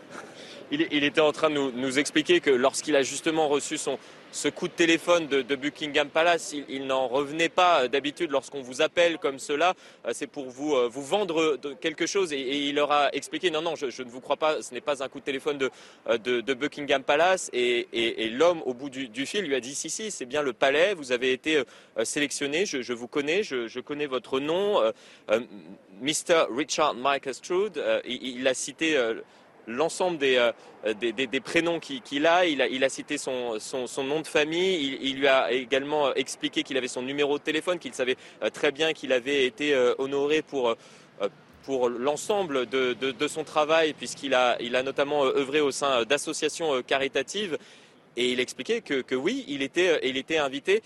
Il, 0.71 1.03
était 1.03 1.19
en 1.19 1.31
train 1.31 1.49
de 1.49 1.71
nous 1.71 1.97
expliquer 1.97 2.41
que 2.41 2.51
lorsqu'il 2.51 2.95
a 2.95 3.01
justement 3.01 3.49
reçu 3.49 3.77
son, 3.77 3.97
ce 4.31 4.47
coup 4.47 4.67
de 4.67 4.73
téléphone 4.73 5.27
de, 5.27 5.55
Buckingham 5.55 6.09
Palace, 6.09 6.55
il, 6.67 6.85
n'en 6.85 7.07
revenait 7.07 7.49
pas. 7.49 7.87
D'habitude, 7.87 8.31
lorsqu'on 8.31 8.61
vous 8.61 8.81
appelle 8.81 9.17
comme 9.17 9.39
cela, 9.39 9.73
euh, 10.05 10.11
c'est 10.13 10.27
pour 10.27 10.49
vous, 10.49 10.75
euh, 10.75 10.89
vendre 10.91 11.57
quelque 11.81 12.05
chose. 12.05 12.31
Et, 12.33 12.67
il 12.67 12.75
leur 12.75 12.91
a 12.91 13.13
expliqué 13.13 13.49
non, 13.49 13.61
non, 13.61 13.75
je, 13.75 13.85
ne 13.85 14.09
vous 14.09 14.21
crois 14.21 14.37
pas, 14.37 14.61
ce 14.61 14.73
n'est 14.73 14.81
pas 14.81 15.03
un 15.03 15.07
coup 15.07 15.19
de 15.19 15.25
téléphone 15.25 15.57
de, 15.57 15.71
euh, 16.07 16.55
Buckingham 16.55 17.03
Palace. 17.03 17.49
Et, 17.53 18.29
l'homme, 18.29 18.61
au 18.65 18.73
bout 18.73 18.89
du, 18.89 19.25
fil, 19.25 19.45
lui 19.45 19.55
a 19.55 19.59
dit 19.59 19.75
si, 19.75 19.89
si, 19.89 20.11
c'est 20.11 20.25
bien 20.25 20.41
le 20.41 20.53
palais, 20.53 20.93
vous 20.93 21.11
avez 21.11 21.31
été 21.31 21.63
sélectionné, 22.03 22.65
je, 22.65 22.93
vous 22.93 23.07
connais, 23.07 23.43
je, 23.43 23.79
connais 23.79 24.05
votre 24.05 24.39
nom. 24.39 24.81
Mr. 26.01 26.45
Richard 26.55 26.93
Michael 26.93 27.33
Stroud, 27.33 27.83
il, 28.05 28.39
il, 28.39 28.47
a 28.47 28.53
cité 28.53 28.97
l'ensemble 29.69 30.17
des, 30.17 30.37
euh, 30.37 30.93
des, 30.93 31.11
des, 31.13 31.39
prénoms 31.39 31.79
qu'il 31.79 32.01
qu 32.01 32.25
a. 32.25 32.45
Il, 32.45 32.61
a. 32.61 32.67
il 32.67 32.83
a 32.83 32.89
cité 32.89 33.17
son, 33.17 33.59
son, 33.59 34.03
nom 34.03 34.21
de 34.21 34.27
famille. 34.27 34.99
Il, 35.01 35.19
lui 35.19 35.27
a 35.27 35.51
également 35.51 36.13
expliqué 36.15 36.63
qu'il 36.63 36.77
avait 36.77 36.87
son 36.87 37.01
numéro 37.01 37.37
de 37.37 37.43
téléphone, 37.43 37.79
qu'il 37.79 37.93
savait 37.93 38.17
euh, 38.43 38.49
très 38.49 38.71
bien 38.71 38.93
qu'il 38.93 39.13
avait 39.13 39.45
été 39.45 39.73
euh, 39.73 39.93
honoré 39.97 40.41
pour 40.41 40.75
pour 41.63 41.89
l'ensemble 41.89 42.65
de, 42.65 42.93
de, 42.93 43.27
son 43.27 43.43
travail, 43.43 43.93
puisqu'il 43.93 44.33
a, 44.33 44.57
il 44.59 44.75
a 44.75 44.81
notamment 44.81 45.25
œuvré 45.25 45.61
au 45.61 45.69
sein 45.69 46.03
d'associations 46.03 46.81
caritatives. 46.81 47.59
Et 48.17 48.31
il 48.31 48.39
expliquait 48.39 48.81
que, 48.81 49.01
que 49.01 49.13
oui, 49.13 49.45
il 49.47 49.61
était, 49.61 49.99
il 50.01 50.17
était 50.17 50.37
invité. 50.37 50.81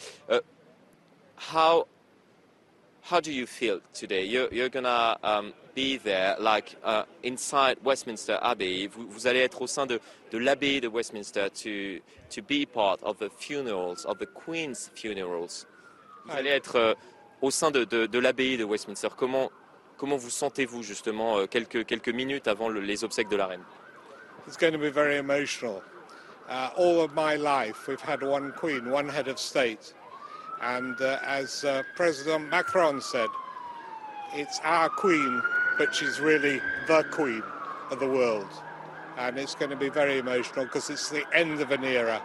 How 3.03 3.19
do 3.19 3.31
you 3.31 3.45
feel 3.45 3.81
today? 3.93 4.23
You're, 4.23 4.51
you're 4.53 4.69
gonna 4.69 5.17
um, 5.23 5.53
be 5.75 5.97
there, 5.97 6.35
like 6.39 6.75
uh, 6.83 7.03
inside 7.21 7.77
Westminster 7.83 8.39
Abbey. 8.41 8.87
Vous, 8.87 9.07
vous, 9.09 9.27
allez 9.27 9.41
être 9.41 9.61
au 9.61 9.67
sein 9.67 9.85
de, 9.85 9.99
de 10.31 10.37
l'abbaye 10.37 10.79
de 10.79 10.87
Westminster 10.87 11.49
to, 11.49 11.99
to 12.29 12.41
be 12.41 12.65
part 12.65 13.03
of 13.03 13.19
the 13.19 13.29
funerals, 13.29 14.05
of 14.05 14.19
the 14.19 14.25
Queen's 14.25 14.89
funerals. 14.95 15.65
Vous 16.25 16.31
allez 16.31 16.51
être 16.51 16.77
euh, 16.77 16.93
au 17.41 17.51
sein 17.51 17.71
de, 17.71 17.83
de, 17.83 18.05
de 18.05 18.19
l'abbaye 18.19 18.57
de 18.57 18.63
Westminster. 18.63 19.09
Comment, 19.17 19.51
comment 19.97 20.15
vous 20.15 20.29
sentez-vous 20.29 20.81
justement 20.81 21.39
euh, 21.39 21.45
quelques, 21.45 21.85
quelques 21.85 22.09
minutes 22.09 22.47
avant 22.47 22.69
le, 22.69 22.79
les 22.79 23.03
obsèques 23.03 23.29
de 23.29 23.35
la 23.35 23.47
reine? 23.47 23.63
It's 24.47 24.57
going 24.57 24.71
to 24.71 24.79
be 24.79 24.89
very 24.89 25.17
emotional. 25.17 25.81
Uh, 26.49 26.69
all 26.77 27.01
of 27.01 27.13
my 27.13 27.35
life, 27.35 27.87
we've 27.87 28.01
had 28.01 28.21
one 28.23 28.53
queen, 28.53 28.89
one 28.89 29.09
head 29.09 29.27
of 29.27 29.39
state. 29.39 29.93
And 30.63 30.99
uh, 31.01 31.19
as 31.25 31.63
uh, 31.63 31.83
President 31.95 32.49
Macron 32.49 33.01
said, 33.01 33.27
it's 34.33 34.59
our 34.63 34.89
queen, 34.89 35.41
but 35.77 35.93
she's 35.93 36.19
really 36.19 36.61
the 36.87 37.03
queen 37.11 37.43
of 37.91 37.99
the 37.99 38.07
world. 38.07 38.47
And 39.17 39.37
it's 39.37 39.55
going 39.55 39.71
to 39.71 39.77
be 39.77 39.89
very 39.89 40.17
emotional 40.17 40.65
because 40.65 40.89
it's 40.89 41.09
the 41.09 41.23
end 41.33 41.59
of 41.61 41.71
an 41.71 41.83
era. 41.83 42.21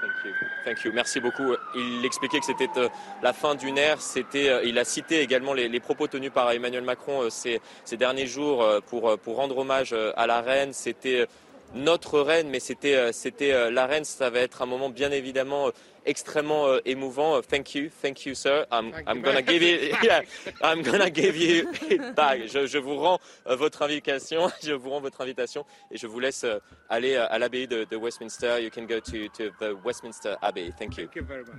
Thank 0.00 0.12
you. 0.24 0.32
Thank 0.64 0.84
you. 0.84 0.92
Merci 0.92 1.20
beaucoup. 1.20 1.56
Il 1.74 2.04
expliquait 2.04 2.40
que 2.40 2.46
c'était 2.46 2.68
euh, 2.76 2.88
la 3.22 3.32
fin 3.32 3.54
d'une 3.54 3.76
ère. 3.76 4.00
C'était, 4.00 4.48
euh, 4.48 4.62
il 4.64 4.78
a 4.78 4.84
cité 4.84 5.20
également 5.20 5.52
les, 5.52 5.68
les, 5.68 5.80
propos 5.80 6.06
tenus 6.06 6.30
par 6.30 6.50
Emmanuel 6.52 6.84
Macron 6.84 7.22
euh, 7.22 7.30
ces, 7.30 7.60
ces, 7.84 7.96
derniers 7.96 8.26
jours 8.26 8.64
pour, 8.86 9.18
pour 9.18 9.36
rendre 9.36 9.58
hommage 9.58 9.94
à 10.16 10.26
la 10.26 10.40
reine. 10.40 10.72
C'était 10.72 11.26
notre 11.74 12.20
reine, 12.20 12.48
mais 12.48 12.60
c'était, 12.60 13.70
la 13.70 13.86
reine. 13.86 14.04
Ça 14.04 14.30
va 14.30 14.40
être 14.40 14.62
un 14.62 14.66
moment 14.66 14.88
bien 14.88 15.10
évidemment 15.10 15.70
extrêmement 16.06 16.66
émouvant. 16.84 17.40
Thank 17.42 17.74
you, 17.74 17.90
thank 18.02 18.26
you, 18.26 18.34
sir. 18.34 18.66
I'm, 18.70 18.92
I'm 19.06 19.22
gonna 19.22 19.42
give 19.42 19.62
you, 19.62 19.94
yeah, 20.02 20.22
I'm 20.62 20.82
gonna 20.82 21.10
give 21.10 21.36
you 21.36 21.68
it 21.90 22.14
back. 22.14 22.46
Je, 22.46 22.66
je 22.66 22.78
vous 22.78 22.96
rends 22.96 23.18
votre 23.46 23.82
invitation, 23.82 24.48
je 24.62 24.72
vous 24.72 24.90
rends 24.90 25.00
votre 25.00 25.20
invitation 25.20 25.64
et 25.90 25.96
je 25.96 26.06
vous 26.06 26.20
laisse 26.20 26.44
aller 26.88 27.16
à 27.16 27.38
l'abbaye 27.38 27.66
de, 27.66 27.84
de, 27.84 27.96
Westminster. 27.96 28.62
You 28.62 28.70
can 28.70 28.86
go 28.86 29.00
to, 29.00 29.28
to 29.36 29.50
the 29.60 29.74
Westminster 29.84 30.36
Abbey. 30.42 30.72
Thank 30.78 30.96
you. 30.96 31.08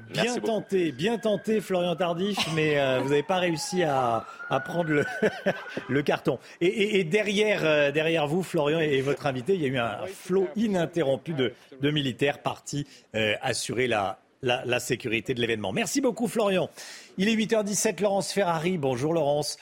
Bien 0.09 0.35
tenté, 0.37 0.91
bien 0.91 1.17
tenté, 1.17 1.61
Florian 1.61 1.95
Tardif, 1.95 2.37
mais 2.55 2.75
vous 2.99 3.09
n'avez 3.09 3.23
pas 3.23 3.37
réussi 3.37 3.83
à, 3.83 4.25
à 4.49 4.59
prendre 4.59 4.89
le, 4.89 5.05
le 5.89 6.01
carton. 6.01 6.39
Et, 6.59 6.67
et, 6.67 6.99
et 6.99 7.03
derrière, 7.03 7.91
derrière 7.91 8.27
vous, 8.27 8.43
Florian 8.43 8.79
et 8.79 9.01
votre 9.01 9.25
invité, 9.25 9.55
il 9.55 9.61
y 9.61 9.65
a 9.65 9.67
eu 9.69 9.77
un 9.77 10.05
flot 10.07 10.47
ininterrompu 10.55 11.33
de, 11.33 11.53
de 11.81 11.91
militaires 11.91 12.39
partis 12.39 12.87
euh, 13.15 13.35
assurer 13.41 13.87
la, 13.87 14.19
la, 14.41 14.79
sécurité 14.79 15.33
de 15.33 15.41
l'événement. 15.41 15.71
Merci 15.71 16.01
beaucoup 16.01 16.27
Florian. 16.27 16.69
Il 17.17 17.29
est 17.29 17.35
8h17, 17.35 18.01
Laurence 18.01 18.31
Ferrari. 18.31 18.77
Bonjour 18.77 19.13
Laurence. 19.13 19.57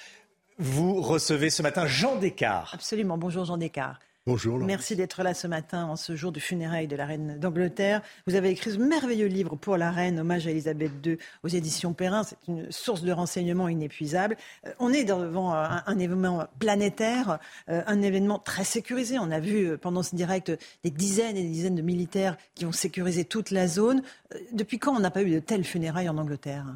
Vous 0.58 1.02
recevez 1.02 1.50
ce 1.50 1.62
matin 1.62 1.86
Jean 1.88 2.16
Descartes. 2.16 2.74
Absolument, 2.74 3.18
bonjour 3.18 3.46
Jean 3.46 3.58
Descartes. 3.58 4.02
Bonjour. 4.30 4.60
Merci 4.60 4.96
d'être 4.96 5.24
là 5.24 5.34
ce 5.34 5.48
matin 5.48 5.86
en 5.86 5.96
ce 5.96 6.16
jour 6.16 6.32
du 6.32 6.40
funérailles 6.40 6.88
de 6.88 6.96
la 6.96 7.08
reine 7.08 7.40
d'Angleterre. 7.40 8.04
Vous 8.28 8.36
avez 8.36 8.52
écrit 8.52 8.72
ce 8.72 8.78
merveilleux 8.78 9.26
livre 9.26 9.56
pour 9.56 9.76
la 9.76 9.90
reine, 9.90 10.20
hommage 10.20 10.46
à 10.46 10.52
Elisabeth 10.52 10.92
II 11.04 11.18
aux 11.42 11.48
éditions 11.48 11.94
Perrin. 11.94 12.24
C'est 12.24 12.38
une 12.48 12.72
source 12.72 13.02
de 13.02 13.12
renseignements 13.12 13.68
inépuisable. 13.68 14.38
Euh, 14.68 14.72
on 14.78 14.94
est 14.94 15.04
devant 15.04 15.56
un, 15.56 15.82
un 15.84 15.98
événement 15.98 16.46
planétaire, 16.60 17.40
euh, 17.70 17.82
un 17.88 18.04
événement 18.04 18.38
très 18.38 18.66
sécurisé. 18.66 19.18
On 19.18 19.32
a 19.32 19.40
vu 19.40 19.66
euh, 19.66 19.78
pendant 19.78 20.04
ce 20.04 20.16
direct 20.16 20.52
des 20.84 20.92
dizaines 20.92 21.36
et 21.36 21.42
des 21.42 21.50
dizaines 21.50 21.74
de 21.76 21.82
militaires 21.82 22.38
qui 22.54 22.68
ont 22.68 22.72
sécurisé 22.72 23.26
toute 23.26 23.50
la 23.50 23.68
zone. 23.68 24.04
Depuis 24.52 24.78
quand 24.78 24.96
on 24.96 25.00
n'a 25.00 25.10
pas 25.10 25.24
eu 25.24 25.32
de 25.32 25.40
telles 25.40 25.64
funérailles 25.64 26.08
en 26.08 26.20
Angleterre? 26.20 26.68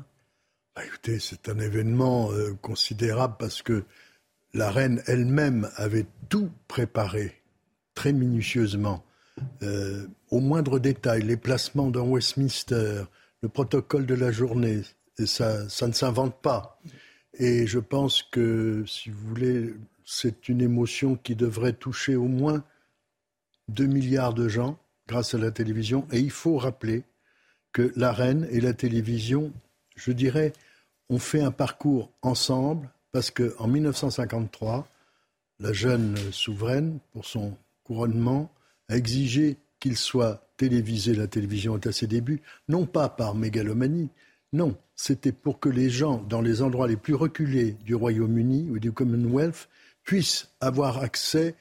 Bah, 0.75 0.83
Écoutez, 0.83 1.19
c'est 1.19 1.49
un 1.49 1.59
événement 1.59 2.31
euh, 2.31 2.57
considérable 2.63 3.35
parce 3.37 3.61
que 3.61 3.83
la 4.55 4.71
reine 4.71 5.03
elle-même 5.05 5.69
avait 5.75 6.07
tout 6.29 6.49
préparé 6.67 7.42
très 7.95 8.13
minutieusement, 8.13 9.03
euh, 9.61 10.07
au 10.29 10.39
moindre 10.39 10.79
détail, 10.79 11.23
les 11.23 11.37
placements 11.37 11.89
dans 11.89 12.07
Westminster, 12.07 13.03
le 13.41 13.49
protocole 13.49 14.05
de 14.05 14.15
la 14.15 14.31
journée. 14.31 14.81
Et 15.19 15.25
ça, 15.25 15.67
ça 15.69 15.87
ne 15.87 15.93
s'invente 15.93 16.35
pas. 16.41 16.79
Et 17.33 17.65
je 17.67 17.79
pense 17.79 18.23
que, 18.23 18.83
si 18.87 19.09
vous 19.09 19.27
voulez, 19.27 19.73
c'est 20.05 20.49
une 20.49 20.61
émotion 20.61 21.15
qui 21.15 21.35
devrait 21.35 21.73
toucher 21.73 22.15
au 22.15 22.27
moins 22.27 22.63
2 23.69 23.85
milliards 23.85 24.33
de 24.33 24.47
gens 24.47 24.77
grâce 25.07 25.33
à 25.33 25.37
la 25.37 25.51
télévision. 25.51 26.07
Et 26.11 26.19
il 26.19 26.31
faut 26.31 26.57
rappeler 26.57 27.03
que 27.71 27.91
la 27.95 28.11
reine 28.11 28.47
et 28.51 28.61
la 28.61 28.73
télévision, 28.73 29.51
je 29.95 30.11
dirais, 30.11 30.53
ont 31.09 31.19
fait 31.19 31.41
un 31.41 31.51
parcours 31.51 32.11
ensemble 32.21 32.89
parce 33.11 33.31
qu'en 33.31 33.67
1953, 33.67 34.87
la 35.59 35.73
jeune 35.73 36.17
souveraine, 36.31 36.99
pour 37.11 37.25
son 37.25 37.55
couronnement, 37.83 38.51
a 38.89 38.97
exigé 38.97 39.57
qu'il 39.79 39.97
soit 39.97 40.47
télévisé, 40.57 41.13
la 41.13 41.27
télévision 41.27 41.75
est 41.75 41.87
à 41.87 41.91
ses 41.91 42.07
débuts, 42.07 42.41
non 42.69 42.85
pas 42.85 43.09
par 43.09 43.35
mégalomanie, 43.35 44.09
non, 44.53 44.77
c'était 44.95 45.31
pour 45.31 45.59
que 45.59 45.69
les 45.69 45.89
gens 45.89 46.23
dans 46.29 46.41
les 46.41 46.61
endroits 46.61 46.87
les 46.87 46.95
plus 46.95 47.15
reculés 47.15 47.75
du 47.83 47.95
Royaume-Uni 47.95 48.69
ou 48.69 48.77
du 48.77 48.91
Commonwealth 48.91 49.67
puissent 50.03 50.49
avoir 50.61 50.99
accès 50.99 51.55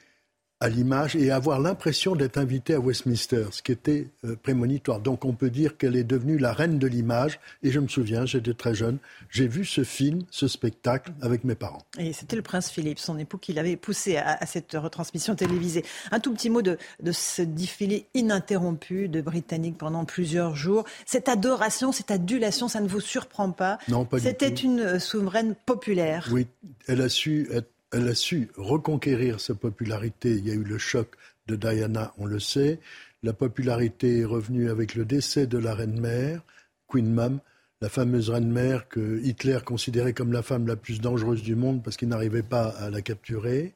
à 0.62 0.68
l'image 0.68 1.16
et 1.16 1.32
avoir 1.32 1.58
l'impression 1.58 2.15
d'être 2.15 2.39
invité 2.39 2.74
à 2.74 2.78
Westminster, 2.78 3.47
ce 3.50 3.62
qui 3.62 3.73
était 3.73 4.07
euh, 4.24 4.36
prémonitoire. 4.41 5.00
Donc 5.00 5.24
on 5.24 5.32
peut 5.32 5.50
dire 5.50 5.76
qu'elle 5.76 5.97
est 5.97 6.05
devenue 6.05 6.39
la 6.39 6.52
reine 6.52 6.78
de 6.78 6.86
l'image. 6.86 7.41
Et 7.65 7.73
je 7.73 7.81
me 7.81 7.89
souviens, 7.89 8.26
j'étais 8.26 8.55
très 8.55 8.73
jeune, 8.73 8.99
j'ai 9.28 9.49
vu 9.49 9.65
ce 9.65 9.82
film, 9.82 10.23
ce 10.31 10.47
spectacle 10.47 11.12
avec 11.20 11.42
mes 11.42 11.57
parents. 11.57 11.82
Et 11.99 12.12
c'était 12.12 12.36
le 12.36 12.42
prince 12.42 12.70
Philippe, 12.70 13.00
son 13.00 13.18
époux, 13.18 13.39
qui 13.39 13.52
l'avait 13.52 13.74
poussé 13.74 14.16
à, 14.16 14.39
à, 14.41 14.47
cette 14.47 14.73
retransmission 14.74 15.34
télévisée. 15.34 15.84
Un 16.12 16.20
tout 16.20 16.32
petit 16.32 16.49
mot 16.49 16.62
de, 16.62 16.78
de 17.02 17.10
ce 17.10 17.42
défilé 17.42 18.07
ininterrompu 18.15 19.08
de 19.08 19.20
Britanniques 19.20 19.78
pendant 19.78 20.05
plusieurs 20.05 20.55
jours. 20.55 20.84
Cette 21.07 21.28
adoration, 21.28 21.91
cette 21.91 22.12
adulation, 22.12 22.68
ça 22.68 22.81
ne 22.81 22.86
vous 22.86 23.00
surprend 23.00 23.50
pas? 23.50 23.78
Non, 23.89 24.05
pas 24.05 24.18
du 24.18 24.23
tout. 24.23 24.28
C'était 24.28 24.55
une 24.55 24.78
euh, 24.78 24.99
souveraine 25.00 25.57
populaire? 25.66 26.28
Oui, 26.31 26.47
elle 26.86 27.00
a 27.00 27.08
su 27.08 27.49
être 27.50 27.66
elle 27.92 28.08
a 28.08 28.14
su 28.14 28.50
reconquérir 28.56 29.40
sa 29.40 29.54
popularité. 29.54 30.30
Il 30.30 30.46
y 30.46 30.50
a 30.50 30.54
eu 30.54 30.64
le 30.64 30.78
choc 30.78 31.14
de 31.46 31.56
Diana, 31.56 32.12
on 32.18 32.26
le 32.26 32.40
sait. 32.40 32.80
La 33.22 33.32
popularité 33.32 34.20
est 34.20 34.24
revenue 34.24 34.70
avec 34.70 34.94
le 34.94 35.04
décès 35.04 35.46
de 35.46 35.58
la 35.58 35.74
reine-mère, 35.74 36.42
Queen 36.88 37.12
Mum, 37.12 37.40
la 37.80 37.88
fameuse 37.88 38.30
reine-mère 38.30 38.88
que 38.88 39.20
Hitler 39.22 39.58
considérait 39.64 40.12
comme 40.12 40.32
la 40.32 40.42
femme 40.42 40.66
la 40.66 40.76
plus 40.76 41.00
dangereuse 41.00 41.42
du 41.42 41.54
monde 41.54 41.82
parce 41.82 41.96
qu'il 41.96 42.08
n'arrivait 42.08 42.42
pas 42.42 42.68
à 42.68 42.90
la 42.90 43.02
capturer. 43.02 43.74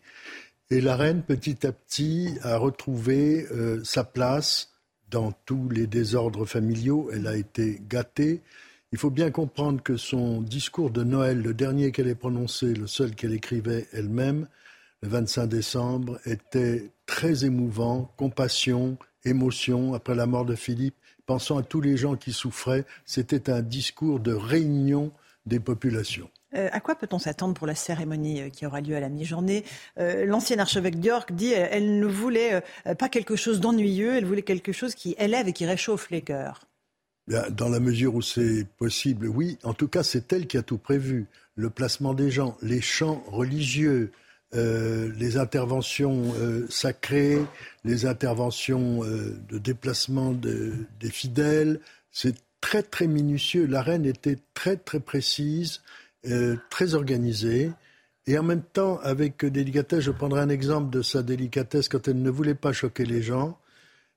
Et 0.71 0.81
la 0.81 0.97
reine, 0.97 1.23
petit 1.23 1.67
à 1.67 1.73
petit, 1.73 2.31
a 2.43 2.57
retrouvé 2.57 3.47
euh, 3.53 3.83
sa 3.85 4.03
place 4.05 4.73
dans 5.11 5.33
tous 5.45 5.69
les 5.69 5.87
désordres 5.87 6.47
familiaux. 6.47 7.09
Elle 7.13 7.27
a 7.27 7.37
été 7.37 7.81
gâtée. 7.89 8.43
Il 8.97 8.99
faut 8.99 9.11
bien 9.11 9.31
comprendre 9.31 9.83
que 9.83 9.99
son 9.99 10.41
discours 10.41 10.91
de 10.91 11.05
Noël, 11.05 11.43
le 11.43 11.53
dernier 11.53 11.93
qu'elle 11.93 12.09
ait 12.09 12.15
prononcé, 12.15 12.73
le 12.73 12.87
seul 12.87 13.15
qu'elle 13.15 13.35
écrivait 13.35 13.87
elle-même, 13.93 14.49
le 15.03 15.11
25 15.11 15.47
décembre, 15.49 16.19
était 16.25 16.91
très 17.05 17.45
émouvant, 17.45 18.11
compassion, 18.17 18.97
émotion 19.27 19.93
après 19.93 20.15
la 20.15 20.25
mort 20.25 20.47
de 20.47 20.55
Philippe, 20.55 20.97
pensant 21.27 21.59
à 21.59 21.63
tous 21.63 21.83
les 21.83 21.99
gens 21.99 22.17
qui 22.17 22.33
souffraient. 22.33 22.87
C'était 23.05 23.51
un 23.51 23.61
discours 23.61 24.19
de 24.19 24.33
réunion 24.33 25.13
des 25.45 25.61
populations. 25.61 26.31
Euh, 26.55 26.71
à 26.73 26.81
quoi 26.81 26.95
peut-on 26.95 27.19
s'attendre 27.19 27.53
pour 27.53 27.67
la 27.67 27.75
cérémonie 27.75 28.41
euh, 28.41 28.49
qui 28.49 28.65
aura 28.65 28.81
lieu 28.81 28.97
à 28.97 29.01
la 29.01 29.11
mi-journée? 29.11 29.67
Euh, 29.99 30.25
L'ancien 30.25 30.59
archevêque 30.59 31.01
d'York 31.01 31.33
dit 31.33 31.53
elle, 31.53 32.01
ne 32.01 32.07
voulait 32.07 32.63
pas 32.99 33.11
quelque 33.11 33.37
chose 33.37 33.61
d'ennuyeux, 33.61 34.17
elle 34.17 34.25
voulait 34.25 34.41
quelque 34.41 34.73
chose 34.73 34.95
qui 34.95 35.15
élève 35.19 35.49
et 35.49 35.53
qui 35.53 35.67
réchauffe 35.67 36.09
les 36.11 36.23
cœurs. 36.23 36.67
Dans 37.29 37.69
la 37.69 37.81
mesure 37.81 38.15
où 38.15 38.23
c'est 38.23 38.67
possible, 38.79 39.27
oui. 39.27 39.59
En 39.65 39.75
tout 39.75 39.89
cas, 39.89 40.05
c'est 40.05 40.33
elle 40.33 40.47
qui 40.47 40.59
a 40.59 40.63
tout 40.63 40.79
prévu. 40.79 41.27
Le 41.57 41.71
placement 41.71 42.15
des 42.15 42.31
gens, 42.31 42.57
les 42.63 42.81
chants 42.81 43.25
religieux, 43.27 44.13
euh, 44.55 45.11
les 45.19 45.37
interventions 45.39 46.33
euh, 46.39 46.67
sacrées, 46.71 47.45
les 47.85 48.07
interventions 48.07 49.03
euh, 49.03 49.37
de 49.49 49.59
déplacement 49.59 50.31
de, 50.31 50.73
des 51.01 51.11
fidèles. 51.11 51.81
C'est 52.13 52.37
très, 52.61 52.85
très 52.85 53.09
minutieux. 53.09 53.67
La 53.67 53.83
reine 53.83 54.07
était 54.07 54.39
très, 54.55 54.77
très 54.77 55.01
précise, 55.01 55.83
très 56.71 56.95
organisée. 56.95 57.71
Et 58.27 58.39
en 58.39 58.43
même 58.43 58.63
temps, 58.63 58.99
avec 59.03 59.45
délicatesse, 59.45 60.01
je 60.01 60.11
prendrai 60.11 60.41
un 60.41 60.49
exemple 60.49 60.91
de 60.91 61.03
sa 61.03 61.23
délicatesse 61.23 61.89
quand 61.89 62.09
elle 62.09 62.23
ne 62.23 62.31
voulait 62.31 62.55
pas 62.55 62.73
choquer 62.73 63.05
les 63.05 63.23
gens 63.23 63.59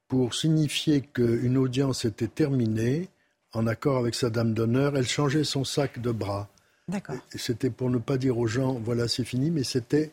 pour 0.09 0.33
signifier 0.33 1.01
qu'une 1.01 1.57
audience 1.57 2.03
était 2.03 2.27
terminée, 2.27 3.07
en 3.53 3.65
accord 3.67 3.97
avec 3.97 4.15
sa 4.15 4.29
dame 4.29 4.53
d'honneur, 4.53 4.97
elle 4.97 5.07
changeait 5.07 5.43
son 5.43 5.63
sac 5.63 6.01
de 6.01 6.11
bras. 6.11 6.49
D'accord. 6.88 7.15
C'était 7.35 7.69
pour 7.69 7.89
ne 7.89 7.99
pas 7.99 8.17
dire 8.17 8.38
aux 8.38 8.47
gens, 8.47 8.73
voilà, 8.73 9.07
c'est 9.07 9.23
fini, 9.23 9.51
mais 9.51 9.63
c'était 9.63 10.11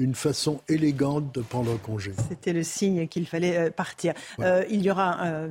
une 0.00 0.14
façon 0.14 0.60
élégante 0.68 1.34
de 1.34 1.40
prendre 1.40 1.80
congé. 1.80 2.12
C'était 2.28 2.52
le 2.52 2.62
signe 2.62 3.08
qu'il 3.08 3.26
fallait 3.26 3.56
euh, 3.56 3.70
partir. 3.70 4.14
Ouais. 4.38 4.44
Euh, 4.44 4.64
il 4.70 4.82
y 4.82 4.90
aura 4.90 5.24
euh, 5.24 5.48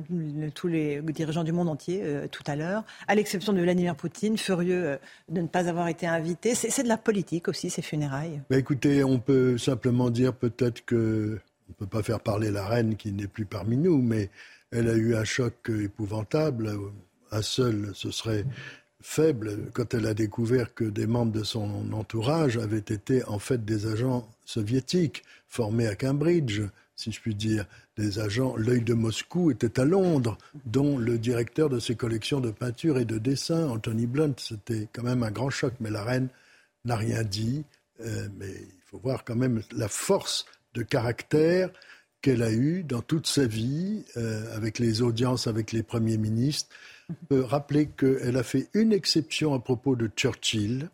tous 0.54 0.68
les 0.68 1.02
dirigeants 1.02 1.44
du 1.44 1.52
monde 1.52 1.68
entier 1.68 2.00
euh, 2.02 2.26
tout 2.28 2.44
à 2.46 2.56
l'heure, 2.56 2.84
à 3.08 3.14
l'exception 3.14 3.52
de 3.52 3.60
Vladimir 3.60 3.94
Poutine, 3.94 4.38
furieux 4.38 4.98
de 5.28 5.40
ne 5.40 5.46
pas 5.46 5.68
avoir 5.68 5.88
été 5.88 6.06
invité. 6.06 6.54
C'est 6.54 6.82
de 6.82 6.88
la 6.88 6.96
politique 6.96 7.48
aussi, 7.48 7.68
ces 7.68 7.82
funérailles. 7.82 8.40
Mais 8.50 8.58
écoutez, 8.58 9.04
on 9.04 9.18
peut 9.18 9.58
simplement 9.58 10.08
dire 10.08 10.32
peut-être 10.32 10.84
que 10.84 11.38
on 11.68 11.72
ne 11.72 11.74
peut 11.74 11.86
pas 11.86 12.02
faire 12.02 12.20
parler 12.20 12.50
la 12.50 12.66
reine 12.66 12.96
qui 12.96 13.12
n'est 13.12 13.26
plus 13.26 13.44
parmi 13.44 13.76
nous, 13.76 14.00
mais 14.00 14.30
elle 14.70 14.88
a 14.88 14.94
eu 14.94 15.14
un 15.14 15.24
choc 15.24 15.70
épouvantable. 15.70 16.70
Un 17.30 17.42
seul, 17.42 17.90
ce 17.94 18.10
serait 18.10 18.44
faible 19.00 19.70
quand 19.74 19.94
elle 19.94 20.06
a 20.06 20.14
découvert 20.14 20.74
que 20.74 20.84
des 20.84 21.06
membres 21.06 21.32
de 21.32 21.44
son 21.44 21.92
entourage 21.92 22.56
avaient 22.56 22.78
été 22.78 23.24
en 23.24 23.38
fait 23.38 23.64
des 23.64 23.86
agents 23.86 24.28
soviétiques 24.44 25.22
formés 25.46 25.86
à 25.86 25.94
Cambridge, 25.94 26.62
si 26.96 27.12
je 27.12 27.20
puis 27.20 27.34
dire. 27.34 27.66
Des 27.96 28.20
agents, 28.20 28.54
l'œil 28.56 28.82
de 28.82 28.94
Moscou 28.94 29.50
était 29.50 29.80
à 29.80 29.84
Londres, 29.84 30.38
dont 30.66 30.98
le 30.98 31.18
directeur 31.18 31.68
de 31.68 31.80
ses 31.80 31.96
collections 31.96 32.40
de 32.40 32.52
peinture 32.52 32.98
et 32.98 33.04
de 33.04 33.18
dessin, 33.18 33.68
Anthony 33.68 34.06
Blunt. 34.06 34.34
C'était 34.38 34.88
quand 34.92 35.02
même 35.02 35.24
un 35.24 35.32
grand 35.32 35.50
choc, 35.50 35.74
mais 35.80 35.90
la 35.90 36.04
reine 36.04 36.28
n'a 36.84 36.94
rien 36.94 37.24
dit. 37.24 37.64
Euh, 38.00 38.28
mais 38.38 38.52
il 38.52 38.82
faut 38.84 38.98
voir 38.98 39.24
quand 39.24 39.34
même 39.34 39.62
la 39.72 39.88
force 39.88 40.46
de 40.74 40.82
caractère 40.82 41.70
qu'elle 42.20 42.42
a 42.42 42.52
eu 42.52 42.82
dans 42.82 43.00
toute 43.02 43.26
sa 43.26 43.46
vie, 43.46 44.04
euh, 44.16 44.56
avec 44.56 44.78
les 44.78 45.02
audiences 45.02 45.46
avec 45.46 45.72
les 45.72 45.82
premiers 45.82 46.18
ministres. 46.18 46.74
Peut 47.28 47.42
rappeler 47.42 47.86
qu'elle 47.86 48.36
a 48.36 48.42
fait 48.42 48.68
une 48.74 48.92
exception 48.92 49.54
à 49.54 49.60
propos 49.60 49.96
de 49.96 50.08
Churchill, 50.14 50.90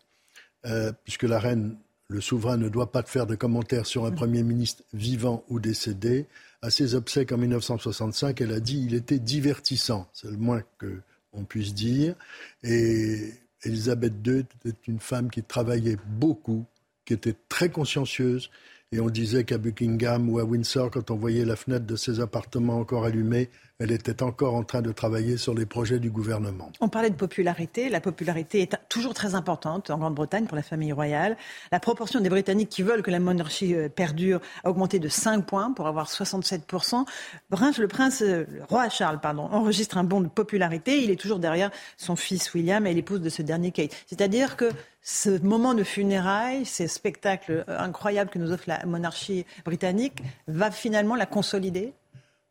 euh, 0.66 0.92
puisque 1.04 1.24
la 1.24 1.38
reine, 1.38 1.76
le 2.08 2.20
souverain, 2.20 2.56
ne 2.56 2.68
doit 2.68 2.92
pas 2.92 3.02
faire 3.02 3.26
de 3.26 3.34
commentaires 3.34 3.86
sur 3.86 4.04
un 4.04 4.12
premier 4.12 4.42
ministre 4.42 4.82
vivant 4.92 5.44
ou 5.48 5.58
décédé. 5.58 6.26
À 6.62 6.70
ses 6.70 6.94
obsèques 6.94 7.32
en 7.32 7.38
1965, 7.38 8.40
elle 8.40 8.52
a 8.52 8.60
dit 8.60 8.84
il 8.86 8.94
était 8.94 9.18
divertissant. 9.18 10.08
C'est 10.12 10.30
le 10.30 10.36
moins 10.36 10.62
que 10.78 11.00
on 11.34 11.44
puisse 11.44 11.74
dire. 11.74 12.14
Et 12.62 13.32
Elisabeth 13.64 14.14
II 14.26 14.44
était 14.64 14.76
une 14.86 15.00
femme 15.00 15.30
qui 15.30 15.42
travaillait 15.42 15.98
beaucoup, 16.06 16.64
qui 17.04 17.14
était 17.14 17.34
très 17.48 17.70
consciencieuse. 17.70 18.50
Et 18.94 19.00
on 19.00 19.10
disait 19.10 19.42
qu'à 19.42 19.58
Buckingham 19.58 20.30
ou 20.30 20.38
à 20.38 20.44
Windsor, 20.44 20.88
quand 20.88 21.10
on 21.10 21.16
voyait 21.16 21.44
la 21.44 21.56
fenêtre 21.56 21.84
de 21.84 21.96
ses 21.96 22.20
appartements 22.20 22.78
encore 22.78 23.04
allumée, 23.04 23.50
elle 23.80 23.90
était 23.90 24.22
encore 24.22 24.54
en 24.54 24.62
train 24.62 24.82
de 24.82 24.92
travailler 24.92 25.36
sur 25.36 25.52
les 25.52 25.66
projets 25.66 25.98
du 25.98 26.08
gouvernement. 26.08 26.70
On 26.80 26.88
parlait 26.88 27.10
de 27.10 27.16
popularité. 27.16 27.88
La 27.88 28.00
popularité 28.00 28.62
est 28.62 28.76
toujours 28.88 29.14
très 29.14 29.34
importante 29.34 29.90
en 29.90 29.98
Grande-Bretagne 29.98 30.46
pour 30.46 30.54
la 30.54 30.62
famille 30.62 30.92
royale. 30.92 31.36
La 31.72 31.80
proportion 31.80 32.20
des 32.20 32.28
Britanniques 32.28 32.68
qui 32.68 32.82
veulent 32.82 33.02
que 33.02 33.10
la 33.10 33.18
monarchie 33.18 33.74
euh, 33.74 33.88
perdure 33.88 34.40
a 34.62 34.70
augmenté 34.70 35.00
de 35.00 35.08
5 35.08 35.44
points 35.44 35.72
pour 35.72 35.88
avoir 35.88 36.08
67%. 36.08 37.04
Prince, 37.50 37.78
le 37.78 37.88
prince, 37.88 38.22
euh, 38.22 38.46
roi 38.68 38.88
Charles, 38.88 39.20
pardon, 39.20 39.48
enregistre 39.50 39.98
un 39.98 40.04
bond 40.04 40.20
de 40.20 40.28
popularité. 40.28 41.02
Il 41.02 41.10
est 41.10 41.20
toujours 41.20 41.40
derrière 41.40 41.72
son 41.96 42.14
fils 42.14 42.54
William 42.54 42.86
et 42.86 42.94
l'épouse 42.94 43.20
de 43.20 43.28
ce 43.28 43.42
dernier 43.42 43.72
Kate. 43.72 43.90
C'est-à-dire 44.06 44.56
que 44.56 44.68
ce 45.02 45.42
moment 45.42 45.74
de 45.74 45.82
funérailles, 45.82 46.64
ces 46.64 46.86
spectacles 46.86 47.64
euh, 47.68 47.78
incroyables 47.80 48.30
que 48.30 48.38
nous 48.38 48.52
offre 48.52 48.64
la 48.68 48.86
monarchie 48.86 49.44
britannique, 49.64 50.22
va 50.46 50.70
finalement 50.70 51.16
la 51.16 51.26
consolider 51.26 51.92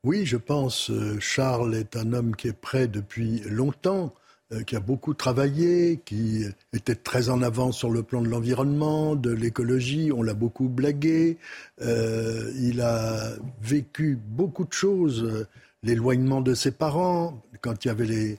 oui, 0.03 0.25
je 0.25 0.37
pense. 0.37 0.89
Euh, 0.89 1.17
Charles 1.19 1.75
est 1.75 1.95
un 1.95 2.13
homme 2.13 2.35
qui 2.35 2.49
est 2.49 2.53
prêt 2.53 2.87
depuis 2.87 3.39
longtemps, 3.45 4.13
euh, 4.51 4.63
qui 4.63 4.75
a 4.75 4.81
beaucoup 4.81 5.13
travaillé, 5.13 6.01
qui 6.03 6.43
était 6.73 6.95
très 6.95 7.29
en 7.29 7.41
avance 7.41 7.77
sur 7.77 7.89
le 7.89 8.03
plan 8.03 8.21
de 8.21 8.27
l'environnement, 8.27 9.15
de 9.15 9.31
l'écologie. 9.31 10.11
On 10.11 10.21
l'a 10.21 10.33
beaucoup 10.33 10.67
blagué. 10.67 11.37
Euh, 11.81 12.51
il 12.59 12.81
a 12.81 13.33
vécu 13.61 14.17
beaucoup 14.21 14.65
de 14.65 14.73
choses. 14.73 15.47
L'éloignement 15.83 16.41
de 16.41 16.53
ses 16.53 16.71
parents, 16.71 17.41
quand 17.61 17.85
il 17.85 17.87
y 17.87 17.91
avait 17.91 18.05
les, 18.05 18.37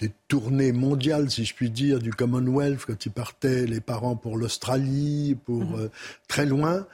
des 0.00 0.10
tournées 0.26 0.72
mondiales, 0.72 1.30
si 1.30 1.44
je 1.44 1.54
puis 1.54 1.70
dire, 1.70 2.00
du 2.00 2.10
Commonwealth, 2.10 2.84
quand 2.84 3.06
ils 3.06 3.12
partaient, 3.12 3.66
les 3.66 3.80
parents 3.80 4.16
pour 4.16 4.36
l'Australie, 4.36 5.36
pour 5.44 5.64
mmh. 5.64 5.90
très 6.26 6.46
loin 6.46 6.86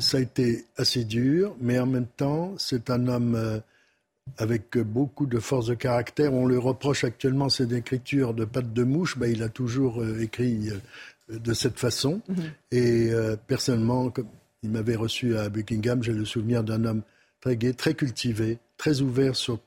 ça 0.00 0.18
a 0.18 0.20
été 0.20 0.64
assez 0.76 1.04
dur, 1.04 1.54
mais 1.60 1.78
en 1.78 1.86
même 1.86 2.06
temps, 2.06 2.54
c'est 2.58 2.90
un 2.90 3.06
homme 3.08 3.34
euh, 3.34 3.58
avec 4.38 4.78
beaucoup 4.78 5.26
de 5.26 5.38
force 5.38 5.66
de 5.66 5.74
caractère. 5.74 6.32
On 6.32 6.46
lui 6.46 6.56
reproche 6.56 7.04
actuellement 7.04 7.48
cette 7.48 7.72
écriture 7.72 8.34
de 8.34 8.44
patte 8.44 8.72
de 8.72 8.84
mouche. 8.84 9.18
Ben, 9.18 9.30
il 9.30 9.42
a 9.42 9.48
toujours 9.48 10.00
euh, 10.00 10.20
écrit 10.20 10.70
euh, 10.70 11.38
de 11.38 11.54
cette 11.54 11.78
façon. 11.78 12.20
Mhm. 12.28 12.36
Et 12.72 13.10
personnellement, 13.46 14.10
comme 14.10 14.26
il 14.62 14.70
m'avait 14.70 14.96
reçu 14.96 15.36
à 15.36 15.48
Buckingham, 15.48 16.02
j'ai 16.02 16.12
le 16.12 16.24
souvenir 16.24 16.62
d'un 16.62 16.84
homme 16.84 17.02
très 17.40 17.56
gai, 17.56 17.72
très 17.72 17.94
cultivé, 17.94 18.58
très 18.76 19.00
ouvert 19.00 19.34
sur 19.34 19.58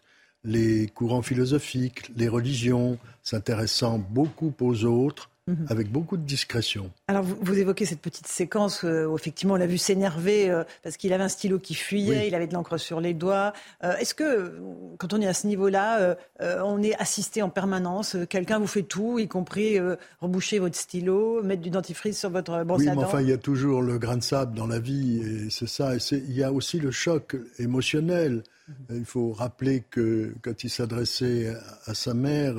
les 0.43 0.87
courants 0.87 1.23
philosophiques, 1.23 2.11
les 2.15 2.27
religions, 2.27 2.99
s'intéressant 3.23 3.97
beaucoup 3.97 4.53
aux 4.59 4.85
autres, 4.85 5.31
Mhm. 5.47 5.67
avec 5.69 5.91
beaucoup 5.91 6.17
de 6.17 6.23
discrétion. 6.23 6.89
Alors 7.07 7.21
vous, 7.23 7.59
évoquez 7.59 7.85
cette 7.85 8.01
petite 8.01 8.25
séquence 8.25 8.83
euh, 8.83 9.05
où 9.05 9.15
effectivement 9.15 9.53
on 9.53 9.57
l'a 9.57 9.67
vu 9.67 9.77
s'énerver 9.77 10.49
euh, 10.49 10.63
parce 10.81 10.97
qu'il 10.97 11.13
avait 11.13 11.23
un 11.23 11.29
stylo 11.29 11.59
qui 11.59 11.75
fuyait, 11.75 12.27
il 12.27 12.33
avait 12.33 12.47
de 12.47 12.55
l'encre 12.55 12.79
sur 12.79 12.99
les 12.99 13.13
doigts. 13.13 13.53
Euh, 13.83 13.95
est-ce 13.97 14.15
que 14.15 14.59
quand 14.97 15.13
on 15.13 15.21
est 15.21 15.27
à 15.27 15.35
ce 15.35 15.45
niveau-là, 15.45 16.17
on 16.39 16.81
est 16.81 16.95
assisté 16.95 17.43
en 17.43 17.49
permanence 17.49 18.17
Quelqu'un 18.27 18.57
vous 18.57 18.65
fait 18.65 18.81
tout, 18.81 19.19
y 19.19 19.27
compris 19.27 19.77
reboucher 20.19 20.57
votre 20.57 20.77
stylo, 20.77 21.43
mettre 21.43 21.61
du 21.61 21.69
dentifrice 21.69 22.19
sur 22.19 22.31
votre 22.31 22.63
brosse 22.63 22.79
oui, 22.79 22.89
à 22.89 22.95
dents? 22.95 23.01
mais 23.01 23.05
enfin 23.05 23.21
il 23.21 23.29
y 23.29 23.33
a 23.33 23.37
toujours 23.37 23.83
le 23.83 23.99
grain 23.99 24.17
de 24.17 24.23
sable 24.23 24.55
dans 24.55 24.65
la 24.65 24.79
vie 24.79 25.19
et 25.19 25.49
c'est 25.51 25.67
ça. 25.67 25.91
il 26.11 26.33
y 26.33 26.43
a 26.43 26.51
aussi 26.51 26.79
le 26.79 26.89
choc 26.89 27.37
émotionnel. 27.59 28.41
Mhm. 28.67 28.97
Il 28.97 29.05
faut 29.05 29.31
rappeler 29.31 29.83
que 29.91 30.33
quand 30.41 30.63
il 30.63 30.71
s'adressait 30.71 31.55
à, 31.85 31.93
sa 31.93 32.15
mère, 32.15 32.55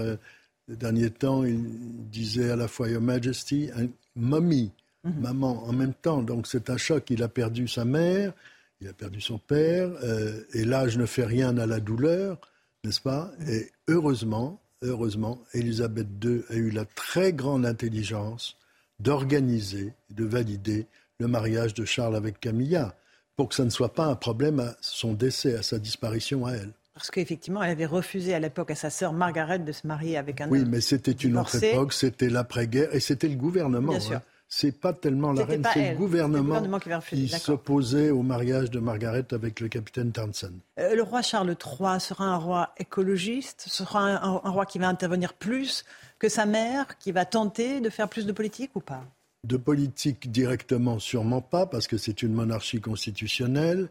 les 0.69 0.77
derniers 0.77 1.11
temps, 1.11 1.45
il 1.45 1.63
disait 2.11 2.51
à 2.51 2.57
la 2.57 2.69
fois 2.69 2.89
Your 2.89 3.01
Majesty, 3.01 3.71
and 3.77 3.89
Mommy, 4.17 4.73
mhm. 5.05 5.21
maman, 5.21 5.65
en 5.65 5.73
même 5.73 5.95
temps. 5.95 6.23
Donc 6.23 6.47
c'est 6.47 6.71
un 6.71 6.77
choc. 6.77 7.09
Il 7.11 7.23
a 7.23 7.29
perdu 7.29 7.69
sa 7.69 7.85
mère, 7.85 8.33
il 8.81 8.89
a 8.89 8.93
perdu 8.93 9.21
son 9.21 9.39
père, 9.39 9.91
euh, 10.03 10.43
et 10.55 10.65
l'âge 10.65 10.99
ne 10.99 11.07
fait 11.07 11.25
rien 11.25 11.57
à 11.59 11.67
la 11.67 11.81
douleur, 11.81 12.41
n'est-ce 12.85 13.01
pas? 13.01 13.33
Et 13.49 13.71
heureusement, 13.89 14.61
heureusement, 14.83 15.43
Elisabeth 15.55 16.09
II 16.23 16.43
a 16.49 16.55
eu 16.55 16.71
la 16.71 16.85
très 16.85 17.33
grande 17.33 17.65
intelligence 17.65 18.57
d'organiser, 18.99 19.93
de 20.11 20.25
valider 20.25 20.87
le 21.19 21.29
mariage 21.29 21.75
de 21.75 21.85
Charles 21.85 22.17
avec 22.17 22.41
Camilla, 22.41 22.95
pour 23.37 23.49
que 23.49 23.55
ça 23.55 23.65
ne 23.65 23.71
soit 23.71 23.93
pas 23.93 24.07
un 24.07 24.17
problème 24.17 24.61
à 24.61 24.77
son 24.81 25.13
décès, 25.13 25.55
à 25.55 25.63
sa 25.63 25.79
disparition 25.79 26.47
à 26.47 26.53
elle. 26.53 26.73
Parce 26.97 27.11
qu'effectivement, 27.11 27.63
elle 27.63 27.73
avait 27.73 27.85
refusé 27.85 28.33
à 28.33 28.41
l'époque 28.41 28.71
à 28.71 28.75
sa 28.75 28.89
sœur 28.89 29.13
Margaret 29.13 29.59
de 29.59 29.71
se 29.71 29.87
marier 29.87 30.17
avec 30.17 30.41
un 30.41 30.49
oui, 30.49 30.61
homme. 30.61 30.65
Oui, 30.65 30.71
mais 30.71 30.81
c'était 30.81 31.13
une 31.13 31.37
autre 31.37 31.63
époque, 31.63 31.93
c'était 31.93 32.31
l'après-guerre 32.31 32.89
et 32.95 33.01
c'était 33.01 33.29
le 33.29 33.37
gouvernement. 33.37 33.93
Bien 33.93 34.01
sûr. 34.01 34.17
Hein. 34.17 34.23
C'est 34.49 34.73
pas 34.73 34.95
tellement 34.95 35.33
la 35.33 35.45
reine, 35.45 35.63
c'est 35.75 35.91
le 35.91 35.97
gouvernement, 35.97 36.63
qui, 37.01 37.29
s'opposait 37.29 38.11
au 38.11 38.23
mariage 38.23 38.71
de 38.71 38.79
Margaret 38.79 39.27
avec 39.33 39.61
le 39.61 39.69
capitaine 39.69 40.11
Townsend. 40.11 40.53
Euh, 40.79 40.95
le 40.95 41.03
roi 41.03 41.21
Charles 41.21 41.51
III 41.51 42.01
sera 42.01 42.25
un 42.25 42.37
roi 42.37 42.73
écologiste, 42.79 43.67
sera 43.69 44.01
un, 44.01 44.23
un, 44.23 44.51
roi 44.51 44.65
qui 44.65 44.79
va 44.79 44.89
intervenir 44.89 45.35
plus 45.35 45.85
que 46.19 46.31
sa 46.31 46.47
mère, 46.47 46.97
qui 46.97 47.13
va 47.13 47.27
tenter 47.27 47.81
de 47.81 47.91
faire 47.91 48.09
plus 48.09 48.25
de 48.25 48.33
politique 48.33 48.71
ou 48.75 48.81
pas? 48.81 49.05
De 49.45 49.59
politique 49.59 50.31
directement, 50.31 50.99
sûrement 50.99 51.43
pas, 51.43 51.67
parce 51.67 51.89
que 51.89 51.99
c'est 51.99 52.23
une 52.23 52.33
monarchie 52.33 52.81
constitutionnelle 52.81 53.89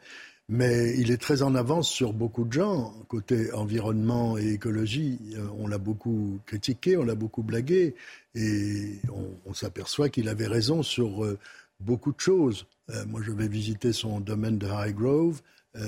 mais 0.47 0.93
il 0.97 1.11
est 1.11 1.17
très 1.17 1.41
en 1.41 1.55
avance 1.55 1.89
sur 1.89 2.13
beaucoup 2.13 2.45
de 2.45 2.53
gens. 2.53 2.93
Côté 3.07 3.51
environnement 3.53 4.37
et 4.37 4.51
écologie, 4.51 5.19
euh, 5.35 5.47
on 5.57 5.67
l'a 5.67 5.77
beaucoup 5.79 6.39
critiqué, 6.45 6.97
on 6.97 7.03
l'a 7.03 7.15
beaucoup 7.15 7.41
blagué, 7.43 7.95
et 8.35 8.99
on, 9.45 9.53
s'aperçoit 9.53 10.09
qu'il 10.09 10.29
avait 10.29 10.47
raison 10.47 10.83
sur 10.83 11.23
euh, 11.23 11.39
beaucoup 11.79 12.11
de 12.11 12.19
choses. 12.19 12.67
Euh, 12.91 13.05
moi, 13.07 13.21
je 13.23 13.31
vais 13.31 13.47
visiter 13.47 13.93
son 13.93 14.19
domaine 14.19 14.57
de 14.57 14.67
Highgrove. 14.67 15.41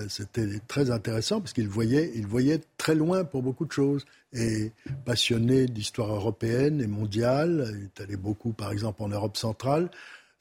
C'était 0.10 0.60
très 0.68 0.92
intéressant 0.92 1.40
parce 1.40 1.54
qu'il 1.54 1.70
voyait, 1.70 2.12
il 2.14 2.28
voyait 2.28 2.60
très 2.78 2.94
loin 2.94 3.24
pour 3.24 3.42
beaucoup 3.42 3.66
de 3.66 3.72
choses. 3.72 4.06
Et 4.34 4.74
passionné 5.06 5.66
d'histoire 5.66 6.14
européenne 6.14 6.82
et 6.82 6.88
mondiale, 6.88 7.74
il 7.74 7.86
est 7.86 8.02
allé 8.04 8.18
beaucoup, 8.18 8.52
par 8.52 8.74
exemple, 8.74 9.02
en 9.02 9.08
Europe 9.08 9.38
centrale. 9.38 9.90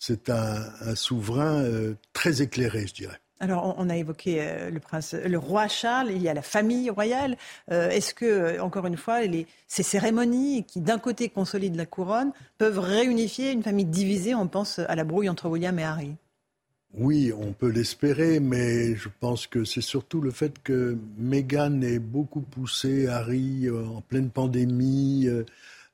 C'est 0.01 0.31
un 0.31 0.97
souverain 0.97 1.65
très 2.12 2.43
éclairé, 2.43 2.89
je 2.89 2.95
dirais. 2.95 3.20
Alors, 3.39 3.74
on 3.76 3.90
a 3.90 3.97
évoqué 3.97 4.39
euh, 4.40 4.70
le, 4.70 4.81
prince, 4.81 5.12
le 5.12 5.39
roi 5.39 5.68
Charles, 5.68 6.10
il 6.10 6.23
y 6.23 6.28
a 6.28 6.34
la 6.34 6.42
famille 6.42 6.89
royale. 6.89 7.36
Euh, 7.70 7.90
est-ce 7.90 8.15
que, 8.15 8.24
euh, 8.24 8.62
encore 8.62 8.86
une 8.86 8.97
fois, 8.97 9.18
ces 9.68 9.82
cérémonies 9.82 10.65
qui, 10.65 10.81
d'un 10.81 10.98
côté, 10.98 11.28
consolident 11.28 11.76
la 11.76 11.84
couronne, 11.84 12.32
peuvent 12.56 12.78
réunifier 12.78 13.52
une 13.52 13.62
famille 13.62 13.84
divisée 13.84 14.34
On 14.34 14.48
pense 14.48 14.78
à 14.78 14.94
la 14.94 15.05
brouille 15.05 15.28
entre 15.28 15.50
William 15.50 15.78
et 15.78 15.84
Harry? 15.84 16.15
Oui, 16.94 17.31
on 17.39 17.52
peut 17.52 17.68
l'espérer, 17.68 18.40
mais 18.40 18.94
je 18.94 19.10
pense 19.20 19.47
que 19.47 19.65
c'est 19.65 19.82
surtout 19.82 20.23
le 20.23 20.31
fait 20.31 20.62
que 20.62 20.97
Meghan 21.18 21.82
ait 21.82 21.98
beaucoup 21.98 22.40
poussé 22.40 23.06
Harry 23.06 23.68
en 23.68 24.00
pleine 24.00 24.31
pandémie 24.31 25.28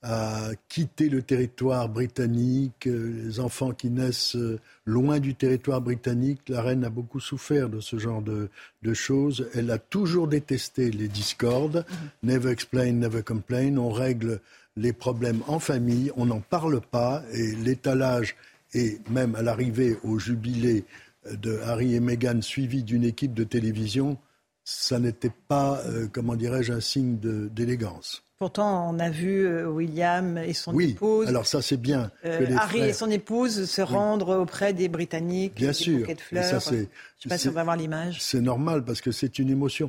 à 0.02 0.50
quitter 0.68 1.08
le 1.08 1.22
territoire 1.22 1.88
britannique, 1.88 2.88
euh, 2.88 3.22
les 3.24 3.40
enfants 3.40 3.70
qui 3.70 3.88
naissent 3.88 4.34
euh, 4.34 4.58
loin 4.84 5.20
du 5.20 5.34
territoire 5.34 5.80
britannique. 5.80 6.48
La 6.48 6.60
reine 6.60 6.84
a 6.84 6.90
beaucoup 6.90 7.20
souffert 7.20 7.68
de 7.68 7.78
ce 7.78 7.98
genre 7.98 8.20
de, 8.22 8.48
choses. 8.94 9.48
Elle 9.54 9.70
a 9.70 9.78
toujours 9.78 10.26
détesté 10.26 10.90
les 10.90 11.08
discordes. 11.08 11.86
Mhm. 11.88 12.30
Never 12.30 12.50
explain, 12.50 12.92
never 12.92 13.22
complain. 13.22 13.76
On 13.76 13.90
règle 13.90 14.40
les 14.76 14.92
problèmes 14.92 15.42
en 15.46 15.58
famille, 15.58 16.10
on 16.16 16.26
n'en 16.26 16.40
parle 16.40 16.80
pas 16.80 17.22
et 17.32 17.54
l'étalage 17.56 18.36
et 18.74 18.98
même 19.10 19.34
à 19.34 19.42
l'arrivée 19.42 19.98
au 20.02 20.18
jubilé 20.18 20.84
de 21.30 21.58
Harry 21.64 21.94
et 21.94 22.00
Meghan 22.00 22.40
suivi 22.40 22.82
d'une 22.82 23.04
équipe 23.04 23.34
de 23.34 23.44
télévision, 23.44 24.18
ça 24.64 24.98
n'était 24.98 25.32
pas, 25.48 25.82
euh, 25.86 26.08
comment 26.10 26.36
dirais-je, 26.36 26.72
un 26.72 26.80
signe 26.80 27.18
d'élégance. 27.18 28.21
Pourtant, 28.38 28.90
on 28.90 28.98
a 28.98 29.08
vu 29.08 29.46
euh, 29.46 29.66
William 29.68 30.36
et 30.36 30.52
son 30.52 30.74
oui, 30.74 30.90
épouse. 30.90 31.28
Alors 31.28 31.46
ça, 31.46 31.62
c'est 31.62 31.76
bien. 31.76 32.10
Euh, 32.24 32.46
Harry 32.56 32.80
et 32.80 32.92
son 32.92 33.10
épouse 33.10 33.70
se 33.70 33.82
rendre 33.82 34.36
auprès 34.40 34.72
des 34.72 34.88
Britanniques. 34.88 35.54
Bien 35.54 35.72
sûr. 35.72 36.06
De 36.06 36.14
fleurs. 36.20 36.44
ça, 36.44 36.58
Je 36.70 36.76
ne 36.76 36.86
sais 37.20 37.28
pas 37.28 37.38
si 37.38 37.48
on 37.48 37.52
va 37.52 37.62
voir 37.62 37.76
l'image. 37.76 38.20
C'est 38.20 38.40
normal 38.40 38.84
parce 38.84 39.00
que 39.00 39.12
c'est 39.12 39.38
une 39.38 39.48
émotion. 39.48 39.88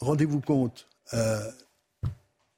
Rendez-vous 0.00 0.40
compte. 0.40 0.88
Euh, 1.14 1.40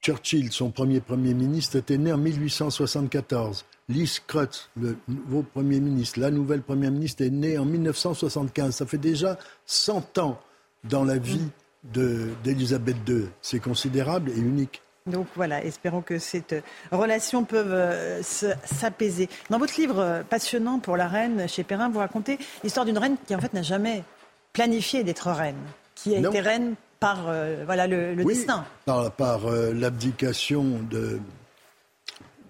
Churchill, 0.01 0.51
son 0.51 0.71
premier 0.71 1.01
Premier 1.01 1.35
ministre, 1.35 1.77
était 1.77 1.99
né 1.99 2.13
en 2.13 2.19
1874. 2.19 3.65
Liz 3.89 4.21
Crutz, 4.27 4.71
le 4.81 4.97
nouveau 5.07 5.43
Premier 5.43 5.81
ministre, 5.81 6.21
la 6.21 6.31
nouvelle 6.31 6.63
Première 6.63 6.91
ministre, 6.91 7.23
est 7.23 7.31
née 7.31 7.59
en 7.59 7.65
1975. 7.65 8.75
Ça 8.75 8.87
fait 8.87 8.99
déjà 8.99 9.39
100 9.67 10.19
ans 10.19 10.41
dans 10.85 11.05
la 11.05 11.19
vie 11.19 11.49
d'Elisabeth 11.85 12.97
II. 13.09 13.27
C'est 13.41 13.61
considérable 13.61 14.31
et 14.31 14.39
unique. 14.39 14.83
Donc 15.07 15.27
voilà, 15.35 15.65
espérons 15.65 16.01
que 16.01 16.19
cette 16.19 16.55
relation 16.91 17.45
peut 17.45 17.65
euh, 17.67 18.23
s'apaiser. 18.23 19.29
Dans 19.51 19.59
votre 19.59 19.79
livre 19.79 19.99
euh, 19.99 20.23
passionnant 20.23 20.79
pour 20.79 20.97
la 20.97 21.09
reine 21.09 21.49
chez 21.49 21.65
Perrin, 21.65 21.89
vous 21.89 21.99
racontez 21.99 22.39
l'histoire 22.63 22.87
d'une 22.87 22.99
reine 22.99 23.17
qui 23.27 23.35
en 23.35 23.41
fait 23.41 23.53
n'a 23.53 23.63
jamais 23.63 24.05
planifié 24.53 25.03
d'être 25.03 25.31
reine, 25.31 25.57
qui 25.95 26.15
a 26.15 26.19
été 26.19 26.41
reine 26.41 26.75
par 27.01 27.23
voilà, 27.67 27.89
le, 27.89 28.15
destin. 28.15 28.65
par 28.85 29.41
l'abdication 29.51 30.63
de, 30.89 31.19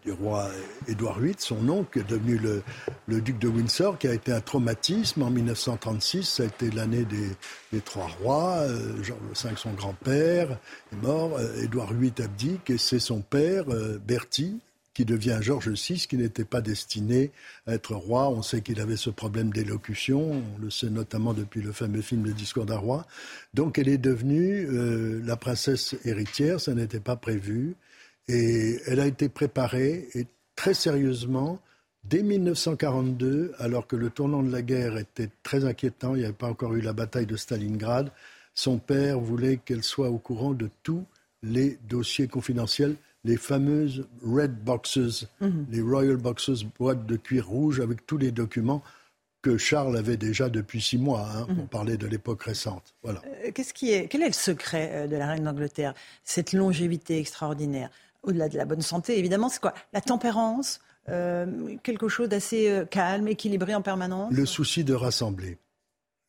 du 0.05 0.13
roi 0.13 0.51
Édouard 0.89 1.21
VIII, 1.21 1.35
son 1.39 1.69
oncle, 1.69 2.01
est 2.01 2.09
devenu 2.09 2.39
le, 2.39 3.21
duc 3.21 3.39
de 3.39 3.49
Windsor, 3.49 3.99
qui 3.99 4.09
a 4.09 4.15
été 4.15 4.33
un 4.33 4.41
traumatisme. 4.41 5.23
En 5.23 5.31
1936, 5.31 6.25
ça 6.25 6.43
a 6.43 6.47
été 6.47 6.71
l'année 6.71 7.05
des, 7.05 7.81
trois 7.81 8.09
rois. 8.21 8.57
Euh, 8.61 9.03
Georges 9.03 9.21
V, 9.45 9.51
son 9.57 9.73
grand-père, 9.73 10.59
est 10.93 10.97
mort. 11.03 11.37
Euh, 11.39 11.63
Édouard 11.63 11.93
VIII 11.93 12.13
abdique 12.19 12.71
et 12.71 12.79
c'est 12.79 12.99
son 12.99 13.21
père, 13.21 13.65
euh, 13.69 13.99
Bertie, 14.05 14.59
qui 14.93 15.05
devient 15.05 15.39
Georges 15.41 15.71
VI, 15.71 16.07
qui 16.09 16.17
n'était 16.17 16.45
pas 16.45 16.61
destiné 16.61 17.31
à 17.67 17.75
être 17.75 17.95
roi. 17.95 18.29
On 18.29 18.43
sait 18.43 18.61
qu'il 18.61 18.81
avait 18.81 18.97
ce 18.97 19.11
problème 19.11 19.53
d'élocution, 19.53 20.33
on 20.33 20.61
le 20.61 20.71
sait 20.71 20.91
notamment 20.91 21.33
depuis 21.33 21.63
le 21.63 21.73
fameux 21.73 22.03
film 22.03 22.25
Le 22.25 22.33
discours 22.33 22.67
d'un 22.67 22.77
roi. 22.77 23.07
Donc 23.55 23.79
elle 23.79 23.89
est 23.89 23.99
devenue 23.99 24.69
la 25.25 25.37
princesse 25.37 25.97
héritière, 26.05 26.61
ça 26.61 26.75
n'était 26.75 27.01
pas 27.01 27.17
prévu. 27.17 27.75
Et 28.29 28.79
elle 28.87 29.01
a 29.01 29.07
été 29.07 29.29
préparée 29.29 30.09
et 30.15 30.27
très 30.57 30.75
sérieusement 30.75 31.61
dès 32.05 32.23
1942, 32.23 33.53
alors 33.59 33.87
que 33.87 33.97
le 33.97 34.11
tournant 34.11 34.43
de 34.43 34.51
la 34.51 34.63
guerre 34.63 34.97
était 34.97 35.31
très 35.43 35.65
inquiétant, 35.65 36.15
il 36.15 36.19
n'y 36.19 36.25
avait 36.25 36.33
pas 36.33 36.49
encore 36.49 36.75
eu 36.75 36.81
la 36.81 36.93
bataille 36.93 37.27
de 37.27 37.37
Stalingrad, 37.37 38.11
son 38.55 38.79
père 38.79 39.19
voulait 39.21 39.59
qu'elle 39.59 39.83
soit 39.83 40.11
au 40.11 40.19
courant 40.19 40.53
de 40.53 40.69
tous 40.83 41.05
les 41.43 41.79
dossiers 41.89 42.29
confidentiels, 42.29 42.97
les 43.25 43.37
fameuses 43.37 44.07
red 44.25 44.53
boxes, 44.65 45.27
mhm. 45.41 45.67
les 45.71 45.81
royal 45.81 46.17
boxes, 46.17 46.65
boîtes 46.79 47.07
de 47.07 47.17
cuir 47.17 47.47
rouge 47.47 47.81
avec 47.81 48.07
tous 48.07 48.19
les 48.19 48.31
documents 48.31 48.83
que 49.43 49.57
Charles 49.59 49.97
avait 49.97 50.17
déjà 50.17 50.49
depuis 50.49 50.81
six 50.81 50.99
mois, 50.99 51.29
hein, 51.35 51.47
pour 51.47 51.55
mhm. 51.55 51.69
parler 51.69 51.97
de 51.97 52.07
l'époque 52.07 52.45
récente. 52.45 52.95
Voilà. 53.03 53.23
Euh, 53.45 53.51
qu'est-ce 53.53 53.75
qui 53.75 53.93
est, 53.93 54.07
quel 54.07 54.23
est 54.23 54.29
le 54.29 54.33
secret 54.33 54.91
euh, 54.93 55.07
de 55.09 55.17
la 55.17 55.29
reine 55.29 55.45
d'Angleterre? 55.45 55.95
Cette 56.23 56.53
longévité 56.53 57.19
extraordinaire 57.19 57.91
au-delà 58.23 58.49
de 58.49 58.57
la 58.57 58.65
bonne 58.65 58.83
santé, 58.83 59.19
évidemment, 59.19 59.49
c'est 59.49 59.61
quoi 59.61 59.75
La 59.93 60.01
tempérance, 60.01 60.81
euh, 61.09 61.77
quelque 61.83 62.09
chose 62.09 62.29
d'assez 62.29 62.69
euh, 62.69 62.85
calme, 62.85 63.29
équilibré 63.29 63.75
en 63.75 63.83
permanence 63.83 64.33
Le 64.33 64.47
souci 64.47 64.85
de 64.85 64.95
rassembler, 64.95 65.59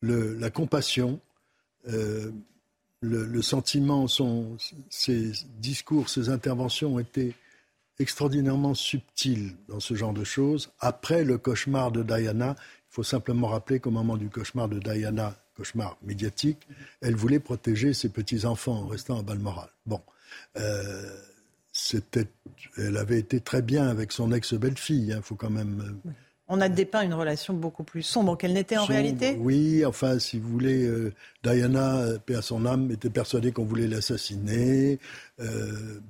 la 0.02 0.50
compassion, 0.50 1.20
euh, 1.88 2.30
le, 3.00 3.42
sentiment, 3.42 4.06
ses 4.90 5.32
discours, 5.58 6.08
ses 6.08 6.28
interventions 6.30 6.94
ont 6.94 6.98
été 6.98 7.34
extraordinairement 7.98 8.74
subtils 8.74 9.54
dans 9.68 9.80
ce 9.80 9.94
genre 9.94 10.12
de 10.12 10.24
choses. 10.24 10.70
Après 10.80 11.22
le 11.22 11.38
cauchemar 11.38 11.92
de 11.92 12.02
Diana, 12.02 12.56
il 12.58 12.94
faut 12.94 13.02
simplement 13.02 13.48
rappeler 13.48 13.78
qu'au 13.78 13.90
moment 13.90 14.16
du 14.16 14.28
cauchemar 14.28 14.68
de 14.68 14.78
Diana, 14.78 15.36
cauchemar 15.56 15.96
médiatique, 16.02 16.66
elle 17.00 17.14
voulait 17.14 17.38
protéger 17.38 17.94
ses 17.94 18.08
petits-enfants 18.08 18.80
en 18.80 18.86
restant 18.86 19.18
à 19.18 19.22
Balmoral. 19.22 19.68
Bon 19.86 20.00
c'était, 21.74 22.28
elle 22.78 22.96
avait 22.96 23.18
été 23.18 23.40
très 23.40 23.60
bien 23.60 23.88
avec 23.88 24.12
son 24.12 24.32
ex-belle-fille. 24.32 25.08
Il 25.08 25.12
hein, 25.12 25.20
faut 25.22 25.34
quand 25.34 25.50
même. 25.50 26.00
Euh, 26.06 26.10
On 26.46 26.60
a 26.60 26.68
dépeint 26.68 27.02
une 27.02 27.14
relation 27.14 27.52
beaucoup 27.52 27.82
plus 27.82 28.02
sombre 28.02 28.38
qu'elle 28.38 28.52
n'était 28.52 28.76
en 28.76 28.84
réalité. 28.84 29.36
Oui, 29.40 29.84
enfin, 29.84 30.20
si 30.20 30.38
vous 30.38 30.48
voulez, 30.48 30.86
euh, 30.86 31.12
Diana, 31.42 31.96
euh, 31.96 32.18
paix 32.24 32.36
à 32.36 32.42
son 32.42 32.64
âme, 32.64 32.92
était 32.92 33.10
persuadée 33.10 33.50
qu'on 33.50 33.64
voulait 33.64 33.88
l'assassiner. 33.88 35.00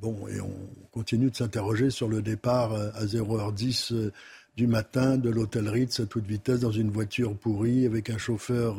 bon, 0.03 0.29
et 0.29 0.39
on 0.41 0.53
continue 0.93 1.31
de 1.31 1.37
s'interroger 1.37 1.89
sur 1.89 2.09
le 2.09 2.21
départ 2.21 2.75
à 2.75 3.07
0h10 3.07 4.11
du 4.57 4.67
matin 4.67 5.17
de 5.17 5.31
l'hôtel 5.31 5.69
Ritz 5.69 5.99
à 5.99 6.07
toute 6.07 6.27
vitesse 6.27 6.61
dans 6.61 6.71
une 6.71 6.91
voiture 6.91 7.35
pourrie 7.35 7.87
avec 7.87 8.11
un 8.11 8.19
chauffeur 8.19 8.77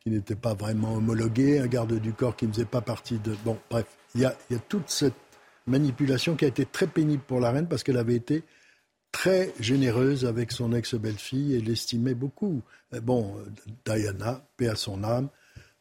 qui 0.00 0.10
n'était 0.10 0.34
pas 0.34 0.54
vraiment 0.54 0.94
homologué, 0.94 1.58
un 1.58 1.68
garde 1.68 1.92
du 2.00 2.14
corps 2.14 2.34
qui 2.36 2.46
ne 2.46 2.52
faisait 2.52 2.64
pas 2.64 2.80
partie 2.80 3.18
de. 3.18 3.34
Bon, 3.44 3.58
bref, 3.70 3.84
il 4.14 4.22
y 4.22 4.24
a, 4.24 4.34
y 4.50 4.54
a 4.54 4.58
toute 4.58 4.88
cette 4.88 5.14
manipulation 5.66 6.36
qui 6.36 6.44
a 6.44 6.48
été 6.48 6.66
très 6.66 6.86
pénible 6.86 7.22
pour 7.26 7.40
la 7.40 7.50
reine 7.50 7.68
parce 7.68 7.82
qu'elle 7.82 7.96
avait 7.96 8.14
été 8.14 8.44
très 9.12 9.52
généreuse 9.60 10.24
avec 10.24 10.50
son 10.50 10.72
ex-belle-fille 10.72 11.54
et 11.54 11.60
l'estimait 11.60 12.14
beaucoup. 12.14 12.62
Euh, 12.94 13.00
bon, 13.00 13.36
Diana, 13.84 14.44
paix 14.56 14.68
à 14.68 14.74
son 14.74 15.04
âme, 15.04 15.28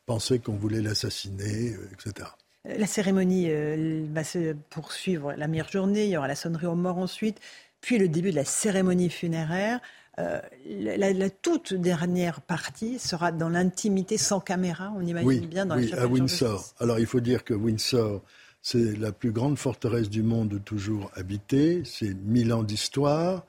pensait 0.06 0.40
qu'on 0.40 0.56
voulait 0.56 0.82
l'assassiner, 0.82 1.74
euh, 1.74 1.90
etc. 1.94 2.28
La 2.66 2.86
cérémonie 2.86 3.48
euh, 3.50 4.06
va 4.14 4.24
se 4.24 4.54
poursuivre 4.70 5.34
la 5.34 5.48
meilleure 5.48 5.70
journée, 5.70 6.06
il 6.06 6.12
y 6.12 6.18
aura 6.18 6.28
la 6.28 6.36
sonnerie 6.36 6.68
aux 6.68 6.76
morts 6.76 7.00
ensuite, 7.00 7.40
puis 7.80 7.98
le 7.98 8.08
début 8.08 8.30
de 8.30 8.36
la 8.36 8.46
cérémonie 8.46 9.10
funéraire. 9.10 9.80
la, 10.18 11.30
toute 11.30 11.74
dernière 11.74 12.42
partie 12.42 13.00
sera 13.00 13.32
dans 13.32 13.50
l'intimité, 13.50 14.18
sans 14.18 14.40
caméra, 14.40 14.94
on 14.96 15.02
imagine 15.02 15.48
bien 15.48 15.66
dans 15.66 15.78
oui, 15.78 15.90
la 15.90 16.04
à 16.04 16.06
Windsor. 16.06 16.76
Alors 16.80 17.00
il 17.00 17.08
faut 17.08 17.22
dire 17.22 17.44
que 17.44 17.56
Windsor 17.56 18.22
c'est 18.62 18.98
la 18.98 19.12
plus 19.12 19.32
grande 19.32 19.58
forteresse 19.58 20.10
du 20.10 20.22
monde 20.22 20.62
toujours 20.64 21.12
habitée. 21.16 21.82
C'est 21.84 22.14
mille 22.14 22.54
ans 22.54 22.64
d'histoire. 22.64 23.46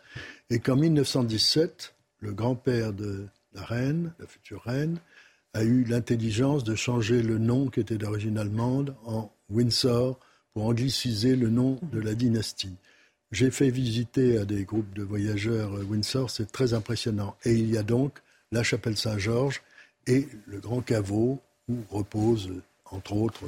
Et 0.50 0.58
qu'en 0.58 0.76
1917, 0.76 1.94
le 2.20 2.32
grand-père 2.32 2.92
de 2.92 3.26
la 3.54 3.62
reine, 3.62 4.12
la 4.18 4.26
future 4.26 4.62
reine, 4.62 4.98
a 5.54 5.64
eu 5.64 5.84
l'intelligence 5.84 6.64
de 6.64 6.74
changer 6.74 7.22
le 7.22 7.38
nom 7.38 7.68
qui 7.68 7.80
était 7.80 7.98
d'origine 7.98 8.38
allemande 8.38 8.94
en 9.04 9.30
Windsor 9.50 10.18
pour 10.54 10.64
angliciser 10.64 11.36
le 11.36 11.50
nom 11.50 11.78
de 11.92 12.00
la 12.00 12.14
dynastie. 12.14 12.76
J'ai 13.32 13.50
fait 13.50 13.70
visiter 13.70 14.38
à 14.38 14.44
des 14.44 14.64
groupes 14.64 14.94
de 14.94 15.02
voyageurs 15.02 15.72
Windsor, 15.88 16.30
c'est 16.30 16.50
très 16.50 16.74
impressionnant. 16.74 17.36
Et 17.44 17.52
il 17.52 17.70
y 17.70 17.78
a 17.78 17.82
donc 17.82 18.18
la 18.50 18.62
chapelle 18.62 18.96
Saint-Georges 18.96 19.62
et 20.06 20.28
le 20.46 20.58
grand 20.58 20.80
caveau 20.80 21.40
où 21.68 21.76
repose, 21.90 22.50
entre 22.86 23.14
autres, 23.14 23.44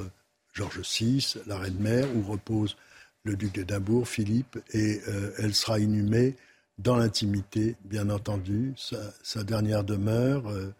Georges 0.54 0.80
VI, 0.80 1.34
la 1.46 1.58
reine-mère, 1.58 2.06
où 2.16 2.22
repose 2.22 2.76
le 3.24 3.36
duc 3.36 3.52
d'Édimbourg, 3.54 4.06
Philippe, 4.06 4.58
et 4.72 5.00
euh, 5.08 5.32
elle 5.38 5.54
sera 5.54 5.78
inhumée 5.80 6.36
dans 6.78 6.96
l'intimité, 6.96 7.76
bien 7.84 8.08
entendu, 8.08 8.74
sa, 8.76 9.44
dernière 9.44 9.84
demeure. 9.84 10.48
Euh, 10.48 10.72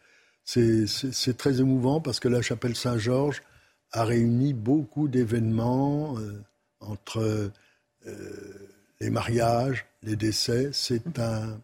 c'est 0.45 1.37
très 1.37 1.61
émouvant 1.61 2.01
parce 2.01 2.21
que 2.21 2.29
la 2.29 2.43
chapelle 2.43 2.77
Saint-Georges 2.77 3.43
a 3.93 4.05
réuni 4.05 4.53
beaucoup 4.53 5.09
d'événements 5.09 6.19
euh, 6.19 6.43
entre 6.81 7.51
les 9.01 9.09
mariages, 9.09 9.87
les 10.03 10.17
décès. 10.17 10.71
C'est 10.73 11.19
un, 11.19 11.59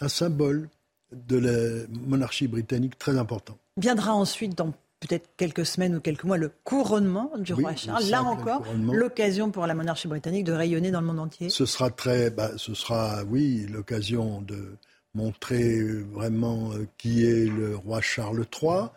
un 0.00 0.08
symbole 0.08 0.68
de 1.12 1.36
la 1.36 1.86
monarchie 1.88 2.48
britannique 2.48 2.98
très 2.98 3.16
important. 3.16 3.56
Viendra 3.76 4.14
ensuite 4.14 4.56
dans 4.56 4.72
peut-être 5.06 5.28
quelques 5.36 5.66
semaines 5.66 5.96
ou 5.96 6.00
quelques 6.00 6.24
mois 6.24 6.38
le 6.38 6.50
couronnement 6.64 7.30
du 7.38 7.52
roi 7.52 7.74
Charles. 7.76 8.04
Là 8.08 8.22
encore, 8.22 8.64
l'occasion 8.92 9.50
pour 9.50 9.66
la 9.66 9.74
monarchie 9.74 10.08
britannique 10.08 10.44
de 10.44 10.52
rayonner 10.52 10.90
dans 10.90 11.00
le 11.00 11.06
monde 11.06 11.20
entier. 11.20 11.50
Ce 11.50 11.66
sera 11.66 11.90
très, 11.90 12.30
bah, 12.30 12.50
ce 12.56 12.74
sera, 12.74 13.22
oui, 13.24 13.66
l'occasion 13.70 14.40
de 14.40 14.76
montrer 15.14 15.80
vraiment 16.12 16.72
euh, 16.72 16.86
qui 16.98 17.24
est 17.24 17.46
le 17.46 17.76
roi 17.76 18.00
Charles 18.00 18.44
III. 18.60 18.88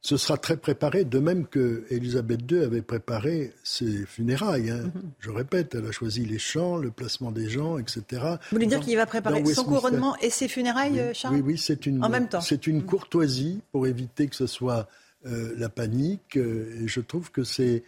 Ce 0.00 0.18
sera 0.18 0.36
très 0.36 0.58
préparé, 0.58 1.04
de 1.04 1.18
même 1.18 1.46
que 1.46 1.86
Elisabeth 1.88 2.40
II 2.52 2.62
avait 2.62 2.82
préparé 2.82 3.54
ses 3.64 4.04
funérailles. 4.04 4.68
Hein. 4.68 4.92
Mhm. 4.94 5.02
Je 5.18 5.30
répète, 5.30 5.74
elle 5.74 5.86
a 5.86 5.92
choisi 5.92 6.26
les 6.26 6.38
chants, 6.38 6.76
le 6.76 6.90
placement 6.90 7.32
des 7.32 7.48
gens, 7.48 7.78
etc. 7.78 8.02
Vous 8.22 8.36
voulez 8.52 8.66
dire 8.66 8.80
qu'il 8.80 8.96
va 8.96 9.06
préparer 9.06 9.42
son 9.46 9.64
couronnement 9.64 10.14
et 10.18 10.28
ses 10.28 10.46
funérailles, 10.46 11.00
euh, 11.00 11.14
Charles 11.14 11.36
Oui, 11.36 11.42
oui, 11.44 11.58
c'est 11.58 11.86
une, 11.86 12.04
en 12.04 12.10
même 12.10 12.28
temps. 12.28 12.42
C'est 12.42 12.66
une 12.66 12.84
courtoisie 12.84 13.62
pour 13.72 13.86
éviter 13.86 14.28
que 14.28 14.36
ce 14.36 14.46
soit 14.46 14.88
euh, 15.26 15.54
la 15.56 15.70
panique. 15.70 16.36
Euh, 16.36 16.82
et 16.82 16.88
je 16.88 17.00
trouve 17.00 17.30
que 17.30 17.44
c'est 17.44 17.82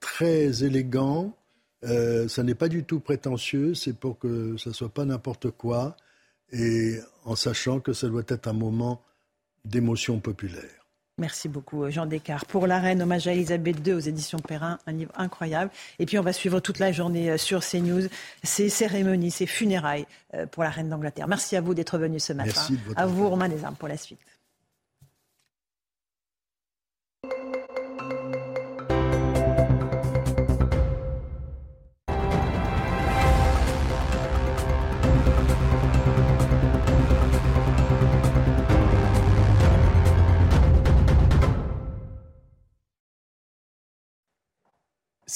très 0.00 0.62
élégant. 0.62 1.34
Euh, 1.84 2.28
ça 2.28 2.42
n'est 2.42 2.54
pas 2.54 2.68
du 2.68 2.84
tout 2.84 3.00
prétentieux. 3.00 3.74
C'est 3.74 3.96
pour 3.96 4.18
que 4.18 4.56
ça 4.58 4.72
soit 4.74 4.90
pas 4.90 5.06
n'importe 5.06 5.50
quoi. 5.50 5.96
Et 6.52 6.98
en 7.24 7.34
sachant 7.34 7.80
que 7.80 7.94
ça 7.94 8.08
doit 8.08 8.24
être 8.28 8.46
un 8.46 8.52
moment 8.52 9.00
d'émotion 9.64 10.20
populaire. 10.20 10.86
Merci 11.16 11.48
beaucoup, 11.48 11.88
Jean 11.90 12.06
Descartes. 12.06 12.46
Pour 12.46 12.66
la 12.66 12.80
reine, 12.80 13.00
hommage 13.00 13.26
à 13.28 13.32
Elisabeth 13.32 13.86
II 13.86 13.94
aux 13.94 14.00
éditions 14.00 14.40
Perrin, 14.40 14.78
un 14.86 14.92
livre 14.92 15.12
incroyable. 15.16 15.70
Et 15.98 16.06
puis, 16.06 16.18
on 16.18 16.22
va 16.22 16.32
suivre 16.32 16.60
toute 16.60 16.80
la 16.80 16.90
journée 16.92 17.38
sur 17.38 17.60
CNews 17.64 18.08
ces 18.42 18.68
cérémonies, 18.68 19.30
ces 19.30 19.46
funérailles 19.46 20.06
pour 20.50 20.64
la 20.64 20.70
reine 20.70 20.88
d'Angleterre. 20.88 21.28
Merci 21.28 21.56
à 21.56 21.60
vous 21.60 21.72
d'être 21.72 21.98
venu 21.98 22.18
ce 22.18 22.32
matin. 22.32 22.50
Merci 22.54 22.78
à 22.96 23.06
vous, 23.06 23.28
Romain 23.28 23.48
Desarmes, 23.48 23.76
pour 23.76 23.88
la 23.88 23.96
suite. 23.96 24.18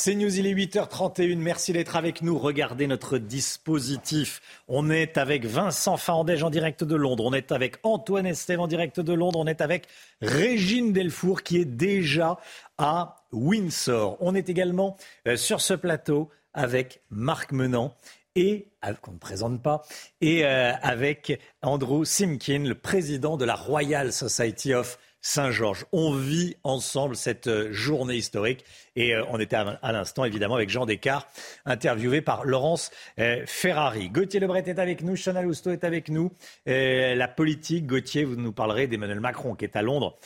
C'est 0.01 0.15
News, 0.15 0.39
il 0.39 0.47
est 0.47 0.55
8h31. 0.55 1.39
Merci 1.39 1.73
d'être 1.73 1.97
avec 1.97 2.23
nous. 2.23 2.39
Regardez 2.39 2.87
notre 2.87 3.19
dispositif. 3.19 4.41
On 4.69 4.91
est 4.91 5.19
avec 5.19 5.45
Vincent 5.45 5.97
Fandège 5.97 6.45
en 6.45 6.51
direct 6.51 6.85
de 6.85 6.95
Londres. 6.95 7.25
On 7.27 7.33
est 7.33 7.51
avec 7.51 7.79
Antoine 7.83 8.25
Estève 8.25 8.61
en 8.61 8.69
direct 8.69 9.01
de 9.01 9.13
Londres. 9.13 9.41
On 9.41 9.49
est 9.49 9.61
avec 9.61 9.89
Régine 10.23 10.93
Delfour 10.93 11.43
qui 11.43 11.57
est 11.59 11.65
déjà 11.65 12.39
à 12.79 13.17
Windsor. 13.33 14.17
On 14.21 14.37
est 14.37 14.49
également 14.49 14.97
euh, 15.27 15.37
sur 15.37 15.61
ce 15.61 15.75
plateau 15.75 16.31
avec 16.55 17.03
Marc 17.11 17.51
Menant 17.51 17.97
et 18.37 18.69
qu'on 19.03 19.13
ne 19.13 19.19
présente 19.19 19.61
pas, 19.61 19.83
et 20.21 20.45
euh, 20.45 20.73
avec 20.81 21.41
Andrew 21.63 22.05
Simkin, 22.05 22.61
le 22.61 22.77
président 22.77 23.37
de 23.37 23.45
la 23.45 23.57
Royal 23.57 24.13
Society 24.13 24.75
of 24.75 24.97
Saint-Georges. 25.29 25.85
On 25.93 26.15
vit 26.15 26.57
ensemble 26.65 27.15
cette 27.15 27.49
euh, 27.49 27.71
journée 27.71 28.17
historique 28.17 28.65
et 28.97 29.15
euh, 29.15 29.27
on 29.29 29.39
était 29.39 29.57
à, 29.57 29.93
l'instant 29.93 30.25
évidemment 30.25 30.55
avec 30.55 30.71
Jean 30.71 30.87
Descartes, 30.87 31.29
interviewé 31.67 32.23
par 32.23 32.47
Laurence 32.47 32.91
euh, 33.19 33.43
Ferrari. 33.45 34.09
Gauthier 34.09 34.41
Lebret 34.41 34.63
est 34.67 34.79
avec 34.79 35.03
nous, 35.03 35.17
Chanel 35.17 35.47
Housteau 35.47 35.71
est 35.71 35.85
avec 35.85 36.09
nous. 36.09 36.33
la 36.65 37.29
politique, 37.29 37.87
Gauthier, 37.87 38.25
vous 38.25 38.37
nous 38.37 38.53
parlerez 38.53 38.87
d'Emmanuel 38.87 39.21
Macron 39.21 39.55
qui 39.55 39.67
est 39.67 39.77
à 39.77 39.83
Londres 39.83 40.17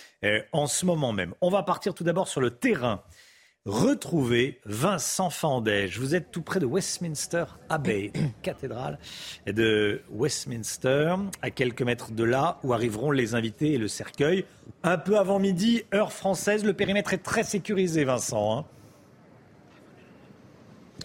en 0.53 0.69
ce 0.69 0.87
moment 0.87 1.13
même. 1.13 1.35
On 1.41 1.51
va 1.51 1.65
partir 1.65 1.95
tout 1.95 2.05
d'abord 2.05 2.29
sur 2.29 2.41
le 2.41 2.53
terrain 2.53 3.03
retrouver 3.65 4.61
Vincent 4.65 5.31
Fandège. 5.31 5.99
Vous 5.99 6.15
êtes 6.15 6.33
tout 6.33 6.43
près 6.43 6.59
de 6.59 6.67
Westminster 6.67 7.45
Abbey, 7.69 8.13
cathédrale 8.43 8.99
de 9.47 10.03
Westminster, 10.11 11.15
à 11.43 11.51
quelques 11.51 11.83
mètres 11.83 12.11
de 12.11 12.25
là 12.25 12.59
où 12.65 12.73
arriveront 12.73 13.13
les 13.13 13.35
invités 13.35 13.73
et 13.73 13.79
le 13.79 13.89
cercueil. 13.89 14.45
Un 14.83 14.99
peu 14.99 15.17
avant 15.17 15.39
midi, 15.39 15.85
heure 15.95 16.13
française, 16.13 16.65
le 16.65 16.73
périmètre 16.73 17.13
est 17.15 17.23
très 17.23 17.45
sécurisé, 17.45 18.05
Vincent. 18.05 18.59
Hein. 18.59 18.65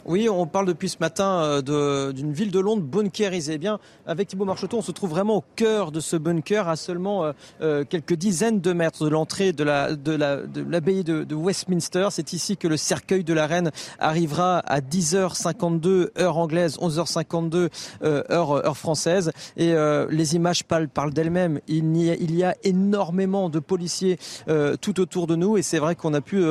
Oui, 0.08 0.30
on 0.30 0.48
parle 0.48 0.68
depuis 0.68 0.88
ce 0.88 0.95
matin 1.02 1.61
euh, 1.68 2.14
d'une 2.14 2.32
ville 2.32 2.50
de 2.50 2.61
Londres 2.61 2.82
bunkerisée. 2.82 3.56
Eh 3.56 3.58
bien, 3.58 3.77
avec 4.06 4.30
Thibault 4.30 4.45
Marcheteau, 4.45 4.77
on 4.77 4.82
se 4.82 4.94
trouve 4.94 5.10
vraiment 5.10 5.36
au 5.36 5.44
cœur 5.58 5.92
de 5.92 6.00
ce 6.00 6.16
bunker, 6.16 6.69
à 6.69 6.77
seulement 6.77 7.26
euh, 7.26 7.34
euh, 7.61 7.84
quelques 7.84 8.14
dizaines 8.14 8.61
de 8.61 8.72
mètres 8.72 9.03
de 9.03 9.10
l'entrée 9.10 9.52
de 9.52 9.66
l'abbaye 9.66 9.98
la, 10.16 10.77
de, 10.86 11.02
de, 11.02 11.24
de, 11.26 11.36
Westminster. 11.36 12.08
C'est 12.11 12.32
ici 12.32 12.56
que 12.56 12.69
le 12.69 12.77
cercueil 12.77 13.26
de 13.26 13.34
la 13.34 13.48
reine 13.48 13.72
arrivera 14.00 14.60
à 14.60 14.80
10h52 14.80 16.11
heure 16.18 16.38
anglaise, 16.38 16.77
11h52 16.77 17.68
heure, 18.06 18.52
heure 18.52 18.77
française. 18.77 19.34
Et 19.58 19.76
les 20.10 20.36
images 20.36 20.64
parlent, 20.64 20.88
parlent 20.88 21.14
d'elles-mêmes. 21.14 21.60
Il, 21.68 21.98
il, 21.98 22.36
y 22.36 22.44
a 22.45 22.56
énormément 22.64 23.50
de 23.50 23.60
policiers 23.60 24.18
tout 24.82 25.00
autour 25.02 25.27
de 25.27 25.36
nous, 25.36 25.58
et 25.58 25.61
c'est 25.61 25.80
vrai 25.80 25.95
qu'on 25.95 26.14
a 26.14 26.22
pu 26.22 26.44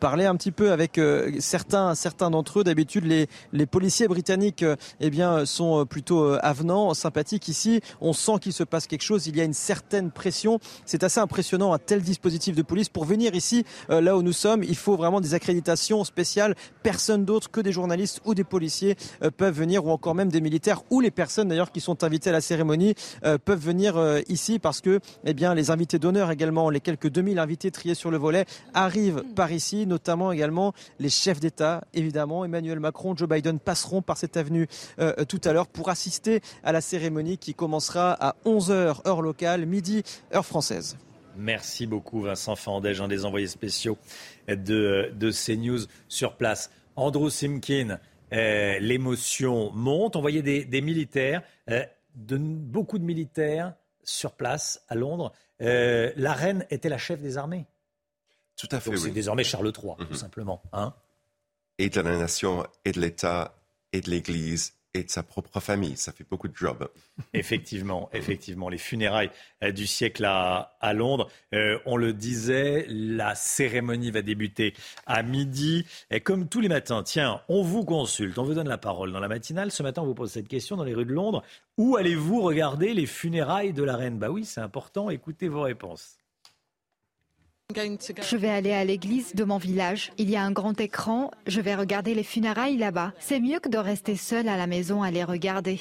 parler 0.00 0.24
un 0.24 0.34
petit 0.34 0.52
peu 0.52 0.72
avec 0.72 1.00
certains, 1.38 1.94
certains 1.94 2.30
d'entre 2.30 2.60
eux. 2.60 2.64
D'habitude 2.64 2.95
les, 3.04 3.66
policiers 3.66 4.08
britanniques 4.08 4.62
euh, 4.62 4.76
eh 5.00 5.10
bien, 5.10 5.44
sont 5.44 5.80
euh, 5.80 5.84
plutôt 5.84 6.24
euh, 6.24 6.38
avenants, 6.42 6.94
sympathiques. 6.94 7.48
Ici, 7.48 7.80
on 8.00 8.12
sent 8.12 8.38
qu'il 8.40 8.52
se 8.52 8.62
passe 8.64 8.86
quelque 8.86 9.02
chose. 9.02 9.26
Il 9.26 9.36
y 9.36 9.40
a 9.40 9.44
une 9.44 9.54
certaine 9.54 10.10
pression. 10.10 10.58
C'est 10.84 11.02
assez 11.02 11.20
impressionnant 11.20 11.72
un 11.72 11.78
tel 11.78 12.02
dispositif 12.02 12.54
de 12.54 12.62
police. 12.62 12.88
Pour 12.88 13.04
venir 13.04 13.34
ici, 13.34 13.64
là 13.88 14.16
où 14.16 14.22
nous 14.22 14.32
sommes, 14.32 14.62
il 14.62 14.76
faut 14.76 14.96
vraiment 14.96 15.20
des 15.20 15.34
accréditations 15.34 16.04
spéciales. 16.04 16.54
Personne 16.82 17.24
d'autre 17.24 17.50
que 17.50 17.60
des 17.60 17.72
journalistes 17.72 18.20
ou 18.24 18.34
des 18.34 18.44
policiers 18.44 18.96
peuvent 19.36 19.54
venir, 19.54 19.84
ou 19.84 19.90
encore 19.90 20.14
même 20.14 20.30
des 20.30 20.40
militaires, 20.40 20.82
ou 20.90 21.00
les 21.00 21.10
personnes 21.10 21.48
d'ailleurs 21.48 21.72
qui 21.72 21.80
sont 21.80 22.04
invitées 22.04 22.30
à 22.30 22.32
la 22.32 22.40
cérémonie 22.40 22.94
peuvent 23.44 23.60
venir 23.60 23.96
ici 24.28 24.58
parce 24.58 24.80
que 24.80 25.00
eh 25.24 25.34
bien, 25.34 25.54
les 25.54 25.70
invités 25.70 25.98
d'honneur 25.98 26.30
également, 26.30 26.70
les 26.70 26.80
quelques 26.80 27.08
2000 27.08 27.38
invités 27.38 27.70
triés 27.70 27.94
sur 27.94 28.10
le 28.10 28.18
volet, 28.18 28.46
arrivent 28.74 29.24
par 29.34 29.52
ici, 29.52 29.86
notamment 29.86 30.32
également 30.32 30.72
les 30.98 31.08
chefs 31.08 31.40
d'État, 31.40 31.84
évidemment, 31.94 32.44
Emmanuel 32.44 32.80
Macron, 32.80 32.85
Joe 33.16 33.28
Biden 33.28 33.58
passeront 33.58 34.02
par 34.02 34.16
cette 34.16 34.36
avenue 34.36 34.66
euh, 34.98 35.24
tout 35.24 35.40
à 35.44 35.52
l'heure 35.52 35.66
pour 35.66 35.88
assister 35.88 36.40
à 36.62 36.72
la 36.72 36.80
cérémonie 36.80 37.38
qui 37.38 37.54
commencera 37.54 38.12
à 38.12 38.36
11h 38.44 39.06
heure 39.06 39.22
locale, 39.22 39.66
midi 39.66 40.02
heure 40.34 40.46
française. 40.46 40.96
Merci 41.36 41.86
beaucoup 41.86 42.22
Vincent 42.22 42.56
Fandège, 42.56 43.00
un 43.00 43.08
des 43.08 43.24
envoyés 43.24 43.46
spéciaux 43.46 43.98
de, 44.48 45.12
de 45.14 45.30
CNews 45.30 45.80
sur 46.08 46.36
place. 46.36 46.70
Andrew 46.96 47.28
Simkin, 47.28 47.98
euh, 48.32 48.78
l'émotion 48.78 49.70
monte. 49.72 50.16
On 50.16 50.20
voyait 50.20 50.42
des, 50.42 50.80
militaires, 50.80 51.42
euh, 51.70 51.84
de, 52.14 52.38
beaucoup 52.38 52.98
de 52.98 53.04
militaires 53.04 53.74
sur 54.02 54.32
place 54.32 54.82
à 54.88 54.94
Londres. 54.94 55.32
la 55.60 56.32
reine 56.32 56.64
était 56.70 56.88
la 56.88 56.98
chef 56.98 57.20
des 57.20 57.36
armées. 57.36 57.66
Tout 58.56 58.68
à 58.70 58.80
fait. 58.80 58.96
C'est 58.96 59.10
désormais 59.10 59.44
Charles 59.44 59.66
III, 59.66 59.94
tout 59.98 60.04
mhm. 60.08 60.14
simplement. 60.14 60.62
Hein 60.72 60.94
et 61.78 61.88
de 61.88 62.00
la 62.00 62.16
nation, 62.16 62.66
et 62.84 62.92
de 62.92 63.00
l'État, 63.00 63.54
et 63.92 64.00
de 64.00 64.10
l'Église, 64.10 64.74
et 64.94 65.04
de 65.04 65.10
sa 65.10 65.22
propre 65.22 65.60
famille. 65.60 65.96
Ça 65.96 66.10
fait 66.10 66.24
beaucoup 66.28 66.48
de 66.48 66.56
job. 66.56 66.88
Effectivement, 67.34 68.08
effectivement. 68.14 68.70
Les 68.70 68.78
funérailles 68.78 69.30
euh, 69.62 69.70
du 69.70 69.86
siècle 69.86 70.24
à, 70.24 70.76
à 70.80 70.94
Londres. 70.94 71.28
Euh, 71.52 71.78
on 71.84 71.98
le 71.98 72.14
disait, 72.14 72.86
la 72.88 73.34
cérémonie 73.34 74.10
va 74.10 74.22
débuter 74.22 74.72
à 75.04 75.22
midi. 75.22 75.84
Et 76.10 76.20
comme 76.20 76.48
tous 76.48 76.60
les 76.60 76.68
matins, 76.68 77.02
tiens, 77.02 77.42
on 77.48 77.62
vous 77.62 77.84
consulte, 77.84 78.38
on 78.38 78.44
vous 78.44 78.54
donne 78.54 78.68
la 78.68 78.78
parole 78.78 79.12
dans 79.12 79.20
la 79.20 79.28
matinale. 79.28 79.70
Ce 79.70 79.82
matin, 79.82 80.00
on 80.00 80.06
vous 80.06 80.14
pose 80.14 80.30
cette 80.30 80.48
question 80.48 80.76
dans 80.76 80.84
les 80.84 80.94
rues 80.94 81.04
de 81.04 81.12
Londres. 81.12 81.42
Où 81.76 81.96
allez-vous 81.96 82.40
regarder 82.40 82.94
les 82.94 83.06
funérailles 83.06 83.74
de 83.74 83.82
la 83.82 83.96
reine? 83.96 84.18
Bah 84.18 84.30
oui, 84.30 84.46
c'est 84.46 84.62
important. 84.62 85.10
Écoutez 85.10 85.48
vos 85.48 85.60
réponses. 85.60 86.16
Je 87.74 88.36
vais 88.36 88.48
aller 88.48 88.72
à 88.72 88.84
l'église 88.84 89.34
de 89.34 89.42
mon 89.42 89.58
village. 89.58 90.12
Il 90.18 90.30
y 90.30 90.36
a 90.36 90.42
un 90.42 90.52
grand 90.52 90.80
écran. 90.80 91.32
Je 91.48 91.60
vais 91.60 91.74
regarder 91.74 92.14
les 92.14 92.22
funérailles 92.22 92.76
là-bas. 92.76 93.12
C'est 93.18 93.40
mieux 93.40 93.58
que 93.58 93.68
de 93.68 93.76
rester 93.76 94.14
seul 94.14 94.48
à 94.48 94.56
la 94.56 94.68
maison 94.68 95.02
à 95.02 95.10
les 95.10 95.24
regarder. 95.24 95.80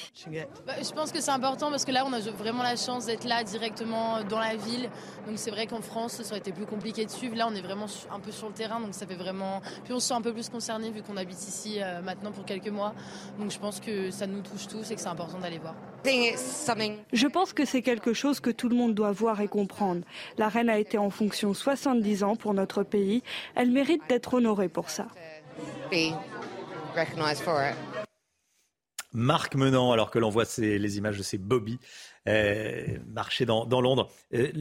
Bah, 0.66 0.74
je 0.82 0.92
pense 0.92 1.12
que 1.12 1.22
c'est 1.22 1.32
important 1.32 1.70
parce 1.70 1.86
que 1.86 1.92
là, 1.92 2.04
on 2.08 2.12
a 2.12 2.20
vraiment 2.20 2.64
la 2.64 2.76
chance 2.76 3.06
d'être 3.06 3.26
là 3.26 3.44
directement 3.44 4.24
dans 4.24 4.40
la 4.40 4.56
ville. 4.56 4.90
Donc 5.28 5.38
c'est 5.38 5.52
vrai 5.52 5.68
qu'en 5.68 5.82
France, 5.82 6.22
ça 6.24 6.30
aurait 6.32 6.40
été 6.40 6.52
plus 6.52 6.66
compliqué 6.66 7.06
de 7.06 7.12
suivre. 7.12 7.36
Là, 7.36 7.48
on 7.50 7.56
est 7.56 7.62
vraiment 7.62 7.86
un 8.12 8.20
peu 8.20 8.32
sur 8.32 8.48
le 8.48 8.54
terrain, 8.54 8.80
donc 8.80 8.96
ça 8.96 9.06
fait 9.06 9.16
vraiment. 9.16 9.62
Puis 9.84 9.94
on 9.94 10.00
se 10.00 10.08
sent 10.08 10.16
un 10.16 10.22
peu 10.22 10.34
plus 10.34 10.50
concerné 10.50 10.90
vu 10.90 11.04
qu'on 11.04 11.18
habite 11.18 11.48
ici 11.48 11.78
euh, 11.82 12.02
maintenant 12.02 12.32
pour 12.32 12.46
quelques 12.46 12.68
mois. 12.70 12.96
Donc 13.40 13.52
je 13.52 13.60
pense 13.60 13.80
que 13.80 14.10
ça 14.10 14.26
nous 14.26 14.42
touche 14.42 14.68
tous 14.68 14.90
et 14.90 14.96
que 14.96 15.02
c'est 15.02 15.08
important 15.08 15.38
d'aller 15.38 15.60
voir. 15.60 15.76
Je 17.14 17.28
pense 17.28 17.54
que 17.54 17.66
c'est 17.66 17.82
quelque 17.82 18.14
chose 18.14 18.40
que 18.40 18.52
tout 18.52 18.70
le 18.70 18.76
monde 18.76 18.94
doit 18.94 19.12
voir 19.12 19.42
et 19.42 19.48
comprendre. 19.48 20.02
La 20.38 20.50
reine 20.50 20.70
a 20.70 20.78
été 20.78 21.00
en 21.00 21.10
fonction 21.10 21.54
70 21.76 22.24
ans 22.24 22.36
pour 22.36 22.54
notre 22.54 22.84
pays. 22.84 23.24
Elle 23.56 23.72
mérite 23.72 24.02
d'être 24.10 24.36
honorée 24.36 24.70
pour 24.70 24.90
ça. 24.90 25.08
Marc 29.12 29.56
Menant, 29.56 29.92
alors 29.92 30.12
que 30.12 30.20
l'on 30.20 30.30
voit 30.30 30.44
les 30.58 30.98
images 30.98 31.18
de 31.18 31.24
ces 31.24 31.38
Bobby 31.38 31.80
euh, 32.28 32.98
marcher 33.14 33.46
dans, 33.46 33.66
Londres. 33.82 34.10
Euh, 34.34 34.52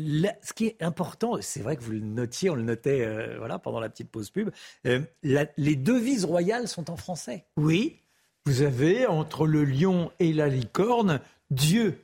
ce 0.43 0.53
qui 0.53 0.67
est 0.67 0.83
important, 0.83 1.39
c'est 1.41 1.61
vrai 1.61 1.77
que 1.77 1.83
vous 1.83 1.93
le 1.93 2.01
notiez, 2.01 2.51
on 2.51 2.55
le 2.55 2.63
notait 2.63 3.01
euh, 3.01 3.37
voilà, 3.39 3.59
pendant 3.59 3.81
la 3.81 3.89
petite 3.89 4.11
pause 4.11 4.31
pub, 4.31 4.51
les 4.85 5.77
devises 5.77 6.25
royales 6.25 6.69
sont 6.69 6.91
en 6.91 6.97
français. 6.97 7.47
Oui, 7.57 8.01
vous 8.47 8.63
avez 8.63 9.07
entre 9.07 9.47
le 9.47 9.65
lion 9.65 10.13
et 10.19 10.33
la 10.33 10.49
licorne 10.49 11.21
Dieu 11.51 12.04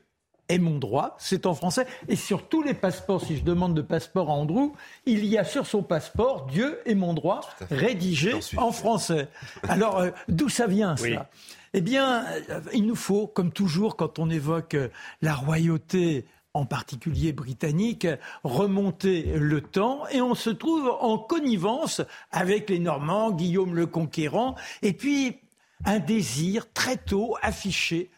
est 0.51 0.59
mon 0.59 0.79
droit, 0.79 1.17
c'est 1.19 1.47
en 1.47 1.55
français. 1.55 1.87
Et 2.09 2.17
sur 2.17 2.49
tous 2.49 2.63
les 2.63 2.75
passeports, 2.75 3.25
si 3.25 3.37
je 3.37 3.45
demande 3.45 3.75
de 3.75 3.83
passeport 3.83 4.31
à 4.31 4.33
Andrew, 4.33 4.73
il 5.07 5.25
y 5.25 5.39
a 5.39 5.45
sur 5.45 5.67
son 5.67 5.83
passeport 5.83 6.47
Dieu 6.47 6.79
est 6.87 6.95
mon 6.95 7.15
droit, 7.15 7.41
rédigé 7.71 8.35
en 8.57 8.73
français. 8.73 9.29
Alors, 9.69 9.99
euh, 9.99 10.11
d'où 10.29 10.49
ça 10.49 10.67
vient 10.67 10.97
ça 10.97 11.31
Eh 11.73 11.81
bien, 11.81 12.25
euh, 12.51 12.61
il 12.73 12.87
nous 12.87 12.97
faut, 12.97 13.27
comme 13.27 13.53
toujours, 13.53 13.97
quand 13.97 14.19
on 14.19 14.29
évoque 14.29 14.75
euh, 14.75 14.89
la 15.23 15.35
royauté 15.35 16.27
en 16.53 16.67
particulier 16.67 17.33
britannique, 17.33 18.09
remonter 18.43 19.35
le 19.37 19.61
temps 19.61 20.07
et 20.09 20.21
on 20.21 20.35
se 20.35 20.51
trouve 20.51 20.91
en 21.01 21.17
connivence 21.17 22.03
avec 22.33 22.71
les 22.71 22.81
Normands, 22.81 23.31
Guillaume 23.31 23.77
le 23.77 23.87
Conquérant, 23.87 24.57
et 24.83 24.93
puis 24.93 25.39
un 25.85 26.01
désir 26.01 26.73
très 26.73 26.97
tôt 26.97 27.37
affiché 27.41 28.11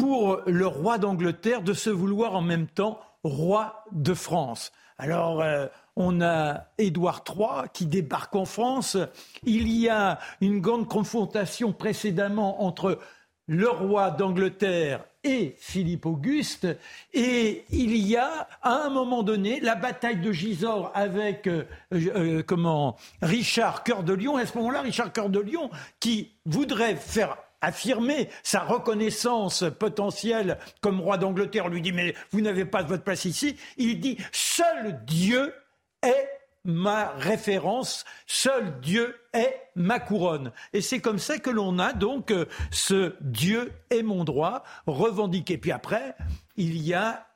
pour 0.00 0.40
le 0.46 0.66
roi 0.66 0.96
d'Angleterre 0.96 1.60
de 1.60 1.74
se 1.74 1.90
vouloir 1.90 2.34
en 2.34 2.40
même 2.40 2.66
temps 2.66 2.98
roi 3.22 3.84
de 3.92 4.14
France. 4.14 4.72
Alors, 4.96 5.42
euh, 5.42 5.66
on 5.94 6.22
a 6.22 6.68
Édouard 6.78 7.22
III 7.28 7.68
qui 7.74 7.84
débarque 7.84 8.34
en 8.34 8.46
France. 8.46 8.96
Il 9.44 9.68
y 9.68 9.90
a 9.90 10.18
une 10.40 10.60
grande 10.60 10.88
confrontation 10.88 11.74
précédemment 11.74 12.64
entre 12.64 12.98
le 13.46 13.68
roi 13.68 14.10
d'Angleterre 14.10 15.04
et 15.22 15.54
Philippe 15.58 16.06
Auguste. 16.06 16.66
Et 17.12 17.66
il 17.68 17.94
y 17.94 18.16
a, 18.16 18.48
à 18.62 18.86
un 18.86 18.88
moment 18.88 19.22
donné, 19.22 19.60
la 19.60 19.74
bataille 19.74 20.20
de 20.22 20.32
Gisors 20.32 20.92
avec 20.94 21.46
euh, 21.46 21.64
euh, 21.92 22.42
comment 22.42 22.96
Richard 23.20 23.84
Cœur 23.84 24.02
de 24.02 24.14
Lion. 24.14 24.38
à 24.38 24.46
ce 24.46 24.56
moment-là, 24.56 24.80
Richard 24.80 25.12
Cœur 25.12 25.28
de 25.28 25.40
Lion, 25.40 25.68
qui 25.98 26.30
voudrait 26.46 26.96
faire 26.96 27.36
affirmer 27.60 28.28
sa 28.42 28.60
reconnaissance 28.60 29.64
potentielle 29.78 30.58
comme 30.80 31.00
roi 31.00 31.18
d'Angleterre, 31.18 31.68
lui 31.68 31.80
dit 31.80 31.92
mais 31.92 32.14
vous 32.30 32.40
n'avez 32.40 32.64
pas 32.64 32.82
votre 32.82 33.04
place 33.04 33.24
ici. 33.24 33.56
Il 33.76 34.00
dit 34.00 34.18
seul 34.32 35.04
Dieu 35.04 35.54
est 36.02 36.28
ma 36.64 37.10
référence, 37.10 38.04
seul 38.26 38.80
Dieu 38.80 39.16
est 39.32 39.60
ma 39.74 39.98
couronne. 39.98 40.52
Et 40.72 40.80
c'est 40.80 41.00
comme 41.00 41.18
ça 41.18 41.38
que 41.38 41.50
l'on 41.50 41.78
a 41.78 41.92
donc 41.92 42.30
euh, 42.30 42.46
ce 42.70 43.14
Dieu 43.20 43.72
est 43.90 44.02
mon 44.02 44.24
droit 44.24 44.62
revendiqué. 44.86 45.58
Puis 45.58 45.72
après, 45.72 46.14
il 46.56 46.76
y 46.82 46.94
a 46.94 47.26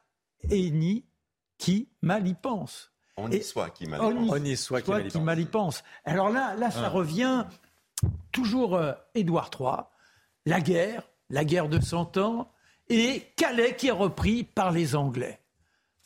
Eni 0.51 1.05
qui 1.59 1.89
mal 2.03 2.27
y 2.27 2.35
pense. 2.35 2.93
On 3.17 3.31
y 3.31 3.43
soit 3.43 3.71
qui 3.71 3.87
mal 3.87 4.01
y 4.13 4.55
pense. 5.07 5.13
qui 5.13 5.21
mal 5.21 5.41
y 5.41 5.47
pense. 5.47 5.85
Alors 6.05 6.31
là, 6.31 6.55
là 6.57 6.71
ça 6.71 6.87
ah. 6.87 6.89
revient 6.89 7.45
toujours 8.33 8.75
euh, 8.75 8.93
Édouard 9.15 9.51
III, 9.59 9.85
la 10.47 10.61
guerre, 10.61 11.03
la 11.31 11.45
guerre 11.45 11.69
de 11.69 11.81
Cent 11.81 12.17
Ans, 12.17 12.51
et 12.89 13.23
Calais 13.37 13.77
qui 13.77 13.89
est 13.89 13.93
repris 13.93 14.45
par 14.45 14.71
les 14.71 14.95
Anglais. 14.95 15.41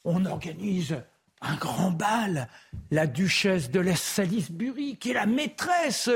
On 0.05 0.25
organise 0.27 0.97
un 1.41 1.57
grand 1.57 1.91
bal. 1.91 2.49
La 2.91 3.07
duchesse 3.07 3.71
de 3.71 3.81
l'Est 3.81 4.03
Salisbury, 4.03 4.97
qui 4.97 5.11
est 5.11 5.15
la 5.15 5.27
maîtresse 5.27 6.11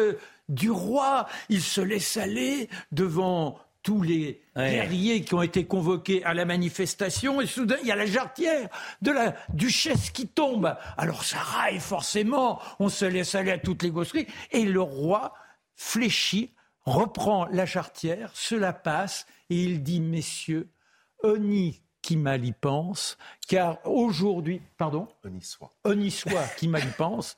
du 0.49 0.71
roi, 0.71 1.27
il 1.49 1.63
se 1.63 1.81
laisse 1.81 2.17
aller 2.17 2.69
devant 2.91 3.59
tous 3.83 4.03
les 4.03 4.41
guerriers 4.57 5.23
qui 5.23 5.35
ont 5.35 5.43
été 5.43 5.65
convoqués 5.65 6.25
à 6.25 6.35
la 6.35 6.45
manifestation, 6.45 7.41
et 7.41 7.47
soudain, 7.47 7.77
il 7.83 7.89
y 7.89 7.93
a 7.93 7.97
la 7.97 8.07
jarretière 8.07 8.69
de 9.01 9.11
la 9.11 9.35
duchesse 9.53 10.11
qui 10.11 10.29
tombe. 10.29 10.77
Alors 10.97 11.25
ça 11.25 11.39
raille 11.39 11.81
forcément, 11.81 12.61
on 12.79 12.89
se 12.89 13.05
laisse 13.05 13.35
aller 13.35 13.51
à 13.51 13.59
toutes 13.59 13.83
les 13.83 13.91
gosseries, 13.91 14.29
et 14.53 14.65
le 14.65 14.81
roi 14.81 15.35
fléchit, 15.75 16.53
reprend 16.85 17.47
la 17.47 17.65
jarretière, 17.65 18.31
cela 18.35 18.73
passe, 18.73 19.27
et 19.51 19.63
il 19.63 19.83
dit, 19.83 20.01
messieurs, 20.01 20.71
honni 21.23 21.83
qui 22.03 22.17
mal 22.17 22.45
y 22.45 22.53
pense, 22.53 23.17
car 23.49 23.79
aujourd'hui, 23.87 24.61
pardon 24.77 25.07
On 25.25 25.33
y 25.35 25.43
soit. 25.43 25.71
On 25.85 25.99
y 25.99 26.11
soit 26.11 26.47
qui 26.57 26.67
mal 26.67 26.83
y 26.83 26.93
pense, 26.99 27.37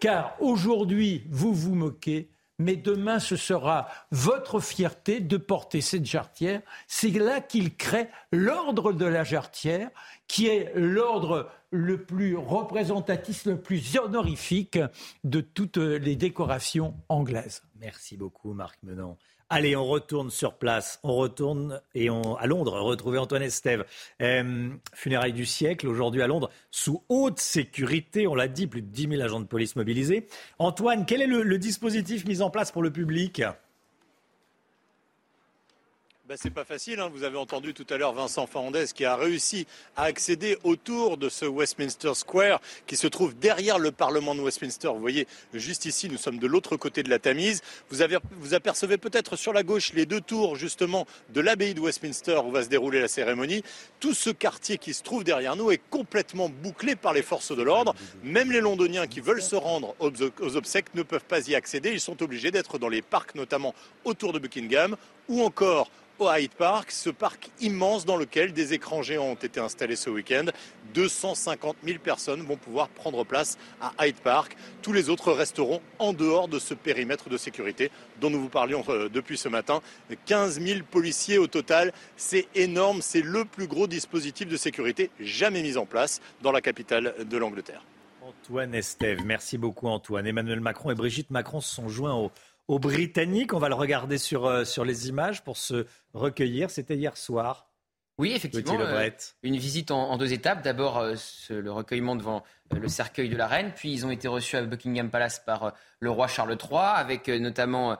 car 0.00 0.36
aujourd'hui, 0.40 1.24
vous 1.28 1.52
vous 1.52 1.74
moquez, 1.74 2.30
mais 2.58 2.76
demain, 2.76 3.18
ce 3.18 3.36
sera 3.36 3.88
votre 4.10 4.60
fierté 4.60 5.20
de 5.20 5.36
porter 5.36 5.80
cette 5.80 6.04
jarretière. 6.04 6.62
C'est 6.86 7.10
là 7.10 7.40
qu'il 7.40 7.76
crée 7.76 8.08
l'ordre 8.32 8.92
de 8.92 9.04
la 9.04 9.24
jarretière, 9.24 9.90
qui 10.28 10.46
est 10.46 10.72
l'ordre 10.74 11.50
le 11.70 12.04
plus 12.04 12.36
représentatif, 12.36 13.46
le 13.46 13.60
plus 13.60 13.98
honorifique 13.98 14.78
de 15.24 15.40
toutes 15.40 15.78
les 15.78 16.16
décorations 16.16 16.94
anglaises. 17.08 17.62
Merci 17.80 18.16
beaucoup, 18.16 18.52
Marc 18.52 18.78
Menon. 18.82 19.16
Allez, 19.50 19.76
on 19.76 19.84
retourne 19.84 20.30
sur 20.30 20.54
place, 20.54 20.98
on 21.02 21.14
retourne 21.14 21.80
et 21.94 22.08
on, 22.08 22.34
à 22.36 22.46
Londres, 22.46 22.80
retrouver 22.80 23.18
Antoine 23.18 23.42
Estève. 23.42 23.84
Euh, 24.22 24.70
funérailles 24.94 25.34
du 25.34 25.44
siècle, 25.44 25.86
aujourd'hui 25.86 26.22
à 26.22 26.26
Londres, 26.26 26.50
sous 26.70 27.02
haute 27.08 27.38
sécurité, 27.38 28.26
on 28.26 28.34
l'a 28.34 28.48
dit, 28.48 28.66
plus 28.66 28.82
de 28.82 28.88
10 28.88 29.08
000 29.10 29.22
agents 29.22 29.40
de 29.40 29.46
police 29.46 29.76
mobilisés. 29.76 30.26
Antoine, 30.58 31.04
quel 31.04 31.20
est 31.20 31.26
le 31.26 31.58
dispositif 31.58 32.24
mis 32.24 32.40
en 32.40 32.50
place 32.50 32.72
pour 32.72 32.82
le 32.82 32.90
public? 32.90 33.42
Ben, 36.26 36.38
c'est 36.40 36.48
pas 36.48 36.64
facile. 36.64 37.00
Hein. 37.00 37.10
Vous 37.12 37.22
avez 37.22 37.36
entendu 37.36 37.74
tout 37.74 37.86
à 37.90 37.98
l'heure 37.98 38.14
Vincent 38.14 38.46
Fernandez 38.46 38.86
qui 38.94 39.04
a 39.04 39.14
réussi 39.14 39.66
à 39.94 40.04
accéder 40.04 40.56
autour 40.64 41.18
de 41.18 41.28
ce 41.28 41.44
Westminster 41.44 42.14
Square 42.14 42.62
qui 42.86 42.96
se 42.96 43.06
trouve 43.06 43.38
derrière 43.38 43.78
le 43.78 43.90
Parlement 43.90 44.34
de 44.34 44.40
Westminster. 44.40 44.88
Vous 44.88 45.00
voyez, 45.00 45.26
juste 45.52 45.84
ici, 45.84 46.08
nous 46.08 46.16
sommes 46.16 46.38
de 46.38 46.46
l'autre 46.46 46.78
côté 46.78 47.02
de 47.02 47.10
la 47.10 47.18
Tamise. 47.18 47.60
Vous, 47.90 48.00
avez, 48.00 48.16
vous 48.38 48.54
apercevez 48.54 48.96
peut-être 48.96 49.36
sur 49.36 49.52
la 49.52 49.62
gauche 49.62 49.92
les 49.92 50.06
deux 50.06 50.22
tours 50.22 50.56
justement 50.56 51.06
de 51.28 51.42
l'abbaye 51.42 51.74
de 51.74 51.80
Westminster 51.80 52.40
où 52.42 52.50
va 52.50 52.62
se 52.62 52.70
dérouler 52.70 53.02
la 53.02 53.08
cérémonie. 53.08 53.62
Tout 54.00 54.14
ce 54.14 54.30
quartier 54.30 54.78
qui 54.78 54.94
se 54.94 55.02
trouve 55.02 55.24
derrière 55.24 55.56
nous 55.56 55.72
est 55.72 55.82
complètement 55.90 56.48
bouclé 56.48 56.96
par 56.96 57.12
les 57.12 57.22
forces 57.22 57.54
de 57.54 57.62
l'ordre. 57.62 57.94
Même 58.22 58.50
les 58.50 58.60
Londoniens 58.60 59.06
qui 59.06 59.20
veulent 59.20 59.42
se 59.42 59.56
rendre 59.56 59.94
aux 59.98 60.56
obsèques 60.56 60.94
ne 60.94 61.02
peuvent 61.02 61.26
pas 61.26 61.46
y 61.48 61.54
accéder. 61.54 61.90
Ils 61.90 62.00
sont 62.00 62.22
obligés 62.22 62.50
d'être 62.50 62.78
dans 62.78 62.88
les 62.88 63.02
parcs, 63.02 63.34
notamment 63.34 63.74
autour 64.06 64.32
de 64.32 64.38
Buckingham 64.38 64.96
ou 65.28 65.42
encore 65.42 65.90
au 66.18 66.30
Hyde 66.30 66.52
Park, 66.52 66.90
ce 66.90 67.10
parc 67.10 67.50
immense 67.60 68.04
dans 68.04 68.16
lequel 68.16 68.52
des 68.52 68.72
écrans 68.72 69.02
géants 69.02 69.24
ont 69.24 69.34
été 69.34 69.60
installés 69.60 69.96
ce 69.96 70.10
week-end. 70.10 70.46
250 70.94 71.76
000 71.84 71.98
personnes 71.98 72.42
vont 72.42 72.56
pouvoir 72.56 72.88
prendre 72.88 73.24
place 73.24 73.58
à 73.80 74.06
Hyde 74.06 74.16
Park. 74.16 74.56
Tous 74.82 74.92
les 74.92 75.10
autres 75.10 75.32
resteront 75.32 75.80
en 75.98 76.12
dehors 76.12 76.48
de 76.48 76.58
ce 76.58 76.74
périmètre 76.74 77.28
de 77.28 77.36
sécurité 77.36 77.90
dont 78.20 78.30
nous 78.30 78.40
vous 78.40 78.48
parlions 78.48 78.84
euh, 78.88 79.08
depuis 79.08 79.36
ce 79.36 79.48
matin. 79.48 79.80
15 80.26 80.60
000 80.60 80.80
policiers 80.90 81.38
au 81.38 81.46
total, 81.46 81.92
c'est 82.16 82.46
énorme, 82.54 83.02
c'est 83.02 83.22
le 83.22 83.44
plus 83.44 83.66
gros 83.66 83.86
dispositif 83.86 84.46
de 84.48 84.56
sécurité 84.56 85.10
jamais 85.20 85.62
mis 85.62 85.76
en 85.76 85.86
place 85.86 86.20
dans 86.42 86.52
la 86.52 86.60
capitale 86.60 87.14
de 87.28 87.36
l'Angleterre. 87.36 87.82
Antoine 88.22 88.74
Estève, 88.74 89.22
merci 89.24 89.58
beaucoup 89.58 89.88
Antoine. 89.88 90.26
Emmanuel 90.26 90.60
Macron 90.60 90.90
et 90.90 90.94
Brigitte 90.94 91.30
Macron 91.30 91.60
se 91.60 91.74
sont 91.74 91.88
joints 91.88 92.14
au 92.14 92.30
aux 92.68 92.78
Britanniques. 92.78 93.52
On 93.52 93.58
va 93.58 93.68
le 93.68 93.74
regarder 93.74 94.18
sur, 94.18 94.46
euh, 94.46 94.64
sur 94.64 94.84
les 94.84 95.08
images 95.08 95.42
pour 95.42 95.56
se 95.56 95.86
recueillir. 96.12 96.70
C'était 96.70 96.96
hier 96.96 97.16
soir. 97.16 97.68
Oui, 98.16 98.32
effectivement. 98.32 98.78
Euh, 98.78 99.10
une 99.42 99.56
visite 99.56 99.90
en, 99.90 100.16
deux 100.16 100.32
étapes. 100.32 100.62
D'abord, 100.62 100.98
euh, 100.98 101.14
le 101.50 101.72
recueillement 101.72 102.14
devant 102.14 102.44
le 102.70 102.86
cercueil 102.86 103.28
de 103.28 103.36
la 103.36 103.48
reine. 103.48 103.72
Puis, 103.74 103.92
ils 103.92 104.06
ont 104.06 104.10
été 104.10 104.28
reçus 104.28 104.56
à 104.56 104.62
Buckingham 104.62 105.10
Palace 105.10 105.42
par 105.44 105.74
le 105.98 106.10
roi 106.10 106.28
Charles 106.28 106.56
III, 106.62 106.78
avec 106.78 107.28
notamment 107.28 107.98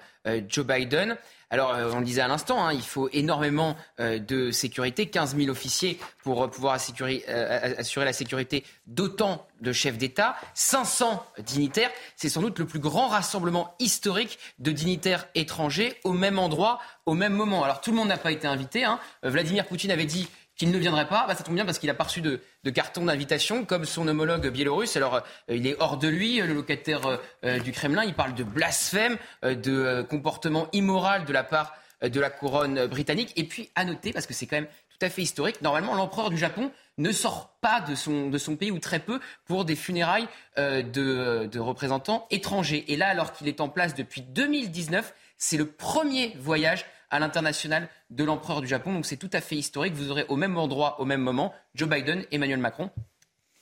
Joe 0.49 0.65
Biden. 0.65 1.17
Alors, 1.55 1.73
euh, 1.73 1.93
on 1.93 2.01
le 2.01 2.05
disait 2.05 2.21
à 2.21 2.27
l'instant, 2.27 2.67
hein, 2.67 2.73
il 2.73 2.83
faut 2.83 3.09
énormément 3.13 3.77
euh, 4.01 4.19
de 4.19 4.51
sécurité, 4.51 5.07
15 5.07 5.37
000 5.37 5.51
officiers 5.51 6.01
pour 6.25 6.43
euh, 6.43 6.49
pouvoir 6.49 6.75
assurer, 6.75 7.25
assurer 7.29 8.05
la 8.05 8.13
sécurité 8.13 8.65
d'autant 8.89 9.47
de 9.61 9.71
chefs 9.73 9.97
d'État, 9.97 10.35
500 10.55 11.25
dignitaires. 11.39 11.93
C'est 12.17 12.29
sans 12.29 12.41
doute 12.41 12.59
le 12.59 12.67
plus 12.67 12.81
grand 12.81 13.07
rassemblement 13.07 13.77
historique 13.79 14.41
de 14.59 14.73
dignitaires 14.73 15.29
étrangers 15.37 15.95
au 16.03 16.13
même 16.13 16.41
endroit, 16.41 16.81
au 17.07 17.15
même 17.15 17.35
moment. 17.35 17.63
Alors, 17.63 17.81
tout 17.81 17.93
le 17.93 17.99
monde 17.99 18.09
n'a 18.09 18.19
pas 18.19 18.33
été 18.33 18.49
invité. 18.49 18.83
Hein. 18.83 18.99
Vladimir 19.23 19.65
Poutine 19.67 19.93
avait 19.93 20.07
dit 20.07 20.29
qu'il 20.57 20.71
ne 20.71 20.79
viendrait 20.79 21.09
pas, 21.09 21.27
bah, 21.27 21.35
ça 21.35 21.43
tombe 21.43 21.55
bien 21.55 21.65
parce 21.65 21.79
qu'il 21.79 21.91
a 21.91 21.95
pas 21.95 22.05
reçu 22.05 22.21
de, 22.21 22.41
carton 22.71 23.05
d'invitation 23.05 23.65
comme 23.65 23.85
son 23.85 24.07
homologue 24.07 24.49
biélorusse. 24.49 24.97
Alors, 24.97 25.17
euh, 25.17 25.21
il 25.49 25.67
est 25.67 25.77
hors 25.81 25.97
de 25.97 26.09
lui, 26.09 26.41
le 26.41 26.55
locataire 26.55 27.07
euh, 27.07 27.17
euh, 27.45 27.59
du 27.59 27.73
Kremlin. 27.73 28.05
Il 28.05 28.15
parle 28.15 28.35
de 28.35 28.45
blasphème, 28.45 29.17
de 29.43 30.03
comportement 30.03 30.69
immoral 30.73 31.25
de 31.25 31.33
la 31.33 31.45
part 31.45 31.75
de 32.03 32.21
la 32.21 32.31
couronne 32.31 32.87
britannique. 32.87 33.33
Et 33.37 33.45
puis, 33.45 33.71
à 33.75 33.85
noter, 33.85 34.13
parce 34.13 34.27
que 34.27 34.35
c'est 34.35 34.47
quand 34.47 34.57
même 34.57 34.69
tout 34.91 35.05
à 35.05 35.11
fait 35.11 35.23
historique, 35.23 35.63
normalement, 35.63 35.95
l'empereur 35.95 36.31
du 36.31 36.37
Japon 36.37 36.71
ne 36.99 37.11
sort 37.11 37.57
pas 37.61 37.81
de 37.81 37.95
son, 37.95 38.31
de 38.31 38.55
pays, 38.55 38.71
ou 38.71 38.79
très 38.79 39.01
peu, 39.01 39.21
pour 39.47 39.65
des 39.65 39.75
funérailles 39.75 40.29
de, 40.57 41.49
de 41.51 41.59
représentants 41.59 42.27
étrangers. 42.31 42.85
Et 42.89 42.97
là, 42.97 43.09
alors 43.09 43.33
qu'il 43.33 43.49
est 43.49 43.61
en 43.61 43.69
place 43.69 43.95
depuis 43.95 44.21
2019, 44.21 45.15
c'est 45.37 45.57
le 45.57 45.67
premier 45.67 46.37
voyage 46.39 46.85
à 47.15 47.21
l'international 47.21 47.89
de 48.11 48.25
l'empereur 48.25 48.61
du 48.61 48.67
Japon. 48.67 48.93
Donc 48.93 49.07
c'est 49.07 49.17
tout 49.17 49.31
à 49.33 49.41
fait 49.41 49.55
historique. 49.55 49.95
Vous 49.95 50.11
aurez 50.11 50.27
au 50.29 50.35
même 50.35 50.59
endroit, 50.59 51.01
au 51.01 51.05
même 51.05 51.21
moment, 51.21 51.55
Joe 51.77 51.89
Biden, 51.89 52.25
Emmanuel 52.33 52.59
Macron 52.59 52.91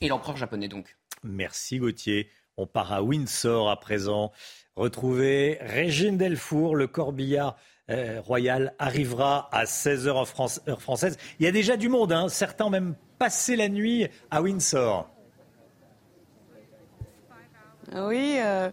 et 0.01 0.07
l'empereur 0.07 0.35
japonais 0.37 0.67
donc. 0.67 0.97
Merci 1.21 1.77
Gauthier. 1.77 2.31
On 2.57 2.65
part 2.65 2.91
à 2.91 3.03
Windsor 3.03 3.69
à 3.69 3.79
présent. 3.79 4.31
Retrouver 4.75 5.59
Régine 5.61 6.17
Delfour, 6.17 6.75
le 6.75 6.87
corbillard 6.87 7.55
euh, 7.91 8.21
royal 8.21 8.73
arrivera 8.79 9.49
à 9.51 9.65
16h 9.65 10.09
en 10.09 10.25
France, 10.25 10.59
heure 10.67 10.81
française. 10.81 11.17
Il 11.39 11.45
y 11.45 11.47
a 11.47 11.51
déjà 11.51 11.77
du 11.77 11.89
monde, 11.89 12.11
hein. 12.11 12.29
certains 12.29 12.65
ont 12.65 12.71
même 12.71 12.95
passé 13.19 13.55
la 13.55 13.69
nuit 13.69 14.07
à 14.31 14.41
Windsor. 14.41 15.07
Oui, 17.93 18.37
euh, 18.39 18.71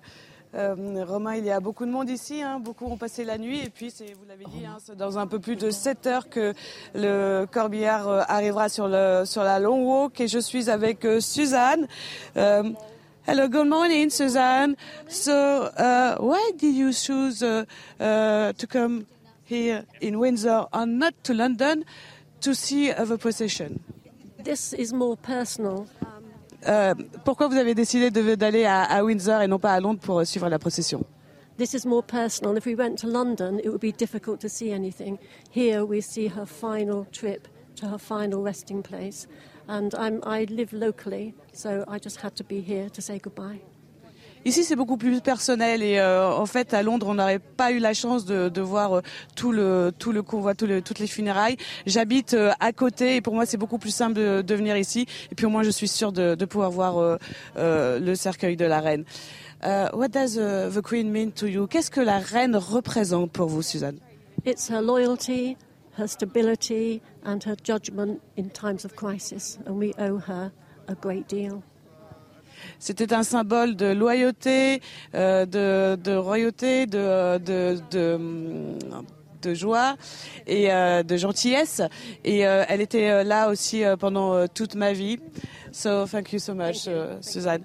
euh, 0.54 1.04
Romain, 1.06 1.36
il 1.36 1.44
y 1.44 1.50
a 1.50 1.60
beaucoup 1.60 1.86
de 1.86 1.90
monde 1.90 2.10
ici, 2.10 2.42
hein. 2.42 2.58
beaucoup 2.58 2.86
ont 2.86 2.96
passé 2.96 3.24
la 3.24 3.38
nuit 3.38 3.60
et 3.60 3.70
puis 3.70 3.92
vous 4.18 4.26
l'avez 4.28 4.44
dit, 4.46 4.66
hein, 4.66 4.78
c'est 4.84 4.96
dans 4.96 5.16
un 5.18 5.28
peu 5.28 5.38
plus 5.38 5.54
de 5.54 5.70
7 5.70 6.06
heures 6.06 6.28
que 6.28 6.54
le 6.94 7.46
corbillard 7.50 8.08
euh, 8.08 8.22
arrivera 8.26 8.68
sur, 8.68 8.88
la 8.88 9.58
long 9.60 9.84
walk 9.84 10.20
et 10.20 10.26
je 10.26 10.40
suis 10.40 10.68
avec 10.68 11.04
euh, 11.04 11.20
Suzanne. 11.20 11.86
hello, 12.34 13.48
good 13.48 13.68
morning, 13.68 14.10
Suzanne. 14.10 14.74
So, 15.08 15.32
uh, 15.32 16.16
why 16.18 16.50
did 16.56 16.74
you 16.74 16.92
choose 16.92 17.44
uh, 17.44 17.64
uh, 18.00 18.52
to 18.54 18.66
come 18.66 19.06
here 19.44 19.84
in 20.00 20.18
Windsor 20.18 20.66
and 20.72 20.98
not 20.98 21.14
to 21.24 21.34
London 21.34 21.84
to 22.40 22.54
see 22.54 22.90
the 22.90 23.18
procession? 23.18 23.78
This 24.42 24.72
is 24.72 24.92
more 24.92 25.16
personal. 25.16 25.86
Euh, 26.68 26.94
pourquoi 27.24 27.48
vous 27.48 27.56
avez 27.56 27.74
décidé 27.74 28.10
d'aller 28.10 28.64
à, 28.64 28.82
à, 28.82 29.02
Windsor 29.02 29.42
et 29.42 29.48
non 29.48 29.58
pas 29.58 29.72
à 29.72 29.80
Londres 29.80 30.00
pour 30.00 30.24
suivre 30.26 30.48
la 30.48 30.58
procession? 30.58 31.04
This 31.56 31.74
is 31.74 31.86
more 31.86 32.02
personal. 32.02 32.56
If 32.56 32.64
we 32.64 32.74
went 32.74 32.96
to 33.00 33.06
London, 33.06 33.58
it 33.58 33.68
would 33.68 33.80
be 33.80 33.92
difficult 33.92 34.40
to 34.40 34.48
see 34.48 34.72
anything. 34.72 35.18
Here 35.50 35.84
we 35.84 36.00
see 36.00 36.28
her 36.28 36.46
final 36.46 37.06
trip 37.12 37.48
to 37.76 37.86
her 37.86 37.98
final 37.98 38.42
resting 38.42 38.82
place. 38.82 39.26
And 39.68 39.94
I'm, 39.94 40.20
I 40.24 40.46
live 40.50 40.72
locally, 40.72 41.34
so 41.52 41.84
I 41.86 41.98
just 41.98 42.20
had 42.20 42.34
to 42.36 42.44
be 42.44 42.60
here 42.60 42.88
to 42.90 43.02
say 43.02 43.18
goodbye. 43.18 43.60
Ici, 44.46 44.64
c'est 44.64 44.76
beaucoup 44.76 44.96
plus 44.96 45.20
personnel 45.20 45.82
et 45.82 45.98
euh, 45.98 46.32
en 46.32 46.46
fait, 46.46 46.72
à 46.72 46.82
Londres, 46.82 47.06
on 47.08 47.14
n'aurait 47.14 47.38
pas 47.38 47.72
eu 47.72 47.78
la 47.78 47.92
chance 47.92 48.24
de, 48.24 48.60
voir 48.60 48.96
euh, 48.96 49.02
tout 49.36 49.52
le 49.52 49.92
tout 49.98 50.12
le 50.12 50.22
convoi, 50.22 50.54
toutes 50.54 50.98
les 50.98 51.06
funérailles. 51.06 51.58
J'habite 51.84 52.32
euh, 52.32 52.50
à 52.58 52.72
côté 52.72 53.16
et 53.16 53.20
pour 53.20 53.34
moi, 53.34 53.44
c'est 53.44 53.58
beaucoup 53.58 53.76
plus 53.76 53.94
simple 53.94 54.14
de, 54.14 54.54
venir 54.54 54.78
ici. 54.78 55.06
Et 55.30 55.34
puis 55.34 55.44
au 55.44 55.50
moins, 55.50 55.62
je 55.62 55.70
suis 55.70 55.88
sûre 55.88 56.12
de, 56.12 56.34
pouvoir 56.46 56.70
voir 56.70 57.18
le 57.56 58.14
cercueil 58.14 58.56
de 58.56 58.64
la 58.64 58.80
reine. 58.80 59.04
What 59.62 60.08
does 60.08 60.36
the 60.36 60.80
Queen 60.82 61.10
mean 61.10 61.32
to 61.32 61.46
you? 61.46 61.66
Qu'est-ce 61.66 61.90
que 61.90 62.00
la 62.00 62.18
reine 62.18 62.56
représente 62.56 63.30
pour 63.32 63.48
vous, 63.48 63.62
Suzanne? 63.62 63.98
It's 64.46 64.70
her 64.70 64.80
loyalty, 64.80 65.58
her 65.98 66.06
stability 66.06 67.02
and 67.26 67.40
her 67.44 67.56
judgment 67.62 68.20
in 68.38 68.48
times 68.48 68.86
of 68.86 68.96
crisis, 68.96 69.58
and 69.66 69.74
we 69.74 69.92
owe 69.98 70.18
her 70.18 70.50
a 70.88 70.94
great 70.94 71.28
deal. 71.28 71.62
C'était 72.78 73.12
un 73.12 73.22
symbole 73.22 73.76
de 73.76 73.86
loyauté, 73.86 74.80
euh, 75.14 75.46
de, 75.46 76.00
de, 76.00 76.16
royauté, 76.16 76.86
de, 76.86 77.38
de, 77.38 77.78
de, 77.90 78.18
de 79.42 79.54
joie 79.54 79.96
et 80.46 80.72
euh, 80.72 81.02
de 81.02 81.16
gentillesse. 81.16 81.82
Et 82.24 82.46
euh, 82.46 82.64
elle 82.68 82.80
était 82.80 83.10
euh, 83.10 83.22
là 83.24 83.48
aussi 83.48 83.82
pendant 83.98 84.46
toute 84.48 84.74
ma 84.74 84.92
vie. 84.92 85.18
So 85.72 86.06
thank 86.06 86.32
you 86.32 86.38
so 86.38 86.54
much, 86.54 86.88
Suzanne. 87.20 87.64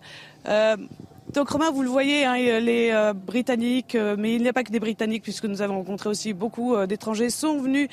Donc 1.33 1.49
Romain, 1.49 1.71
vous 1.71 1.81
le 1.81 1.89
voyez, 1.89 2.23
hein, 2.23 2.35
les 2.59 2.91
euh, 2.91 3.13
Britanniques, 3.13 3.95
euh, 3.95 4.15
mais 4.17 4.35
il 4.35 4.43
n'y 4.43 4.47
a 4.47 4.53
pas 4.53 4.63
que 4.63 4.71
des 4.71 4.79
Britanniques, 4.79 5.23
puisque 5.23 5.45
nous 5.45 5.61
avons 5.61 5.77
rencontré 5.77 6.07
aussi 6.07 6.33
beaucoup 6.33 6.75
euh, 6.75 6.85
d'étrangers, 6.85 7.29
sont 7.29 7.57
venus 7.57 7.89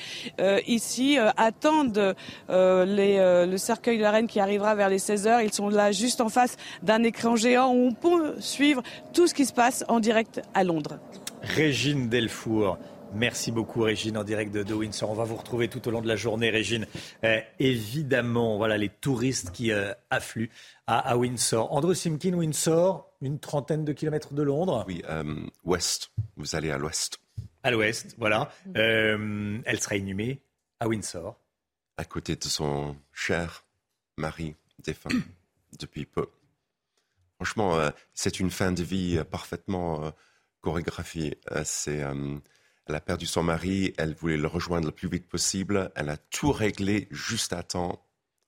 ici, 0.67 1.17
attendent 1.37 2.15
le 2.49 3.57
cercueil 3.57 3.97
de 3.97 4.03
la 4.03 4.11
reine 4.11 4.27
qui 4.27 4.39
arrivera 4.39 4.75
vers 4.75 4.89
les 4.89 4.99
16 4.99 5.27
heures. 5.27 5.41
Ils 5.41 5.53
sont 5.53 5.69
là 5.69 5.91
juste 5.91 6.21
en 6.21 6.29
face 6.29 6.57
d'un 6.83 7.03
écran 7.03 7.35
géant 7.35 7.73
où 7.73 7.87
on 7.87 7.91
peut 7.91 8.35
suivre 8.39 8.83
tout 9.13 9.27
ce 9.27 9.33
qui 9.33 9.45
se 9.45 9.53
passe 9.53 9.83
en 9.87 9.99
direct 9.99 10.41
à 10.53 10.63
Londres. 10.63 10.99
Régine 11.41 12.09
Delfour. 12.09 12.77
Merci 13.13 13.51
beaucoup 13.51 13.81
Régine 13.81 14.17
en 14.17 14.23
direct 14.23 14.51
de, 14.53 14.73
Windsor. 14.73 15.09
On 15.09 15.13
va 15.13 15.23
vous 15.23 15.35
retrouver 15.35 15.67
tout 15.67 15.87
au 15.87 15.91
long 15.91 16.01
de 16.01 16.07
la 16.07 16.15
journée 16.15 16.49
Régine. 16.49 16.87
évidemment, 17.59 18.57
voilà 18.57 18.77
les 18.77 18.89
touristes 18.89 19.51
qui 19.51 19.71
affluent 20.09 20.49
à, 20.87 21.17
Windsor. 21.17 21.71
Andrew 21.71 21.93
Simkin, 21.93 22.33
Windsor, 22.33 23.09
une 23.21 23.39
trentaine 23.39 23.85
de 23.85 23.93
kilomètres 23.93 24.33
de 24.33 24.43
Londres. 24.43 24.83
Oui, 24.87 25.01
euh, 25.09 25.23
ouest. 25.63 26.11
Vous 26.35 26.55
allez 26.55 26.71
à 26.71 26.77
l'ouest. 26.77 27.19
À 27.63 27.71
l'ouest, 27.71 28.15
voilà. 28.17 28.51
Euh, 28.75 29.59
elle 29.65 29.79
sera 29.79 29.95
inhumée 29.95 30.41
à 30.79 30.87
Windsor. 30.87 31.37
À 31.97 32.05
côté 32.05 32.35
de 32.35 32.43
son 32.43 32.97
cher 33.13 33.65
mari 34.17 34.55
défunt 34.83 35.09
depuis 35.79 36.05
peu. 36.05 36.27
Franchement, 37.35 37.75
euh, 37.77 37.89
c'est 38.13 38.39
une 38.39 38.51
fin 38.51 38.71
de 38.71 38.83
vie 38.83 39.21
parfaitement 39.29 40.13
chorégraphiée. 40.61 41.39
c'est, 41.63 42.03
elle 42.87 42.95
a 42.95 43.01
perdu 43.01 43.25
son 43.25 43.43
mari, 43.43 43.93
elle 43.97 44.13
voulait 44.13 44.37
le 44.37 44.47
rejoindre 44.47 44.87
le 44.87 44.91
plus 44.91 45.07
vite 45.07 45.27
possible. 45.27 45.91
Elle 45.95 46.09
a 46.09 46.17
tout 46.17 46.51
réglé 46.51 47.07
juste 47.11 47.53
à 47.53 47.63
temps 47.63 48.03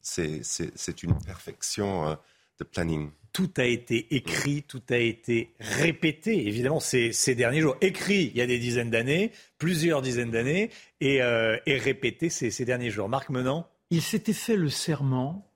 c'est 0.05 1.03
une 1.03 1.17
perfection 1.19 2.07
euh, 2.07 2.15
de 2.59 2.63
planning. 2.63 3.09
Tout 3.33 3.51
a 3.57 3.65
été 3.65 4.15
écrit, 4.15 4.63
tout 4.63 4.81
a 4.89 4.97
été 4.97 5.53
répété, 5.59 6.47
évidemment, 6.47 6.79
ces, 6.79 7.11
ces 7.11 7.35
derniers 7.35 7.59
jours. 7.59 7.75
Écrit 7.81 8.31
il 8.33 8.37
y 8.37 8.41
a 8.41 8.47
des 8.47 8.59
dizaines 8.59 8.89
d'années, 8.89 9.31
plusieurs 9.57 10.01
dizaines 10.01 10.31
d'années, 10.31 10.69
et, 11.01 11.21
euh, 11.21 11.57
répété 11.67 12.29
ces, 12.29 12.49
ces, 12.49 12.63
derniers 12.63 12.91
jours. 12.91 13.09
Marc 13.09 13.29
Menant? 13.29 13.67
Il 13.89 14.01
s'était 14.01 14.33
fait 14.33 14.55
le 14.55 14.69
serment 14.69 15.51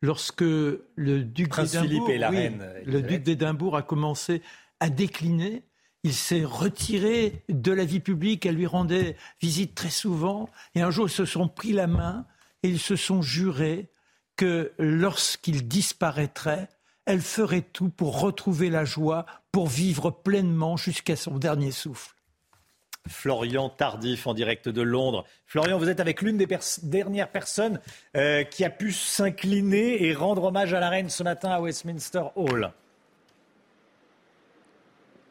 lorsque 0.00 0.42
le 0.42 1.24
duc 1.24 1.56
d'Édimbourg 1.56 2.08
le 2.08 3.00
duc 3.00 3.22
d'Édimbourg 3.22 3.76
a 3.76 3.82
commencé 3.82 4.42
à 4.78 4.90
décliner. 4.90 5.62
Il 6.04 6.14
s'est 6.14 6.44
retiré 6.44 7.42
de 7.48 7.72
la 7.72 7.84
vie 7.84 8.00
publique, 8.00 8.44
elle 8.46 8.56
lui 8.56 8.66
rendait 8.66 9.16
visite 9.40 9.74
très 9.74 9.90
souvent, 9.90 10.50
et 10.74 10.82
un 10.82 10.90
jour 10.90 11.06
ils 11.06 11.12
se 11.12 11.24
sont 11.24 11.48
pris 11.48 11.72
la 11.72 11.86
main 11.86 12.26
et 12.62 12.68
ils 12.68 12.78
se 12.78 12.94
sont 12.94 13.22
jurés 13.22 13.88
que 14.36 14.72
lorsqu'il 14.78 15.66
disparaîtrait, 15.66 16.68
elle 17.06 17.22
ferait 17.22 17.62
tout 17.62 17.88
pour 17.88 18.20
retrouver 18.20 18.68
la 18.68 18.84
joie, 18.84 19.24
pour 19.50 19.68
vivre 19.68 20.10
pleinement 20.10 20.76
jusqu'à 20.76 21.16
son 21.16 21.38
dernier 21.38 21.70
souffle. 21.70 22.14
Florian 23.08 23.68
Tardif 23.68 24.26
en 24.26 24.34
direct 24.34 24.68
de 24.68 24.82
Londres. 24.82 25.24
Florian, 25.46 25.78
vous 25.78 25.88
êtes 25.88 26.00
avec 26.00 26.22
l'une 26.22 26.38
des 26.38 26.48
dernières 26.82 27.30
personnes 27.30 27.80
euh, 28.16 28.44
qui 28.44 28.64
a 28.64 28.70
pu 28.70 28.92
s'incliner 28.92 30.04
et 30.04 30.14
rendre 30.14 30.44
hommage 30.44 30.72
à 30.72 30.80
la 30.80 30.88
reine 30.88 31.10
ce 31.10 31.22
matin 31.22 31.50
à 31.50 31.60
Westminster 31.60 32.24
Hall. 32.36 32.72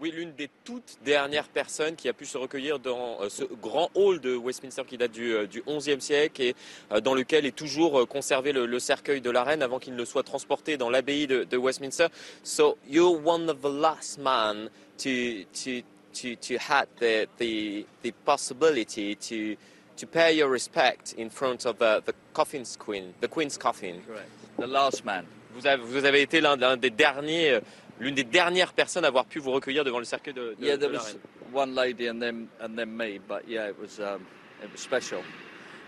Oui, 0.04 0.12
l'une 0.12 0.34
des 0.34 0.50
toutes 0.66 0.98
dernières 1.06 1.48
personnes 1.48 1.96
qui 1.96 2.10
a 2.10 2.14
pu 2.14 2.26
se 2.26 2.38
recueillir 2.38 2.78
dans 2.78 3.22
euh, 3.22 3.30
ce 3.30 3.46
grand 3.46 3.90
hall 3.96 4.20
de 4.20 4.36
Westminster 4.36 4.84
qui 4.86 4.98
date 4.98 5.14
du, 5.14 5.32
euh, 5.32 5.48
du 5.48 5.64
XIe 5.66 6.02
siècle 6.02 6.42
et 6.42 6.56
euh, 6.92 7.00
dans 7.00 7.14
lequel 7.14 7.46
est 7.46 7.56
toujours 7.56 8.06
conservé 8.10 8.52
le, 8.52 8.80
cercueil 8.80 9.22
de 9.22 9.30
la 9.30 9.46
reine 9.46 9.62
avant 9.62 9.80
qu'il 9.80 9.96
ne 9.96 10.04
soit 10.04 10.24
transporté 10.24 10.76
dans 10.76 10.90
l'abbaye 10.90 11.26
de, 11.26 11.56
Westminster. 11.56 12.08
So 12.44 12.78
you're 12.86 13.18
one 13.26 13.50
of 13.50 13.62
the 13.62 13.72
last 13.72 14.20
men 14.20 14.70
to 14.98 15.46
to 15.64 15.84
to 16.14 16.36
to 16.36 16.56
had 16.60 16.88
the 17.00 17.26
the, 17.38 17.86
the 18.04 18.12
possibility 18.26 19.16
to 19.16 19.56
to 19.96 20.06
pay 20.06 20.36
your 20.36 20.52
respect 20.52 21.16
in 21.18 21.30
front 21.30 21.66
of 21.66 21.78
the, 21.78 22.02
the 22.06 22.14
coffin's 22.34 22.76
queen, 22.76 23.14
the 23.22 23.30
queen's 23.30 23.58
coffin. 23.58 24.02
Correct. 24.06 24.28
The 24.58 24.68
last 24.68 25.06
man. 25.06 25.24
Vous 25.56 25.68
avez, 25.68 25.84
vous 25.84 26.04
avez 26.04 26.24
été 26.24 26.42
l'un 26.42 26.78
des 26.78 26.90
derniers 26.90 27.60
l'une 28.00 28.16
des 28.16 28.24
dernières 28.24 28.74
personnes 28.74 29.06
à 29.06 29.08
avoir 29.08 29.26
pu 29.26 29.40
vous 29.40 29.52
recueillir 29.52 29.84
devant 29.84 30.00
le 30.00 30.06
cercueil 30.06 30.34
de, 30.34 30.56
de, 30.60 30.66
yeah, 30.66 30.78
there 30.78 30.92
de 30.92 30.98
was 30.98 31.18
one 31.52 31.76
lady 31.76 32.08
and 32.08 32.20
then 32.20 32.48
and 32.60 32.76
then 32.78 32.96
me, 32.96 33.20
but 33.28 33.48
yeah, 33.48 33.68
it 33.68 33.80
was 33.80 34.00
um, 34.00 34.26
it 34.64 34.72
was 34.72 34.82
special. 34.82 35.22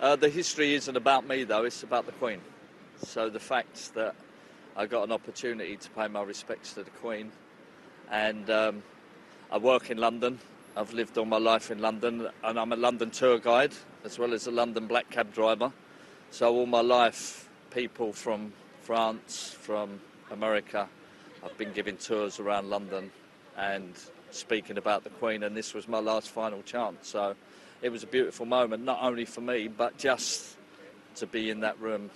Uh, 0.02 0.16
the 0.16 0.30
history 0.30 0.74
isn't 0.74 0.96
about 0.96 1.28
me 1.28 1.44
though; 1.44 1.66
it's 1.66 1.84
about 1.84 2.06
the 2.06 2.12
Queen. 2.14 2.40
So 3.04 3.30
the 3.30 3.40
fact 3.40 3.94
that 3.96 4.16
I 4.76 4.86
got 4.86 5.04
an 5.04 5.12
opportunity 5.12 5.78
to 5.78 5.90
pay 5.92 6.08
my 6.08 6.24
respects 6.24 6.74
to 6.74 6.84
the 6.84 6.92
Queen, 6.92 7.32
and 8.12 8.50
um, 8.50 8.84
I 9.52 9.58
work 9.58 9.90
in 9.90 9.98
London. 9.98 10.40
I've 10.78 10.94
lived 10.94 11.18
all 11.18 11.26
my 11.26 11.38
life 11.38 11.72
in 11.72 11.80
London, 11.80 12.28
and 12.44 12.60
I'm 12.60 12.74
a 12.74 12.76
London 12.76 13.10
tour 13.10 13.40
guide 13.40 13.72
as 14.04 14.20
well 14.20 14.34
as 14.34 14.46
a 14.46 14.52
London 14.52 14.88
black 14.88 15.10
cab 15.10 15.34
driver. 15.34 15.72
So 16.32 16.54
all 16.54 16.66
my 16.66 16.82
life, 16.82 17.50
people 17.72 18.14
from 18.14 18.54
France, 18.82 19.56
from 19.60 20.00
America, 20.32 20.88
I've 21.46 21.58
been 21.60 21.74
giving 21.74 21.98
tours 21.98 22.40
around 22.40 22.72
London 22.72 23.12
and 23.56 23.94
speaking 24.32 24.80
about 24.80 25.04
the 25.04 25.12
Queen, 25.12 25.44
and 25.44 25.56
this 25.56 25.76
was 25.76 25.88
my 25.88 26.00
last 26.00 26.30
final 26.30 26.64
chance. 26.64 27.08
So 27.08 27.36
it 27.84 27.90
was 27.90 28.02
a 28.02 28.08
beautiful 28.08 28.48
moment, 28.48 28.84
not 28.84 28.98
only 29.04 29.26
for 29.26 29.42
me, 29.42 29.68
but 29.68 29.96
just 29.98 30.58
to 31.18 31.28
be 31.28 31.52
in 31.52 31.60
that 31.60 31.80
room 31.80 32.10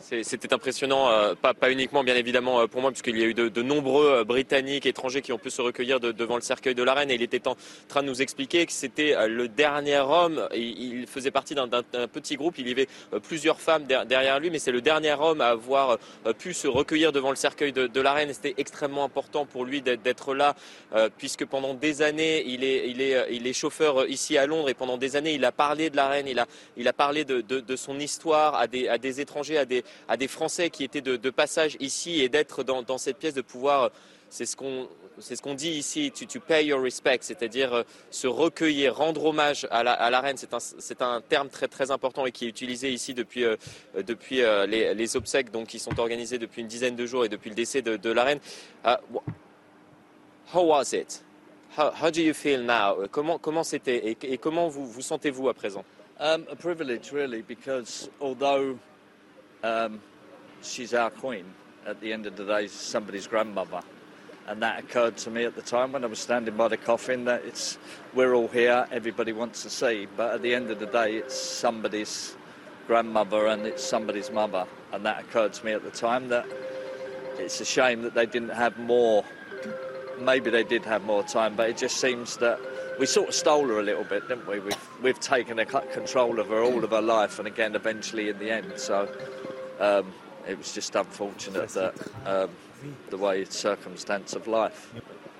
C'était 0.00 0.52
impressionnant, 0.52 1.10
euh, 1.10 1.34
pas, 1.34 1.70
uniquement 1.70 2.04
bien 2.04 2.16
évidemment 2.16 2.60
euh, 2.60 2.66
pour 2.66 2.80
moi, 2.80 2.90
puisqu'il 2.90 3.18
y 3.18 3.22
a 3.22 3.26
eu 3.26 3.34
de, 3.34 3.62
nombreux 3.62 4.06
euh, 4.06 4.24
Britanniques, 4.24 4.86
étrangers 4.86 5.22
qui 5.22 5.32
ont 5.32 5.38
pu 5.38 5.50
se 5.50 5.62
recueillir 5.62 6.00
de, 6.00 6.12
devant 6.12 6.36
le 6.36 6.42
cercueil 6.42 6.74
de 6.74 6.82
la 6.82 6.94
reine. 6.94 7.10
Et 7.10 7.14
il 7.14 7.22
était 7.22 7.46
en 7.48 7.56
train 7.88 8.02
de 8.02 8.08
nous 8.08 8.22
expliquer 8.22 8.66
que 8.66 8.72
c'était 8.72 9.14
le 9.28 9.48
dernier 9.48 9.98
homme. 9.98 10.48
il 10.54 11.06
faisait 11.06 11.30
partie 11.30 11.54
d'un 11.54 11.68
petit 12.12 12.36
groupe. 12.36 12.58
Il 12.58 12.68
y 12.68 12.72
avait 12.72 12.88
plusieurs 13.22 13.60
femmes 13.60 13.84
derrière 13.84 14.38
lui, 14.40 14.50
mais 14.50 14.58
c'est 14.58 14.72
le 14.72 14.80
dernier 14.80 15.14
homme 15.18 15.40
à 15.40 15.48
avoir 15.48 15.98
pu 16.38 16.54
se 16.54 16.68
recueillir 16.68 17.12
devant 17.12 17.30
le 17.30 17.36
cercueil 17.36 17.72
de, 17.72 18.00
la 18.00 18.12
reine. 18.12 18.32
C'était 18.32 18.54
extrêmement 18.58 19.04
important 19.04 19.46
pour 19.46 19.64
lui 19.64 19.82
d'être 19.82 20.34
là, 20.34 20.54
puisque 21.18 21.46
pendant 21.46 21.74
des 21.74 22.02
années, 22.02 22.44
il 22.46 22.64
est, 22.64 22.88
il, 22.88 23.00
est, 23.00 23.26
il 23.30 23.46
est 23.46 23.52
chauffeur 23.52 24.08
ici 24.08 24.38
à 24.38 24.46
Londres 24.46 24.68
et 24.68 24.74
pendant 24.74 24.98
des 24.98 25.16
années, 25.16 25.34
il 25.34 25.44
a 25.44 25.52
parlé 25.52 25.90
de 25.90 25.96
la 25.96 26.08
reine. 26.08 26.26
Il 26.76 26.88
a, 26.88 26.92
parlé 26.92 27.24
de, 27.24 27.40
de 27.40 27.76
son 27.76 27.98
histoire 27.98 28.54
à 28.54 28.66
des, 28.66 28.88
à 28.88 28.98
des 28.98 29.20
étrangers, 29.20 29.58
à 29.58 29.64
des 29.64 29.75
à 30.08 30.16
des 30.16 30.28
Français 30.28 30.70
qui 30.70 30.84
étaient 30.84 31.00
de, 31.00 31.30
passage 31.30 31.76
ici 31.80 32.20
et 32.20 32.28
d'être 32.28 32.62
dans, 32.64 32.98
cette 32.98 33.18
pièce, 33.18 33.34
de 33.34 33.42
pouvoir, 33.42 33.90
c'est 34.30 34.46
ce 34.46 34.56
qu'on 34.56 34.88
ce 35.18 35.40
qu'on 35.40 35.54
dit 35.54 35.70
ici, 35.70 36.10
to, 36.10 36.40
pay 36.40 36.66
your 36.66 36.80
respect, 36.80 37.18
c'est-à-dire 37.22 37.72
euh, 37.72 37.82
se 38.10 38.26
recueillir, 38.26 38.96
rendre 38.96 39.24
hommage 39.24 39.66
à 39.70 39.82
la, 39.82 39.92
à 39.92 40.10
la 40.10 40.20
reine. 40.20 40.36
C'est 40.36 41.02
un, 41.02 41.20
terme 41.20 41.48
très 41.48 41.68
très 41.68 41.90
important 41.90 42.26
et 42.26 42.32
qui 42.32 42.44
est 42.44 42.48
utilisé 42.48 42.90
ici 42.90 43.14
depuis, 43.14 43.44
euh, 43.44 43.56
depuis 44.06 44.42
euh, 44.42 44.66
les, 44.66 45.16
obsèques 45.16 45.50
donc, 45.50 45.68
qui 45.68 45.78
sont 45.78 45.98
organisées 45.98 46.38
depuis 46.38 46.62
une 46.62 46.68
dizaine 46.68 46.96
de 46.96 47.06
jours 47.06 47.24
et 47.24 47.28
depuis 47.28 47.50
le 47.50 47.56
décès 47.56 47.82
de, 47.82 48.10
la 48.10 48.24
reine. 48.24 48.40
how 50.52 50.62
was 50.62 50.92
it? 50.92 51.22
How, 51.76 52.10
do 52.10 52.22
you 52.22 52.32
feel 52.32 52.62
now? 52.62 53.06
Comment 53.10 53.38
comment 53.38 53.62
c'était 53.62 54.08
et, 54.08 54.16
et, 54.22 54.38
comment 54.38 54.68
vous 54.68 54.86
vous 54.86 55.02
sentez-vous 55.02 55.48
à 55.50 55.54
présent? 55.54 55.84
Um, 56.18 56.46
a 56.50 56.56
privilege 56.56 57.12
really 57.12 57.42
because 57.42 58.08
although 58.18 58.78
Um, 59.66 60.00
she's 60.62 60.94
our 60.94 61.10
queen. 61.10 61.44
At 61.86 62.00
the 62.00 62.12
end 62.12 62.26
of 62.26 62.36
the 62.36 62.44
day, 62.44 62.68
somebody's 62.68 63.26
grandmother. 63.26 63.82
And 64.46 64.62
that 64.62 64.78
occurred 64.78 65.16
to 65.18 65.30
me 65.30 65.44
at 65.44 65.56
the 65.56 65.62
time 65.62 65.90
when 65.90 66.04
I 66.04 66.06
was 66.06 66.20
standing 66.20 66.56
by 66.56 66.68
the 66.68 66.76
coffin 66.76 67.24
that 67.24 67.44
it's 67.44 67.76
we're 68.14 68.34
all 68.34 68.46
here, 68.46 68.86
everybody 68.92 69.32
wants 69.32 69.64
to 69.64 69.70
see, 69.70 70.06
but 70.16 70.34
at 70.34 70.42
the 70.42 70.54
end 70.54 70.70
of 70.70 70.78
the 70.78 70.86
day, 70.86 71.16
it's 71.16 71.34
somebody's 71.34 72.36
grandmother 72.86 73.48
and 73.48 73.66
it's 73.66 73.82
somebody's 73.82 74.30
mother. 74.30 74.66
And 74.92 75.04
that 75.04 75.20
occurred 75.20 75.52
to 75.54 75.66
me 75.66 75.72
at 75.72 75.82
the 75.82 75.90
time 75.90 76.28
that 76.28 76.46
it's 77.36 77.60
a 77.60 77.64
shame 77.64 78.02
that 78.02 78.14
they 78.14 78.26
didn't 78.26 78.50
have 78.50 78.78
more 78.78 79.24
maybe 80.20 80.50
they 80.50 80.64
did 80.64 80.84
have 80.84 81.04
more 81.04 81.22
time, 81.22 81.56
but 81.56 81.68
it 81.68 81.76
just 81.76 81.98
seems 81.98 82.36
that 82.38 82.58
we 82.98 83.06
sort 83.06 83.28
of 83.28 83.34
stole 83.34 83.66
her 83.66 83.78
a 83.78 83.82
little 83.82 84.04
bit, 84.04 84.26
didn't 84.28 84.46
we? 84.46 84.58
We've, 84.60 85.02
we've 85.02 85.20
taken 85.20 85.58
a 85.58 85.66
control 85.66 86.40
of 86.40 86.48
her 86.48 86.62
all 86.62 86.84
of 86.84 86.90
her 86.90 87.02
life, 87.02 87.38
and 87.38 87.46
again, 87.46 87.74
eventually 87.74 88.28
in 88.28 88.38
the 88.38 88.50
end. 88.50 88.72
So 88.76 89.08
um, 89.80 90.12
it 90.48 90.56
was 90.56 90.72
just 90.72 90.94
unfortunate 90.94 91.68
that 91.70 91.94
um, 92.24 92.50
the 93.10 93.16
way 93.16 93.44
circumstance 93.44 94.34
of 94.34 94.46
life. 94.46 94.92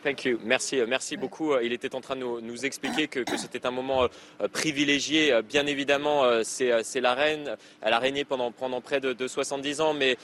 Thank 0.02 0.24
you. 0.24 0.38
Merci, 0.44 0.80
merci 0.86 1.16
beaucoup. 1.16 1.58
Il 1.58 1.72
était 1.72 1.94
en 1.96 2.00
train 2.00 2.14
de 2.14 2.20
nous, 2.20 2.64
expliquer 2.64 3.08
que, 3.08 3.24
c'était 3.36 3.66
un 3.66 3.72
moment 3.72 4.04
euh, 4.40 4.46
privilégié. 4.46 5.40
Bien 5.42 5.66
évidemment, 5.66 6.22
euh, 6.22 6.42
c'est 6.44 7.00
la 7.00 7.14
reine. 7.14 7.56
Elle 7.80 7.92
a 7.92 7.98
régné 7.98 8.24
pendant, 8.24 8.52
pendant 8.52 8.80
près 8.80 9.00
de, 9.00 9.12
de 9.12 9.26
70 9.26 9.80
ans, 9.80 9.94
mais 9.94 10.16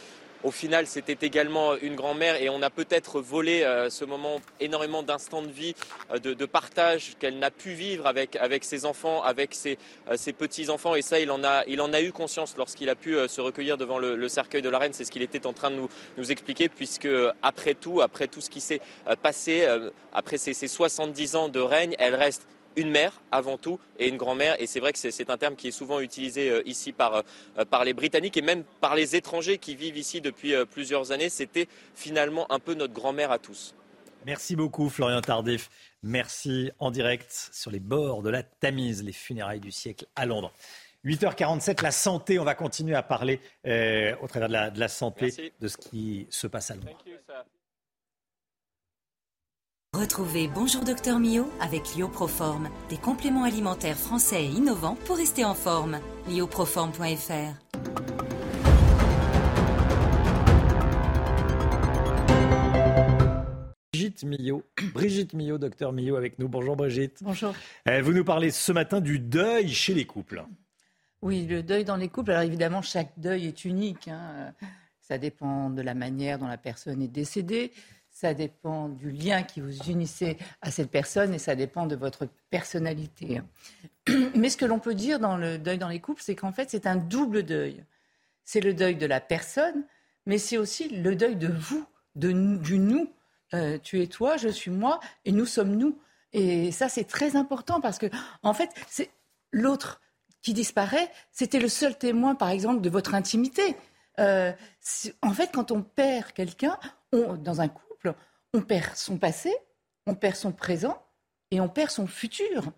au 0.42 0.50
final, 0.50 0.86
c'était 0.86 1.26
également 1.26 1.76
une 1.76 1.94
grand-mère 1.94 2.40
et 2.40 2.48
on 2.48 2.62
a 2.62 2.70
peut-être 2.70 3.20
volé 3.20 3.62
euh, 3.62 3.90
ce 3.90 4.04
moment 4.04 4.40
énormément 4.60 5.02
d'instants 5.02 5.42
de 5.42 5.50
vie, 5.50 5.74
euh, 6.12 6.18
de, 6.18 6.46
partage 6.46 7.14
qu'elle 7.18 7.38
n'a 7.38 7.50
pu 7.50 7.72
vivre 7.72 8.06
avec, 8.06 8.36
avec 8.36 8.64
ses 8.64 8.84
enfants, 8.84 9.22
avec 9.22 9.54
ses, 9.54 9.78
euh, 10.10 10.16
ses 10.16 10.32
petits-enfants. 10.32 10.94
Et 10.94 11.02
ça, 11.02 11.20
il 11.20 11.30
en 11.30 11.42
a, 11.44 12.02
eu 12.02 12.12
conscience 12.12 12.56
lorsqu'il 12.56 12.88
a 12.88 12.94
pu 12.94 13.16
se 13.28 13.40
recueillir 13.40 13.76
devant 13.76 13.98
le, 13.98 14.28
cercueil 14.28 14.62
de 14.62 14.68
la 14.68 14.78
reine. 14.78 14.92
C'est 14.92 15.04
ce 15.04 15.12
qu'il 15.12 15.22
était 15.22 15.46
en 15.46 15.52
train 15.52 15.70
de 15.70 15.76
nous, 16.16 16.32
expliquer, 16.32 16.68
puisque 16.68 17.08
après 17.42 17.74
tout, 17.74 18.00
après 18.00 18.26
tout 18.26 18.40
ce 18.40 18.50
qui 18.50 18.60
s'est 18.60 18.80
passé, 19.22 19.66
après 20.12 20.38
ces, 20.38 20.54
ces 20.54 20.68
70 20.68 21.36
ans 21.36 21.48
de 21.48 21.60
règne, 21.60 21.94
elle 21.98 22.14
reste 22.14 22.46
une 22.76 22.90
mère 22.90 23.20
avant 23.30 23.58
tout 23.58 23.78
et 23.98 24.08
une 24.08 24.16
grand-mère. 24.16 24.60
Et 24.60 24.66
c'est 24.66 24.80
vrai 24.80 24.92
que 24.92 24.98
c'est 24.98 25.30
un 25.30 25.38
terme 25.38 25.56
qui 25.56 25.68
est 25.68 25.72
souvent 25.72 26.00
utilisé 26.00 26.50
euh, 26.50 26.62
ici 26.66 26.92
par, 26.92 27.16
euh, 27.16 27.64
par 27.64 27.84
les 27.84 27.92
Britanniques 27.92 28.36
et 28.36 28.42
même 28.42 28.64
par 28.80 28.94
les 28.94 29.16
étrangers 29.16 29.58
qui 29.58 29.74
vivent 29.74 29.96
ici 29.96 30.20
depuis 30.20 30.54
euh, 30.54 30.64
plusieurs 30.64 31.12
années. 31.12 31.28
C'était 31.28 31.68
finalement 31.94 32.50
un 32.50 32.58
peu 32.58 32.74
notre 32.74 32.94
grand-mère 32.94 33.30
à 33.30 33.38
tous. 33.38 33.74
Merci 34.24 34.54
beaucoup 34.54 34.88
Florian 34.88 35.20
Tardif. 35.20 35.68
Merci 36.02 36.70
en 36.78 36.90
direct 36.90 37.50
sur 37.52 37.70
les 37.70 37.80
bords 37.80 38.22
de 38.22 38.30
la 38.30 38.42
Tamise, 38.42 39.02
les 39.02 39.12
funérailles 39.12 39.60
du 39.60 39.72
siècle 39.72 40.06
à 40.14 40.26
Londres. 40.26 40.52
8h47, 41.04 41.82
la 41.82 41.90
santé, 41.90 42.38
on 42.38 42.44
va 42.44 42.54
continuer 42.54 42.94
à 42.94 43.02
parler 43.02 43.40
au 43.64 44.28
travers 44.28 44.46
de 44.46 44.52
la, 44.52 44.70
de 44.70 44.78
la 44.78 44.86
santé, 44.86 45.52
de 45.60 45.66
ce 45.66 45.76
qui 45.76 46.28
se 46.30 46.46
passe 46.46 46.70
à 46.70 46.76
Londres. 46.76 46.96
Retrouvez 49.94 50.48
Bonjour 50.48 50.84
Docteur 50.84 51.18
Mio 51.18 51.52
avec 51.60 51.94
Lioproform, 51.94 52.70
des 52.88 52.96
compléments 52.96 53.44
alimentaires 53.44 53.98
français 53.98 54.42
et 54.42 54.48
innovants 54.48 54.96
pour 55.04 55.18
rester 55.18 55.44
en 55.44 55.52
forme. 55.52 56.00
lioproform.fr 56.30 57.52
Brigitte 63.92 64.24
Millot, 64.24 64.62
Brigitte 64.94 65.34
Millot, 65.34 65.58
docteur 65.58 65.92
Millot 65.92 66.16
avec 66.16 66.38
nous. 66.38 66.48
Bonjour 66.48 66.74
Brigitte. 66.74 67.18
Bonjour. 67.20 67.54
Eh, 67.84 68.00
vous 68.00 68.14
nous 68.14 68.24
parlez 68.24 68.50
ce 68.50 68.72
matin 68.72 69.02
du 69.02 69.18
deuil 69.18 69.68
chez 69.68 69.92
les 69.92 70.06
couples. 70.06 70.42
Oui, 71.20 71.44
le 71.46 71.62
deuil 71.62 71.84
dans 71.84 71.96
les 71.96 72.08
couples. 72.08 72.30
Alors 72.30 72.44
évidemment, 72.44 72.80
chaque 72.80 73.12
deuil 73.18 73.44
est 73.44 73.66
unique. 73.66 74.08
Hein. 74.08 74.54
Ça 75.02 75.18
dépend 75.18 75.68
de 75.68 75.82
la 75.82 75.92
manière 75.92 76.38
dont 76.38 76.46
la 76.46 76.56
personne 76.56 77.02
est 77.02 77.08
décédée 77.08 77.72
ça 78.22 78.34
dépend 78.34 78.88
du 78.88 79.10
lien 79.10 79.42
qui 79.42 79.60
vous 79.60 79.76
unissait 79.90 80.38
à 80.60 80.70
cette 80.70 80.92
personne 80.92 81.34
et 81.34 81.40
ça 81.40 81.56
dépend 81.56 81.86
de 81.86 81.96
votre 81.96 82.28
personnalité. 82.50 83.40
Mais 84.36 84.48
ce 84.48 84.56
que 84.56 84.64
l'on 84.64 84.78
peut 84.78 84.94
dire 84.94 85.18
dans 85.18 85.36
le 85.36 85.58
deuil 85.58 85.76
dans 85.76 85.88
les 85.88 85.98
couples, 85.98 86.22
c'est 86.22 86.36
qu'en 86.36 86.52
fait, 86.52 86.70
c'est 86.70 86.86
un 86.86 86.94
double 86.94 87.42
deuil. 87.42 87.84
C'est 88.44 88.60
le 88.60 88.74
deuil 88.74 88.94
de 88.94 89.06
la 89.06 89.20
personne, 89.20 89.84
mais 90.24 90.38
c'est 90.38 90.56
aussi 90.56 90.88
le 90.88 91.16
deuil 91.16 91.34
de 91.34 91.48
vous, 91.48 91.84
de, 92.14 92.30
du 92.58 92.78
nous. 92.78 93.10
Euh, 93.54 93.78
tu 93.82 94.00
es 94.00 94.06
toi, 94.06 94.36
je 94.36 94.48
suis 94.48 94.70
moi, 94.70 95.00
et 95.24 95.32
nous 95.32 95.46
sommes 95.46 95.76
nous. 95.76 95.98
Et 96.32 96.70
ça, 96.70 96.88
c'est 96.88 97.04
très 97.04 97.34
important 97.34 97.80
parce 97.80 97.98
que, 97.98 98.06
en 98.44 98.54
fait, 98.54 98.70
c'est 98.88 99.10
l'autre 99.52 100.00
qui 100.42 100.54
disparaît, 100.54 101.10
c'était 101.32 101.60
le 101.60 101.68
seul 101.68 101.98
témoin, 101.98 102.36
par 102.36 102.50
exemple, 102.50 102.82
de 102.82 102.90
votre 102.90 103.14
intimité. 103.14 103.76
Euh, 104.20 104.52
en 105.22 105.32
fait, 105.32 105.50
quand 105.52 105.72
on 105.72 105.82
perd 105.82 106.32
quelqu'un, 106.32 106.78
dans 107.12 107.60
un 107.60 107.68
couple, 107.68 107.91
on 108.54 108.60
perd 108.60 108.96
son 108.96 109.16
passé, 109.16 109.52
on 110.06 110.14
perd 110.14 110.36
son 110.36 110.52
présent 110.52 111.02
et 111.50 111.60
on 111.60 111.68
perd 111.68 111.90
son 111.90 112.06
futur. 112.06 112.72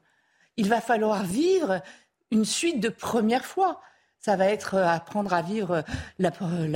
Il 0.57 0.69
va 0.69 0.81
falloir 0.81 1.25
vivre 1.25 1.83
une 2.31 2.44
suite 2.44 2.81
de 2.81 2.89
premières 2.89 3.44
fois. 3.44 3.81
Ça 4.19 4.36
va 4.36 4.47
être 4.47 4.75
euh, 4.75 4.86
apprendre 4.86 5.35
à 5.35 5.43
vivre 5.43 5.85
la, 6.19 6.31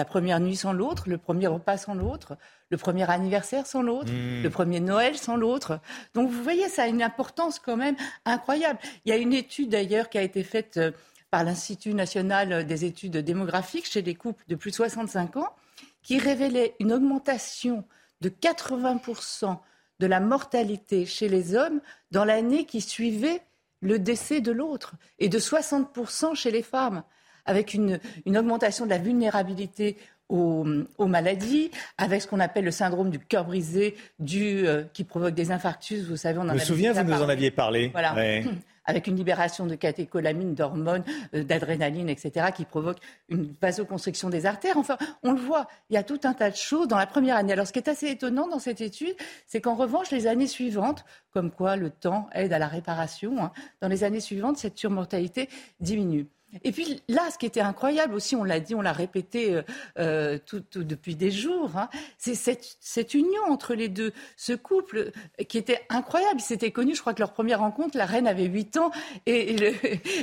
première 0.05 0.41
nuit 0.41 0.57
sans 0.57 0.73
l'autre, 0.73 1.09
le 1.09 1.17
premier 1.17 1.47
repas 1.47 1.79
sans 1.79 1.95
l'autre, 1.95 2.37
le 2.71 2.77
premier 2.77 3.09
anniversaire 3.09 3.67
sans 3.67 3.81
l'autre, 3.81 4.13
mmh. 4.13 4.43
le 4.43 4.51
premier 4.51 4.81
Noël 4.81 5.17
sans 5.17 5.37
l'autre. 5.37 5.81
Donc 6.15 6.31
vous 6.31 6.43
voyez, 6.43 6.69
ça 6.69 6.83
a 6.83 6.87
une 6.89 7.03
importance 7.03 7.59
quand 7.59 7.77
même 7.77 7.97
incroyable. 8.27 8.79
Il 9.05 9.11
y 9.11 9.13
a 9.13 9.17
une 9.17 9.33
étude 9.33 9.71
d'ailleurs 9.71 10.11
qui 10.11 10.19
a 10.19 10.23
été 10.23 10.43
faite 10.43 10.77
euh, 10.77 10.91
par 11.31 11.45
l'Institut 11.45 11.95
national 11.95 12.67
des 12.67 12.85
études 12.85 13.17
démographiques 13.19 13.87
chez 13.87 14.03
les 14.03 14.15
couples 14.15 14.45
de 14.49 14.55
plus 14.55 14.71
de 14.71 14.77
65 14.77 15.37
ans 15.37 15.55
qui 16.03 16.19
révélait 16.19 16.75
une 16.81 16.93
augmentation 16.93 17.85
de 18.21 18.29
80% 18.29 19.57
de 20.01 20.07
la 20.07 20.21
mortalité 20.21 21.07
chez 21.07 21.29
les 21.29 21.55
hommes 21.55 21.81
dans 22.11 22.25
l'année 22.25 22.65
qui 22.65 22.81
suivait 22.81 23.43
le 23.81 23.99
décès 23.99 24.41
de 24.41 24.53
l'autre 24.53 24.95
et 25.19 25.29
de 25.29 25.39
60% 25.39 26.35
chez 26.35 26.51
les 26.51 26.63
femmes, 26.63 27.03
avec 27.47 27.75
une, 27.75 28.01
augmentation 28.27 28.85
de 28.85 28.91
la 28.91 28.99
vulnérabilité 28.99 29.97
aux, 30.29 30.65
maladies, 30.99 31.71
avec 31.97 32.21
ce 32.21 32.27
qu'on 32.27 32.41
appelle 32.41 32.65
le 32.65 32.71
syndrome 32.71 33.09
du 33.09 33.19
cœur 33.19 33.47
brisé, 33.47 33.97
du, 34.19 34.67
euh, 34.67 34.85
qui 34.93 35.05
provoque 35.05 35.35
des 35.35 35.51
infarctus. 35.51 36.05
Vous 36.05 36.19
savez, 36.19 36.39
on 36.39 36.43
en 36.43 36.49
Je 36.49 36.55
me 36.55 36.59
souviens, 36.59 36.93
vous 36.93 37.11
nous 37.11 37.23
en 37.23 37.29
aviez 37.29 37.51
parlé. 37.51 37.89
Voilà. 37.89 38.15
avec 38.89 39.07
une 39.07 39.17
libération 39.17 39.67
de 39.67 39.75
catécholamine, 39.75 40.55
d'hormones, 40.55 41.05
euh, 41.35 41.45
d'adrénaline, 41.45 42.09
etc., 42.09 42.47
qui 42.57 42.65
provoque 42.65 42.99
une 43.29 43.55
vasoconstriction 43.61 44.31
des 44.31 44.47
artères. 44.47 44.79
Enfin, 44.79 44.97
on 45.23 45.33
le 45.33 45.39
voit, 45.39 45.69
il 45.91 45.95
y 45.95 45.99
a 45.99 46.03
tout 46.03 46.21
un 46.25 46.33
tas 46.33 46.51
de 46.51 46.57
choses 46.57 46.89
dans 46.89 46.97
la 46.97 47.07
première 47.07 47.37
année. 47.37 47.53
Alors, 47.53 47.67
ce 47.67 47.73
qui 47.73 47.79
est 47.79 47.89
assez 47.89 48.09
étonnant 48.09 48.49
dans 48.49 48.59
cette 48.59 48.81
étude, 48.81 49.15
c'est 49.47 49.61
qu'en 49.61 49.75
revanche, 49.75 50.11
les 50.11 50.27
années 50.27 50.47
suivantes, 50.47 51.05
comme 51.33 51.51
quoi 51.51 51.77
le 51.77 51.91
temps 51.91 52.29
aide 52.33 52.53
à 52.53 52.59
la 52.59 52.67
réparation, 52.67 53.45
hein, 53.45 53.53
dans 53.83 53.89
les 53.89 54.05
années 54.05 54.21
suivantes, 54.21 54.57
cette 54.57 54.79
surmortalité 54.79 55.51
diminue. 55.81 56.27
Et 56.65 56.73
puis 56.73 57.03
là, 57.09 57.31
ce 57.31 57.39
qui 57.39 57.47
était 57.47 57.61
incroyable 57.61 58.15
aussi, 58.15 58.35
on 58.35 58.45
l'a 58.45 58.61
dit, 58.61 58.75
on 58.75 58.81
l'a 58.81 58.93
répété 58.93 59.55
euh, 59.55 59.63
euh, 59.99 60.39
tout, 60.45 60.63
depuis 60.75 61.15
des 61.15 61.31
jours, 61.31 61.77
hein, 61.77 61.89
c'est 62.17 62.35
cette, 62.35 63.15
union 63.15 63.43
entre 63.49 63.75
les 63.75 63.89
deux, 63.89 64.13
ce 64.37 64.55
couple 64.55 65.13
qui 65.49 65.59
était 65.59 65.81
incroyable. 65.91 66.37
Ils 66.39 66.43
s'étaient 66.43 66.71
connus, 66.71 66.95
je 66.95 67.01
crois 67.01 67.15
que 67.15 67.21
leur 67.21 67.33
première 67.33 67.61
rencontre, 67.61 67.97
la 67.99 68.07
reine 68.07 68.27
avait 68.27 68.47
8 68.47 68.77
ans 68.79 68.91
et, 69.27 69.57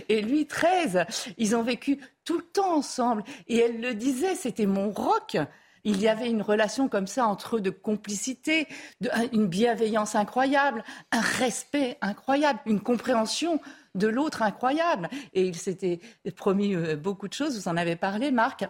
lui 0.22 0.48
13. 0.48 1.06
Ils 1.38 1.56
ont 1.56 1.64
vécu 1.64 2.00
tout 2.24 2.38
le 2.38 2.44
temps 2.44 2.76
ensemble. 2.76 3.24
Et 3.48 3.58
elle 3.58 3.80
le 3.80 3.94
disait, 3.94 4.36
c'était 4.36 4.66
mon 4.66 4.92
rock. 4.92 5.38
Il 5.84 6.02
y 6.02 6.08
avait 6.08 6.32
une 6.32 6.42
relation 6.42 6.90
comme 6.90 7.06
ça 7.06 7.28
entre 7.28 7.58
eux 7.58 7.62
de 7.62 7.70
complicité, 7.70 8.68
de, 9.02 9.10
une 9.32 9.46
bienveillance 9.46 10.16
incroyable, 10.16 10.84
un 11.12 11.22
respect 11.22 12.00
incroyable, 12.02 12.60
une 12.66 12.82
compréhension 12.82 13.62
de 13.96 14.08
l'autre 14.08 14.44
incroyable. 14.44 15.10
Et 15.34 15.46
il 15.46 15.56
s'était 15.56 16.00
promis 16.36 16.76
euh, 16.76 16.96
beaucoup 16.96 17.28
de 17.28 17.34
choses, 17.34 17.58
vous 17.58 17.68
en 17.68 17.78
avez 17.78 17.96
parlé, 17.96 18.32
Marc. 18.32 18.66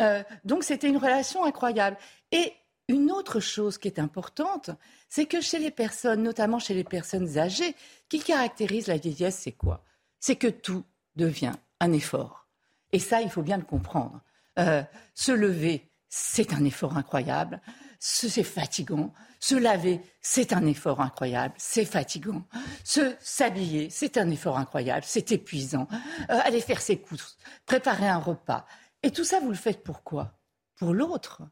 Euh, 0.00 0.22
donc 0.44 0.64
c'était 0.64 0.88
une 0.88 0.96
relation 0.96 1.44
incroyable. 1.44 1.98
Et 2.32 2.52
une 2.88 3.10
autre 3.10 3.40
chose 3.40 3.76
qui 3.76 3.88
est 3.88 3.98
importante, 3.98 4.70
c'est 5.08 5.26
que 5.26 5.40
chez 5.40 5.58
les 5.58 5.70
personnes, 5.70 6.22
notamment 6.22 6.58
chez 6.58 6.74
les 6.74 6.84
personnes 6.84 7.36
âgées, 7.36 7.74
qui 8.08 8.20
caractérise 8.20 8.86
la 8.86 8.96
vieillesse, 8.96 9.38
c'est 9.42 9.52
quoi? 9.52 9.84
C'est 10.20 10.36
que 10.36 10.46
tout 10.46 10.84
devient 11.16 11.52
un 11.80 11.92
effort. 11.92 12.46
Et 12.92 12.98
ça, 12.98 13.20
il 13.20 13.30
faut 13.30 13.42
bien 13.42 13.58
le 13.58 13.64
comprendre. 13.64 14.22
Euh, 14.58 14.82
se 15.14 15.32
lever, 15.32 15.90
c'est 16.08 16.54
un 16.54 16.64
effort 16.64 16.96
incroyable. 16.96 17.60
C'est 18.00 18.42
fatigant. 18.42 19.12
Se 19.40 19.54
laver, 19.54 20.00
c'est 20.20 20.52
un 20.52 20.66
effort 20.66 21.00
incroyable, 21.00 21.54
c'est 21.58 21.84
fatigant. 21.84 22.42
Se 22.84 23.14
s'habiller, 23.20 23.88
c'est 23.90 24.18
un 24.18 24.30
effort 24.30 24.58
incroyable, 24.58 25.04
c'est 25.06 25.32
épuisant. 25.32 25.86
Euh, 26.30 26.40
aller 26.44 26.60
faire 26.60 26.80
ses 26.80 26.98
courses, 26.98 27.38
préparer 27.66 28.08
un 28.08 28.18
repas. 28.18 28.66
Et 29.02 29.10
tout 29.10 29.24
ça, 29.24 29.40
vous 29.40 29.50
le 29.50 29.54
faites 29.54 29.84
pourquoi 29.84 30.38
Pour 30.76 30.92
l'autre. 30.92 31.42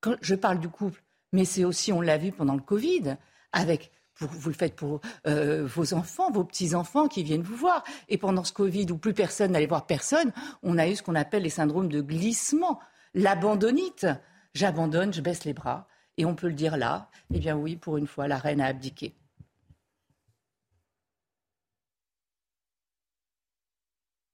Quand 0.00 0.16
je 0.20 0.34
parle 0.34 0.60
du 0.60 0.68
couple, 0.68 1.02
mais 1.32 1.44
c'est 1.44 1.64
aussi, 1.64 1.92
on 1.92 2.00
l'a 2.00 2.18
vu 2.18 2.30
pendant 2.30 2.54
le 2.54 2.62
Covid, 2.62 3.16
avec 3.52 3.90
vous 4.20 4.48
le 4.50 4.54
faites 4.54 4.76
pour 4.76 5.00
euh, 5.26 5.66
vos 5.66 5.94
enfants, 5.94 6.30
vos 6.30 6.44
petits-enfants 6.44 7.08
qui 7.08 7.24
viennent 7.24 7.42
vous 7.42 7.56
voir. 7.56 7.82
Et 8.08 8.18
pendant 8.18 8.44
ce 8.44 8.52
Covid 8.52 8.86
où 8.92 8.98
plus 8.98 9.14
personne 9.14 9.52
n'allait 9.52 9.66
voir 9.66 9.86
personne, 9.86 10.32
on 10.62 10.78
a 10.78 10.88
eu 10.88 10.94
ce 10.94 11.02
qu'on 11.02 11.16
appelle 11.16 11.42
les 11.42 11.50
syndromes 11.50 11.88
de 11.88 12.00
glissement, 12.00 12.78
l'abandonnite. 13.14 14.06
J'abandonne, 14.54 15.12
je 15.12 15.20
baisse 15.20 15.44
les 15.44 15.52
bras. 15.52 15.88
Et 16.16 16.24
on 16.24 16.34
peut 16.34 16.48
le 16.48 16.54
dire 16.54 16.76
là, 16.76 17.08
eh 17.32 17.38
bien 17.38 17.56
oui, 17.56 17.76
pour 17.76 17.96
une 17.96 18.06
fois, 18.06 18.28
la 18.28 18.38
reine 18.38 18.60
a 18.60 18.66
abdiqué. 18.66 19.14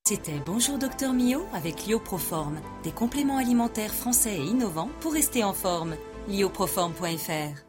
C'était 0.07 0.41
Bonjour 0.44 0.76
Docteur 0.76 1.12
Mio 1.12 1.47
avec 1.55 1.86
Lioproform, 1.86 2.60
des 2.83 2.91
compléments 2.91 3.39
alimentaires 3.39 3.94
français 3.94 4.36
et 4.36 4.42
innovants 4.42 4.91
pour 5.00 5.12
rester 5.12 5.44
en 5.44 5.52
forme. 5.52 5.94
lioproform.fr 6.28 7.62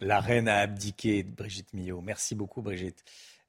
La 0.00 0.20
reine 0.20 0.46
a 0.46 0.58
abdiqué, 0.58 1.24
Brigitte 1.24 1.74
Millot. 1.74 2.00
Merci 2.02 2.36
beaucoup, 2.36 2.62
Brigitte. 2.62 3.02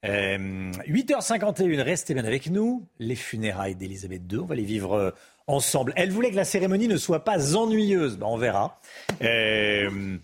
8h51, 0.03 1.81
restez 1.81 2.13
bien 2.13 2.25
avec 2.25 2.49
nous. 2.49 2.87
Les 2.97 3.15
funérailles 3.15 3.75
d'Elisabeth 3.75 4.23
II, 4.31 4.39
on 4.39 4.45
va 4.45 4.55
les 4.55 4.63
vivre 4.63 5.13
ensemble. 5.47 5.93
Elle 5.95 6.11
voulait 6.11 6.31
que 6.31 6.35
la 6.35 6.45
cérémonie 6.45 6.87
ne 6.87 6.97
soit 6.97 7.23
pas 7.23 7.55
ennuyeuse. 7.55 8.17
Ben, 8.17 8.27
on 8.27 8.37
verra. 8.37 8.79
Euh, 9.21 10.17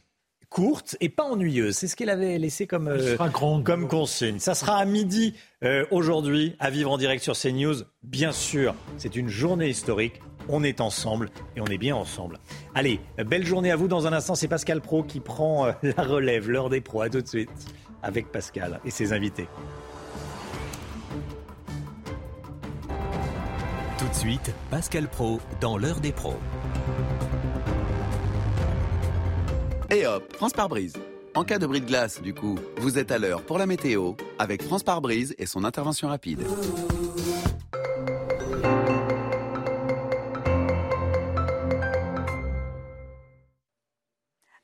courte 0.50 0.95
et 1.02 1.10
pas 1.10 1.24
ennuyeuse. 1.24 1.76
C'est 1.76 1.88
ce 1.88 1.95
qu'elle 1.95 2.10
avait 2.10 2.38
laissé 2.38 2.68
comme, 2.68 2.88
euh, 2.88 3.18
comme 3.64 3.88
consigne. 3.88 4.40
Ça 4.40 4.53
sera 4.53 4.77
à 4.77 4.85
midi 4.85 5.34
euh, 5.64 5.85
aujourd'hui 5.92 6.56
à 6.60 6.69
vivre 6.69 6.92
en 6.92 6.98
direct 6.98 7.24
sur 7.24 7.38
CNews. 7.38 7.84
Bien 8.03 8.32
sûr, 8.32 8.76
c'est 8.98 9.16
une 9.16 9.30
journée 9.30 9.69
historique. 9.69 10.22
On 10.50 10.61
est 10.61 10.82
ensemble 10.82 11.30
et 11.56 11.61
on 11.61 11.66
est 11.68 11.77
bien 11.77 11.95
ensemble. 11.95 12.38
Allez, 12.76 13.00
belle 13.26 13.45
journée 13.45 13.72
à 13.72 13.77
vous. 13.77 13.88
Dans 13.88 14.08
un 14.08 14.14
instant, 14.14 14.35
c'est 14.35 14.50
Pascal 14.50 14.82
Pro 14.82 15.02
qui 15.02 15.22
prend 15.22 15.68
la 15.84 16.03
relève, 16.03 16.50
l'heure 16.50 16.69
des 16.69 16.82
pros. 16.82 17.02
À 17.02 17.10
tout 17.10 17.22
de 17.22 17.27
suite 17.27 17.50
avec 18.03 18.30
Pascal 18.32 18.82
et 18.85 18.92
ses 18.92 19.14
invités. 19.14 19.48
De 24.14 24.17
suite, 24.17 24.53
Pascal 24.69 25.08
Pro 25.08 25.40
dans 25.59 25.77
l'heure 25.77 26.00
des 26.00 26.11
pros. 26.11 26.38
Et 29.90 30.06
hop, 30.06 30.33
France 30.35 30.53
par 30.53 30.69
brise. 30.69 30.93
En 31.35 31.43
cas 31.43 31.58
de 31.58 31.66
bris 31.66 31.82
de 31.82 31.88
glace, 31.88 32.22
du 32.22 32.33
coup, 32.33 32.58
vous 32.77 33.00
êtes 33.00 33.11
à 33.11 33.17
l'heure 33.17 33.42
pour 33.42 33.58
la 33.58 33.66
météo 33.66 34.14
avec 34.38 34.61
France 34.61 34.83
par 34.83 35.01
brise 35.01 35.33
et 35.40 35.45
son 35.45 35.64
intervention 35.64 36.09
rapide. 36.09 36.45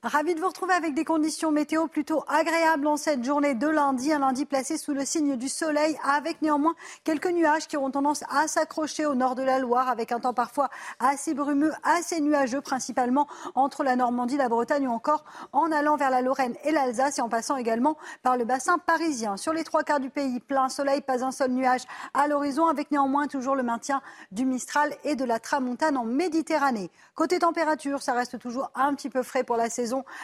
Ravi 0.02 0.34
de 0.34 0.40
vous 0.40 0.48
retrouver 0.48 0.74
avec 0.74 0.94
des 0.94 1.04
conditions 1.04 1.52
météo 1.52 1.88
plutôt 1.88 2.24
agréables 2.30 2.88
en 2.88 2.96
cette 2.96 3.22
journée 3.22 3.54
de 3.54 3.68
lundi. 3.68 4.14
Un 4.14 4.20
lundi 4.20 4.46
placé 4.46 4.78
sous 4.78 4.94
le 4.94 5.04
signe 5.04 5.36
du 5.36 5.50
soleil 5.50 5.98
avec 6.06 6.42
néanmoins 6.42 6.74
quelques 7.04 7.28
nuages 7.28 7.68
qui 7.68 7.76
auront 7.76 7.92
tendance 7.92 8.24
à 8.30 8.48
s'accrocher 8.48 9.06
au 9.06 9.14
nord 9.14 9.36
de 9.36 9.44
la 9.44 9.60
Loire 9.60 9.90
avec 9.90 10.14
un 10.14 10.22
temps 10.22 10.34
parfois 10.34 10.70
assez 11.00 11.34
brumeux, 11.34 11.74
assez 11.84 12.22
nuageux, 12.22 12.62
principalement 12.62 13.28
entre 13.56 13.84
la 13.84 13.98
Normandie, 13.98 14.38
la 14.38 14.48
Bretagne 14.48 14.88
ou 14.88 14.92
encore 14.92 15.26
en 15.52 15.70
allant 15.70 15.98
vers 15.98 16.12
la 16.12 16.22
Lorraine 16.22 16.56
et 16.64 16.72
l'Alsace 16.72 17.20
et 17.20 17.22
en 17.22 17.28
passant 17.28 17.58
également 17.58 17.98
par 18.24 18.38
le 18.38 18.46
bassin 18.46 18.78
parisien. 18.78 19.36
Sur 19.36 19.52
les 19.52 19.66
trois 19.66 19.84
quarts 19.84 20.00
du 20.00 20.10
pays, 20.10 20.40
plein 20.40 20.70
soleil, 20.70 21.02
pas 21.02 21.26
un 21.26 21.32
seul 21.32 21.52
nuage 21.52 21.84
à 22.14 22.30
l'horizon 22.30 22.68
avec 22.68 22.90
néanmoins 22.92 23.28
toujours 23.28 23.58
le 23.58 23.64
maintien 23.64 24.02
du 24.32 24.46
Mistral 24.46 24.96
et 25.04 25.18
de 25.18 25.26
la 25.26 25.40
Tramontane 25.40 25.98
en 25.98 26.06
Méditerranée. 26.06 26.90
Côté 27.16 27.40
température, 27.40 28.02
ça 28.02 28.14
reste 28.14 28.40
toujours 28.40 28.72
un 28.76 28.96
petit 28.96 29.10
peu 29.10 29.24
frais 29.24 29.44
pour 29.44 29.58
la 29.58 29.70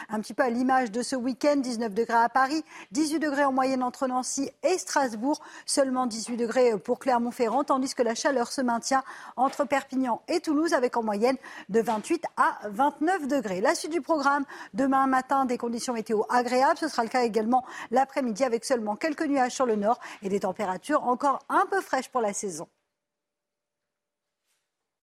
un 0.08 0.20
petit 0.20 0.34
peu 0.34 0.42
à 0.42 0.50
l'image 0.50 0.90
de 0.90 1.02
ce 1.02 1.16
week-end. 1.16 1.56
19 1.56 1.94
degrés 1.94 2.14
à 2.14 2.28
Paris, 2.28 2.64
18 2.92 3.18
degrés 3.18 3.44
en 3.44 3.52
moyenne 3.52 3.82
entre 3.82 4.06
Nancy 4.06 4.50
et 4.62 4.78
Strasbourg, 4.78 5.40
seulement 5.64 6.06
18 6.06 6.36
degrés 6.36 6.78
pour 6.78 6.98
Clermont-Ferrand, 6.98 7.64
tandis 7.64 7.94
que 7.94 8.02
la 8.02 8.14
chaleur 8.14 8.52
se 8.52 8.60
maintient 8.60 9.02
entre 9.36 9.64
Perpignan 9.64 10.22
et 10.28 10.40
Toulouse 10.40 10.72
avec 10.72 10.96
en 10.96 11.02
moyenne 11.02 11.36
de 11.68 11.80
28 11.80 12.24
à 12.36 12.58
29 12.68 13.28
degrés. 13.28 13.60
La 13.60 13.74
suite 13.74 13.92
du 13.92 14.00
programme, 14.00 14.44
demain 14.74 15.06
matin, 15.06 15.44
des 15.44 15.58
conditions 15.58 15.92
météo 15.92 16.22
agréables. 16.28 16.78
Ce 16.78 16.88
sera 16.88 17.02
le 17.02 17.08
cas 17.08 17.22
également 17.22 17.64
l'après-midi 17.90 18.44
avec 18.44 18.64
seulement 18.64 18.96
quelques 18.96 19.26
nuages 19.26 19.52
sur 19.52 19.66
le 19.66 19.76
nord 19.76 19.98
et 20.22 20.28
des 20.28 20.40
températures 20.40 21.04
encore 21.04 21.40
un 21.48 21.66
peu 21.70 21.80
fraîches 21.80 22.08
pour 22.08 22.20
la 22.20 22.32
saison. 22.32 22.68